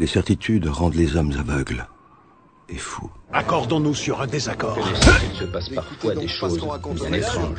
Les 0.00 0.06
certitudes 0.06 0.66
rendent 0.66 0.94
les 0.94 1.14
hommes 1.14 1.30
aveugles 1.38 1.86
et 2.70 2.78
fous. 2.78 3.10
Accordons-nous 3.34 3.94
sur 3.94 4.22
un 4.22 4.26
désaccord. 4.26 4.78
Il 4.78 5.38
se 5.38 5.44
passe 5.44 5.68
parfois 5.68 6.14
des 6.14 6.26
choses 6.26 6.58
bien 6.58 7.12
étranges. 7.12 7.58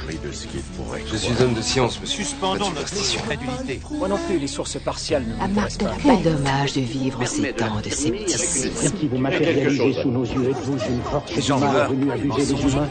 Je 1.06 1.18
suis 1.18 1.44
homme 1.44 1.54
de 1.54 1.62
science, 1.62 2.02
monsieur. 2.02 2.24
Suspendons 2.24 2.72
notre 2.72 2.90
crédulité. 3.26 3.80
Moi 3.92 4.08
non 4.08 4.18
plus, 4.28 4.40
les 4.40 4.48
sources 4.48 4.80
partiales 4.80 5.24
ne 5.28 5.36
m'intéressent 5.36 5.88
pas. 5.88 5.96
Quel 6.02 6.24
dommage 6.24 6.74
de 6.74 6.82
vivre 6.82 7.22
en 7.22 7.26
ces 7.28 7.54
temps 7.54 7.80
de 7.80 7.90
scepticisme. 7.92 8.98
Qui 8.98 9.08
vous 9.08 9.20
matérialisez 9.20 10.02
sous 10.02 10.10
nos 10.10 10.24
yeux 10.24 10.50
êtes-vous 10.50 10.80
une 10.90 11.02
force 11.04 11.32
du 11.32 11.52
mal 11.52 11.90
venue 11.90 12.12
abuser 12.12 12.56
les 12.56 12.62
humains 12.64 12.90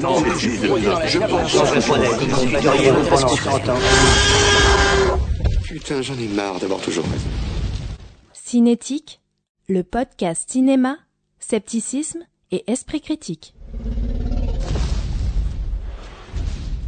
Non, 0.00 0.18
mais 0.22 0.30
je 0.38 1.18
Putain, 5.66 6.00
j'en 6.00 6.14
ai 6.14 6.28
marre 6.28 6.58
d'avoir 6.58 6.80
toujours 6.80 7.04
raison. 7.04 7.47
Cinétique, 8.50 9.20
le 9.68 9.82
podcast 9.82 10.48
cinéma, 10.48 10.96
scepticisme 11.38 12.26
et 12.50 12.64
esprit 12.66 13.02
critique. 13.02 13.52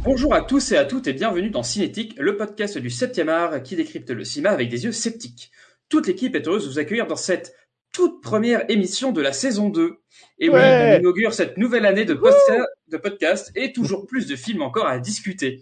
Bonjour 0.03 0.33
à 0.33 0.41
tous 0.41 0.71
et 0.71 0.77
à 0.77 0.85
toutes 0.85 1.05
et 1.05 1.13
bienvenue 1.13 1.51
dans 1.51 1.61
Cinétique, 1.61 2.15
le 2.17 2.35
podcast 2.35 2.79
du 2.79 2.87
7e 2.87 3.29
art 3.29 3.61
qui 3.61 3.75
décrypte 3.75 4.09
le 4.09 4.23
cinéma 4.23 4.49
avec 4.49 4.69
des 4.69 4.85
yeux 4.85 4.91
sceptiques. 4.91 5.51
Toute 5.87 6.07
l'équipe 6.07 6.33
est 6.35 6.47
heureuse 6.47 6.65
de 6.65 6.71
vous 6.71 6.79
accueillir 6.79 7.05
dans 7.05 7.15
cette 7.15 7.55
toute 7.93 8.23
première 8.23 8.65
émission 8.71 9.11
de 9.11 9.21
la 9.21 9.31
saison 9.31 9.69
2. 9.69 9.99
Et 10.39 10.49
oui, 10.49 10.59
on 10.59 10.97
inaugure 10.97 11.31
cette 11.31 11.57
nouvelle 11.57 11.85
année 11.85 12.05
de, 12.05 12.15
podcast 12.15 13.51
et 13.53 13.71
toujours 13.71 14.07
plus 14.07 14.25
de 14.25 14.35
films 14.35 14.63
encore 14.63 14.87
à 14.87 14.97
discuter. 14.97 15.61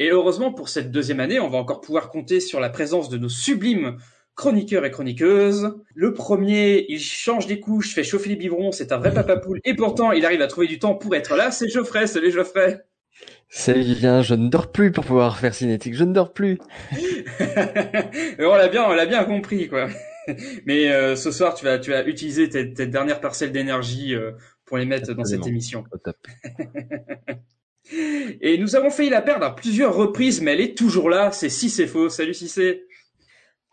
Et 0.00 0.10
heureusement 0.10 0.52
pour 0.52 0.68
cette 0.68 0.90
deuxième 0.90 1.20
année, 1.20 1.38
on 1.38 1.48
va 1.48 1.58
encore 1.58 1.80
pouvoir 1.80 2.10
compter 2.10 2.40
sur 2.40 2.58
la 2.58 2.70
présence 2.70 3.08
de 3.08 3.18
nos 3.18 3.28
sublimes 3.28 3.98
chroniqueurs 4.34 4.84
et 4.84 4.90
chroniqueuses. 4.90 5.74
Le 5.94 6.12
premier, 6.12 6.86
il 6.88 7.00
change 7.00 7.46
des 7.46 7.60
couches, 7.60 7.94
fait 7.94 8.04
chauffer 8.04 8.30
les 8.30 8.36
biberons, 8.36 8.72
c'est 8.72 8.92
un 8.92 8.98
vrai 8.98 9.12
papa 9.12 9.36
poule, 9.36 9.60
et 9.64 9.74
pourtant 9.74 10.12
il 10.12 10.24
arrive 10.24 10.42
à 10.42 10.46
trouver 10.46 10.66
du 10.66 10.78
temps 10.78 10.94
pour 10.94 11.14
être 11.14 11.36
là, 11.36 11.50
c'est 11.50 11.68
Geoffrey, 11.68 12.06
salut 12.06 12.30
Geoffrey 12.30 12.84
Salut 13.48 13.82
Vivien, 13.82 14.22
je 14.22 14.34
ne 14.34 14.48
dors 14.48 14.72
plus 14.72 14.92
pour 14.92 15.04
pouvoir 15.04 15.38
faire 15.38 15.54
cinétique, 15.54 15.94
je 15.94 16.04
ne 16.04 16.14
dors 16.14 16.32
plus. 16.32 16.58
on 18.38 18.54
l'a 18.54 18.68
bien, 18.68 18.84
on 18.84 18.94
l'a 18.94 19.04
bien 19.04 19.24
compris, 19.24 19.68
quoi. 19.68 19.88
Mais 20.66 20.90
euh, 20.90 21.16
ce 21.16 21.30
soir, 21.30 21.54
tu 21.54 21.64
vas, 21.66 21.78
tu 21.78 21.90
vas 21.90 22.06
utiliser 22.06 22.48
tes, 22.48 22.72
tes 22.72 22.86
dernières 22.86 23.20
parcelles 23.20 23.52
d'énergie 23.52 24.14
euh, 24.14 24.32
pour 24.64 24.78
les 24.78 24.86
mettre 24.86 25.12
dans 25.12 25.24
cette 25.24 25.46
émission. 25.46 25.84
Au 25.92 25.98
top. 25.98 26.16
Et 28.40 28.56
nous 28.58 28.76
avons 28.76 28.90
failli 28.90 29.10
la 29.10 29.20
perdre 29.20 29.44
à 29.44 29.54
plusieurs 29.54 29.94
reprises, 29.94 30.40
mais 30.40 30.52
elle 30.54 30.60
est 30.60 30.76
toujours 30.76 31.10
là. 31.10 31.30
C'est 31.32 31.50
si 31.50 31.68
c'est 31.68 31.86
faux. 31.86 32.08
Salut 32.08 32.34
si 32.34 32.48
c'est. 32.48 32.86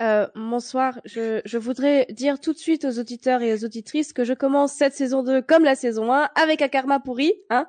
Euh, 0.02 0.28
bonsoir, 0.34 0.98
je, 1.04 1.42
je 1.44 1.58
voudrais 1.58 2.06
dire 2.10 2.40
tout 2.40 2.54
de 2.54 2.58
suite 2.58 2.86
aux 2.86 3.00
auditeurs 3.00 3.42
et 3.42 3.54
aux 3.54 3.66
auditrices 3.66 4.14
que 4.14 4.24
je 4.24 4.34
commence 4.34 4.72
cette 4.74 4.94
saison 4.94 5.24
2 5.24 5.42
comme 5.42 5.66
la 5.66 5.76
saison 5.76 6.14
1 6.14 6.30
avec 6.36 6.62
un 6.62 6.70
karma 6.70 7.02
pourri, 7.02 7.34
hein, 7.50 7.68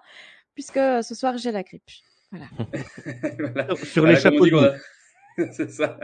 puisque 0.55 0.79
ce 0.79 1.15
soir 1.15 1.39
j'ai 1.39 1.51
la 1.51 1.63
grippe. 1.65 1.83
Voilà. 2.31 2.47
Voilà. 3.39 3.75
Sur 3.85 4.03
Voilà, 4.05 4.17
les 4.19 4.23
comme 4.23 4.35
on 4.35 4.39
chapeaux 4.39 4.45
dit 4.45 4.51
de 4.51 4.57
qu'on 4.57 4.61
roue. 4.63 4.65
a- 4.67 5.53
C'est 5.53 5.71
ça. 5.71 5.99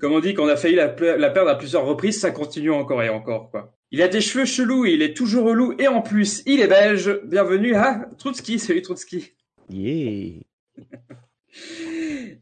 Comme 0.00 0.12
on 0.12 0.20
dit 0.20 0.32
qu'on 0.32 0.48
a 0.48 0.56
failli 0.56 0.76
la, 0.76 0.88
perdre 0.88 1.48
à 1.50 1.58
plusieurs 1.58 1.84
reprises, 1.84 2.20
ça 2.20 2.30
continue 2.30 2.70
encore 2.70 3.02
et 3.02 3.08
encore, 3.10 3.50
quoi. 3.50 3.74
Il 3.90 4.00
a 4.02 4.08
des 4.08 4.20
cheveux 4.20 4.44
chelous, 4.44 4.84
et 4.86 4.92
il 4.92 5.02
est 5.02 5.14
toujours 5.16 5.44
relou, 5.46 5.74
et 5.78 5.88
en 5.88 6.02
plus, 6.02 6.42
il 6.46 6.60
est 6.60 6.66
belge. 6.66 7.20
Bienvenue 7.24 7.74
à 7.74 8.06
Troutski, 8.18 8.58
salut 8.58 8.82
Troutski. 8.82 9.32
Yeah. 9.70 10.40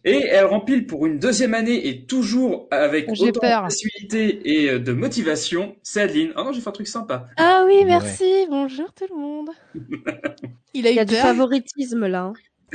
Et 0.07 0.27
elle 0.31 0.45
rempile 0.45 0.87
pour 0.87 1.07
une 1.07 1.19
deuxième 1.19 1.55
année 1.55 1.89
et 1.89 2.05
toujours 2.05 2.69
avec 2.70 3.09
J'ai 3.15 3.29
autant 3.29 3.41
peur. 3.41 3.62
de 3.62 3.69
facilité 3.69 4.41
et 4.45 4.70
euh, 4.70 4.79
de 4.79 4.93
motivation, 4.93 5.77
c'est 5.83 6.03
Adeline. 6.03 6.33
Oh 6.37 6.45
non, 6.45 6.53
j'ai 6.53 6.61
fait 6.61 6.69
un 6.69 6.73
truc 6.73 6.89
sympa. 6.89 7.29
Ah 7.39 7.65
oui, 7.67 7.85
merci, 7.87 8.47
bonjour 8.51 8.92
tout 8.92 9.07
le 9.11 9.17
monde. 9.17 9.51
Il 10.74 10.86
a 10.86 10.91
Il 10.91 10.97
y 10.97 10.98
a 10.98 11.05
du 11.05 11.14
favoritisme 11.14 12.07
là. 12.07 12.24
hein. 12.24 12.35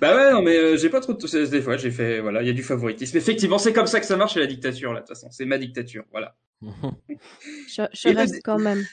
bah 0.00 0.16
ouais, 0.16 0.32
non, 0.32 0.42
mais 0.42 0.56
euh, 0.56 0.76
j'ai 0.76 0.88
pas 0.88 1.00
trop 1.00 1.12
de... 1.12 1.46
Des 1.46 1.60
fois, 1.60 1.76
j'ai 1.76 1.90
fait... 1.90 2.20
Voilà, 2.20 2.40
il 2.40 2.46
y 2.46 2.50
a 2.50 2.54
du 2.54 2.62
favoritisme. 2.62 3.16
Effectivement, 3.18 3.58
c'est 3.58 3.74
comme 3.74 3.86
ça 3.86 4.00
que 4.00 4.06
ça 4.06 4.16
marche, 4.16 4.36
la 4.36 4.46
dictature, 4.46 4.92
là, 4.92 5.00
de 5.00 5.06
toute 5.06 5.14
façon. 5.14 5.28
C'est 5.30 5.44
ma 5.44 5.58
dictature, 5.58 6.04
voilà. 6.10 6.34
Je, 7.68 8.14
reste 8.14 8.40
quand 8.42 8.58
même. 8.58 8.84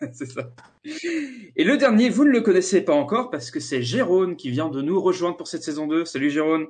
c'est 0.12 0.30
ça. 0.30 0.50
Et 0.84 1.64
le 1.64 1.76
dernier, 1.76 2.08
vous 2.10 2.24
ne 2.24 2.30
le 2.30 2.40
connaissez 2.40 2.82
pas 2.82 2.94
encore 2.94 3.30
parce 3.30 3.50
que 3.50 3.60
c'est 3.60 3.82
Jérôme 3.82 4.36
qui 4.36 4.50
vient 4.50 4.68
de 4.68 4.82
nous 4.82 5.00
rejoindre 5.00 5.36
pour 5.36 5.48
cette 5.48 5.62
saison 5.62 5.86
2. 5.86 6.04
Salut 6.04 6.30
Jérôme. 6.30 6.68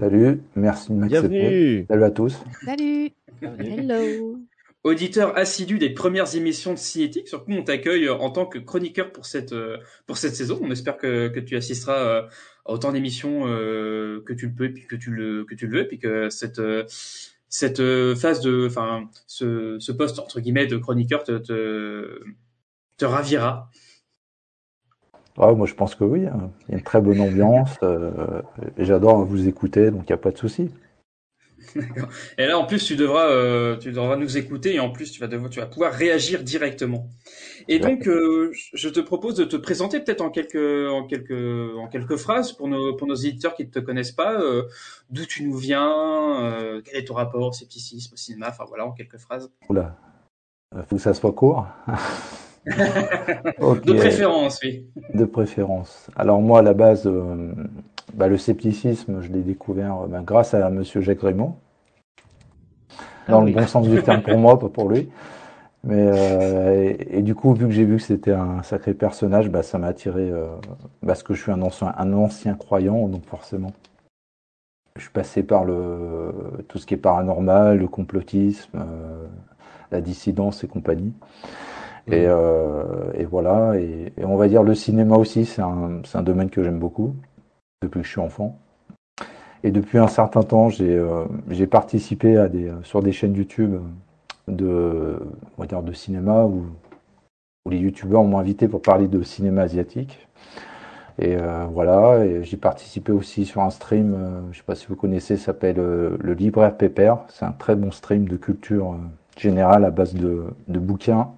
Salut, 0.00 0.40
merci 0.56 0.90
de 0.90 0.96
m'accepter. 0.96 1.28
Bienvenue. 1.28 1.86
Salut 1.88 2.04
à 2.04 2.10
tous. 2.10 2.42
Salut. 2.64 3.10
Hello. 3.40 4.38
Auditeur 4.84 5.38
assidu 5.38 5.78
des 5.78 5.90
premières 5.90 6.34
émissions 6.34 6.72
de 6.72 6.78
Cinétique, 6.78 7.28
surtout 7.28 7.52
on 7.52 7.62
t'accueille 7.62 8.06
euh, 8.08 8.14
en 8.14 8.30
tant 8.30 8.46
que 8.46 8.58
chroniqueur 8.58 9.12
pour 9.12 9.26
cette 9.26 9.52
euh, 9.52 9.78
pour 10.06 10.16
cette 10.16 10.34
saison. 10.34 10.58
On 10.60 10.72
espère 10.72 10.96
que, 10.96 11.28
que 11.28 11.38
tu 11.38 11.54
assisteras 11.54 11.98
euh, 11.98 12.22
à 12.66 12.72
autant 12.72 12.90
d'émissions 12.90 13.42
que 13.42 14.32
tu 14.32 14.48
le 14.48 14.54
peux 14.54 14.64
et 14.64 14.70
puis 14.70 14.86
que 14.86 14.96
tu 14.96 15.12
le 15.12 15.44
que 15.44 15.54
tu 15.54 15.68
le 15.68 15.76
veux, 15.78 15.84
et 15.84 15.88
puis 15.88 16.00
que 16.00 16.30
cette 16.30 16.60
cette 17.48 17.82
phase 18.16 18.40
de 18.40 18.66
enfin 18.66 19.08
ce, 19.28 19.76
ce 19.78 19.92
poste 19.92 20.18
entre 20.18 20.40
guillemets 20.40 20.66
de 20.66 20.76
chroniqueur 20.78 21.22
te 21.22 21.38
te, 21.38 22.20
te 22.96 23.04
ravira. 23.04 23.70
Moi 25.36 25.66
je 25.66 25.74
pense 25.74 25.94
que 25.94 26.04
oui, 26.04 26.26
hein. 26.26 26.50
il 26.68 26.72
y 26.72 26.74
a 26.74 26.78
une 26.78 26.84
très 26.84 27.00
bonne 27.00 27.20
ambiance. 27.20 27.76
euh, 27.82 28.42
J'adore 28.78 29.24
vous 29.24 29.48
écouter, 29.48 29.90
donc 29.90 30.02
il 30.02 30.12
n'y 30.12 30.14
a 30.14 30.18
pas 30.18 30.30
de 30.30 30.38
souci. 30.38 30.70
Et 32.38 32.46
là, 32.46 32.58
en 32.58 32.66
plus, 32.66 32.84
tu 32.84 32.96
devras, 32.96 33.28
euh, 33.28 33.76
tu 33.76 33.92
devras 33.92 34.16
nous 34.16 34.36
écouter 34.36 34.74
et 34.74 34.80
en 34.80 34.90
plus, 34.90 35.10
tu 35.10 35.20
vas 35.20 35.26
devoir, 35.26 35.50
tu 35.50 35.60
vas 35.60 35.66
pouvoir 35.66 35.92
réagir 35.92 36.42
directement. 36.42 37.08
Et 37.68 37.78
donc, 37.78 38.08
euh, 38.08 38.52
je 38.74 38.88
te 38.88 39.00
propose 39.00 39.36
de 39.36 39.44
te 39.44 39.56
présenter 39.56 40.00
peut-être 40.00 40.20
en 40.20 40.30
quelques, 40.30 40.56
en 40.90 41.06
quelques, 41.06 41.76
en 41.76 41.88
quelques 41.88 42.16
phrases 42.16 42.52
pour 42.52 42.68
nos, 42.68 42.94
pour 42.96 43.06
nos 43.06 43.14
éditeurs 43.14 43.54
qui 43.54 43.64
ne 43.64 43.70
te 43.70 43.78
connaissent 43.78 44.12
pas, 44.12 44.40
euh, 44.40 44.64
d'où 45.10 45.24
tu 45.24 45.44
nous 45.44 45.56
viens, 45.56 46.80
quel 46.84 46.96
est 46.96 47.04
ton 47.04 47.14
rapport 47.14 47.46
au 47.46 47.52
scepticisme, 47.52 48.14
au 48.14 48.16
cinéma, 48.16 48.48
enfin 48.50 48.64
voilà, 48.66 48.86
en 48.86 48.92
quelques 48.92 49.18
phrases. 49.18 49.50
Oula, 49.68 49.96
il 50.74 50.82
faut 50.82 50.96
que 50.96 51.02
ça 51.02 51.14
soit 51.14 51.32
court. 51.32 51.66
De 53.84 53.92
préférence, 53.92 54.60
oui. 54.62 54.86
de 55.14 55.24
préférence. 55.24 56.10
Alors 56.16 56.40
moi 56.40 56.60
à 56.60 56.62
la 56.62 56.74
base, 56.74 57.06
euh, 57.06 57.52
bah, 58.14 58.28
le 58.28 58.36
scepticisme, 58.38 59.20
je 59.22 59.28
l'ai 59.32 59.42
découvert 59.42 60.02
euh, 60.02 60.06
bah, 60.08 60.20
grâce 60.24 60.54
à 60.54 60.70
Monsieur 60.70 61.00
Jacques 61.00 61.22
Raymond. 61.22 61.56
Dans 63.28 63.38
Ah 63.38 63.40
le 63.40 63.46
oui. 63.46 63.52
bon 63.52 63.66
sens 63.66 63.88
du 63.88 64.02
terme 64.02 64.22
pour 64.22 64.38
moi, 64.38 64.58
pas 64.58 64.68
pour 64.68 64.88
lui. 64.88 65.08
Mais 65.84 65.96
euh, 66.00 66.94
et, 66.98 67.18
et 67.18 67.22
du 67.22 67.34
coup, 67.34 67.54
vu 67.54 67.66
que 67.66 67.72
j'ai 67.72 67.84
vu 67.84 67.96
que 67.96 68.02
c'était 68.02 68.32
un 68.32 68.62
sacré 68.62 68.94
personnage, 68.94 69.50
bah, 69.50 69.62
ça 69.62 69.78
m'a 69.78 69.88
attiré 69.88 70.30
euh, 70.30 70.48
parce 71.06 71.22
que 71.22 71.34
je 71.34 71.42
suis 71.42 71.52
un 71.52 71.62
ancien, 71.62 71.94
un 71.98 72.12
ancien 72.14 72.54
croyant, 72.54 73.08
donc 73.08 73.24
forcément, 73.26 73.72
je 74.96 75.02
suis 75.02 75.10
passé 75.10 75.42
par 75.42 75.64
le 75.64 76.32
tout 76.68 76.78
ce 76.78 76.86
qui 76.86 76.94
est 76.94 76.98
paranormal, 76.98 77.78
le 77.78 77.88
complotisme, 77.88 78.78
euh, 78.78 79.26
la 79.90 80.00
dissidence 80.00 80.64
et 80.64 80.68
compagnie. 80.68 81.12
Et, 82.08 82.26
euh, 82.26 83.12
et 83.14 83.24
voilà. 83.24 83.78
Et, 83.78 84.12
et 84.16 84.24
on 84.24 84.36
va 84.36 84.48
dire 84.48 84.62
le 84.62 84.74
cinéma 84.74 85.16
aussi, 85.16 85.44
c'est 85.44 85.62
un, 85.62 86.00
c'est 86.04 86.18
un 86.18 86.22
domaine 86.22 86.50
que 86.50 86.62
j'aime 86.62 86.78
beaucoup 86.78 87.14
depuis 87.82 88.00
que 88.00 88.06
je 88.06 88.12
suis 88.12 88.20
enfant. 88.20 88.58
Et 89.64 89.70
depuis 89.70 89.98
un 89.98 90.08
certain 90.08 90.42
temps, 90.42 90.68
j'ai 90.68 90.96
euh, 90.96 91.24
j'ai 91.48 91.66
participé 91.66 92.36
à 92.36 92.48
des, 92.48 92.72
sur 92.82 93.02
des 93.02 93.12
chaînes 93.12 93.34
YouTube 93.34 93.76
de, 94.48 95.20
on 95.56 95.62
va 95.62 95.66
dire 95.68 95.82
de 95.82 95.92
cinéma 95.92 96.44
où, 96.44 96.64
où 97.64 97.70
les 97.70 97.78
youtubeurs 97.78 98.24
m'ont 98.24 98.38
invité 98.38 98.66
pour 98.66 98.82
parler 98.82 99.06
de 99.06 99.22
cinéma 99.22 99.62
asiatique. 99.62 100.26
Et 101.18 101.36
euh, 101.36 101.66
voilà, 101.70 102.24
et 102.24 102.42
j'ai 102.42 102.56
participé 102.56 103.12
aussi 103.12 103.44
sur 103.44 103.60
un 103.60 103.70
stream, 103.70 104.14
euh, 104.14 104.40
je 104.50 104.58
sais 104.58 104.64
pas 104.64 104.74
si 104.74 104.86
vous 104.88 104.96
connaissez, 104.96 105.36
ça 105.36 105.46
s'appelle 105.46 105.78
euh, 105.78 106.16
le 106.20 106.32
Libraire 106.32 106.74
Pépère. 106.76 107.18
C'est 107.28 107.44
un 107.44 107.52
très 107.52 107.76
bon 107.76 107.90
stream 107.92 108.26
de 108.26 108.36
culture 108.36 108.92
euh, 108.92 108.96
générale 109.38 109.84
à 109.84 109.90
base 109.90 110.14
de, 110.14 110.44
de 110.68 110.78
bouquins 110.78 111.28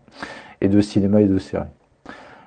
et 0.64 0.69
de 0.69 0.81
cinéma 0.81 1.20
et 1.20 1.26
de 1.26 1.38
séries. 1.38 1.66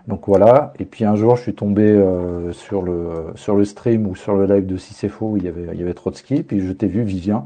Donc 0.07 0.27
voilà, 0.27 0.73
et 0.79 0.85
puis 0.85 1.05
un 1.05 1.15
jour 1.15 1.35
je 1.35 1.43
suis 1.43 1.53
tombé 1.53 1.83
euh, 1.83 2.51
sur, 2.53 2.81
le, 2.81 3.33
sur 3.35 3.55
le 3.55 3.65
stream 3.65 4.07
ou 4.07 4.15
sur 4.15 4.35
le 4.35 4.45
live 4.45 4.65
de 4.65 4.77
Si 4.77 4.93
c'est 4.93 5.09
faux 5.09 5.31
où 5.31 5.37
il 5.37 5.43
y 5.43 5.47
avait, 5.47 5.67
il 5.73 5.79
y 5.79 5.83
avait 5.83 5.93
Trotsky, 5.93 6.43
puis 6.43 6.61
je 6.61 6.71
t'ai 6.71 6.87
vu 6.87 7.03
Vivien 7.03 7.45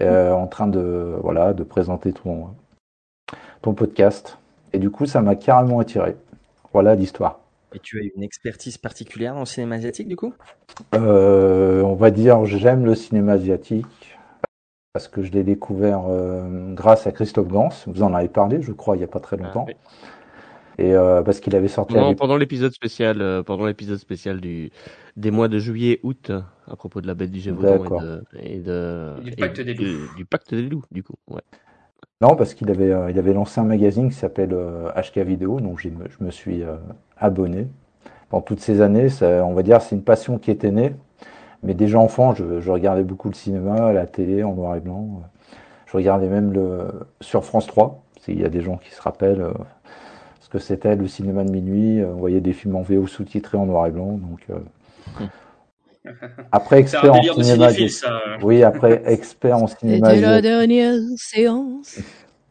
euh, 0.00 0.32
en 0.32 0.46
train 0.46 0.68
de, 0.68 1.16
voilà, 1.20 1.52
de 1.52 1.64
présenter 1.64 2.12
ton, 2.12 2.48
ton 3.60 3.74
podcast. 3.74 4.38
Et 4.72 4.78
du 4.78 4.90
coup 4.90 5.04
ça 5.06 5.20
m'a 5.20 5.34
carrément 5.34 5.80
attiré. 5.80 6.16
Voilà 6.72 6.94
l'histoire. 6.94 7.40
Et 7.74 7.80
tu 7.80 7.98
as 7.98 8.04
une 8.16 8.22
expertise 8.22 8.78
particulière 8.78 9.34
dans 9.34 9.40
le 9.40 9.46
cinéma 9.46 9.74
asiatique 9.74 10.08
du 10.08 10.16
coup? 10.16 10.32
Euh, 10.94 11.82
on 11.82 11.94
va 11.94 12.12
dire 12.12 12.44
j'aime 12.46 12.84
le 12.84 12.94
cinéma 12.94 13.32
asiatique 13.32 14.03
parce 14.94 15.08
que 15.08 15.24
je 15.24 15.32
l'ai 15.32 15.42
découvert 15.42 16.04
euh, 16.08 16.72
grâce 16.72 17.08
à 17.08 17.12
Christophe 17.12 17.48
Gans. 17.48 17.70
Vous 17.88 18.04
en 18.04 18.14
avez 18.14 18.28
parlé, 18.28 18.62
je 18.62 18.70
crois, 18.70 18.94
il 18.94 19.00
n'y 19.00 19.04
a 19.04 19.08
pas 19.08 19.18
très 19.18 19.36
longtemps. 19.36 19.66
Et 20.78 20.94
euh, 20.94 21.20
parce 21.22 21.40
qu'il 21.40 21.54
avait 21.56 21.68
sorti 21.68 21.94
non, 21.94 22.14
pendant 22.14 22.36
l'épisode 22.36 22.72
spécial, 22.72 23.20
euh, 23.20 23.42
pendant 23.42 23.66
l'épisode 23.66 23.98
spécial 23.98 24.40
du 24.40 24.70
des 25.16 25.32
mois 25.32 25.48
de 25.48 25.58
juillet, 25.58 25.98
août, 26.04 26.30
à 26.70 26.76
propos 26.76 27.00
de 27.00 27.08
la 27.08 27.14
bête 27.14 27.32
du 27.32 27.40
Gévaudan 27.40 28.22
et, 28.40 28.58
de, 28.58 29.14
et, 29.20 29.24
du 29.24 29.36
pacte 29.36 29.60
des 29.60 29.74
loups. 29.74 30.14
Du, 30.16 30.24
pacte 30.24 30.54
des 30.54 30.62
loups, 30.62 30.84
du 30.92 31.02
coup. 31.02 31.14
Ouais. 31.28 31.42
Non, 32.20 32.36
parce 32.36 32.54
qu'il 32.54 32.70
avait, 32.70 32.92
il 33.10 33.18
avait 33.18 33.32
lancé 33.32 33.60
un 33.60 33.64
magazine 33.64 34.10
qui 34.10 34.16
s'appelle 34.16 34.56
HK 34.96 35.18
Vidéo, 35.18 35.58
donc 35.58 35.80
je 35.80 36.24
me 36.24 36.30
suis 36.30 36.62
abonné. 37.16 37.66
Pendant 38.28 38.42
toutes 38.42 38.60
ces 38.60 38.80
années, 38.80 39.08
ça, 39.08 39.44
on 39.44 39.54
va 39.54 39.64
dire, 39.64 39.82
c'est 39.82 39.96
une 39.96 40.04
passion 40.04 40.38
qui 40.38 40.52
était 40.52 40.70
née. 40.70 40.92
Mais 41.64 41.74
déjà 41.74 41.98
enfant, 41.98 42.34
je, 42.34 42.60
je, 42.60 42.70
regardais 42.70 43.02
beaucoup 43.02 43.28
le 43.28 43.34
cinéma, 43.34 43.92
la 43.92 44.06
télé 44.06 44.42
en 44.42 44.54
noir 44.54 44.76
et 44.76 44.80
blanc. 44.80 45.22
Je 45.86 45.96
regardais 45.96 46.28
même 46.28 46.52
le 46.52 46.88
sur 47.20 47.44
France 47.44 47.66
3. 47.66 48.02
Il 48.28 48.40
y 48.40 48.44
a 48.44 48.48
des 48.48 48.60
gens 48.60 48.76
qui 48.76 48.90
se 48.90 49.00
rappellent 49.00 49.46
ce 50.40 50.48
que 50.48 50.58
c'était 50.58 50.96
le 50.96 51.06
cinéma 51.06 51.44
de 51.44 51.50
minuit. 51.50 52.02
On 52.04 52.16
voyait 52.16 52.40
des 52.40 52.52
films 52.52 52.76
en 52.76 52.82
VO 52.82 53.06
sous-titrés 53.06 53.58
en 53.58 53.66
noir 53.66 53.86
et 53.86 53.90
blanc. 53.90 54.18
Donc 54.18 54.40
euh, 54.50 54.58
après 56.52 56.80
expert 56.80 57.14
en 57.14 57.22
cinéma, 57.22 57.68
oui, 58.42 58.62
après 58.62 59.02
expert 59.06 59.56
en 59.56 59.66
cinéma. 59.66 60.10
C'était 60.10 60.20
la 60.20 60.40
dernière 60.42 60.94
séance. 61.16 61.98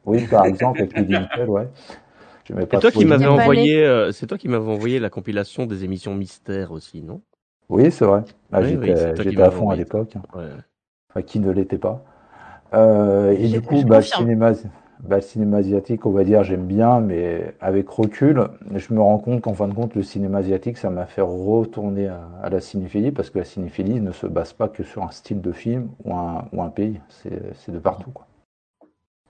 Oui, 0.06 0.26
par 0.28 0.46
exemple, 0.46 0.82
avec 0.82 0.98
les 0.98 1.20
Nickel, 1.20 1.50
ouais. 1.50 1.68
C'est 2.46 2.80
toi 2.80 2.92
qui 2.92 3.06
m'avais 3.06 3.28
envoyé, 3.28 3.86
euh, 3.86 4.12
c'est 4.12 4.28
toi 4.28 4.38
qui 4.38 4.50
m'avais 4.50 4.70
envoyé 4.70 5.00
la 5.00 5.10
compilation 5.10 5.66
des 5.66 5.86
émissions 5.86 6.14
mystères 6.14 6.72
aussi, 6.72 7.02
non? 7.02 7.22
Oui, 7.70 7.92
c'est 7.92 8.06
vrai. 8.06 8.24
Là, 8.52 8.62
oui, 8.62 8.70
j'étais, 8.72 9.30
oui, 9.30 9.42
à 9.42 9.52
fond 9.52 9.70
à 9.70 9.76
l'époque. 9.76 10.14
Ouais. 10.36 10.44
Enfin, 11.10 11.22
qui 11.22 11.40
ne 11.40 11.52
l'était 11.52 11.78
pas. 11.78 12.04
Euh, 12.74 13.32
et 13.32 13.48
du 13.48 13.62
coup, 13.62 13.84
bah, 13.84 13.98
le 13.98 14.04
cinéma, 14.04 14.54
bah, 15.00 15.18
le 15.18 15.22
cinéma 15.22 15.58
asiatique, 15.58 16.06
on 16.06 16.12
va 16.12 16.24
dire, 16.24 16.44
j'aime 16.44 16.66
bien, 16.66 17.00
mais 17.00 17.56
avec 17.60 17.90
recul, 17.90 18.48
je 18.74 18.94
me 18.94 19.02
rends 19.02 19.20
compte 19.20 19.42
qu'en 19.42 19.54
fin 19.54 19.68
de 19.68 19.74
compte, 19.74 19.96
le 19.96 20.04
cinéma 20.04 20.40
asiatique, 20.40 20.78
ça 20.78 20.90
m'a 20.90 21.06
fait 21.06 21.22
retourner 21.22 22.08
à, 22.08 22.28
à, 22.42 22.50
la 22.50 22.60
cinéphilie, 22.60 23.12
parce 23.12 23.30
que 23.30 23.40
la 23.40 23.46
cinéphilie 23.46 24.00
ne 24.00 24.12
se 24.12 24.28
base 24.28 24.54
pas 24.54 24.68
que 24.70 24.84
sur 24.84 25.04
un 25.04 25.12
style 25.12 25.42
de 25.42 25.52
film 25.52 25.90
ou 26.04 26.16
un, 26.16 26.48
ou 26.52 26.62
un 26.64 26.70
pays, 26.70 27.00
c'est 27.10 27.72
de 27.72 27.80
partout. 27.80 28.12
Quoi. 28.12 28.28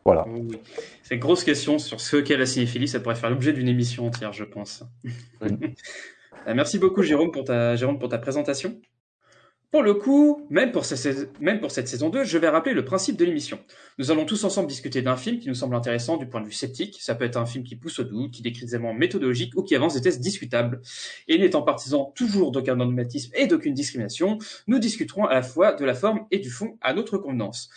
Voilà. 0.06 0.26
Oui. 0.28 0.60
C'est 1.02 1.16
une 1.16 1.22
grosse 1.22 1.44
question 1.44 1.80
sur 1.80 2.02
ce 2.02 2.18
qu'est 2.18 2.38
la 2.38 2.46
cinéphilie, 2.46 2.88
ça 2.88 3.00
pourrait 3.00 3.16
faire 3.16 3.30
l'objet 3.30 3.54
d'une 3.54 3.68
émission 3.68 4.08
entière, 4.08 4.34
je 4.34 4.44
pense. 4.44 4.84
Oui. 5.42 5.58
Merci 6.48 6.78
beaucoup, 6.78 7.04
Jérôme, 7.04 7.32
pour 7.32 7.46
ta, 7.46 7.76
Jérôme, 7.76 8.00
pour 8.00 8.10
ta 8.10 8.18
présentation. 8.18 8.80
Pour 9.72 9.82
le 9.82 9.96
coup, 9.96 10.46
même 10.52 10.72
pour, 10.72 10.86
cette, 10.86 11.88
saison 11.88 12.10
2, 12.10 12.26
je 12.26 12.38
vais 12.38 12.48
rappeler 12.48 12.76
le 12.76 12.86
principe 12.86 13.18
de 13.18 13.26
l'émission. 13.26 13.58
Nous 13.98 14.12
allons 14.12 14.24
tous 14.24 14.44
ensemble 14.44 14.68
discuter 14.68 15.02
d'un 15.02 15.16
film 15.16 15.40
qui 15.40 15.48
nous 15.48 15.56
semble 15.56 15.74
intéressant 15.76 16.18
du 16.18 16.28
point 16.28 16.42
de 16.42 16.46
vue 16.46 16.52
sceptique. 16.52 17.00
Ça 17.02 17.16
peut 17.16 17.26
être 17.26 17.38
un 17.38 17.48
film 17.48 17.64
qui 17.64 17.76
pousse 17.76 17.98
au 17.98 18.04
doute, 18.04 18.32
qui 18.32 18.44
décrit 18.44 18.66
des 18.66 18.76
éléments 18.76 18.94
méthodologiques 18.94 19.56
ou 19.56 19.64
qui 19.64 19.76
avance 19.76 19.96
des 19.96 20.02
tests 20.02 20.20
discutables. 20.20 20.80
Et 21.28 21.40
n'étant 21.40 21.64
partisan 21.64 22.12
toujours 22.14 22.52
d'aucun 22.52 22.76
dogmatisme 22.76 23.32
et 23.36 23.48
d'aucune 23.48 23.74
discrimination, 23.74 24.38
nous 24.68 24.78
discuterons 24.78 25.26
à 25.26 25.34
la 25.34 25.42
fois 25.42 25.74
de 25.74 25.86
la 25.86 25.96
forme 25.96 26.28
et 26.30 26.38
du 26.38 26.52
fond 26.52 26.78
à 26.82 26.94
notre 26.94 27.18
convenance. 27.18 27.72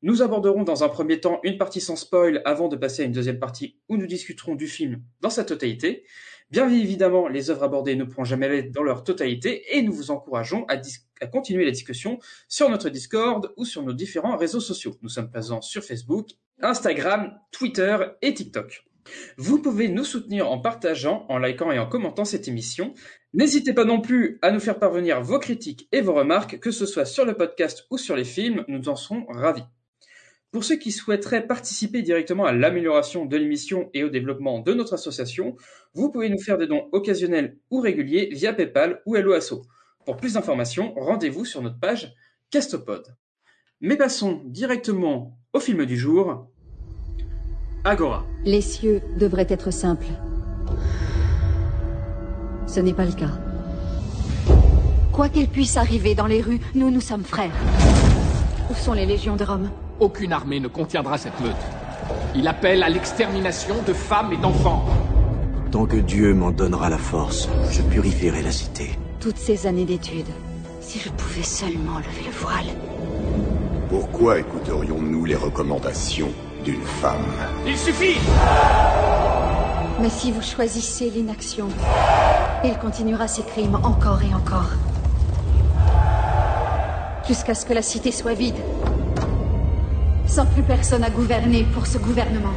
Nous 0.00 0.22
aborderons 0.22 0.62
dans 0.62 0.82
un 0.82 0.88
premier 0.88 1.20
temps 1.20 1.40
une 1.42 1.58
partie 1.58 1.80
sans 1.80 1.96
spoil 1.96 2.40
avant 2.46 2.68
de 2.68 2.76
passer 2.76 3.02
à 3.02 3.04
une 3.04 3.12
deuxième 3.12 3.38
partie 3.38 3.76
où 3.90 3.98
nous 3.98 4.06
discuterons 4.06 4.54
du 4.54 4.66
film 4.66 5.02
dans 5.20 5.30
sa 5.30 5.44
totalité. 5.44 6.04
Bien 6.54 6.70
évidemment, 6.70 7.26
les 7.26 7.50
œuvres 7.50 7.64
abordées 7.64 7.96
ne 7.96 8.04
pourront 8.04 8.22
jamais 8.22 8.48
l'être 8.48 8.70
dans 8.70 8.84
leur 8.84 9.02
totalité 9.02 9.76
et 9.76 9.82
nous 9.82 9.92
vous 9.92 10.12
encourageons 10.12 10.64
à, 10.68 10.76
à, 11.20 11.26
continuer 11.26 11.64
la 11.64 11.72
discussion 11.72 12.20
sur 12.46 12.70
notre 12.70 12.90
Discord 12.90 13.52
ou 13.56 13.64
sur 13.64 13.82
nos 13.82 13.92
différents 13.92 14.36
réseaux 14.36 14.60
sociaux. 14.60 14.94
Nous 15.02 15.08
sommes 15.08 15.28
présents 15.28 15.62
sur 15.62 15.82
Facebook, 15.82 16.28
Instagram, 16.62 17.36
Twitter 17.50 17.96
et 18.22 18.34
TikTok. 18.34 18.84
Vous 19.36 19.60
pouvez 19.60 19.88
nous 19.88 20.04
soutenir 20.04 20.48
en 20.48 20.60
partageant, 20.60 21.26
en 21.28 21.38
likant 21.38 21.72
et 21.72 21.80
en 21.80 21.88
commentant 21.88 22.24
cette 22.24 22.46
émission. 22.46 22.94
N'hésitez 23.32 23.72
pas 23.72 23.84
non 23.84 24.00
plus 24.00 24.38
à 24.40 24.52
nous 24.52 24.60
faire 24.60 24.78
parvenir 24.78 25.20
vos 25.22 25.40
critiques 25.40 25.88
et 25.90 26.02
vos 26.02 26.14
remarques, 26.14 26.60
que 26.60 26.70
ce 26.70 26.86
soit 26.86 27.04
sur 27.04 27.24
le 27.24 27.34
podcast 27.34 27.84
ou 27.90 27.98
sur 27.98 28.14
les 28.14 28.22
films, 28.22 28.64
nous 28.68 28.88
en 28.88 28.94
serons 28.94 29.26
ravis. 29.28 29.64
Pour 30.54 30.62
ceux 30.62 30.76
qui 30.76 30.92
souhaiteraient 30.92 31.48
participer 31.48 32.00
directement 32.02 32.44
à 32.44 32.52
l'amélioration 32.52 33.26
de 33.26 33.36
l'émission 33.36 33.90
et 33.92 34.04
au 34.04 34.08
développement 34.08 34.60
de 34.60 34.72
notre 34.72 34.94
association, 34.94 35.56
vous 35.94 36.12
pouvez 36.12 36.28
nous 36.28 36.38
faire 36.38 36.58
des 36.58 36.68
dons 36.68 36.88
occasionnels 36.92 37.58
ou 37.72 37.80
réguliers 37.80 38.28
via 38.30 38.52
PayPal 38.52 39.02
ou 39.04 39.16
Helloasso. 39.16 39.62
Pour 40.06 40.16
plus 40.16 40.34
d'informations, 40.34 40.94
rendez-vous 40.94 41.44
sur 41.44 41.60
notre 41.60 41.80
page 41.80 42.14
Castopod. 42.52 43.16
Mais 43.80 43.96
passons 43.96 44.42
directement 44.44 45.36
au 45.52 45.58
film 45.58 45.86
du 45.86 45.96
jour. 45.96 46.46
Agora. 47.82 48.24
Les 48.44 48.60
cieux 48.60 49.02
devraient 49.18 49.48
être 49.48 49.72
simples. 49.72 50.06
Ce 52.68 52.78
n'est 52.78 52.94
pas 52.94 53.06
le 53.06 53.12
cas. 53.12 53.40
Quoi 55.12 55.28
qu'il 55.30 55.48
puisse 55.48 55.76
arriver 55.76 56.14
dans 56.14 56.28
les 56.28 56.40
rues, 56.40 56.60
nous, 56.76 56.92
nous 56.92 57.00
sommes 57.00 57.24
frères. 57.24 57.56
Où 58.70 58.74
sont 58.74 58.92
les 58.92 59.04
légions 59.04 59.34
de 59.34 59.42
Rome? 59.42 59.68
Aucune 60.00 60.32
armée 60.32 60.60
ne 60.60 60.68
contiendra 60.68 61.18
cette 61.18 61.38
meute. 61.40 61.54
Il 62.34 62.48
appelle 62.48 62.82
à 62.82 62.88
l'extermination 62.88 63.76
de 63.86 63.92
femmes 63.92 64.32
et 64.32 64.36
d'enfants. 64.36 64.84
Tant 65.70 65.86
que 65.86 65.96
Dieu 65.96 66.34
m'en 66.34 66.50
donnera 66.50 66.88
la 66.90 66.98
force, 66.98 67.48
je 67.70 67.82
purifierai 67.82 68.42
la 68.42 68.52
cité. 68.52 68.98
Toutes 69.20 69.38
ces 69.38 69.66
années 69.66 69.84
d'études, 69.84 70.28
si 70.80 70.98
je 70.98 71.08
pouvais 71.10 71.42
seulement 71.42 71.98
lever 71.98 72.26
le 72.26 72.32
voile. 72.32 72.66
Pourquoi 73.88 74.38
écouterions-nous 74.38 75.24
les 75.24 75.36
recommandations 75.36 76.30
d'une 76.64 76.82
femme? 76.82 77.24
Il 77.66 77.76
suffit 77.76 78.18
Mais 80.00 80.10
si 80.10 80.32
vous 80.32 80.42
choisissez 80.42 81.10
l'inaction, 81.10 81.68
il 82.64 82.76
continuera 82.78 83.28
ses 83.28 83.42
crimes 83.42 83.78
encore 83.82 84.22
et 84.22 84.34
encore. 84.34 84.70
Jusqu'à 87.26 87.54
ce 87.54 87.64
que 87.64 87.72
la 87.72 87.82
cité 87.82 88.12
soit 88.12 88.34
vide 88.34 88.56
sans 90.34 90.46
plus 90.46 90.64
personne 90.64 91.04
à 91.04 91.10
gouverner 91.10 91.62
pour 91.72 91.86
ce 91.86 91.96
gouvernement. 91.96 92.54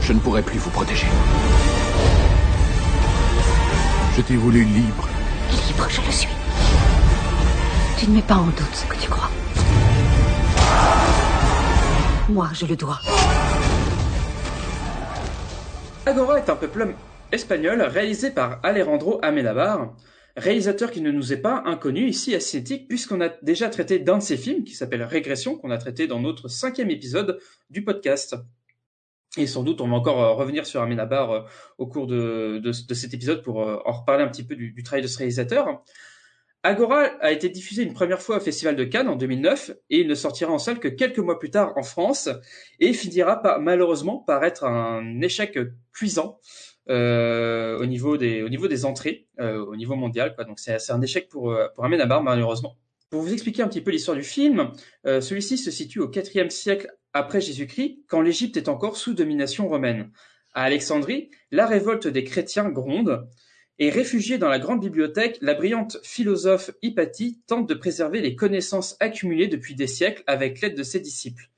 Je 0.00 0.12
ne 0.12 0.18
pourrai 0.18 0.42
plus 0.42 0.58
vous 0.58 0.70
protéger. 0.70 1.06
Je 4.16 4.20
t'ai 4.22 4.34
voulu 4.34 4.64
libre. 4.64 5.08
Libre, 5.68 5.86
je 5.88 6.00
le 6.00 6.10
suis. 6.10 6.28
Tu 7.96 8.10
ne 8.10 8.16
mets 8.16 8.22
pas 8.22 8.34
en 8.34 8.46
doute 8.46 8.74
ce 8.74 8.84
que 8.86 8.96
tu 8.96 9.08
crois. 9.08 9.30
Moi, 12.28 12.48
je 12.52 12.66
le 12.66 12.74
dois. 12.74 12.98
Agora 16.04 16.38
est 16.38 16.50
un 16.50 16.56
peuple 16.56 16.94
espagnol 17.30 17.80
réalisé 17.80 18.30
par 18.32 18.58
Alejandro 18.64 19.20
Amenabar, 19.22 19.90
réalisateur 20.36 20.90
qui 20.90 21.00
ne 21.00 21.10
nous 21.10 21.32
est 21.32 21.40
pas 21.40 21.62
inconnu 21.66 22.08
ici 22.08 22.34
à 22.34 22.40
Cinétique, 22.40 22.88
puisqu'on 22.88 23.20
a 23.20 23.28
déjà 23.42 23.68
traité 23.68 23.98
d'un 23.98 24.18
de 24.18 24.22
ses 24.22 24.36
films, 24.36 24.64
qui 24.64 24.74
s'appelle 24.74 25.02
Régression, 25.02 25.56
qu'on 25.56 25.70
a 25.70 25.78
traité 25.78 26.06
dans 26.06 26.20
notre 26.20 26.48
cinquième 26.48 26.90
épisode 26.90 27.38
du 27.70 27.84
podcast. 27.84 28.36
Et 29.36 29.46
sans 29.46 29.62
doute, 29.62 29.80
on 29.80 29.88
va 29.88 29.96
encore 29.96 30.22
euh, 30.22 30.32
revenir 30.32 30.66
sur 30.66 30.80
Amenabar 30.80 31.30
euh, 31.30 31.40
au 31.78 31.86
cours 31.86 32.06
de, 32.06 32.72
cet 32.72 33.14
épisode 33.14 33.42
pour 33.42 33.62
euh, 33.62 33.78
en 33.84 33.92
reparler 33.92 34.22
un 34.22 34.28
petit 34.28 34.44
peu 34.44 34.54
du, 34.54 34.82
travail 34.82 35.02
de 35.02 35.08
ce 35.08 35.18
réalisateur. 35.18 35.82
Agora 36.62 37.02
a 37.20 37.30
été 37.30 37.50
diffusé 37.50 37.82
une 37.82 37.92
première 37.92 38.22
fois 38.22 38.38
au 38.38 38.40
Festival 38.40 38.74
de 38.74 38.84
Cannes 38.84 39.08
en 39.08 39.16
2009 39.16 39.72
et 39.90 40.00
il 40.00 40.06
ne 40.06 40.14
sortira 40.14 40.50
en 40.50 40.58
salle 40.58 40.78
que 40.78 40.88
quelques 40.88 41.18
mois 41.18 41.38
plus 41.38 41.50
tard 41.50 41.76
en 41.76 41.82
France 41.82 42.30
et 42.80 42.94
finira 42.94 43.42
malheureusement 43.60 44.16
par 44.16 44.42
être 44.44 44.64
un 44.64 45.20
échec 45.20 45.58
cuisant 45.92 46.40
euh, 46.90 47.78
au 47.78 47.86
niveau 47.86 48.16
des 48.16 48.42
au 48.42 48.48
niveau 48.48 48.68
des 48.68 48.84
entrées 48.84 49.26
euh, 49.40 49.64
au 49.64 49.76
niveau 49.76 49.96
mondial 49.96 50.34
quoi. 50.34 50.44
Donc 50.44 50.58
c'est 50.58 50.90
un 50.90 51.00
échec 51.00 51.28
pour 51.28 51.50
euh, 51.50 51.68
pour 51.74 51.88
malheureusement. 51.88 52.76
Pour 53.10 53.22
vous 53.22 53.32
expliquer 53.32 53.62
un 53.62 53.68
petit 53.68 53.80
peu 53.80 53.90
l'histoire 53.90 54.16
du 54.16 54.24
film, 54.24 54.72
euh, 55.06 55.20
celui-ci 55.20 55.56
se 55.56 55.70
situe 55.70 56.00
au 56.00 56.10
IVe 56.10 56.50
siècle 56.50 56.92
après 57.12 57.40
Jésus-Christ, 57.40 58.00
quand 58.08 58.20
l'Égypte 58.20 58.56
est 58.56 58.68
encore 58.68 58.96
sous 58.96 59.14
domination 59.14 59.68
romaine. 59.68 60.10
À 60.52 60.64
Alexandrie, 60.64 61.30
la 61.52 61.66
révolte 61.66 62.08
des 62.08 62.24
chrétiens 62.24 62.70
gronde, 62.70 63.28
et 63.78 63.90
réfugiée 63.90 64.38
dans 64.38 64.48
la 64.48 64.58
grande 64.58 64.80
bibliothèque, 64.80 65.38
la 65.40 65.54
brillante 65.54 65.98
philosophe 66.02 66.70
Hypatie 66.82 67.40
tente 67.46 67.68
de 67.68 67.74
préserver 67.74 68.20
les 68.20 68.36
connaissances 68.36 68.96
accumulées 69.00 69.48
depuis 69.48 69.74
des 69.74 69.86
siècles 69.86 70.22
avec 70.26 70.60
l'aide 70.60 70.76
de 70.76 70.82
ses 70.82 71.00
disciples. 71.00 71.50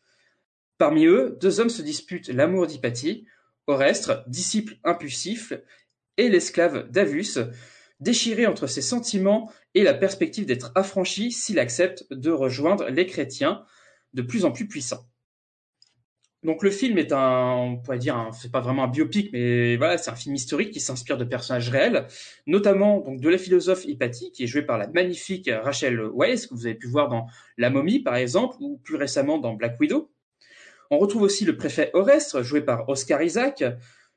Parmi 0.78 1.06
eux, 1.06 1.36
deux 1.40 1.60
hommes 1.60 1.70
se 1.70 1.82
disputent 1.82 2.28
l'amour 2.28 2.66
d'Hypatie, 2.66 3.26
Orestre, 3.66 4.24
disciple 4.28 4.76
impulsif, 4.84 5.52
et 6.16 6.28
l'esclave 6.28 6.90
Davus, 6.90 7.38
déchiré 8.00 8.46
entre 8.46 8.66
ses 8.66 8.82
sentiments 8.82 9.50
et 9.74 9.82
la 9.82 9.94
perspective 9.94 10.46
d'être 10.46 10.72
affranchi 10.74 11.32
s'il 11.32 11.58
accepte 11.58 12.06
de 12.10 12.30
rejoindre 12.30 12.88
les 12.88 13.06
chrétiens 13.06 13.64
de 14.14 14.22
plus 14.22 14.44
en 14.44 14.52
plus 14.52 14.66
puissants. 14.66 15.06
Donc 16.42 16.62
le 16.62 16.70
film 16.70 16.96
est 16.96 17.12
un, 17.12 17.54
on 17.54 17.76
pourrait 17.78 17.98
dire, 17.98 18.30
c'est 18.32 18.52
pas 18.52 18.60
vraiment 18.60 18.84
un 18.84 18.88
biopic, 18.88 19.32
mais 19.32 19.76
voilà, 19.76 19.98
c'est 19.98 20.10
un 20.10 20.14
film 20.14 20.34
historique 20.34 20.70
qui 20.70 20.80
s'inspire 20.80 21.16
de 21.16 21.24
personnages 21.24 21.70
réels, 21.70 22.06
notamment 22.46 23.00
donc 23.00 23.20
de 23.20 23.28
la 23.28 23.36
philosophe 23.36 23.84
Hypatie, 23.84 24.30
qui 24.30 24.44
est 24.44 24.46
jouée 24.46 24.62
par 24.62 24.78
la 24.78 24.86
magnifique 24.86 25.50
Rachel 25.52 26.00
Weisz, 26.14 26.46
que 26.46 26.54
vous 26.54 26.66
avez 26.66 26.76
pu 26.76 26.86
voir 26.86 27.08
dans 27.08 27.26
La 27.58 27.68
Momie 27.68 28.00
par 28.00 28.14
exemple, 28.14 28.56
ou 28.60 28.78
plus 28.78 28.96
récemment 28.96 29.38
dans 29.38 29.54
Black 29.54 29.80
Widow. 29.80 30.12
On 30.90 30.98
retrouve 30.98 31.22
aussi 31.22 31.44
le 31.44 31.56
préfet 31.56 31.90
Orestre, 31.94 32.42
joué 32.42 32.60
par 32.60 32.88
Oscar 32.88 33.22
Isaac, 33.22 33.64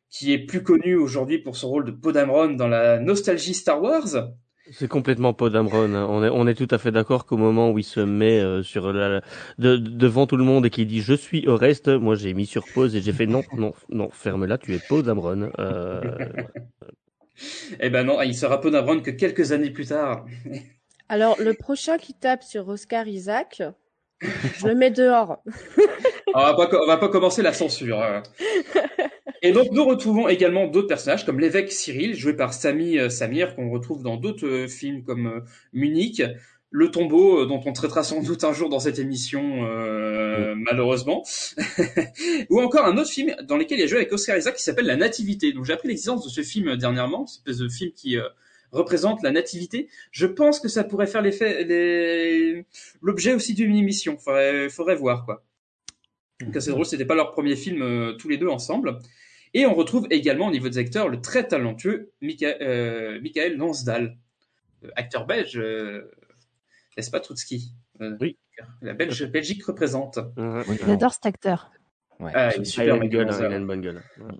qui 0.09 0.33
est 0.33 0.39
plus 0.39 0.63
connu 0.63 0.95
aujourd'hui 0.95 1.39
pour 1.39 1.55
son 1.55 1.69
rôle 1.69 1.85
de 1.85 1.91
Podamron 1.91 2.49
dans 2.51 2.67
la 2.67 2.99
nostalgie 2.99 3.53
Star 3.53 3.81
Wars. 3.81 4.31
C'est 4.71 4.87
complètement 4.87 5.33
Podamron. 5.33 5.93
Hein. 5.95 6.07
On, 6.09 6.23
est, 6.23 6.29
on 6.29 6.47
est 6.47 6.53
tout 6.53 6.67
à 6.69 6.77
fait 6.77 6.91
d'accord 6.91 7.25
qu'au 7.25 7.37
moment 7.37 7.71
où 7.71 7.79
il 7.79 7.83
se 7.83 7.99
met 7.99 8.39
euh, 8.39 8.61
sur 8.61 8.93
la, 8.93 9.21
de, 9.57 9.77
devant 9.77 10.27
tout 10.27 10.37
le 10.37 10.43
monde 10.43 10.65
et 10.65 10.69
qu'il 10.69 10.87
dit 10.87 11.01
je 11.01 11.13
suis 11.13 11.47
Orest, 11.47 11.87
moi 11.87 12.15
j'ai 12.15 12.33
mis 12.33 12.45
sur 12.45 12.65
pause 12.73 12.95
et 12.95 13.01
j'ai 13.01 13.13
fait 13.13 13.25
non, 13.25 13.43
non, 13.53 13.73
non, 13.89 14.09
ferme-la, 14.11 14.57
tu 14.57 14.75
es 14.75 14.79
Podamron. 14.79 15.51
Euh... 15.57 16.01
eh 17.79 17.89
ben 17.89 18.03
non, 18.03 18.21
il 18.21 18.35
sera 18.35 18.61
Podamron 18.61 19.01
que 19.01 19.11
quelques 19.11 19.51
années 19.51 19.71
plus 19.71 19.87
tard. 19.87 20.25
Alors 21.07 21.41
le 21.41 21.55
prochain 21.55 21.97
qui 21.97 22.13
tape 22.13 22.43
sur 22.43 22.67
Oscar 22.67 23.07
Isaac, 23.07 23.63
je 24.21 24.67
le 24.67 24.75
mets 24.75 24.91
dehors. 24.91 25.41
on, 26.33 26.39
va 26.39 26.53
pas, 26.53 26.69
on 26.81 26.87
va 26.87 26.97
pas 26.97 27.09
commencer 27.09 27.41
la 27.41 27.53
censure. 27.53 28.01
Hein. 28.01 28.23
Et 29.41 29.51
donc 29.51 29.71
nous 29.71 29.85
retrouvons 29.85 30.27
également 30.27 30.67
d'autres 30.67 30.87
personnages 30.87 31.25
comme 31.25 31.39
l'évêque 31.39 31.71
Cyril, 31.71 32.15
joué 32.15 32.33
par 32.33 32.53
Sami 32.53 32.97
euh, 32.99 33.09
Samir, 33.09 33.55
qu'on 33.55 33.69
retrouve 33.69 34.03
dans 34.03 34.17
d'autres 34.17 34.47
euh, 34.47 34.67
films 34.67 35.03
comme 35.03 35.27
euh, 35.27 35.39
Munich, 35.71 36.21
Le 36.71 36.91
Tombeau, 36.91 37.45
dont 37.45 37.61
on 37.65 37.71
traitera 37.71 38.03
sans 38.03 38.21
doute 38.21 38.43
un 38.43 38.51
jour 38.51 38.69
dans 38.69 38.79
cette 38.79 38.99
émission, 38.99 39.65
euh, 39.65 40.55
malheureusement, 40.57 41.23
ou 42.49 42.59
encore 42.59 42.85
un 42.85 42.97
autre 42.97 43.09
film 43.09 43.33
dans 43.43 43.57
lequel 43.57 43.79
il 43.79 43.83
a 43.83 43.87
joué 43.87 43.99
avec 43.99 44.11
Oscar 44.11 44.37
Isaac 44.37 44.55
qui 44.55 44.63
s'appelle 44.63 44.85
La 44.85 44.97
Nativité. 44.97 45.53
Donc 45.53 45.65
j'ai 45.65 45.73
appris 45.73 45.87
l'existence 45.87 46.23
de 46.25 46.29
ce 46.29 46.41
film 46.41 46.75
dernièrement, 46.75 47.25
cette 47.25 47.39
espèce 47.39 47.57
de 47.59 47.69
film 47.69 47.91
qui 47.93 48.17
représente 48.71 49.23
la 49.23 49.31
nativité. 49.31 49.87
Je 50.11 50.27
pense 50.27 50.59
que 50.59 50.67
ça 50.67 50.83
pourrait 50.83 51.07
faire 51.07 51.23
l'effet, 51.23 51.65
l'objet 53.01 53.33
aussi 53.33 53.55
d'une 53.55 53.75
émission. 53.75 54.17
Faudrait, 54.19 54.69
faudrait 54.69 54.95
voir 54.95 55.25
quoi. 55.25 55.43
Donc 56.41 56.55
c'est 56.59 56.71
drôle, 56.71 56.85
c'était 56.85 57.05
pas 57.05 57.15
leur 57.15 57.31
premier 57.31 57.55
film 57.55 58.15
tous 58.17 58.29
les 58.29 58.37
deux 58.37 58.47
ensemble. 58.47 58.99
Et 59.53 59.65
on 59.65 59.73
retrouve 59.73 60.07
également 60.11 60.47
au 60.47 60.51
niveau 60.51 60.69
des 60.69 60.77
acteurs 60.77 61.09
le 61.09 61.21
très 61.21 61.47
talentueux 61.47 62.11
Mika, 62.21 62.55
euh, 62.61 63.19
Michael 63.21 63.57
Lansdal, 63.57 64.17
euh, 64.83 64.89
acteur 64.95 65.25
belge, 65.25 65.57
euh, 65.57 66.11
n'est-ce 66.95 67.11
pas 67.11 67.19
Troutski 67.19 67.73
euh, 68.01 68.15
Oui. 68.21 68.37
La 68.81 68.93
Belge, 68.93 69.25
Belgique 69.25 69.65
représente. 69.65 70.19
J'adore 70.85 71.13
cet 71.13 71.25
acteur. 71.25 71.71
Ouais. 72.19 72.31
Ah, 72.35 72.51
il 72.55 72.61
est 72.61 72.65
super, 72.65 72.97
il 72.97 73.01
a, 73.01 73.03
une 73.03 73.09
gueule, 73.09 73.29
il 73.31 73.45
a 73.45 73.55
une 73.55 73.67
bonne 73.67 73.81
gueule. 73.81 74.03
Ouais. 74.19 74.31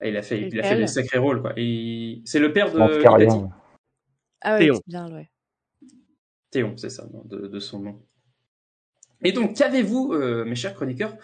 Ah, 0.00 0.08
il 0.08 0.16
a 0.16 0.22
fait, 0.22 0.48
il 0.48 0.60
a 0.60 0.64
fait 0.64 0.76
des 0.76 0.88
sacrés 0.88 1.18
rôles, 1.18 1.40
quoi. 1.40 1.52
Et 1.56 2.22
c'est 2.24 2.40
le 2.40 2.52
père 2.52 2.72
de 2.72 2.80
Ah 4.40 4.58
ouais, 4.58 4.68
c'est 4.74 4.80
bien, 4.88 5.12
ouais. 5.14 5.30
Théon, 6.50 6.76
c'est 6.76 6.90
ça, 6.90 7.06
de, 7.24 7.46
de, 7.46 7.60
son 7.60 7.78
nom. 7.78 8.02
Et 9.22 9.32
donc, 9.32 9.56
qu'avez-vous, 9.56 10.12
euh, 10.12 10.44
mes 10.44 10.54
chers 10.54 10.74
chroniqueurs, 10.74 11.16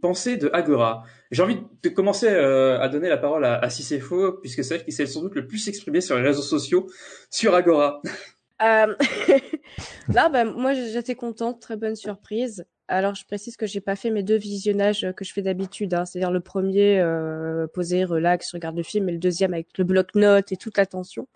pensé 0.00 0.36
de 0.36 0.50
Agora? 0.52 1.04
J'ai 1.30 1.42
envie 1.42 1.58
de 1.82 1.88
commencer 1.88 2.28
euh, 2.28 2.80
à 2.80 2.88
donner 2.88 3.08
la 3.08 3.16
parole 3.18 3.44
à, 3.44 3.54
à 3.54 3.68
puisque 3.68 4.64
c'est 4.64 4.74
elle 4.76 4.84
qui 4.84 4.92
s'est 4.92 5.06
sans 5.06 5.22
doute 5.22 5.34
le 5.34 5.46
plus 5.46 5.68
exprimé 5.68 6.00
sur 6.00 6.16
les 6.16 6.22
réseaux 6.22 6.42
sociaux 6.42 6.88
sur 7.30 7.54
Agora. 7.54 8.00
Euh... 8.62 8.94
Là, 10.08 10.28
bah, 10.28 10.44
moi, 10.44 10.72
j'étais 10.72 11.16
contente, 11.16 11.60
très 11.60 11.76
bonne 11.76 11.96
surprise. 11.96 12.64
Alors, 12.88 13.16
je 13.16 13.24
précise 13.24 13.56
que 13.56 13.66
j'ai 13.66 13.80
pas 13.80 13.96
fait 13.96 14.10
mes 14.10 14.22
deux 14.22 14.36
visionnages 14.36 15.06
que 15.16 15.24
je 15.24 15.32
fais 15.32 15.42
d'habitude, 15.42 15.92
hein. 15.92 16.04
c'est-à-dire 16.04 16.30
le 16.30 16.38
premier 16.40 17.04
posé, 17.74 18.04
relax, 18.04 18.52
regarde 18.52 18.76
le 18.76 18.84
film, 18.84 19.08
et 19.08 19.12
le 19.12 19.18
deuxième 19.18 19.52
avec 19.52 19.76
le 19.76 19.82
bloc-notes 19.82 20.52
et 20.52 20.56
toute 20.56 20.78
l'attention. 20.78 21.26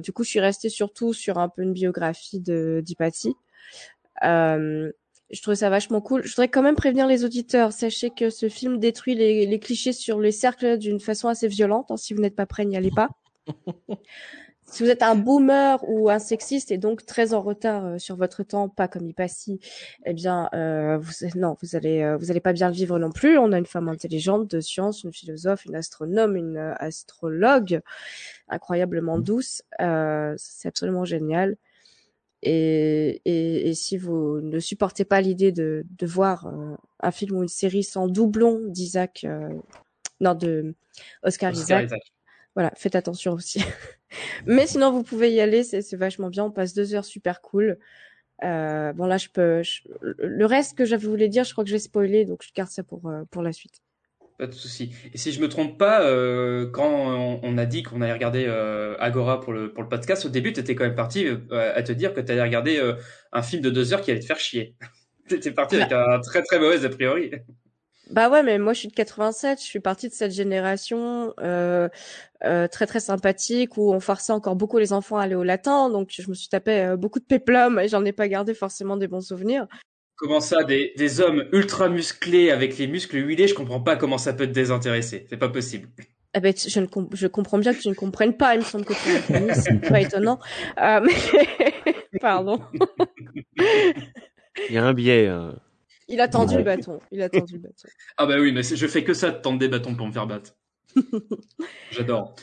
Du 0.00 0.12
coup, 0.12 0.22
je 0.22 0.30
suis 0.30 0.40
restée 0.40 0.68
surtout 0.68 1.12
sur 1.12 1.38
un 1.38 1.48
peu 1.48 1.62
une 1.62 1.72
biographie 1.72 2.38
de 2.38 2.80
d'Hypatie. 2.84 3.34
Euh, 4.24 4.90
je 5.30 5.40
trouve 5.40 5.54
ça 5.54 5.70
vachement 5.70 6.00
cool. 6.00 6.22
Je 6.24 6.30
voudrais 6.30 6.48
quand 6.48 6.62
même 6.62 6.74
prévenir 6.74 7.06
les 7.06 7.24
auditeurs. 7.24 7.72
Sachez 7.72 8.10
que 8.10 8.28
ce 8.28 8.48
film 8.48 8.78
détruit 8.78 9.14
les, 9.14 9.46
les 9.46 9.58
clichés 9.58 9.92
sur 9.92 10.20
les 10.20 10.32
cercles 10.32 10.76
d'une 10.78 11.00
façon 11.00 11.28
assez 11.28 11.48
violente. 11.48 11.90
Hein. 11.90 11.96
Si 11.96 12.12
vous 12.12 12.20
n'êtes 12.20 12.36
pas 12.36 12.46
prêt, 12.46 12.66
n'y 12.66 12.76
allez 12.76 12.90
pas. 12.90 13.08
si 14.72 14.82
vous 14.82 14.90
êtes 14.90 15.02
un 15.02 15.14
boomer 15.14 15.78
ou 15.88 16.08
un 16.08 16.18
sexiste 16.18 16.70
et 16.70 16.78
donc 16.78 17.04
très 17.04 17.34
en 17.34 17.40
retard 17.40 17.84
euh, 17.84 17.98
sur 17.98 18.16
votre 18.16 18.42
temps, 18.42 18.68
pas 18.68 18.88
comme 18.88 19.06
Ipassi, 19.06 19.60
eh 20.06 20.14
bien, 20.14 20.48
euh, 20.54 20.98
vous, 20.98 21.12
non, 21.34 21.56
vous 21.62 21.76
allez, 21.76 22.02
euh, 22.02 22.16
vous 22.16 22.30
allez 22.30 22.40
pas 22.40 22.52
bien 22.52 22.68
le 22.68 22.74
vivre 22.74 22.98
non 22.98 23.10
plus. 23.10 23.38
On 23.38 23.52
a 23.52 23.58
une 23.58 23.66
femme 23.66 23.88
intelligente, 23.88 24.50
de 24.50 24.60
science, 24.60 25.02
une 25.04 25.12
philosophe, 25.12 25.66
une 25.66 25.76
astronome, 25.76 26.36
une 26.36 26.74
astrologue, 26.78 27.80
incroyablement 28.48 29.18
douce. 29.18 29.62
Euh, 29.80 30.34
c'est 30.38 30.68
absolument 30.68 31.04
génial. 31.04 31.56
Et, 32.42 33.22
et, 33.24 33.68
et, 33.68 33.74
si 33.74 33.96
vous 33.96 34.40
ne 34.40 34.58
supportez 34.58 35.04
pas 35.04 35.20
l'idée 35.20 35.52
de, 35.52 35.84
de 35.98 36.06
voir 36.06 36.46
euh, 36.46 36.74
un 37.00 37.10
film 37.12 37.36
ou 37.36 37.42
une 37.42 37.48
série 37.48 37.84
sans 37.84 38.08
doublon 38.08 38.60
d'Isaac, 38.66 39.24
euh, 39.24 39.48
non 40.20 40.34
de 40.34 40.74
Oscar, 41.22 41.52
Oscar 41.52 41.52
Isaac, 41.52 41.84
Isaac, 41.86 42.12
voilà, 42.54 42.72
faites 42.76 42.96
attention 42.96 43.32
aussi. 43.32 43.62
Mais 44.46 44.66
sinon, 44.66 44.90
vous 44.90 45.02
pouvez 45.02 45.32
y 45.32 45.40
aller, 45.40 45.62
c'est 45.62 45.94
vachement 45.94 46.28
bien. 46.28 46.44
On 46.44 46.50
passe 46.50 46.74
deux 46.74 46.94
heures 46.94 47.04
super 47.04 47.40
cool. 47.40 47.78
Euh, 48.44 48.92
bon 48.92 49.06
là, 49.06 49.18
je 49.18 49.28
peux. 49.28 49.62
Je, 49.62 49.82
le 50.00 50.44
reste 50.46 50.76
que 50.76 50.84
j'avais 50.84 51.06
voulu 51.06 51.28
dire, 51.28 51.44
je 51.44 51.52
crois 51.52 51.64
que 51.64 51.70
je 51.70 51.76
vais 51.76 51.80
spoiler, 51.80 52.24
donc 52.24 52.42
je 52.42 52.52
garde 52.52 52.70
ça 52.70 52.82
pour 52.82 53.08
euh, 53.08 53.22
pour 53.30 53.42
la 53.42 53.52
suite. 53.52 53.80
Pas 54.38 54.46
de 54.46 54.54
souci. 54.54 54.92
Et 55.12 55.18
si 55.18 55.32
je 55.32 55.40
me 55.40 55.48
trompe 55.48 55.78
pas, 55.78 56.02
euh, 56.02 56.68
quand 56.70 57.40
on, 57.42 57.58
a 57.58 57.66
dit 57.66 57.82
qu'on 57.82 58.00
allait 58.00 58.12
regarder 58.12 58.46
euh, 58.48 58.96
Agora 58.98 59.40
pour 59.40 59.52
le 59.52 59.72
pour 59.72 59.82
le 59.82 59.88
podcast, 59.88 60.24
au 60.24 60.28
début, 60.28 60.52
tu 60.52 60.60
étais 60.60 60.74
quand 60.74 60.84
même 60.84 60.94
parti 60.94 61.26
euh, 61.26 61.72
à 61.74 61.82
te 61.82 61.92
dire 61.92 62.14
que 62.14 62.20
tu 62.20 62.32
allais 62.32 62.42
regarder 62.42 62.80
un 63.32 63.42
film 63.42 63.62
de 63.62 63.70
deux 63.70 63.92
heures 63.92 64.00
qui 64.00 64.10
allait 64.10 64.20
te 64.20 64.26
faire 64.26 64.40
chier. 64.40 64.74
tu 65.28 65.34
étais 65.34 65.52
parti 65.52 65.76
avec 65.76 65.92
un 65.92 66.20
très 66.20 66.42
très 66.42 66.58
mauvais 66.58 66.84
a 66.84 66.88
priori. 66.88 67.30
Bah 68.10 68.28
ouais, 68.28 68.42
mais 68.42 68.58
moi 68.58 68.72
je 68.72 68.80
suis 68.80 68.88
de 68.88 68.94
87, 68.94 69.60
je 69.60 69.64
suis 69.64 69.80
partie 69.80 70.08
de 70.08 70.14
cette 70.14 70.32
génération 70.32 71.34
très 71.38 72.86
très 72.86 73.00
sympathique 73.00 73.76
où 73.76 73.92
on 73.92 74.00
forçait 74.00 74.32
encore 74.32 74.56
beaucoup 74.56 74.78
les 74.78 74.92
enfants 74.92 75.18
à 75.18 75.24
aller 75.24 75.34
au 75.34 75.44
latin, 75.44 75.90
donc 75.90 76.08
je 76.10 76.28
me 76.28 76.34
suis 76.34 76.48
tapé 76.48 76.94
beaucoup 76.98 77.20
de 77.20 77.24
péplum 77.24 77.78
et 77.78 77.88
j'en 77.88 78.04
ai 78.04 78.12
pas 78.12 78.28
gardé 78.28 78.54
forcément 78.54 78.96
des 78.96 79.08
bons 79.08 79.20
souvenirs. 79.20 79.66
Comment 80.22 80.38
ça, 80.38 80.62
des, 80.62 80.92
des 80.96 81.20
hommes 81.20 81.48
ultra 81.50 81.88
musclés 81.88 82.52
avec 82.52 82.78
les 82.78 82.86
muscles 82.86 83.16
huilés, 83.16 83.48
je 83.48 83.54
comprends 83.54 83.80
pas 83.80 83.96
comment 83.96 84.18
ça 84.18 84.32
peut 84.32 84.46
te 84.46 84.52
désintéresser. 84.52 85.26
C'est 85.28 85.36
pas 85.36 85.48
possible. 85.48 85.88
Eh 86.32 86.38
ben, 86.38 86.54
je, 86.56 86.78
ne 86.78 86.86
je 87.12 87.26
comprends 87.26 87.58
bien 87.58 87.74
que 87.74 87.80
tu 87.80 87.88
ne 87.88 87.94
comprennes 87.94 88.36
pas. 88.36 88.54
Il 88.54 88.60
me 88.60 88.64
semble 88.64 88.84
que 88.84 88.92
tu 88.92 89.60
c'est 89.60 89.80
pas 89.80 90.00
étonnant. 90.00 90.38
Euh, 90.80 91.00
mais... 91.04 91.98
Pardon. 92.20 92.60
Il 94.68 94.74
y 94.74 94.78
a 94.78 94.84
un 94.84 94.94
biais. 94.94 95.26
Euh... 95.26 95.50
Il 96.06 96.20
a 96.20 96.28
tendu 96.28 96.52
ouais. 96.52 96.58
le 96.58 96.64
bâton. 96.66 97.00
Il 97.10 97.20
a 97.20 97.28
tendu 97.28 97.54
le 97.54 97.58
bâton. 97.58 97.88
Ah 98.16 98.26
bah 98.26 98.36
oui, 98.38 98.52
mais 98.52 98.62
je 98.62 98.86
fais 98.86 99.02
que 99.02 99.14
ça 99.14 99.32
de 99.32 99.40
tendre 99.40 99.58
des 99.58 99.66
bâtons 99.66 99.96
pour 99.96 100.06
me 100.06 100.12
faire 100.12 100.28
battre. 100.28 100.54
J'adore. 101.90 102.36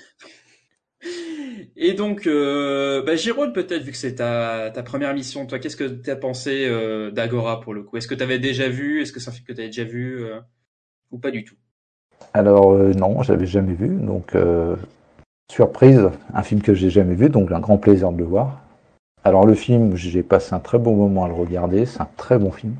Et 1.81 1.93
donc, 1.93 2.27
euh, 2.27 3.01
bah, 3.03 3.13
peut-être, 3.53 3.83
vu 3.83 3.91
que 3.91 3.97
c'est 3.97 4.15
ta, 4.15 4.71
première 4.83 5.13
mission, 5.13 5.45
toi, 5.45 5.59
qu'est-ce 5.59 5.77
que 5.77 5.85
tu 5.85 6.09
as 6.09 6.15
pensé 6.15 6.65
euh, 6.67 7.09
d'Agora 7.09 7.61
pour 7.61 7.73
le 7.73 7.83
coup? 7.83 7.97
Est-ce 7.97 8.07
que 8.07 8.15
tu 8.15 8.23
avais 8.23 8.39
déjà 8.39 8.67
vu? 8.67 9.01
Est-ce 9.01 9.13
que 9.13 9.19
c'est 9.19 9.29
un 9.29 9.33
film 9.33 9.45
que 9.45 9.53
tu 9.53 9.61
déjà 9.61 9.85
vu 9.85 10.25
euh, 10.25 10.39
Ou 11.11 11.19
pas 11.19 11.31
du 11.31 11.45
tout? 11.45 11.55
Alors, 12.33 12.73
euh, 12.73 12.93
non, 12.93 13.23
j'avais 13.23 13.45
jamais 13.45 13.73
vu. 13.73 13.87
Donc, 13.87 14.35
surprise, 15.49 16.09
un 16.33 16.43
film 16.43 16.61
que 16.61 16.73
j'ai 16.73 16.89
jamais 16.89 17.15
vu, 17.15 17.29
donc 17.29 17.51
un 17.51 17.59
grand 17.59 17.77
plaisir 17.77 18.11
de 18.11 18.17
le 18.17 18.25
voir. 18.25 18.61
Alors, 19.23 19.45
le 19.45 19.53
film, 19.53 19.95
j'ai 19.95 20.23
passé 20.23 20.53
un 20.53 20.59
très 20.59 20.79
bon 20.79 20.95
moment 20.95 21.25
à 21.25 21.27
le 21.27 21.33
regarder. 21.33 21.85
C'est 21.85 22.01
un 22.01 22.09
très 22.17 22.37
bon 22.37 22.51
film. 22.51 22.75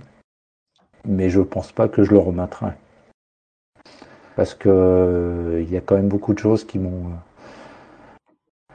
Mais 1.05 1.29
je 1.29 1.39
pense 1.39 1.71
pas 1.71 1.87
que 1.87 2.03
je 2.03 2.11
le 2.11 2.19
remettrai. 2.19 2.71
Parce 4.35 4.53
que 4.53 5.61
il 5.61 5.71
y 5.71 5.77
a 5.77 5.81
quand 5.81 5.95
même 5.95 6.09
beaucoup 6.09 6.33
de 6.33 6.39
choses 6.39 6.65
qui 6.65 6.79
m'ont 6.79 7.11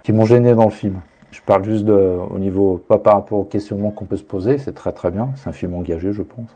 qui 0.05 0.13
m'ont 0.13 0.27
gêné 0.27 0.55
dans 0.55 0.67
le 0.67 0.71
film. 0.71 1.01
Je 1.33 1.41
parle 1.41 1.65
juste 1.65 1.85
de, 1.85 1.93
au 2.31 2.39
niveau, 2.39 2.77
pas 2.77 2.99
par 2.99 3.15
rapport 3.15 3.41
aux 3.41 3.45
questionnements 3.45 3.91
qu'on 3.91 4.05
peut 4.05 4.17
se 4.17 4.23
poser, 4.23 4.59
c'est 4.59 4.75
très 4.75 4.93
très 4.93 5.11
bien, 5.11 5.31
c'est 5.35 5.49
un 5.49 5.53
film 5.53 5.75
engagé, 5.75 6.13
je 6.13 6.23
pense. 6.23 6.51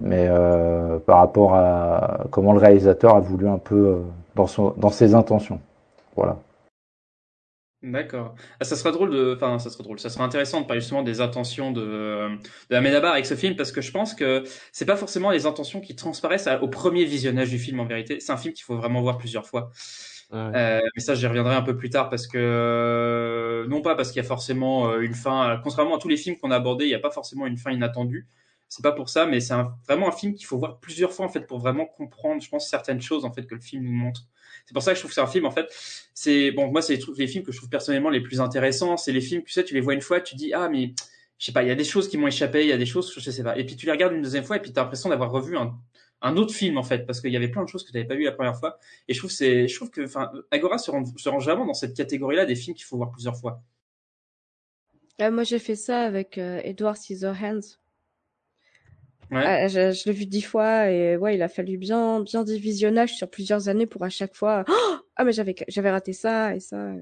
Mais 0.00 0.28
euh, 0.30 1.00
par 1.00 1.18
rapport 1.18 1.56
à 1.56 2.26
comment 2.30 2.52
le 2.52 2.60
réalisateur 2.60 3.16
a 3.16 3.20
voulu 3.20 3.48
un 3.48 3.58
peu 3.58 3.74
euh, 3.74 3.96
dans, 4.36 4.46
son, 4.46 4.72
dans 4.76 4.90
ses 4.90 5.16
intentions. 5.16 5.60
Voilà. 6.14 6.38
D'accord. 7.82 8.34
Ah, 8.60 8.64
ça 8.64 8.76
serait 8.76 8.92
drôle 8.92 9.10
de, 9.10 9.34
enfin, 9.34 9.58
ça 9.58 9.70
serait 9.70 9.82
drôle. 9.82 9.98
Ça 9.98 10.10
serait 10.10 10.24
intéressant 10.24 10.60
de 10.60 10.66
parler 10.66 10.80
justement 10.80 11.02
des 11.02 11.20
intentions 11.20 11.72
de, 11.72 12.28
de 12.70 12.76
Amenabar 12.76 13.12
avec 13.12 13.26
ce 13.26 13.34
film 13.34 13.56
parce 13.56 13.72
que 13.72 13.80
je 13.80 13.90
pense 13.90 14.14
que 14.14 14.44
c'est 14.72 14.84
pas 14.86 14.96
forcément 14.96 15.30
les 15.30 15.46
intentions 15.46 15.80
qui 15.80 15.96
transparaissent 15.96 16.48
au 16.60 16.68
premier 16.68 17.04
visionnage 17.04 17.50
du 17.50 17.58
film 17.58 17.80
en 17.80 17.84
vérité. 17.84 18.20
C'est 18.20 18.32
un 18.32 18.36
film 18.36 18.52
qu'il 18.52 18.64
faut 18.64 18.76
vraiment 18.76 19.00
voir 19.00 19.16
plusieurs 19.16 19.46
fois. 19.46 19.70
Euh, 20.34 20.80
mais 20.94 21.00
ça, 21.00 21.14
j'y 21.14 21.26
reviendrai 21.26 21.54
un 21.54 21.62
peu 21.62 21.76
plus 21.76 21.88
tard 21.88 22.10
parce 22.10 22.26
que 22.26 22.36
euh, 22.38 23.66
non 23.66 23.80
pas 23.80 23.94
parce 23.94 24.10
qu'il 24.10 24.22
y 24.22 24.24
a 24.24 24.28
forcément 24.28 24.90
euh, 24.90 25.00
une 25.00 25.14
fin. 25.14 25.58
Contrairement 25.62 25.96
à 25.96 25.98
tous 25.98 26.08
les 26.08 26.16
films 26.16 26.36
qu'on 26.36 26.50
a 26.50 26.56
abordés, 26.56 26.84
il 26.84 26.88
n'y 26.88 26.94
a 26.94 26.98
pas 26.98 27.10
forcément 27.10 27.46
une 27.46 27.56
fin 27.56 27.70
inattendue. 27.70 28.26
C'est 28.68 28.82
pas 28.82 28.92
pour 28.92 29.08
ça, 29.08 29.24
mais 29.24 29.40
c'est 29.40 29.54
vraiment 29.86 30.08
un 30.08 30.12
film 30.12 30.34
qu'il 30.34 30.44
faut 30.46 30.58
voir 30.58 30.78
plusieurs 30.78 31.12
fois 31.12 31.24
en 31.24 31.30
fait 31.30 31.46
pour 31.46 31.58
vraiment 31.58 31.86
comprendre, 31.86 32.42
je 32.42 32.50
pense, 32.50 32.68
certaines 32.68 33.00
choses 33.00 33.24
en 33.24 33.32
fait 33.32 33.46
que 33.46 33.54
le 33.54 33.62
film 33.62 33.84
nous 33.84 33.92
montre. 33.92 34.24
C'est 34.66 34.74
pour 34.74 34.82
ça 34.82 34.90
que 34.90 34.96
je 34.96 35.00
trouve 35.00 35.10
que 35.10 35.14
c'est 35.14 35.22
un 35.22 35.26
film 35.26 35.46
en 35.46 35.50
fait. 35.50 35.66
C'est 36.12 36.50
bon, 36.50 36.70
moi 36.70 36.82
c'est 36.82 36.96
les, 36.96 37.02
les, 37.16 37.26
films 37.26 37.44
que 37.44 37.52
je 37.52 37.56
trouve 37.56 37.70
personnellement 37.70 38.10
les 38.10 38.20
plus 38.20 38.42
intéressants. 38.42 38.98
C'est 38.98 39.12
les 39.12 39.22
films, 39.22 39.42
tu 39.44 39.52
sais, 39.52 39.64
tu 39.64 39.72
les 39.72 39.80
vois 39.80 39.94
une 39.94 40.02
fois, 40.02 40.20
tu 40.20 40.34
dis 40.36 40.52
ah 40.52 40.68
mais 40.68 40.92
je 41.38 41.46
sais 41.46 41.52
pas, 41.52 41.62
il 41.62 41.68
y 41.68 41.70
a 41.70 41.74
des 41.74 41.84
choses 41.84 42.08
qui 42.08 42.18
m'ont 42.18 42.26
échappé, 42.26 42.62
il 42.62 42.68
y 42.68 42.72
a 42.72 42.76
des 42.76 42.86
choses, 42.86 43.14
je 43.16 43.30
sais 43.30 43.42
pas. 43.42 43.56
Et 43.56 43.64
puis 43.64 43.76
tu 43.76 43.86
les 43.86 43.92
regardes 43.92 44.12
une 44.12 44.22
deuxième 44.22 44.44
fois 44.44 44.56
et 44.56 44.60
puis 44.60 44.72
t'as 44.72 44.82
l'impression 44.82 45.08
d'avoir 45.08 45.30
revu 45.30 45.56
un, 45.56 45.78
un 46.20 46.36
autre 46.36 46.54
film 46.54 46.78
en 46.78 46.82
fait, 46.82 47.06
parce 47.06 47.20
qu'il 47.20 47.32
y 47.32 47.36
avait 47.36 47.48
plein 47.48 47.62
de 47.62 47.68
choses 47.68 47.84
que 47.84 47.90
tu 47.90 47.96
n'avais 47.96 48.08
pas 48.08 48.16
vu 48.16 48.24
la 48.24 48.32
première 48.32 48.56
fois. 48.56 48.78
Et 49.06 49.14
je 49.14 49.18
trouve 49.18 49.30
c'est, 49.30 49.68
je 49.68 49.76
trouve 49.76 49.90
que, 49.90 50.04
enfin, 50.04 50.30
Agora 50.50 50.78
se, 50.78 50.90
rend, 50.90 51.04
se 51.04 51.28
range 51.28 51.44
vraiment 51.44 51.66
dans 51.66 51.74
cette 51.74 51.96
catégorie-là 51.96 52.46
des 52.46 52.56
films 52.56 52.74
qu'il 52.76 52.84
faut 52.86 52.96
voir 52.96 53.10
plusieurs 53.10 53.36
fois. 53.36 53.62
Euh, 55.20 55.30
moi 55.30 55.42
j'ai 55.44 55.58
fait 55.58 55.76
ça 55.76 56.02
avec 56.02 56.38
euh, 56.38 56.60
Edward 56.64 56.96
Scissorhands. 56.96 57.76
Ouais. 59.30 59.44
Ah, 59.44 59.68
je, 59.68 59.92
je 59.92 60.04
l'ai 60.06 60.12
vu 60.12 60.24
dix 60.24 60.40
fois 60.40 60.90
et 60.90 61.16
ouais, 61.16 61.34
il 61.34 61.42
a 61.42 61.48
fallu 61.48 61.76
bien, 61.76 62.20
bien 62.20 62.44
des 62.44 62.58
visionnages 62.58 63.14
sur 63.14 63.28
plusieurs 63.28 63.68
années 63.68 63.86
pour 63.86 64.02
à 64.02 64.08
chaque 64.08 64.34
fois. 64.34 64.64
ah 65.16 65.24
mais 65.24 65.32
j'avais, 65.32 65.54
j'avais 65.68 65.90
raté 65.90 66.12
ça 66.12 66.54
et 66.54 66.60
ça. 66.60 66.94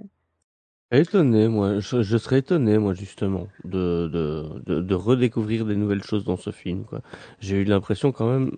Étonné, 0.93 1.49
moi, 1.49 1.81
je, 1.81 2.03
je, 2.03 2.17
serais 2.17 2.39
étonné, 2.39 2.79
moi, 2.79 2.95
justement, 2.95 3.49
de, 3.65 4.07
de, 4.07 4.63
de, 4.67 4.81
de, 4.81 4.95
redécouvrir 4.95 5.67
des 5.67 5.75
nouvelles 5.75 6.05
choses 6.05 6.25
dans 6.25 6.37
ce 6.37 6.51
film. 6.51 6.85
Quoi. 6.85 7.01
J'ai 7.41 7.57
eu 7.57 7.65
l'impression 7.65 8.13
quand 8.13 8.31
même 8.31 8.53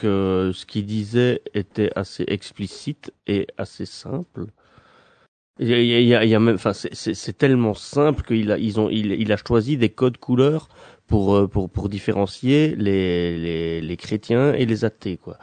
que 0.00 0.50
ce 0.54 0.64
qu'il 0.66 0.86
disait 0.86 1.42
était 1.54 1.90
assez 1.94 2.24
explicite 2.26 3.12
et 3.26 3.46
assez 3.58 3.86
simple. 3.86 4.46
Il 5.58 5.68
y 5.68 5.74
a, 5.74 5.78
il 5.78 6.08
y 6.08 6.14
a, 6.14 6.24
il 6.24 6.30
y 6.30 6.34
a 6.34 6.40
même, 6.40 6.54
enfin, 6.54 6.72
c'est 6.72 7.36
tellement 7.36 7.74
simple 7.74 8.22
qu'il 8.24 8.50
a, 8.50 8.56
ils 8.56 8.80
ont, 8.80 8.88
il, 8.88 9.12
il 9.12 9.30
a 9.30 9.36
choisi 9.36 9.76
des 9.76 9.90
codes 9.90 10.16
couleurs 10.16 10.68
pour 11.06 11.50
pour 11.50 11.68
pour 11.68 11.88
différencier 11.90 12.74
les 12.76 13.36
les, 13.36 13.80
les 13.82 13.96
chrétiens 13.96 14.54
et 14.54 14.64
les 14.64 14.84
athées, 14.86 15.18
quoi. 15.18 15.36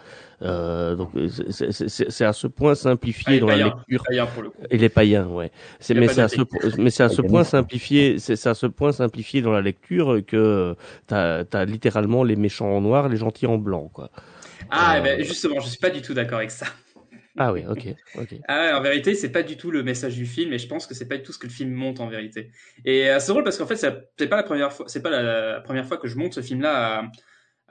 Euh, 0.43 0.95
donc 0.95 1.09
c'est 1.49 2.25
à 2.25 2.33
ce 2.33 2.47
point 2.47 2.75
simplifié 2.75 3.37
ah, 3.37 3.39
dans 3.39 3.47
païens, 3.47 3.67
la 3.67 3.73
lecture 3.75 4.03
les 4.09 4.23
pour 4.33 4.43
le 4.43 4.49
coup. 4.51 4.61
et 4.69 4.77
les 4.77 4.89
païens, 4.89 5.27
ouais. 5.27 5.51
C'est 5.79 5.93
mais 5.95 6.07
c'est 6.07 6.21
à 6.21 6.29
ce 6.29 6.41
mais 6.77 6.91
c'est 6.91 7.03
à 7.03 7.09
ce 7.09 7.21
point 7.21 7.43
simplifié, 7.43 8.19
c'est 8.19 8.47
à 8.47 8.53
ce 8.53 8.67
point 8.67 8.91
simplifié 8.91 9.41
dans 9.41 9.51
la 9.51 9.61
lecture 9.61 10.19
que 10.25 10.75
t'as 11.07 11.43
as 11.51 11.65
littéralement 11.65 12.23
les 12.23 12.35
méchants 12.35 12.69
en 12.69 12.81
noir, 12.81 13.09
les 13.09 13.17
gentils 13.17 13.47
en 13.47 13.57
blanc, 13.57 13.89
quoi. 13.93 14.09
Ah, 14.69 14.97
euh... 14.97 15.01
ben 15.01 15.23
justement, 15.23 15.59
je 15.59 15.67
suis 15.69 15.79
pas 15.79 15.89
du 15.89 16.01
tout 16.01 16.13
d'accord 16.13 16.37
avec 16.39 16.51
ça. 16.51 16.67
Ah 17.39 17.53
oui, 17.53 17.63
ok, 17.69 17.87
ok. 18.15 18.35
Ah 18.47 18.77
en 18.79 18.81
vérité, 18.81 19.13
c'est 19.13 19.31
pas 19.31 19.43
du 19.43 19.57
tout 19.57 19.69
le 19.69 19.83
message 19.83 20.15
du 20.15 20.25
film, 20.25 20.53
et 20.53 20.57
je 20.57 20.67
pense 20.67 20.87
que 20.87 20.95
c'est 20.95 21.07
pas 21.07 21.17
du 21.17 21.23
tout 21.23 21.31
ce 21.31 21.37
que 21.37 21.45
le 21.45 21.51
film 21.51 21.71
monte 21.71 21.99
en 21.99 22.07
vérité. 22.07 22.49
Et 22.83 23.09
euh, 23.09 23.19
c'est 23.19 23.31
drôle 23.31 23.43
parce 23.43 23.57
qu'en 23.57 23.67
fait, 23.67 23.75
c'est 23.75 24.27
pas 24.27 24.37
la 24.37 24.43
première 24.43 24.73
fois, 24.73 24.87
c'est 24.89 25.03
pas 25.03 25.11
la 25.11 25.61
première 25.61 25.85
fois 25.85 25.97
que 25.97 26.07
je 26.07 26.17
monte 26.17 26.33
ce 26.33 26.41
film-là 26.41 27.01
à, 27.01 27.11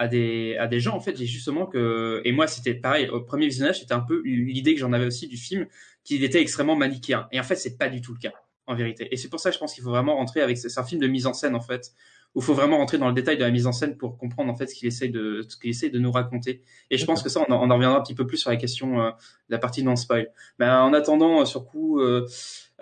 à 0.05 0.07
des 0.07 0.57
à 0.57 0.69
des 0.69 0.78
gens. 0.78 0.95
En 0.95 1.00
fait, 1.00 1.16
j'ai 1.16 1.26
justement 1.26 1.66
que 1.66 2.23
et 2.25 2.31
moi, 2.31 2.47
c'était 2.47 2.75
pareil. 2.75 3.09
Au 3.09 3.23
premier 3.23 3.47
visionnage, 3.47 3.81
c'était 3.81 3.95
un 3.95 4.00
peu 4.07 4.23
l'idée 4.25 4.75
que 4.75 4.81
j'en 4.81 4.93
avais 4.93 5.07
aussi 5.07 5.26
du 5.26 5.37
film, 5.37 5.66
qu'il 6.05 6.23
était 6.23 6.40
extrêmement 6.40 6.76
manichéen. 6.76 7.26
Et 7.33 7.40
en 7.40 7.43
fait, 7.43 7.57
c'est 7.57 7.76
pas 7.76 7.88
du 7.88 8.00
tout 8.00 8.12
le 8.12 8.21
cas 8.21 8.35
en 8.66 8.76
vérité. 8.76 9.09
Et 9.11 9.16
c'est 9.16 9.28
pour 9.28 9.40
ça 9.40 9.50
que 9.50 9.55
je 9.55 9.59
pense 9.59 9.75
qu'il 9.75 9.83
faut 9.83 9.90
vraiment 9.90 10.14
rentrer 10.14 10.43
avec. 10.43 10.59
C'est 10.59 10.78
un 10.78 10.85
film 10.85 11.00
de 11.00 11.09
mise 11.09 11.26
en 11.26 11.33
scène 11.33 11.57
en 11.57 11.61
fait 11.61 11.90
où 12.37 12.40
il 12.40 12.45
faut 12.45 12.55
vraiment 12.55 12.76
rentrer 12.76 12.99
dans 12.99 13.09
le 13.09 13.14
détail 13.14 13.37
de 13.37 13.43
la 13.43 13.50
mise 13.50 13.66
en 13.66 13.73
scène 13.73 13.97
pour 13.97 14.16
comprendre 14.16 14.52
en 14.52 14.55
fait 14.55 14.69
ce 14.69 14.75
qu'il 14.76 14.87
essaye 14.87 15.11
de 15.11 15.45
ce 15.49 15.57
qu'il 15.57 15.71
essaye 15.71 15.90
de 15.90 15.99
nous 15.99 16.12
raconter. 16.12 16.62
Et 16.90 16.99
je 16.99 17.05
pense 17.05 17.23
que 17.25 17.28
ça, 17.28 17.40
on 17.49 17.52
en, 17.52 17.66
on 17.66 17.71
en, 17.71 17.75
reviendra 17.75 17.99
un 17.99 18.02
petit 18.02 18.14
peu 18.14 18.26
plus 18.26 18.37
sur 18.37 18.50
la 18.50 18.57
question 18.57 19.00
euh, 19.00 19.11
de 19.11 19.55
la 19.55 19.59
partie 19.59 19.83
non 19.83 19.97
spoil. 19.97 20.31
Mais 20.61 20.69
en 20.69 20.93
attendant, 20.93 21.40
euh, 21.40 21.45
sur 21.45 21.66
coup, 21.66 21.99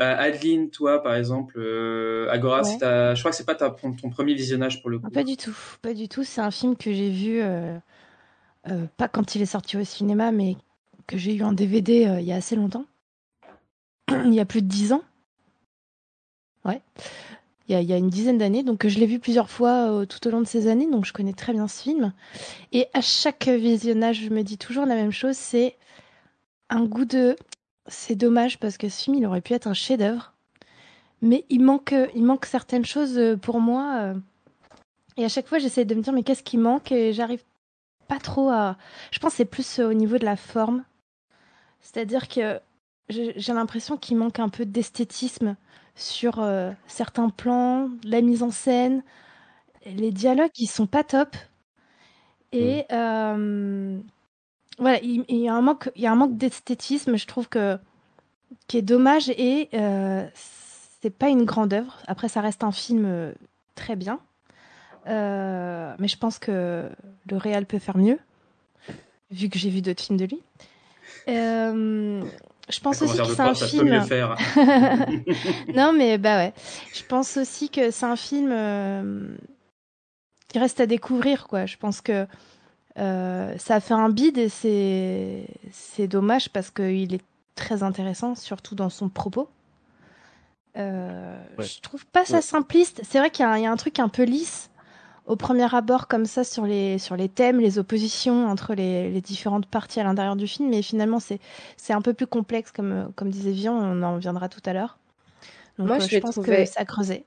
euh, 0.00 0.16
Adeline, 0.16 0.70
toi 0.70 1.02
par 1.02 1.14
exemple, 1.14 1.54
euh, 1.56 2.28
Agora, 2.30 2.62
ouais. 2.62 2.78
je 2.80 3.18
crois 3.18 3.30
que 3.30 3.36
c'est 3.36 3.46
pas 3.46 3.54
ta, 3.54 3.70
ton, 3.70 4.10
premier 4.10 4.34
visionnage 4.34 4.80
pour 4.80 4.90
le 4.90 4.98
coup. 4.98 5.10
Pas 5.10 5.24
du 5.24 5.36
tout, 5.36 5.56
pas 5.82 5.94
du 5.94 6.08
tout. 6.08 6.24
C'est 6.24 6.40
un 6.40 6.50
film 6.50 6.76
que 6.76 6.92
j'ai 6.92 7.10
vu 7.10 7.40
euh, 7.40 7.76
euh, 8.68 8.86
pas 8.96 9.08
quand 9.08 9.34
il 9.34 9.42
est 9.42 9.46
sorti 9.46 9.76
au 9.76 9.84
cinéma, 9.84 10.32
mais 10.32 10.56
que 11.06 11.16
j'ai 11.16 11.34
eu 11.34 11.42
en 11.42 11.52
DVD 11.52 12.18
il 12.18 12.24
y 12.24 12.32
a 12.32 12.36
assez 12.36 12.56
longtemps. 12.56 12.86
il 14.10 14.34
y 14.34 14.40
a 14.40 14.44
plus 14.44 14.62
de 14.62 14.68
dix 14.68 14.92
ans. 14.92 15.02
Ouais 16.64 16.80
il 17.68 17.72
y 17.72 17.74
a, 17.74 17.80
y 17.80 17.92
a 17.92 17.96
une 17.96 18.10
dizaine 18.10 18.38
d'années. 18.38 18.62
Donc 18.62 18.86
je 18.86 18.98
l'ai 18.98 19.06
vu 19.06 19.18
plusieurs 19.18 19.50
fois 19.50 19.90
euh, 19.90 20.06
tout 20.06 20.26
au 20.26 20.30
long 20.30 20.40
de 20.40 20.46
ces 20.46 20.66
années, 20.66 20.90
donc 20.90 21.04
je 21.04 21.12
connais 21.12 21.32
très 21.32 21.52
bien 21.52 21.68
ce 21.68 21.82
film. 21.82 22.12
Et 22.72 22.86
à 22.92 23.00
chaque 23.00 23.48
visionnage, 23.48 24.20
je 24.22 24.30
me 24.30 24.42
dis 24.42 24.58
toujours 24.58 24.86
la 24.86 24.94
même 24.94 25.12
chose, 25.12 25.36
c'est 25.36 25.76
un 26.68 26.84
goût 26.84 27.04
de... 27.04 27.36
C'est 27.86 28.14
dommage 28.14 28.58
parce 28.58 28.78
que 28.78 28.88
ce 28.88 29.02
film, 29.02 29.16
il 29.16 29.26
aurait 29.26 29.42
pu 29.42 29.52
être 29.52 29.66
un 29.66 29.74
chef-d'œuvre. 29.74 30.32
Mais 31.20 31.44
il 31.50 31.62
manque, 31.62 31.94
il 32.14 32.24
manque 32.24 32.46
certaines 32.46 32.84
choses 32.84 33.38
pour 33.42 33.60
moi. 33.60 34.14
Et 35.16 35.24
à 35.24 35.28
chaque 35.28 35.46
fois, 35.46 35.58
j'essaie 35.58 35.84
de 35.84 35.94
me 35.94 36.00
dire, 36.00 36.12
mais 36.12 36.22
qu'est-ce 36.22 36.42
qui 36.42 36.56
manque? 36.56 36.92
Et 36.92 37.12
j'arrive 37.12 37.42
pas 38.08 38.18
trop 38.18 38.48
à... 38.50 38.76
Je 39.10 39.18
pense 39.18 39.32
que 39.32 39.36
c'est 39.38 39.44
plus 39.44 39.80
au 39.80 39.92
niveau 39.92 40.16
de 40.18 40.24
la 40.24 40.36
forme. 40.36 40.84
C'est-à-dire 41.80 42.28
que 42.28 42.60
j'ai 43.10 43.52
l'impression 43.52 43.98
qu'il 43.98 44.16
manque 44.16 44.38
un 44.38 44.48
peu 44.48 44.64
d'esthétisme 44.64 45.56
sur 45.94 46.40
euh, 46.40 46.72
certains 46.86 47.28
plans, 47.28 47.88
la 48.04 48.20
mise 48.20 48.42
en 48.42 48.50
scène, 48.50 49.02
les 49.86 50.10
dialogues 50.10 50.50
qui 50.52 50.66
sont 50.66 50.86
pas 50.86 51.04
top. 51.04 51.36
Et 52.52 52.84
euh, 52.92 53.98
voilà, 54.78 55.00
il, 55.02 55.24
il, 55.28 55.38
y 55.38 55.48
a 55.48 55.54
un 55.54 55.60
manque, 55.60 55.90
il 55.96 56.02
y 56.02 56.06
a 56.06 56.12
un 56.12 56.16
manque 56.16 56.36
d'esthétisme, 56.36 57.16
je 57.16 57.26
trouve 57.26 57.48
que 57.48 57.78
qui 58.68 58.78
est 58.78 58.82
dommage 58.82 59.28
et 59.30 59.68
euh, 59.74 60.26
c'est 61.00 61.10
pas 61.10 61.28
une 61.28 61.44
grande 61.44 61.72
œuvre. 61.72 61.98
Après, 62.06 62.28
ça 62.28 62.40
reste 62.40 62.62
un 62.64 62.72
film 62.72 63.04
euh, 63.04 63.32
très 63.74 63.96
bien, 63.96 64.20
mais 65.06 66.08
je 66.08 66.16
pense 66.16 66.38
que 66.38 66.88
le 67.28 67.36
réal 67.36 67.66
peut 67.66 67.78
faire 67.78 67.98
mieux, 67.98 68.18
vu 69.30 69.48
que 69.48 69.58
j'ai 69.58 69.70
vu 69.70 69.82
d'autres 69.82 70.02
films 70.02 70.18
de 70.18 70.26
lui. 70.26 70.42
Je 72.68 72.80
pense 72.80 73.02
aussi 73.02 73.18
que 73.18 73.34
c'est 73.34 73.40
un 73.40 73.54
film. 73.54 73.88
non, 75.74 75.92
mais 75.92 76.18
bah 76.18 76.38
ouais. 76.38 76.52
Je 76.94 77.02
pense 77.06 77.36
aussi 77.36 77.68
que 77.68 77.90
c'est 77.90 78.06
un 78.06 78.16
film 78.16 78.50
euh, 78.50 79.36
qui 80.48 80.58
reste 80.58 80.80
à 80.80 80.86
découvrir, 80.86 81.46
quoi. 81.46 81.66
Je 81.66 81.76
pense 81.76 82.00
que 82.00 82.26
euh, 82.98 83.54
ça 83.58 83.76
a 83.76 83.80
fait 83.80 83.94
un 83.94 84.08
bide 84.08 84.38
et 84.38 84.48
c'est 84.48 85.46
c'est 85.72 86.06
dommage 86.06 86.48
parce 86.50 86.70
qu'il 86.70 87.14
est 87.14 87.24
très 87.54 87.82
intéressant, 87.82 88.34
surtout 88.34 88.74
dans 88.74 88.90
son 88.90 89.08
propos. 89.08 89.48
Euh, 90.76 91.38
ouais. 91.58 91.64
Je 91.64 91.80
trouve 91.80 92.06
pas 92.06 92.24
ça 92.24 92.36
ouais. 92.36 92.42
simpliste. 92.42 93.02
C'est 93.04 93.18
vrai 93.18 93.30
qu'il 93.30 93.44
y, 93.44 93.60
y, 93.60 93.66
a 93.66 93.70
un 93.70 93.76
truc 93.76 93.98
un 93.98 94.08
peu 94.08 94.24
lisse 94.24 94.70
au 95.26 95.36
premier 95.36 95.74
abord 95.74 96.06
comme 96.06 96.26
ça 96.26 96.44
sur 96.44 96.66
les 96.66 96.98
sur 96.98 97.16
les 97.16 97.28
thèmes, 97.28 97.60
les 97.60 97.78
oppositions 97.78 98.46
entre 98.46 98.74
les, 98.74 99.10
les 99.10 99.20
différentes 99.20 99.66
parties 99.66 100.00
à 100.00 100.04
l'intérieur 100.04 100.36
du 100.36 100.46
film, 100.46 100.68
mais 100.68 100.82
finalement 100.82 101.20
c'est 101.20 101.40
c'est 101.76 101.92
un 101.92 102.02
peu 102.02 102.12
plus 102.12 102.26
complexe 102.26 102.72
comme 102.72 103.12
comme 103.16 103.30
disait 103.30 103.52
Vian, 103.52 103.74
on 103.74 104.02
en 104.02 104.14
reviendra 104.14 104.48
tout 104.48 104.62
à 104.66 104.72
l'heure. 104.72 104.98
Donc 105.78 105.88
moi, 105.88 105.96
euh, 105.96 106.00
je, 106.00 106.08
je 106.08 106.18
pense 106.18 106.34
trouvé... 106.34 106.64
que 106.64 106.64
ça 106.66 106.84
creusait. 106.84 107.24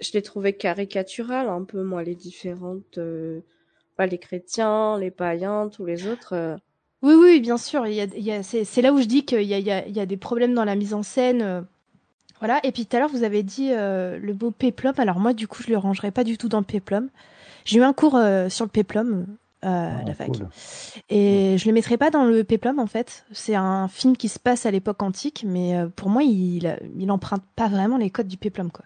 Je 0.00 0.12
l'ai 0.12 0.22
trouvé 0.22 0.52
caricatural 0.52 1.48
un 1.48 1.64
peu 1.64 1.82
moi 1.82 2.02
les 2.02 2.14
différentes 2.14 2.98
euh, 2.98 3.40
pas 3.96 4.06
les 4.06 4.18
chrétiens, 4.18 4.98
les 4.98 5.10
païens, 5.10 5.68
tous 5.68 5.86
les 5.86 6.06
autres. 6.06 6.34
Euh... 6.34 6.56
Oui 7.02 7.14
oui, 7.14 7.40
bien 7.40 7.58
sûr, 7.58 7.86
il 7.86 7.94
y 7.94 8.00
a, 8.00 8.04
il 8.04 8.22
y 8.22 8.32
a 8.32 8.42
c'est 8.42 8.82
là 8.82 8.92
où 8.92 9.00
je 9.00 9.06
dis 9.06 9.24
qu'il 9.24 9.42
y 9.42 9.54
a, 9.54 9.58
il 9.58 9.66
y, 9.66 9.70
a, 9.72 9.86
il 9.86 9.96
y 9.96 10.00
a 10.00 10.06
des 10.06 10.16
problèmes 10.16 10.54
dans 10.54 10.64
la 10.64 10.76
mise 10.76 10.94
en 10.94 11.02
scène 11.02 11.42
euh, 11.42 11.60
voilà, 12.42 12.58
et 12.64 12.72
puis 12.72 12.86
tout 12.86 12.96
à 12.96 12.98
l'heure, 13.00 13.08
vous 13.08 13.22
avez 13.22 13.44
dit 13.44 13.70
euh, 13.70 14.18
le 14.18 14.34
mot 14.34 14.50
péplum. 14.50 14.94
Alors 14.98 15.20
moi, 15.20 15.32
du 15.32 15.46
coup, 15.46 15.62
je 15.62 15.70
le 15.70 15.78
rangerai 15.78 16.10
pas 16.10 16.24
du 16.24 16.36
tout 16.36 16.48
dans 16.48 16.58
le 16.58 16.64
péplum. 16.64 17.08
J'ai 17.64 17.78
eu 17.78 17.82
un 17.82 17.92
cours 17.92 18.16
euh, 18.16 18.48
sur 18.48 18.64
le 18.64 18.70
péplum 18.70 19.26
euh, 19.64 19.68
à 19.68 19.98
Ah, 20.00 20.02
la 20.04 20.14
fac. 20.14 20.26
cool. 20.26 20.48
Et 21.08 21.56
je 21.56 21.66
le 21.68 21.72
mettrai 21.72 21.96
pas 21.96 22.10
dans 22.10 22.24
le 22.24 22.42
péplum, 22.42 22.80
en 22.80 22.88
fait. 22.88 23.24
C'est 23.30 23.54
un 23.54 23.86
film 23.86 24.16
qui 24.16 24.28
se 24.28 24.40
passe 24.40 24.66
à 24.66 24.72
l'époque 24.72 25.00
antique, 25.04 25.44
mais 25.46 25.76
euh, 25.76 25.86
pour 25.88 26.08
moi, 26.08 26.24
il, 26.24 26.76
il 26.98 27.10
emprunte 27.12 27.44
pas 27.54 27.68
vraiment 27.68 27.96
les 27.96 28.10
codes 28.10 28.26
du 28.26 28.36
péplum, 28.36 28.72
quoi. 28.72 28.84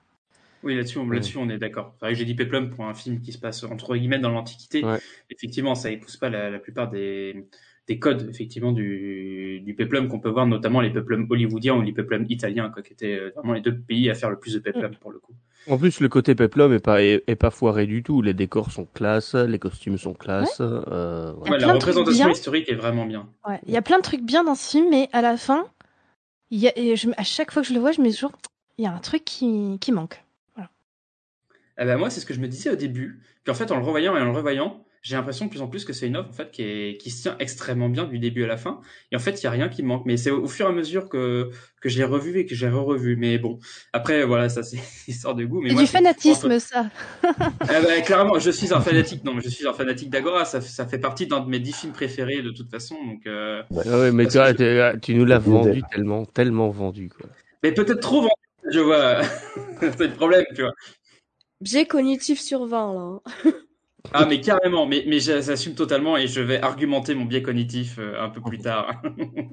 Oui, 0.63 0.77
là-dessus, 0.77 0.99
on, 0.99 1.09
là-dessus, 1.09 1.39
on 1.39 1.49
est 1.49 1.59
d'accord. 1.59 1.95
Enfin, 1.97 2.13
j'ai 2.13 2.25
dit 2.27 2.35
péplum 2.35 2.69
pour 2.71 2.85
un 2.87 2.95
film 2.95 3.21
qui 3.21 3.33
se 3.33 3.39
passe 3.39 3.63
entre 3.65 3.97
guillemets 3.97 4.19
dans 4.19 4.31
l'Antiquité. 4.31 4.85
Ouais. 4.85 4.99
Effectivement, 5.31 5.75
ça 5.75 5.91
épouse 5.91 6.17
pas 6.17 6.29
la, 6.29 6.51
la 6.51 6.59
plupart 6.59 6.91
des, 6.91 7.47
des 7.89 7.99
codes 8.01 8.29
effectivement 8.29 8.73
du, 8.73 9.61
du 9.61 9.75
peplum 9.75 10.09
qu'on 10.09 10.19
peut 10.19 10.29
voir, 10.29 10.47
notamment 10.47 10.81
les 10.81 10.91
peplums 10.91 11.27
hollywoodiens 11.31 11.75
ou 11.75 11.83
les 11.83 11.93
peplums 11.93 12.27
italiens, 12.29 12.69
quoi, 12.71 12.83
qui 12.83 12.93
étaient 12.93 13.17
euh, 13.19 13.31
vraiment 13.37 13.53
les 13.53 13.61
deux 13.61 13.77
pays 13.77 14.11
à 14.11 14.15
faire 14.15 14.29
le 14.31 14.39
plus 14.39 14.55
de 14.55 14.59
peplum 14.59 14.91
pour 14.97 15.13
le 15.13 15.19
coup. 15.21 15.33
En 15.69 15.79
plus, 15.79 16.01
le 16.01 16.09
côté 16.09 16.35
peplum 16.35 16.73
est 16.73 16.81
pas 16.81 17.03
est, 17.03 17.23
est 17.27 17.37
pas 17.37 17.51
foiré 17.51 17.87
du 17.87 18.03
tout. 18.03 18.23
Les 18.23 18.35
décors 18.35 18.71
sont 18.71 18.87
classe, 18.95 19.35
les 19.35 19.59
costumes 19.59 19.99
sont 19.99 20.15
classe. 20.15 20.61
Ouais. 20.61 20.67
Euh, 20.67 21.33
Ouais, 21.49 21.59
la 21.59 21.73
représentation 21.73 22.31
historique 22.31 22.69
est 22.69 22.75
vraiment 22.77 23.07
bien. 23.07 23.29
Ouais, 23.49 23.61
il 23.67 23.73
y 23.73 23.77
a 23.77 23.83
plein 23.83 23.99
de 23.99 24.03
trucs 24.03 24.23
bien 24.23 24.45
dans 24.45 24.55
ce 24.55 24.71
film, 24.71 24.87
mais 24.91 25.09
à 25.13 25.23
la 25.23 25.37
fin, 25.37 25.67
il 26.51 26.59
y 26.61 26.69
a, 26.69 26.79
et 26.79 26.97
je, 26.97 27.09
à 27.17 27.25
chaque 27.25 27.51
fois 27.53 27.63
que 27.63 27.69
je 27.69 27.75
le 27.75 27.81
vois, 27.81 27.93
je 27.93 28.01
me 28.01 28.07
dis 28.07 28.15
toujours, 28.15 28.33
il 28.79 28.85
y 28.85 28.89
a 28.89 28.93
un 28.93 28.99
truc 28.99 29.25
qui, 29.25 29.79
qui 29.81 29.91
manque. 29.91 30.23
Voilà. 30.55 30.71
Eh 31.79 31.85
ben 31.85 31.97
moi, 31.99 32.11
c'est 32.11 32.21
ce 32.21 32.27
que 32.27 32.35
je 32.35 32.41
me 32.41 32.49
disais 32.49 32.71
au 32.71 32.77
début. 32.77 33.21
Puis 33.45 33.51
en 33.51 33.55
fait, 33.55 33.71
en 33.73 33.77
le 33.77 33.85
revoyant 33.85 34.17
et 34.17 34.21
en 34.21 34.25
le 34.25 34.31
revoyant, 34.33 34.85
j'ai 35.07 35.15
l'impression 35.15 35.45
de 35.45 35.51
plus 35.51 35.63
en 35.63 35.69
plus 35.69 35.85
que 35.85 35.93
c'est 35.93 36.09
une 36.09 36.17
offre 36.17 36.31
en 36.31 36.33
fait 36.33 36.51
qui, 36.51 36.63
est, 36.63 36.97
qui 37.01 37.11
se 37.11 37.23
tient 37.23 37.37
extrêmement 37.39 37.89
bien 37.89 38.07
du 38.07 38.19
début 38.19 38.43
à 38.43 38.49
la 38.49 38.57
fin. 38.57 38.81
Et 39.13 39.17
en 39.17 39.21
fait, 39.21 39.41
il 39.41 39.45
y 39.45 39.47
a 39.47 39.53
rien 39.53 39.69
qui 39.69 39.85
manque. 39.85 40.05
Mais 40.05 40.17
c'est 40.17 40.33
au, 40.33 40.49
fur 40.49 40.67
et 40.67 40.69
à 40.69 40.73
mesure 40.73 41.09
que 41.09 41.51
que 41.81 41.89
je 41.89 41.99
l'ai 41.99 42.05
revu 42.05 42.41
et 42.41 42.47
que 42.47 42.57
j'ai 42.57 42.69
re-revu. 42.69 43.15
Mais 43.17 43.39
bon, 43.39 43.61
après 43.93 44.25
voilà, 44.25 44.49
ça 44.49 44.65
c'est 44.65 44.79
histoire 45.07 45.37
de 45.37 45.45
goût. 45.45 45.61
Mais 45.63 45.71
moi, 45.71 45.83
du 45.83 45.87
fanatisme, 45.87 46.51
entre- 46.51 46.61
ça. 46.61 46.87
Eh 47.23 47.67
ben, 47.87 48.03
clairement, 48.03 48.41
je 48.41 48.51
suis 48.51 48.75
un 48.75 48.81
fanatique. 48.81 49.23
Non, 49.23 49.33
mais 49.33 49.43
je 49.43 49.49
suis 49.49 49.69
un 49.69 49.73
fanatique 49.73 50.11
d'Agora. 50.11 50.45
Ça, 50.45 50.61
ça 50.61 50.89
fait 50.89 50.99
partie 50.99 51.29
d'un 51.29 51.39
de 51.39 51.49
mes 51.49 51.61
dix 51.61 51.73
films 51.73 51.93
préférés 51.93 52.43
de 52.43 52.51
toute 52.51 52.69
façon. 52.69 52.97
Donc, 52.97 53.25
euh, 53.29 53.63
Ah 53.87 54.01
ouais, 54.01 54.11
mais 54.11 54.27
toi, 54.27 54.51
je- 54.51 54.57
t'es- 54.57 54.99
tu 55.01 55.15
nous 55.15 55.25
l'as 55.25 55.39
vendu 55.39 55.83
tellement, 55.93 56.25
tellement 56.27 56.71
vendu, 56.71 57.11
quoi. 57.11 57.31
mais 57.63 57.71
peut-être 57.71 58.01
trop 58.01 58.23
vendu, 58.23 58.33
je 58.73 58.81
vois. 58.81 59.21
c'est 59.81 60.01
le 60.09 60.15
problème, 60.15 60.45
tu 60.57 60.63
vois. 60.63 60.73
biais 61.61 61.87
cognitif 61.87 62.41
sur 62.41 62.67
20 62.67 63.21
là. 63.45 63.53
Ah 64.13 64.27
mais 64.27 64.41
carrément, 64.41 64.87
mais, 64.87 65.05
mais 65.07 65.21
j'assume 65.21 65.75
totalement 65.75 66.17
et 66.17 66.27
je 66.27 66.41
vais 66.41 66.61
argumenter 66.61 67.15
mon 67.15 67.25
biais 67.25 67.43
cognitif 67.43 67.99
euh, 67.99 68.21
un 68.21 68.29
peu 68.29 68.41
plus 68.41 68.59
tard. 68.59 69.03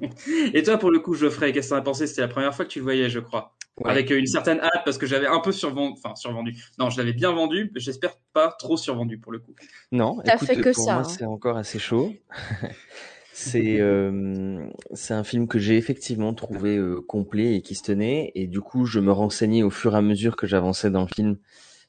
et 0.54 0.62
toi 0.62 0.78
pour 0.78 0.90
le 0.90 1.00
coup 1.00 1.14
Geoffrey, 1.14 1.52
qu'est-ce 1.52 1.68
que 1.68 1.74
t'en 1.74 1.80
as 1.80 1.82
pensé? 1.82 2.06
C'était 2.06 2.22
la 2.22 2.28
première 2.28 2.54
fois 2.54 2.64
que 2.64 2.70
tu 2.70 2.78
le 2.78 2.84
voyais 2.84 3.08
je 3.10 3.20
crois. 3.20 3.54
Ouais. 3.80 3.90
Avec 3.90 4.12
euh, 4.12 4.18
une 4.18 4.26
certaine 4.26 4.60
hâte 4.60 4.82
parce 4.84 4.98
que 4.98 5.06
j'avais 5.06 5.26
un 5.26 5.40
peu 5.40 5.50
survendu, 5.50 5.94
enfin 5.98 6.14
survendu. 6.14 6.54
Non, 6.78 6.90
je 6.90 6.98
l'avais 6.98 7.12
bien 7.12 7.32
vendu, 7.32 7.72
mais 7.74 7.80
j'espère 7.80 8.16
pas 8.32 8.54
trop 8.56 8.76
survendu 8.76 9.18
pour 9.18 9.32
le 9.32 9.40
coup. 9.40 9.52
Non, 9.90 10.20
T'as 10.24 10.38
fait 10.38 10.56
que 10.56 10.70
pour 10.72 10.84
ça, 10.84 10.92
moi, 10.94 11.00
hein. 11.00 11.04
c'est 11.04 11.24
encore 11.24 11.56
assez 11.56 11.80
chaud. 11.80 12.14
c'est 13.32 13.80
euh, 13.80 14.64
c'est 14.92 15.14
un 15.14 15.24
film 15.24 15.48
que 15.48 15.58
j'ai 15.58 15.76
effectivement 15.76 16.34
trouvé 16.34 16.76
euh, 16.76 17.00
complet 17.08 17.56
et 17.56 17.62
qui 17.62 17.74
se 17.74 17.82
tenait. 17.82 18.30
Et 18.36 18.46
du 18.46 18.60
coup, 18.60 18.86
je 18.86 19.00
me 19.00 19.10
renseignais 19.10 19.64
au 19.64 19.70
fur 19.70 19.94
et 19.94 19.98
à 19.98 20.02
mesure 20.02 20.36
que 20.36 20.46
j'avançais 20.46 20.90
dans 20.90 21.02
le 21.02 21.08
film 21.08 21.36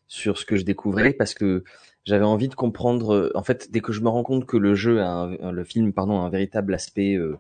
sur 0.08 0.40
ce 0.40 0.46
que 0.46 0.56
je 0.56 0.64
découvrais 0.64 1.14
parce 1.14 1.36
que 1.36 1.64
j'avais 2.06 2.26
envie 2.26 2.48
de 2.48 2.56
comprendre. 2.56 3.14
euh, 3.14 3.32
En 3.36 3.44
fait, 3.44 3.72
dès 3.72 3.82
que 3.82 3.92
je 3.92 4.02
me 4.02 4.10
rends 4.10 4.24
compte 4.24 4.46
que 4.46 4.58
le 4.58 4.76
jeu, 4.76 5.02
a 5.02 5.10
un, 5.10 5.52
le 5.52 5.64
film, 5.64 5.94
pardon, 5.94 6.20
a 6.22 6.26
un 6.26 6.30
véritable 6.30 6.74
aspect 6.74 7.16
euh, 7.16 7.38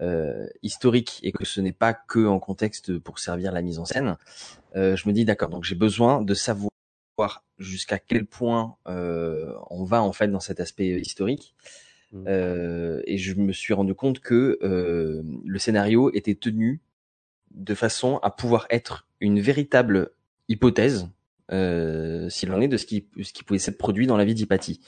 euh, 0.00 0.46
historique 0.62 1.20
et 1.22 1.32
que 1.32 1.44
ce 1.44 1.60
n'est 1.60 1.72
pas 1.72 1.94
que 1.94 2.26
en 2.26 2.38
contexte 2.38 2.98
pour 2.98 3.18
servir 3.18 3.52
la 3.52 3.62
mise 3.62 3.78
en 3.78 3.84
scène, 3.84 4.16
euh, 4.76 4.96
je 4.96 5.08
me 5.08 5.12
dis 5.14 5.24
d'accord. 5.24 5.48
Donc 5.48 5.64
j'ai 5.64 5.74
besoin 5.74 6.22
de 6.22 6.34
savoir 6.34 6.70
jusqu'à 7.58 7.98
quel 7.98 8.26
point 8.26 8.76
euh, 8.88 9.54
on 9.70 9.84
va 9.84 10.02
en 10.02 10.12
fait 10.12 10.28
dans 10.28 10.40
cet 10.40 10.60
aspect 10.60 10.92
euh, 10.92 11.00
historique. 11.00 11.54
Euh, 12.28 13.02
et 13.04 13.18
je 13.18 13.34
me 13.34 13.52
suis 13.52 13.74
rendu 13.74 13.94
compte 13.94 14.20
que 14.20 14.58
euh, 14.62 15.22
le 15.44 15.58
scénario 15.58 16.10
était 16.14 16.34
tenu 16.36 16.80
de 17.50 17.74
façon 17.74 18.18
à 18.22 18.30
pouvoir 18.30 18.66
être 18.70 19.06
une 19.20 19.40
véritable 19.40 20.10
hypothèse, 20.48 21.08
euh, 21.52 22.28
s'il 22.28 22.52
en 22.52 22.60
est, 22.60 22.68
de 22.68 22.76
ce 22.76 22.86
qui, 22.86 23.06
ce 23.22 23.32
qui 23.32 23.44
pouvait 23.44 23.58
s'être 23.58 23.78
produit 23.78 24.06
dans 24.06 24.16
la 24.16 24.24
vie 24.24 24.34
d'Hypatie, 24.34 24.80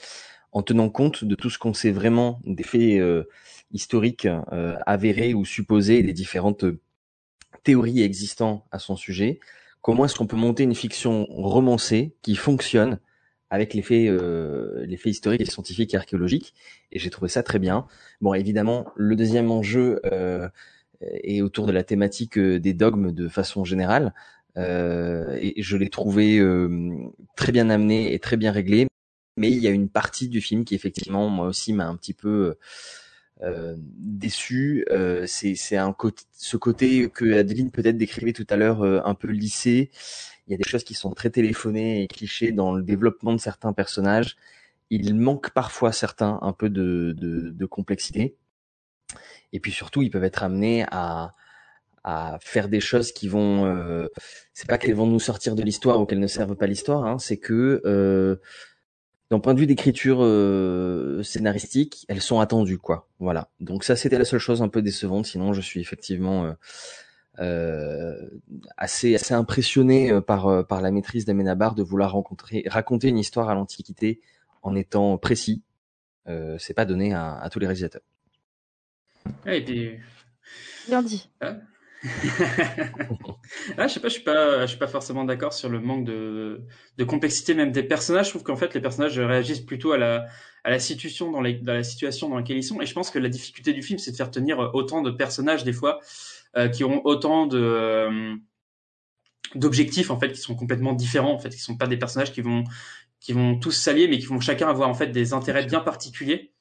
en 0.51 0.61
tenant 0.61 0.89
compte 0.89 1.23
de 1.23 1.35
tout 1.35 1.49
ce 1.49 1.59
qu'on 1.59 1.73
sait 1.73 1.91
vraiment 1.91 2.41
des 2.45 2.63
faits 2.63 2.99
euh, 2.99 3.23
historiques 3.71 4.25
euh, 4.25 4.75
avérés 4.85 5.33
ou 5.33 5.45
supposés 5.45 5.99
et 5.99 6.03
des 6.03 6.13
différentes 6.13 6.65
théories 7.63 8.01
existantes 8.01 8.65
à 8.71 8.79
son 8.79 8.95
sujet. 8.95 9.39
Comment 9.81 10.05
est-ce 10.05 10.15
qu'on 10.15 10.27
peut 10.27 10.37
monter 10.37 10.63
une 10.63 10.75
fiction 10.75 11.25
romancée 11.29 12.15
qui 12.21 12.35
fonctionne 12.35 12.99
avec 13.49 13.73
les 13.73 13.81
faits, 13.81 14.09
euh, 14.09 14.85
les 14.85 14.97
faits 14.97 15.13
historiques 15.13 15.41
et 15.41 15.45
scientifiques 15.45 15.93
et 15.93 15.97
archéologiques? 15.97 16.53
Et 16.91 16.99
j'ai 16.99 17.09
trouvé 17.09 17.29
ça 17.29 17.43
très 17.43 17.59
bien. 17.59 17.85
Bon, 18.21 18.33
évidemment, 18.33 18.87
le 18.95 19.15
deuxième 19.15 19.51
enjeu 19.51 20.01
euh, 20.05 20.49
est 21.01 21.41
autour 21.41 21.65
de 21.65 21.71
la 21.71 21.83
thématique 21.83 22.37
euh, 22.37 22.59
des 22.59 22.73
dogmes 22.73 23.11
de 23.11 23.27
façon 23.27 23.63
générale. 23.63 24.13
Euh, 24.57 25.37
et 25.39 25.61
je 25.61 25.77
l'ai 25.77 25.89
trouvé 25.89 26.39
euh, 26.39 27.11
très 27.35 27.51
bien 27.51 27.69
amené 27.69 28.13
et 28.13 28.19
très 28.19 28.37
bien 28.37 28.51
réglé. 28.51 28.87
Mais 29.37 29.51
il 29.51 29.59
y 29.59 29.67
a 29.67 29.71
une 29.71 29.89
partie 29.89 30.27
du 30.27 30.41
film 30.41 30.65
qui 30.65 30.75
effectivement 30.75 31.29
moi 31.29 31.47
aussi 31.47 31.71
m'a 31.73 31.87
un 31.87 31.95
petit 31.95 32.13
peu 32.13 32.57
euh, 33.41 33.75
déçu. 33.77 34.85
Euh, 34.91 35.25
c'est 35.25 35.55
c'est 35.55 35.77
un 35.77 35.93
côté, 35.93 36.23
ce 36.33 36.57
côté 36.57 37.09
que 37.09 37.33
Adeline 37.35 37.71
peut-être 37.71 37.97
décrivait 37.97 38.33
tout 38.33 38.47
à 38.49 38.57
l'heure 38.57 38.83
euh, 38.83 39.01
un 39.05 39.15
peu 39.15 39.29
lissé. 39.29 39.91
Il 40.47 40.51
y 40.51 40.55
a 40.55 40.57
des 40.57 40.67
choses 40.69 40.83
qui 40.83 40.93
sont 40.93 41.11
très 41.11 41.29
téléphonées 41.29 42.03
et 42.03 42.07
clichés 42.07 42.51
dans 42.51 42.73
le 42.73 42.83
développement 42.83 43.33
de 43.33 43.39
certains 43.39 43.71
personnages. 43.73 44.35
Il 44.89 45.15
manque 45.15 45.51
parfois 45.51 45.93
certains 45.93 46.39
un 46.41 46.51
peu 46.53 46.69
de, 46.69 47.13
de, 47.17 47.51
de 47.51 47.65
complexité. 47.65 48.35
Et 49.53 49.59
puis 49.59 49.71
surtout, 49.71 50.01
ils 50.01 50.09
peuvent 50.11 50.23
être 50.23 50.43
amenés 50.43 50.85
à, 50.91 51.33
à 52.03 52.37
faire 52.41 52.69
des 52.69 52.79
choses 52.79 53.11
qui 53.11 53.27
vont. 53.27 53.65
Euh, 53.65 54.07
c'est 54.53 54.67
pas 54.67 54.77
qu'elles 54.77 54.95
vont 54.95 55.07
nous 55.07 55.19
sortir 55.19 55.55
de 55.55 55.63
l'histoire 55.63 55.99
ou 55.99 56.05
qu'elles 56.05 56.19
ne 56.19 56.27
servent 56.27 56.55
pas 56.55 56.67
l'histoire. 56.67 57.05
Hein, 57.05 57.17
c'est 57.19 57.37
que 57.37 57.81
euh, 57.85 58.37
d'un 59.31 59.39
point 59.39 59.53
de 59.53 59.59
vue 59.59 59.67
d'écriture 59.67 60.19
euh, 60.21 61.21
scénaristique, 61.23 62.05
elles 62.07 62.21
sont 62.21 62.39
attendues, 62.39 62.79
quoi. 62.79 63.07
Voilà. 63.19 63.49
Donc 63.59 63.83
ça, 63.83 63.95
c'était 63.95 64.17
la 64.17 64.25
seule 64.25 64.39
chose 64.39 64.61
un 64.61 64.69
peu 64.69 64.81
décevante. 64.81 65.25
Sinon, 65.25 65.53
je 65.53 65.61
suis 65.61 65.79
effectivement 65.79 66.45
euh, 66.45 66.53
euh, 67.39 68.29
assez 68.77 69.15
assez 69.15 69.33
impressionné 69.33 70.11
euh, 70.11 70.21
par 70.21 70.47
euh, 70.47 70.63
par 70.63 70.81
la 70.81 70.91
maîtrise 70.91 71.25
d'Amenabar 71.25 71.75
de 71.75 71.83
vouloir 71.83 72.11
rencontrer 72.13 72.63
raconter 72.67 73.07
une 73.09 73.17
histoire 73.17 73.49
à 73.49 73.53
l'Antiquité 73.53 74.21
en 74.61 74.75
étant 74.75 75.17
précis. 75.17 75.63
Euh, 76.27 76.57
c'est 76.59 76.73
pas 76.73 76.85
donné 76.85 77.13
à, 77.13 77.35
à 77.35 77.49
tous 77.49 77.59
les 77.59 77.65
réalisateurs. 77.67 78.01
Et 79.45 79.63
puis 79.63 79.99
Bien 80.87 81.03
dit. 81.03 81.29
Ah, 83.77 83.87
je 83.87 83.93
sais 83.93 83.99
pas, 83.99 84.07
je 84.07 84.13
suis 84.13 84.23
pas, 84.23 84.61
je 84.61 84.67
suis 84.67 84.77
pas 84.77 84.87
forcément 84.87 85.25
d'accord 85.25 85.51
sur 85.51 85.67
le 85.67 85.81
manque 85.81 86.05
de, 86.05 86.61
de 86.97 87.03
complexité 87.03 87.53
même 87.53 87.71
des 87.71 87.83
personnages. 87.83 88.27
Je 88.27 88.29
trouve 88.31 88.43
qu'en 88.43 88.55
fait 88.55 88.73
les 88.73 88.79
personnages 88.79 89.19
réagissent 89.19 89.59
plutôt 89.59 89.91
à 89.91 89.97
la, 89.97 90.25
à 90.63 90.69
la 90.69 90.79
situation 90.79 91.29
dans, 91.31 91.41
les, 91.41 91.55
dans 91.55 91.73
la 91.73 91.83
situation 91.83 92.29
dans 92.29 92.37
laquelle 92.37 92.57
ils 92.57 92.63
sont. 92.63 92.79
Et 92.81 92.85
je 92.85 92.93
pense 92.93 93.11
que 93.11 93.19
la 93.19 93.27
difficulté 93.27 93.73
du 93.73 93.81
film, 93.81 93.99
c'est 93.99 94.11
de 94.11 94.15
faire 94.15 94.31
tenir 94.31 94.59
autant 94.73 95.01
de 95.01 95.11
personnages 95.11 95.65
des 95.65 95.73
fois 95.73 95.99
euh, 96.55 96.69
qui 96.69 96.85
ont 96.85 97.05
autant 97.05 97.47
de 97.47 97.59
euh, 97.59 98.35
d'objectifs 99.55 100.09
en 100.09 100.19
fait 100.19 100.31
qui 100.31 100.39
sont 100.39 100.55
complètement 100.55 100.93
différents 100.93 101.33
en 101.33 101.39
fait, 101.39 101.49
qui 101.49 101.59
sont 101.59 101.75
pas 101.75 101.87
des 101.87 101.97
personnages 101.97 102.31
qui 102.31 102.41
vont 102.41 102.63
qui 103.19 103.33
vont 103.33 103.59
tous 103.59 103.71
s'allier, 103.71 104.07
mais 104.07 104.19
qui 104.19 104.25
vont 104.27 104.39
chacun 104.39 104.69
avoir 104.69 104.87
en 104.87 104.93
fait 104.93 105.07
des 105.07 105.33
intérêts 105.33 105.65
bien 105.65 105.81
particuliers. 105.81 106.53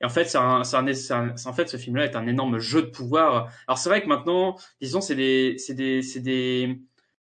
Et 0.00 0.04
en 0.04 0.08
fait, 0.10 0.24
c'est 0.26 0.38
un, 0.38 0.64
c'est 0.64 0.76
un, 0.76 0.92
c'est 0.94 1.12
un- 1.14 1.34
en 1.46 1.52
fait, 1.52 1.68
ce 1.68 1.76
film-là 1.76 2.04
est 2.04 2.16
un 2.16 2.26
énorme 2.26 2.58
jeu 2.58 2.82
de 2.82 2.88
pouvoir. 2.88 3.50
Alors 3.66 3.78
c'est 3.78 3.88
vrai 3.88 4.02
que 4.02 4.08
maintenant, 4.08 4.56
disons, 4.80 5.00
c'est 5.00 5.14
des, 5.14 5.56
c'est 5.58 5.74
des, 5.74 6.02
c'est 6.02 6.20
des, 6.20 6.80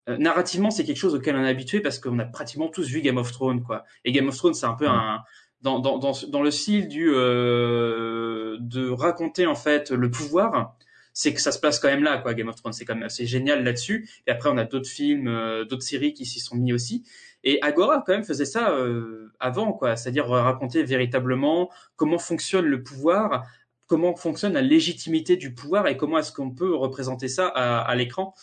euh, 0.08 0.16
narrativement, 0.18 0.70
c'est 0.70 0.84
quelque 0.84 0.96
chose 0.98 1.14
auquel 1.14 1.36
on 1.36 1.44
est 1.44 1.48
habitué 1.48 1.80
parce 1.80 1.98
qu'on 1.98 2.18
a 2.18 2.24
pratiquement 2.26 2.68
tous 2.68 2.88
vu 2.88 3.00
Game 3.02 3.18
of 3.18 3.32
Thrones, 3.32 3.62
quoi. 3.62 3.84
Et 4.04 4.12
Game 4.12 4.28
of 4.28 4.36
Thrones, 4.36 4.54
c'est 4.54 4.66
un 4.66 4.74
peu 4.74 4.88
un, 4.88 5.22
dans, 5.62 5.80
dans, 5.80 5.98
dans, 5.98 6.12
dans 6.28 6.42
le 6.42 6.50
style 6.50 6.88
du, 6.88 7.10
euh, 7.14 8.56
de 8.60 8.88
raconter 8.90 9.46
en 9.46 9.54
fait 9.56 9.90
le 9.90 10.10
pouvoir. 10.10 10.76
C'est 11.18 11.32
que 11.32 11.40
ça 11.40 11.50
se 11.50 11.58
passe 11.58 11.78
quand 11.78 11.88
même 11.88 12.02
là, 12.02 12.18
quoi. 12.18 12.34
Game 12.34 12.48
of 12.48 12.56
Thrones, 12.56 12.74
c'est 12.74 12.84
quand 12.84 12.94
même 12.94 13.04
assez 13.04 13.24
génial 13.24 13.64
là-dessus. 13.64 14.06
Et 14.26 14.30
après, 14.30 14.50
on 14.50 14.58
a 14.58 14.64
d'autres 14.64 14.90
films, 14.90 15.28
euh, 15.28 15.64
d'autres 15.64 15.82
séries 15.82 16.12
qui 16.12 16.26
s'y 16.26 16.40
sont 16.40 16.56
mis 16.56 16.74
aussi. 16.74 17.04
Et 17.42 17.58
Agora, 17.62 18.04
quand 18.06 18.12
même, 18.12 18.22
faisait 18.22 18.44
ça 18.44 18.72
euh, 18.72 19.32
avant, 19.40 19.72
quoi. 19.72 19.96
C'est-à-dire 19.96 20.26
raconter 20.26 20.82
véritablement 20.82 21.70
comment 21.96 22.18
fonctionne 22.18 22.66
le 22.66 22.82
pouvoir, 22.82 23.46
comment 23.86 24.14
fonctionne 24.14 24.52
la 24.52 24.60
légitimité 24.60 25.38
du 25.38 25.54
pouvoir 25.54 25.86
et 25.86 25.96
comment 25.96 26.18
est-ce 26.18 26.32
qu'on 26.32 26.50
peut 26.50 26.74
représenter 26.74 27.28
ça 27.28 27.46
à, 27.46 27.78
à 27.78 27.94
l'écran. 27.94 28.34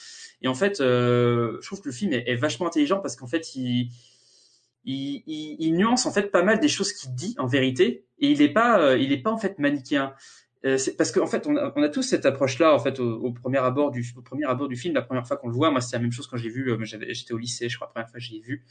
Et 0.42 0.48
en 0.48 0.56
fait, 0.56 0.82
euh, 0.82 1.58
je 1.62 1.68
trouve 1.68 1.82
que 1.82 1.90
le 1.90 1.94
film 1.94 2.12
est, 2.14 2.36
vachement 2.36 2.66
intelligent 2.66 3.00
parce 3.02 3.16
qu'en 3.16 3.28
fait, 3.28 3.56
il, 3.56 3.92
il, 4.84 5.24
il, 5.28 5.76
nuance 5.76 6.08
en 6.08 6.12
fait 6.12 6.32
pas 6.32 6.44
mal 6.44 6.60
des 6.60 6.68
choses 6.68 6.92
qu'il 6.92 7.14
dit 7.14 7.36
en 7.38 7.46
vérité 7.46 8.06
et 8.20 8.32
il 8.32 8.42
est 8.42 8.52
pas, 8.52 8.80
euh, 8.80 8.98
il 8.98 9.12
est 9.12 9.22
pas 9.22 9.32
en 9.32 9.38
fait 9.38 9.60
manichéen. 9.60 10.14
Euh, 10.66 10.78
c'est 10.78 10.96
parce 10.96 11.12
qu'en 11.12 11.28
fait, 11.28 11.46
on 11.46 11.58
a, 11.58 11.74
on 11.76 11.84
a 11.84 11.90
tous 11.90 12.04
cette 12.04 12.26
approche-là 12.26 12.74
en 12.74 12.80
fait 12.80 12.98
au, 13.02 13.16
au 13.20 13.32
premier 13.34 13.58
abord 13.58 13.92
du 13.92 14.06
au 14.16 14.22
premier 14.22 14.46
abord 14.46 14.70
du 14.70 14.78
film, 14.78 14.94
la 14.94 15.02
première 15.02 15.28
fois 15.28 15.36
qu'on 15.36 15.50
le 15.50 15.54
voit. 15.56 15.72
Moi, 15.72 15.82
c'est 15.82 15.96
la 15.98 16.02
même 16.02 16.14
chose 16.14 16.26
quand 16.28 16.38
j'ai 16.38 16.50
vu. 16.50 16.72
euh, 16.72 16.78
J'étais 16.84 17.34
au 17.34 17.38
lycée, 17.38 17.68
je 17.68 17.76
crois, 17.76 17.88
la 17.88 17.92
première 17.92 18.10
fois 18.10 18.20
que 18.20 18.26
j'ai 18.26 18.40
vu. 18.40 18.64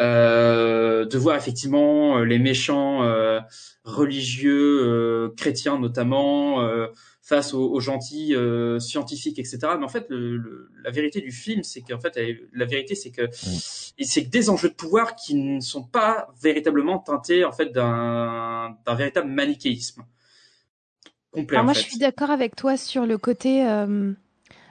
Euh, 0.00 1.04
de 1.04 1.18
voir 1.18 1.36
effectivement 1.36 2.18
euh, 2.18 2.24
les 2.24 2.38
méchants 2.38 3.02
euh, 3.04 3.40
religieux, 3.84 4.80
euh, 4.84 5.28
chrétiens 5.36 5.78
notamment, 5.78 6.60
euh, 6.62 6.86
face 7.22 7.52
aux, 7.54 7.70
aux 7.70 7.80
gentils 7.80 8.34
euh, 8.34 8.78
scientifiques, 8.80 9.38
etc. 9.38 9.58
Mais 9.78 9.84
en 9.84 9.88
fait, 9.88 10.06
le, 10.08 10.36
le- 10.36 10.70
la 10.82 10.90
vérité 10.90 11.20
du 11.20 11.30
film, 11.32 11.62
c'est 11.62 11.82
qu'en 11.82 11.98
fait, 12.00 12.18
la 12.52 12.64
vérité, 12.64 12.94
c'est 12.94 13.10
que 13.10 13.28
c'est 13.32 14.24
que 14.24 14.30
des 14.30 14.50
enjeux 14.50 14.68
de 14.70 14.74
pouvoir 14.74 15.14
qui 15.16 15.34
ne 15.34 15.60
sont 15.60 15.82
pas 15.84 16.28
véritablement 16.42 16.98
teintés 16.98 17.44
en 17.44 17.52
fait 17.52 17.72
d'un 17.72 18.76
véritable 18.96 19.28
manichéisme 19.30 20.04
complet. 21.40 21.56
Alors 21.56 21.62
en 21.62 21.66
moi, 21.66 21.74
fait. 21.74 21.80
je 21.82 21.86
suis 21.88 21.98
d'accord 21.98 22.30
avec 22.30 22.56
toi 22.56 22.76
sur 22.76 23.06
le 23.06 23.18
côté 23.18 23.66
euh, 23.66 24.12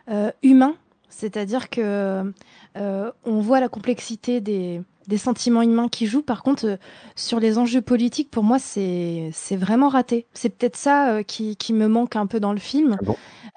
euh, 0.09 0.31
humain, 0.43 0.75
c'est-à-dire 1.09 1.69
que 1.69 2.31
euh, 2.77 3.11
on 3.25 3.39
voit 3.39 3.59
la 3.59 3.69
complexité 3.69 4.39
des, 4.41 4.81
des 5.07 5.17
sentiments 5.17 5.63
humains 5.63 5.89
qui 5.89 6.05
jouent. 6.05 6.21
Par 6.21 6.43
contre, 6.43 6.65
euh, 6.67 6.77
sur 7.15 7.39
les 7.39 7.57
enjeux 7.57 7.81
politiques, 7.81 8.29
pour 8.29 8.43
moi, 8.43 8.59
c'est 8.59 9.29
c'est 9.33 9.57
vraiment 9.57 9.89
raté. 9.89 10.25
C'est 10.33 10.49
peut-être 10.49 10.75
ça 10.77 11.09
euh, 11.09 11.23
qui, 11.23 11.55
qui 11.55 11.73
me 11.73 11.87
manque 11.87 12.15
un 12.15 12.27
peu 12.27 12.39
dans 12.39 12.53
le 12.53 12.59
film. 12.59 12.97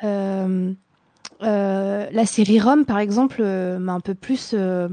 Euh, 0.02 0.72
euh, 1.42 2.06
la 2.10 2.26
série 2.26 2.60
Rome, 2.60 2.84
par 2.84 2.98
exemple, 2.98 3.40
euh, 3.40 3.78
m'a 3.78 3.92
un 3.92 4.00
peu 4.00 4.14
plus 4.14 4.52
euh, 4.54 4.88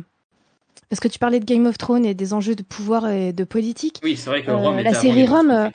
parce 0.89 0.99
que 1.01 1.07
tu 1.09 1.19
parlais 1.19 1.39
de 1.39 1.45
Game 1.45 1.65
of 1.65 1.77
Thrones 1.77 2.05
et 2.05 2.13
des 2.13 2.33
enjeux 2.33 2.55
de 2.55 2.63
pouvoir 2.63 3.09
et 3.09 3.33
de 3.33 3.43
politique. 3.43 3.99
Oui, 4.03 4.15
c'est 4.15 4.29
vrai 4.29 4.43
que 4.43 4.51
Euh, 4.51 4.55
Rome 4.55 4.79
était 4.79 4.89
la 4.91 4.93
série 4.93 5.25
Rome, 5.27 5.51
euh. 5.51 5.69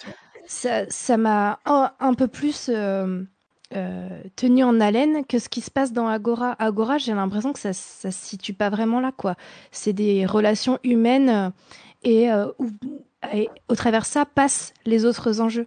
Ça 0.53 0.85
ça 0.89 1.17
m'a 1.17 1.59
un, 1.65 1.91
un 1.99 2.15
peu 2.15 2.29
plus 2.29 2.69
euh, 2.73 3.23
euh, 3.75 4.09
tenu 4.37 4.63
en 4.65 4.81
haleine 4.81 5.25
que 5.25 5.39
ce 5.39 5.49
qui 5.49 5.61
se 5.63 5.71
passe 5.71 5.93
dans 5.93 6.07
Agora. 6.07 6.53
Agora, 6.59 6.99
j'ai 6.99 7.15
l'impression 7.15 7.53
que 7.53 7.59
ça, 7.59 7.73
ça 7.73 8.11
se 8.11 8.25
situe 8.27 8.53
pas 8.55 8.71
vraiment 8.71 9.01
là, 9.01 9.13
quoi. 9.17 9.35
C'est 9.71 9.93
des 9.95 10.27
relations 10.27 10.79
humaines 10.85 11.29
euh, 11.31 11.51
et, 12.05 12.31
où- 12.59 12.71
et 13.33 13.49
au 13.69 13.75
travers 13.75 14.05
ça 14.05 14.25
passent 14.27 14.75
les 14.85 15.05
autres 15.05 15.41
enjeux. 15.41 15.67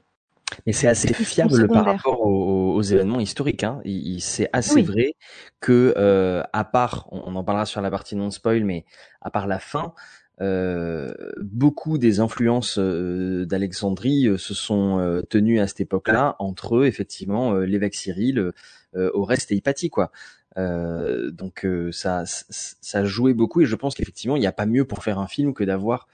Mais 0.67 0.73
c'est 0.73 0.87
assez 0.87 1.11
fiable 1.13 1.67
par 1.67 1.85
rapport 1.85 2.21
aux, 2.21 2.75
aux 2.75 2.81
événements 2.83 3.19
historiques. 3.19 3.63
Hein. 3.63 3.81
Il- 3.83 4.15
il- 4.15 4.21
C'est 4.21 4.49
assez 4.53 4.75
Oui. 4.75 4.83
vrai 4.83 5.13
que, 5.59 5.93
euh, 5.97 6.43
à 6.53 6.63
part, 6.63 7.07
on, 7.11 7.23
on 7.25 7.35
en 7.35 7.43
parlera 7.43 7.65
sur 7.65 7.81
la 7.81 7.89
partie 7.89 8.15
non 8.15 8.29
spoil, 8.29 8.63
mais 8.63 8.85
à 9.21 9.31
part 9.31 9.47
la 9.47 9.57
fin, 9.59 9.93
euh, 10.41 11.13
beaucoup 11.41 11.97
des 11.97 12.19
influences 12.19 12.77
euh, 12.77 13.45
d'Alexandrie 13.45 14.27
euh, 14.27 14.37
se 14.37 14.53
sont 14.53 14.99
euh, 14.99 15.21
tenues 15.21 15.59
à 15.59 15.67
cette 15.67 15.81
époque-là 15.81 16.35
entre 16.39 16.77
eux, 16.77 16.85
effectivement, 16.85 17.53
euh, 17.53 17.65
l'évêque 17.65 17.95
Cyril, 17.95 18.51
euh, 18.95 19.11
Oreste 19.13 19.51
et 19.51 19.55
Hypatie, 19.55 19.89
quoi. 19.89 20.11
Euh, 20.57 21.31
donc 21.31 21.67
ça, 21.91 22.23
ça 22.25 23.03
jouait 23.03 23.33
beaucoup 23.33 23.59
et 23.59 23.65
je 23.65 23.75
pense 23.75 23.93
qu'effectivement 23.93 24.37
il 24.37 24.39
n'y 24.39 24.47
a 24.47 24.53
pas 24.53 24.65
mieux 24.65 24.85
pour 24.85 25.03
faire 25.03 25.19
un 25.19 25.27
film 25.27 25.53
que 25.53 25.65
d'avoir 25.65 26.07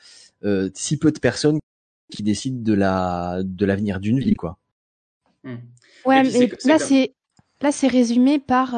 si 0.73 0.97
peu 0.97 1.11
de 1.11 1.19
personnes 1.19 1.59
qui 2.11 2.23
décident 2.23 2.59
de 2.59 2.73
la 2.73 3.41
de 3.43 3.65
l'avenir 3.67 3.99
d'une 3.99 4.19
vie, 4.19 4.33
quoi. 4.33 4.57
Mmh. 5.43 5.55
Ouais, 6.05 6.23
mais 6.23 6.51
là 6.65 6.79
c'est 6.79 7.13
là 7.61 7.71
c'est 7.71 7.87
résumé 7.87 8.39
par 8.39 8.75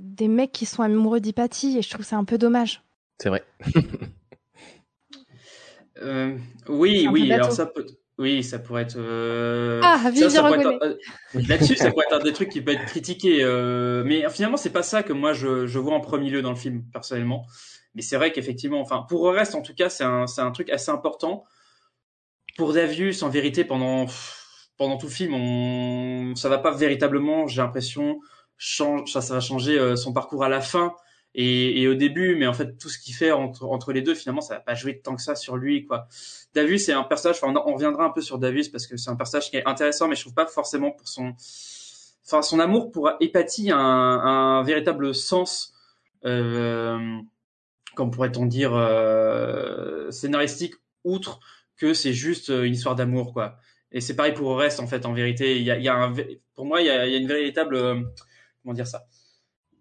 des 0.00 0.28
mecs 0.28 0.52
qui 0.52 0.66
sont 0.66 0.82
amoureux 0.82 1.18
d'Hypatie 1.18 1.78
et 1.78 1.82
je 1.82 1.90
trouve 1.90 2.04
c'est 2.04 2.14
un 2.14 2.24
peu 2.24 2.38
dommage. 2.38 2.84
C'est 3.18 3.28
vrai. 3.28 3.42
Euh, 6.02 6.36
oui, 6.68 7.08
oui, 7.10 7.32
alors 7.32 7.52
ça 7.52 7.66
peut. 7.66 7.86
Oui, 8.18 8.44
ça 8.44 8.58
pourrait 8.58 8.82
être. 8.82 8.98
Euh... 8.98 9.80
Ah, 9.82 9.98
ça, 10.14 10.30
ça 10.30 10.42
pourrait 10.42 10.60
être... 10.60 10.82
Euh, 10.82 10.96
Là-dessus, 11.48 11.76
ça 11.76 11.90
pourrait 11.90 12.04
être 12.10 12.20
un 12.20 12.22
des 12.22 12.32
trucs 12.32 12.50
qui 12.50 12.60
peut 12.60 12.72
être 12.72 12.84
critiqué. 12.84 13.42
Euh... 13.42 14.04
Mais 14.04 14.28
finalement, 14.30 14.58
c'est 14.58 14.72
pas 14.72 14.82
ça 14.82 15.02
que 15.02 15.12
moi 15.12 15.32
je, 15.32 15.66
je 15.66 15.78
vois 15.78 15.94
en 15.94 16.00
premier 16.00 16.30
lieu 16.30 16.42
dans 16.42 16.50
le 16.50 16.56
film, 16.56 16.84
personnellement. 16.92 17.46
Mais 17.94 18.02
c'est 18.02 18.16
vrai 18.16 18.30
qu'effectivement, 18.30 18.80
enfin, 18.80 19.04
pour 19.08 19.30
le 19.30 19.36
reste, 19.38 19.54
en 19.54 19.62
tout 19.62 19.74
cas, 19.74 19.88
c'est 19.88 20.04
un, 20.04 20.26
c'est 20.26 20.42
un 20.42 20.50
truc 20.50 20.70
assez 20.70 20.90
important. 20.90 21.44
Pour 22.56 22.72
Davius, 22.74 23.22
en 23.22 23.30
vérité, 23.30 23.64
pendant 23.64 24.06
pendant 24.76 24.98
tout 24.98 25.06
le 25.06 25.12
film, 25.12 25.34
on, 25.34 26.34
ça 26.34 26.48
va 26.48 26.58
pas 26.58 26.74
véritablement, 26.74 27.46
j'ai 27.46 27.62
l'impression, 27.62 28.20
change, 28.56 29.10
ça, 29.12 29.20
ça 29.20 29.34
va 29.34 29.40
changer 29.40 29.96
son 29.96 30.12
parcours 30.12 30.44
à 30.44 30.48
la 30.48 30.60
fin 30.60 30.94
et, 31.34 31.82
et, 31.82 31.88
au 31.88 31.94
début, 31.94 32.36
mais 32.36 32.46
en 32.46 32.52
fait 32.52 32.76
tout 32.78 32.88
ce 32.88 32.98
qu'il 32.98 33.14
fait 33.14 33.32
entre, 33.32 33.64
entre 33.64 33.92
les 33.92 34.02
deux, 34.02 34.14
finalement, 34.14 34.42
ça 34.42 34.54
va 34.54 34.60
pas 34.60 34.74
jouer 34.74 35.00
tant 35.00 35.16
que 35.16 35.22
ça 35.22 35.34
sur 35.34 35.56
lui, 35.56 35.86
quoi. 35.86 36.06
Davus, 36.54 36.78
c'est 36.78 36.92
un 36.92 37.04
personnage. 37.04 37.38
Enfin, 37.42 37.54
on, 37.66 37.74
reviendra 37.74 38.04
un 38.04 38.10
peu 38.10 38.20
sur 38.20 38.38
Davus 38.38 38.68
parce 38.70 38.86
que 38.86 38.96
c'est 38.96 39.10
un 39.10 39.16
personnage 39.16 39.50
qui 39.50 39.56
est 39.56 39.66
intéressant, 39.66 40.08
mais 40.08 40.16
je 40.16 40.22
trouve 40.22 40.34
pas 40.34 40.46
forcément 40.46 40.90
pour 40.90 41.08
son, 41.08 41.34
enfin, 42.26 42.42
son 42.42 42.58
amour 42.60 42.92
pour 42.92 43.10
Hépatie 43.20 43.70
un, 43.70 43.78
un 43.78 44.62
véritable 44.62 45.14
sens, 45.14 45.72
euh, 46.26 46.98
comme 47.96 48.10
pourrait-on 48.10 48.46
dire, 48.46 48.74
euh, 48.74 50.10
scénaristique, 50.10 50.74
outre 51.04 51.40
que 51.76 51.94
c'est 51.94 52.12
juste 52.12 52.48
une 52.48 52.74
histoire 52.74 52.94
d'amour, 52.94 53.32
quoi. 53.32 53.56
Et 53.90 54.00
c'est 54.00 54.16
pareil 54.16 54.32
pour 54.32 54.50
le 54.50 54.56
reste, 54.56 54.80
en 54.80 54.86
fait. 54.86 55.06
En 55.06 55.12
vérité, 55.12 55.56
il 55.56 55.62
y 55.62 55.70
a, 55.70 55.78
y 55.78 55.88
a 55.88 55.94
un, 55.94 56.14
pour 56.54 56.66
moi, 56.66 56.80
il 56.80 56.86
y 56.86 56.90
a, 56.90 57.06
y 57.06 57.14
a 57.14 57.18
une 57.18 57.26
véritable, 57.26 57.74
euh, 57.76 58.00
comment 58.62 58.74
dire 58.74 58.86
ça? 58.86 59.06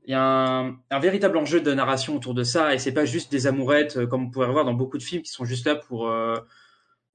Il 0.06 0.12
y 0.12 0.14
a 0.16 0.24
un, 0.24 0.76
un, 0.90 1.00
véritable 1.00 1.38
enjeu 1.38 1.62
de 1.62 1.74
narration 1.74 2.16
autour 2.16 2.34
de 2.34 2.44
ça 2.44 2.74
et 2.74 2.80
c'est 2.80 2.94
pas 2.94 3.06
juste 3.06 3.32
des 3.32 3.48
amourettes 3.48 3.98
euh, 3.98 4.08
comme 4.08 4.26
on 4.26 4.30
pourrait 4.30 4.52
voir 4.52 4.66
dans 4.66 4.74
beaucoup 4.74 4.98
de 4.98 5.04
films 5.04 5.22
qui 5.22 5.32
sont 5.32 5.46
juste 5.46 5.66
là 5.66 5.76
pour 5.76 6.10
euh, 6.10 6.36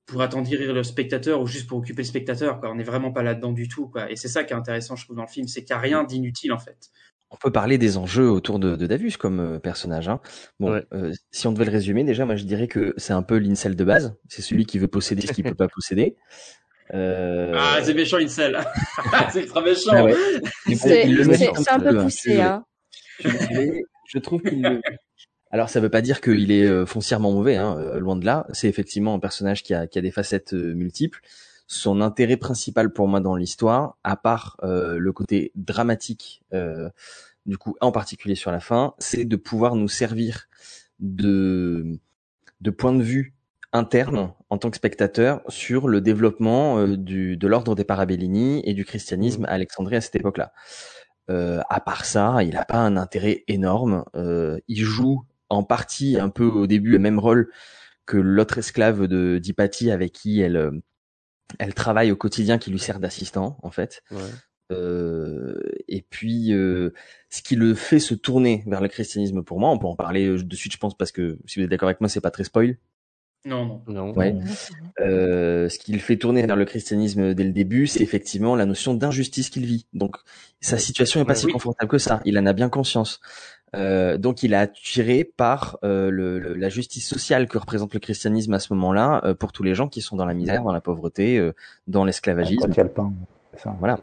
pour 0.06 0.22
attendrir 0.22 0.72
le 0.72 0.82
spectateur 0.84 1.40
ou 1.40 1.46
juste 1.46 1.66
pour 1.68 1.78
occuper 1.78 2.02
le 2.02 2.06
spectateur 2.06 2.60
quoi 2.60 2.70
on 2.70 2.76
n'est 2.76 2.84
vraiment 2.84 3.12
pas 3.12 3.22
là 3.22 3.34
dedans 3.34 3.52
du 3.52 3.68
tout 3.68 3.88
quoi 3.88 4.10
et 4.10 4.16
c'est 4.16 4.28
ça 4.28 4.44
qui 4.44 4.52
est 4.52 4.56
intéressant 4.56 4.94
je 4.94 5.04
trouve 5.04 5.16
dans 5.16 5.22
le 5.22 5.28
film 5.28 5.48
c'est 5.48 5.64
qu'il 5.64 5.74
n'y 5.74 5.78
a 5.78 5.82
rien 5.82 6.04
d'inutile 6.04 6.52
en 6.52 6.58
fait 6.58 6.90
on 7.30 7.36
peut 7.36 7.50
parler 7.50 7.76
des 7.76 7.96
enjeux 7.96 8.30
autour 8.30 8.58
de, 8.58 8.76
de 8.76 8.86
Davus 8.86 9.12
comme 9.18 9.40
euh, 9.40 9.58
personnage. 9.58 10.08
Hein. 10.08 10.20
Bon, 10.60 10.72
ouais. 10.72 10.84
euh, 10.92 11.12
si 11.32 11.46
on 11.46 11.52
devait 11.52 11.64
le 11.64 11.72
résumer, 11.72 12.04
déjà, 12.04 12.24
moi 12.24 12.36
je 12.36 12.44
dirais 12.44 12.68
que 12.68 12.94
c'est 12.96 13.12
un 13.12 13.22
peu 13.22 13.38
l'incel 13.38 13.74
de 13.74 13.84
base. 13.84 14.16
C'est 14.28 14.42
celui 14.42 14.64
qui 14.64 14.78
veut 14.78 14.88
posséder 14.88 15.26
ce 15.26 15.32
qu'il 15.32 15.44
peut 15.44 15.54
pas 15.54 15.68
posséder. 15.68 16.16
Euh... 16.94 17.52
Ah, 17.56 17.80
c'est 17.82 17.94
méchant 17.94 18.18
incel. 18.18 18.64
c'est 19.32 19.40
extra 19.40 19.60
méchant. 19.60 19.90
Ah 19.92 20.04
ouais. 20.04 20.14
C'est 20.76 21.68
un 21.68 21.80
peu 21.80 21.98
poussé. 21.98 22.40
Hein. 22.40 22.64
Je 23.20 24.18
trouve 24.18 24.42
qu'il 24.42 24.62
le... 24.62 24.80
Alors 25.50 25.70
ça 25.70 25.80
veut 25.80 25.90
pas 25.90 26.02
dire 26.02 26.20
qu'il 26.20 26.50
est 26.50 26.66
euh, 26.66 26.86
foncièrement 26.86 27.32
mauvais, 27.32 27.56
hein, 27.56 27.76
euh, 27.78 28.00
loin 28.00 28.16
de 28.16 28.24
là. 28.24 28.46
C'est 28.52 28.68
effectivement 28.68 29.14
un 29.14 29.18
personnage 29.20 29.62
qui 29.62 29.74
a, 29.74 29.86
qui 29.86 29.98
a 29.98 30.02
des 30.02 30.10
facettes 30.10 30.54
euh, 30.54 30.74
multiples. 30.74 31.20
Son 31.68 32.00
intérêt 32.00 32.36
principal 32.36 32.92
pour 32.92 33.08
moi 33.08 33.20
dans 33.20 33.36
l'histoire, 33.36 33.96
à 34.04 34.16
part 34.16 34.56
euh, 34.62 34.98
le 34.98 35.12
côté 35.12 35.52
dramatique, 35.54 36.42
euh, 36.52 36.88
du 37.46 37.58
coup 37.58 37.76
en 37.80 37.92
particulier 37.92 38.34
sur 38.34 38.50
la 38.50 38.60
fin, 38.60 38.94
c'est 38.98 39.24
de 39.24 39.36
pouvoir 39.36 39.76
nous 39.76 39.88
servir 39.88 40.48
de 40.98 41.98
de 42.60 42.70
point 42.70 42.94
de 42.94 43.02
vue 43.02 43.34
interne 43.72 44.32
en 44.48 44.58
tant 44.58 44.70
que 44.70 44.76
spectateur 44.76 45.42
sur 45.48 45.88
le 45.88 46.00
développement 46.00 46.78
euh, 46.78 46.96
du, 46.96 47.36
de 47.36 47.46
l'ordre 47.46 47.74
des 47.74 47.84
Parabellini 47.84 48.62
et 48.64 48.74
du 48.74 48.84
christianisme 48.84 49.44
à 49.44 49.50
Alexandrie 49.50 49.96
à 49.96 50.00
cette 50.00 50.16
époque-là. 50.16 50.52
Euh, 51.30 51.60
à 51.68 51.80
part 51.80 52.04
ça, 52.04 52.42
il 52.42 52.54
n'a 52.54 52.64
pas 52.64 52.78
un 52.78 52.96
intérêt 52.96 53.44
énorme. 53.48 54.04
Euh, 54.14 54.58
il 54.68 54.82
joue 54.82 55.24
en 55.48 55.62
partie 55.62 56.18
un 56.18 56.28
peu 56.28 56.46
au 56.46 56.66
début 56.66 56.90
le 56.90 56.98
même 56.98 57.18
rôle 57.18 57.50
que 58.04 58.16
l'autre 58.16 58.58
esclave 58.58 59.06
de 59.08 59.38
d'Hypatie 59.38 59.90
avec 59.90 60.12
qui 60.12 60.40
elle 60.40 60.56
euh, 60.56 60.70
elle 61.58 61.74
travaille 61.74 62.10
au 62.10 62.16
quotidien, 62.16 62.58
qui 62.58 62.70
lui 62.70 62.78
sert 62.78 63.00
d'assistant 63.00 63.58
en 63.62 63.70
fait. 63.70 64.02
Ouais. 64.10 64.18
Euh, 64.72 65.60
et 65.86 66.02
puis, 66.02 66.52
euh, 66.52 66.92
ce 67.30 67.42
qui 67.42 67.54
le 67.54 67.74
fait 67.74 68.00
se 68.00 68.14
tourner 68.14 68.64
vers 68.66 68.80
le 68.80 68.88
christianisme 68.88 69.42
pour 69.42 69.60
moi, 69.60 69.70
on 69.70 69.78
peut 69.78 69.86
en 69.86 69.94
parler 69.94 70.42
de 70.42 70.56
suite, 70.56 70.72
je 70.72 70.78
pense, 70.78 70.96
parce 70.96 71.12
que 71.12 71.38
si 71.46 71.58
vous 71.58 71.64
êtes 71.64 71.70
d'accord 71.70 71.88
avec 71.88 72.00
moi, 72.00 72.08
c'est 72.08 72.20
pas 72.20 72.32
très 72.32 72.44
spoil. 72.44 72.76
Non, 73.46 73.64
non. 73.64 73.82
non. 73.88 74.12
Ouais. 74.14 74.34
Euh, 75.00 75.68
ce 75.68 75.78
qui 75.78 75.92
le 75.92 75.98
fait 76.00 76.16
tourner 76.16 76.44
vers 76.44 76.56
le 76.56 76.64
christianisme 76.64 77.32
dès 77.32 77.44
le 77.44 77.52
début, 77.52 77.86
c'est 77.86 78.02
effectivement 78.02 78.56
la 78.56 78.66
notion 78.66 78.92
d'injustice 78.94 79.50
qu'il 79.50 79.64
vit. 79.64 79.86
Donc, 79.94 80.16
sa 80.60 80.78
situation 80.78 81.20
est 81.20 81.24
pas 81.24 81.30
Ouais, 81.32 81.36
si 81.38 81.46
oui. 81.46 81.52
confortable 81.52 81.90
que 81.90 81.98
ça. 81.98 82.20
Il 82.24 82.38
en 82.38 82.46
a 82.46 82.52
bien 82.52 82.68
conscience. 82.68 83.20
Euh, 83.74 84.16
donc, 84.18 84.42
il 84.42 84.52
est 84.52 84.56
attiré 84.56 85.22
par 85.24 85.78
euh, 85.84 86.10
le, 86.10 86.38
le- 86.38 86.54
la 86.54 86.68
justice 86.68 87.06
sociale 87.08 87.46
que 87.46 87.58
représente 87.58 87.94
le 87.94 88.00
christianisme 88.00 88.52
à 88.54 88.58
ce 88.58 88.72
moment-là 88.74 89.20
euh, 89.24 89.34
pour 89.34 89.52
tous 89.52 89.62
les 89.62 89.74
gens 89.74 89.88
qui 89.88 90.00
sont 90.02 90.16
dans 90.16 90.26
la 90.26 90.34
misère, 90.34 90.62
dans 90.62 90.72
la 90.72 90.80
pauvreté, 90.80 91.38
euh, 91.38 91.52
dans 91.86 92.04
l'esclavagisme. 92.04 92.70
Voilà. 93.78 94.00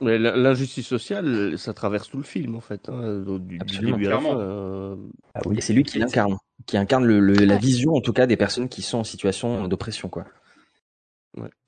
L'injustice 0.00 0.86
sociale, 0.86 1.58
ça 1.58 1.74
traverse 1.74 2.08
tout 2.08 2.16
le 2.16 2.22
film 2.22 2.56
en 2.56 2.60
fait, 2.60 2.88
hein, 2.88 3.20
du, 3.38 3.56
du 3.56 3.58
Absolument. 3.60 3.96
début 3.98 4.06
à 4.06 4.10
la 4.10 4.16
Clairement. 4.16 4.38
fin. 4.38 4.44
euh, 4.44 4.96
Ah 5.34 5.40
oui. 5.44 5.58
Et 5.58 5.60
c'est 5.60 5.74
lui 5.74 5.82
qui 5.82 5.98
l'incarne, 5.98 6.38
qui 6.66 6.76
incarne 6.76 7.04
le, 7.04 7.20
le- 7.20 7.44
la 7.44 7.56
vision 7.58 7.94
en 7.94 8.00
tout 8.00 8.12
cas 8.12 8.26
des 8.26 8.36
personnes 8.36 8.68
qui 8.68 8.82
sont 8.82 8.98
en 8.98 9.04
situation 9.04 9.68
d'oppression, 9.68 10.08
quoi. 10.08 10.24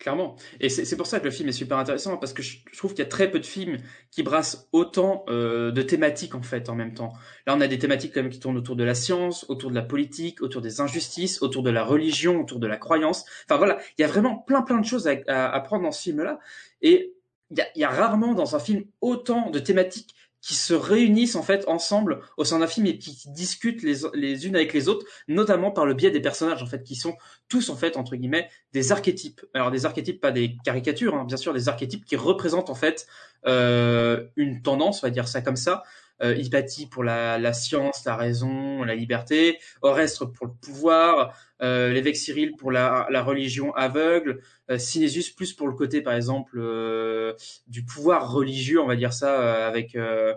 Clairement. 0.00 0.34
Et 0.58 0.68
c'est 0.68 0.84
c'est 0.84 0.96
pour 0.96 1.06
ça 1.06 1.20
que 1.20 1.24
le 1.24 1.30
film 1.30 1.48
est 1.48 1.52
super 1.52 1.78
intéressant, 1.78 2.16
parce 2.16 2.32
que 2.32 2.42
je, 2.42 2.58
je 2.72 2.76
trouve 2.76 2.94
qu'il 2.94 2.98
y 3.04 3.06
a 3.06 3.08
très 3.08 3.30
peu 3.30 3.38
de 3.38 3.46
films 3.46 3.76
qui 4.10 4.24
brassent 4.24 4.68
autant 4.72 5.24
euh, 5.28 5.70
de 5.70 5.82
thématiques, 5.82 6.34
en 6.34 6.42
fait, 6.42 6.68
en 6.68 6.74
même 6.74 6.94
temps. 6.94 7.12
Là, 7.46 7.54
on 7.56 7.60
a 7.60 7.68
des 7.68 7.78
thématiques 7.78 8.12
quand 8.12 8.22
même 8.22 8.32
qui 8.32 8.40
tournent 8.40 8.56
autour 8.56 8.74
de 8.74 8.82
la 8.82 8.96
science, 8.96 9.46
autour 9.48 9.70
de 9.70 9.76
la 9.76 9.82
politique, 9.82 10.42
autour 10.42 10.62
des 10.62 10.80
injustices, 10.80 11.42
autour 11.42 11.62
de 11.62 11.70
la 11.70 11.84
religion, 11.84 12.40
autour 12.40 12.58
de 12.58 12.66
la 12.66 12.76
croyance. 12.76 13.24
Enfin 13.48 13.56
voilà, 13.56 13.78
il 13.96 14.02
y 14.02 14.04
a 14.04 14.08
vraiment 14.08 14.36
plein 14.36 14.62
plein 14.62 14.80
de 14.80 14.84
choses 14.84 15.06
à, 15.06 15.14
à, 15.28 15.54
à 15.54 15.60
prendre 15.60 15.84
dans 15.84 15.92
ce 15.92 16.02
film-là. 16.02 16.40
Et 16.80 17.14
il 17.52 17.58
y 17.58 17.60
a, 17.60 17.66
il 17.76 17.80
y 17.82 17.84
a 17.84 17.90
rarement 17.90 18.34
dans 18.34 18.56
un 18.56 18.58
film 18.58 18.82
autant 19.00 19.50
de 19.50 19.60
thématiques 19.60 20.12
qui 20.42 20.54
se 20.54 20.74
réunissent 20.74 21.36
en 21.36 21.42
fait 21.42 21.66
ensemble 21.68 22.20
au 22.36 22.44
sein 22.44 22.58
d'un 22.58 22.66
film 22.66 22.86
et 22.86 22.98
qui 22.98 23.16
discutent 23.28 23.82
les, 23.82 24.46
unes 24.46 24.56
avec 24.56 24.72
les 24.74 24.88
autres, 24.88 25.06
notamment 25.28 25.70
par 25.70 25.86
le 25.86 25.94
biais 25.94 26.10
des 26.10 26.20
personnages 26.20 26.62
en 26.62 26.66
fait 26.66 26.82
qui 26.82 26.96
sont 26.96 27.16
tous 27.48 27.70
en 27.70 27.76
fait 27.76 27.96
entre 27.96 28.16
guillemets 28.16 28.50
des 28.72 28.90
archétypes. 28.90 29.40
Alors 29.54 29.70
des 29.70 29.86
archétypes, 29.86 30.20
pas 30.20 30.32
des 30.32 30.56
caricatures, 30.64 31.14
hein, 31.14 31.24
bien 31.24 31.36
sûr, 31.36 31.54
des 31.54 31.68
archétypes 31.68 32.04
qui 32.04 32.16
représentent 32.16 32.70
en 32.70 32.74
fait 32.74 33.06
euh, 33.46 34.26
une 34.36 34.62
tendance, 34.62 35.02
on 35.02 35.06
va 35.06 35.10
dire 35.10 35.28
ça 35.28 35.40
comme 35.40 35.56
ça. 35.56 35.84
Euh, 36.22 36.36
Hypatie 36.36 36.86
pour 36.86 37.02
la, 37.02 37.38
la 37.38 37.52
science, 37.52 38.04
la 38.04 38.16
raison, 38.16 38.84
la 38.84 38.94
liberté, 38.94 39.58
Orestre 39.80 40.30
pour 40.30 40.46
le 40.46 40.52
pouvoir, 40.52 41.34
l'évêque 41.62 42.16
Cyril 42.16 42.56
pour 42.56 42.72
la, 42.72 43.06
la 43.10 43.22
religion 43.22 43.72
aveugle, 43.74 44.40
euh, 44.70 44.78
Synésus 44.78 45.30
plus 45.34 45.52
pour 45.52 45.68
le 45.68 45.74
côté 45.74 46.02
par 46.02 46.14
exemple 46.14 46.58
euh, 46.58 47.34
du 47.68 47.84
pouvoir 47.84 48.32
religieux, 48.32 48.80
on 48.80 48.86
va 48.86 48.96
dire 48.96 49.12
ça, 49.12 49.40
euh, 49.40 49.68
avec 49.68 49.94
euh, 49.94 50.34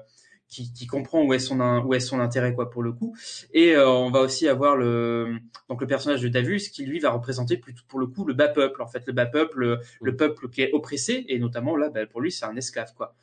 qui, 0.47 0.71
qui 0.71 0.85
comprend 0.87 1.23
où 1.23 1.33
est 1.33 1.39
son 1.39 1.59
où 1.85 1.93
est 1.95 1.99
son 1.99 2.19
intérêt 2.19 2.53
quoi 2.53 2.69
pour 2.69 2.83
le 2.83 2.91
coup. 2.93 3.15
Et 3.53 3.75
euh, 3.75 3.89
on 3.89 4.11
va 4.11 4.21
aussi 4.21 4.47
avoir 4.47 4.75
le 4.75 5.37
donc 5.69 5.81
le 5.81 5.87
personnage 5.87 6.21
de 6.21 6.27
Davus 6.27 6.69
qui 6.71 6.85
lui 6.85 6.99
va 6.99 7.09
représenter 7.09 7.57
plutôt 7.57 7.81
pour 7.87 7.99
le 7.99 8.05
coup 8.07 8.25
le 8.25 8.33
bas 8.35 8.47
peuple 8.49 8.81
en 8.83 8.87
fait 8.87 9.03
le 9.07 9.13
bas 9.13 9.25
peuple 9.25 9.59
le, 9.59 9.79
le 10.01 10.15
peuple 10.15 10.49
qui 10.49 10.61
est 10.61 10.71
oppressé 10.73 11.25
et 11.27 11.39
notamment 11.39 11.75
là 11.75 11.89
bah, 11.89 12.05
pour 12.05 12.21
lui 12.21 12.31
c'est 12.31 12.45
un 12.45 12.55
esclave 12.55 12.93
quoi. 12.95 13.15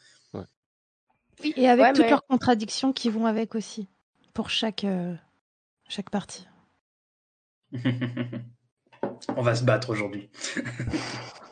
Oui, 1.42 1.52
et 1.56 1.68
avec 1.68 1.84
Ouais, 1.86 1.92
toutes 1.92 2.04
mais- 2.04 2.10
leurs 2.10 2.26
contradictions 2.26 2.92
qui 2.92 3.08
vont 3.10 3.26
avec 3.26 3.54
aussi, 3.54 3.88
pour 4.34 4.50
chaque, 4.50 4.84
euh, 4.84 5.14
chaque 5.88 6.10
partie. 6.10 6.46
on 9.36 9.42
va 9.42 9.54
se 9.54 9.64
battre 9.64 9.90
aujourd'hui. 9.90 10.28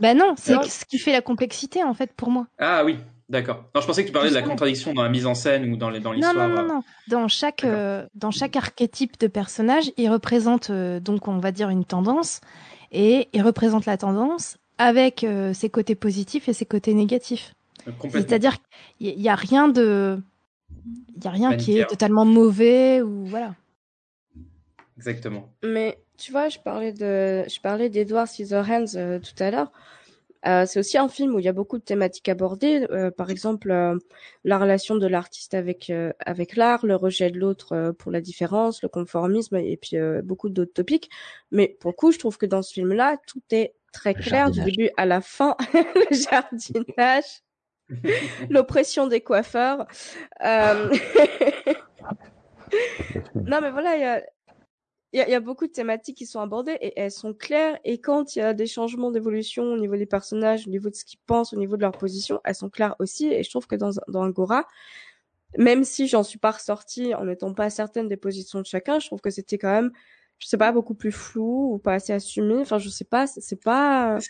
Ben 0.01 0.17
non, 0.17 0.33
c'est 0.39 0.55
Non. 0.55 0.63
ce 0.63 0.87
qui 0.87 0.99
fait 0.99 1.13
la 1.13 1.21
complexité 1.21 1.85
en 1.85 1.93
fait 1.93 2.11
pour 2.15 2.31
moi. 2.31 2.47
Ah 2.59 2.85
oui, 2.87 2.97
d'accord. 3.29 3.67
Non, 3.75 3.83
je 3.83 3.87
pensais 3.87 4.01
que 4.03 4.07
tu 4.07 4.15
parlais 4.15 4.31
de 4.31 4.35
la 4.35 4.41
contradiction 4.41 4.95
dans 4.95 5.03
la 5.03 5.11
mise 5.11 5.27
en 5.27 5.35
scène 5.35 5.71
ou 5.71 5.77
dans 5.77 5.91
Non, 5.91 6.13
l'histoire. 6.13 6.49
non, 6.49 6.49
non, 6.49 6.63
euh. 6.63 6.67
non. 6.69 6.83
Dans 7.09 7.29
chaque, 7.29 7.65
euh, 7.65 8.07
dans 8.15 8.31
chaque 8.31 8.57
archétype 8.57 9.21
de 9.21 9.27
personnage, 9.27 9.93
il 9.99 10.09
représente 10.11 10.71
euh, 10.71 11.01
donc, 11.01 11.29
on 11.29 11.37
va 11.37 11.53
dire, 11.53 11.69
une 11.69 11.85
tendance, 11.85 12.41
et 12.93 13.29
il 13.35 13.43
représente 13.43 13.85
la 13.85 13.99
tendance 13.99 14.57
avec 14.79 15.23
euh, 15.23 15.53
ses 15.53 15.69
côtés 15.69 15.95
positifs 15.97 16.49
et 16.49 16.55
ses 16.55 16.65
côtés 16.65 16.95
négatifs. 16.95 17.55
C'est-à-dire 18.11 18.57
qu'il 18.99 19.19
n'y 19.19 19.29
a 19.29 19.35
rien 19.35 19.69
de, 19.69 20.19
il 21.15 21.23
y 21.23 21.27
a 21.27 21.31
rien 21.31 21.57
qui 21.59 21.79
est 21.79 21.85
totalement 21.85 22.25
mauvais 22.25 23.03
ou 23.03 23.27
voilà. 23.27 23.55
Exactement. 24.97 25.53
Mais 25.63 25.99
tu 26.21 26.33
vois, 26.33 26.49
je 26.49 26.59
parlais 26.59 26.93
de, 26.93 27.45
je 27.49 27.61
parlais 27.61 27.89
d'Edward 27.89 28.29
Scissorhands 28.29 28.95
euh, 28.97 29.19
tout 29.19 29.43
à 29.43 29.51
l'heure. 29.51 29.73
Euh, 30.47 30.65
c'est 30.67 30.79
aussi 30.79 30.97
un 30.97 31.09
film 31.09 31.35
où 31.35 31.39
il 31.39 31.45
y 31.45 31.49
a 31.49 31.53
beaucoup 31.53 31.79
de 31.79 31.83
thématiques 31.83 32.29
abordées. 32.29 32.87
Euh, 32.91 33.11
par 33.11 33.31
exemple, 33.31 33.71
euh, 33.71 33.99
la 34.45 34.59
relation 34.59 34.97
de 34.97 35.07
l'artiste 35.07 35.55
avec 35.55 35.93
avec 36.21 36.57
l'art, 36.57 36.87
le 36.87 36.97
rejet 36.97 37.31
de 37.31 37.39
l'autre 37.39 37.95
pour 37.99 38.11
la 38.11 38.21
différence, 38.21 38.83
le 38.83 38.89
conformisme 38.89 39.57
et 39.57 39.77
puis 39.77 39.97
beaucoup 40.23 40.49
d'autres 40.49 40.73
topics. 40.73 41.11
Mais 41.51 41.77
pour 41.81 41.91
le 41.91 41.97
coup, 41.97 42.13
je 42.13 42.19
trouve 42.19 42.39
que 42.39 42.47
dans 42.47 42.63
ce 42.63 42.73
film-là, 42.73 43.17
tout 43.27 43.43
est 43.51 43.75
très 43.93 44.15
Le 44.15 44.23
clair 44.23 44.51
du 44.51 44.63
début 44.63 44.91
à 44.97 45.05
la 45.05 45.21
fin. 45.21 45.57
le 45.75 46.17
jardinage, 46.17 47.43
l'oppression 48.51 49.07
des 49.07 49.21
coiffeurs. 49.21 49.87
Euh, 50.45 50.91
non, 53.35 53.61
mais 53.61 53.71
voilà, 53.71 53.97
il 53.97 54.01
y 54.01 54.05
a, 54.05 54.23
il 55.13 55.25
y, 55.27 55.31
y 55.31 55.35
a 55.35 55.41
beaucoup 55.41 55.67
de 55.67 55.73
thématiques 55.73 56.17
qui 56.19 56.27
sont 56.27 56.41
abordées 56.41 56.79
et 56.81 56.93
elles 57.01 57.11
sont 57.11 57.35
claires. 57.35 57.79
Et 57.85 58.01
quand 58.01 58.37
il 58.37 58.41
y 58.41 58.43
a 58.43 58.55
des 58.55 58.67
changements 58.67 59.11
d'évolution 59.11 59.65
au 59.65 59.77
niveau 59.79 59.97
des 59.97 60.07
personnages, 60.07 60.67
au 60.67 60.71
niveau 60.71 60.89
de 60.91 60.95
ce 60.95 61.05
qu'ils 61.05 61.21
pensent, 61.27 61.53
au 61.53 61.57
niveau 61.57 61.77
de 61.77 61.83
leur 61.83 61.93
position, 61.93 62.41
elles 62.45 62.55
sont 62.55 62.71
claires 62.71 62.95
aussi. 63.01 63.27
Et 63.29 63.43
je 63.43 63.51
trouve 63.51 63.67
que 63.67 63.77
dans, 63.77 63.91
dans 64.09 64.23
Angora, 64.25 64.67
même 65.59 65.85
si 65.85 66.07
j'en 66.09 66.23
suis 66.23 66.39
pas 66.39 66.53
ressortie 66.53 67.15
en 67.15 67.25
n'étant 67.27 67.55
pas 67.55 67.71
certaine 67.71 68.09
des 68.09 68.17
positions 68.17 68.61
de 68.61 68.67
chacun, 68.67 68.99
je 69.01 69.07
trouve 69.07 69.21
que 69.21 69.31
c'était 69.31 69.59
quand 69.59 69.73
même, 69.73 69.93
je 70.39 70.47
sais 70.49 70.57
pas, 70.59 70.73
beaucoup 70.73 70.95
plus 70.95 71.13
flou 71.13 71.75
ou 71.75 71.79
pas 71.79 71.95
assez 71.95 72.13
assumé. 72.13 72.57
Enfin, 72.61 72.79
je 72.79 72.89
sais 72.89 73.05
pas, 73.05 73.27
c'est 73.27 73.63
pas. 73.63 74.23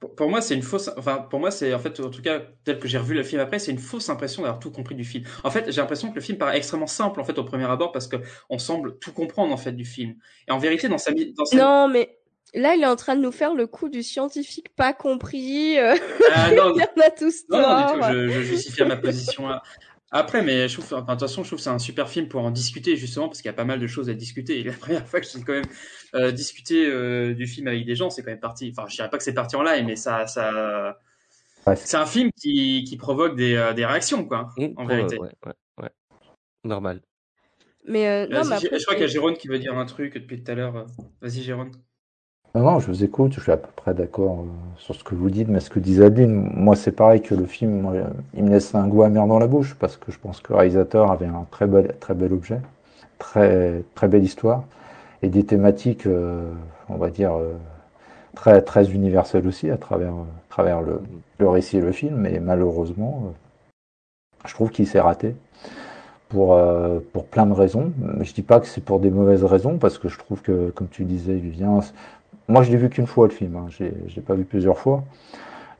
Pour, 0.00 0.14
pour 0.14 0.28
moi, 0.28 0.40
c'est 0.40 0.54
une 0.54 0.62
fausse. 0.62 0.90
Enfin, 0.96 1.18
pour 1.18 1.40
moi, 1.40 1.50
c'est 1.50 1.72
en 1.72 1.78
fait, 1.78 1.98
en 2.00 2.10
tout 2.10 2.20
cas, 2.22 2.40
tel 2.64 2.78
que 2.78 2.88
j'ai 2.88 2.98
revu 2.98 3.14
le 3.14 3.22
film 3.22 3.40
après, 3.40 3.58
c'est 3.58 3.70
une 3.70 3.78
fausse 3.78 4.08
impression 4.08 4.42
d'avoir 4.42 4.58
tout 4.60 4.70
compris 4.70 4.94
du 4.94 5.04
film. 5.04 5.24
En 5.44 5.50
fait, 5.50 5.70
j'ai 5.70 5.80
l'impression 5.80 6.10
que 6.10 6.16
le 6.16 6.20
film 6.20 6.36
paraît 6.38 6.56
extrêmement 6.56 6.86
simple 6.86 7.20
en 7.20 7.24
fait 7.24 7.38
au 7.38 7.44
premier 7.44 7.64
abord 7.64 7.92
parce 7.92 8.08
que 8.08 8.16
on 8.50 8.58
semble 8.58 8.98
tout 8.98 9.12
comprendre 9.12 9.52
en 9.52 9.56
fait 9.56 9.72
du 9.72 9.84
film. 9.84 10.16
Et 10.48 10.52
en 10.52 10.58
vérité, 10.58 10.88
dans 10.88 10.98
sa 10.98 11.12
dans 11.12 11.44
sa... 11.44 11.56
Non, 11.56 11.88
mais 11.88 12.18
là, 12.52 12.74
il 12.74 12.82
est 12.82 12.86
en 12.86 12.96
train 12.96 13.16
de 13.16 13.22
nous 13.22 13.32
faire 13.32 13.54
le 13.54 13.66
coup 13.66 13.88
du 13.88 14.02
scientifique 14.02 14.68
pas 14.76 14.92
compris. 14.92 15.78
euh, 15.78 15.94
Ah, 16.34 16.50
non, 16.50 16.72
il 16.76 16.80
y 16.80 16.82
en 16.82 17.06
a 17.06 17.10
tous 17.10 17.44
Non, 17.48 17.60
non, 17.62 17.86
du 17.86 17.92
tout, 17.92 18.06
je, 18.12 18.28
je 18.28 18.40
justifie 18.42 18.84
ma 18.84 18.96
position 18.96 19.48
là. 19.48 19.62
Après, 20.10 20.42
mais 20.42 20.68
je 20.68 20.74
trouve, 20.74 20.86
enfin, 20.94 21.00
de 21.00 21.10
toute 21.10 21.20
façon, 21.20 21.42
je 21.42 21.48
trouve 21.48 21.58
que 21.58 21.64
c'est 21.64 21.70
un 21.70 21.78
super 21.78 22.08
film 22.08 22.28
pour 22.28 22.42
en 22.42 22.50
discuter, 22.50 22.96
justement, 22.96 23.28
parce 23.28 23.42
qu'il 23.42 23.48
y 23.48 23.54
a 23.54 23.54
pas 23.54 23.64
mal 23.64 23.80
de 23.80 23.86
choses 23.86 24.08
à 24.08 24.14
discuter. 24.14 24.60
Et 24.60 24.62
la 24.64 24.72
première 24.72 25.06
fois 25.06 25.20
que 25.20 25.26
j'ai 25.26 25.40
quand 25.42 25.52
même 25.52 25.64
euh, 26.14 26.30
discuté 26.30 26.86
euh, 26.86 27.34
du 27.34 27.46
film 27.46 27.66
avec 27.66 27.84
des 27.84 27.96
gens, 27.96 28.10
c'est 28.10 28.22
quand 28.22 28.30
même 28.30 28.40
parti. 28.40 28.72
Enfin, 28.76 28.88
je 28.88 28.96
dirais 28.96 29.10
pas 29.10 29.18
que 29.18 29.24
c'est 29.24 29.34
parti 29.34 29.56
en 29.56 29.62
live, 29.62 29.84
mais 29.84 29.96
ça, 29.96 30.26
ça, 30.26 30.98
c'est 31.74 31.96
un 31.96 32.06
film 32.06 32.30
qui, 32.36 32.84
qui 32.84 32.96
provoque 32.96 33.36
des, 33.36 33.54
euh, 33.54 33.72
des 33.72 33.86
réactions, 33.86 34.24
quoi, 34.26 34.50
en 34.76 34.86
Ouais, 34.86 34.96
vérité. 34.96 35.18
ouais, 35.18 35.30
ouais, 35.46 35.52
ouais. 35.80 35.90
Normal. 36.64 37.00
Mais 37.86 38.06
euh, 38.06 38.26
non, 38.28 38.44
mais 38.44 38.56
après, 38.56 38.78
je 38.78 38.84
crois 38.84 38.94
qu'il 38.94 39.02
y 39.02 39.08
a 39.08 39.08
Jérôme 39.08 39.36
qui 39.36 39.48
veut 39.48 39.58
dire 39.58 39.76
un 39.76 39.86
truc 39.86 40.14
depuis 40.14 40.42
tout 40.42 40.50
à 40.50 40.54
l'heure. 40.54 40.86
Vas-y, 41.20 41.42
Jérôme. 41.42 41.72
Non, 42.54 42.62
non, 42.62 42.78
je 42.78 42.86
vous 42.86 43.02
écoute, 43.02 43.32
je 43.32 43.40
suis 43.40 43.50
à 43.50 43.56
peu 43.56 43.68
près 43.74 43.94
d'accord 43.94 44.42
euh, 44.42 44.78
sur 44.78 44.94
ce 44.94 45.02
que 45.02 45.16
vous 45.16 45.28
dites, 45.28 45.48
mais 45.48 45.58
ce 45.58 45.70
que 45.70 45.80
disait 45.80 46.04
Adeline, 46.04 46.52
moi 46.54 46.76
c'est 46.76 46.92
pareil 46.92 47.20
que 47.20 47.34
le 47.34 47.46
film, 47.46 47.92
il 48.34 48.44
me 48.44 48.50
laisse 48.50 48.72
un 48.76 48.86
goût 48.86 49.02
amer 49.02 49.26
dans 49.26 49.40
la 49.40 49.48
bouche, 49.48 49.74
parce 49.74 49.96
que 49.96 50.12
je 50.12 50.20
pense 50.20 50.40
que 50.40 50.52
le 50.52 50.58
réalisateur 50.58 51.10
avait 51.10 51.26
un 51.26 51.46
très 51.50 51.66
bel, 51.66 51.96
très 51.98 52.14
bel 52.14 52.32
objet, 52.32 52.60
très, 53.18 53.82
très 53.96 54.06
belle 54.06 54.22
histoire, 54.22 54.62
et 55.22 55.28
des 55.30 55.44
thématiques, 55.44 56.06
euh, 56.06 56.48
on 56.88 56.94
va 56.94 57.10
dire, 57.10 57.34
euh, 57.34 57.54
très, 58.36 58.62
très 58.62 58.88
universelles 58.92 59.48
aussi 59.48 59.68
à 59.68 59.76
travers, 59.76 60.12
travers 60.48 60.80
le, 60.80 61.00
récit 61.48 61.78
et 61.78 61.80
le 61.80 61.90
film, 61.90 62.14
mais 62.18 62.38
malheureusement, 62.38 63.34
je 64.46 64.54
trouve 64.54 64.70
qu'il 64.70 64.86
s'est 64.86 65.00
raté 65.00 65.34
pour, 66.28 66.58
pour 67.12 67.26
plein 67.26 67.46
de 67.46 67.52
raisons. 67.52 67.92
Je 68.20 68.32
dis 68.32 68.42
pas 68.42 68.60
que 68.60 68.66
c'est 68.66 68.82
pour 68.82 68.98
des 68.98 69.10
mauvaises 69.10 69.44
raisons, 69.44 69.78
parce 69.78 69.98
que 69.98 70.08
je 70.08 70.18
trouve 70.18 70.42
que, 70.42 70.70
comme 70.70 70.88
tu 70.88 71.04
disais, 71.04 71.34
Vivien, 71.34 71.80
moi 72.48 72.62
je 72.62 72.70
l'ai 72.70 72.76
vu 72.76 72.88
qu'une 72.90 73.06
fois 73.06 73.26
le 73.26 73.32
film, 73.32 73.56
hein. 73.56 73.66
je 73.68 73.84
l'ai 73.84 74.22
pas 74.22 74.34
vu 74.34 74.44
plusieurs 74.44 74.78
fois. 74.78 75.04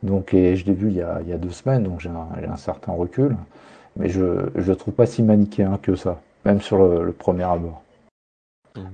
Donc, 0.03 0.35
et 0.35 0.55
je 0.55 0.67
l'ai 0.67 0.75
vu 0.75 0.89
il 0.89 0.97
y 0.97 1.03
a, 1.03 1.21
il 1.23 1.29
y 1.29 1.33
a 1.33 1.39
deux 1.39 1.51
semaines, 1.51 1.85
donc 1.85 2.01
j'ai 2.01 2.11
un, 2.11 2.57
certain 2.57 2.93
recul. 2.93 3.37
Mais 3.97 4.09
je 4.09 4.23
ne 4.23 4.51
le 4.55 4.77
trouve 4.77 4.93
pas 4.93 5.07
si 5.07 5.23
manichéen 5.23 5.79
que 5.81 5.95
ça, 5.95 6.21
même 6.45 6.61
sur 6.61 6.79
le, 6.79 7.05
le 7.05 7.13
premier 7.13 7.45
abord. 7.45 7.81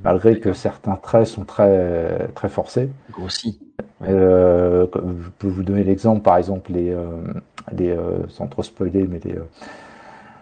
Malgré 0.05 0.39
que 0.39 0.53
certains 0.53 0.97
traits 0.97 1.27
sont 1.27 1.45
très, 1.45 2.29
très 2.35 2.49
forcés. 2.49 2.91
Grossis. 3.11 3.59
Euh, 4.03 4.87
je 4.95 5.31
peux 5.39 5.49
vous 5.49 5.63
donner 5.63 5.85
l'exemple, 5.85 6.21
par 6.21 6.37
exemple, 6.37 6.73
les, 6.73 6.91
euh, 6.91 7.07
les 7.73 7.91
euh, 7.91 8.27
sans 8.29 8.47
trop 8.47 8.63
spoiler, 8.63 9.07
mais 9.09 9.21
les, 9.25 9.37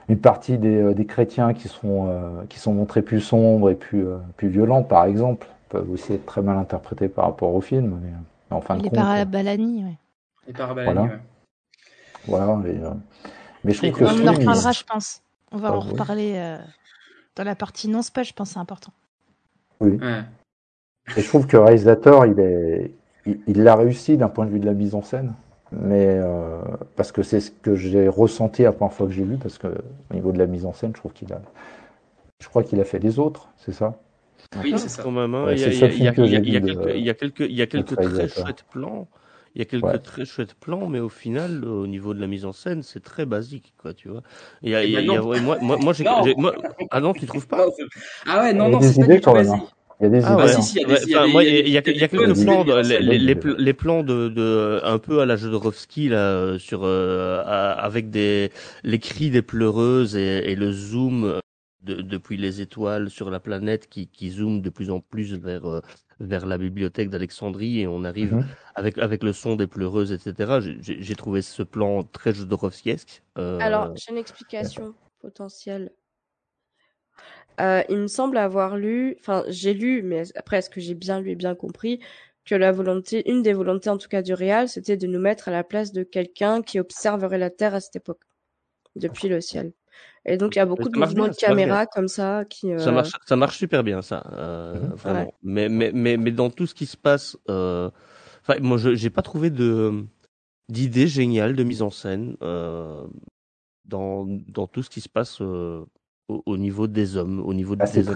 une 0.09 0.19
partie 0.19 0.59
des, 0.59 0.93
des 0.93 1.07
chrétiens 1.07 1.55
qui 1.55 1.69
sont, 1.69 2.09
qui 2.49 2.59
sont 2.59 2.73
montrés 2.73 3.03
plus 3.03 3.21
sombres 3.21 3.71
et 3.71 3.75
plus, 3.75 4.07
plus 4.37 4.49
violents, 4.49 4.83
par 4.83 5.05
exemple, 5.05 5.47
peuvent 5.69 5.91
aussi 5.91 6.15
être 6.15 6.27
très 6.27 6.43
mal 6.43 6.57
interprétés 6.59 7.09
par 7.09 7.27
rapport 7.27 7.55
au 7.55 7.61
film. 7.61 8.01
Mais, 8.03 8.11
mais 8.51 8.57
en 8.57 8.61
fin 8.61 8.77
de 8.77 8.83
Les 8.83 8.89
compte, 8.91 8.99
parabalani, 8.99 9.85
ouais. 9.85 9.99
Les 10.47 10.53
Parabalani, 10.53 10.95
Voilà. 10.95 11.13
ouais. 11.15 11.21
voilà. 12.27 12.69
et, 12.69 12.79
euh, 12.85 12.91
mais 13.65 13.73
je 13.73 13.79
trouve 13.79 13.93
que 13.99 14.05
On 14.05 14.09
le 14.09 14.13
en 14.13 14.15
film, 14.17 14.33
il- 14.41 14.49
reparlera, 14.49 14.73
je 14.73 14.85
pense. 14.85 15.23
On 15.53 15.57
va 15.59 15.69
Ah, 15.69 15.77
en 15.77 15.81
oui. 15.81 15.91
reparler 15.91 16.33
euh, 16.37 16.59
dans 17.37 17.45
la 17.45 17.55
partie 17.55 17.89
non 17.89 18.03
spoil, 18.03 18.25
je 18.25 18.33
pense 18.35 18.49
que 18.49 18.55
c'est 18.55 18.61
important. 18.61 18.93
Oui. 19.81 19.99
Ouais. 20.01 20.23
Et 21.17 21.23
je 21.23 21.29
trouve 21.29 21.47
que 21.47 21.57
le 21.57 21.63
réalisateur, 21.63 22.27
il 22.27 22.39
est, 22.39 22.93
il 23.27 23.41
il 23.47 23.63
l'a 23.63 23.77
réussi 23.77 24.17
d'un 24.17 24.29
point 24.29 24.45
de 24.47 24.51
vue 24.51 24.61
de 24.61 24.67
la 24.67 24.75
mise 24.75 24.95
en 24.95 25.03
scène, 25.03 25.35
mais 25.73 26.07
euh, 26.07 26.61
parce 26.97 27.13
que 27.13 27.23
c'est 27.23 27.41
ce 27.41 27.51
que 27.51 27.75
j'ai 27.77 28.09
ressenti 28.09 28.63
la 28.63 28.73
première 28.73 28.93
fois 28.93 29.07
que 29.07 29.13
j'ai 29.13 29.25
vu, 29.25 29.37
parce 29.39 29.59
que 29.59 29.69
au 30.11 30.15
niveau 30.15 30.33
de 30.33 30.39
la 30.39 30.47
mise 30.47 30.67
en 30.67 30.73
scène, 30.73 30.93
je 30.95 31.01
trouve 31.01 31.13
qu'il 31.13 31.33
a, 31.33 31.41
je 32.41 32.49
crois 32.49 32.63
qu'il 32.63 32.81
a 32.81 32.85
fait 32.85 32.99
les 32.99 33.19
autres, 33.19 33.49
c'est 33.57 33.73
ça? 33.73 33.95
Oui, 34.63 34.73
c'est 34.79 34.89
ça. 34.89 35.03
Quand 35.03 35.11
même, 35.11 35.35
hein. 35.35 35.45
Ouais, 35.47 35.55
il 35.57 35.61
y 35.61 35.65
a, 35.65 35.69
il 35.69 35.75
y 35.75 35.79
il 35.79 36.07
y 36.07 36.13
quelques, 36.15 36.29
il 36.95 37.05
y 37.05 37.11
a 37.11 37.15
quelques, 37.15 37.41
il 37.41 37.53
y 37.55 37.63
a 37.63 37.67
quelques 37.67 37.97
très 37.97 38.29
chouettes 38.29 38.65
plans. 38.71 39.09
Il 39.55 39.59
y 39.59 39.63
a 39.63 39.65
quelques 39.65 39.85
Ouais. 39.85 39.99
très 39.99 40.25
chouettes 40.25 40.55
plans, 40.55 40.87
mais 40.89 41.01
au 41.01 41.09
final, 41.09 41.65
au 41.65 41.87
niveau 41.87 42.15
de 42.15 42.21
la 42.21 42.27
mise 42.27 42.45
en 42.45 42.53
scène, 42.53 42.83
c'est 42.83 43.03
très 43.03 43.27
basique, 43.27 43.73
quoi, 43.81 43.93
tu 43.93 44.09
vois. 44.09 44.23
Il 44.63 44.71
y 44.71 44.75
a, 44.75 44.85
Eh 44.85 44.87
il 44.87 44.93
y 44.93 44.97
a- 44.97 45.01
ben 45.01 45.05
il 45.05 45.13
y 45.13 45.17
a- 45.17 45.21
non. 45.21 45.27
ouais, 45.29 45.41
moi, 45.41 45.59
moi, 45.61 45.77
moi, 45.79 45.93
j'ai, 45.93 46.05
moi- 46.37 46.55
ah 46.91 47.01
non, 47.01 47.13
tu 47.13 47.27
trouves 47.27 47.47
pas? 47.49 47.67
Non, 47.67 47.73
ah 48.27 48.41
ouais, 48.43 48.53
non, 48.53 48.69
non, 48.69 48.81
c'est 48.81 49.01
pas 49.01 49.05
idées 49.07 49.15
du 49.17 49.21
tout 49.21 49.31
quand 49.31 49.37
même, 49.37 49.49
hein. 49.49 49.61
Il 50.01 50.05
y 50.05 50.07
a 50.07 50.11
des 50.11 50.25
Ah 50.25 50.33
idées. 50.35 50.43
ouais. 50.43 50.49
si, 50.53 50.63
si, 50.63 50.77
il 50.79 50.81
y 50.83 50.85
a 50.85 50.89
des- 50.89 51.03
il 51.05 51.11
y 51.11 51.15
a 51.15 51.19
enfin, 51.19 51.27
des- 51.27 51.33
moi, 51.33 51.45
il 51.45 51.47
y 51.47 51.51
a- 51.51 51.53
il 51.53 51.57
y 51.57 51.61
a, 51.61 51.63
il 51.69 51.73
y 51.73 51.77
a 51.79 51.81
il 51.81 51.87
y 52.01 52.05
a 52.05 52.07
des 52.07 52.09
quelques 52.09 52.45
plans, 52.45 52.65
de- 52.65 52.81
les, 52.89 53.01
les, 53.01 53.19
les, 53.19 53.35
Bonnes 53.35 53.55
pl- 53.55 53.57
les 53.65 53.73
plans 53.75 54.03
de, 54.05 54.29
de, 54.29 54.81
un 54.85 54.99
peu 54.99 55.21
à 55.21 55.27
la 55.27 55.37
Jodorowsky, 55.37 56.09
là, 56.09 56.19
euh, 56.19 56.59
sur, 56.59 56.81
euh, 56.85 57.43
avec 57.45 58.11
des, 58.11 58.51
les 58.85 58.99
cris 59.01 59.31
des 59.31 59.43
pleureuses 59.43 60.15
et, 60.15 60.53
et 60.53 60.55
le 60.55 60.71
zoom 60.73 61.25
euh, 61.25 61.39
de, 61.83 62.03
depuis 62.03 62.37
les 62.37 62.61
étoiles 62.61 63.11
sur 63.11 63.31
la 63.31 63.41
planète 63.41 63.88
qui, 63.88 64.09
qui 64.09 64.31
zoome 64.31 64.61
de 64.62 64.71
plus 64.71 64.91
en 64.91 65.01
plus 65.01 65.35
vers, 65.35 65.64
euh, 65.67 65.81
vers 66.21 66.47
la 66.47 66.59
bibliothèque 66.59 67.11
d'Alexandrie 67.11 67.81
et 67.81 67.87
on 67.87 68.05
arrive 68.05 68.33
Mhm. 68.35 68.45
avec, 68.75 68.99
avec 68.99 69.23
le 69.23 69.33
son 69.33 69.57
des 69.57 69.67
pleureuses, 69.67 70.12
etc. 70.12 70.61
J'ai- 70.61 70.79
J'ai 70.83 71.03
j'ai 71.03 71.14
trouvé 71.14 71.43
ce 71.43 71.62
plan 71.62 72.03
très 72.05 72.33
Jodorowskiesque. 72.35 73.23
Euh, 73.38 73.59
Alors, 73.61 73.95
j'ai 73.97 74.11
une 74.12 74.19
explication 74.19 74.95
potentielle. 75.21 75.93
Euh, 77.61 77.83
il 77.88 77.99
me 77.99 78.07
semble 78.07 78.38
avoir 78.38 78.77
lu, 78.77 79.17
enfin, 79.21 79.45
j'ai 79.49 79.75
lu, 79.75 80.03
mais 80.03 80.23
après, 80.37 80.59
est-ce 80.59 80.71
que 80.71 80.81
j'ai 80.81 80.95
bien 80.95 81.21
lu 81.21 81.31
et 81.33 81.35
bien 81.37 81.55
compris 81.55 82.01
que 82.45 82.55
la 82.55 82.73
volonté, 82.73 83.29
une 83.31 83.43
des 83.43 83.53
volontés 83.53 83.91
en 83.91 83.99
tout 83.99 84.09
cas 84.09 84.23
du 84.23 84.33
réal, 84.33 84.69
c'était 84.69 84.97
de 84.97 85.07
nous 85.07 85.19
mettre 85.21 85.49
à 85.49 85.51
la 85.51 85.64
place 85.64 85.93
de 85.93 86.03
quelqu'un 86.03 86.62
qui 86.62 86.79
observerait 86.81 87.38
la 87.38 87.51
Terre 87.51 87.75
à 87.75 87.81
cette 87.81 87.97
époque, 87.97 88.23
depuis 88.97 89.29
le 89.29 89.41
ciel. 89.41 89.73
Et 90.29 90.37
donc, 90.37 90.55
il 90.55 90.59
y 90.59 90.62
a 90.62 90.67
beaucoup 90.67 90.85
ça 90.85 90.91
de 90.91 90.99
mouvements 90.99 91.25
bien, 91.25 91.33
de 91.33 91.37
caméra 91.37 91.87
comme 91.87 92.09
ça 92.09 92.45
qui. 92.45 92.69
Ça 92.79 92.91
euh, 92.91 92.93
marche, 92.93 93.12
ça 93.27 93.37
marche 93.37 93.57
super 93.57 93.83
bien, 93.83 94.03
ça, 94.03 94.25
euh, 94.33 94.75
vraiment. 94.95 95.21
Ouais. 95.21 95.33
Mais, 95.43 95.69
mais, 95.71 95.91
mais, 95.95 96.17
mais 96.19 96.31
dans 96.31 96.51
tout 96.51 96.67
ce 96.67 96.75
qui 96.75 96.85
se 96.87 96.97
passe, 96.99 97.37
euh, 97.49 97.91
enfin, 98.43 98.61
moi, 98.61 98.77
je 98.77 98.95
j'ai 98.95 99.11
pas 99.11 99.23
trouvé 99.23 99.49
de 99.51 100.05
d'idée 100.69 101.07
géniale 101.07 101.57
de 101.57 101.64
mise 101.64 101.81
en 101.81 101.91
scène 101.91 102.37
euh, 102.43 103.05
dans 103.87 104.27
dans 104.49 104.67
tout 104.67 104.83
ce 104.83 104.91
qui 104.91 105.01
se 105.01 105.09
passe 105.09 105.41
euh, 105.41 105.83
au, 106.29 106.43
au 106.45 106.57
niveau 106.59 106.87
des 106.87 107.17
hommes, 107.17 107.41
au 107.41 107.55
niveau 107.55 107.75
Ah, 107.81 107.87
des 107.87 107.91
au 107.91 108.12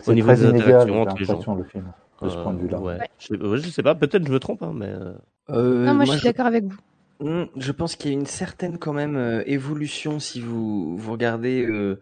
c'est 0.00 0.14
niveau 0.14 0.28
très 0.32 0.36
des 0.36 0.46
interactions 0.46 1.02
entre 1.02 1.16
les 1.18 1.24
gens. 1.26 1.54
le 1.54 1.64
film, 1.64 1.92
de 2.22 2.28
ce 2.30 2.36
point 2.38 2.54
de 2.54 2.60
vue-là. 2.62 2.80
ouais. 2.80 2.96
Ouais. 2.98 3.08
Je, 3.18 3.34
ouais, 3.34 3.58
je 3.58 3.68
sais 3.68 3.82
pas, 3.82 3.94
peut-être 3.94 4.26
je 4.26 4.32
me 4.32 4.38
trompe, 4.40 4.62
hein, 4.62 4.72
mais 4.74 4.90
non, 5.50 5.94
moi, 5.94 6.06
je 6.06 6.12
suis 6.12 6.24
d'accord 6.24 6.46
avec 6.46 6.64
vous. 6.64 6.78
Hmm, 7.20 7.44
Je 7.56 7.72
pense 7.72 7.96
qu'il 7.96 8.10
y 8.10 8.14
a 8.14 8.18
une 8.18 8.26
certaine 8.26 8.78
quand 8.78 8.92
même 8.92 9.16
euh, 9.16 9.42
évolution 9.46 10.18
si 10.20 10.40
vous 10.40 10.96
vous 10.98 11.12
regardez 11.12 11.64
euh, 11.64 11.98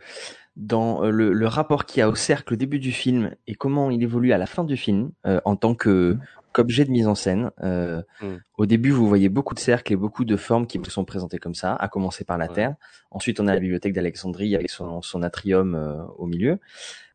dans 0.57 1.05
euh, 1.05 1.11
le, 1.11 1.32
le 1.32 1.47
rapport 1.47 1.84
qu'il 1.84 2.01
y 2.01 2.03
a 2.03 2.09
au 2.09 2.14
cercle 2.16 2.55
au 2.55 2.57
début 2.57 2.78
du 2.80 2.91
film 2.93 3.32
et 3.47 3.55
comment 3.55 3.91
il 3.91 4.03
évolue 4.03 4.32
à 4.32 4.39
la 4.39 4.47
fin 4.47 4.64
du 4.64 4.76
film 4.76 5.11
euh, 5.26 5.41
en 5.45 5.55
tant 5.57 5.74
que 5.74 6.16
qu'objet 6.53 6.84
de 6.84 6.91
mise 6.91 7.07
en 7.09 7.14
scène. 7.16 7.51
Euh, 7.62 8.03
Mm. 8.22 8.34
Au 8.59 8.66
début, 8.66 8.91
vous 8.91 9.09
voyez 9.09 9.28
beaucoup 9.28 9.55
de 9.55 9.59
cercles 9.61 9.93
et 9.93 9.97
beaucoup 9.97 10.24
de 10.24 10.36
formes 10.36 10.66
qui 10.68 10.78
vous 10.78 10.84
sont 10.84 11.05
présentées 11.05 11.39
comme 11.39 11.55
ça, 11.57 11.74
à 11.74 11.89
commencer 11.89 12.24
par 12.24 12.39
la 12.39 12.47
Ouais. 12.47 12.55
Terre. 12.55 12.74
Ensuite, 13.11 13.41
on 13.41 13.49
a 13.49 13.55
la 13.55 13.59
bibliothèque 13.61 13.93
d'Alexandrie 13.93 14.55
avec 14.55 14.70
son, 14.70 15.03
son 15.03 15.22
atrium 15.24 15.74
euh, 15.74 16.05
au 16.16 16.26
milieu. 16.26 16.59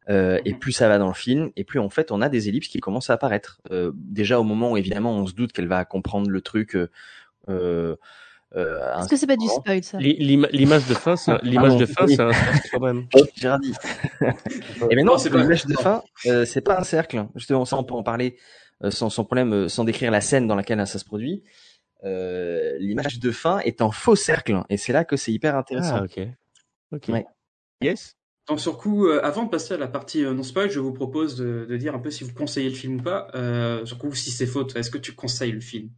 Euh, 0.09 0.39
et 0.43 0.53
plus 0.55 0.71
ça 0.73 0.87
va 0.89 0.97
dans 0.97 1.07
le 1.07 1.13
film, 1.13 1.51
et 1.55 1.63
plus 1.63 1.79
en 1.79 1.89
fait 1.89 2.11
on 2.11 2.19
a 2.21 2.29
des 2.29 2.49
ellipses 2.49 2.67
qui 2.67 2.79
commencent 2.79 3.09
à 3.11 3.13
apparaître. 3.13 3.61
Euh, 3.71 3.91
déjà 3.95 4.39
au 4.39 4.43
moment 4.43 4.71
où 4.71 4.77
évidemment 4.77 5.13
on 5.15 5.25
se 5.27 5.33
doute 5.33 5.51
qu'elle 5.53 5.67
va 5.67 5.85
comprendre 5.85 6.29
le 6.29 6.41
truc, 6.41 6.75
euh, 6.75 6.89
euh, 7.49 7.95
Euh, 8.55 8.97
Est-ce 8.97 9.09
que 9.09 9.15
c'est 9.15 9.27
pas 9.27 9.37
du 9.37 9.47
spoil 9.47 9.83
ça 9.83 9.99
L'image 9.99 10.87
de 10.87 10.95
fin, 10.95 11.15
c'est 11.15 11.39
l'image 11.43 11.77
de 11.77 11.85
fin, 11.85 12.07
c'est 12.07 12.19
un 12.19 12.33
cercle 12.33 12.69
quand 12.71 12.79
même. 12.79 13.07
J'ai 13.35 13.49
dit. 13.61 13.73
Et 14.89 14.95
mais 14.95 15.03
non, 15.03 15.17
c'est 15.19 15.29
l'image 15.29 15.65
de 15.67 15.75
fin, 15.75 16.01
euh, 16.25 16.45
c'est 16.45 16.61
pas 16.61 16.79
un 16.79 16.83
cercle. 16.83 17.27
Justement, 17.35 17.65
ça 17.65 17.77
on 17.77 17.83
peut 17.83 17.93
en 17.93 18.01
parler 18.01 18.37
euh, 18.83 18.89
sans, 18.89 19.09
sans 19.11 19.23
problème, 19.23 19.53
euh, 19.53 19.69
sans 19.69 19.83
décrire 19.83 20.09
la 20.09 20.21
scène 20.21 20.47
dans 20.47 20.55
laquelle 20.55 20.85
ça 20.87 20.97
se 20.97 21.05
produit. 21.05 21.43
Euh, 22.05 22.75
l'image 22.79 23.19
de 23.19 23.31
fin 23.31 23.59
est 23.59 23.81
en 23.81 23.91
faux 23.91 24.15
cercle, 24.15 24.63
et 24.69 24.77
c'est 24.77 24.93
là 24.93 25.05
que 25.05 25.15
c'est 25.15 25.31
hyper 25.31 25.55
intéressant. 25.55 25.97
Ah, 25.97 26.03
ok. 26.05 26.27
Ok. 26.91 27.09
Ouais. 27.09 27.25
Yes. 27.81 28.15
Donc 28.47 28.59
sur 28.59 28.79
coup, 28.79 29.05
euh, 29.05 29.19
avant 29.23 29.43
de 29.43 29.49
passer 29.49 29.75
à 29.75 29.77
la 29.77 29.87
partie 29.87 30.25
euh, 30.25 30.33
non 30.33 30.41
spoil, 30.41 30.71
je 30.71 30.79
vous 30.79 30.91
propose 30.93 31.35
de, 31.35 31.67
de 31.69 31.77
dire 31.77 31.93
un 31.93 31.99
peu 31.99 32.09
si 32.09 32.23
vous 32.23 32.33
conseillez 32.33 32.69
le 32.69 32.75
film 32.75 32.95
ou 32.95 33.03
pas. 33.03 33.27
Euh, 33.35 33.85
sur 33.85 33.99
coup, 33.99 34.15
si 34.15 34.31
c'est 34.31 34.47
faute, 34.47 34.75
est-ce 34.75 34.89
que 34.89 34.97
tu 34.97 35.13
conseilles 35.13 35.51
le 35.51 35.59
film? 35.59 35.89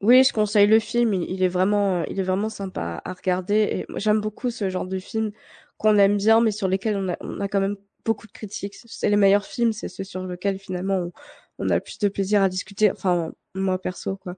Oui, 0.00 0.22
je 0.22 0.32
conseille 0.32 0.66
le 0.66 0.78
film. 0.78 1.12
Il, 1.14 1.42
est 1.42 1.48
vraiment, 1.48 2.04
il 2.04 2.20
est 2.20 2.22
vraiment 2.22 2.48
sympa 2.48 3.02
à 3.04 3.12
regarder. 3.12 3.54
Et 3.72 3.86
j'aime 3.96 4.20
beaucoup 4.20 4.50
ce 4.50 4.70
genre 4.70 4.86
de 4.86 4.98
film 4.98 5.32
qu'on 5.76 5.98
aime 5.98 6.16
bien, 6.16 6.40
mais 6.40 6.52
sur 6.52 6.68
lesquels 6.68 6.96
on 6.96 7.08
a, 7.08 7.16
on 7.20 7.40
a 7.40 7.48
quand 7.48 7.60
même 7.60 7.76
beaucoup 8.04 8.26
de 8.26 8.32
critiques. 8.32 8.74
C'est 8.86 9.08
les 9.10 9.16
meilleurs 9.16 9.46
films, 9.46 9.72
c'est 9.72 9.88
ceux 9.88 10.04
sur 10.04 10.24
lesquels 10.26 10.58
finalement 10.58 11.10
on, 11.58 11.68
a 11.70 11.74
le 11.74 11.80
plus 11.80 11.98
de 11.98 12.08
plaisir 12.08 12.42
à 12.42 12.48
discuter. 12.48 12.90
Enfin, 12.92 13.32
moi 13.54 13.80
perso, 13.80 14.16
quoi. 14.16 14.36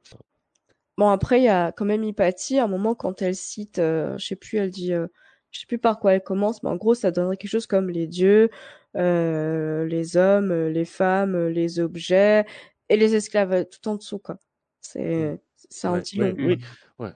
Bon, 0.97 1.09
après, 1.09 1.41
il 1.41 1.45
y 1.45 1.49
a 1.49 1.73
quand 1.73 1.85
même 1.85 2.05
Hypatie, 2.05 2.59
à 2.59 2.65
un 2.65 2.69
moment, 2.69 2.95
quand 2.95 3.23
elle 3.23 3.35
cite, 3.37 3.79
euh, 3.79 4.19
je 4.19 4.27
sais 4.27 4.37
plus, 4.37 4.59
elle 4.59 4.71
dit, 4.71 4.93
euh, 4.93 5.07
je 5.51 5.61
sais 5.61 5.67
plus 5.67 5.79
par 5.79 5.99
quoi 5.99 6.15
elle 6.15 6.23
commence, 6.23 6.63
mais 6.63 6.71
en 6.71 6.77
gros, 6.77 6.95
ça 6.95 7.11
donnerait 7.11 7.37
quelque 7.37 7.51
chose 7.51 7.67
comme 7.67 7.91
les 7.91 8.07
dieux, 8.07 8.51
euh, 8.97 9.87
les 9.87 10.17
hommes, 10.17 10.51
euh, 10.53 10.69
les 10.71 10.85
femmes, 10.85 11.35
euh, 11.35 11.51
les 11.51 11.81
objets 11.81 12.45
et 12.89 12.97
les 12.97 13.15
esclaves 13.15 13.53
euh, 13.53 13.65
tout 13.65 13.89
en 13.89 13.97
dessous, 13.97 14.19
quoi. 14.19 14.39
C'est, 14.81 15.41
c'est 15.71 15.89
un 15.89 15.93
Ouais, 15.93 16.01
petit 16.01 16.18
ouais, 16.18 16.33
long. 16.33 16.37
oui. 16.47 16.59
Ouais. 16.99 17.12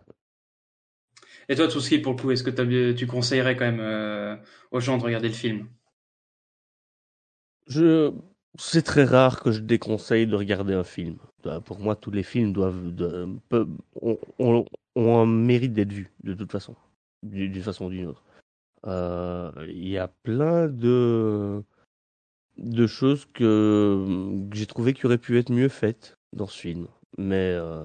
Et 1.49 1.57
toi, 1.57 1.69
Touski, 1.69 1.99
pour 1.99 2.13
le 2.15 2.19
coup, 2.21 2.31
est-ce 2.31 2.43
que 2.45 2.93
tu 2.93 3.07
conseillerais 3.07 3.57
quand 3.57 3.65
même 3.65 3.81
euh, 3.81 4.37
aux 4.71 4.81
gens 4.81 4.99
de 4.99 5.05
regarder 5.05 5.29
le 5.29 5.35
film? 5.35 5.69
Je, 7.67 8.13
c'est 8.59 8.83
très 8.83 9.05
rare 9.05 9.41
que 9.43 9.51
je 9.53 9.61
déconseille 9.61 10.27
de 10.27 10.37
regarder 10.37 10.75
un 10.75 10.85
film. 10.85 11.17
Euh, 11.47 11.61
Pour 11.61 11.79
moi, 11.81 11.97
tous 11.97 12.11
les 12.11 12.23
films 12.23 12.53
doivent, 12.53 12.95
de, 12.95 13.27
peu- 13.49 13.67
ont, 14.01 14.19
ont- 14.39 14.65
ont 14.97 15.19
un 15.19 15.27
mérite 15.27 15.73
d'être 15.73 15.93
vus, 15.93 16.11
de 16.23 16.35
toute 16.35 16.53
façon, 16.53 16.77
d'une 17.23 17.51
d'une 17.53 17.63
façon 17.63 17.87
ou 17.87 17.91
d'une 17.91 18.07
autre. 18.07 18.23
Euh, 18.87 19.53
Il 19.69 19.89
y 19.89 19.99
a 19.99 20.09
plein 20.09 20.69
de, 20.69 21.63
de 22.59 22.87
choses 22.87 23.27
que, 23.35 24.47
que 24.51 24.57
j'ai 24.57 24.67
trouvé 24.67 24.95
qui 24.95 25.07
auraient 25.07 25.19
pu 25.19 25.39
être 25.39 25.51
mieux 25.53 25.69
faites 25.69 26.19
dans 26.33 26.47
ce 26.47 26.59
film. 26.61 26.89
Mais, 27.19 27.53
euh, 27.53 27.85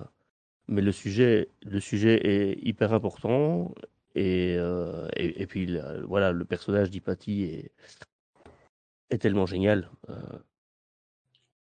mais 0.70 0.82
le 0.82 0.92
sujet, 0.92 1.50
le 1.66 1.80
sujet 1.80 2.22
est 2.24 2.60
hyper 2.62 2.94
important. 2.94 3.74
Et, 4.16 4.56
euh, 4.58 5.08
et, 5.16 5.42
et 5.42 5.48
puis, 5.48 5.78
voilà, 6.08 6.32
le 6.32 6.46
personnage 6.46 6.90
d'Hypatie 6.90 7.44
est, 7.44 7.72
est 9.10 9.18
tellement 9.18 9.46
génial. 9.46 9.90
Euh, 10.10 10.16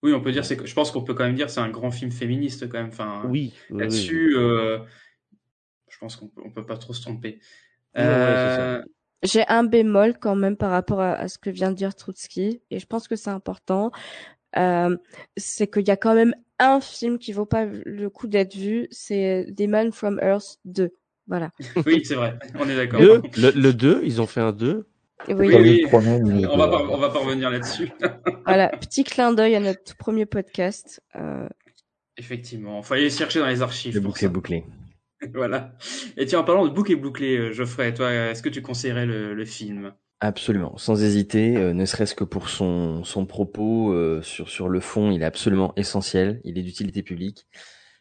Oui, 0.02 0.14
on 0.14 0.22
peut 0.22 0.32
dire, 0.32 0.46
c'est 0.46 0.66
je 0.66 0.74
pense 0.74 0.91
qu'on 0.91 1.04
peut 1.04 1.14
quand 1.14 1.26
même 1.26 1.36
dire, 1.36 1.50
c'est 1.50 1.60
un 1.60 1.70
grand 1.70 1.91
film 1.91 2.12
féministe 2.12 2.70
quand 2.70 2.80
même. 2.80 2.89
Enfin, 2.89 3.24
Oui, 3.26 3.54
oui, 3.70 3.80
là-dessus, 3.80 4.36
euh, 4.38 4.80
je 5.89 5.98
pense 5.98 6.16
qu'on 6.16 6.28
peut, 6.28 6.41
on 6.44 6.52
peut 6.52 6.66
pas 6.66 6.78
trop 6.78 6.94
se 6.94 7.02
tromper. 7.02 7.39
Ouais. 7.96 8.82
J'ai 9.24 9.48
un 9.48 9.64
bémol 9.64 10.18
quand 10.20 10.36
même 10.36 10.58
par 10.58 10.72
rapport 10.72 11.00
à, 11.00 11.14
à 11.14 11.28
ce 11.30 11.38
que 11.38 11.50
vient 11.50 11.72
de 11.72 11.78
dire 11.78 11.96
Trotsky, 11.96 12.62
et 12.72 12.80
je 12.80 12.86
pense 12.86 13.08
que 13.08 13.16
c'est 13.16 13.30
important. 13.30 13.91
Euh, 14.58 14.95
c'est 15.38 15.68
qu'il 15.68 15.88
y 15.88 15.91
a 15.91 15.97
quand 15.97 16.16
même 16.16 16.36
un 16.60 16.80
film 16.80 17.18
qui 17.18 17.34
vaut 17.34 17.45
pas 17.45 17.66
le 17.66 18.10
coup 18.10 18.28
d'être 18.28 18.56
vu, 18.56 18.88
c'est 18.91 19.47
The 19.56 19.68
Man 19.68 19.91
from 19.91 20.20
Earth 20.22 20.60
2. 20.66 20.91
Voilà. 21.28 21.51
oui, 21.86 22.04
c'est 22.04 22.16
vrai, 22.16 22.38
on 22.60 22.68
est 22.70 22.76
d'accord. 22.76 22.99
Deux, 22.99 23.22
le, 23.38 23.51
le 23.51 23.74
2, 23.74 24.01
ils 24.04 24.22
ont 24.22 24.28
fait 24.28 24.41
un 24.41 24.51
2. 24.51 24.88
Oui, 25.30 25.56
Oui, 25.56 25.86
On 25.91 26.58
va 26.58 26.68
pas, 26.68 26.84
on 26.89 26.97
va 26.97 27.10
pas 27.10 27.20
revenir 27.20 27.49
là-dessus. 27.49 27.89
Voilà, 28.45 28.68
petit 28.68 29.06
clin 29.06 29.32
d'œil 29.32 29.56
à 29.56 29.62
notre 29.62 29.82
tout 29.86 29.95
premier 29.97 30.26
podcast. 30.26 31.01
Euh, 31.16 31.47
Effectivement, 32.18 32.84
fallait 32.84 33.10
chercher 33.10 33.39
dans 33.39 33.47
les 33.47 33.62
archives. 33.62 33.95
Le 33.95 34.01
boucle 34.01 34.26
est 34.26 34.30
bouclé. 34.30 34.66
voilà. 35.34 35.72
Et 36.18 36.26
tiens, 36.26 36.39
en 36.39 36.43
parlant 36.43 36.68
de 36.68 36.74
boucle 36.74 36.91
et 36.91 36.97
bouclé, 36.97 37.38
euh, 37.38 37.51
Geoffrey, 37.54 37.93
toi, 37.93 38.12
est-ce 38.12 38.43
que 38.43 38.49
tu 38.49 38.62
conseillerais 38.62 39.06
le, 39.06 39.34
le 39.34 39.45
film? 39.45 39.93
Absolument, 40.26 40.78
sans 40.78 41.04
hésiter, 41.04 41.58
euh, 41.58 41.74
ne 41.74 41.84
serait-ce 41.84 42.16
que 42.16 42.24
pour 42.24 42.48
son, 42.48 43.04
son 43.04 43.26
propos 43.26 43.92
euh, 43.92 44.22
sur, 44.22 44.48
sur 44.48 44.70
le 44.70 44.80
fond, 44.80 45.12
il 45.12 45.22
est 45.22 45.26
absolument 45.26 45.74
essentiel, 45.76 46.40
il 46.46 46.58
est 46.58 46.62
d'utilité 46.62 47.04
publique. 47.04 47.46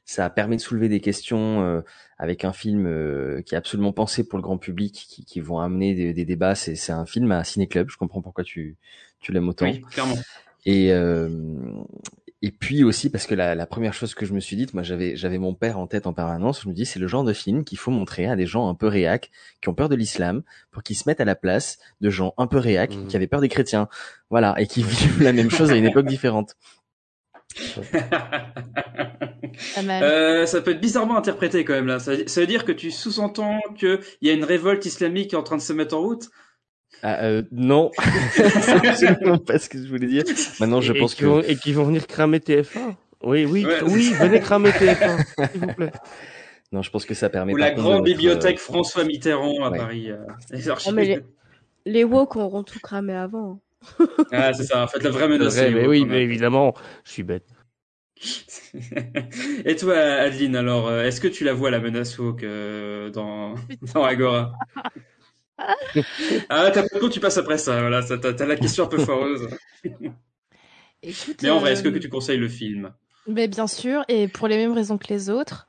Ça 0.04 0.30
permet 0.30 0.54
de 0.54 0.60
soulever 0.60 0.88
des 0.88 1.00
questions 1.00 1.64
euh, 1.64 1.80
avec 2.18 2.44
un 2.44 2.52
film 2.52 2.86
euh, 2.86 3.42
qui 3.42 3.56
est 3.56 3.58
absolument 3.58 3.92
pensé 3.92 4.22
pour 4.22 4.38
le 4.38 4.42
grand 4.42 4.56
public, 4.56 5.04
qui, 5.08 5.24
qui 5.24 5.40
vont 5.40 5.58
amener 5.58 5.94
des, 5.96 6.12
des 6.12 6.24
débats. 6.24 6.54
C'est, 6.54 6.76
c'est 6.76 6.92
un 6.92 7.06
film 7.06 7.32
à 7.32 7.42
ciné-club, 7.42 7.90
je 7.90 7.96
comprends 7.96 8.22
pourquoi 8.22 8.44
tu, 8.44 8.76
tu 9.18 9.32
l'aimes 9.32 9.48
autant. 9.48 9.66
Oui, 9.66 9.80
clairement. 9.90 10.14
Et 10.64 10.92
euh, 10.92 11.28
et 12.42 12.50
puis 12.50 12.82
aussi 12.82 13.08
parce 13.08 13.26
que 13.26 13.36
la, 13.36 13.54
la 13.54 13.66
première 13.66 13.94
chose 13.94 14.14
que 14.14 14.26
je 14.26 14.34
me 14.34 14.40
suis 14.40 14.56
dite, 14.56 14.74
moi 14.74 14.82
j'avais 14.82 15.14
j'avais 15.14 15.38
mon 15.38 15.54
père 15.54 15.78
en 15.78 15.86
tête 15.86 16.08
en 16.08 16.12
permanence. 16.12 16.62
Je 16.62 16.68
me 16.68 16.74
dis 16.74 16.84
c'est 16.84 16.98
le 16.98 17.06
genre 17.06 17.22
de 17.22 17.32
film 17.32 17.64
qu'il 17.64 17.78
faut 17.78 17.92
montrer 17.92 18.26
à 18.26 18.34
des 18.34 18.46
gens 18.46 18.68
un 18.68 18.74
peu 18.74 18.88
réac 18.88 19.30
qui 19.60 19.68
ont 19.68 19.74
peur 19.74 19.88
de 19.88 19.94
l'islam 19.94 20.42
pour 20.72 20.82
qu'ils 20.82 20.96
se 20.96 21.08
mettent 21.08 21.20
à 21.20 21.24
la 21.24 21.36
place 21.36 21.78
de 22.00 22.10
gens 22.10 22.34
un 22.38 22.48
peu 22.48 22.58
réac 22.58 22.90
qui 23.08 23.16
avaient 23.16 23.28
peur 23.28 23.40
des 23.40 23.48
chrétiens, 23.48 23.88
voilà, 24.28 24.54
et 24.58 24.66
qui 24.66 24.82
vivent 24.82 25.22
la 25.22 25.32
même 25.32 25.50
chose 25.50 25.70
à 25.70 25.76
une 25.76 25.86
époque 25.86 26.06
différente. 26.06 26.56
Euh, 29.76 30.46
ça 30.46 30.60
peut 30.62 30.70
être 30.72 30.80
bizarrement 30.80 31.16
interprété 31.16 31.64
quand 31.64 31.74
même 31.74 31.86
là. 31.86 31.98
Ça, 31.98 32.12
ça 32.26 32.40
veut 32.40 32.46
dire 32.46 32.64
que 32.64 32.72
tu 32.72 32.90
sous-entends 32.90 33.60
qu'il 33.76 34.00
y 34.22 34.30
a 34.30 34.32
une 34.32 34.44
révolte 34.44 34.86
islamique 34.86 35.30
qui 35.30 35.34
est 35.34 35.38
en 35.38 35.42
train 35.42 35.58
de 35.58 35.62
se 35.62 35.72
mettre 35.72 35.94
en 35.96 36.00
route 36.00 36.30
Ah, 37.02 37.24
euh, 37.24 37.42
non, 37.50 37.90
c'est 38.32 38.44
absolument 38.86 39.38
pas 39.38 39.58
ce 39.58 39.68
que 39.68 39.76
je 39.82 39.88
voulais 39.88 40.06
dire. 40.06 40.22
Maintenant 40.60 40.80
je 40.80 40.92
et, 40.92 40.98
pense 40.98 41.14
que 41.16 41.24
vont, 41.26 41.40
et 41.40 41.56
qui 41.56 41.72
vont 41.72 41.84
venir 41.84 42.06
cramer 42.06 42.38
TF1. 42.38 42.94
Oui, 43.24 43.44
oui, 43.44 43.64
Ouais. 43.66 43.82
oui, 43.84 44.12
venez 44.18 44.40
cramer 44.40 44.70
TF1, 44.70 45.50
s'il 45.52 45.60
vous 45.60 45.74
plaît. 45.74 45.92
non, 46.72 46.82
je 46.82 46.90
pense 46.90 47.04
que 47.04 47.14
ça 47.14 47.28
permet. 47.28 47.52
Ou 47.52 47.56
la 47.56 47.72
grande 47.72 48.04
bibliothèque 48.04 48.56
euh, 48.56 48.60
François 48.60 49.04
Mitterrand 49.04 49.64
à 49.64 49.70
ouais. 49.70 49.78
Paris. 49.78 50.10
euh, 50.10 50.18
les 50.52 50.64
Non, 50.66 50.70
archives. 50.72 50.94
mais 50.94 51.04
les, 51.04 51.20
les 51.86 52.04
woke 52.04 52.36
auront 52.36 52.62
tout 52.62 52.78
cramé 52.80 53.14
avant. 53.14 53.60
Ah, 54.30 54.52
c'est 54.52 54.62
ça. 54.64 54.84
En 54.84 54.86
fait, 54.86 55.02
la 55.02 55.10
vraie 55.10 55.22
C'est 55.24 55.28
menace. 55.28 55.56
vrai, 55.56 55.70
mais 55.72 55.86
oui, 55.88 56.04
mais 56.04 56.22
évidemment, 56.22 56.74
je 57.04 57.10
suis 57.10 57.22
bête. 57.24 57.48
Et 59.64 59.74
toi, 59.76 59.96
Adeline, 59.96 60.54
alors, 60.56 60.88
euh, 60.88 61.02
est-ce 61.04 61.20
que 61.20 61.26
tu 61.28 61.42
la 61.44 61.52
vois 61.52 61.70
la 61.72 61.80
menace 61.80 62.16
woke 62.18 62.44
euh, 62.44 63.10
dans, 63.10 63.54
dans 63.94 64.04
Agora? 64.04 64.52
Ah, 66.48 66.70
t'as 66.70 66.84
tu 67.10 67.20
passes 67.20 67.38
après 67.38 67.58
ça. 67.58 67.80
Voilà, 67.80 68.02
ça, 68.02 68.18
t'as, 68.18 68.46
la 68.46 68.56
question 68.56 68.84
un 68.84 68.88
peu 68.88 68.98
foireuse. 68.98 69.48
Écoute, 71.02 71.42
Mais 71.42 71.50
en 71.50 71.58
vrai, 71.58 71.72
est-ce 71.72 71.82
que 71.82 71.88
euh, 71.88 71.98
tu 71.98 72.08
conseilles 72.08 72.38
le 72.38 72.48
film? 72.48 72.92
Mais 73.26 73.48
bien 73.48 73.66
sûr, 73.66 74.04
et 74.08 74.28
pour 74.28 74.48
les 74.48 74.56
mêmes 74.56 74.72
raisons 74.72 74.98
que 74.98 75.08
les 75.08 75.30
autres. 75.30 75.68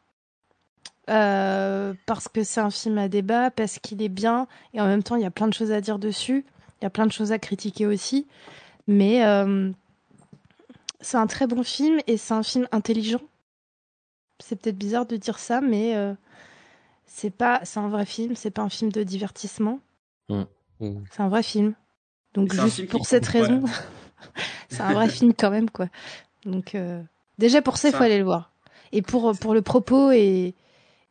Euh, 1.09 1.93
parce 2.05 2.27
que 2.29 2.43
c'est 2.43 2.61
un 2.61 2.69
film 2.69 2.97
à 2.97 3.09
débat, 3.09 3.51
parce 3.51 3.79
qu'il 3.79 4.01
est 4.01 4.09
bien, 4.09 4.47
et 4.73 4.79
en 4.79 4.87
même 4.87 5.03
temps, 5.03 5.15
il 5.15 5.23
y 5.23 5.25
a 5.25 5.31
plein 5.31 5.47
de 5.47 5.53
choses 5.53 5.71
à 5.71 5.81
dire 5.81 5.99
dessus. 5.99 6.45
Il 6.81 6.85
y 6.85 6.87
a 6.87 6.89
plein 6.89 7.05
de 7.05 7.11
choses 7.11 7.31
à 7.31 7.39
critiquer 7.39 7.87
aussi. 7.87 8.27
Mais 8.87 9.25
euh, 9.25 9.71
c'est 11.01 11.17
un 11.17 11.27
très 11.27 11.47
bon 11.47 11.63
film, 11.63 11.99
et 12.07 12.17
c'est 12.17 12.33
un 12.33 12.43
film 12.43 12.67
intelligent. 12.71 13.21
C'est 14.39 14.61
peut-être 14.61 14.77
bizarre 14.77 15.05
de 15.05 15.17
dire 15.17 15.39
ça, 15.39 15.61
mais 15.61 15.95
c'est 17.15 17.29
pas, 17.29 17.59
c'est 17.63 17.79
un 17.79 17.89
vrai 17.89 18.07
film, 18.07 18.35
c'est 18.35 18.49
pas 18.49 18.63
un 18.63 18.69
film 18.69 18.91
de 18.91 19.03
divertissement. 19.03 19.79
Mm. 20.29 20.41
C'est 21.11 21.21
un 21.21 21.29
vrai 21.29 21.43
film. 21.43 21.75
Donc 22.33 22.51
juste 22.51 22.75
film 22.77 22.87
qui 22.87 22.91
pour 22.91 23.05
cette 23.05 23.27
ouais. 23.27 23.41
raison, 23.41 23.61
c'est 24.69 24.81
un 24.81 24.93
vrai 24.93 25.07
film 25.07 25.33
quand 25.37 25.51
même, 25.51 25.69
quoi. 25.69 25.87
Donc 26.45 26.73
euh, 26.73 27.01
déjà 27.37 27.61
pour 27.61 27.77
ça, 27.77 27.89
il 27.89 27.95
faut 27.95 28.03
aller 28.03 28.17
le 28.17 28.23
voir. 28.23 28.51
Et 28.91 29.03
pour 29.03 29.31
pour 29.37 29.53
le 29.53 29.61
propos 29.61 30.11
et 30.11 30.55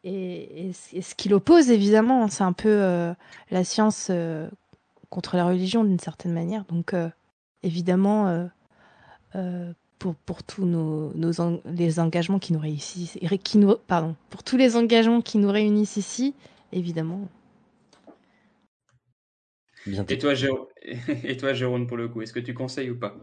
et, 0.03 0.67
et 0.69 0.73
ce- 0.73 0.97
et 0.97 1.03
ce 1.03 1.15
qu'il 1.15 1.33
oppose 1.35 1.71
évidemment, 1.71 2.27
c'est 2.27 2.43
un 2.43 2.53
peu 2.53 2.69
euh, 2.69 3.15
la 3.53 3.63
science 3.63 4.09
euh, 4.11 4.51
contre 5.09 5.37
la 5.37 5.45
religion 5.45 5.85
d'une 5.85 6.01
certaine 6.01 6.33
manière. 6.33 6.65
Donc 6.65 6.95
euh, 6.95 7.09
évidemment 7.63 8.27
euh, 8.27 8.47
euh, 9.37 9.73
pour 10.03 10.17
pour 10.17 10.43
tous 10.43 10.65
nos, 10.65 11.13
nos 11.15 11.41
en- 11.41 11.61
les 11.65 12.01
engagements 12.01 12.41
qui 12.41 12.53
nous 12.53 12.59
réussissent, 12.59 13.19
qui 13.45 13.59
nous 13.59 13.77
pardon 13.87 14.17
pour 14.31 14.43
tous 14.43 14.57
les 14.57 14.77
engagements 14.77 15.21
qui 15.23 15.39
nous 15.39 15.51
réunissent 15.51 15.97
ici, 15.97 16.35
évidemment. 16.73 17.21
bien 19.87 20.05
Et 20.09 20.19
toi, 20.19 20.35
Jérôme, 20.35 20.67
et 21.25 21.37
toi, 21.37 21.53
Jérôme, 21.55 21.87
pour 21.87 21.97
le 21.97 22.09
coup, 22.09 22.21
est-ce 22.23 22.33
que 22.33 22.41
tu 22.41 22.53
conseilles 22.53 22.91
ou 22.91 22.99
pas? 22.99 23.15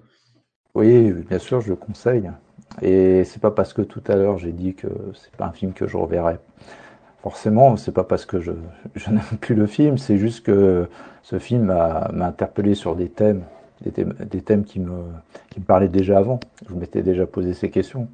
Oui, 0.76 1.12
bien 1.12 1.40
sûr, 1.40 1.62
je 1.62 1.70
le 1.70 1.76
conseille. 1.76 2.30
Et 2.82 3.24
c'est 3.26 3.42
pas 3.42 3.52
parce 3.52 3.74
que 3.74 3.82
tout 3.82 4.04
à 4.08 4.16
l'heure 4.16 4.38
j'ai 4.38 4.52
dit 4.52 4.76
que 4.76 4.88
c'est 5.16 5.32
pas 5.36 5.46
un 5.48 5.52
film 5.52 5.74
que 5.74 5.88
je 5.88 5.98
reverrai. 5.98 6.38
Forcément, 7.24 7.78
c'est 7.78 7.94
pas 7.94 8.04
parce 8.06 8.26
que 8.26 8.40
je, 8.42 8.52
je 8.96 9.10
n'aime 9.12 9.38
plus 9.42 9.56
le 9.56 9.68
film, 9.68 9.98
c'est 9.98 10.18
juste 10.18 10.46
que 10.46 10.90
ce 11.24 11.40
film 11.40 11.64
m'a 11.66 12.10
m'a 12.14 12.28
interpellé 12.28 12.76
sur 12.76 12.96
des 12.96 13.10
thèmes, 13.10 13.44
des 13.82 14.42
thèmes, 14.42 14.64
qui, 14.64 14.80
me, 14.80 14.92
qui 15.50 15.60
me 15.60 15.66
parlaient 15.66 15.88
déjà 15.88 16.18
avant. 16.18 16.40
Je 16.68 16.76
m'étais 16.76 17.02
déjà 17.02 17.26
posé 17.26 17.54
ces 17.54 17.70
questions. 17.70 18.08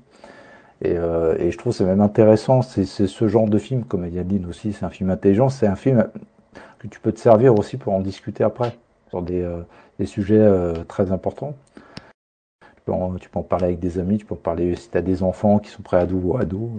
Et, 0.81 0.97
euh, 0.97 1.35
et 1.39 1.51
je 1.51 1.57
trouve 1.57 1.73
c'est 1.73 1.85
même 1.85 2.01
intéressant, 2.01 2.61
c'est 2.61 2.85
ce 2.85 3.27
genre 3.27 3.47
de 3.47 3.57
film, 3.57 3.85
comme 3.85 4.07
Yaddine 4.07 4.45
aussi, 4.45 4.73
c'est 4.73 4.85
un 4.85 4.89
film 4.89 5.09
intelligent, 5.09 5.49
c'est 5.49 5.67
un 5.67 5.75
film 5.75 6.05
que 6.79 6.87
tu 6.87 6.99
peux 6.99 7.13
te 7.13 7.19
servir 7.19 7.57
aussi 7.57 7.77
pour 7.77 7.93
en 7.93 8.01
discuter 8.01 8.43
après, 8.43 8.77
sur 9.09 9.21
des, 9.21 9.41
euh, 9.41 9.61
des 9.99 10.05
sujets 10.05 10.37
euh, 10.37 10.83
très 10.87 11.11
importants. 11.11 11.55
Tu 12.61 12.81
peux, 12.85 12.91
en, 12.91 13.43
parler 13.43 13.65
avec 13.65 13.79
des 13.79 13.99
amis, 13.99 14.17
tu 14.17 14.25
peux 14.25 14.35
en 14.35 14.37
parler 14.37 14.75
si 14.75 14.89
tu 14.89 14.97
as 14.97 15.01
des 15.01 15.23
enfants 15.23 15.59
qui 15.59 15.69
sont 15.69 15.81
prêts 15.81 15.97
ados 15.97 16.21
ou 16.23 16.37
ados, 16.37 16.69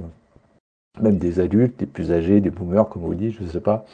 même 1.00 1.18
des 1.18 1.40
adultes, 1.40 1.78
des 1.78 1.86
plus 1.86 2.12
âgés, 2.12 2.40
des 2.40 2.50
boomers, 2.50 2.88
comme 2.88 3.02
vous 3.02 3.14
dites, 3.14 3.36
je 3.40 3.46
sais 3.46 3.60
pas. 3.60 3.84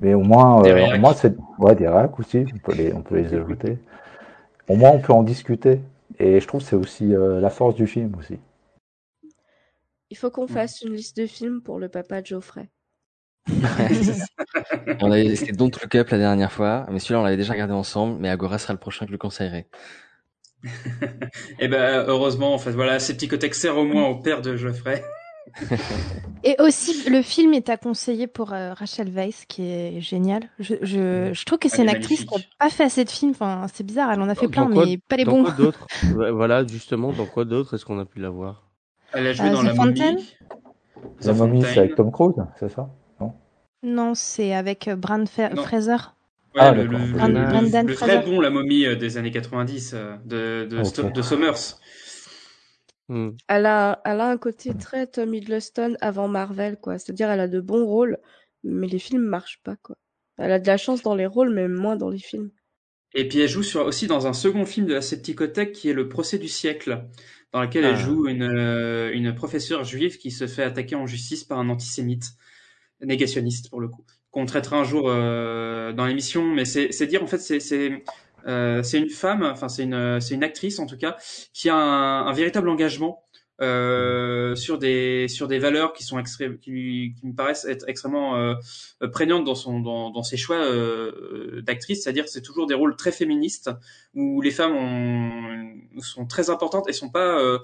Mais 0.00 0.14
au 0.14 0.22
moins, 0.22 0.62
Des 0.62 0.70
euh, 0.70 0.96
au 0.96 0.98
moins 0.98 1.14
c'est 1.14 1.34
ouais, 1.58 1.74
des 1.74 1.88
réacs 1.88 2.18
aussi, 2.18 2.44
on 2.54 2.58
peut 2.58 2.74
les, 2.74 2.92
on 2.92 3.02
peut 3.02 3.16
les 3.16 3.34
ajouter. 3.34 3.78
Au 4.68 4.76
moins, 4.76 4.90
on 4.90 4.98
peut 5.00 5.12
en 5.12 5.22
discuter. 5.22 5.80
Et 6.18 6.40
je 6.40 6.46
trouve 6.46 6.62
que 6.62 6.66
c'est 6.66 6.76
aussi 6.76 7.14
euh, 7.14 7.40
la 7.40 7.50
force 7.50 7.74
du 7.74 7.86
film 7.86 8.14
aussi. 8.18 8.38
Il 10.10 10.16
faut 10.16 10.30
qu'on 10.30 10.48
fasse 10.48 10.82
une 10.82 10.94
liste 10.94 11.16
de 11.16 11.26
films 11.26 11.62
pour 11.62 11.78
le 11.78 11.88
papa 11.88 12.20
de 12.20 12.26
Geoffrey. 12.26 12.68
On 15.00 15.10
avait 15.10 15.34
c'était 15.34 15.52
Don't 15.52 15.70
Look 15.80 15.94
Up 15.94 16.08
la 16.10 16.18
dernière 16.18 16.52
fois, 16.52 16.86
mais 16.90 16.98
celui-là 16.98 17.20
on 17.20 17.24
l'avait 17.24 17.36
déjà 17.36 17.52
regardé 17.52 17.72
ensemble, 17.72 18.18
mais 18.20 18.28
Agora 18.28 18.58
sera 18.58 18.72
le 18.72 18.78
prochain 18.78 19.06
que 19.06 19.10
je 19.10 19.12
le 19.12 19.18
conseillerai. 19.18 19.66
Et 21.58 21.68
ben 21.68 22.04
heureusement, 22.06 22.52
en 22.52 22.58
fait, 22.58 22.72
voilà, 22.72 22.98
Septicotech 22.98 23.54
sert 23.54 23.78
au 23.78 23.84
moins 23.84 24.08
au 24.08 24.16
père 24.16 24.42
de 24.42 24.56
Geoffrey. 24.56 25.02
Et 26.44 26.56
aussi, 26.58 27.08
le 27.10 27.22
film 27.22 27.52
est 27.54 27.68
à 27.68 27.76
conseiller 27.76 28.26
pour 28.26 28.52
euh, 28.52 28.72
Rachel 28.72 29.08
Weisz, 29.10 29.44
qui 29.46 29.62
est 29.62 30.00
génial. 30.00 30.44
Je, 30.58 30.74
je, 30.82 31.30
je 31.34 31.44
trouve 31.44 31.58
que 31.58 31.68
c'est 31.68 31.82
une 31.82 31.88
actrice 31.88 32.24
qui 32.24 32.34
n'a 32.34 32.42
pas 32.58 32.70
fait 32.70 32.84
assez 32.84 33.04
de 33.04 33.10
films. 33.10 33.32
Enfin, 33.32 33.66
c'est 33.72 33.84
bizarre, 33.84 34.10
elle 34.12 34.20
en 34.22 34.28
a 34.28 34.34
fait 34.34 34.48
plein, 34.48 34.64
Dans 34.66 34.72
quoi- 34.74 34.86
mais 34.86 34.98
pas 34.98 35.16
les 35.16 35.24
dans 35.24 35.32
bons. 35.32 35.42
quoi 35.44 35.52
d'autre 35.52 35.86
Voilà, 36.32 36.64
justement, 36.66 37.12
dans 37.12 37.26
quoi 37.26 37.44
d'autre 37.44 37.74
est-ce 37.74 37.84
qu'on 37.84 37.98
a 37.98 38.04
pu 38.06 38.20
la 38.20 38.30
voir? 38.30 38.64
Elle 39.12 39.26
a 39.26 39.32
joué 39.32 39.48
Euh, 39.48 39.52
dans 39.52 39.62
The 39.62 39.66
La 39.66 39.74
Fountain? 39.74 40.12
Momie. 40.12 40.36
The 41.20 41.26
momie, 41.28 41.62
c'est 41.62 41.78
avec 41.80 41.94
Tom 41.94 42.10
Cruise, 42.10 42.34
c'est 42.58 42.70
ça? 42.70 42.88
Non? 43.20 43.32
Non, 43.82 44.14
c'est 44.14 44.54
avec 44.54 44.88
euh, 44.88 44.96
Bran 44.96 45.24
Fa- 45.26 45.50
Non. 45.50 45.62
Fraser. 45.62 45.92
Ouais, 46.54 46.60
Ah, 46.62 46.72
le, 46.72 46.84
le- 46.84 46.98
le- 46.98 47.12
Brendan 47.12 47.86
le 47.86 47.94
Fraser. 47.94 48.20
très 48.20 48.26
bon 48.28 48.40
La 48.40 48.50
Momie 48.50 48.84
euh, 48.84 48.96
des 48.96 49.16
années 49.18 49.30
90 49.30 49.92
euh, 49.94 50.16
de, 50.24 50.66
de. 50.68 50.82
Sto- 50.84 51.10
de 51.12 51.22
Somers. 51.22 51.78
Hmm. 53.10 53.30
Elle 53.48 53.66
a, 53.66 54.00
elle 54.04 54.20
a 54.20 54.28
un 54.28 54.38
côté 54.38 54.72
très 54.72 55.08
Tom 55.08 55.34
Hiddleston 55.34 55.96
avant 56.00 56.28
Marvel, 56.28 56.76
quoi. 56.80 56.96
C'est-à-dire, 56.96 57.28
elle 57.28 57.40
a 57.40 57.48
de 57.48 57.60
bons 57.60 57.84
rôles, 57.84 58.18
mais 58.62 58.86
les 58.86 59.00
films 59.00 59.24
marchent 59.24 59.60
pas, 59.64 59.74
quoi. 59.82 59.96
Elle 60.38 60.52
a 60.52 60.60
de 60.60 60.66
la 60.68 60.76
chance 60.76 61.02
dans 61.02 61.16
les 61.16 61.26
rôles, 61.26 61.50
mais 61.52 61.66
moins 61.66 61.96
dans 61.96 62.08
les 62.08 62.20
films. 62.20 62.52
Et 63.14 63.26
puis 63.26 63.40
elle 63.40 63.48
joue 63.48 63.64
sur, 63.64 63.84
aussi 63.84 64.06
dans 64.06 64.28
un 64.28 64.32
second 64.32 64.64
film 64.64 64.86
de 64.86 64.94
la 64.94 65.02
Septicotech 65.02 65.72
qui 65.72 65.88
est 65.90 65.92
Le 65.92 66.08
procès 66.08 66.38
du 66.38 66.46
siècle, 66.46 67.04
dans 67.52 67.60
lequel 67.60 67.84
Ah. 67.84 67.90
elle 67.90 67.96
joue 67.96 68.28
une, 68.28 68.44
euh, 68.44 69.10
une 69.12 69.34
professeure 69.34 69.82
juive 69.82 70.18
qui 70.18 70.30
se 70.30 70.46
fait 70.46 70.62
attaquer 70.62 70.94
en 70.94 71.06
justice 71.08 71.42
par 71.42 71.58
un 71.58 71.68
antisémite, 71.68 72.26
négationniste 73.02 73.70
pour 73.70 73.80
le 73.80 73.88
coup, 73.88 74.04
qu'on 74.30 74.46
traitera 74.46 74.78
un 74.78 74.84
jour 74.84 75.06
euh, 75.08 75.92
dans 75.92 76.06
l'émission. 76.06 76.44
Mais 76.54 76.64
c'est 76.64 76.92
c'est 76.92 77.08
dire 77.08 77.24
en 77.24 77.26
fait 77.26 77.38
c'est 77.38 77.58
c'est 77.58 78.04
euh, 78.46 78.82
c'est 78.82 78.98
une 78.98 79.10
femme, 79.10 79.42
enfin 79.42 79.68
c'est 79.68 79.84
une 79.84 80.20
c'est 80.20 80.34
une 80.34 80.44
actrice 80.44 80.78
en 80.78 80.86
tout 80.86 80.96
cas 80.96 81.16
qui 81.52 81.68
a 81.68 81.74
un, 81.74 82.26
un 82.26 82.32
véritable 82.32 82.68
engagement 82.68 83.24
euh, 83.60 84.54
sur 84.54 84.78
des 84.78 85.28
sur 85.28 85.46
des 85.46 85.58
valeurs 85.58 85.92
qui 85.92 86.02
sont 86.02 86.22
qui, 86.22 87.14
qui 87.14 87.26
me 87.26 87.34
paraissent 87.34 87.66
être 87.66 87.84
extrêmement 87.88 88.36
euh, 88.36 88.54
prégnantes 89.12 89.44
dans 89.44 89.54
son 89.54 89.80
dans, 89.80 90.10
dans 90.10 90.22
ses 90.22 90.38
choix 90.38 90.56
euh, 90.56 91.60
d'actrice, 91.60 92.02
c'est-à-dire 92.02 92.24
que 92.24 92.30
c'est 92.30 92.40
toujours 92.40 92.66
des 92.66 92.74
rôles 92.74 92.96
très 92.96 93.12
féministes 93.12 93.70
où 94.14 94.40
les 94.40 94.50
femmes 94.50 94.74
ont, 94.74 96.00
sont 96.00 96.26
très 96.26 96.48
importantes 96.48 96.88
et 96.88 96.94
sont 96.94 97.10
pas 97.10 97.38
euh, 97.38 97.58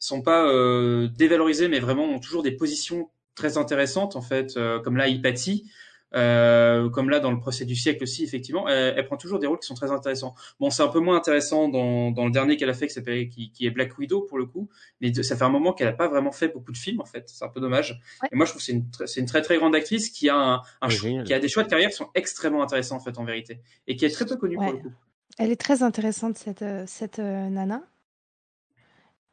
sont 0.00 0.22
pas 0.22 0.48
euh, 0.48 1.08
dévalorisées 1.16 1.68
mais 1.68 1.78
vraiment 1.78 2.06
ont 2.06 2.18
toujours 2.18 2.42
des 2.42 2.52
positions 2.52 3.10
très 3.36 3.56
intéressantes 3.56 4.16
en 4.16 4.22
fait 4.22 4.58
comme 4.82 4.96
là 4.96 5.06
Hypatie 5.06 5.70
euh, 6.14 6.90
comme 6.90 7.08
là 7.10 7.20
dans 7.20 7.30
le 7.30 7.38
procès 7.38 7.64
du 7.64 7.76
siècle 7.76 8.02
aussi 8.02 8.24
effectivement 8.24 8.68
elle, 8.68 8.94
elle 8.96 9.04
prend 9.06 9.16
toujours 9.16 9.38
des 9.38 9.46
rôles 9.46 9.58
qui 9.60 9.66
sont 9.66 9.74
très 9.74 9.90
intéressants 9.92 10.34
bon 10.58 10.68
c'est 10.70 10.82
un 10.82 10.88
peu 10.88 10.98
moins 11.00 11.16
intéressant 11.16 11.68
dans, 11.68 12.10
dans 12.10 12.24
le 12.24 12.32
dernier 12.32 12.56
qu'elle 12.56 12.68
a 12.70 12.74
fait 12.74 12.88
qui 12.88 12.94
s'appelle 12.94 13.28
qui, 13.28 13.52
qui 13.52 13.66
est 13.66 13.70
Black 13.70 13.96
Widow 13.98 14.22
pour 14.22 14.38
le 14.38 14.46
coup 14.46 14.68
mais 15.00 15.12
ça 15.22 15.36
fait 15.36 15.44
un 15.44 15.48
moment 15.50 15.72
qu'elle 15.72 15.88
a 15.88 15.92
pas 15.92 16.08
vraiment 16.08 16.32
fait 16.32 16.48
beaucoup 16.48 16.72
de 16.72 16.76
films 16.76 17.00
en 17.00 17.04
fait 17.04 17.28
c'est 17.28 17.44
un 17.44 17.48
peu 17.48 17.60
dommage 17.60 18.00
Ouais. 18.22 18.28
et 18.32 18.36
moi 18.36 18.44
je 18.46 18.50
trouve 18.50 18.60
que 18.60 18.66
c'est 18.66 18.72
une 18.72 18.86
c'est 19.06 19.20
une 19.20 19.26
très 19.26 19.42
très 19.42 19.56
grande 19.58 19.74
actrice 19.74 20.10
qui 20.10 20.28
a 20.28 20.36
un, 20.36 20.88
qui 20.88 21.32
a 21.32 21.38
des 21.38 21.48
choix 21.48 21.62
de 21.62 21.68
carrière 21.68 21.90
qui 21.90 21.96
sont 21.96 22.10
extrêmement 22.14 22.62
intéressants 22.62 22.96
en 22.96 23.00
fait 23.00 23.16
en 23.18 23.24
vérité 23.24 23.60
et 23.86 23.94
qui 23.96 24.04
est 24.04 24.10
très 24.10 24.26
peu 24.26 24.36
connue 24.36 24.58
Ouais. 24.58 24.66
pour 24.66 24.74
le 24.74 24.82
coup 24.88 24.94
Elle 25.38 25.50
est 25.52 25.60
très 25.60 25.82
intéressante, 25.82 26.36
cette, 26.38 26.62
euh, 26.62 26.84
cette 26.86 27.18
euh, 27.20 27.48
nana. 27.48 27.82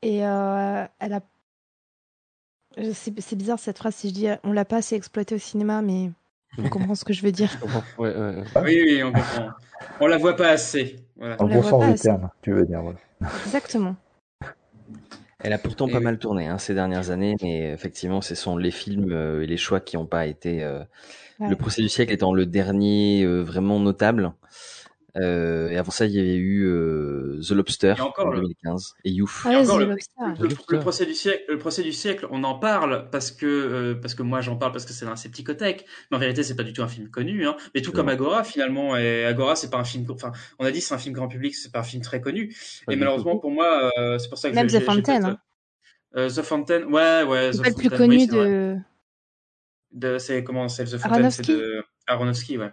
Et 0.03 0.25
euh, 0.25 0.85
elle 0.99 1.13
a. 1.13 1.21
C'est 2.93 3.19
c'est 3.19 3.35
bizarre 3.35 3.57
cette 3.59 3.77
phrase 3.79 3.95
si 3.95 4.09
je 4.09 4.13
dis 4.13 4.27
on 4.43 4.51
l'a 4.53 4.63
pas 4.65 4.77
assez 4.77 4.95
exploité 4.95 5.33
au 5.35 5.39
cinéma, 5.39 5.81
mais 5.81 6.11
on 6.57 6.69
comprend 6.69 6.95
ce 6.95 7.05
que 7.05 7.13
je 7.13 7.21
veux 7.21 7.31
dire. 7.31 7.51
Ouais, 7.97 8.15
ouais, 8.15 8.35
ouais. 8.35 8.43
oui 8.63 8.81
oui 8.85 9.03
on 9.03 9.11
comprend 9.11 9.49
on 9.99 10.07
la 10.07 10.17
voit 10.17 10.35
pas 10.35 10.49
assez 10.49 10.97
voilà. 11.15 11.35
La 11.39 11.45
bon 11.45 11.61
voit 11.61 11.69
sens 11.69 11.79
pas 11.79 11.87
du 11.87 11.93
assez. 11.93 12.03
terme, 12.03 12.29
tu 12.41 12.51
veux 12.53 12.65
dire. 12.65 12.81
Voilà. 12.81 12.97
Exactement. 13.45 13.95
Elle 15.43 15.53
a 15.53 15.57
pourtant 15.59 15.87
Et 15.87 15.91
pas 15.91 15.97
oui. 15.99 16.03
mal 16.03 16.17
tourné 16.19 16.47
hein, 16.47 16.57
ces 16.57 16.73
dernières 16.73 17.09
années, 17.11 17.35
mais 17.41 17.71
effectivement, 17.71 18.21
ce 18.21 18.35
sont 18.35 18.57
les 18.57 18.71
films 18.71 19.11
euh, 19.11 19.43
et 19.43 19.47
les 19.47 19.57
choix 19.57 19.79
qui 19.79 19.95
n'ont 19.97 20.05
pas 20.05 20.25
été. 20.27 20.63
euh, 20.63 20.83
Ouais. 21.39 21.49
Le 21.49 21.55
procès 21.55 21.83
du 21.83 21.89
siècle 21.89 22.11
étant 22.11 22.33
le 22.33 22.47
dernier 22.47 23.21
euh, 23.23 23.41
vraiment 23.43 23.79
notable. 23.79 24.33
Euh, 25.19 25.69
et 25.69 25.77
avant 25.77 25.91
ça, 25.91 26.05
il 26.05 26.11
y 26.11 26.19
avait 26.19 26.35
eu 26.35 26.65
euh, 26.67 27.39
The 27.41 27.51
Lobster 27.51 27.95
Et 27.97 28.01
encore 28.01 28.27
en 28.27 28.31
le- 28.31 28.41
2015 28.41 28.93
et 29.03 29.09
Youth. 29.11 29.29
Ah 29.45 29.53
Et 29.53 29.55
encore, 29.55 29.77
The 29.77 29.81
le, 29.81 29.95
le- 30.47 30.49
le 30.69 30.79
procès 30.79 31.05
du 31.05 31.13
siècle, 31.15 31.43
le 31.49 31.57
procès 31.57 31.81
du 31.81 31.91
siècle, 31.91 32.27
on 32.29 32.43
en 32.43 32.59
parle 32.59 33.09
parce 33.09 33.31
que 33.31 33.45
euh, 33.45 33.95
parce 33.95 34.13
que 34.15 34.21
moi 34.23 34.41
j'en 34.41 34.57
parle 34.57 34.73
parce 34.73 34.85
que 34.85 34.93
c'est 34.93 35.05
dans 35.05 35.11
la 35.11 35.17
Septicothèque, 35.17 35.85
mais 36.11 36.17
en 36.17 36.19
vérité 36.19 36.43
c'est 36.43 36.55
pas 36.55 36.63
du 36.63 36.73
tout 36.73 36.83
un 36.83 36.87
film 36.87 37.09
connu. 37.09 37.47
Hein. 37.47 37.55
Mais 37.73 37.81
tout 37.81 37.91
comme. 37.91 38.09
Agora 38.09 38.43
finalement, 38.43 38.95
et 38.97 39.25
Agora 39.25 39.55
c'est 39.55 39.69
pas 39.69 39.77
un 39.79 39.83
film, 39.83 40.05
enfin 40.11 40.31
on 40.59 40.65
a 40.65 40.71
dit 40.71 40.81
c'est 40.81 40.93
un 40.93 40.99
film 40.99 41.15
grand 41.15 41.27
public, 41.27 41.55
c'est 41.55 41.71
pas 41.71 41.79
un 41.79 41.83
film 41.83 42.03
très 42.03 42.21
connu. 42.21 42.55
Pas 42.85 42.93
et 42.93 42.95
malheureusement 42.95 43.37
pour 43.39 43.51
moi, 43.51 43.91
euh, 43.97 44.19
c'est 44.19 44.29
pour 44.29 44.37
ça 44.37 44.49
que 44.49 44.55
Même 44.55 44.67
The 44.67 44.79
Fountain, 44.81 45.23
hein. 45.23 45.37
Euh, 46.15 46.29
The 46.29 46.41
Fountain, 46.41 46.83
ouais 46.83 47.23
ouais. 47.23 47.51
C'est 47.53 47.59
The 47.59 47.63
pas 47.63 47.69
le 47.69 47.75
plus 47.75 47.89
oui, 47.89 47.97
connu 47.97 48.27
de. 48.27 48.77
De, 49.93 50.17
c'est 50.19 50.43
comment 50.43 50.67
c'est 50.67 50.83
The 50.85 50.97
Fountain, 50.97 51.29
c'est 51.31 51.49
Aronofsky? 51.49 51.53
de 51.53 51.83
Aronofsky, 52.07 52.57
ouais. 52.57 52.71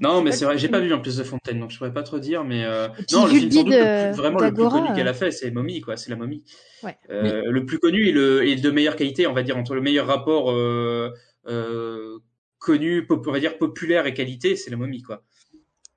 Non, 0.00 0.22
mais 0.22 0.30
c'est 0.32 0.44
vrai, 0.44 0.56
j'ai 0.58 0.68
pas 0.68 0.78
vu 0.80 0.92
en 0.92 1.00
plus 1.00 1.18
The 1.18 1.24
Fountain, 1.24 1.54
donc 1.56 1.70
je 1.70 1.78
pourrais 1.78 1.92
pas 1.92 2.02
trop 2.04 2.18
dire, 2.20 2.44
mais 2.44 2.64
euh, 2.64 2.88
non, 3.12 3.26
le 3.26 3.30
film 3.32 3.44
le 3.46 3.50
sans 3.50 3.62
doute 3.62 3.64
bide, 3.64 3.68
le 3.68 3.84
euh, 3.84 4.08
plus, 4.10 4.16
vraiment 4.16 4.38
le 4.40 4.54
plus 4.54 4.68
connu 4.68 4.92
qu'elle 4.94 5.08
euh. 5.08 5.10
a 5.10 5.14
fait, 5.14 5.30
c'est 5.32 5.50
Mommy, 5.50 5.80
quoi, 5.80 5.96
c'est 5.96 6.10
la 6.10 6.16
Momie. 6.16 6.44
Ouais. 6.84 6.96
Euh, 7.10 7.42
le 7.50 7.66
plus 7.66 7.78
connu 7.80 8.06
et, 8.06 8.12
le, 8.12 8.46
et 8.46 8.54
de 8.56 8.70
meilleure 8.70 8.94
qualité, 8.96 9.26
on 9.26 9.32
va 9.32 9.42
dire, 9.42 9.56
entre 9.56 9.74
le 9.74 9.80
meilleur 9.80 10.06
rapport 10.06 10.52
euh, 10.52 11.10
euh, 11.48 12.18
connu, 12.58 13.06
pop- 13.06 13.26
on 13.26 13.32
va 13.32 13.40
dire 13.40 13.58
populaire 13.58 14.06
et 14.06 14.14
qualité, 14.14 14.54
c'est 14.54 14.70
la 14.70 14.76
Momie, 14.76 15.02
quoi. 15.02 15.24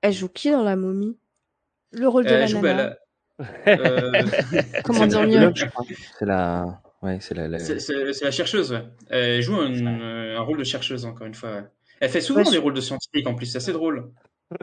Elle 0.00 0.12
joue 0.12 0.28
qui 0.28 0.50
dans 0.50 0.64
La 0.64 0.74
Momie? 0.74 1.16
Le 1.92 2.08
rôle 2.08 2.24
de 2.24 2.30
Euh, 2.30 2.38
la 2.38 2.40
elle 2.42 2.48
joue, 2.48 2.60
nana. 2.60 2.96
elle 3.66 3.80
a- 3.80 3.80
euh, 3.80 4.26
Comment 4.84 5.06
dire 5.06 5.26
mieux? 5.28 5.52
C'est 6.18 6.26
la, 6.26 6.82
ouais, 7.02 7.18
c'est 7.20 7.34
la. 7.34 7.46
la- 7.46 7.58
C'est 7.60 8.24
la 8.24 8.30
chercheuse, 8.32 8.72
ouais. 8.72 8.82
Elle 9.10 9.42
joue 9.42 9.54
un, 9.56 9.72
euh, 9.86 10.38
un 10.38 10.40
rôle 10.40 10.58
de 10.58 10.64
chercheuse, 10.64 11.04
encore 11.04 11.26
une 11.26 11.34
fois. 11.34 11.50
ouais. 11.52 11.64
Elle 12.02 12.10
fait 12.10 12.20
souvent 12.20 12.42
Ouais, 12.42 12.50
des 12.50 12.58
rôles 12.58 12.74
de 12.74 12.80
scientifique 12.80 13.28
en 13.28 13.34
plus, 13.36 13.46
c'est 13.46 13.58
assez 13.58 13.72
drôle. 13.72 14.10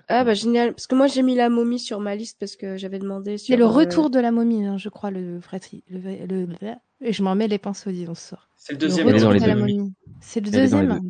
Ah 0.10 0.26
bah 0.26 0.34
génial, 0.34 0.74
parce 0.74 0.88
que 0.88 0.96
moi 0.96 1.08
j'ai 1.08 1.22
mis 1.24 1.36
La 1.36 1.48
Momie 1.50 1.80
sur 1.80 2.02
ma 2.02 2.14
liste 2.14 2.38
parce 2.38 2.58
que 2.58 2.76
j'avais 2.76 3.00
demandé 3.00 3.38
sur... 3.38 3.48
C'est 3.54 3.58
le 3.58 3.64
euh, 3.64 3.70
retour 3.70 4.10
de 4.10 4.20
la 4.20 4.32
momie, 4.32 4.66
hein, 4.66 4.78
je 4.78 4.90
crois, 4.90 5.10
le 5.10 5.40
vrai. 5.40 5.62
tri- 5.62 5.84
Le, 5.90 6.00
vrai- 6.00 6.28
le, 6.30 6.46
le- 6.46 6.76
Et 7.02 7.14
je 7.14 7.24
m'en 7.24 7.36
mets 7.36 7.48
les 7.48 7.58
pinceaux, 7.58 7.92
disons, 7.92 8.14
ce 8.14 8.28
soir. 8.28 8.50
C'est 8.58 8.74
le 8.74 8.78
deuxième. 8.78 9.08
Le 9.08 9.14
retour 9.16 9.34
de 9.34 9.40
la 9.46 9.56
momie. 9.56 9.94
C'est 10.20 10.42
le 10.42 10.52
deuxième 10.52 10.88
deux. 10.88 11.10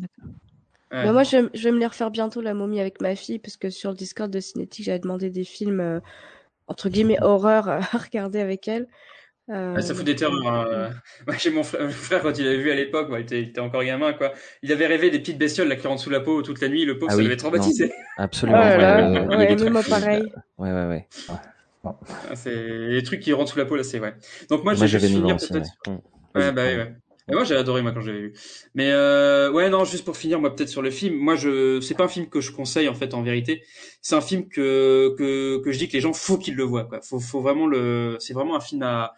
Ouais. 0.92 1.04
Bah, 1.04 1.12
moi, 1.12 1.24
je, 1.24 1.36
vais- 1.36 1.50
je 1.52 1.64
vais 1.64 1.72
me 1.72 1.78
les 1.80 1.86
refaire 1.86 2.10
bientôt, 2.12 2.40
La 2.40 2.54
Momie, 2.54 2.80
avec 2.80 3.00
ma 3.00 3.16
fille, 3.16 3.40
parce 3.40 3.56
que 3.56 3.70
sur 3.70 3.90
le 3.90 3.96
Discord 3.96 4.30
de 4.30 4.38
Cinétique, 4.40 4.84
j'avais 4.84 5.00
demandé 5.00 5.30
des 5.30 5.44
films, 5.44 5.80
euh, 5.80 6.00
entre 6.68 6.88
guillemets, 6.88 7.20
horreur 7.22 7.68
à 7.68 7.80
regarder 7.98 8.40
avec 8.40 8.68
elle. 8.68 8.86
Euh, 9.50 9.74
Ouais, 9.74 9.82
ça 9.82 9.94
fout 9.94 10.04
des 10.04 10.14
terreurs. 10.14 10.46
hein. 10.46 10.90
Moi, 11.26 11.36
j'ai 11.38 11.50
mon 11.50 11.62
frère, 11.64 11.82
mon 11.84 11.90
frère, 11.90 12.22
quand 12.22 12.38
il 12.38 12.46
avait 12.46 12.58
vu 12.58 12.70
à 12.70 12.74
l'époque, 12.74 13.10
ouais, 13.10 13.20
il, 13.20 13.22
était, 13.24 13.42
il 13.42 13.48
était 13.48 13.60
encore 13.60 13.82
gamin, 13.84 14.12
quoi. 14.12 14.32
Il 14.62 14.70
avait 14.72 14.86
rêvé 14.86 15.10
des 15.10 15.18
petites 15.18 15.38
bestioles 15.38 15.68
là, 15.68 15.76
qui 15.76 15.86
rentrent 15.86 16.02
sous 16.02 16.10
la 16.10 16.20
peau 16.20 16.42
toute 16.42 16.60
la 16.60 16.68
nuit. 16.68 16.84
Le 16.84 16.98
pauvre, 16.98 17.08
Ah 17.10 17.14
ça 17.14 17.18
oui, 17.18 17.24
l'avait 17.24 17.36
traumatisé. 17.36 17.86
non, 17.88 17.92
Absolument. 18.24 18.58
là 18.58 18.76
là, 18.76 19.10
Euh, 19.10 19.28
a 19.28 19.38
ouais, 19.38 19.56
trucs 19.56 19.70
moi 19.70 19.82
pareil. 19.88 20.22
Ouais, 20.58 20.70
ouais, 20.72 20.86
ouais. 20.86 21.08
Ah, 21.84 21.96
C'est 22.34 22.54
les 22.54 23.02
trucs 23.02 23.20
qui 23.20 23.32
rentrent 23.32 23.52
sous 23.52 23.58
la 23.58 23.64
peau 23.64 23.76
là, 23.76 23.82
c'est 23.82 24.00
ouais. 24.00 24.14
Donc 24.48 24.64
moi, 24.64 24.74
Moi, 24.74 24.86
j'ai 24.86 24.98
finir 24.98 25.36
peut-être. 25.36 25.70
ouais. 25.86 25.94
Ouais, 26.34 26.52
bah 26.52 26.64
ouais. 26.64 26.94
Et 27.30 27.34
moi, 27.34 27.44
j'ai 27.44 27.54
adoré 27.54 27.80
moi 27.80 27.92
quand 27.92 28.00
je 28.00 28.08
l'avais 28.08 28.22
vu. 28.22 28.32
Mais 28.74 28.90
euh, 28.90 29.52
ouais, 29.52 29.70
non, 29.70 29.84
juste 29.84 30.04
pour 30.04 30.16
finir, 30.16 30.40
moi 30.40 30.54
peut-être 30.54 30.68
sur 30.68 30.82
le 30.82 30.90
film. 30.90 31.14
Moi, 31.16 31.36
je, 31.36 31.80
c'est 31.80 31.94
pas 31.94 32.04
un 32.04 32.08
film 32.08 32.28
que 32.28 32.40
je 32.40 32.50
conseille 32.50 32.88
en 32.88 32.94
fait 32.94 33.14
en 33.14 33.22
vérité. 33.22 33.62
C'est 34.02 34.16
un 34.16 34.20
film 34.20 34.48
que 34.48 35.14
que 35.16 35.62
que 35.62 35.70
je 35.70 35.78
dis 35.78 35.86
que 35.88 35.92
les 35.92 36.00
gens 36.00 36.12
faut 36.12 36.38
qu'ils 36.38 36.56
le 36.56 36.64
voient. 36.64 36.84
Quoi. 36.84 37.00
Faut 37.02 37.20
faut 37.20 37.40
vraiment 37.40 37.66
le. 37.68 38.16
C'est 38.18 38.34
vraiment 38.34 38.56
un 38.56 38.60
film 38.60 38.82
à 38.82 39.14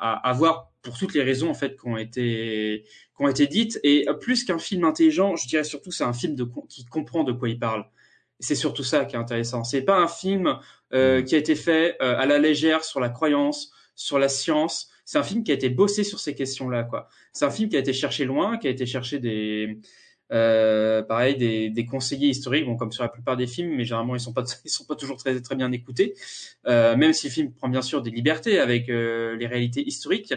à, 0.00 0.28
à 0.28 0.32
voir 0.32 0.70
pour 0.82 0.98
toutes 0.98 1.14
les 1.14 1.22
raisons 1.22 1.50
en 1.50 1.54
fait 1.54 1.76
qui 1.78 1.86
ont 1.86 1.96
été 1.96 2.84
qui 3.16 3.22
ont 3.22 3.28
été 3.28 3.46
dites. 3.46 3.78
Et 3.82 4.06
plus 4.20 4.44
qu'un 4.44 4.58
film 4.58 4.84
intelligent, 4.84 5.36
je 5.36 5.46
dirais 5.46 5.64
surtout 5.64 5.90
c'est 5.90 6.04
un 6.04 6.12
film 6.12 6.34
de 6.34 6.48
qui 6.68 6.84
comprend 6.86 7.24
de 7.24 7.32
quoi 7.32 7.48
il 7.48 7.58
parle. 7.58 7.84
C'est 8.38 8.54
surtout 8.54 8.84
ça 8.84 9.04
qui 9.04 9.16
est 9.16 9.18
intéressant. 9.18 9.64
C'est 9.64 9.82
pas 9.82 9.98
un 9.98 10.08
film 10.08 10.58
euh, 10.94 11.22
qui 11.22 11.34
a 11.34 11.38
été 11.38 11.54
fait 11.54 11.96
euh, 12.00 12.18
à 12.18 12.24
la 12.26 12.38
légère 12.38 12.84
sur 12.84 12.98
la 12.98 13.10
croyance, 13.10 13.72
sur 13.94 14.18
la 14.18 14.28
science. 14.28 14.90
c'est 15.04 15.18
un 15.18 15.22
film 15.22 15.44
qui 15.44 15.50
a 15.50 15.54
été 15.54 15.68
bossé 15.68 16.04
sur 16.04 16.18
ces 16.18 16.34
questions-là, 16.34 16.84
quoi. 16.84 17.08
C'est 17.32 17.44
un 17.44 17.50
film 17.50 17.68
qui 17.68 17.76
a 17.76 17.80
été 17.80 17.92
cherché 17.92 18.24
loin, 18.24 18.56
qui 18.56 18.66
a 18.66 18.70
été 18.70 18.86
cherché 18.86 19.18
des, 19.18 19.78
euh, 20.32 21.02
pareil, 21.02 21.36
des, 21.36 21.70
des, 21.70 21.86
conseillers 21.86 22.28
historiques, 22.28 22.64
bon, 22.64 22.76
comme 22.76 22.92
sur 22.92 23.02
la 23.02 23.08
plupart 23.08 23.36
des 23.36 23.46
films, 23.46 23.74
mais 23.76 23.84
généralement 23.84 24.14
ils 24.14 24.20
sont 24.20 24.32
pas, 24.32 24.44
ils 24.64 24.70
sont 24.70 24.84
pas 24.84 24.96
toujours 24.96 25.16
très 25.16 25.40
très 25.40 25.56
bien 25.56 25.72
écoutés. 25.72 26.14
Euh, 26.66 26.96
même 26.96 27.12
si 27.12 27.26
le 27.28 27.32
film 27.32 27.52
prend 27.52 27.68
bien 27.68 27.82
sûr 27.82 28.02
des 28.02 28.10
libertés 28.10 28.58
avec 28.58 28.88
euh, 28.88 29.36
les 29.36 29.46
réalités 29.46 29.86
historiques, 29.86 30.34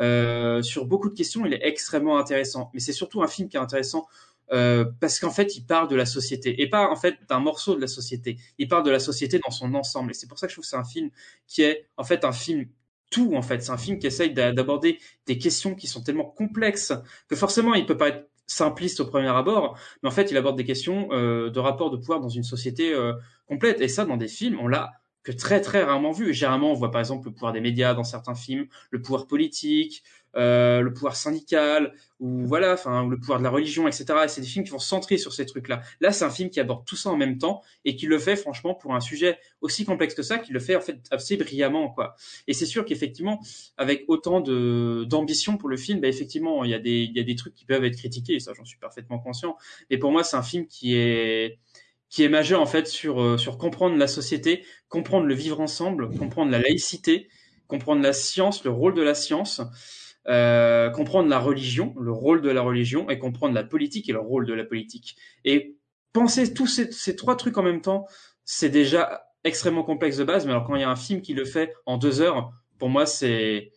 euh, 0.00 0.62
sur 0.62 0.86
beaucoup 0.86 1.08
de 1.08 1.14
questions, 1.14 1.46
il 1.46 1.54
est 1.54 1.66
extrêmement 1.66 2.18
intéressant. 2.18 2.70
Mais 2.74 2.80
c'est 2.80 2.92
surtout 2.92 3.22
un 3.22 3.28
film 3.28 3.48
qui 3.48 3.56
est 3.56 3.60
intéressant 3.60 4.06
euh, 4.52 4.84
parce 5.00 5.18
qu'en 5.18 5.30
fait, 5.30 5.56
il 5.56 5.64
parle 5.64 5.88
de 5.88 5.96
la 5.96 6.06
société 6.06 6.60
et 6.62 6.68
pas 6.68 6.88
en 6.90 6.96
fait 6.96 7.16
d'un 7.28 7.40
morceau 7.40 7.74
de 7.74 7.80
la 7.80 7.88
société. 7.88 8.36
Il 8.58 8.68
parle 8.68 8.84
de 8.84 8.90
la 8.90 9.00
société 9.00 9.40
dans 9.44 9.50
son 9.50 9.74
ensemble 9.74 10.10
et 10.10 10.14
c'est 10.14 10.28
pour 10.28 10.38
ça 10.38 10.46
que 10.46 10.52
je 10.52 10.56
trouve 10.56 10.64
que 10.64 10.68
c'est 10.68 10.76
un 10.76 10.84
film 10.84 11.10
qui 11.46 11.62
est 11.62 11.86
en 11.96 12.04
fait 12.04 12.24
un 12.24 12.32
film 12.32 12.66
tout 13.10 13.34
en 13.34 13.42
fait. 13.42 13.62
C'est 13.62 13.72
un 13.72 13.78
film 13.78 13.98
qui 13.98 14.06
essaye 14.06 14.32
d'aborder 14.32 14.98
des 15.26 15.38
questions 15.38 15.74
qui 15.74 15.86
sont 15.86 16.02
tellement 16.02 16.24
complexes 16.24 16.92
que 17.28 17.36
forcément 17.36 17.74
il 17.74 17.86
peut 17.86 17.96
pas 17.96 18.08
être 18.08 18.28
simpliste 18.46 19.00
au 19.00 19.06
premier 19.06 19.28
abord, 19.28 19.78
mais 20.02 20.08
en 20.08 20.12
fait 20.12 20.30
il 20.30 20.36
aborde 20.36 20.56
des 20.56 20.64
questions 20.64 21.08
euh, 21.12 21.50
de 21.50 21.58
rapport 21.58 21.90
de 21.90 21.96
pouvoir 21.96 22.20
dans 22.20 22.28
une 22.28 22.44
société 22.44 22.92
euh, 22.92 23.12
complète 23.46 23.80
et 23.80 23.88
ça 23.88 24.04
dans 24.04 24.16
des 24.16 24.28
films 24.28 24.58
on 24.60 24.68
l'a 24.68 24.92
que 25.26 25.32
très 25.32 25.60
très 25.60 25.82
rarement 25.82 26.12
vu. 26.12 26.32
Généralement, 26.32 26.70
on 26.70 26.74
voit 26.74 26.92
par 26.92 27.00
exemple 27.00 27.26
le 27.26 27.32
pouvoir 27.32 27.52
des 27.52 27.60
médias 27.60 27.94
dans 27.94 28.04
certains 28.04 28.36
films, 28.36 28.68
le 28.90 29.02
pouvoir 29.02 29.26
politique, 29.26 30.04
euh, 30.36 30.80
le 30.80 30.92
pouvoir 30.92 31.16
syndical, 31.16 31.94
ou 32.20 32.46
voilà, 32.46 32.74
enfin 32.74 33.06
le 33.08 33.18
pouvoir 33.18 33.38
de 33.38 33.44
la 33.44 33.50
religion, 33.50 33.88
etc. 33.88 34.04
Et 34.24 34.28
c'est 34.28 34.40
des 34.40 34.46
films 34.46 34.64
qui 34.64 34.70
vont 34.70 34.78
se 34.78 34.88
centrer 34.88 35.18
sur 35.18 35.32
ces 35.32 35.46
trucs-là. 35.46 35.82
Là, 36.00 36.12
c'est 36.12 36.24
un 36.24 36.30
film 36.30 36.50
qui 36.50 36.60
aborde 36.60 36.84
tout 36.84 36.96
ça 36.96 37.10
en 37.10 37.16
même 37.16 37.38
temps 37.38 37.62
et 37.84 37.96
qui 37.96 38.06
le 38.06 38.18
fait 38.18 38.36
franchement 38.36 38.74
pour 38.74 38.94
un 38.94 39.00
sujet 39.00 39.38
aussi 39.60 39.84
complexe 39.84 40.14
que 40.14 40.22
ça, 40.22 40.38
qui 40.38 40.52
le 40.52 40.60
fait 40.60 40.76
en 40.76 40.80
fait 40.80 40.98
assez 41.10 41.36
brillamment, 41.36 41.90
quoi. 41.90 42.16
Et 42.46 42.54
c'est 42.54 42.66
sûr 42.66 42.84
qu'effectivement, 42.84 43.40
avec 43.76 44.04
autant 44.08 44.40
de 44.40 45.04
d'ambition 45.08 45.56
pour 45.56 45.68
le 45.68 45.76
film, 45.76 46.00
bah, 46.00 46.08
effectivement, 46.08 46.64
il 46.64 46.70
y 46.70 46.74
a 46.74 46.78
des 46.78 47.02
il 47.02 47.16
y 47.16 47.20
a 47.20 47.24
des 47.24 47.36
trucs 47.36 47.54
qui 47.54 47.64
peuvent 47.64 47.84
être 47.84 47.96
critiqués, 47.96 48.34
et 48.34 48.40
ça 48.40 48.52
j'en 48.54 48.64
suis 48.64 48.78
parfaitement 48.78 49.18
conscient. 49.18 49.56
Et 49.90 49.98
pour 49.98 50.12
moi, 50.12 50.22
c'est 50.24 50.36
un 50.36 50.42
film 50.42 50.66
qui 50.66 50.94
est 50.96 51.58
qui 52.08 52.22
est 52.22 52.28
majeur 52.28 52.60
en 52.60 52.66
fait 52.66 52.86
sur 52.86 53.20
euh, 53.20 53.38
sur 53.38 53.58
comprendre 53.58 53.96
la 53.96 54.06
société, 54.06 54.64
comprendre 54.88 55.26
le 55.26 55.34
vivre 55.34 55.60
ensemble, 55.60 56.10
comprendre 56.16 56.50
la 56.50 56.58
laïcité, 56.58 57.28
comprendre 57.66 58.02
la 58.02 58.12
science, 58.12 58.64
le 58.64 58.70
rôle 58.70 58.94
de 58.94 59.02
la 59.02 59.14
science, 59.14 59.60
euh, 60.28 60.90
comprendre 60.90 61.28
la 61.28 61.38
religion, 61.38 61.94
le 62.00 62.12
rôle 62.12 62.42
de 62.42 62.50
la 62.50 62.62
religion, 62.62 63.08
et 63.10 63.18
comprendre 63.18 63.54
la 63.54 63.64
politique 63.64 64.08
et 64.08 64.12
le 64.12 64.18
rôle 64.18 64.46
de 64.46 64.54
la 64.54 64.64
politique. 64.64 65.16
Et 65.44 65.76
penser 66.12 66.52
tous 66.52 66.66
ces, 66.66 67.16
trois 67.16 67.36
trucs 67.36 67.58
en 67.58 67.62
même 67.62 67.80
temps, 67.80 68.06
c'est 68.44 68.70
déjà 68.70 69.28
extrêmement 69.44 69.84
complexe 69.84 70.16
de 70.16 70.24
base. 70.24 70.46
Mais 70.46 70.52
alors 70.52 70.64
quand 70.64 70.74
il 70.74 70.80
y 70.80 70.84
a 70.84 70.90
un 70.90 70.96
film 70.96 71.20
qui 71.20 71.34
le 71.34 71.44
fait 71.44 71.72
en 71.84 71.96
deux 71.96 72.20
heures, 72.20 72.52
pour 72.78 72.88
moi 72.88 73.06
c'est 73.06 73.70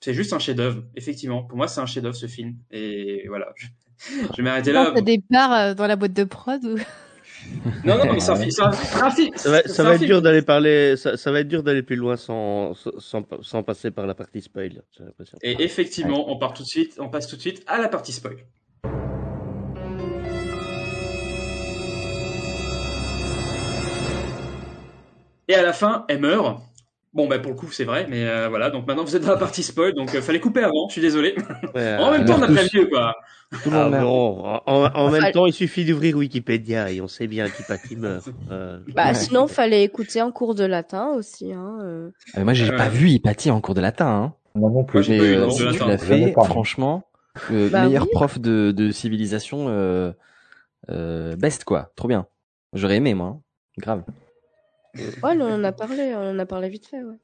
c'est 0.00 0.14
juste 0.14 0.32
un 0.32 0.38
chef-d'œuvre. 0.38 0.84
Effectivement, 0.96 1.42
pour 1.42 1.58
moi 1.58 1.68
c'est 1.68 1.80
un 1.80 1.86
chef-d'œuvre 1.86 2.16
ce 2.16 2.26
film. 2.26 2.56
Et 2.70 3.26
voilà, 3.28 3.52
je, 3.98 4.36
vais 4.36 4.42
m'arrêter 4.42 4.72
là. 4.72 4.92
T'as 4.94 5.00
des 5.02 5.20
parts 5.30 5.52
euh, 5.52 5.74
dans 5.74 5.86
la 5.86 5.96
boîte 5.96 6.14
de 6.14 6.24
prod 6.24 6.64
ou 6.64 6.76
non, 7.84 7.98
non, 7.98 8.12
mais 8.12 8.30
un, 8.30 8.36
film. 8.36 8.50
Ça 8.50 9.50
va, 9.50 9.62
ça 9.62 9.82
va 9.82 9.94
être 9.94 10.00
dur 10.00 10.22
d'aller 10.22 10.42
parler, 10.42 10.96
ça, 10.96 11.16
ça, 11.16 11.30
va 11.30 11.40
être 11.40 11.48
dur 11.48 11.62
d'aller 11.62 11.82
plus 11.82 11.96
loin 11.96 12.16
sans, 12.16 12.74
sans, 12.74 13.22
sans, 13.42 13.62
passer 13.62 13.90
par 13.90 14.06
la 14.06 14.14
partie 14.14 14.40
spoil, 14.40 14.82
j'ai 14.96 15.04
l'impression. 15.04 15.38
Et 15.42 15.62
effectivement, 15.62 16.30
on 16.30 16.38
part 16.38 16.54
tout 16.54 16.62
de 16.62 16.68
suite, 16.68 16.96
on 16.98 17.08
passe 17.08 17.26
tout 17.26 17.36
de 17.36 17.40
suite 17.40 17.62
à 17.66 17.78
la 17.78 17.88
partie 17.88 18.12
spoil. 18.12 18.36
Et 25.48 25.54
à 25.54 25.62
la 25.62 25.72
fin, 25.72 26.04
elle 26.08 26.20
meurt. 26.20 26.60
Bon, 27.12 27.26
bah 27.26 27.40
pour 27.40 27.50
le 27.50 27.56
coup, 27.56 27.72
c'est 27.72 27.84
vrai, 27.84 28.06
mais 28.08 28.24
euh, 28.24 28.48
voilà. 28.48 28.70
Donc 28.70 28.86
maintenant, 28.86 29.02
vous 29.02 29.16
êtes 29.16 29.22
dans 29.22 29.32
la 29.32 29.36
partie 29.36 29.64
spoil, 29.64 29.94
donc 29.94 30.14
euh, 30.14 30.22
fallait 30.22 30.38
couper 30.38 30.62
avant. 30.62 30.86
Je 30.88 30.92
suis 30.92 31.00
désolé. 31.00 31.34
Ouais, 31.74 31.96
en 31.98 32.12
même 32.12 32.24
temps, 32.24 32.36
on 32.38 32.42
a 32.42 32.46
prévu 32.46 32.88
quoi. 32.88 33.16
Tout 33.64 33.70
le 33.70 33.76
monde 33.76 33.94
ah, 33.94 34.00
bon, 34.00 34.44
en, 34.44 34.94
en 34.94 35.10
même 35.10 35.32
temps, 35.32 35.46
il 35.46 35.52
suffit 35.52 35.84
d'ouvrir 35.84 36.16
Wikipédia 36.16 36.92
et 36.92 37.00
on 37.00 37.08
sait 37.08 37.26
bien 37.26 37.48
qu'Hypatie 37.48 37.96
meurt. 37.96 38.28
Euh... 38.50 38.78
Bah 38.94 39.14
sinon, 39.14 39.48
fallait 39.48 39.84
écouter 39.84 40.22
en 40.22 40.32
cours 40.32 40.54
de 40.54 40.64
latin 40.64 41.08
aussi. 41.16 41.52
Hein, 41.52 41.78
euh... 41.82 42.10
Ah, 42.34 42.44
moi, 42.44 42.52
j'ai 42.52 42.70
pas 42.70 42.88
vu 42.88 43.08
Hypatie 43.08 43.50
en 43.50 43.60
cours 43.60 43.74
de 43.74 43.80
latin. 43.80 44.06
Hein. 44.06 44.34
Moi 44.54 44.70
non 44.70 44.84
plus. 44.84 45.08
Mais 45.08 45.20
euh, 45.20 45.50
si 45.50 45.66
tu 45.68 45.78
l'as 45.78 45.98
fait, 45.98 46.32
franchement, 46.32 47.04
bah, 47.50 47.86
meilleur 47.86 48.04
oui. 48.04 48.10
prof 48.12 48.38
de, 48.38 48.72
de 48.72 48.90
civilisation, 48.90 49.66
euh, 49.68 51.36
best 51.36 51.64
quoi. 51.64 51.90
Trop 51.96 52.08
bien. 52.08 52.26
J'aurais 52.72 52.96
aimé 52.96 53.14
moi. 53.14 53.26
Hein. 53.26 53.40
Grave. 53.78 54.02
Ouais, 54.96 55.12
on 55.22 55.40
en 55.40 55.64
a 55.64 55.72
parlé, 55.72 56.12
on 56.14 56.30
en 56.30 56.38
a 56.38 56.46
parlé 56.46 56.68
vite 56.68 56.86
fait, 56.86 57.02
ouais. 57.02 57.16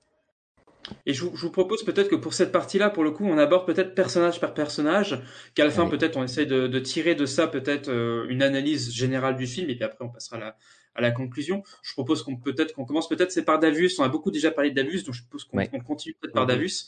Et 1.05 1.15
je 1.15 1.25
vous, 1.25 1.37
je 1.37 1.43
vous 1.43 1.51
propose 1.51 1.83
peut-être 1.85 2.09
que 2.09 2.15
pour 2.15 2.33
cette 2.33 2.53
partie-là, 2.53 2.91
pour 2.91 3.03
le 3.03 3.11
coup, 3.11 3.25
on 3.27 3.39
aborde 3.39 3.67
peut-être 3.67 3.95
personnage 3.97 4.39
par 4.41 4.55
personnage, 4.55 5.21
qu'à 5.57 5.65
la 5.65 5.71
fin 5.71 5.83
Oui. 5.85 5.91
peut-être 5.91 6.17
on 6.17 6.23
essaie 6.23 6.47
de, 6.47 6.69
de 6.69 6.79
tirer 6.79 7.17
de 7.17 7.27
ça 7.27 7.49
peut-être 7.49 7.89
euh, 7.89 8.25
une 8.29 8.41
analyse 8.41 8.93
générale 8.95 9.35
du 9.37 9.49
film, 9.49 9.69
et 9.69 9.75
puis 9.75 9.83
après 9.83 10.05
on 10.05 10.11
passera 10.11 10.37
à 10.37 10.41
la, 10.41 10.57
à 10.95 11.01
la 11.01 11.11
conclusion. 11.11 11.65
Je 11.83 11.93
propose 11.93 12.23
qu'on 12.23 12.37
peut-être 12.37 12.73
qu'on 12.73 12.85
commence 12.85 13.09
peut-être 13.09 13.33
c'est 13.33 13.45
par 13.45 13.59
Davus. 13.59 13.91
On 13.99 14.05
a 14.05 14.09
beaucoup 14.09 14.31
déjà 14.31 14.53
parlé 14.53 14.71
de 14.71 14.77
Davus, 14.77 15.03
donc 15.03 15.15
je 15.17 15.23
propose 15.23 15.43
qu'on 15.45 15.59
Ouais. 15.59 15.69
continue 15.85 16.15
peut-être 16.21 16.35
par. 16.35 16.47
Davus. 16.47 16.87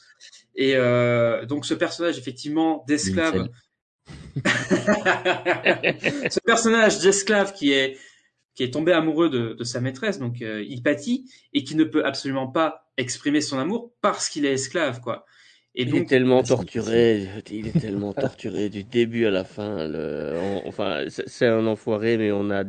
Et 0.54 0.76
euh, 0.76 1.44
donc 1.44 1.66
ce 1.66 1.74
personnage 1.74 2.18
effectivement 2.18 2.84
d'esclave, 2.86 3.48
ce 4.44 6.40
personnage 6.44 7.00
d'esclave 7.00 7.52
qui 7.52 7.72
est 7.72 7.98
qui 8.58 8.64
est 8.64 8.72
tombé 8.72 8.90
amoureux 8.90 9.30
de, 9.30 9.52
de 9.52 9.62
sa 9.62 9.80
maîtresse, 9.80 10.18
donc 10.18 10.42
euh, 10.42 10.64
Hypatie, 10.64 11.30
et 11.52 11.62
qui 11.62 11.76
ne 11.76 11.84
peut 11.84 12.04
absolument 12.04 12.48
pas 12.48 12.90
exprimer 12.96 13.40
son 13.40 13.56
amour 13.56 13.92
parce 14.00 14.28
qu'il 14.28 14.44
est 14.44 14.52
esclave, 14.54 15.00
quoi. 15.00 15.24
Et 15.76 15.82
il 15.82 15.90
donc, 15.92 16.00
est 16.00 16.06
tellement 16.06 16.42
torturé, 16.42 17.28
il 17.52 17.68
est 17.68 17.80
tellement 17.80 18.12
torturé 18.14 18.68
du 18.68 18.82
début 18.82 19.26
à 19.26 19.30
la 19.30 19.44
fin. 19.44 19.86
Le, 19.86 20.34
on- 20.42 20.66
enfin, 20.66 21.04
c'est 21.08 21.46
un 21.46 21.68
enfoiré, 21.68 22.18
mais 22.18 22.32
on 22.32 22.50
a, 22.50 22.64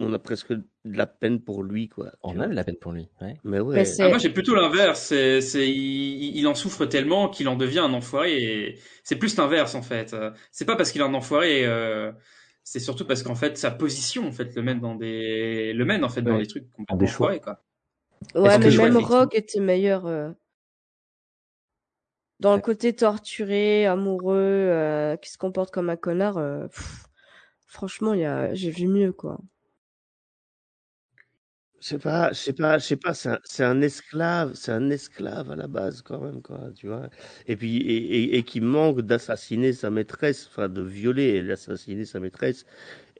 on 0.00 0.12
a 0.12 0.18
presque 0.18 0.52
de 0.54 0.64
la 0.84 1.06
peine 1.06 1.38
pour 1.40 1.62
lui, 1.62 1.88
quoi. 1.88 2.10
On 2.24 2.40
a 2.40 2.48
de 2.48 2.54
la 2.54 2.64
peine 2.64 2.74
pour 2.80 2.90
lui. 2.90 3.06
Ouais. 3.20 3.36
Mais 3.44 3.60
ouais. 3.60 3.84
Ah, 4.00 4.08
moi 4.08 4.18
j'ai 4.18 4.30
plutôt 4.30 4.56
l'inverse. 4.56 5.02
C'est, 5.02 5.40
c'est, 5.40 5.68
il, 5.70 6.36
il 6.36 6.48
en 6.48 6.56
souffre 6.56 6.84
tellement 6.84 7.28
qu'il 7.28 7.46
en 7.46 7.54
devient 7.54 7.78
un 7.78 7.92
enfoiré. 7.92 8.42
Et 8.42 8.78
c'est 9.04 9.14
plus 9.14 9.36
l'inverse 9.36 9.76
en 9.76 9.82
fait. 9.82 10.16
C'est 10.50 10.64
pas 10.64 10.74
parce 10.74 10.90
qu'il 10.90 11.00
est 11.00 11.04
un 11.04 11.14
enfoiré. 11.14 11.64
Euh, 11.64 12.10
c'est 12.70 12.80
surtout 12.80 13.06
parce 13.06 13.22
qu'en 13.22 13.34
fait 13.34 13.56
sa 13.56 13.70
position 13.70 14.28
en 14.28 14.32
fait 14.32 14.54
le 14.54 14.62
mène 14.62 14.78
dans 14.78 14.94
des, 14.94 15.72
le 15.72 15.84
mène 15.86 16.04
en 16.04 16.10
fait 16.10 16.20
dans 16.20 16.36
des 16.36 16.46
trucs 16.46 16.70
complètement 16.72 16.96
des 16.98 17.06
choix. 17.06 17.28
enfoirés 17.28 17.40
quoi. 17.40 17.62
Ouais, 18.34 18.58
mais 18.58 18.70
même. 18.76 18.98
Rogue 18.98 19.34
était 19.34 19.60
meilleur 19.60 20.04
euh, 20.04 20.30
dans 22.40 22.54
le 22.54 22.60
côté 22.60 22.94
torturé, 22.94 23.86
amoureux, 23.86 24.36
euh, 24.36 25.16
qui 25.16 25.30
se 25.30 25.38
comporte 25.38 25.70
comme 25.70 25.88
un 25.88 25.96
connard. 25.96 26.36
euh, 26.36 26.68
pff, 26.68 27.06
franchement, 27.66 28.12
il 28.12 28.20
y 28.20 28.26
a, 28.26 28.52
j'ai 28.52 28.70
vu 28.70 28.86
mieux, 28.86 29.12
quoi. 29.12 29.38
Je 31.80 31.86
sais 31.90 31.98
pas, 31.98 32.32
je 32.32 32.38
sais 32.38 32.52
pas, 32.52 32.78
je 32.78 32.84
sais 32.86 32.96
pas, 32.96 33.14
c'est 33.14 33.28
un, 33.28 33.38
c'est 33.44 33.62
un 33.64 33.80
esclave, 33.82 34.54
c'est 34.54 34.72
un 34.72 34.90
esclave 34.90 35.50
à 35.52 35.56
la 35.56 35.68
base 35.68 36.02
quand 36.02 36.20
même, 36.20 36.42
quoi, 36.42 36.70
tu 36.74 36.88
vois. 36.88 37.08
Et 37.46 37.56
puis, 37.56 37.76
et, 37.76 37.96
et, 38.24 38.36
et 38.38 38.42
qui 38.42 38.60
manque 38.60 39.02
d'assassiner 39.02 39.72
sa 39.72 39.88
maîtresse, 39.88 40.48
enfin 40.48 40.68
de 40.68 40.82
violer 40.82 41.36
et 41.36 41.42
d'assassiner 41.42 42.04
sa 42.04 42.18
maîtresse. 42.18 42.66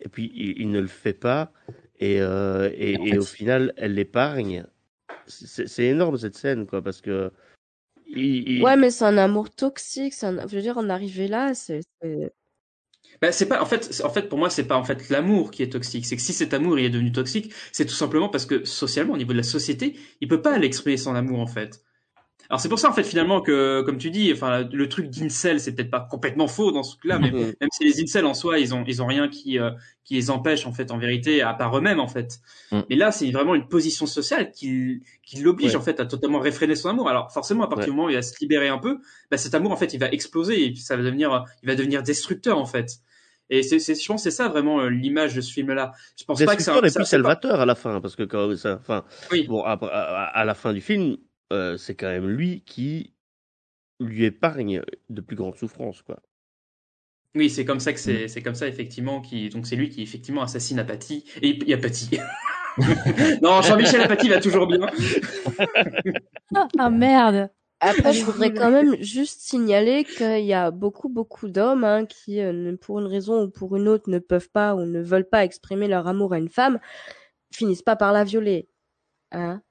Et 0.01 0.09
puis, 0.09 0.33
il, 0.35 0.61
il 0.63 0.71
ne 0.71 0.81
le 0.81 0.89
fait 0.89 1.13
pas. 1.15 1.53
Et, 2.01 2.21
euh, 2.21 2.71
et, 2.77 2.97
en 2.99 3.05
et 3.07 3.11
fait, 3.11 3.19
au 3.19 3.25
final, 3.25 3.73
elle 3.77 3.95
l'épargne. 3.95 4.65
C'est 5.27 5.69
c'est 5.69 5.85
énorme 5.85 6.17
cette 6.19 6.37
scène, 6.37 6.67
quoi, 6.67 6.83
parce 6.83 7.01
que. 7.01 7.31
Ouais, 8.65 8.77
mais 8.77 8.91
c'est 8.91 9.05
un 9.05 9.19
amour 9.19 9.51
toxique. 9.51 10.15
c'est 10.15 10.27
un- 10.27 10.47
Je 10.49 10.57
veux 10.57 10.63
dire, 10.63 10.79
en 10.79 10.89
arriver 10.89 11.29
là, 11.29 11.55
c'est. 11.55 11.81
c'est- 12.03 12.33
Bah, 13.21 13.33
c'est 13.33 13.47
pas 13.49 13.61
en 13.61 13.67
fait 13.67 14.01
en 14.05 14.11
fait 14.11 14.29
pour 14.29 14.39
moi 14.39 14.49
c'est 14.49 14.65
pas 14.67 14.77
en 14.77 14.85
fait 14.85 15.09
l'amour 15.09 15.51
qui 15.51 15.63
est 15.63 15.71
toxique. 15.73 16.07
C'est 16.07 16.17
que 16.17 16.23
si 16.23 16.33
cet 16.33 16.55
amour 16.55 16.79
il 16.79 16.85
est 16.85 16.91
devenu 16.91 17.11
toxique 17.13 17.53
c'est 17.73 17.85
tout 17.87 17.95
simplement 17.95 18.29
parce 18.29 18.47
que 18.47 18.65
socialement 18.65 19.15
au 19.15 19.17
niveau 19.19 19.33
de 19.33 19.39
la 19.39 19.43
société 19.43 19.97
il 20.21 20.29
peut 20.29 20.43
pas 20.43 20.57
l'exprimer 20.59 20.97
son 20.97 21.15
amour 21.15 21.41
en 21.41 21.47
fait. 21.47 21.83
Alors 22.51 22.61
c'est 22.61 22.71
pour 22.71 22.79
ça 22.79 22.89
en 22.89 22.95
fait 22.95 23.03
finalement 23.05 23.43
que 23.43 23.83
comme 23.83 23.99
tu 23.99 24.11
dis 24.11 24.33
enfin 24.33 24.67
le 24.73 24.89
truc 24.89 25.11
d'incel 25.11 25.61
c'est 25.61 25.75
peut-être 25.75 25.91
pas 25.91 26.07
complètement 26.11 26.49
faux 26.49 26.73
dans 26.73 26.83
ce 26.83 26.93
truc 26.93 27.05
là 27.05 27.19
mais 27.19 27.31
même 27.31 27.69
si 27.73 27.85
les 27.85 28.01
incels 28.03 28.25
en 28.25 28.33
soi 28.33 28.59
ils 28.59 28.73
ont 28.75 28.85
ils 28.87 29.03
ont 29.03 29.07
rien 29.07 29.29
qui 29.29 29.59
euh, 29.59 29.71
qui 30.05 30.15
les 30.15 30.31
empêche 30.31 30.65
en 30.65 30.73
fait 30.73 30.91
en 30.91 30.97
vérité 30.97 31.43
à 31.43 31.53
part 31.53 31.77
eux-mêmes 31.77 32.01
en 32.01 32.09
fait. 32.09 32.39
Mais 32.73 32.97
là 32.97 33.13
c'est 33.13 33.31
vraiment 33.33 33.55
une 33.55 33.69
position 33.69 34.07
sociale 34.07 34.51
qui 34.53 35.03
qui 35.23 35.41
l'oblige 35.41 35.73
Ouais. 35.73 35.77
en 35.77 35.83
fait 35.83 36.01
à 36.01 36.07
totalement 36.07 36.39
réfréner 36.39 36.75
son 36.77 36.89
amour. 36.89 37.09
Alors 37.11 37.31
forcément 37.33 37.65
à 37.65 37.67
partir 37.69 37.81
Ouais. 37.89 37.91
du 37.91 37.97
moment 37.97 38.07
où 38.07 38.11
il 38.11 38.15
va 38.17 38.23
se 38.23 38.33
libérer 38.41 38.69
un 38.69 38.79
peu 38.79 38.99
bah, 39.31 39.37
cet 39.37 39.55
amour 39.55 39.73
en 39.73 39.77
fait 39.77 39.93
il 39.93 40.01
va 40.01 40.09
exploser 40.11 40.65
et 40.69 40.75
ça 40.77 40.97
va 40.97 41.03
devenir 41.03 41.45
il 41.63 41.67
va 41.67 41.75
devenir 41.75 42.03
destructeur 42.03 42.57
en 42.57 42.65
fait 42.67 43.01
et 43.51 43.63
c'est, 43.63 43.79
c'est, 43.79 43.95
je 43.95 44.07
pense 44.07 44.23
que 44.25 44.31
c'est 44.31 44.37
ça 44.37 44.49
vraiment 44.49 44.81
euh, 44.81 44.89
l'image 44.89 45.35
de 45.35 45.41
ce 45.41 45.53
film-là. 45.53 45.93
Je 46.19 46.25
pense 46.25 46.43
pas 46.45 46.55
que 46.57 46.63
c'est 46.63 46.71
un, 46.71 46.77
et 46.77 46.81
puis 46.83 46.91
c'est 46.91 46.99
pas- 47.01 47.05
salvateur 47.05 47.61
à 47.61 47.67
la 47.67 47.75
fin, 47.75 48.01
parce 48.01 48.15
que 48.17 48.23
quand 48.25 48.55
ça, 48.57 48.77
enfin, 48.81 49.05
Oui. 49.33 49.47
bon, 49.47 49.63
à, 49.63 49.73
à, 49.73 50.25
à 50.41 50.45
la 50.45 50.55
fin 50.55 50.73
du 50.73 50.81
film, 50.81 51.17
euh, 51.53 51.77
c'est 51.77 51.95
quand 51.95 52.09
même 52.09 52.29
lui 52.29 52.63
qui 52.67 53.15
lui 54.01 54.25
épargne 54.25 54.83
de 55.09 55.21
plus 55.21 55.35
grandes 55.37 55.57
souffrances, 55.57 56.03
quoi. 56.03 56.21
Oui, 57.35 57.51
c'est 57.51 57.65
comme 57.65 57.81
ça 57.81 57.93
que 57.93 57.99
Mm. 57.99 58.03
c'est, 58.03 58.29
c'est 58.29 58.43
comme 58.43 58.55
ça 58.55 58.67
effectivement 58.69 59.21
qui, 59.21 59.49
donc 59.51 59.67
c'est 59.67 59.77
lui 59.77 59.89
qui 59.91 60.03
effectivement 60.03 60.43
assassine 60.43 60.79
Apathy 60.79 61.25
et 61.43 61.59
a 61.73 61.77
Apathy. 61.77 62.19
non, 63.43 63.61
Jean-Michel 63.63 64.01
Apathy 64.03 64.29
va 64.29 64.41
toujours 64.41 64.67
bien. 64.67 64.87
Ah 66.79 66.91
merde 66.91 67.51
Après, 67.81 68.13
je 68.13 68.25
voudrais 68.25 68.53
quand 68.53 68.71
même 68.73 68.97
juste 69.01 69.41
signaler 69.41 70.05
qu'il 70.05 70.45
y 70.45 70.53
a 70.53 70.71
beaucoup, 70.73 71.09
beaucoup 71.09 71.49
d'hommes 71.49 71.85
hein, 71.85 72.07
qui, 72.07 72.41
euh, 72.41 72.77
pour 72.81 72.99
une 72.99 73.07
raison 73.07 73.45
ou 73.45 73.51
pour 73.51 73.77
une 73.77 73.87
autre, 73.89 74.11
ne 74.11 74.19
peuvent 74.19 74.51
pas 74.51 74.75
ou 74.75 74.81
ne 74.85 75.01
veulent 75.01 75.29
pas 75.29 75.45
exprimer 75.45 75.87
leur 75.87 76.07
amour 76.09 76.33
à 76.33 76.39
une 76.39 76.49
femme, 76.49 76.81
finissent 77.53 77.83
pas 77.83 77.95
par 77.97 78.13
la 78.13 78.25
violer. 78.25 78.69
Hein 79.33 79.63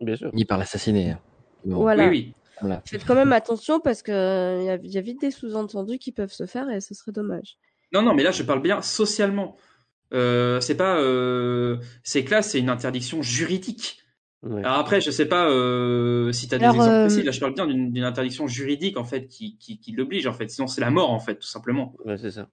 Bien 0.00 0.16
sûr. 0.16 0.30
Ni 0.34 0.44
par 0.44 0.58
l'assassiner. 0.58 1.12
hein. 1.12 1.20
Bon. 1.64 1.76
Voilà. 1.80 2.04
Oui, 2.04 2.10
oui. 2.10 2.34
Voilà. 2.60 2.82
Faites 2.84 3.04
quand 3.04 3.14
même 3.14 3.32
attention 3.32 3.80
parce 3.80 4.02
que 4.02 4.12
euh, 4.12 4.58
il 4.60 4.64
y, 4.66 4.70
a- 4.70 4.76
y 4.94 4.98
a 4.98 5.00
vite 5.00 5.20
des 5.20 5.30
sous-entendus 5.30 5.98
qui 5.98 6.12
peuvent 6.12 6.32
se 6.32 6.44
faire 6.46 6.68
et 6.70 6.80
ce 6.80 6.92
serait 6.94 7.12
dommage. 7.12 7.56
Non, 7.92 8.02
non, 8.02 8.14
mais 8.14 8.22
là, 8.24 8.30
je 8.32 8.42
parle 8.42 8.60
bien 8.60 8.82
socialement. 8.82 9.56
Euh, 10.12 10.60
c'est 10.60 10.76
pas, 10.76 10.98
euh, 11.00 11.78
c'est 12.02 12.24
que 12.24 12.30
là, 12.32 12.42
c'est 12.42 12.58
une 12.58 12.68
interdiction 12.68 13.22
juridique. 13.22 14.02
Ouais. 14.42 14.62
Alors 14.64 14.78
après, 14.78 15.00
je 15.00 15.10
sais 15.10 15.26
pas 15.26 15.48
euh, 15.50 16.30
si 16.32 16.46
tu 16.48 16.54
as 16.54 16.58
des 16.58 16.64
exemples 16.76 16.96
euh, 16.98 17.00
précis. 17.02 17.22
Là, 17.24 17.32
je 17.32 17.40
parle 17.40 17.54
bien 17.54 17.66
d'une 17.66 18.04
interdiction 18.04 18.46
juridique 18.46 18.96
en 18.96 19.04
fait 19.04 19.26
qui, 19.26 19.56
qui, 19.58 19.80
qui 19.80 19.92
l'oblige 19.92 20.26
en 20.28 20.32
fait. 20.32 20.48
Sinon, 20.48 20.66
c'est 20.68 20.80
la 20.80 20.90
mort 20.90 21.10
en 21.10 21.18
fait, 21.18 21.34
tout 21.36 21.46
simplement. 21.48 21.94
Ouais, 22.04 22.16
c'est 22.18 22.30
ça. 22.30 22.48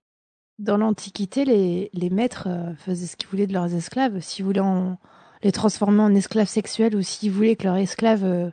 Dans 0.58 0.78
l'Antiquité, 0.78 1.46
les, 1.46 1.90
les 1.94 2.10
maîtres 2.10 2.48
euh, 2.48 2.74
faisaient 2.76 3.06
ce 3.06 3.16
qu'ils 3.18 3.28
voulaient 3.30 3.46
de 3.46 3.54
leurs 3.54 3.74
esclaves. 3.76 4.20
S'ils 4.22 4.46
voulaient 4.46 4.62
en- 4.62 4.98
les 5.44 5.52
transformer 5.52 6.02
en 6.02 6.16
esclaves 6.16 6.48
sexuels 6.48 6.96
ou 6.96 7.02
s'ils 7.04 7.32
voulaient 7.32 7.56
que 7.56 7.66
leurs 7.66 7.76
esclaves 7.76 8.24
euh, 8.24 8.50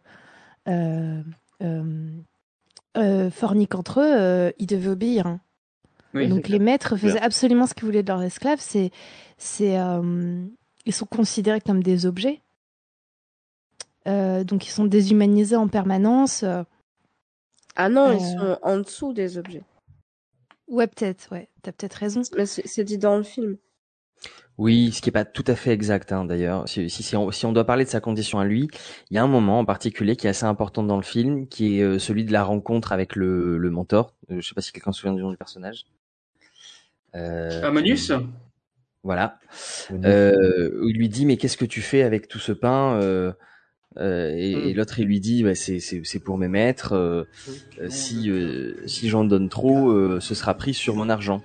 euh, 0.68 1.22
euh, 1.62 2.10
euh, 2.98 3.30
forniquent 3.30 3.76
entre 3.76 4.00
eux, 4.00 4.12
euh, 4.14 4.50
ils 4.58 4.66
devaient 4.66 4.90
obéir. 4.90 5.26
hein. 5.26 5.40
Oui, 6.12 6.28
Donc 6.28 6.48
les 6.48 6.58
maîtres 6.58 6.96
faisaient 6.98 7.20
absolument 7.24 7.66
ce 7.66 7.72
qu'ils 7.72 7.84
voulaient 7.86 8.02
de 8.02 8.08
leurs 8.08 8.22
esclaves. 8.22 8.58
C'est, 8.60 8.90
c'est, 9.38 9.78
euh, 9.78 10.44
ils 10.84 10.92
sont 10.92 11.06
considérés 11.06 11.62
comme 11.62 11.82
des 11.82 12.04
objets. 12.04 12.41
Euh, 14.08 14.44
donc 14.44 14.66
ils 14.66 14.70
sont 14.70 14.84
déshumanisés 14.84 15.56
en 15.56 15.68
permanence. 15.68 16.42
euh. 16.42 16.62
Ah 17.76 17.88
non, 17.88 18.08
Euh. 18.10 18.14
ils 18.14 18.38
sont 18.38 18.58
en 18.62 18.76
dessous 18.78 19.12
des 19.12 19.38
objets. 19.38 19.62
Ouais, 20.68 20.86
peut-être, 20.86 21.28
ouais. 21.32 21.48
T'as 21.62 21.72
peut-être 21.72 21.94
raison. 21.94 22.22
Mais 22.36 22.46
c'est 22.46 22.84
dit 22.84 22.98
dans 22.98 23.16
le 23.16 23.22
film. 23.22 23.56
Oui, 24.58 24.92
ce 24.92 25.00
qui 25.00 25.08
est 25.08 25.12
pas 25.12 25.24
tout 25.24 25.44
à 25.46 25.54
fait 25.56 25.70
exact 25.72 26.12
hein, 26.12 26.24
d'ailleurs. 26.24 26.68
Si, 26.68 26.88
si, 26.90 27.02
si 27.02 27.16
on, 27.16 27.30
si 27.30 27.46
on 27.46 27.52
doit 27.52 27.64
parler 27.64 27.84
de 27.84 27.90
sa 27.90 28.00
condition 28.00 28.38
à 28.38 28.44
lui, 28.44 28.68
il 29.10 29.14
y 29.14 29.18
a 29.18 29.22
un 29.22 29.26
moment 29.28 29.58
en 29.60 29.64
particulier 29.64 30.14
qui 30.14 30.26
est 30.26 30.30
assez 30.30 30.44
important 30.44 30.82
dans 30.82 30.96
le 30.96 31.02
film, 31.02 31.48
qui 31.48 31.78
est 31.78 31.82
euh, 31.82 31.98
celui 31.98 32.24
de 32.24 32.32
la 32.32 32.44
rencontre 32.44 32.92
avec 32.92 33.16
le, 33.16 33.56
le 33.58 33.70
mentor. 33.70 34.14
Euh, 34.30 34.40
je 34.40 34.48
sais 34.48 34.54
pas 34.54 34.60
si 34.60 34.70
quelqu'un 34.72 34.92
se 34.92 35.00
souvient 35.00 35.14
du 35.14 35.22
nom 35.22 35.30
du 35.30 35.36
personnage. 35.36 35.86
Euh, 37.14 37.60
Voilà. 39.02 39.38
Euh, 39.90 40.70
où 40.82 40.88
il 40.88 40.96
lui 40.96 41.08
dit 41.08 41.26
mais 41.26 41.36
qu'est-ce 41.36 41.56
que 41.56 41.64
tu 41.64 41.80
fais 41.80 42.02
avec 42.02 42.28
tout 42.28 42.38
ce 42.38 42.52
pain 42.52 43.00
euh, 43.98 44.32
et, 44.34 44.70
et 44.70 44.74
l'autre 44.74 44.98
il 44.98 45.06
lui 45.06 45.20
dit 45.20 45.42
bah, 45.42 45.54
c'est 45.54 46.18
pour 46.24 46.38
mes 46.38 46.48
maîtres. 46.48 46.94
euh, 46.94 47.24
euh, 47.80 47.88
si 47.88 48.30
euh, 48.30 48.74
si 48.86 49.08
j'en 49.08 49.24
donne 49.24 49.48
trop, 49.48 49.90
euh, 49.90 50.20
ce 50.20 50.34
sera 50.34 50.54
pris 50.54 50.74
sur 50.74 50.96
mon 50.96 51.08
argent. 51.08 51.42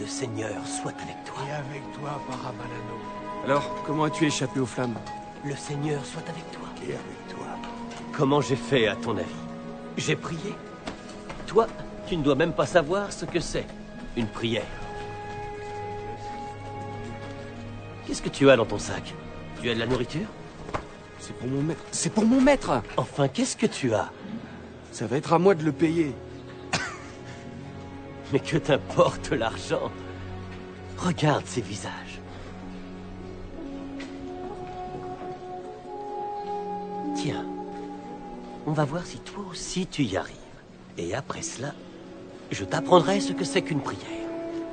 Le 0.00 0.06
Seigneur 0.06 0.66
soit 0.66 0.92
avec 0.92 1.16
toi. 1.24 1.36
Et 1.48 1.52
avec 1.52 1.82
toi, 1.98 2.20
Parabalano. 2.28 2.96
Alors, 3.44 3.82
comment 3.86 4.04
as-tu 4.04 4.26
échappé 4.26 4.58
aux 4.58 4.66
flammes? 4.66 4.96
Le 5.44 5.54
Seigneur 5.54 6.04
soit 6.04 6.22
avec 6.28 6.50
toi. 6.50 6.68
Et 6.82 6.92
avec 6.92 7.28
toi. 7.28 7.46
Comment 8.12 8.40
j'ai 8.40 8.56
fait, 8.56 8.88
à 8.88 8.96
ton 8.96 9.16
avis? 9.16 9.28
J'ai 9.96 10.16
prié. 10.16 10.54
Toi, 11.46 11.68
tu 12.08 12.16
ne 12.16 12.22
dois 12.22 12.34
même 12.34 12.52
pas 12.52 12.66
savoir 12.66 13.12
ce 13.12 13.24
que 13.24 13.38
c'est, 13.40 13.66
une 14.16 14.26
prière. 14.26 14.66
Qu'est-ce 18.06 18.22
que 18.22 18.28
tu 18.28 18.50
as 18.50 18.56
dans 18.56 18.66
ton 18.66 18.78
sac 18.78 19.14
Tu 19.60 19.70
as 19.70 19.74
de 19.74 19.78
la 19.78 19.86
nourriture 19.86 20.26
C'est 21.18 21.34
pour 21.36 21.48
mon 21.48 21.62
maître. 21.62 21.82
C'est 21.92 22.12
pour 22.12 22.24
mon 22.24 22.40
maître 22.40 22.82
Enfin, 22.96 23.28
qu'est-ce 23.28 23.56
que 23.56 23.66
tu 23.66 23.94
as 23.94 24.10
Ça 24.90 25.06
va 25.06 25.16
être 25.16 25.32
à 25.32 25.38
moi 25.38 25.54
de 25.54 25.64
le 25.64 25.72
payer. 25.72 26.12
Mais 28.32 28.40
que 28.40 28.56
t'importe 28.56 29.30
l'argent 29.30 29.90
Regarde 30.98 31.46
ces 31.46 31.60
visages. 31.60 32.20
Tiens, 37.16 37.44
on 38.66 38.72
va 38.72 38.84
voir 38.84 39.04
si 39.06 39.18
toi 39.18 39.44
aussi 39.50 39.86
tu 39.86 40.02
y 40.02 40.16
arrives. 40.16 40.36
Et 40.98 41.14
après 41.14 41.42
cela, 41.42 41.72
je 42.50 42.64
t'apprendrai 42.64 43.20
ce 43.20 43.32
que 43.32 43.44
c'est 43.44 43.62
qu'une 43.62 43.80
prière. 43.80 44.28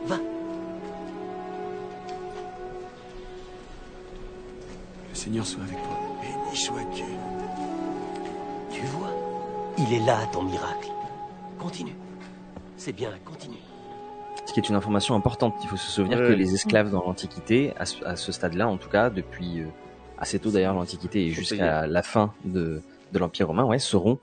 Va. 0.05 0.17
Seigneur 5.20 5.45
soit 5.45 5.63
avec 5.63 5.76
toi. 5.84 5.99
Béni 6.22 6.55
sois-tu. 6.55 7.03
Tu 8.72 8.82
vois, 8.86 9.11
il 9.78 9.93
est 9.93 10.05
là 10.05 10.26
ton 10.32 10.43
miracle. 10.43 10.88
Continue. 11.57 11.95
C'est 12.78 12.93
bien, 12.93 13.11
continue. 13.26 13.57
Ce 14.45 14.53
qui 14.53 14.61
est 14.61 14.70
une 14.70 14.76
information 14.76 15.15
importante. 15.15 15.55
Il 15.61 15.67
faut 15.67 15.76
se 15.76 15.91
souvenir 15.91 16.20
Ouais. 16.20 16.30
que 16.30 16.32
les 16.32 16.53
esclaves 16.53 16.89
dans 16.89 17.03
l'Antiquité, 17.03 17.74
à 17.78 18.15
ce, 18.15 18.32
stade-là 18.32 18.70
en 18.70 18.78
tout 18.78 18.88
cas, 18.88 19.09
depuis 19.09 19.59
euh, 19.59 19.65
assez 20.17 20.39
tôt 20.39 20.51
d'ailleurs 20.51 20.74
l'Antiquité 20.74 21.26
et 21.26 21.32
jusqu'à 21.32 21.86
la 21.86 22.01
fin 22.01 22.34
de, 22.45 22.82
de 23.11 23.20
l'Empire 23.20 23.47
romain, 23.47 23.65
ouais, 23.65 23.78
seront 23.78 24.20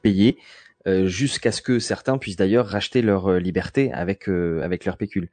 payés 0.00 0.38
euh, 0.86 1.06
jusqu'à 1.06 1.52
ce 1.52 1.60
que 1.60 1.78
certains 1.78 2.16
puissent 2.16 2.36
d'ailleurs 2.36 2.66
racheter 2.66 3.02
leur 3.02 3.32
euh, 3.32 3.38
liberté 3.38 3.92
avec 3.92 4.30
euh, 4.30 4.62
avec 4.62 4.86
leur 4.86 4.96
pécule. 4.96 5.28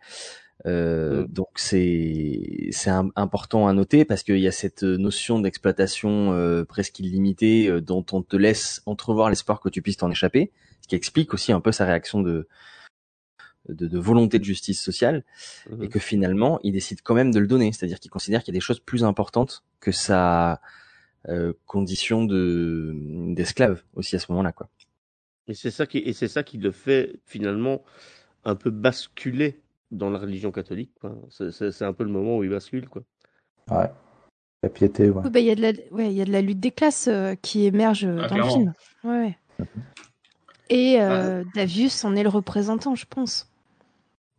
Euh, 0.65 1.23
Mm. 1.23 1.27
Donc 1.27 1.49
c'est 1.55 2.69
c'est 2.71 2.89
important 3.15 3.67
à 3.67 3.73
noter 3.73 4.05
parce 4.05 4.23
qu'il 4.23 4.39
y 4.39 4.47
a 4.47 4.51
cette 4.51 4.83
notion 4.83 5.39
d'exploitation 5.39 6.33
euh, 6.33 6.63
presque 6.63 6.99
illimitée 6.99 7.67
euh, 7.67 7.81
dont 7.81 8.05
on 8.13 8.21
te 8.21 8.37
laisse 8.37 8.81
entrevoir 8.85 9.29
l'espoir 9.29 9.59
que 9.59 9.69
tu 9.69 9.81
puisses 9.81 9.97
t'en 9.97 10.09
échapper, 10.09 10.51
ce 10.81 10.87
qui 10.87 10.95
explique 10.95 11.33
aussi 11.33 11.51
un 11.51 11.59
peu 11.59 11.71
sa 11.71 11.85
réaction 11.85 12.21
de 12.21 12.47
de, 13.67 13.87
de 13.87 13.97
volonté 13.99 14.39
de 14.39 14.43
justice 14.43 14.81
sociale 14.81 15.23
Mhm. 15.69 15.83
et 15.83 15.89
que 15.89 15.99
finalement 15.99 16.59
il 16.63 16.71
décide 16.71 17.01
quand 17.01 17.15
même 17.15 17.31
de 17.31 17.39
le 17.39 17.47
donner, 17.47 17.71
c'est-à-dire 17.73 17.99
qu'il 17.99 18.11
considère 18.11 18.43
qu'il 18.43 18.53
y 18.53 18.55
a 18.55 18.59
des 18.59 18.61
choses 18.61 18.79
plus 18.79 19.03
importantes 19.03 19.63
que 19.79 19.91
sa 19.91 20.61
euh, 21.27 21.53
condition 21.65 22.23
de 22.23 22.93
d'esclave 23.33 23.83
aussi 23.95 24.15
à 24.15 24.19
ce 24.19 24.31
moment-là 24.31 24.51
quoi. 24.53 24.69
Et 25.47 25.53
c'est 25.53 25.71
ça 25.71 25.85
qui 25.85 25.97
et 25.99 26.13
c'est 26.13 26.27
ça 26.27 26.43
qui 26.43 26.57
le 26.59 26.71
fait 26.71 27.19
finalement 27.25 27.83
un 28.45 28.55
peu 28.55 28.69
basculer 28.69 29.59
dans 29.91 30.09
la 30.09 30.19
religion 30.19 30.51
catholique. 30.51 30.91
quoi. 30.99 31.15
C'est- 31.29 31.51
C'est 31.51 31.71
c'est 31.71 31.85
un 31.85 31.93
peu 31.93 32.03
le 32.03 32.09
moment 32.11 32.37
où 32.37 32.43
il 32.43 32.49
bascule 32.49 32.89
quoi. 32.89 33.03
Ouais. 33.71 33.89
La 34.63 34.69
piété, 34.69 35.09
ouais. 35.09 35.29
Bah, 35.29 35.39
Il 35.39 35.45
y, 35.45 35.51
a 35.51 35.55
de 35.55 35.61
la- 35.61 35.73
ouais, 35.91 36.07
il 36.07 36.13
y 36.17 36.21
a 36.21 36.25
de 36.25 36.31
la 36.31 36.41
lutte 36.41 36.59
des 36.59 36.71
classes 36.71 37.07
euh, 37.07 37.35
qui 37.41 37.65
émerge 37.65 38.05
euh, 38.05 38.17
Ah, 38.23 38.27
dans 38.27 38.37
le 38.37 38.43
film. 38.43 38.73
Ouais, 39.03 39.35
ouais. 39.59 39.65
Et 40.69 40.99
euh, 40.99 41.43
Davius 41.53 42.03
en 42.03 42.15
est 42.15 42.23
le 42.23 42.29
représentant, 42.29 42.95
je 42.95 43.05
pense. 43.05 43.51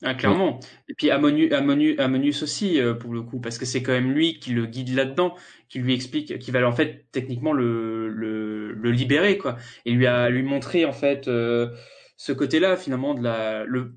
Ah, 0.03 0.15
clairement. 0.15 0.61
Et 0.89 0.95
puis 0.95 1.11
Ammonius, 1.11 1.53
Ammonius, 1.53 1.99
Ammonius 1.99 2.43
aussi, 2.43 2.81
euh, 2.81 2.95
pour 2.95 3.15
le 3.15 3.23
coup, 3.23 3.39
parce 3.41 3.57
que 3.57 3.65
c'est 3.65 3.83
quand 3.83 3.93
même 3.93 4.11
lui 4.13 4.39
qui 4.41 4.53
le 4.53 4.67
guide 4.67 4.95
là-dedans, 4.95 5.35
qui 5.69 5.79
lui 5.79 5.95
explique, 5.95 6.39
qui 6.39 6.51
va 6.51 6.67
en 6.69 6.73
fait 6.73 7.07
techniquement 7.13 7.53
le, 7.53 8.09
le, 8.09 8.73
le 8.73 8.91
libérer, 8.91 9.39
quoi. 9.39 9.57
Et 9.85 9.93
lui 9.93 10.07
a 10.07 10.29
lui 10.29 10.43
montrer 10.43 10.85
en 10.85 10.93
fait 10.93 11.29
euh, 11.29 11.71
ce 12.17 12.33
côté-là, 12.33 12.77
finalement, 12.77 13.15
de 13.15 13.23
la, 13.23 13.65
le, 13.65 13.95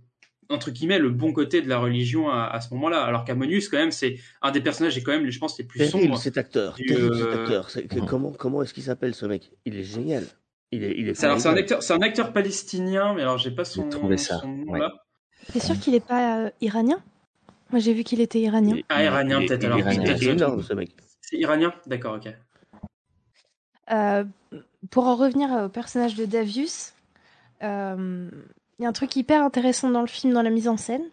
entre 0.50 0.72
guillemets, 0.72 1.00
le 1.00 1.10
bon 1.10 1.32
côté 1.32 1.62
de 1.62 1.70
la 1.70 1.78
religion 1.78 2.30
à, 2.30 2.46
à 2.46 2.60
ce 2.62 2.74
moment-là. 2.74 3.04
Alors 3.04 3.24
qu'Ammonius, 3.24 3.70
quand 3.70 3.78
même, 3.78 3.92
c'est 3.92 4.18
un 4.42 4.52
des 4.52 4.62
personnages, 4.62 4.98
et 4.98 5.04
quand 5.04 5.12
même, 5.12 5.30
je 5.30 5.40
pense, 5.40 5.58
les 5.60 5.64
plus 5.64 5.78
Terrible 5.80 6.04
sombres. 6.08 6.18
cet 6.18 6.38
acteur. 6.38 6.74
du, 6.76 6.86
Terrible 6.86 7.14
euh, 7.14 7.32
cet 7.32 7.40
acteur. 7.40 7.70
C'est 7.70 7.88
que- 7.88 8.00
Comment 8.00 8.32
comment 8.32 8.62
est-ce 8.64 8.74
qu'il 8.74 8.84
s'appelle 8.84 9.14
ce 9.14 9.26
mec? 9.26 9.52
Il 9.66 9.78
est 9.78 9.84
génial. 9.84 10.26
Il 10.72 10.84
est 10.84 10.94
il 10.98 11.10
est. 11.10 11.14
C'est 11.14 11.26
alors, 11.26 11.40
c'est 11.40 11.50
un 11.50 11.56
acteur, 11.56 11.82
c'est 11.84 11.94
un 11.94 12.02
acteur 12.02 12.34
palestinien, 12.34 13.14
mais 13.14 13.22
alors 13.22 13.38
j'ai 13.38 13.52
pas 13.52 13.66
son, 13.66 13.90
trouvé 13.90 14.18
ça, 14.18 14.40
son 14.40 14.48
nom 14.48 14.72
ouais. 14.74 14.80
là. 14.80 14.92
T'es 15.54 15.60
sûr 15.60 15.80
qu'il 15.80 15.96
est 15.96 16.06
pas 16.06 16.46
euh, 16.46 16.50
iranien? 16.62 17.02
Moi, 17.72 17.80
j'ai 17.80 17.94
vu 17.94 18.04
qu'il 18.04 18.20
était 18.20 18.40
iranien. 18.40 18.78
Ah, 18.90 19.04
iranien 19.04 19.40
peut-être 19.46 19.62
il 19.62 19.64
est 19.64 19.66
alors. 19.68 19.80
iranien. 19.80 20.04
Peut-être, 20.04 20.22
Il 20.22 20.28
est 20.30 20.32
énorme 20.34 20.64
ce 20.64 20.74
mec. 20.74 20.92
C'est 21.22 21.38
iranien, 21.38 21.72
d'accord, 21.86 22.16
ok. 22.16 22.34
Euh, 23.92 24.24
pour 24.92 25.08
en 25.08 25.16
revenir 25.16 25.50
au 25.66 25.70
personnage 25.70 26.16
de 26.16 26.26
Davius, 26.26 26.94
euh, 27.64 28.30
y 28.84 28.86
a 28.86 28.90
un 28.90 28.94
truc 28.94 29.16
hyper 29.16 29.44
intéressant 29.44 29.90
dans 29.90 30.02
le 30.02 30.08
film, 30.08 30.34
dans 30.34 30.42
la 30.42 30.50
mise 30.50 30.68
en 30.68 30.78
scène, 30.78 31.04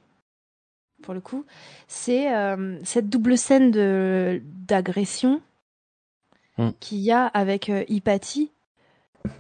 pour 1.02 1.14
le 1.14 1.20
coup, 1.20 1.44
c'est 1.88 2.34
euh, 2.34 2.78
cette 2.84 3.08
double 3.08 3.36
scène 3.36 3.70
de 3.70 4.42
d'agression 4.66 5.42
Hmm. 6.58 6.70
qu'il 6.80 6.98
y 6.98 7.12
a 7.12 7.26
avec 7.26 7.68
euh, 7.68 7.84
Hypatie, 7.88 8.50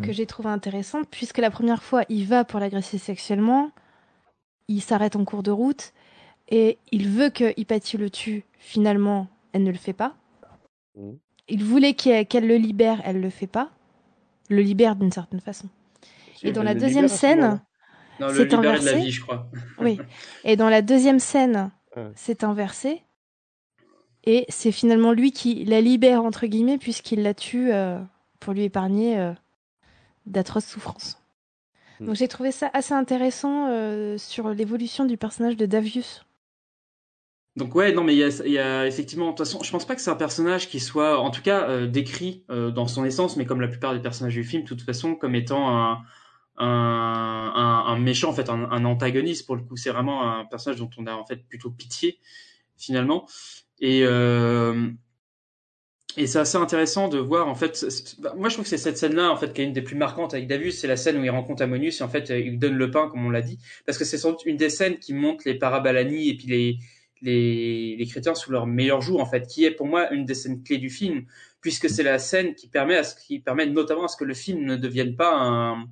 que 0.02 0.12
j'ai 0.12 0.26
trouvé 0.26 0.50
intéressante, 0.50 1.06
puisque 1.10 1.38
la 1.38 1.50
première 1.50 1.82
fois, 1.82 2.02
il 2.10 2.26
va 2.26 2.44
pour 2.44 2.60
l'agresser 2.60 2.98
sexuellement, 2.98 3.70
il 4.68 4.82
s'arrête 4.82 5.16
en 5.16 5.24
cours 5.24 5.42
de 5.42 5.50
route, 5.50 5.94
et 6.48 6.76
il 6.92 7.08
veut 7.08 7.30
que 7.30 7.58
Hypatie 7.58 7.96
le 7.96 8.10
tue, 8.10 8.44
finalement, 8.58 9.28
elle 9.52 9.62
ne 9.62 9.70
le 9.70 9.78
fait 9.78 9.94
pas. 9.94 10.14
Hmm. 10.94 11.14
Il 11.48 11.64
voulait 11.64 11.94
qu'elle 11.94 12.46
le 12.46 12.56
libère, 12.56 13.00
elle 13.04 13.20
le 13.20 13.30
fait 13.30 13.46
pas. 13.46 13.70
Le 14.50 14.60
libère 14.60 14.96
d'une 14.96 15.12
certaine 15.12 15.40
façon. 15.40 15.68
Si, 16.34 16.48
Et 16.48 16.52
dans 16.52 16.62
la 16.62 16.74
deuxième 16.74 17.08
scène. 17.08 17.62
Non, 18.20 18.28
le 18.28 18.34
c'est 18.34 18.44
libérer 18.44 18.78
de 18.80 18.84
la 18.84 18.90
inversé. 18.92 18.96
vie, 18.96 19.10
je 19.10 19.20
crois. 19.22 19.48
oui. 19.80 19.98
Et 20.44 20.56
dans 20.56 20.68
la 20.68 20.82
deuxième 20.82 21.18
scène, 21.20 21.70
Ouais. 21.96 22.10
c'est 22.14 22.44
inversé. 22.44 23.02
Et 24.24 24.44
c'est 24.48 24.72
finalement 24.72 25.12
lui 25.12 25.32
qui 25.32 25.64
la 25.64 25.80
libère, 25.80 26.22
entre 26.24 26.46
guillemets, 26.46 26.78
puisqu'il 26.78 27.22
la 27.22 27.32
tue 27.32 27.72
euh, 27.72 27.98
pour 28.40 28.52
lui 28.52 28.64
épargner 28.64 29.18
euh, 29.18 29.32
d'atroces 30.26 30.66
souffrances. 30.66 31.18
Mm. 32.00 32.06
Donc 32.06 32.16
j'ai 32.16 32.28
trouvé 32.28 32.52
ça 32.52 32.70
assez 32.74 32.92
intéressant 32.92 33.68
euh, 33.70 34.18
sur 34.18 34.48
l'évolution 34.50 35.04
du 35.04 35.16
personnage 35.16 35.56
de 35.56 35.64
Davius. 35.66 36.22
Donc 37.56 37.74
ouais, 37.74 37.92
non, 37.92 38.04
mais 38.04 38.14
il 38.14 38.18
y 38.18 38.24
a, 38.24 38.28
il 38.44 38.52
y 38.52 38.58
a 38.58 38.86
effectivement, 38.86 39.26
de 39.26 39.30
toute 39.30 39.46
façon, 39.46 39.62
je 39.62 39.70
pense 39.70 39.86
pas 39.86 39.94
que 39.94 40.02
c'est 40.02 40.10
un 40.10 40.16
personnage 40.16 40.68
qui 40.68 40.78
soit, 40.80 41.18
en 41.18 41.30
tout 41.30 41.40
cas, 41.40 41.66
euh, 41.70 41.86
décrit 41.86 42.44
euh, 42.50 42.70
dans 42.70 42.86
son 42.86 43.04
essence, 43.06 43.36
mais 43.38 43.46
comme 43.46 43.62
la 43.62 43.68
plupart 43.68 43.94
des 43.94 44.00
personnages 44.00 44.34
du 44.34 44.44
film, 44.44 44.64
de 44.64 44.68
toute 44.68 44.82
façon, 44.82 45.14
comme 45.14 45.34
étant 45.34 45.74
un, 45.74 46.02
un, 46.58 47.84
un, 47.86 47.98
méchant, 47.98 48.30
en 48.30 48.32
fait, 48.32 48.48
un, 48.48 48.70
un 48.70 48.84
antagoniste 48.84 49.46
pour 49.46 49.56
le 49.56 49.62
coup. 49.62 49.76
C'est 49.76 49.90
vraiment 49.90 50.30
un 50.30 50.44
personnage 50.44 50.78
dont 50.78 50.90
on 50.98 51.06
a 51.06 51.12
en 51.12 51.24
fait 51.26 51.46
plutôt 51.48 51.70
pitié 51.70 52.18
finalement. 52.76 53.26
Et 53.78 54.02
euh, 54.04 54.90
et 56.18 56.26
c'est 56.26 56.38
assez 56.38 56.56
intéressant 56.56 57.08
de 57.08 57.18
voir 57.18 57.46
en 57.46 57.54
fait. 57.54 57.84
bah, 58.20 58.34
moi, 58.36 58.48
je 58.48 58.54
trouve 58.54 58.64
que 58.64 58.70
c'est 58.70 58.78
cette 58.78 58.96
scène-là 58.96 59.30
en 59.30 59.36
fait 59.36 59.52
qui 59.52 59.60
est 59.60 59.64
une 59.64 59.74
des 59.74 59.82
plus 59.82 59.96
marquantes 59.96 60.32
avec 60.32 60.46
Davus. 60.46 60.72
C'est 60.72 60.86
la 60.86 60.96
scène 60.96 61.18
où 61.18 61.24
il 61.24 61.30
rencontre 61.30 61.62
Ammonius 61.62 62.00
et 62.00 62.04
en 62.04 62.08
fait 62.08 62.30
il 62.30 62.58
donne 62.58 62.74
le 62.74 62.90
pain, 62.90 63.08
comme 63.08 63.26
on 63.26 63.30
l'a 63.30 63.42
dit, 63.42 63.58
parce 63.84 63.98
que 63.98 64.04
c'est 64.04 64.18
sans 64.18 64.30
doute 64.30 64.46
une 64.46 64.56
des 64.56 64.70
scènes 64.70 64.98
qui 64.98 65.12
montre 65.12 65.42
les 65.46 65.54
parabalani 65.58 66.30
et 66.30 66.36
puis 66.36 66.46
les 66.46 66.78
les, 67.22 67.96
les 67.96 68.06
chrétiens 68.06 68.34
sous 68.34 68.52
leur 68.52 68.66
meilleur 68.66 69.00
jour 69.00 69.20
en 69.20 69.26
fait, 69.26 69.46
qui 69.46 69.64
est 69.64 69.70
pour 69.70 69.86
moi 69.86 70.12
une 70.12 70.24
des 70.24 70.34
scènes 70.34 70.62
clés 70.62 70.78
du 70.78 70.90
film, 70.90 71.24
puisque 71.60 71.88
c'est 71.88 72.02
la 72.02 72.18
scène 72.18 72.54
qui 72.54 72.68
permet 72.68 72.96
à 72.96 73.04
ce 73.04 73.14
qui 73.14 73.40
permet 73.40 73.66
notamment 73.66 74.04
à 74.04 74.08
ce 74.08 74.16
que 74.16 74.24
le 74.24 74.34
film 74.34 74.64
ne 74.64 74.76
devienne 74.76 75.16
pas 75.16 75.34
un 75.34 75.86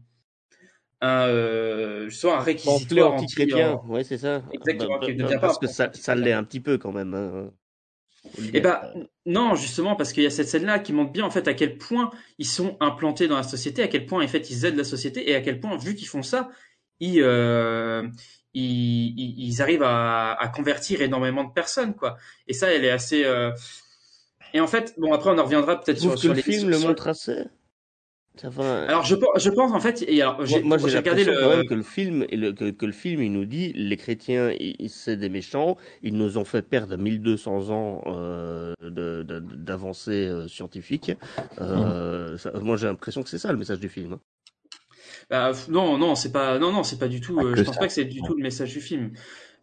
un 1.05 1.29
euh, 1.29 2.11
soit 2.11 2.37
un 2.39 2.41
réquisitoire 2.43 3.13
anti-chrétien, 3.13 3.75
anti- 3.77 3.89
ouais, 3.89 4.05
c'est 4.05 4.19
ça. 4.19 4.43
Exactement, 4.53 4.99
Bah, 5.01 5.09
bah, 5.09 5.35
pas 5.35 5.39
parce 5.41 5.59
que 5.59 5.67
ça, 5.67 5.91
ça 5.95 6.15
l'est 6.15 6.33
un 6.33 6.45
petit 6.45 6.61
peu 6.61 6.79
quand 6.79 6.93
même. 6.93 7.15
hein. 7.15 7.51
Eh 8.53 8.61
ben 8.61 8.81
non, 9.27 9.55
justement 9.55 9.97
parce 9.97 10.13
qu'il 10.13 10.23
y 10.23 10.27
a 10.27 10.31
cette 10.31 10.49
scène-là 10.49 10.79
qui 10.79 10.93
montre 10.93 11.13
bien 11.13 11.25
en 11.25 11.31
fait 11.31 11.47
à 11.49 11.55
quel 11.55 11.79
point 11.79 12.11
ils 12.39 12.47
sont 12.47 12.77
implantés 12.81 13.29
dans 13.29 13.37
la 13.37 13.43
société, 13.43 13.83
à 13.83 13.89
quel 13.89 14.07
point 14.07 14.25
en 14.25 14.29
fait 14.29 14.51
ils 14.51 14.65
aident 14.65 14.77
la 14.77 14.85
société 14.85 15.31
et 15.31 15.35
à 15.35 15.41
quel 15.41 15.61
point 15.61 15.77
vu 15.77 15.95
qu'ils 15.95 16.09
font 16.09 16.23
ça, 16.23 16.51
ils 17.01 17.21
euh, 17.23 18.07
ils, 18.55 19.61
arrivent 19.63 19.83
à, 19.83 20.33
à 20.33 20.49
convertir 20.49 21.03
énormément 21.03 21.45
de 21.45 21.53
personnes 21.53 21.95
quoi. 21.95 22.17
Et 22.47 22.53
ça, 22.55 22.73
elle 22.73 22.85
est 22.85 22.91
assez. 22.91 23.25
euh, 23.25 23.51
Et 24.55 24.61
en 24.61 24.67
fait, 24.67 24.95
bon 24.99 25.13
après 25.13 25.29
on 25.31 25.39
en 25.39 25.45
reviendra 25.45 25.79
peut-être 25.81 25.99
sur, 25.99 26.19
que 26.19 26.27
sur 26.27 26.33
le 26.33 26.35
les 26.35 26.43
film 26.43 26.69
le 26.69 26.79
montre 26.79 27.09
assez? 27.09 27.45
Ça 28.37 28.49
va- 28.49 28.85
Alors 28.87 29.05
je, 29.05 29.15
pense- 29.15 29.41
je 29.41 29.49
pense 29.49 29.71
en 29.73 29.79
fait, 29.79 30.05
et 30.09 30.21
alors 30.21 30.39
Moi, 30.39 30.47
j'ai 30.47 30.63
moi, 30.65 30.77
j'ai 30.79 30.89
j'ai 30.89 30.97
regardé 30.99 31.23
le. 31.25 31.35
quand 31.41 31.49
même 31.57 31.67
que 31.69 31.75
le 31.75 31.83
film, 31.85 32.27
et 32.31 32.37
le- 32.37 32.53
que, 32.53 32.71
que 32.71 32.85
le 32.85 32.91
film, 32.93 33.23
il 33.23 33.31
nous 33.33 33.45
dit, 33.45 33.73
les 33.75 33.97
chrétiens, 33.97 34.51
ils- 34.59 34.91
c'est 34.91 35.17
des 35.17 35.29
méchants, 35.29 35.77
ils 36.03 36.15
nous 36.17 36.37
ont 36.37 36.45
fait 36.45 36.63
perdre 36.63 36.97
1200 36.97 37.71
ans 37.71 38.03
euh, 38.09 38.75
de- 38.83 39.23
de- 39.23 39.39
d'avancée 39.39 40.27
euh, 40.27 40.49
scientifique. 40.49 41.13
Euh, 41.61 42.37
ça- 42.37 42.51
moi, 42.61 42.77
j'ai 42.77 42.87
l'impression 42.89 43.23
que 43.23 43.29
c'est 43.29 43.39
ça 43.39 43.53
le 43.53 43.59
message 43.59 43.79
du 43.79 43.89
film. 43.89 44.15
hein. 44.15 44.21
Bah, 45.31 45.53
non, 45.69 45.97
non, 45.97 46.17
c'est 46.17 46.33
pas, 46.33 46.59
non, 46.59 46.73
non, 46.73 46.83
c'est 46.83 46.99
pas 46.99 47.09
du 47.09 47.21
tout. 47.21 47.37
Pas 47.37 47.45
euh, 47.45 47.55
je 47.55 47.63
pense 47.63 47.75
ça. 47.77 47.81
pas 47.81 47.87
que 47.87 47.93
c'est 47.93 48.05
du 48.05 48.21
tout 48.21 48.35
le 48.35 48.43
message 48.43 48.73
du 48.73 48.81
film. 48.81 49.13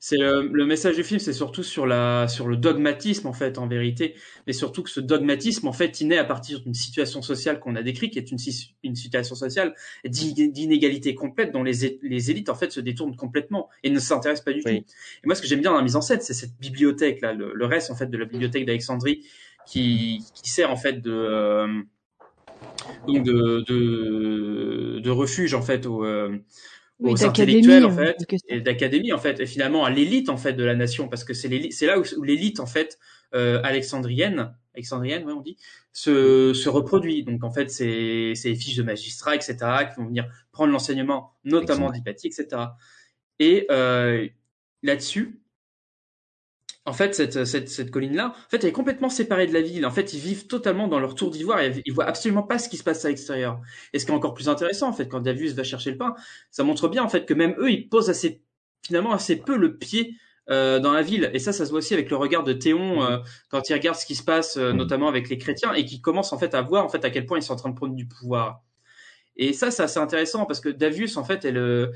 C'est 0.03 0.17
le, 0.17 0.49
le 0.51 0.65
message 0.65 0.95
du 0.95 1.03
film, 1.03 1.19
c'est 1.19 1.31
surtout 1.31 1.61
sur 1.61 1.85
la, 1.85 2.27
sur 2.27 2.47
le 2.47 2.57
dogmatisme 2.57 3.27
en 3.27 3.33
fait, 3.33 3.59
en 3.59 3.67
vérité, 3.67 4.15
mais 4.47 4.53
surtout 4.53 4.81
que 4.81 4.89
ce 4.89 4.99
dogmatisme 4.99 5.67
en 5.67 5.73
fait, 5.73 6.01
il 6.01 6.07
naît 6.07 6.17
à 6.17 6.23
partir 6.23 6.59
d'une 6.59 6.73
situation 6.73 7.21
sociale 7.21 7.59
qu'on 7.59 7.75
a 7.75 7.83
décrite, 7.83 8.13
qui 8.13 8.17
est 8.17 8.31
une, 8.31 8.39
si- 8.39 8.73
une 8.83 8.95
situation 8.95 9.35
sociale 9.35 9.75
d'in- 10.03 10.47
d'inégalité 10.47 11.13
complète, 11.13 11.51
dont 11.51 11.61
les, 11.61 11.85
élites 12.31 12.49
en 12.49 12.55
fait 12.55 12.71
se 12.71 12.79
détournent 12.79 13.15
complètement 13.15 13.69
et 13.83 13.91
ne 13.91 13.99
s'intéressent 13.99 14.43
pas 14.43 14.53
du 14.53 14.63
Oui. 14.65 14.81
tout. 14.81 14.85
Et 15.23 15.27
moi, 15.27 15.35
ce 15.35 15.41
que 15.43 15.47
j'aime 15.47 15.61
bien 15.61 15.69
dans 15.69 15.77
la 15.77 15.83
mise 15.83 15.95
en 15.95 16.01
scène, 16.01 16.19
c'est 16.21 16.33
cette 16.33 16.57
bibliothèque 16.59 17.21
là, 17.21 17.33
le, 17.33 17.53
le 17.53 17.65
reste 17.67 17.91
en 17.91 17.95
fait 17.95 18.07
de 18.07 18.17
la 18.17 18.25
bibliothèque 18.25 18.65
d'Alexandrie, 18.65 19.23
qui, 19.67 20.25
qui 20.33 20.49
sert 20.49 20.71
en 20.71 20.77
fait 20.77 20.99
de 20.99 21.11
euh, 21.11 21.67
donc 23.07 23.23
de, 23.23 23.63
de, 23.67 24.99
de 24.99 25.09
refuge 25.09 25.53
en 25.53 25.61
fait 25.61 25.85
aux, 25.85 26.03
euh, 26.05 26.37
Oui, 27.01 27.11
aux 27.13 27.25
intellectuels 27.25 27.85
en 27.85 27.89
en 27.89 27.95
fait 27.95 28.15
et 28.47 28.61
d'académie 28.61 29.11
en 29.11 29.17
fait 29.17 29.39
et 29.39 29.45
finalement 29.47 29.85
à 29.85 29.89
l'élite 29.89 30.29
en 30.29 30.37
fait 30.37 30.53
de 30.53 30.63
la 30.63 30.75
nation 30.75 31.07
parce 31.09 31.23
que 31.23 31.33
c'est 31.33 31.47
l'élite- 31.47 31.73
c'est 31.73 31.87
là 31.87 31.99
où, 31.99 32.03
où 32.17 32.23
l'élite 32.23 32.59
en 32.59 32.67
fait 32.67 32.99
euh, 33.33 33.59
alexandrienne 33.63 34.53
alexandrienne 34.75 35.25
ouais 35.25 35.33
on 35.33 35.41
dit 35.41 35.57
se, 35.93 36.53
se 36.53 36.69
reproduit. 36.69 37.23
Donc 37.23 37.43
en 37.43 37.51
fait 37.51 37.71
c'est 37.71 38.33
c'est 38.35 38.49
les 38.49 38.55
fiches 38.55 38.77
de 38.77 38.83
magistrats 38.83 39.35
etc 39.35 39.55
qui 39.89 39.99
vont 39.99 40.05
venir 40.07 40.29
prendre 40.51 40.71
l'enseignement 40.71 41.33
notamment 41.43 41.89
d'Hypatie 41.91 42.27
etc 42.27 42.61
et 43.39 43.65
euh, 43.71 44.27
là-dessus 44.83 45.40
en 46.85 46.93
fait, 46.93 47.13
cette, 47.13 47.45
cette, 47.45 47.69
cette 47.69 47.91
colline-là, 47.91 48.29
en 48.29 48.49
fait, 48.49 48.63
elle 48.63 48.69
est 48.69 48.73
complètement 48.73 49.09
séparée 49.09 49.45
de 49.45 49.53
la 49.53 49.61
ville. 49.61 49.85
En 49.85 49.91
fait, 49.91 50.13
ils 50.13 50.19
vivent 50.19 50.47
totalement 50.47 50.87
dans 50.87 50.99
leur 50.99 51.13
tour 51.13 51.29
d'ivoire 51.29 51.59
et 51.59 51.81
ils 51.85 51.93
voient 51.93 52.05
absolument 52.05 52.41
pas 52.41 52.57
ce 52.57 52.69
qui 52.69 52.77
se 52.77 52.83
passe 52.83 53.05
à 53.05 53.09
l'extérieur. 53.09 53.61
Et 53.93 53.99
ce 53.99 54.05
qui 54.05 54.11
est 54.11 54.15
encore 54.15 54.33
plus 54.33 54.49
intéressant, 54.49 54.89
en 54.89 54.93
fait, 54.93 55.07
quand 55.07 55.19
Davius 55.19 55.53
va 55.53 55.63
chercher 55.63 55.91
le 55.91 55.97
pain, 55.97 56.15
ça 56.49 56.63
montre 56.63 56.87
bien, 56.87 57.03
en 57.03 57.09
fait, 57.09 57.25
que 57.25 57.35
même 57.35 57.55
eux, 57.59 57.69
ils 57.71 57.87
posent 57.87 58.09
assez, 58.09 58.41
finalement, 58.83 59.11
assez 59.11 59.35
peu 59.35 59.57
le 59.57 59.77
pied 59.77 60.15
euh, 60.49 60.79
dans 60.79 60.91
la 60.91 61.03
ville. 61.03 61.29
Et 61.33 61.39
ça, 61.39 61.53
ça 61.53 61.65
se 61.65 61.69
voit 61.69 61.79
aussi 61.79 61.93
avec 61.93 62.09
le 62.09 62.15
regard 62.15 62.43
de 62.43 62.53
Théon 62.53 63.03
euh, 63.03 63.19
quand 63.49 63.69
il 63.69 63.73
regarde 63.73 63.95
ce 63.95 64.07
qui 64.07 64.15
se 64.15 64.23
passe, 64.23 64.57
euh, 64.57 64.73
notamment 64.73 65.07
avec 65.07 65.29
les 65.29 65.37
chrétiens, 65.37 65.73
et 65.73 65.85
qui 65.85 66.01
commence 66.01 66.33
en 66.33 66.39
fait 66.39 66.55
à 66.55 66.61
voir 66.63 66.83
en 66.83 66.89
fait 66.89 67.05
à 67.05 67.11
quel 67.11 67.27
point 67.27 67.37
ils 67.37 67.43
sont 67.43 67.53
en 67.53 67.57
train 67.57 67.69
de 67.69 67.75
prendre 67.75 67.95
du 67.95 68.07
pouvoir. 68.07 68.63
Et 69.35 69.53
ça, 69.53 69.71
c'est 69.71 69.83
assez 69.83 69.99
intéressant 69.99 70.45
parce 70.45 70.59
que 70.59 70.69
Davius, 70.69 71.17
en 71.17 71.23
fait, 71.23 71.45
elle, 71.45 71.57
euh, 71.57 71.91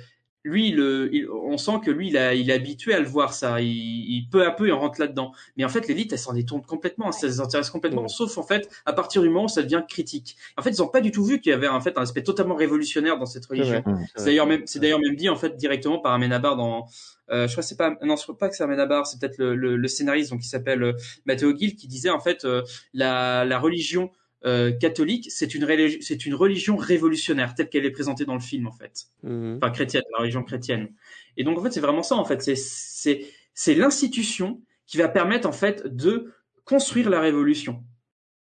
lui, 0.46 0.72
le, 0.72 1.10
il- 1.14 1.28
on 1.30 1.58
sent 1.58 1.80
que 1.84 1.92
lui, 1.92 2.08
il, 2.10 2.18
a, 2.18 2.34
il 2.36 2.50
est 2.50 2.54
habitué 2.54 2.94
à 2.94 3.00
le 3.00 3.06
voir 3.08 3.34
ça. 3.34 3.60
Il, 3.60 3.68
il- 3.68 4.28
peu 4.30 4.46
à 4.46 4.52
peu, 4.52 4.68
il 4.68 4.72
rentre 4.72 5.02
là-dedans. 5.02 5.34
Mais 5.58 5.66
en 5.66 5.70
fait, 5.70 5.88
l'élite, 5.88 6.14
elle 6.14 6.20
s'en 6.20 6.34
détourne 6.34 6.62
complètement. 6.62 7.12
Ça 7.12 7.28
les 7.28 7.40
intéresse 7.42 7.70
complètement. 7.70 8.08
Sauf 8.08 8.38
en 8.38 8.44
fait, 8.44 8.70
à 8.86 8.94
partir 8.94 9.22
du 9.24 9.28
moment 9.30 9.46
où 9.46 9.50
ça 9.50 9.64
devient 9.64 9.82
critique. 9.90 10.38
En 10.58 10.62
fait, 10.62 10.70
ils 10.70 10.82
n'ont 10.82 10.88
pas 10.88 11.02
du 11.02 11.12
tout 11.12 11.26
vu 11.26 11.42
qu'il 11.42 11.50
y 11.50 11.54
avait 11.54 11.68
en 11.68 11.82
fait 11.82 11.98
un 11.98 12.02
aspect 12.04 12.24
totalement 12.24 12.56
révolutionnaire 12.56 13.18
dans 13.18 13.26
cette 13.26 13.46
religion. 13.48 13.84
c'est 14.16 14.26
d'ailleurs 14.26 14.48
même, 14.48 14.62
c'est 14.66 14.80
d'ailleurs 14.80 15.00
même 15.00 15.16
dit 15.16 15.30
en 15.30 15.36
fait 15.36 15.58
directement 15.58 16.00
par 16.00 16.14
Amenabar 16.14 16.56
dans. 16.56 16.86
Euh, 17.32 17.48
je 17.48 17.54
crois 17.54 17.64
que 17.64 17.68
c'est 17.68 17.76
pas, 17.78 17.98
non, 18.04 18.16
je 18.16 18.22
crois 18.22 18.38
pas 18.38 18.50
que 18.50 18.56
c'est 18.56 18.64
Amenabar, 18.64 19.08
c'est 19.08 19.20
peut-être 19.20 19.40
le, 19.40 19.56
le, 19.56 19.78
le 19.78 19.88
scénariste 19.88 20.30
donc 20.30 20.42
qui 20.42 20.48
s'appelle 20.48 20.84
euh, 20.84 20.94
Matteo 21.26 21.56
Gill 21.58 21.76
qui 21.76 21.88
disait 21.88 22.12
en 22.12 22.20
fait 22.20 22.46
euh, 22.46 22.62
la, 22.94 23.46
la 23.46 23.58
religion 23.58 24.12
euh, 24.46 24.72
catholique, 24.72 25.32
c'est 25.32 25.56
une, 25.56 25.66
c'est 26.02 26.26
une 26.26 26.36
religion 26.36 26.78
révolutionnaire 26.78 27.56
telle 27.56 27.70
qu'elle 27.70 27.86
est 27.86 27.92
présentée 27.92 28.26
dans 28.26 28.34
le 28.36 28.40
film 28.42 28.68
en 28.68 28.72
fait. 28.72 29.06
Mhm. 29.24 29.58
Enfin 29.58 29.72
chrétienne, 29.72 30.04
la 30.12 30.20
religion 30.20 30.44
chrétienne. 30.44 30.90
Et 31.38 31.44
donc 31.44 31.58
en 31.58 31.64
fait 31.64 31.72
c'est 31.72 31.80
vraiment 31.80 32.04
ça 32.04 32.16
en 32.16 32.26
fait, 32.26 32.42
c'est 32.42 32.56
c'est 32.56 33.28
c'est 33.54 33.74
l'institution 33.74 34.62
qui 34.86 34.98
va 34.98 35.08
permettre 35.08 35.48
en 35.48 35.52
fait 35.52 35.88
de 35.88 36.34
construire 36.64 37.10
la 37.10 37.20
révolution 37.20 37.84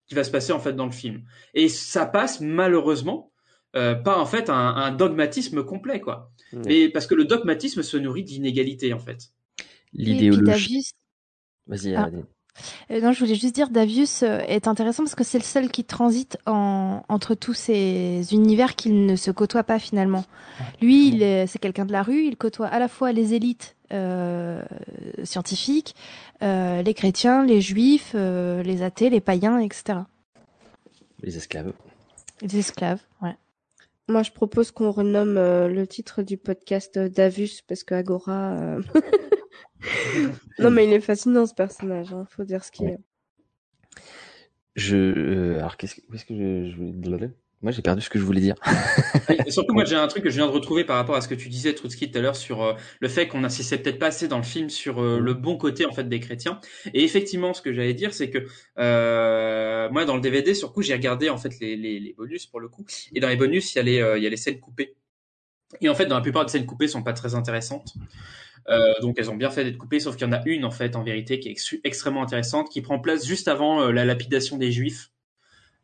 qui 0.07 0.15
va 0.15 0.23
se 0.23 0.31
passer 0.31 0.53
en 0.53 0.59
fait 0.59 0.73
dans 0.73 0.85
le 0.85 0.91
film. 0.91 1.23
Et 1.53 1.67
ça 1.67 2.05
passe 2.05 2.41
malheureusement 2.41 3.31
euh, 3.75 3.95
par 3.95 4.19
en 4.19 4.25
fait 4.25 4.49
un, 4.49 4.55
un 4.75 4.91
dogmatisme 4.91 5.63
complet 5.63 5.99
quoi. 5.99 6.31
Mais 6.53 6.89
parce 6.89 7.07
que 7.07 7.15
le 7.15 7.25
dogmatisme 7.25 7.83
se 7.83 7.97
nourrit 7.97 8.23
d'inégalité 8.23 8.93
en 8.93 8.99
fait. 8.99 9.31
L'idéologie. 9.93 10.91
Vas-y, 11.67 11.95
Ah. 11.95 12.09
Euh, 12.91 13.01
non, 13.01 13.12
je 13.12 13.20
voulais 13.20 13.36
juste 13.36 13.55
dire, 13.55 13.70
Davius 13.70 14.24
euh, 14.24 14.39
est 14.47 14.68
intéressant 14.68 15.03
parce 15.03 15.16
que 15.16 15.24
c'est 15.24 15.38
le 15.38 15.43
seul 15.43 15.70
qui 15.70 15.84
transite 15.84 16.38
en, 16.45 17.03
entre 17.10 17.36
tous 17.36 17.53
ces 17.53 18.28
univers 18.32 18.76
qu'il 18.76 19.05
ne 19.05 19.16
se 19.16 19.32
côtoie 19.32 19.64
pas 19.64 19.80
finalement. 19.80 20.26
Lui, 20.82 21.20
c'est 21.47 21.60
quelqu'un 21.60 21.86
de 21.86 21.91
la 21.91 22.03
rue, 22.03 22.24
il 22.24 22.36
côtoie 22.38 22.68
à 22.68 22.80
la 22.80 22.88
fois 22.88 23.12
les 23.12 23.34
élites 23.34 23.76
euh, 23.93 24.62
scientifiques, 25.24 25.95
euh, 26.43 26.82
les 26.82 26.93
chrétiens, 26.93 27.45
les 27.45 27.62
juifs, 27.62 28.12
euh, 28.16 28.62
les 28.64 28.82
athées, 28.82 29.10
les 29.10 29.22
païens, 29.22 29.60
etc. 29.60 29.99
Les 31.22 31.38
esclaves. 31.38 31.74
Les 32.41 32.58
esclaves, 32.58 32.99
ouais. 33.22 33.36
Moi, 34.08 34.24
je 34.24 34.32
propose 34.32 34.72
qu'on 34.72 34.91
renomme 34.91 35.38
euh, 35.38 35.68
le 35.68 35.88
titre 35.88 36.22
du 36.22 36.38
podcast 36.38 36.97
Davus 36.97 37.62
parce 37.68 37.84
que 37.84 37.95
Agora. 37.95 38.58
non, 40.60 40.72
mais 40.72 40.86
il 40.86 40.93
est 40.93 40.99
fascinant 40.99 41.45
ce 41.45 41.53
personnage. 41.53 42.14
Hein, 42.14 42.26
faut 42.30 42.43
dire 42.43 42.64
ce 42.64 42.72
qu'il 42.72 42.88
est. 42.88 42.99
Je, 44.76 44.95
euh, 44.95 45.58
alors 45.58 45.78
qu'est-ce 45.78 45.95
que, 45.95 46.01
où 46.10 46.16
est-ce 46.16 46.26
que 46.26 46.36
je, 46.36 46.70
je 46.70 46.76
voulais 46.78 47.32
Moi, 47.62 47.72
j'ai 47.72 47.82
perdu 47.82 48.01
ce 48.01 48.12
que 48.12 48.20
je 48.20 48.24
voulais 48.24 48.41
dire. 48.41 48.53
Et 49.45 49.49
surtout, 49.49 49.74
moi, 49.74 49.86
j'ai 49.86 49.95
un 49.95 50.08
truc 50.08 50.24
que 50.24 50.30
je 50.30 50.36
viens 50.36 50.45
de 50.45 50.51
retrouver 50.51 50.84
par 50.84 50.97
rapport 50.97 51.16
à 51.16 51.22
ce 51.22 51.28
que 51.28 51.34
tu 51.34 51.49
disais, 51.49 51.74
Trotsky, 51.74 52.12
tout 52.12 52.20
à 52.20 52.22
l'heure, 52.22 52.36
sur 52.36 52.62
euh, 52.62 52.74
le 52.99 53.08
fait 53.08 53.28
qu'on 53.28 53.43
insistait 53.43 53.80
peut-être 53.80 53.97
pas 53.97 54.08
assez 54.08 54.28
dans 54.28 54.38
le 54.38 54.43
film 54.43 54.70
sur 54.70 55.01
euh, 55.01 55.20
le 55.20 55.34
bon 55.34 55.58
côté, 55.58 55.86
en 55.88 55.91
fait, 55.91 56.08
des 56.08 56.20
chrétiens. 56.20 56.60
Et 56.93 57.03
effectivement, 57.03 57.55
ce 57.55 57.64
que 57.64 57.74
j'allais 57.74 57.95
dire, 57.95 58.14
c'est 58.14 58.30
que 58.30 58.45
euh, 58.78 59.89
moi, 59.89 60.05
dans 60.05 60.16
le 60.16 60.22
DVD, 60.22 60.53
sur 60.53 60.74
coup, 60.74 60.84
j'ai 60.84 60.93
regardé, 60.93 61.30
en 61.30 61.38
fait, 61.38 61.60
les, 61.60 61.76
les, 61.76 61.99
les 61.99 62.14
bonus, 62.14 62.45
pour 62.45 62.60
le 62.60 62.70
coup. 62.70 62.86
Et 63.16 63.20
dans 63.20 63.30
les 63.30 63.36
bonus, 63.36 63.74
il 63.74 63.78
y 63.78 63.80
a 63.80 63.84
les, 63.84 63.99
euh, 63.99 64.18
il 64.20 64.24
y 64.24 64.28
a 64.28 64.30
les 64.30 64.38
scènes 64.38 64.60
coupées. 64.60 64.95
Et 65.82 65.89
en 65.89 65.95
fait, 65.95 66.05
dans 66.05 66.16
la 66.16 66.22
plupart 66.22 66.45
des 66.45 66.51
scènes 66.51 66.66
coupées 66.66 66.88
sont 66.88 67.03
pas 67.03 67.14
très 67.14 67.36
intéressantes. 67.36 67.93
Euh, 68.70 68.93
donc 69.01 69.15
elles 69.18 69.30
ont 69.32 69.36
bien 69.36 69.49
fait 69.49 69.63
d'être 69.63 69.78
coupées, 69.78 69.99
sauf 69.99 70.15
qu'il 70.18 70.28
y 70.28 70.30
en 70.30 70.34
a 70.34 70.41
une 70.45 70.65
en 70.65 70.72
fait 70.72 70.95
en 70.95 71.03
vérité 71.03 71.39
qui 71.39 71.47
est 71.47 71.51
ex- 71.51 71.76
extrêmement 71.86 72.22
intéressante, 72.22 72.70
qui 72.70 72.82
prend 72.82 72.99
place 72.99 73.26
juste 73.26 73.47
avant 73.47 73.82
euh, 73.82 73.91
la 73.91 74.03
lapidation 74.03 74.57
des 74.57 74.72
Juifs 74.72 75.11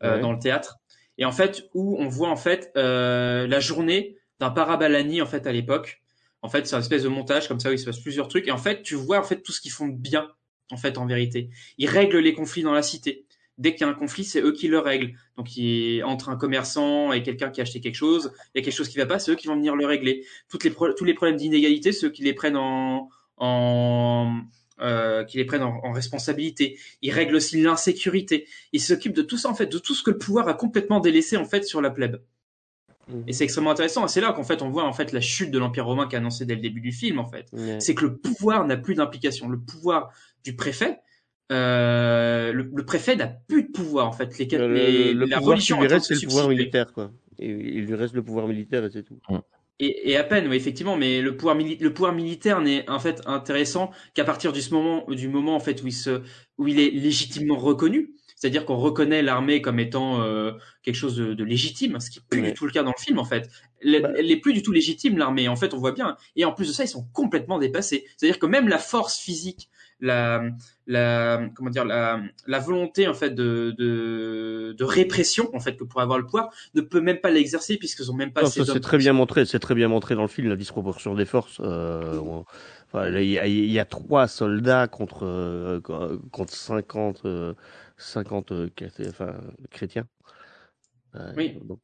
euh, 0.02 0.16
Ouais. 0.16 0.20
dans 0.20 0.32
le 0.32 0.38
théâtre, 0.38 0.78
et 1.18 1.24
en 1.24 1.32
fait 1.32 1.68
où 1.72 1.96
on 1.98 2.08
voit 2.08 2.28
en 2.28 2.36
fait 2.36 2.70
euh, 2.76 3.46
la 3.46 3.60
journée 3.60 4.16
d'un 4.40 4.50
parabalani 4.50 5.22
en 5.22 5.26
fait 5.26 5.46
à 5.46 5.52
l'époque. 5.52 6.02
En 6.42 6.50
fait, 6.50 6.66
c'est 6.66 6.76
un 6.76 6.80
espèce 6.80 7.04
de 7.04 7.08
montage 7.08 7.48
comme 7.48 7.58
ça 7.58 7.70
où 7.70 7.72
il 7.72 7.78
se 7.78 7.86
passe 7.86 8.00
plusieurs 8.00 8.28
trucs, 8.28 8.46
et 8.48 8.50
en 8.50 8.58
fait 8.58 8.82
tu 8.82 8.96
vois 8.96 9.18
en 9.18 9.22
fait 9.22 9.40
tout 9.40 9.52
ce 9.52 9.62
qu'ils 9.62 9.70
font 9.70 9.88
de 9.88 9.96
bien 9.96 10.28
en 10.70 10.76
fait, 10.76 10.98
en 10.98 11.06
vérité. 11.06 11.48
Ils 11.78 11.88
règlent 11.88 12.18
les 12.18 12.34
conflits 12.34 12.62
dans 12.62 12.72
la 12.74 12.82
cité. 12.82 13.23
Dès 13.56 13.72
qu'il 13.72 13.82
y 13.82 13.84
a 13.84 13.92
un 13.92 13.94
conflit, 13.94 14.24
c'est 14.24 14.40
eux 14.40 14.52
qui 14.52 14.66
le 14.66 14.78
règlent. 14.78 15.12
Donc, 15.36 15.56
il, 15.56 16.02
entre 16.04 16.28
un 16.28 16.36
commerçant 16.36 17.12
et 17.12 17.22
quelqu'un 17.22 17.50
qui 17.50 17.60
a 17.60 17.62
acheté 17.62 17.80
quelque 17.80 17.94
chose, 17.94 18.32
il 18.54 18.58
y 18.58 18.60
a 18.60 18.64
quelque 18.64 18.74
chose 18.74 18.88
qui 18.88 18.98
va 18.98 19.06
pas, 19.06 19.18
c'est 19.18 19.30
eux 19.30 19.36
qui 19.36 19.46
vont 19.46 19.54
venir 19.54 19.76
le 19.76 19.86
régler. 19.86 20.24
Toutes 20.48 20.64
les 20.64 20.72
tous 20.72 21.04
les 21.04 21.14
problèmes 21.14 21.36
d'inégalité, 21.36 21.92
ceux 21.92 22.10
qui 22.10 22.22
les 22.22 22.32
prennent 22.32 22.56
en, 22.56 23.08
en 23.36 24.40
euh, 24.80 25.22
qui 25.22 25.36
les 25.36 25.44
prennent 25.44 25.62
en, 25.62 25.80
en, 25.84 25.92
responsabilité. 25.92 26.78
Ils 27.00 27.12
règlent 27.12 27.36
aussi 27.36 27.62
l'insécurité. 27.62 28.48
Ils 28.72 28.80
s'occupent 28.80 29.14
de 29.14 29.22
tout 29.22 29.38
ça 29.38 29.48
en 29.48 29.54
fait, 29.54 29.66
de 29.66 29.78
tout 29.78 29.94
ce 29.94 30.02
que 30.02 30.10
le 30.10 30.18
pouvoir 30.18 30.48
a 30.48 30.54
complètement 30.54 30.98
délaissé 30.98 31.36
en 31.36 31.44
fait 31.44 31.64
sur 31.64 31.80
la 31.80 31.90
plèbe. 31.90 32.20
Et 33.26 33.32
c'est 33.32 33.44
extrêmement 33.44 33.70
intéressant. 33.70 34.08
C'est 34.08 34.20
là 34.20 34.32
qu'en 34.32 34.44
fait 34.44 34.62
on 34.62 34.70
voit 34.70 34.84
en 34.84 34.92
fait 34.92 35.12
la 35.12 35.20
chute 35.20 35.50
de 35.50 35.58
l'Empire 35.58 35.86
romain 35.86 36.08
qui 36.08 36.14
est 36.14 36.18
annoncée 36.18 36.46
dès 36.46 36.54
le 36.54 36.60
début 36.60 36.80
du 36.80 36.92
film 36.92 37.18
en 37.18 37.26
fait. 37.26 37.46
C'est 37.78 37.94
que 37.94 38.04
le 38.04 38.16
pouvoir 38.16 38.66
n'a 38.66 38.76
plus 38.76 38.94
d'implication. 38.94 39.48
Le 39.48 39.60
pouvoir 39.60 40.10
du 40.42 40.56
préfet, 40.56 40.98
euh, 41.52 42.52
le, 42.52 42.70
le, 42.74 42.84
préfet 42.84 43.16
n'a 43.16 43.26
plus 43.26 43.64
de 43.64 43.68
pouvoir 43.70 44.08
en 44.08 44.12
fait. 44.12 44.38
Les, 44.38 44.46
le, 44.46 44.72
les, 44.74 45.12
le 45.14 45.26
la 45.26 45.36
pouvoir 45.36 45.54
religion 45.56 45.76
qui 45.76 45.82
lui 45.82 45.88
reste, 45.88 46.06
c'est 46.06 46.14
le 46.20 46.26
pouvoir 46.28 46.48
militaire, 46.48 46.92
quoi. 46.92 47.12
Et 47.38 47.48
il 47.50 47.84
lui 47.84 47.94
reste 47.94 48.14
le 48.14 48.22
pouvoir 48.22 48.46
militaire 48.46 48.84
et 48.84 48.90
c'est 48.90 49.02
tout. 49.02 49.18
Et, 49.80 50.10
et 50.12 50.16
à 50.16 50.22
peine, 50.24 50.46
oui, 50.48 50.56
effectivement, 50.56 50.96
mais 50.96 51.20
le 51.20 51.36
pouvoir, 51.36 51.56
mili- 51.56 51.78
le 51.80 51.92
pouvoir 51.92 52.12
militaire 52.14 52.60
n'est 52.60 52.88
en 52.88 53.00
fait 53.00 53.22
intéressant 53.26 53.90
qu'à 54.14 54.24
partir 54.24 54.52
du 54.52 54.60
moment, 54.70 55.04
du 55.10 55.28
moment 55.28 55.56
en 55.56 55.60
fait 55.60 55.82
où 55.82 55.86
il 55.88 55.92
se, 55.92 56.22
où 56.58 56.68
il 56.68 56.78
est 56.78 56.90
légitimement 56.90 57.56
reconnu. 57.56 58.14
C'est-à-dire 58.36 58.66
qu'on 58.66 58.76
reconnaît 58.76 59.22
l'armée 59.22 59.62
comme 59.62 59.78
étant 59.80 60.20
euh, 60.22 60.52
quelque 60.82 60.96
chose 60.96 61.16
de, 61.16 61.32
de 61.34 61.44
légitime, 61.44 61.98
ce 61.98 62.10
qui 62.10 62.18
n'est 62.18 62.24
plus 62.28 62.40
Ouais. 62.42 62.48
du 62.48 62.54
tout 62.54 62.66
le 62.66 62.72
cas 62.72 62.82
dans 62.82 62.92
le 62.96 63.02
film 63.02 63.18
en 63.18 63.24
fait. 63.24 63.48
Elle, 63.80 64.02
Bah. 64.02 64.10
elle 64.16 64.30
est 64.30 64.36
plus 64.36 64.52
du 64.52 64.62
tout 64.62 64.70
légitime 64.72 65.16
l'armée. 65.18 65.48
En 65.48 65.56
fait, 65.56 65.72
on 65.72 65.78
voit 65.78 65.92
bien. 65.92 66.16
Et 66.36 66.44
en 66.44 66.52
plus 66.52 66.68
de 66.68 66.72
ça, 66.72 66.84
ils 66.84 66.88
sont 66.88 67.06
complètement 67.12 67.58
dépassés. 67.58 68.06
C'est-à-dire 68.16 68.38
que 68.38 68.46
même 68.46 68.68
la 68.68 68.78
force 68.78 69.18
physique, 69.18 69.70
la, 70.04 70.44
la, 70.86 71.48
comment 71.54 71.70
dire, 71.70 71.84
la, 71.84 72.20
la 72.46 72.58
volonté 72.58 73.08
en 73.08 73.14
fait 73.14 73.30
de, 73.30 73.74
de, 73.78 74.74
de 74.76 74.84
répression 74.84 75.48
en 75.54 75.60
fait 75.60 75.76
que 75.76 75.84
pourrait 75.84 76.02
avoir 76.04 76.18
le 76.18 76.24
pouvoir 76.24 76.50
ne 76.74 76.80
peut 76.82 77.00
même 77.00 77.20
pas 77.20 77.30
l'exercer 77.30 77.76
puisqu'ils 77.78 78.10
ont 78.10 78.14
même 78.14 78.32
pas 78.32 78.42
Non, 78.42 78.48
ça 78.48 78.64
c'est 78.64 78.80
très 78.80 78.98
bien 78.98 79.12
montré, 79.12 79.44
c'est 79.46 79.58
très 79.58 79.74
bien 79.74 79.88
montré 79.88 80.14
dans 80.14 80.22
le 80.22 80.28
film 80.28 80.48
la 80.48 80.56
disproportion 80.56 81.14
des 81.14 81.24
forces. 81.24 81.58
Euh, 81.60 82.18
on- 82.18 82.44
enfin, 82.86 83.08
là, 83.08 83.22
il 83.22 83.30
y, 83.30 83.38
a- 83.38 83.46
il 83.46 83.70
y 83.70 83.78
a 83.78 83.84
trois 83.84 84.28
soldats 84.28 84.86
contre 84.88 85.24
euh, 85.24 85.80
contre 86.30 86.52
50 86.52 87.22
euh, 87.24 87.54
50 87.96 88.52
cathé- 88.76 89.08
enfin, 89.08 89.34
chrétiens. 89.70 90.06
Oui. 91.36 91.56
donc, 91.64 91.78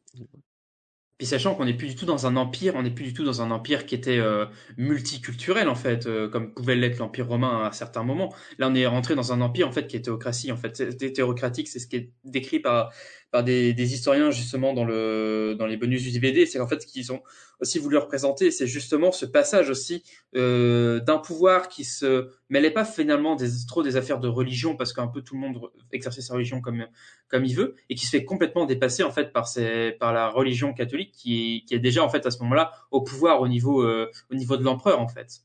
Puis 1.21 1.27
sachant 1.27 1.55
qu'on 1.55 1.67
n'est 1.67 1.75
plus 1.75 1.89
du 1.89 1.97
tout 1.97 2.07
dans 2.07 2.27
un 2.27 2.35
empire, 2.37 2.73
on 2.77 2.83
n'est 2.83 2.91
plus 2.91 3.05
du 3.05 3.13
tout 3.13 3.25
dans 3.25 3.43
un 3.43 3.51
empire 3.51 3.85
qui 3.85 3.95
était 3.95 4.17
euh, 4.17 4.47
multiculturel 4.79 5.69
en 5.69 5.75
fait, 5.75 6.07
euh, 6.07 6.31
comme 6.31 6.55
pouvait 6.55 6.77
l'être 6.77 6.97
l'empire 6.97 7.29
romain 7.29 7.67
à 7.67 7.73
certains 7.73 8.03
moments. 8.03 8.33
Là, 8.57 8.69
on 8.71 8.75
est 8.75 8.87
rentré 8.87 9.15
dans 9.15 9.31
un 9.31 9.43
empire 9.43 9.69
en 9.69 9.71
fait 9.71 9.87
qui 9.87 9.97
est 9.97 10.01
théocratie. 10.01 10.51
En 10.51 10.57
fait, 10.57 10.97
théocratique, 11.13 11.69
c'est 11.69 11.79
ce 11.79 11.87
qui 11.89 11.97
est 11.97 12.13
décrit 12.25 12.59
par 12.59 12.91
par 13.31 13.45
des, 13.45 13.73
des 13.73 13.95
historiens 13.95 14.31
justement 14.31 14.73
dans 14.73 14.85
le 14.85 15.55
dans 15.59 15.67
les 15.67 15.77
bonus 15.77 16.03
du 16.03 16.11
DVD. 16.11 16.47
C'est 16.47 16.59
qu'en 16.59 16.67
fait 16.67 16.83
ce 16.83 16.87
qu'ils 16.87 17.13
ont 17.13 17.23
aussi 17.61 17.79
voulu 17.79 17.99
représenter, 17.99 18.51
c'est 18.51 18.67
justement 18.67 19.13
ce 19.13 19.27
passage 19.27 19.71
aussi 19.71 20.03
euh, 20.35 21.01
d'un 21.01 21.19
pouvoir 21.19 21.69
qui 21.69 21.85
se 21.85 22.31
mêlait 22.49 22.71
pas 22.71 22.85
finalement 22.85 23.37
des, 23.37 23.49
trop 23.69 23.83
des 23.83 23.97
affaires 23.97 24.19
de 24.19 24.29
religion 24.29 24.77
parce 24.77 24.93
qu'un 24.93 25.07
peu 25.07 25.23
tout 25.23 25.35
le 25.35 25.41
monde 25.41 25.61
exerçait 25.93 26.23
sa 26.23 26.35
religion 26.35 26.61
comme 26.61 26.87
comme 27.29 27.45
il 27.45 27.55
veut 27.55 27.75
et 27.89 27.95
qui 27.95 28.07
se 28.07 28.11
fait 28.11 28.25
complètement 28.25 28.67
dépasser 28.67 29.03
en 29.03 29.11
fait 29.11 29.33
par 29.33 29.47
ces 29.47 29.93
par 29.93 30.13
la 30.13 30.29
religion 30.29 30.73
catholique 30.73 31.13
qui 31.13 31.65
qui 31.67 31.75
est 31.75 31.81
déjà 31.81 32.03
en 32.03 32.09
fait 32.09 32.27
à 32.27 32.31
ce 32.31 32.43
moment-là 32.43 32.73
au 32.91 33.03
pouvoir 33.03 33.41
au 33.41 33.49
niveau 33.49 33.83
euh, 33.83 34.11
au 34.31 34.35
niveau 34.35 34.57
de 34.57 34.65
l'empereur 34.65 35.01
en 35.01 35.09
fait 35.09 35.43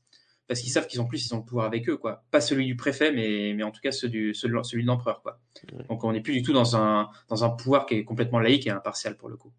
parce 0.48 0.60
qu'ils 0.60 0.70
savent 0.70 0.86
qu'ils 0.86 1.00
ont 1.00 1.06
plus 1.06 1.26
ils 1.26 1.34
ont 1.34 1.38
le 1.38 1.44
pouvoir 1.44 1.66
avec 1.66 1.88
eux 1.88 1.96
quoi. 1.96 2.24
Pas 2.30 2.40
celui 2.40 2.66
du 2.66 2.76
préfet 2.76 3.12
mais 3.12 3.52
mais 3.54 3.62
en 3.62 3.70
tout 3.70 3.80
cas 3.80 3.92
celui 3.92 4.12
du 4.12 4.34
celui 4.34 4.82
de 4.82 4.86
l'empereur 4.86 5.22
quoi. 5.22 5.40
Donc 5.88 6.04
on 6.04 6.12
n'est 6.12 6.20
plus 6.20 6.34
du 6.34 6.42
tout 6.42 6.52
dans 6.52 6.76
un 6.76 7.08
dans 7.28 7.44
un 7.44 7.50
pouvoir 7.50 7.86
qui 7.86 7.94
est 7.94 8.04
complètement 8.04 8.38
laïque 8.38 8.66
et 8.66 8.70
impartial 8.70 9.16
pour 9.16 9.28
le 9.28 9.36
coup 9.36 9.52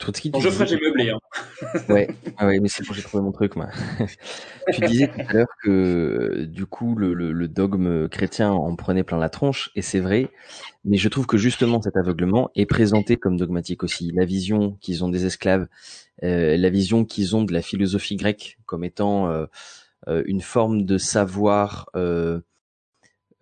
Trotsky, 0.00 0.30
Bon, 0.30 0.40
disais- 0.40 0.66
j'ai 0.66 0.80
meublé, 0.80 1.10
hein. 1.10 1.18
ouais, 1.90 2.08
ah 2.38 2.46
ouais, 2.46 2.58
mais 2.58 2.68
c'est 2.68 2.84
bon, 2.86 2.92
j'ai 2.94 3.02
trouvé 3.02 3.22
mon 3.22 3.32
truc, 3.32 3.54
moi. 3.54 3.68
tu 4.72 4.80
disais 4.82 5.06
tout 5.08 5.20
à 5.28 5.32
l'heure 5.34 5.48
que, 5.62 6.44
du 6.44 6.64
coup, 6.66 6.94
le, 6.96 7.12
le, 7.14 7.32
le 7.32 7.48
dogme 7.48 8.08
chrétien 8.08 8.50
en 8.50 8.74
prenait 8.76 9.04
plein 9.04 9.18
la 9.18 9.28
tronche, 9.28 9.70
et 9.76 9.82
c'est 9.82 10.00
vrai, 10.00 10.30
mais 10.84 10.96
je 10.96 11.08
trouve 11.10 11.26
que 11.26 11.36
justement 11.36 11.82
cet 11.82 11.96
aveuglement 11.98 12.50
est 12.54 12.66
présenté 12.66 13.16
comme 13.18 13.36
dogmatique 13.36 13.82
aussi. 13.84 14.10
La 14.12 14.24
vision 14.24 14.78
qu'ils 14.80 15.04
ont 15.04 15.10
des 15.10 15.26
esclaves, 15.26 15.68
euh, 16.22 16.56
la 16.56 16.70
vision 16.70 17.04
qu'ils 17.04 17.36
ont 17.36 17.44
de 17.44 17.52
la 17.52 17.62
philosophie 17.62 18.16
grecque 18.16 18.58
comme 18.66 18.84
étant 18.84 19.28
euh, 19.28 19.46
euh, 20.08 20.22
une 20.26 20.40
forme 20.40 20.84
de 20.86 20.96
savoir, 20.98 21.90
euh, 21.94 22.40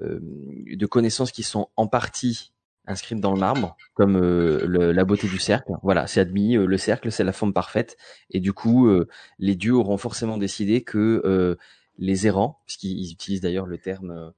euh, 0.01 0.19
de 0.21 0.87
connaissances 0.87 1.33
qui 1.33 1.43
sont 1.45 1.69
en 1.77 1.87
partie 1.87 2.53
inscrites 2.89 3.21
dans 3.21 3.33
le 3.33 3.39
marbre, 3.39 3.77
comme 3.95 4.17
euh, 4.17 4.65
le- 4.67 4.93
la 4.93 5.05
beauté 5.05 5.29
du 5.29 5.39
cercle. 5.39 5.73
Voilà, 5.83 6.07
c'est 6.07 6.21
admis, 6.21 6.57
euh, 6.57 6.67
le 6.67 6.77
cercle, 6.79 7.13
c'est 7.13 7.25
la 7.25 7.33
forme 7.33 7.53
parfaite. 7.53 7.97
Et 8.31 8.41
du 8.41 8.53
coup, 8.53 8.89
euh, 8.89 9.07
les 9.39 9.55
dieux 9.55 9.75
auront 9.75 9.99
forcément 9.99 10.39
décidé 10.39 10.83
que 10.83 11.23
euh, 11.25 11.57
les 11.99 12.27
errants, 12.27 12.61
puisqu'ils 12.67 13.13
utilisent 13.13 13.41
d'ailleurs 13.41 13.67
le 13.67 13.79
terme 13.79 14.33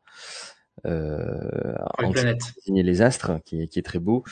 euh, 0.86 1.74
Pour 1.98 2.06
les 2.06 2.12
planètes. 2.12 2.38
pour 2.40 2.50
désigner 2.56 2.82
les 2.82 3.02
astres, 3.02 3.40
qui 3.44 3.62
est, 3.62 3.66
qui 3.68 3.78
est 3.78 3.82
très 3.82 3.98
beau, 3.98 4.24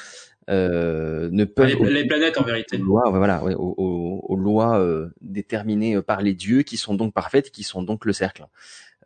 euh, 0.48 1.28
ne 1.30 1.44
peuvent 1.44 1.66
les, 1.66 1.90
les 2.02 2.06
planètes 2.06 2.38
en 2.38 2.42
vérité 2.42 2.78
aux 2.78 2.84
lois, 2.84 3.10
voilà, 3.10 3.44
ouais, 3.44 3.54
aux, 3.54 3.74
aux- 3.76 4.24
aux 4.26 4.36
lois 4.36 4.78
euh, 4.80 5.08
déterminées 5.20 5.96
euh, 5.96 6.02
par 6.02 6.22
les 6.22 6.32
dieux, 6.34 6.62
qui 6.62 6.76
sont 6.78 6.94
donc 6.94 7.12
parfaites, 7.12 7.50
qui 7.50 7.64
sont 7.64 7.82
donc 7.82 8.04
le 8.06 8.12
cercle. 8.14 8.46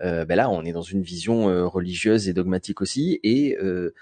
Euh, 0.03 0.25
ben 0.25 0.37
là, 0.37 0.51
on 0.51 0.65
est 0.65 0.73
dans 0.73 0.83
une 0.83 1.03
vision 1.03 1.49
euh, 1.49 1.67
religieuse 1.67 2.29
et 2.29 2.33
dogmatique 2.33 2.81
aussi, 2.81 3.19
et 3.25 3.57
euh, 3.61 3.93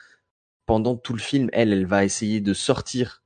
pendant 0.70 0.94
tout 0.96 1.14
le 1.14 1.18
film, 1.18 1.50
elle, 1.52 1.72
elle 1.72 1.84
va 1.84 2.04
essayer 2.04 2.40
de 2.40 2.54
sortir, 2.54 3.24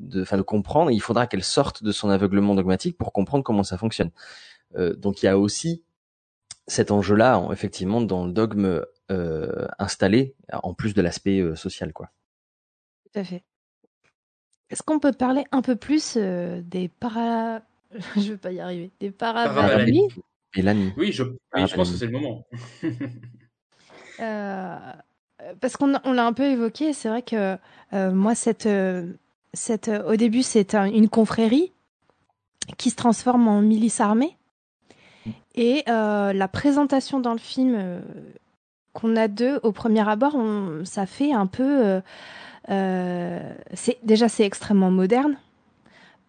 de, 0.00 0.22
enfin 0.22 0.36
de 0.36 0.42
comprendre. 0.42 0.90
il 0.90 1.00
faudra 1.00 1.28
qu'elle 1.28 1.44
sorte 1.44 1.84
de 1.84 1.92
son 1.92 2.10
aveuglement 2.10 2.56
dogmatique 2.56 2.98
pour 2.98 3.12
comprendre 3.12 3.44
comment 3.44 3.62
ça 3.62 3.78
fonctionne. 3.78 4.10
Euh, 4.74 4.96
donc 4.96 5.22
il 5.22 5.26
y 5.26 5.28
a 5.28 5.38
aussi 5.38 5.84
cet 6.66 6.90
enjeu-là, 6.90 7.38
en- 7.38 7.52
effectivement, 7.52 8.00
dans 8.00 8.26
le 8.26 8.32
dogme 8.32 8.82
euh, 9.12 9.68
installé, 9.78 10.34
en 10.52 10.74
plus 10.74 10.92
de 10.92 11.00
l'aspect 11.00 11.38
euh, 11.38 11.54
social, 11.54 11.92
quoi. 11.92 12.10
Tout 13.04 13.20
à 13.20 13.22
fait. 13.22 13.44
Est-ce 14.70 14.82
qu'on 14.82 14.98
peut 14.98 15.12
parler 15.12 15.44
un 15.52 15.62
peu 15.62 15.76
plus 15.76 16.14
euh, 16.16 16.60
des 16.64 16.88
para... 16.88 17.62
Je 18.16 18.32
vais 18.32 18.36
pas 18.36 18.50
y 18.50 18.58
arriver. 18.58 18.90
Des 18.98 19.12
parabalani 19.12 20.08
Mélanie. 20.56 20.92
oui 20.96 21.12
je 21.12 21.22
oui, 21.22 21.66
je 21.68 21.74
pense 21.76 21.92
que 21.92 21.96
c'est 21.98 22.06
le 22.06 22.10
moment 22.18 22.44
Euh, 24.18 24.92
parce 25.60 25.76
qu'on 25.76 25.92
on 26.04 26.12
l'a 26.12 26.26
un 26.26 26.32
peu 26.32 26.44
évoqué, 26.44 26.92
c'est 26.92 27.08
vrai 27.08 27.22
que 27.22 27.56
euh, 27.92 28.12
moi, 28.12 28.34
cette, 28.34 28.66
euh, 28.66 29.06
euh, 29.88 30.12
au 30.12 30.16
début, 30.16 30.42
c'est 30.42 30.74
un- 30.74 30.86
une 30.86 31.08
confrérie 31.08 31.72
qui 32.78 32.90
se 32.90 32.96
transforme 32.96 33.48
en 33.48 33.60
milice 33.62 34.00
armée. 34.00 34.36
Et 35.54 35.82
euh, 35.88 36.32
la 36.32 36.48
présentation 36.48 37.18
dans 37.20 37.32
le 37.32 37.38
film 37.38 37.74
euh, 37.76 38.00
qu'on 38.92 39.16
a 39.16 39.28
d'eux 39.28 39.60
au 39.62 39.72
premier 39.72 40.08
abord, 40.08 40.36
ça 40.84 41.06
fait 41.06 41.32
un 41.32 41.46
peu. 41.46 41.86
euh, 41.86 42.00
euh, 42.70 43.54
c'est 43.74 43.98
déjà 44.04 44.28
c'est 44.28 44.44
extrêmement 44.44 44.90
moderne 44.90 45.36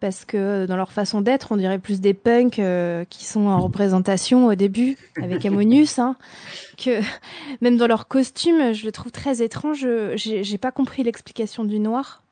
parce 0.02 0.24
que 0.24 0.66
dans 0.66 0.76
leur 0.76 0.90
façon 0.90 1.20
d'être, 1.20 1.52
on 1.52 1.56
dirait 1.56 1.78
plus 1.78 2.00
des 2.00 2.12
punks 2.12 2.58
euh, 2.58 3.04
qui 3.08 3.24
sont 3.24 3.46
en 3.46 3.60
représentation 3.60 4.46
au 4.48 4.54
début 4.56 4.98
avec 5.16 5.46
Ammonius, 5.46 6.00
hein, 6.00 6.16
que 6.76 7.00
même 7.62 7.76
dans 7.76 7.86
leur 7.86 8.08
costume, 8.08 8.72
je 8.74 8.84
le 8.84 8.90
trouve 8.90 9.12
très 9.12 9.42
étrange. 9.42 9.86
J'ai 10.16 10.58
pas 10.58 10.72
compris 10.72 11.04
l'explication 11.04 11.64
du 11.64 11.78
noir. 11.78 12.24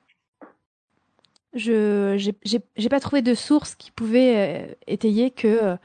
Je 1.55 2.17
j'ai- 2.45 2.89
pas 2.89 3.01
trouvé 3.01 3.23
de 3.23 3.35
source 3.35 3.77
qui 3.77 3.93
pouvait 3.93 4.35
euh, 4.37 4.75
étayer 4.89 5.31
que 5.31 5.47
euh, 5.47 5.77